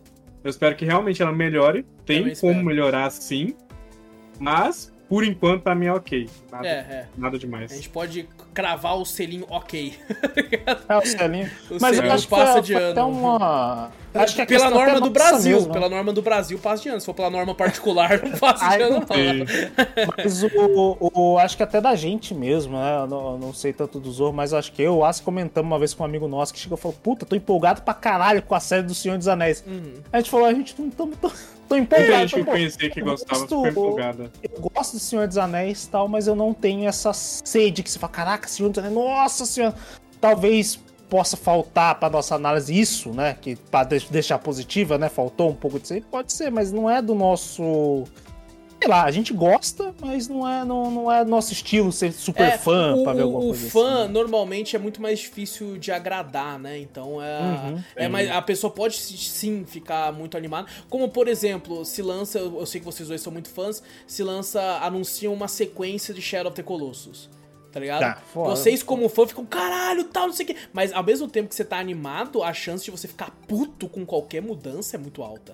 Eu 0.44 0.50
espero 0.50 0.76
que 0.76 0.86
realmente 0.86 1.22
ela 1.22 1.32
melhore. 1.32 1.86
Tem 2.06 2.36
como 2.36 2.64
melhorar 2.64 3.10
sim. 3.12 3.56
Mas 4.40 4.94
por 5.14 5.24
enquanto, 5.24 5.62
pra 5.62 5.76
mim 5.76 5.86
é 5.86 5.94
ok. 5.94 6.28
Nada, 6.52 6.68
é, 6.68 6.72
é. 6.72 7.08
nada 7.16 7.38
demais. 7.38 7.72
A 7.72 7.76
gente 7.76 7.90
pode 7.90 8.28
cravar 8.52 8.98
o 8.98 9.06
selinho 9.06 9.46
ok. 9.48 9.94
é, 10.90 10.98
o 10.98 11.06
selinho. 11.06 11.52
O 11.70 11.78
Mas 11.80 11.96
selinho 11.96 12.06
eu 12.06 12.12
acho 12.14 12.28
passa 12.28 12.56
que 12.56 12.68
de 12.68 12.74
ano. 12.74 12.92
Até 12.92 13.04
uma... 13.04 13.92
Acho 14.14 14.36
que 14.36 14.46
pela 14.46 14.70
norma 14.70 15.02
do 15.02 15.10
Brasil. 15.10 15.58
Mesmo. 15.58 15.74
Pela 15.74 15.90
norma 15.90 16.14
do 16.14 16.22
Brasil, 16.22 16.60
passa 16.60 16.84
de 16.84 16.90
ano. 16.90 17.00
Se 17.00 17.06
for 17.06 17.14
pela 17.14 17.30
norma 17.30 17.56
particular, 17.56 18.22
não 18.24 18.38
passa 18.38 18.78
de 18.78 18.84
ano, 18.84 19.00
não. 19.00 20.06
Mas 20.18 20.44
o, 20.44 20.48
o, 21.00 21.12
o, 21.14 21.38
Acho 21.38 21.58
que 21.58 21.64
até 21.64 21.82
da 21.82 21.96
gente 21.96 22.34
mesmo, 22.34 22.78
né? 22.78 22.98
Eu 23.02 23.08
não, 23.08 23.38
não 23.38 23.54
sei 23.54 23.74
tanto 23.74 24.00
do 24.00 24.12
Zorro, 24.12 24.34
mas 24.34 24.54
acho 24.54 24.72
que 24.72 24.82
eu 24.82 24.98
o 24.98 25.06
As 25.06 25.20
comentamos 25.20 25.72
uma 25.72 25.80
vez 25.80 25.94
com 25.94 26.04
um 26.04 26.06
amigo 26.06 26.28
nosso 26.28 26.54
que 26.54 26.60
chegou 26.60 26.78
e 26.78 26.82
falou: 26.82 26.98
Puta, 27.02 27.26
tô 27.26 27.36
empolgado 27.36 27.82
pra 27.82 27.94
caralho 27.94 28.42
com 28.42 28.56
a 28.56 28.60
série 28.60 28.84
do 28.84 28.94
Senhor 28.94 29.18
dos 29.18 29.28
Anéis. 29.28 29.64
Uhum. 29.66 29.94
A 30.12 30.18
gente 30.18 30.30
falou: 30.30 30.46
A 30.46 30.54
gente 30.54 30.76
não 30.80 30.88
estamos 30.88 31.18
tô 31.68 31.76
empolgado. 31.76 32.12
Tem 32.12 32.28
gente 32.28 32.36
que 32.36 32.44
conhecia 32.44 32.90
que 32.90 33.02
gostava, 33.02 33.42
gosto, 33.42 33.68
empolgada. 33.68 34.32
Eu 34.42 34.62
gosto 34.62 34.94
do 34.94 35.00
Senhor 35.00 35.28
dos 35.28 35.38
Anéis 35.38 35.86
e 35.86 35.90
tal, 35.90 36.08
mas 36.08 36.28
eu 36.28 36.36
não 36.36 36.54
tenho 36.54 36.88
essa 36.88 37.14
sede 37.14 37.82
que 37.84 37.90
você 37.90 38.00
fala, 38.00 38.12
caraca, 38.12 38.48
Senhor 38.48 38.70
dos 38.70 38.80
Anéis, 38.80 38.94
nossa 38.94 39.46
senhora. 39.46 39.76
Talvez 40.20 40.80
possa 41.14 41.38
faltar 41.38 42.00
para 42.00 42.10
nossa 42.10 42.34
análise 42.34 42.76
isso, 42.76 43.12
né? 43.12 43.38
Que 43.40 43.56
para 43.56 43.88
deixar 44.10 44.40
positiva, 44.40 44.98
né? 44.98 45.10
Faltou 45.10 45.52
um 45.52 45.54
pouco 45.54 45.80
disso 45.80 45.94
aí, 45.94 46.02
pode 46.02 46.34
ser, 46.34 46.52
mas 46.52 46.72
não 46.72 46.90
é 46.90 47.04
do 47.04 47.14
nosso 47.14 48.04
sei 48.80 48.90
lá, 48.90 49.04
a 49.04 49.12
gente 49.12 49.32
gosta, 49.32 49.94
mas 50.02 50.28
não 50.28 50.50
é, 50.50 50.66
não, 50.66 50.90
não 50.90 51.12
é 51.12 51.24
nosso 51.24 51.54
estilo 51.54 51.92
ser 51.92 52.12
super 52.12 52.48
é, 52.48 52.58
fã 52.58 52.96
o, 52.96 53.04
pra 53.04 53.14
ver 53.14 53.22
alguma 53.22 53.42
coisa. 53.42 53.68
O 53.68 53.70
fã 53.70 54.04
assim. 54.06 54.12
normalmente 54.12 54.76
é 54.76 54.80
muito 54.80 55.00
mais 55.04 55.20
difícil 55.20 55.78
de 55.78 55.92
agradar, 55.92 56.58
né? 56.58 56.80
Então 56.80 57.22
é, 57.22 57.42
uhum, 57.42 57.84
é 57.96 58.08
mais, 58.10 58.32
a 58.32 58.42
pessoa 58.42 58.74
pode 58.74 58.98
sim 58.98 59.64
ficar 59.68 60.12
muito 60.12 60.36
animada. 60.36 60.68
Como 60.90 61.08
por 61.10 61.28
exemplo, 61.28 61.86
se 61.86 62.02
lança, 62.02 62.40
eu 62.40 62.66
sei 62.66 62.82
que 62.82 62.86
vocês 62.86 63.08
dois 63.08 63.22
são 63.22 63.32
muito 63.32 63.50
fãs, 63.50 63.84
se 64.08 64.24
lança, 64.24 64.80
anunciam 64.82 65.32
uma 65.32 65.48
sequência 65.48 66.12
de 66.12 66.24
Shadow 66.24 66.52
of 66.52 66.56
the 66.56 66.64
Colossus 66.64 67.30
tá 67.74 67.80
ligado? 67.80 68.00
Tá, 68.02 68.22
Vocês, 68.34 68.84
como 68.84 69.10
fã, 69.10 69.26
ficam 69.26 69.44
caralho, 69.46 70.04
tal, 70.04 70.28
não 70.28 70.34
sei 70.34 70.46
o 70.46 70.48
quê. 70.48 70.56
Mas 70.72 70.94
ao 70.94 71.04
mesmo 71.04 71.28
tempo 71.28 71.50
que 71.50 71.56
você 71.56 71.66
tá 71.66 71.80
animado, 71.80 72.44
a 72.44 72.54
chance 72.54 72.86
de 72.86 72.92
você 72.92 73.08
ficar 73.08 73.32
puto 73.48 73.90
com 73.90 74.06
qualquer 74.06 74.42
mudança 74.42 74.96
é 74.96 75.00
muito 75.00 75.24
alta. 75.24 75.54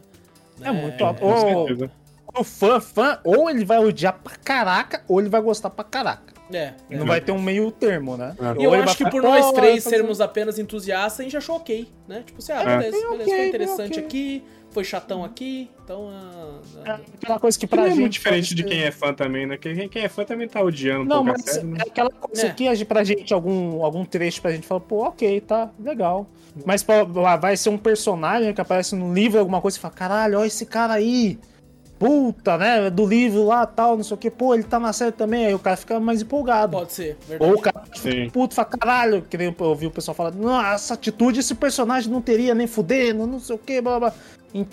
Né? 0.57 0.67
É 0.67 0.71
muito 0.71 1.03
alta. 1.03 1.23
É, 1.23 1.89
o 2.37 2.43
fã, 2.43 2.79
fã, 2.79 3.19
ou 3.23 3.49
ele 3.49 3.65
vai 3.65 3.79
odiar 3.79 4.19
pra 4.21 4.35
caraca, 4.35 5.03
ou 5.07 5.19
ele 5.19 5.29
vai 5.29 5.41
gostar 5.41 5.69
pra 5.69 5.83
caraca. 5.83 6.33
É. 6.51 6.73
Não 6.89 7.03
é. 7.03 7.07
vai 7.07 7.21
ter 7.21 7.31
um 7.31 7.41
meio 7.41 7.71
termo, 7.71 8.17
né? 8.17 8.35
É. 8.39 8.61
E 8.61 8.65
eu 8.65 8.73
acho 8.73 8.97
que 8.97 9.09
por 9.09 9.21
nós 9.21 9.51
três 9.53 9.83
sermos 9.83 10.19
apenas 10.19 10.59
entusiastas, 10.59 11.21
a 11.21 11.23
gente 11.23 11.37
achou 11.37 11.55
ok, 11.55 11.87
né? 12.07 12.23
Tipo 12.25 12.39
assim, 12.39 12.51
ah, 12.51 12.61
é. 12.61 12.65
beleza, 12.65 12.91
beleza, 12.91 13.23
okay, 13.23 13.35
foi 13.37 13.47
interessante 13.47 13.91
okay. 13.93 14.03
aqui, 14.03 14.43
foi 14.71 14.83
chatão 14.83 15.23
aqui, 15.23 15.69
então. 15.83 16.09
Ah, 16.85 16.99
é 16.99 17.15
aquela 17.15 17.39
coisa 17.39 17.57
que 17.57 17.65
pra 17.65 17.83
gente. 17.87 17.97
é 17.97 17.99
muito 18.01 18.13
diferente 18.13 18.53
de 18.53 18.63
quem 18.63 18.83
é 18.83 18.91
fã 18.91 19.13
também, 19.13 19.45
né? 19.45 19.57
Quem, 19.57 19.89
quem 19.89 20.03
é 20.03 20.09
fã 20.09 20.23
também 20.23 20.47
tá 20.47 20.61
odiando 20.61 21.05
Não, 21.05 21.23
mas 21.23 21.41
série, 21.43 21.65
né? 21.65 21.77
é 21.79 21.89
aquela 21.89 22.11
coisa 22.11 22.47
é. 22.47 22.51
que 22.51 22.85
pra 22.85 23.03
gente, 23.03 23.33
algum, 23.33 23.83
algum 23.83 24.05
trecho 24.05 24.41
pra 24.41 24.51
gente 24.51 24.67
fala, 24.67 24.79
pô, 24.79 25.07
ok, 25.07 25.41
tá, 25.41 25.69
legal. 25.79 26.27
Mas 26.65 26.83
pra, 26.83 27.03
vai 27.03 27.55
ser 27.57 27.69
um 27.69 27.77
personagem 27.77 28.53
que 28.53 28.61
aparece 28.61 28.95
no 28.95 29.13
livro, 29.13 29.39
alguma 29.39 29.61
coisa, 29.61 29.77
e 29.77 29.81
fala, 29.81 29.93
caralho, 29.93 30.39
olha 30.39 30.47
esse 30.47 30.65
cara 30.65 30.93
aí 30.93 31.39
puta, 31.99 32.57
né? 32.57 32.89
Do 32.89 33.05
livro 33.05 33.45
lá 33.45 33.65
tal, 33.65 33.97
não 33.97 34.03
sei 34.03 34.15
o 34.15 34.17
que, 34.17 34.31
pô, 34.31 34.53
ele 34.53 34.63
tá 34.63 34.79
na 34.79 34.93
série 34.93 35.11
também, 35.11 35.45
aí 35.45 35.53
o 35.53 35.59
cara 35.59 35.75
fica 35.75 35.99
mais 35.99 36.21
empolgado. 36.21 36.77
Pode 36.77 36.93
ser, 36.93 37.17
verdade. 37.27 37.51
Ou 37.51 37.59
o 37.59 37.61
cara 37.61 37.83
fica 37.93 38.31
puto, 38.31 38.55
fala, 38.55 38.67
caralho, 38.69 39.21
que 39.21 39.37
nem 39.37 39.47
eu 39.47 39.65
ouvi 39.67 39.85
o 39.85 39.91
pessoal 39.91 40.15
falando, 40.15 40.37
nossa, 40.37 40.75
essa 40.75 40.93
atitude 40.93 41.41
esse 41.41 41.53
personagem 41.53 42.09
não 42.09 42.21
teria 42.21 42.55
nem 42.55 42.65
fudendo, 42.65 43.27
não 43.27 43.39
sei 43.39 43.55
o 43.55 43.59
que, 43.59 43.81
blá 43.81 43.99
blá. 43.99 44.13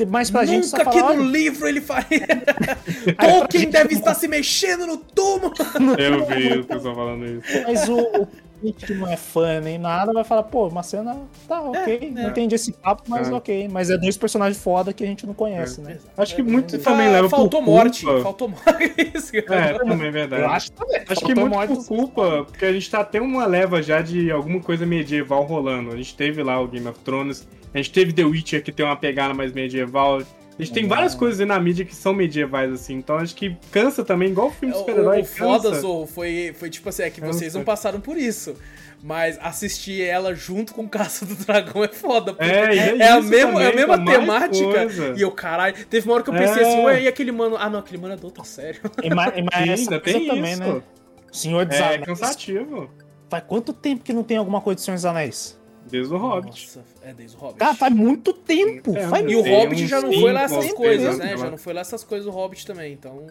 Mais 0.08 0.30
pra 0.30 0.40
Nunca 0.40 0.52
gente 0.52 0.72
Nunca 0.72 0.90
que 0.90 1.02
no 1.02 1.22
livro 1.22 1.68
ele 1.68 1.80
faria. 1.80 2.26
Tolkien 3.20 3.68
deve 3.68 3.94
estar 3.94 4.14
se 4.16 4.26
mexendo 4.26 4.86
no 4.86 4.96
túmulo. 4.96 5.52
Eu 5.98 6.24
vi 6.26 6.58
o 6.58 6.64
pessoal 6.64 6.94
falando 6.94 7.26
isso. 7.26 7.62
Mas 7.66 7.88
o, 7.88 8.26
gente 8.62 8.86
que 8.86 8.94
não 8.94 9.08
é 9.08 9.16
fã 9.16 9.60
nem 9.60 9.78
nada 9.78 10.12
vai 10.12 10.24
falar, 10.24 10.44
pô, 10.44 10.68
uma 10.68 10.82
cena 10.82 11.16
tá 11.46 11.56
é, 11.56 11.60
ok, 11.60 11.98
é, 12.02 12.10
não 12.10 12.30
entendi 12.30 12.54
esse 12.54 12.72
papo, 12.72 13.02
mas 13.06 13.28
é. 13.28 13.32
ok. 13.32 13.68
Mas 13.70 13.90
é 13.90 13.98
dois 13.98 14.16
personagens 14.16 14.62
foda 14.62 14.92
que 14.92 15.04
a 15.04 15.06
gente 15.06 15.26
não 15.26 15.34
conhece, 15.34 15.80
né? 15.80 15.98
Acho 16.16 16.34
que 16.34 16.42
muito 16.42 16.78
também 16.78 17.08
leva 17.08 17.28
faltou 17.28 17.62
por 17.62 17.70
morte, 17.70 18.04
culpa. 18.04 18.22
faltou 18.22 18.48
morte. 18.48 18.66
é, 19.50 19.78
também 19.78 20.08
é 20.08 20.10
verdade. 20.10 20.42
Eu 20.42 20.50
acho, 20.50 20.72
também. 20.72 21.02
acho 21.08 21.24
que 21.24 21.34
muito 21.34 21.74
por 21.74 21.86
culpa, 21.86 22.44
porque 22.44 22.64
a 22.64 22.72
gente 22.72 22.90
tá 22.90 23.04
tendo 23.04 23.24
uma 23.24 23.46
leva 23.46 23.82
já 23.82 24.00
de 24.00 24.30
alguma 24.30 24.60
coisa 24.60 24.86
medieval 24.86 25.44
rolando. 25.44 25.92
A 25.92 25.96
gente 25.96 26.16
teve 26.16 26.42
lá 26.42 26.60
o 26.60 26.66
Game 26.66 26.86
of 26.88 26.98
Thrones, 27.00 27.46
a 27.76 27.82
gente 27.82 27.92
teve 27.92 28.10
The 28.10 28.24
Witcher 28.24 28.62
que 28.62 28.72
tem 28.72 28.86
uma 28.86 28.96
pegada 28.96 29.34
mais 29.34 29.52
medieval. 29.52 30.22
A 30.58 30.62
gente 30.62 30.72
tem 30.72 30.88
várias 30.88 31.14
coisas 31.14 31.38
aí 31.38 31.46
na 31.46 31.60
mídia 31.60 31.84
que 31.84 31.94
são 31.94 32.14
medievais, 32.14 32.72
assim, 32.72 32.94
então 32.94 33.18
acho 33.18 33.36
que 33.36 33.54
cansa 33.70 34.02
também, 34.02 34.30
igual 34.30 34.46
o 34.46 34.50
filme 34.50 34.72
de 34.72 34.80
super-herói. 34.80 35.18
O, 35.18 35.20
o 35.20 35.24
foda, 35.26 35.74
Zorro, 35.74 36.06
foi, 36.06 36.54
foi 36.58 36.70
tipo 36.70 36.88
assim, 36.88 37.02
é 37.02 37.10
que 37.10 37.20
cansa. 37.20 37.38
vocês 37.38 37.54
não 37.54 37.62
passaram 37.62 38.00
por 38.00 38.16
isso. 38.16 38.56
Mas 39.02 39.38
assistir 39.42 40.00
ela 40.00 40.34
junto 40.34 40.72
com 40.72 40.88
Caça 40.88 41.26
do 41.26 41.34
Dragão 41.34 41.84
é 41.84 41.88
foda. 41.88 42.34
É, 42.38 42.48
é, 42.48 42.76
é, 42.76 42.98
é, 42.98 43.08
a 43.10 43.20
mesma, 43.20 43.62
é 43.62 43.70
a 43.70 43.76
mesma 43.76 44.02
temática. 44.02 44.86
E 45.14 45.20
eu, 45.20 45.30
caralho, 45.30 45.76
teve 45.84 46.08
uma 46.08 46.14
hora 46.14 46.24
que 46.24 46.30
eu 46.30 46.34
pensei 46.34 46.62
é. 46.62 46.66
assim, 46.66 46.84
ué, 46.84 47.02
e 47.02 47.08
aquele 47.08 47.30
mano. 47.30 47.58
Ah, 47.58 47.68
não, 47.68 47.80
aquele 47.80 48.00
mano 48.00 48.14
é 48.14 48.16
do 48.16 48.24
outra 48.24 48.42
série. 48.42 48.78
E, 49.02 49.10
ma, 49.14 49.28
e 49.36 49.42
mais 49.42 49.80
ainda 49.80 50.00
tem 50.00 50.22
isso. 50.22 50.34
também, 50.34 50.56
né? 50.56 50.82
Senhor 51.30 51.66
dos 51.66 51.76
é, 51.76 51.84
Anéis. 51.84 52.00
É 52.00 52.04
cansativo. 52.06 52.90
Faz 53.28 53.44
quanto 53.46 53.74
tempo 53.74 54.02
que 54.02 54.14
não 54.14 54.22
tem 54.22 54.38
alguma 54.38 54.62
coisa 54.62 54.76
de 54.76 54.82
Senhor 54.82 54.94
dos 54.94 55.04
Anéis? 55.04 55.58
Desde 55.90 56.12
o 56.12 56.16
Hobbit. 56.16 56.66
Nossa, 56.66 56.84
é 57.02 57.14
desde 57.14 57.36
o 57.36 57.40
Hobbit. 57.40 57.58
Cara, 57.58 57.74
faz 57.74 57.94
muito 57.94 58.32
tempo. 58.32 58.96
É, 58.96 59.08
faz 59.08 59.30
e 59.30 59.36
o 59.36 59.42
Hobbit 59.42 59.86
já 59.86 60.00
não 60.00 60.12
foi 60.12 60.32
lá 60.32 60.42
essas 60.42 60.72
coisas, 60.72 61.18
né? 61.18 61.36
Já 61.36 61.50
não 61.50 61.58
foi 61.58 61.72
lá 61.72 61.80
essas 61.80 62.04
coisas 62.04 62.26
do 62.26 62.32
Hobbit 62.32 62.66
também, 62.66 62.92
então. 62.92 63.26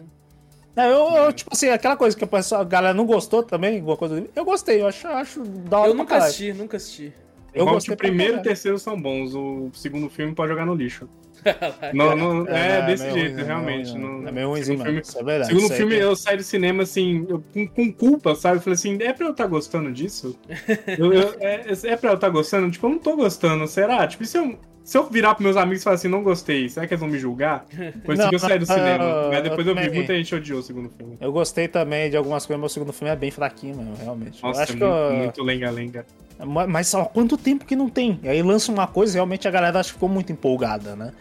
É, 0.76 0.86
eu, 0.86 1.08
eu, 1.16 1.32
tipo 1.32 1.50
assim, 1.52 1.68
aquela 1.68 1.96
coisa 1.96 2.14
que 2.14 2.22
a, 2.22 2.26
pessoa, 2.26 2.60
a 2.60 2.64
galera 2.64 2.92
não 2.92 3.06
gostou 3.06 3.42
também, 3.42 3.76
alguma 3.78 3.96
coisa. 3.96 4.26
Eu 4.36 4.44
gostei, 4.44 4.82
eu 4.82 4.86
acho, 4.86 5.06
acho 5.08 5.42
da 5.42 5.78
hora. 5.78 5.90
Eu 5.90 5.94
nunca 5.94 6.16
assisti, 6.18 6.52
nunca 6.52 6.76
assisti. 6.76 7.12
Eu 7.54 7.64
gostei 7.64 7.94
o 7.94 7.96
primeiro 7.96 8.36
e 8.36 8.40
o 8.40 8.42
terceiro 8.42 8.78
são 8.78 9.00
bons, 9.00 9.34
o 9.34 9.70
segundo 9.72 10.10
filme 10.10 10.34
pode 10.34 10.50
jogar 10.50 10.66
no 10.66 10.74
lixo. 10.74 11.08
Não, 11.92 12.16
não, 12.16 12.48
é, 12.48 12.78
é, 12.78 12.86
desse 12.86 13.06
é 13.06 13.12
jeito, 13.12 13.34
ruim, 13.36 13.44
realmente. 13.44 13.90
É, 13.90 13.98
não, 13.98 14.28
é 14.28 14.32
meio 14.32 14.48
ruimzinho, 14.48 14.82
filme, 14.82 15.00
isso 15.00 15.18
é 15.18 15.22
verdade. 15.22 15.54
Segundo 15.54 15.72
filme, 15.72 15.94
eu 15.96 16.16
saí 16.16 16.36
do 16.36 16.42
cinema, 16.42 16.82
assim, 16.82 17.26
eu, 17.28 17.42
com, 17.52 17.66
com, 17.66 17.92
culpa, 17.92 18.34
sabe? 18.34 18.56
Eu 18.56 18.60
falei 18.60 18.74
assim, 18.74 18.98
é 19.00 19.12
pra 19.12 19.26
eu 19.26 19.30
estar 19.30 19.44
tá 19.44 19.50
gostando 19.50 19.92
disso? 19.92 20.38
eu, 20.98 21.12
eu, 21.12 21.34
é, 21.40 21.66
é 21.70 21.96
pra 21.96 22.10
eu 22.10 22.14
estar 22.14 22.18
tá 22.18 22.28
gostando? 22.28 22.70
Tipo, 22.70 22.86
eu 22.86 22.90
não 22.90 22.98
tô 22.98 23.16
gostando, 23.16 23.66
será? 23.66 24.06
Tipo, 24.06 24.24
se 24.24 24.38
eu, 24.38 24.58
se 24.86 24.96
eu 24.96 25.02
virar 25.10 25.34
pros 25.34 25.44
meus 25.44 25.56
amigos 25.56 25.80
e 25.80 25.84
falar 25.84 25.96
assim, 25.96 26.06
não 26.06 26.22
gostei, 26.22 26.68
será 26.68 26.86
que 26.86 26.94
eles 26.94 27.00
vão 27.00 27.08
me 27.08 27.18
julgar? 27.18 27.66
Pois 28.04 28.16
não, 28.16 28.30
eu 28.30 28.38
saí 28.38 28.56
do 28.56 28.66
cinema. 28.66 29.28
Mas 29.30 29.42
depois 29.42 29.66
eu, 29.66 29.74
eu 29.74 29.82
vi, 29.82 29.90
muita 29.90 30.14
gente 30.14 30.32
odiou 30.32 30.60
o 30.60 30.62
segundo 30.62 30.88
filme. 30.90 31.16
Eu 31.20 31.32
gostei 31.32 31.66
também 31.66 32.08
de 32.08 32.16
algumas 32.16 32.46
coisas, 32.46 32.60
mas 32.60 32.70
o 32.70 32.74
segundo 32.74 32.92
filme 32.92 33.12
é 33.12 33.16
bem 33.16 33.32
fraquinho, 33.32 33.76
mano, 33.76 33.94
realmente. 34.00 34.40
Nossa, 34.40 34.60
eu 34.60 34.62
acho 34.62 34.84
é 34.84 35.16
muito, 35.16 35.42
lenga-lenga. 35.42 36.06
Mas 36.68 36.88
só 36.88 37.04
quanto 37.04 37.36
tempo 37.36 37.64
que 37.64 37.74
não 37.74 37.88
tem? 37.88 38.20
E 38.22 38.28
aí 38.28 38.42
lança 38.42 38.70
uma 38.70 38.86
coisa, 38.86 39.14
realmente 39.14 39.48
a 39.48 39.50
galera 39.50 39.80
acho 39.80 39.88
que 39.88 39.94
ficou 39.94 40.08
muito 40.08 40.30
empolgada, 40.30 40.94
né? 40.94 41.12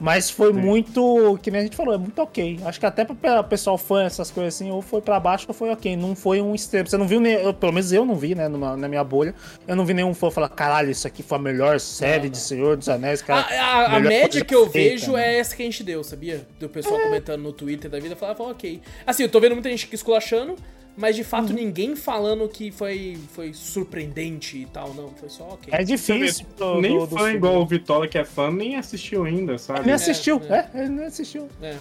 Mas 0.00 0.30
foi 0.30 0.52
Sim. 0.52 0.60
muito, 0.60 1.38
que 1.42 1.50
nem 1.50 1.60
a 1.60 1.64
gente 1.64 1.76
falou, 1.76 1.94
é 1.94 1.98
muito 1.98 2.20
ok. 2.20 2.58
Acho 2.64 2.80
que 2.80 2.86
até 2.86 3.04
pra 3.04 3.42
pessoal 3.42 3.76
fã, 3.76 4.04
essas 4.04 4.30
coisas 4.30 4.54
assim, 4.54 4.70
ou 4.70 4.80
foi 4.80 5.02
para 5.02 5.20
baixo 5.20 5.44
ou 5.46 5.54
foi 5.54 5.70
ok. 5.70 5.94
Não 5.94 6.16
foi 6.16 6.40
um 6.40 6.54
extremo. 6.54 6.88
Você 6.88 6.96
não 6.96 7.06
viu, 7.06 7.20
nem, 7.20 7.34
eu, 7.34 7.52
pelo 7.52 7.72
menos 7.72 7.92
eu 7.92 8.04
não 8.06 8.14
vi, 8.14 8.34
né, 8.34 8.48
numa, 8.48 8.76
na 8.76 8.88
minha 8.88 9.04
bolha. 9.04 9.34
Eu 9.68 9.76
não 9.76 9.84
vi 9.84 9.92
nenhum 9.92 10.14
fã 10.14 10.30
falar, 10.30 10.48
caralho, 10.48 10.90
isso 10.90 11.06
aqui 11.06 11.22
foi 11.22 11.36
a 11.36 11.40
melhor 11.40 11.78
série 11.78 12.24
não, 12.24 12.30
de 12.30 12.38
Senhor 12.38 12.76
dos 12.78 12.88
Anéis. 12.88 13.20
Cara, 13.20 13.42
a, 13.42 13.92
a, 13.92 13.96
a 13.96 14.00
média 14.00 14.42
que 14.42 14.54
eu 14.54 14.68
feita, 14.70 14.96
vejo 14.96 15.12
né? 15.12 15.34
é 15.34 15.38
essa 15.38 15.54
que 15.54 15.62
a 15.62 15.66
gente 15.66 15.84
deu, 15.84 16.02
sabia? 16.02 16.46
Do 16.58 16.68
pessoal 16.68 16.98
é. 16.98 17.04
comentando 17.04 17.42
no 17.42 17.52
Twitter 17.52 17.90
da 17.90 18.00
vida, 18.00 18.16
falava, 18.16 18.44
ok. 18.44 18.80
Assim, 19.06 19.24
eu 19.24 19.28
tô 19.28 19.38
vendo 19.38 19.52
muita 19.52 19.68
gente 19.68 19.86
esculachando, 19.92 20.56
mas 20.96 21.16
de 21.16 21.24
fato 21.24 21.48
uhum. 21.48 21.54
ninguém 21.54 21.96
falando 21.96 22.48
que 22.48 22.70
foi, 22.70 23.18
foi 23.32 23.52
surpreendente 23.52 24.58
e 24.58 24.66
tal, 24.66 24.92
não. 24.94 25.08
Foi 25.10 25.28
só 25.28 25.44
ok. 25.44 25.72
É 25.72 25.82
difícil. 25.82 26.46
Do, 26.56 26.80
nem 26.80 26.98
do, 26.98 27.06
do 27.06 27.16
fã 27.16 27.32
igual 27.32 27.60
o 27.60 27.66
Vitola, 27.66 28.06
que 28.06 28.18
é 28.18 28.24
fã, 28.24 28.50
nem 28.50 28.76
assistiu 28.76 29.24
ainda, 29.24 29.56
sabe? 29.58 29.86
Nem 29.86 29.94
assistiu, 29.94 30.40
é, 30.48 30.54
é. 30.54 30.70
é 30.74 30.80
ele 30.82 30.88
nem 30.90 31.04
assistiu. 31.06 31.48
É. 31.62 31.76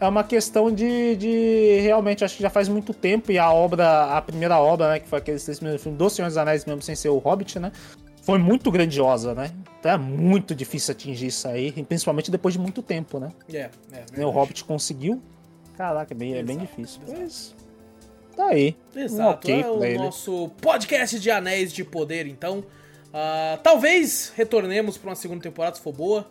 é. 0.00 0.08
uma 0.08 0.24
questão 0.24 0.70
de, 0.70 1.16
de. 1.16 1.80
Realmente, 1.82 2.24
acho 2.24 2.36
que 2.36 2.42
já 2.42 2.50
faz 2.50 2.68
muito 2.68 2.94
tempo 2.94 3.32
e 3.32 3.38
a 3.38 3.50
obra, 3.50 4.16
a 4.16 4.22
primeira 4.22 4.58
obra, 4.58 4.90
né, 4.90 5.00
que 5.00 5.08
foi 5.08 5.18
aquele 5.18 5.38
filme 5.38 5.98
do 5.98 6.10
Senhor 6.10 6.28
dos 6.28 6.36
Anéis, 6.36 6.64
mesmo 6.64 6.82
sem 6.82 6.94
ser 6.94 7.08
o 7.08 7.18
Hobbit, 7.18 7.58
né? 7.58 7.72
Foi 8.22 8.38
muito 8.38 8.70
grandiosa, 8.70 9.34
né? 9.34 9.52
Então 9.78 9.92
é 9.92 9.98
muito 9.98 10.54
difícil 10.54 10.92
atingir 10.92 11.26
isso 11.26 11.46
aí, 11.46 11.70
principalmente 11.84 12.30
depois 12.30 12.54
de 12.54 12.60
muito 12.60 12.82
tempo, 12.82 13.20
né? 13.20 13.30
É, 13.52 13.70
é. 14.16 14.26
O 14.26 14.30
Hobbit 14.30 14.64
conseguiu. 14.64 15.22
Caraca, 15.76 16.12
é 16.12 16.16
bem, 16.16 16.34
é 16.34 16.42
bem 16.42 16.58
difícil. 16.58 17.00
Mas 17.06 17.54
tá 18.36 18.48
aí. 18.48 18.76
Exato, 18.94 19.48
um 19.48 19.56
okay 19.56 19.62
é 19.62 19.70
o 19.70 19.84
ele. 19.84 19.98
nosso 19.98 20.50
podcast 20.60 21.18
de 21.18 21.30
Anéis 21.30 21.72
de 21.72 21.82
Poder, 21.82 22.26
então. 22.26 22.58
Uh, 23.08 23.56
talvez 23.62 24.32
retornemos 24.36 24.98
para 24.98 25.10
uma 25.10 25.16
segunda 25.16 25.42
temporada 25.42 25.76
se 25.76 25.82
for 25.82 25.92
boa. 25.92 26.30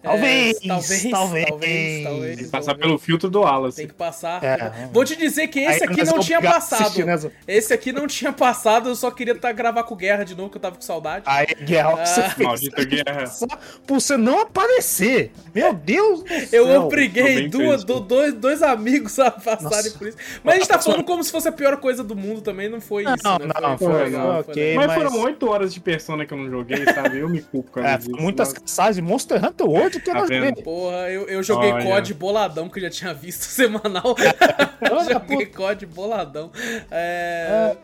Talvez, 0.00 0.56
é, 0.62 0.68
talvez, 0.68 1.10
talvez, 1.10 1.46
talvez, 1.48 2.04
talvez. 2.04 2.36
Tem 2.36 2.44
que 2.44 2.50
passar 2.50 2.74
pelo 2.76 2.98
filtro 2.98 3.28
do 3.28 3.40
Wallace. 3.40 3.76
Tem 3.78 3.88
que 3.88 3.94
passar. 3.94 4.42
É. 4.44 4.88
Vou 4.92 5.04
te 5.04 5.16
dizer 5.16 5.48
que 5.48 5.58
esse 5.58 5.82
Aí 5.82 5.90
aqui 5.90 6.04
não 6.04 6.20
tinha 6.20 6.40
passado. 6.40 6.82
Assistir, 6.82 7.04
né? 7.04 7.18
Esse 7.48 7.74
aqui 7.74 7.90
não 7.90 8.06
tinha 8.06 8.32
passado, 8.32 8.90
eu 8.90 8.94
só 8.94 9.10
queria 9.10 9.34
tá, 9.34 9.50
gravar 9.50 9.82
com 9.82 9.96
Guerra 9.96 10.22
de 10.22 10.36
novo, 10.36 10.50
que 10.50 10.56
eu 10.56 10.60
tava 10.60 10.76
com 10.76 10.82
saudade. 10.82 11.24
Aí, 11.26 11.46
Guerra, 11.46 12.00
ah. 12.00 12.06
você 12.06 12.22
fez. 12.30 12.48
Maldita 12.48 12.84
Guerra. 12.84 13.26
Só 13.26 13.46
por 13.86 14.00
você 14.00 14.16
não 14.16 14.42
aparecer. 14.42 15.32
Meu 15.52 15.74
Deus 15.74 16.22
do 16.22 16.46
céu. 16.46 16.66
Eu 16.68 16.82
obriguei 16.82 17.48
duas, 17.48 17.82
do, 17.82 17.98
dois, 17.98 18.34
dois 18.34 18.62
amigos 18.62 19.18
a 19.18 19.32
passarem 19.32 19.90
por 19.92 20.06
isso. 20.06 20.16
Mas 20.44 20.54
a 20.54 20.58
gente 20.58 20.68
tá 20.68 20.78
falando 20.78 21.02
como 21.02 21.24
se 21.24 21.32
fosse 21.32 21.48
a 21.48 21.52
pior 21.52 21.76
coisa 21.78 22.04
do 22.04 22.14
mundo 22.14 22.40
também, 22.40 22.68
não 22.68 22.80
foi 22.80 23.02
isso, 23.02 23.24
não, 23.24 23.38
né? 23.38 23.52
Não, 23.60 23.76
foi, 23.76 23.92
foi, 23.92 24.04
legal, 24.04 24.44
foi, 24.44 24.52
okay, 24.52 24.74
mas, 24.76 24.86
mas, 24.86 24.96
foram 24.96 25.20
oito 25.24 25.48
horas 25.50 25.74
de 25.74 25.80
Persona 25.80 26.24
que 26.24 26.32
eu 26.32 26.38
não 26.38 26.48
joguei, 26.48 26.84
sabe? 26.84 27.18
Eu 27.18 27.28
me 27.28 27.40
culpo, 27.42 27.72
cara. 27.72 27.88
É, 27.88 27.98
muitas 28.20 28.52
passagens, 28.52 29.04
Monster 29.04 29.44
Hunter 29.44 29.68
Tá 29.90 30.62
Porra, 30.62 31.10
eu, 31.10 31.26
eu 31.28 31.42
joguei 31.42 31.72
Olha. 31.72 31.84
COD 31.84 32.14
boladão, 32.14 32.68
que 32.68 32.78
eu 32.78 32.82
já 32.82 32.90
tinha 32.90 33.14
visto 33.14 33.42
semanal. 33.48 34.14
eu 34.80 35.04
joguei 35.12 35.46
COD 35.46 35.86
boladão. 35.86 36.50
É... 36.90 37.76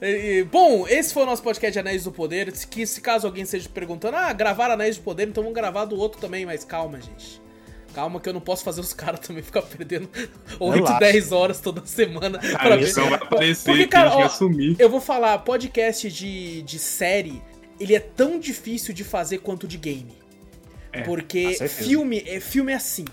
é. 0.00 0.44
bom, 0.44 0.86
esse 0.88 1.12
foi 1.12 1.22
o 1.22 1.26
nosso 1.26 1.42
podcast 1.42 1.72
de 1.72 1.78
Anéis 1.78 2.04
do 2.04 2.12
Poder. 2.12 2.52
Que 2.68 2.86
se 2.86 3.00
caso 3.00 3.26
alguém 3.26 3.44
esteja 3.44 3.68
perguntando, 3.68 4.16
ah, 4.16 4.32
gravar 4.32 4.70
Anéis 4.70 4.96
do 4.96 5.02
Poder, 5.02 5.28
então 5.28 5.42
vamos 5.42 5.54
gravar 5.54 5.84
do 5.84 5.96
outro 5.96 6.20
também, 6.20 6.44
mas 6.44 6.64
calma, 6.64 7.00
gente. 7.00 7.40
Calma 7.96 8.20
que 8.20 8.28
eu 8.28 8.34
não 8.34 8.42
posso 8.42 8.62
fazer 8.62 8.82
os 8.82 8.92
caras 8.92 9.20
também 9.20 9.42
ficar 9.42 9.62
perdendo 9.62 10.06
8, 10.60 10.98
10 10.98 11.32
horas 11.32 11.60
toda 11.60 11.80
semana 11.86 12.38
cara, 12.38 12.58
pra 12.58 12.76
ver. 12.76 12.92
Vai 12.92 13.14
aparecer, 13.14 13.64
Porque, 13.64 13.86
cara, 13.86 14.14
ó, 14.14 14.28
eu 14.78 14.90
vou 14.90 15.00
falar, 15.00 15.38
podcast 15.38 16.10
de, 16.10 16.60
de 16.60 16.78
série, 16.78 17.42
ele 17.80 17.94
é 17.94 18.00
tão 18.00 18.38
difícil 18.38 18.92
de 18.92 19.02
fazer 19.02 19.38
quanto 19.38 19.66
de 19.66 19.78
game. 19.78 20.25
É, 20.98 21.02
Porque 21.02 21.54
filme 21.68 22.22
é 22.26 22.40
filme 22.40 22.72
é 22.72 22.76
assim. 22.76 23.04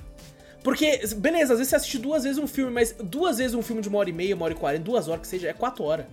Porque, 0.64 1.02
beleza, 1.18 1.54
às 1.54 1.60
vezes 1.60 1.70
você 1.70 1.76
assiste 1.76 2.00
duas 2.00 2.24
vezes 2.24 2.38
um 2.38 2.48
filme, 2.48 2.72
mas 2.72 2.96
duas 3.04 3.38
vezes 3.38 3.54
um 3.54 3.62
filme 3.62 3.82
de 3.82 3.90
uma 3.90 4.00
hora 4.00 4.10
e 4.10 4.14
meia, 4.14 4.34
uma 4.34 4.46
hora 4.46 4.54
e 4.54 4.58
quarenta, 4.58 4.84
duas 4.84 5.10
horas 5.10 5.22
que 5.22 5.28
seja, 5.28 5.50
é 5.50 5.54
quatro 5.54 5.84
horas. 5.84 6.06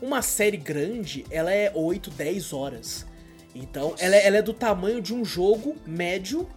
Uma 0.00 0.22
série 0.22 0.56
grande, 0.56 1.26
ela 1.30 1.52
é 1.52 1.72
oito, 1.74 2.08
dez 2.10 2.52
horas. 2.52 3.04
Então, 3.52 3.96
ela 3.98 4.14
é, 4.14 4.26
ela 4.26 4.36
é, 4.36 4.42
do 4.42 4.54
tamanho 4.54 5.02
de 5.02 5.12
um 5.12 5.24
jogo 5.24 5.74
médio 5.84 6.48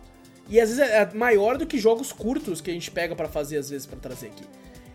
e 0.48 0.60
às 0.60 0.70
vezes 0.70 0.84
é 0.84 1.10
maior 1.16 1.58
do 1.58 1.66
que 1.66 1.80
jogos 1.80 2.12
curtos 2.12 2.62
que 2.62 2.70
a 2.70 2.74
gente 2.74 2.92
pega 2.92 3.16
para 3.16 3.28
fazer, 3.28 3.58
às 3.58 3.72
vezes, 3.72 3.88
para 3.88 3.98
trazer 3.98 4.28
aqui. 4.28 4.44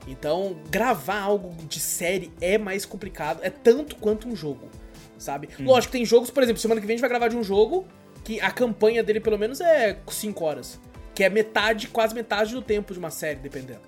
Então, 0.06 0.56
gravar 0.70 1.20
algo 1.20 1.52
de 1.64 1.80
série 1.80 2.30
é 2.40 2.56
mais 2.56 2.86
complicado, 2.86 3.40
é 3.42 3.50
tanto 3.50 3.96
quanto 3.96 4.28
um 4.28 4.36
jogo, 4.36 4.70
sabe? 5.18 5.48
Hum. 5.58 5.64
Lógico, 5.64 5.92
tem 5.92 6.04
jogos, 6.04 6.30
por 6.30 6.44
exemplo, 6.44 6.62
semana 6.62 6.80
que 6.80 6.86
vem 6.86 6.94
a 6.94 6.96
gente 6.96 7.00
vai 7.00 7.10
gravar 7.10 7.26
de 7.26 7.36
um 7.36 7.42
jogo 7.42 7.84
que 8.26 8.40
a 8.40 8.50
campanha 8.50 9.04
dele 9.04 9.20
pelo 9.20 9.38
menos 9.38 9.60
é 9.60 9.96
5 10.08 10.44
horas. 10.44 10.80
Que 11.14 11.22
é 11.22 11.30
metade, 11.30 11.86
quase 11.86 12.12
metade 12.12 12.52
do 12.52 12.60
tempo 12.60 12.92
de 12.92 12.98
uma 12.98 13.08
série, 13.08 13.38
dependendo. 13.38 13.82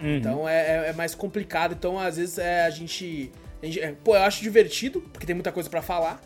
Uhum. 0.00 0.16
Então 0.16 0.48
é, 0.48 0.60
é, 0.60 0.88
é, 0.90 0.92
mais 0.92 1.12
complicado. 1.12 1.74
Então, 1.76 1.98
às 1.98 2.16
vezes, 2.16 2.38
é, 2.38 2.64
a 2.64 2.70
gente. 2.70 3.32
A 3.60 3.66
gente 3.66 3.80
é, 3.80 3.92
pô, 4.04 4.14
eu 4.14 4.22
acho 4.22 4.42
divertido, 4.42 5.00
porque 5.12 5.26
tem 5.26 5.34
muita 5.34 5.50
coisa 5.50 5.68
para 5.68 5.82
falar, 5.82 6.20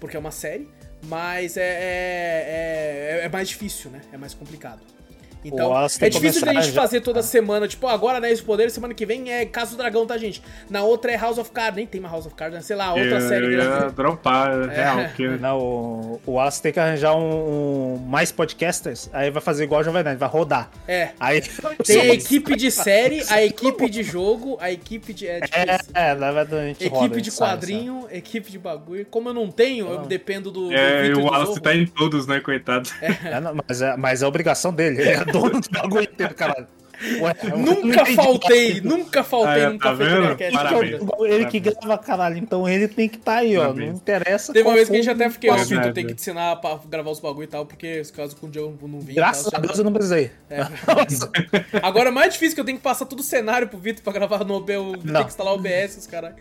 porque 0.00 0.16
é 0.16 0.18
uma 0.18 0.30
série. 0.30 0.66
Mas 1.04 1.58
é, 1.58 1.62
é, 1.62 3.20
é, 3.20 3.24
é 3.26 3.28
mais 3.28 3.50
difícil, 3.50 3.90
né? 3.90 4.00
É 4.10 4.16
mais 4.16 4.32
complicado. 4.32 4.80
Então, 5.44 5.72
é 6.00 6.08
difícil 6.08 6.44
da 6.44 6.52
gente 6.52 6.72
já... 6.72 6.80
fazer 6.80 7.00
toda 7.00 7.22
semana, 7.22 7.66
tipo, 7.66 7.86
agora 7.86 8.18
Anéis 8.18 8.40
do 8.40 8.46
Poder, 8.46 8.70
semana 8.70 8.92
que 8.92 9.06
vem 9.06 9.32
é 9.32 9.46
Caso 9.46 9.72
do 9.72 9.78
Dragão, 9.78 10.06
tá, 10.06 10.18
gente? 10.18 10.42
Na 10.68 10.82
outra 10.82 11.12
é 11.12 11.16
House 11.16 11.38
of 11.38 11.50
Cards, 11.50 11.76
nem 11.76 11.86
tem 11.86 12.00
mais 12.00 12.12
House 12.12 12.26
of 12.26 12.34
Cards, 12.34 12.54
né? 12.54 12.60
Sei 12.62 12.76
lá, 12.76 12.90
outra 12.90 13.04
eu, 13.04 13.20
série. 13.20 13.46
Eu 13.46 13.52
ia 13.52 13.90
dropar, 13.90 14.70
é 14.70 14.74
real. 14.74 15.04
Porque... 15.04 15.28
Não, 15.28 15.58
o, 15.58 16.20
o 16.26 16.32
Wallace 16.32 16.60
tem 16.60 16.72
que 16.72 16.80
arranjar 16.80 17.16
um, 17.16 17.94
um, 17.94 17.98
mais 18.06 18.30
podcasters, 18.30 19.08
aí 19.12 19.30
vai 19.30 19.40
fazer 19.40 19.64
igual 19.64 19.80
o 19.80 19.84
Jovem 19.84 20.02
Nerd, 20.02 20.18
vai 20.18 20.28
rodar. 20.28 20.70
É. 20.86 21.10
Aí... 21.18 21.42
Tem 21.84 22.00
a 22.10 22.14
equipe 22.14 22.54
de 22.56 22.70
série, 22.70 23.22
a 23.28 23.42
equipe 23.42 23.88
de 23.88 24.02
jogo, 24.02 24.58
a 24.60 24.70
equipe 24.70 25.14
de... 25.14 25.26
É, 25.26 25.40
é, 25.52 25.78
é 25.94 26.14
na 26.14 26.32
verdade 26.32 26.54
a 26.54 26.66
gente 26.66 26.84
Equipe 26.84 26.96
roda, 26.96 27.20
de 27.20 27.30
quadrinho, 27.30 28.02
sabe, 28.02 28.18
equipe 28.18 28.50
de 28.50 28.58
bagulho. 28.58 29.06
Como 29.06 29.28
eu 29.28 29.34
não 29.34 29.50
tenho, 29.50 29.90
eu 29.90 30.02
dependo 30.02 30.50
do... 30.50 30.72
É, 30.72 31.08
do 31.10 31.20
o 31.20 31.24
Wallace 31.24 31.60
tá 31.60 31.74
em 31.74 31.86
todos, 31.86 32.26
né, 32.26 32.40
coitado. 32.40 32.90
É. 33.00 33.40
não, 33.40 33.56
mas, 33.66 33.82
é, 33.82 33.96
mas 33.96 34.22
é 34.22 34.26
obrigação 34.26 34.72
dele, 34.72 35.00
ele 35.00 35.10
é 35.29 35.29
dono 35.32 35.60
do 35.60 35.70
bagulho 35.70 36.04
inteiro, 36.04 36.34
caralho. 36.34 36.66
Ué, 37.00 37.34
nunca 37.56 38.04
faltei, 38.14 38.80
nunca 38.82 39.24
faltei, 39.24 39.64
ah, 39.64 39.70
nunca 39.70 39.96
tá 39.96 40.52
Parabéns. 40.52 41.00
Ele 41.20 41.46
que 41.46 41.58
grava, 41.58 41.96
caralho, 41.96 42.36
então 42.36 42.68
ele 42.68 42.88
tem 42.88 43.08
que 43.08 43.16
estar 43.16 43.36
tá 43.36 43.38
aí, 43.38 43.56
ó. 43.56 43.72
Não 43.72 43.82
interessa. 43.84 44.52
Teve 44.52 44.68
uma 44.68 44.74
vez 44.74 44.88
que 44.88 44.96
a 44.96 44.98
gente 44.98 45.10
até 45.10 45.30
fiquei, 45.30 45.48
ó, 45.48 45.56
Vitor, 45.56 45.92
tem 45.94 46.06
que 46.06 46.14
te 46.14 46.20
ensinar 46.20 46.56
pra 46.56 46.78
gravar 46.86 47.10
os 47.10 47.18
bagulho 47.18 47.44
e 47.44 47.46
tal, 47.46 47.64
porque 47.64 48.02
caso 48.14 48.36
com 48.36 48.46
o 48.46 48.50
Diogo 48.50 48.86
não 48.86 49.00
vir. 49.00 49.14
Graças 49.14 49.50
tal, 49.50 49.58
a 49.58 49.62
Deus 49.62 49.78
eu 49.78 49.84
não 49.84 49.92
precisei. 49.92 50.30
É. 50.50 50.60
Agora 51.82 52.10
é 52.10 52.12
mais 52.12 52.34
difícil 52.34 52.54
que 52.54 52.60
eu 52.60 52.66
tenho 52.66 52.76
que 52.76 52.84
passar 52.84 53.06
todo 53.06 53.20
o 53.20 53.22
cenário 53.22 53.66
pro 53.66 53.78
Vitor 53.78 54.04
pra 54.04 54.12
gravar 54.12 54.44
no 54.44 54.54
OBS, 54.54 55.02
tem 55.02 55.22
que 55.22 55.28
instalar 55.30 55.54
o 55.54 55.56
OBS, 55.56 55.96
os 55.96 56.06
caras. 56.06 56.34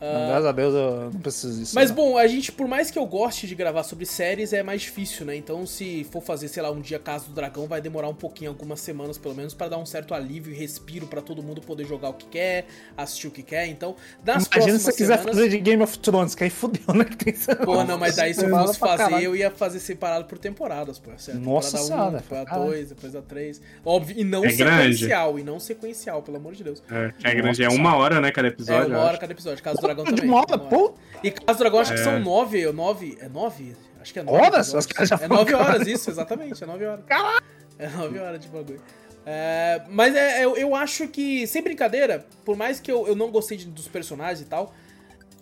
Uh, 0.00 0.28
graças 0.28 0.46
a 0.46 0.52
Deus 0.52 0.74
eu 0.74 1.10
não 1.12 1.20
preciso 1.20 1.58
disso. 1.58 1.74
Mas 1.74 1.90
não. 1.90 1.96
bom, 1.96 2.16
a 2.16 2.26
gente, 2.26 2.50
por 2.50 2.66
mais 2.66 2.90
que 2.90 2.98
eu 2.98 3.04
goste 3.04 3.46
de 3.46 3.54
gravar 3.54 3.82
sobre 3.82 4.06
séries, 4.06 4.54
é 4.54 4.62
mais 4.62 4.80
difícil, 4.80 5.26
né? 5.26 5.36
Então, 5.36 5.66
se 5.66 6.04
for 6.10 6.22
fazer, 6.22 6.48
sei 6.48 6.62
lá, 6.62 6.70
um 6.70 6.80
dia 6.80 6.98
Casa 6.98 7.26
do 7.26 7.34
Dragão, 7.34 7.66
vai 7.66 7.82
demorar 7.82 8.08
um 8.08 8.14
pouquinho, 8.14 8.50
algumas 8.50 8.80
semanas 8.80 9.18
pelo 9.18 9.34
menos, 9.34 9.52
para 9.52 9.68
dar 9.68 9.78
um 9.78 9.84
certo 9.84 10.14
alívio 10.14 10.54
e 10.54 10.56
respiro 10.56 11.06
para 11.06 11.20
todo 11.20 11.42
mundo 11.42 11.60
poder 11.60 11.84
jogar 11.84 12.08
o 12.08 12.14
que 12.14 12.26
quer, 12.26 12.66
assistir 12.96 13.26
o 13.26 13.30
que 13.30 13.42
quer. 13.42 13.66
Então, 13.66 13.94
das 14.24 14.46
Imagina 14.46 14.78
se 14.78 14.84
você 14.84 14.92
quiser 14.92 15.18
semanas... 15.18 15.36
fazer 15.36 15.48
de 15.50 15.58
Game 15.58 15.82
of 15.82 15.98
Thrones, 15.98 16.34
que 16.34 16.44
aí 16.44 16.50
fudeu, 16.50 16.94
né? 16.94 17.04
Que 17.10 17.32
tem 17.32 17.34
pô, 17.64 17.82
não, 17.84 17.98
mas 17.98 18.18
aí 18.18 18.32
se 18.32 18.44
eu 18.44 18.48
fosse 18.48 18.78
fazer, 18.78 19.04
caralho. 19.04 19.24
eu 19.24 19.36
ia 19.36 19.50
fazer 19.50 19.80
separado 19.80 20.24
por 20.26 20.38
temporadas, 20.38 20.98
pô. 20.98 21.10
Certo? 21.18 21.40
Nossa 21.40 21.76
senhora. 21.76 22.10
Um, 22.10 22.20
depois 22.20 22.46
a 22.46 22.58
2, 22.58 22.88
depois 22.88 23.16
a 23.16 23.22
3. 23.22 23.60
Óbvio, 23.84 24.16
e 24.18 24.24
não 24.24 24.44
é 24.44 24.50
sequencial, 24.50 25.32
grande. 25.32 25.40
e 25.40 25.44
não 25.44 25.60
sequencial, 25.60 26.22
pelo 26.22 26.36
amor 26.36 26.54
de 26.54 26.64
Deus. 26.64 26.82
É, 26.90 27.12
é 27.30 27.34
grande, 27.34 27.62
é 27.62 27.68
uma 27.68 27.96
hora, 27.96 28.20
né, 28.20 28.30
cada 28.30 28.48
episódio. 28.48 28.94
É 28.94 28.96
uma 28.96 29.04
hora 29.04 29.18
cada 29.18 29.32
episódio. 29.32 29.62
Casa 29.62 29.80
do 29.80 29.89
Dragão 29.94 30.04
também. 30.04 30.28
Uma 30.28 30.38
hora, 30.38 30.58
Pô. 30.58 30.94
E 31.22 31.30
Casa 31.30 31.58
do 31.58 31.58
Dragão 31.58 31.80
acho 31.80 31.92
é. 31.92 31.96
que 31.96 32.02
são 32.02 32.20
nove, 32.20 32.70
nove. 32.72 33.18
É 33.20 33.28
nove? 33.28 33.76
Acho 34.00 34.12
que 34.12 34.18
é 34.18 34.22
nove. 34.22 34.38
Horas? 34.38 34.74
é 34.74 35.28
nove 35.28 35.54
horas, 35.54 35.86
isso, 35.86 36.10
exatamente. 36.10 36.62
É 36.62 36.66
nove 36.66 36.84
horas. 36.84 37.04
Caralho! 37.04 37.44
É 37.78 37.88
nove 37.88 38.18
horas 38.18 38.40
de 38.40 38.48
bagulho. 38.48 38.80
É, 39.26 39.82
mas 39.88 40.14
é, 40.14 40.44
eu, 40.44 40.56
eu 40.56 40.74
acho 40.74 41.06
que, 41.08 41.46
sem 41.46 41.62
brincadeira, 41.62 42.26
por 42.44 42.56
mais 42.56 42.80
que 42.80 42.90
eu, 42.90 43.06
eu 43.06 43.14
não 43.14 43.30
gostei 43.30 43.56
de, 43.56 43.66
dos 43.66 43.86
personagens 43.86 44.40
e 44.40 44.44
tal, 44.44 44.72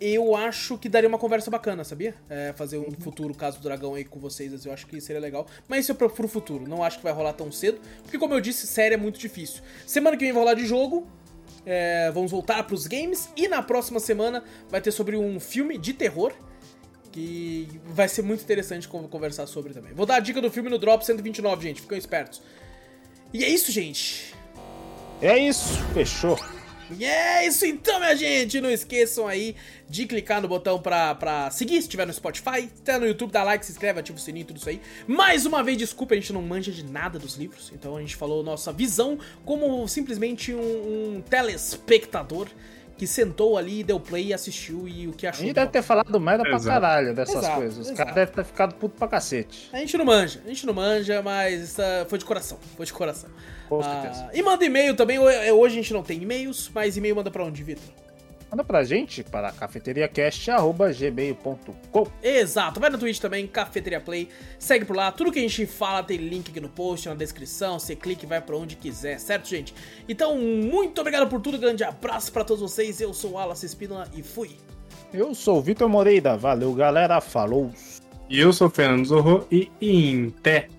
eu 0.01 0.35
acho 0.35 0.77
que 0.77 0.87
daria 0.87 1.09
uma 1.09 1.17
conversa 1.17 1.51
bacana, 1.51 1.83
sabia? 1.83 2.15
É, 2.29 2.53
fazer 2.53 2.77
um 2.77 2.91
futuro 2.91 3.33
caso 3.33 3.59
do 3.59 3.63
dragão 3.63 3.95
aí 3.95 4.05
com 4.05 4.19
vocês, 4.19 4.65
eu 4.65 4.71
acho 4.71 4.87
que 4.87 4.99
seria 5.01 5.19
legal. 5.19 5.45
Mas 5.67 5.81
isso 5.81 5.91
é 5.91 5.95
pro, 5.95 6.09
pro 6.09 6.27
futuro, 6.27 6.67
não 6.67 6.83
acho 6.83 6.97
que 6.97 7.03
vai 7.03 7.11
rolar 7.11 7.33
tão 7.33 7.51
cedo, 7.51 7.79
porque 8.03 8.17
como 8.17 8.33
eu 8.33 8.39
disse, 8.39 8.65
série 8.65 8.95
é 8.95 8.97
muito 8.97 9.19
difícil. 9.19 9.61
Semana 9.85 10.15
que 10.15 10.23
vem 10.23 10.33
vai 10.33 10.41
rolar 10.41 10.53
de 10.53 10.65
jogo, 10.65 11.07
é, 11.65 12.11
vamos 12.11 12.31
voltar 12.31 12.63
para 12.63 12.75
os 12.75 12.87
games 12.87 13.29
e 13.35 13.47
na 13.47 13.61
próxima 13.61 13.99
semana 13.99 14.43
vai 14.69 14.81
ter 14.81 14.91
sobre 14.91 15.15
um 15.15 15.39
filme 15.39 15.77
de 15.77 15.93
terror 15.93 16.33
que 17.11 17.67
vai 17.85 18.07
ser 18.07 18.21
muito 18.21 18.43
interessante 18.43 18.87
conversar 18.87 19.47
sobre 19.47 19.73
também. 19.73 19.93
Vou 19.93 20.05
dar 20.05 20.15
a 20.15 20.19
dica 20.19 20.41
do 20.41 20.51
filme 20.51 20.69
no 20.69 20.77
Drop 20.77 21.03
129, 21.03 21.63
gente, 21.63 21.81
ficam 21.81 21.97
espertos. 21.97 22.41
E 23.33 23.43
é 23.43 23.49
isso, 23.49 23.71
gente. 23.71 24.33
É 25.21 25.37
isso, 25.37 25.77
fechou. 25.93 26.39
E 26.97 27.05
é 27.05 27.45
isso 27.45 27.65
então, 27.65 27.99
minha 27.99 28.15
gente. 28.15 28.59
Não 28.59 28.69
esqueçam 28.69 29.27
aí 29.27 29.55
de 29.87 30.05
clicar 30.05 30.41
no 30.41 30.47
botão 30.47 30.81
pra, 30.81 31.13
pra 31.15 31.51
seguir 31.51 31.75
se 31.75 31.81
estiver 31.81 32.07
no 32.07 32.13
Spotify. 32.13 32.61
Se 32.61 32.81
tá 32.83 32.97
no 32.97 33.05
YouTube, 33.05 33.31
dá 33.31 33.43
like, 33.43 33.65
se 33.65 33.71
inscreve, 33.71 33.99
ativa 33.99 34.17
o 34.17 34.21
sininho, 34.21 34.45
tudo 34.45 34.57
isso 34.57 34.69
aí. 34.69 34.81
Mais 35.07 35.45
uma 35.45 35.63
vez, 35.63 35.77
desculpa, 35.77 36.13
a 36.13 36.17
gente 36.17 36.33
não 36.33 36.41
manja 36.41 36.71
de 36.71 36.83
nada 36.83 37.19
dos 37.19 37.35
livros. 37.35 37.71
Então 37.73 37.95
a 37.95 38.01
gente 38.01 38.15
falou 38.15 38.43
nossa 38.43 38.73
visão 38.73 39.19
como 39.45 39.87
simplesmente 39.87 40.53
um, 40.53 41.17
um 41.17 41.21
telespectador 41.21 42.47
que 42.99 43.07
sentou 43.07 43.57
ali, 43.57 43.81
deu 43.81 43.97
play 43.97 44.27
e 44.27 44.33
assistiu 44.33 44.85
e 44.85 45.07
o 45.07 45.13
que 45.13 45.25
achou. 45.25 45.41
A 45.41 45.45
gente 45.45 45.55
deve 45.55 45.71
ter 45.71 45.81
falado 45.81 46.19
merda 46.19 46.43
pra 46.43 46.59
caralho 46.59 47.15
dessas 47.15 47.35
exato, 47.35 47.55
coisas. 47.55 47.89
Os 47.89 47.95
caras 47.95 48.13
devem 48.13 48.35
ter 48.35 48.43
ficado 48.43 48.75
puto 48.75 48.95
pra 48.97 49.07
cacete. 49.07 49.69
A 49.71 49.77
gente 49.77 49.97
não 49.97 50.03
manja, 50.03 50.41
a 50.45 50.49
gente 50.49 50.65
não 50.65 50.73
manja, 50.73 51.21
mas 51.21 51.77
uh, 51.77 52.05
foi 52.09 52.19
de 52.19 52.25
coração, 52.25 52.59
foi 52.75 52.85
de 52.85 52.91
coração. 52.91 53.29
Com 53.69 53.79
uh, 53.79 53.83
e 54.33 54.43
manda 54.43 54.65
e-mail 54.65 54.97
também. 54.97 55.17
Hoje 55.17 55.75
a 55.75 55.81
gente 55.81 55.93
não 55.93 56.03
tem 56.03 56.21
e-mails, 56.21 56.69
mas 56.75 56.97
e-mail 56.97 57.15
manda 57.15 57.31
pra 57.31 57.45
onde, 57.45 57.63
Vitor? 57.63 58.08
Manda 58.51 58.63
pra 58.63 58.83
gente 58.83 59.23
para 59.23 59.51
cafeteriacast.gmail.com 59.51 62.07
Exato, 62.23 62.79
vai 62.79 62.89
no 62.89 62.97
Twitch 62.97 63.19
também, 63.19 63.45
Cafeteria 63.45 64.01
Play, 64.01 64.27
segue 64.57 64.85
por 64.85 64.95
lá, 64.95 65.11
tudo 65.11 65.31
que 65.31 65.37
a 65.37 65.41
gente 65.43 65.67
fala 65.67 66.01
tem 66.01 66.17
link 66.17 66.49
aqui 66.49 66.59
no 66.59 66.69
post, 66.69 67.07
na 67.07 67.13
descrição, 67.13 67.77
você 67.77 67.95
clica 67.95 68.25
e 68.25 68.27
vai 68.27 68.41
pra 68.41 68.57
onde 68.57 68.75
quiser, 68.75 69.19
certo, 69.19 69.47
gente? 69.47 69.71
Então, 70.07 70.35
muito 70.35 70.99
obrigado 70.99 71.29
por 71.29 71.39
tudo, 71.39 71.59
grande 71.59 71.83
abraço 71.83 72.31
para 72.31 72.43
todos 72.43 72.61
vocês, 72.61 72.99
eu 72.99 73.13
sou 73.13 73.33
o 73.33 73.37
Alas 73.37 73.61
Espínola 73.61 74.07
e 74.15 74.23
fui! 74.23 74.57
Eu 75.13 75.35
sou 75.35 75.59
o 75.59 75.61
Vitor 75.61 75.87
Moreira, 75.87 76.35
valeu 76.35 76.73
galera, 76.73 77.21
falou! 77.21 77.71
E 78.27 78.39
eu 78.39 78.51
sou 78.51 78.65
o 78.67 78.71
Fernando 78.71 79.05
Zorro 79.05 79.45
e 79.51 79.69
em 79.79 80.31
té! 80.31 80.69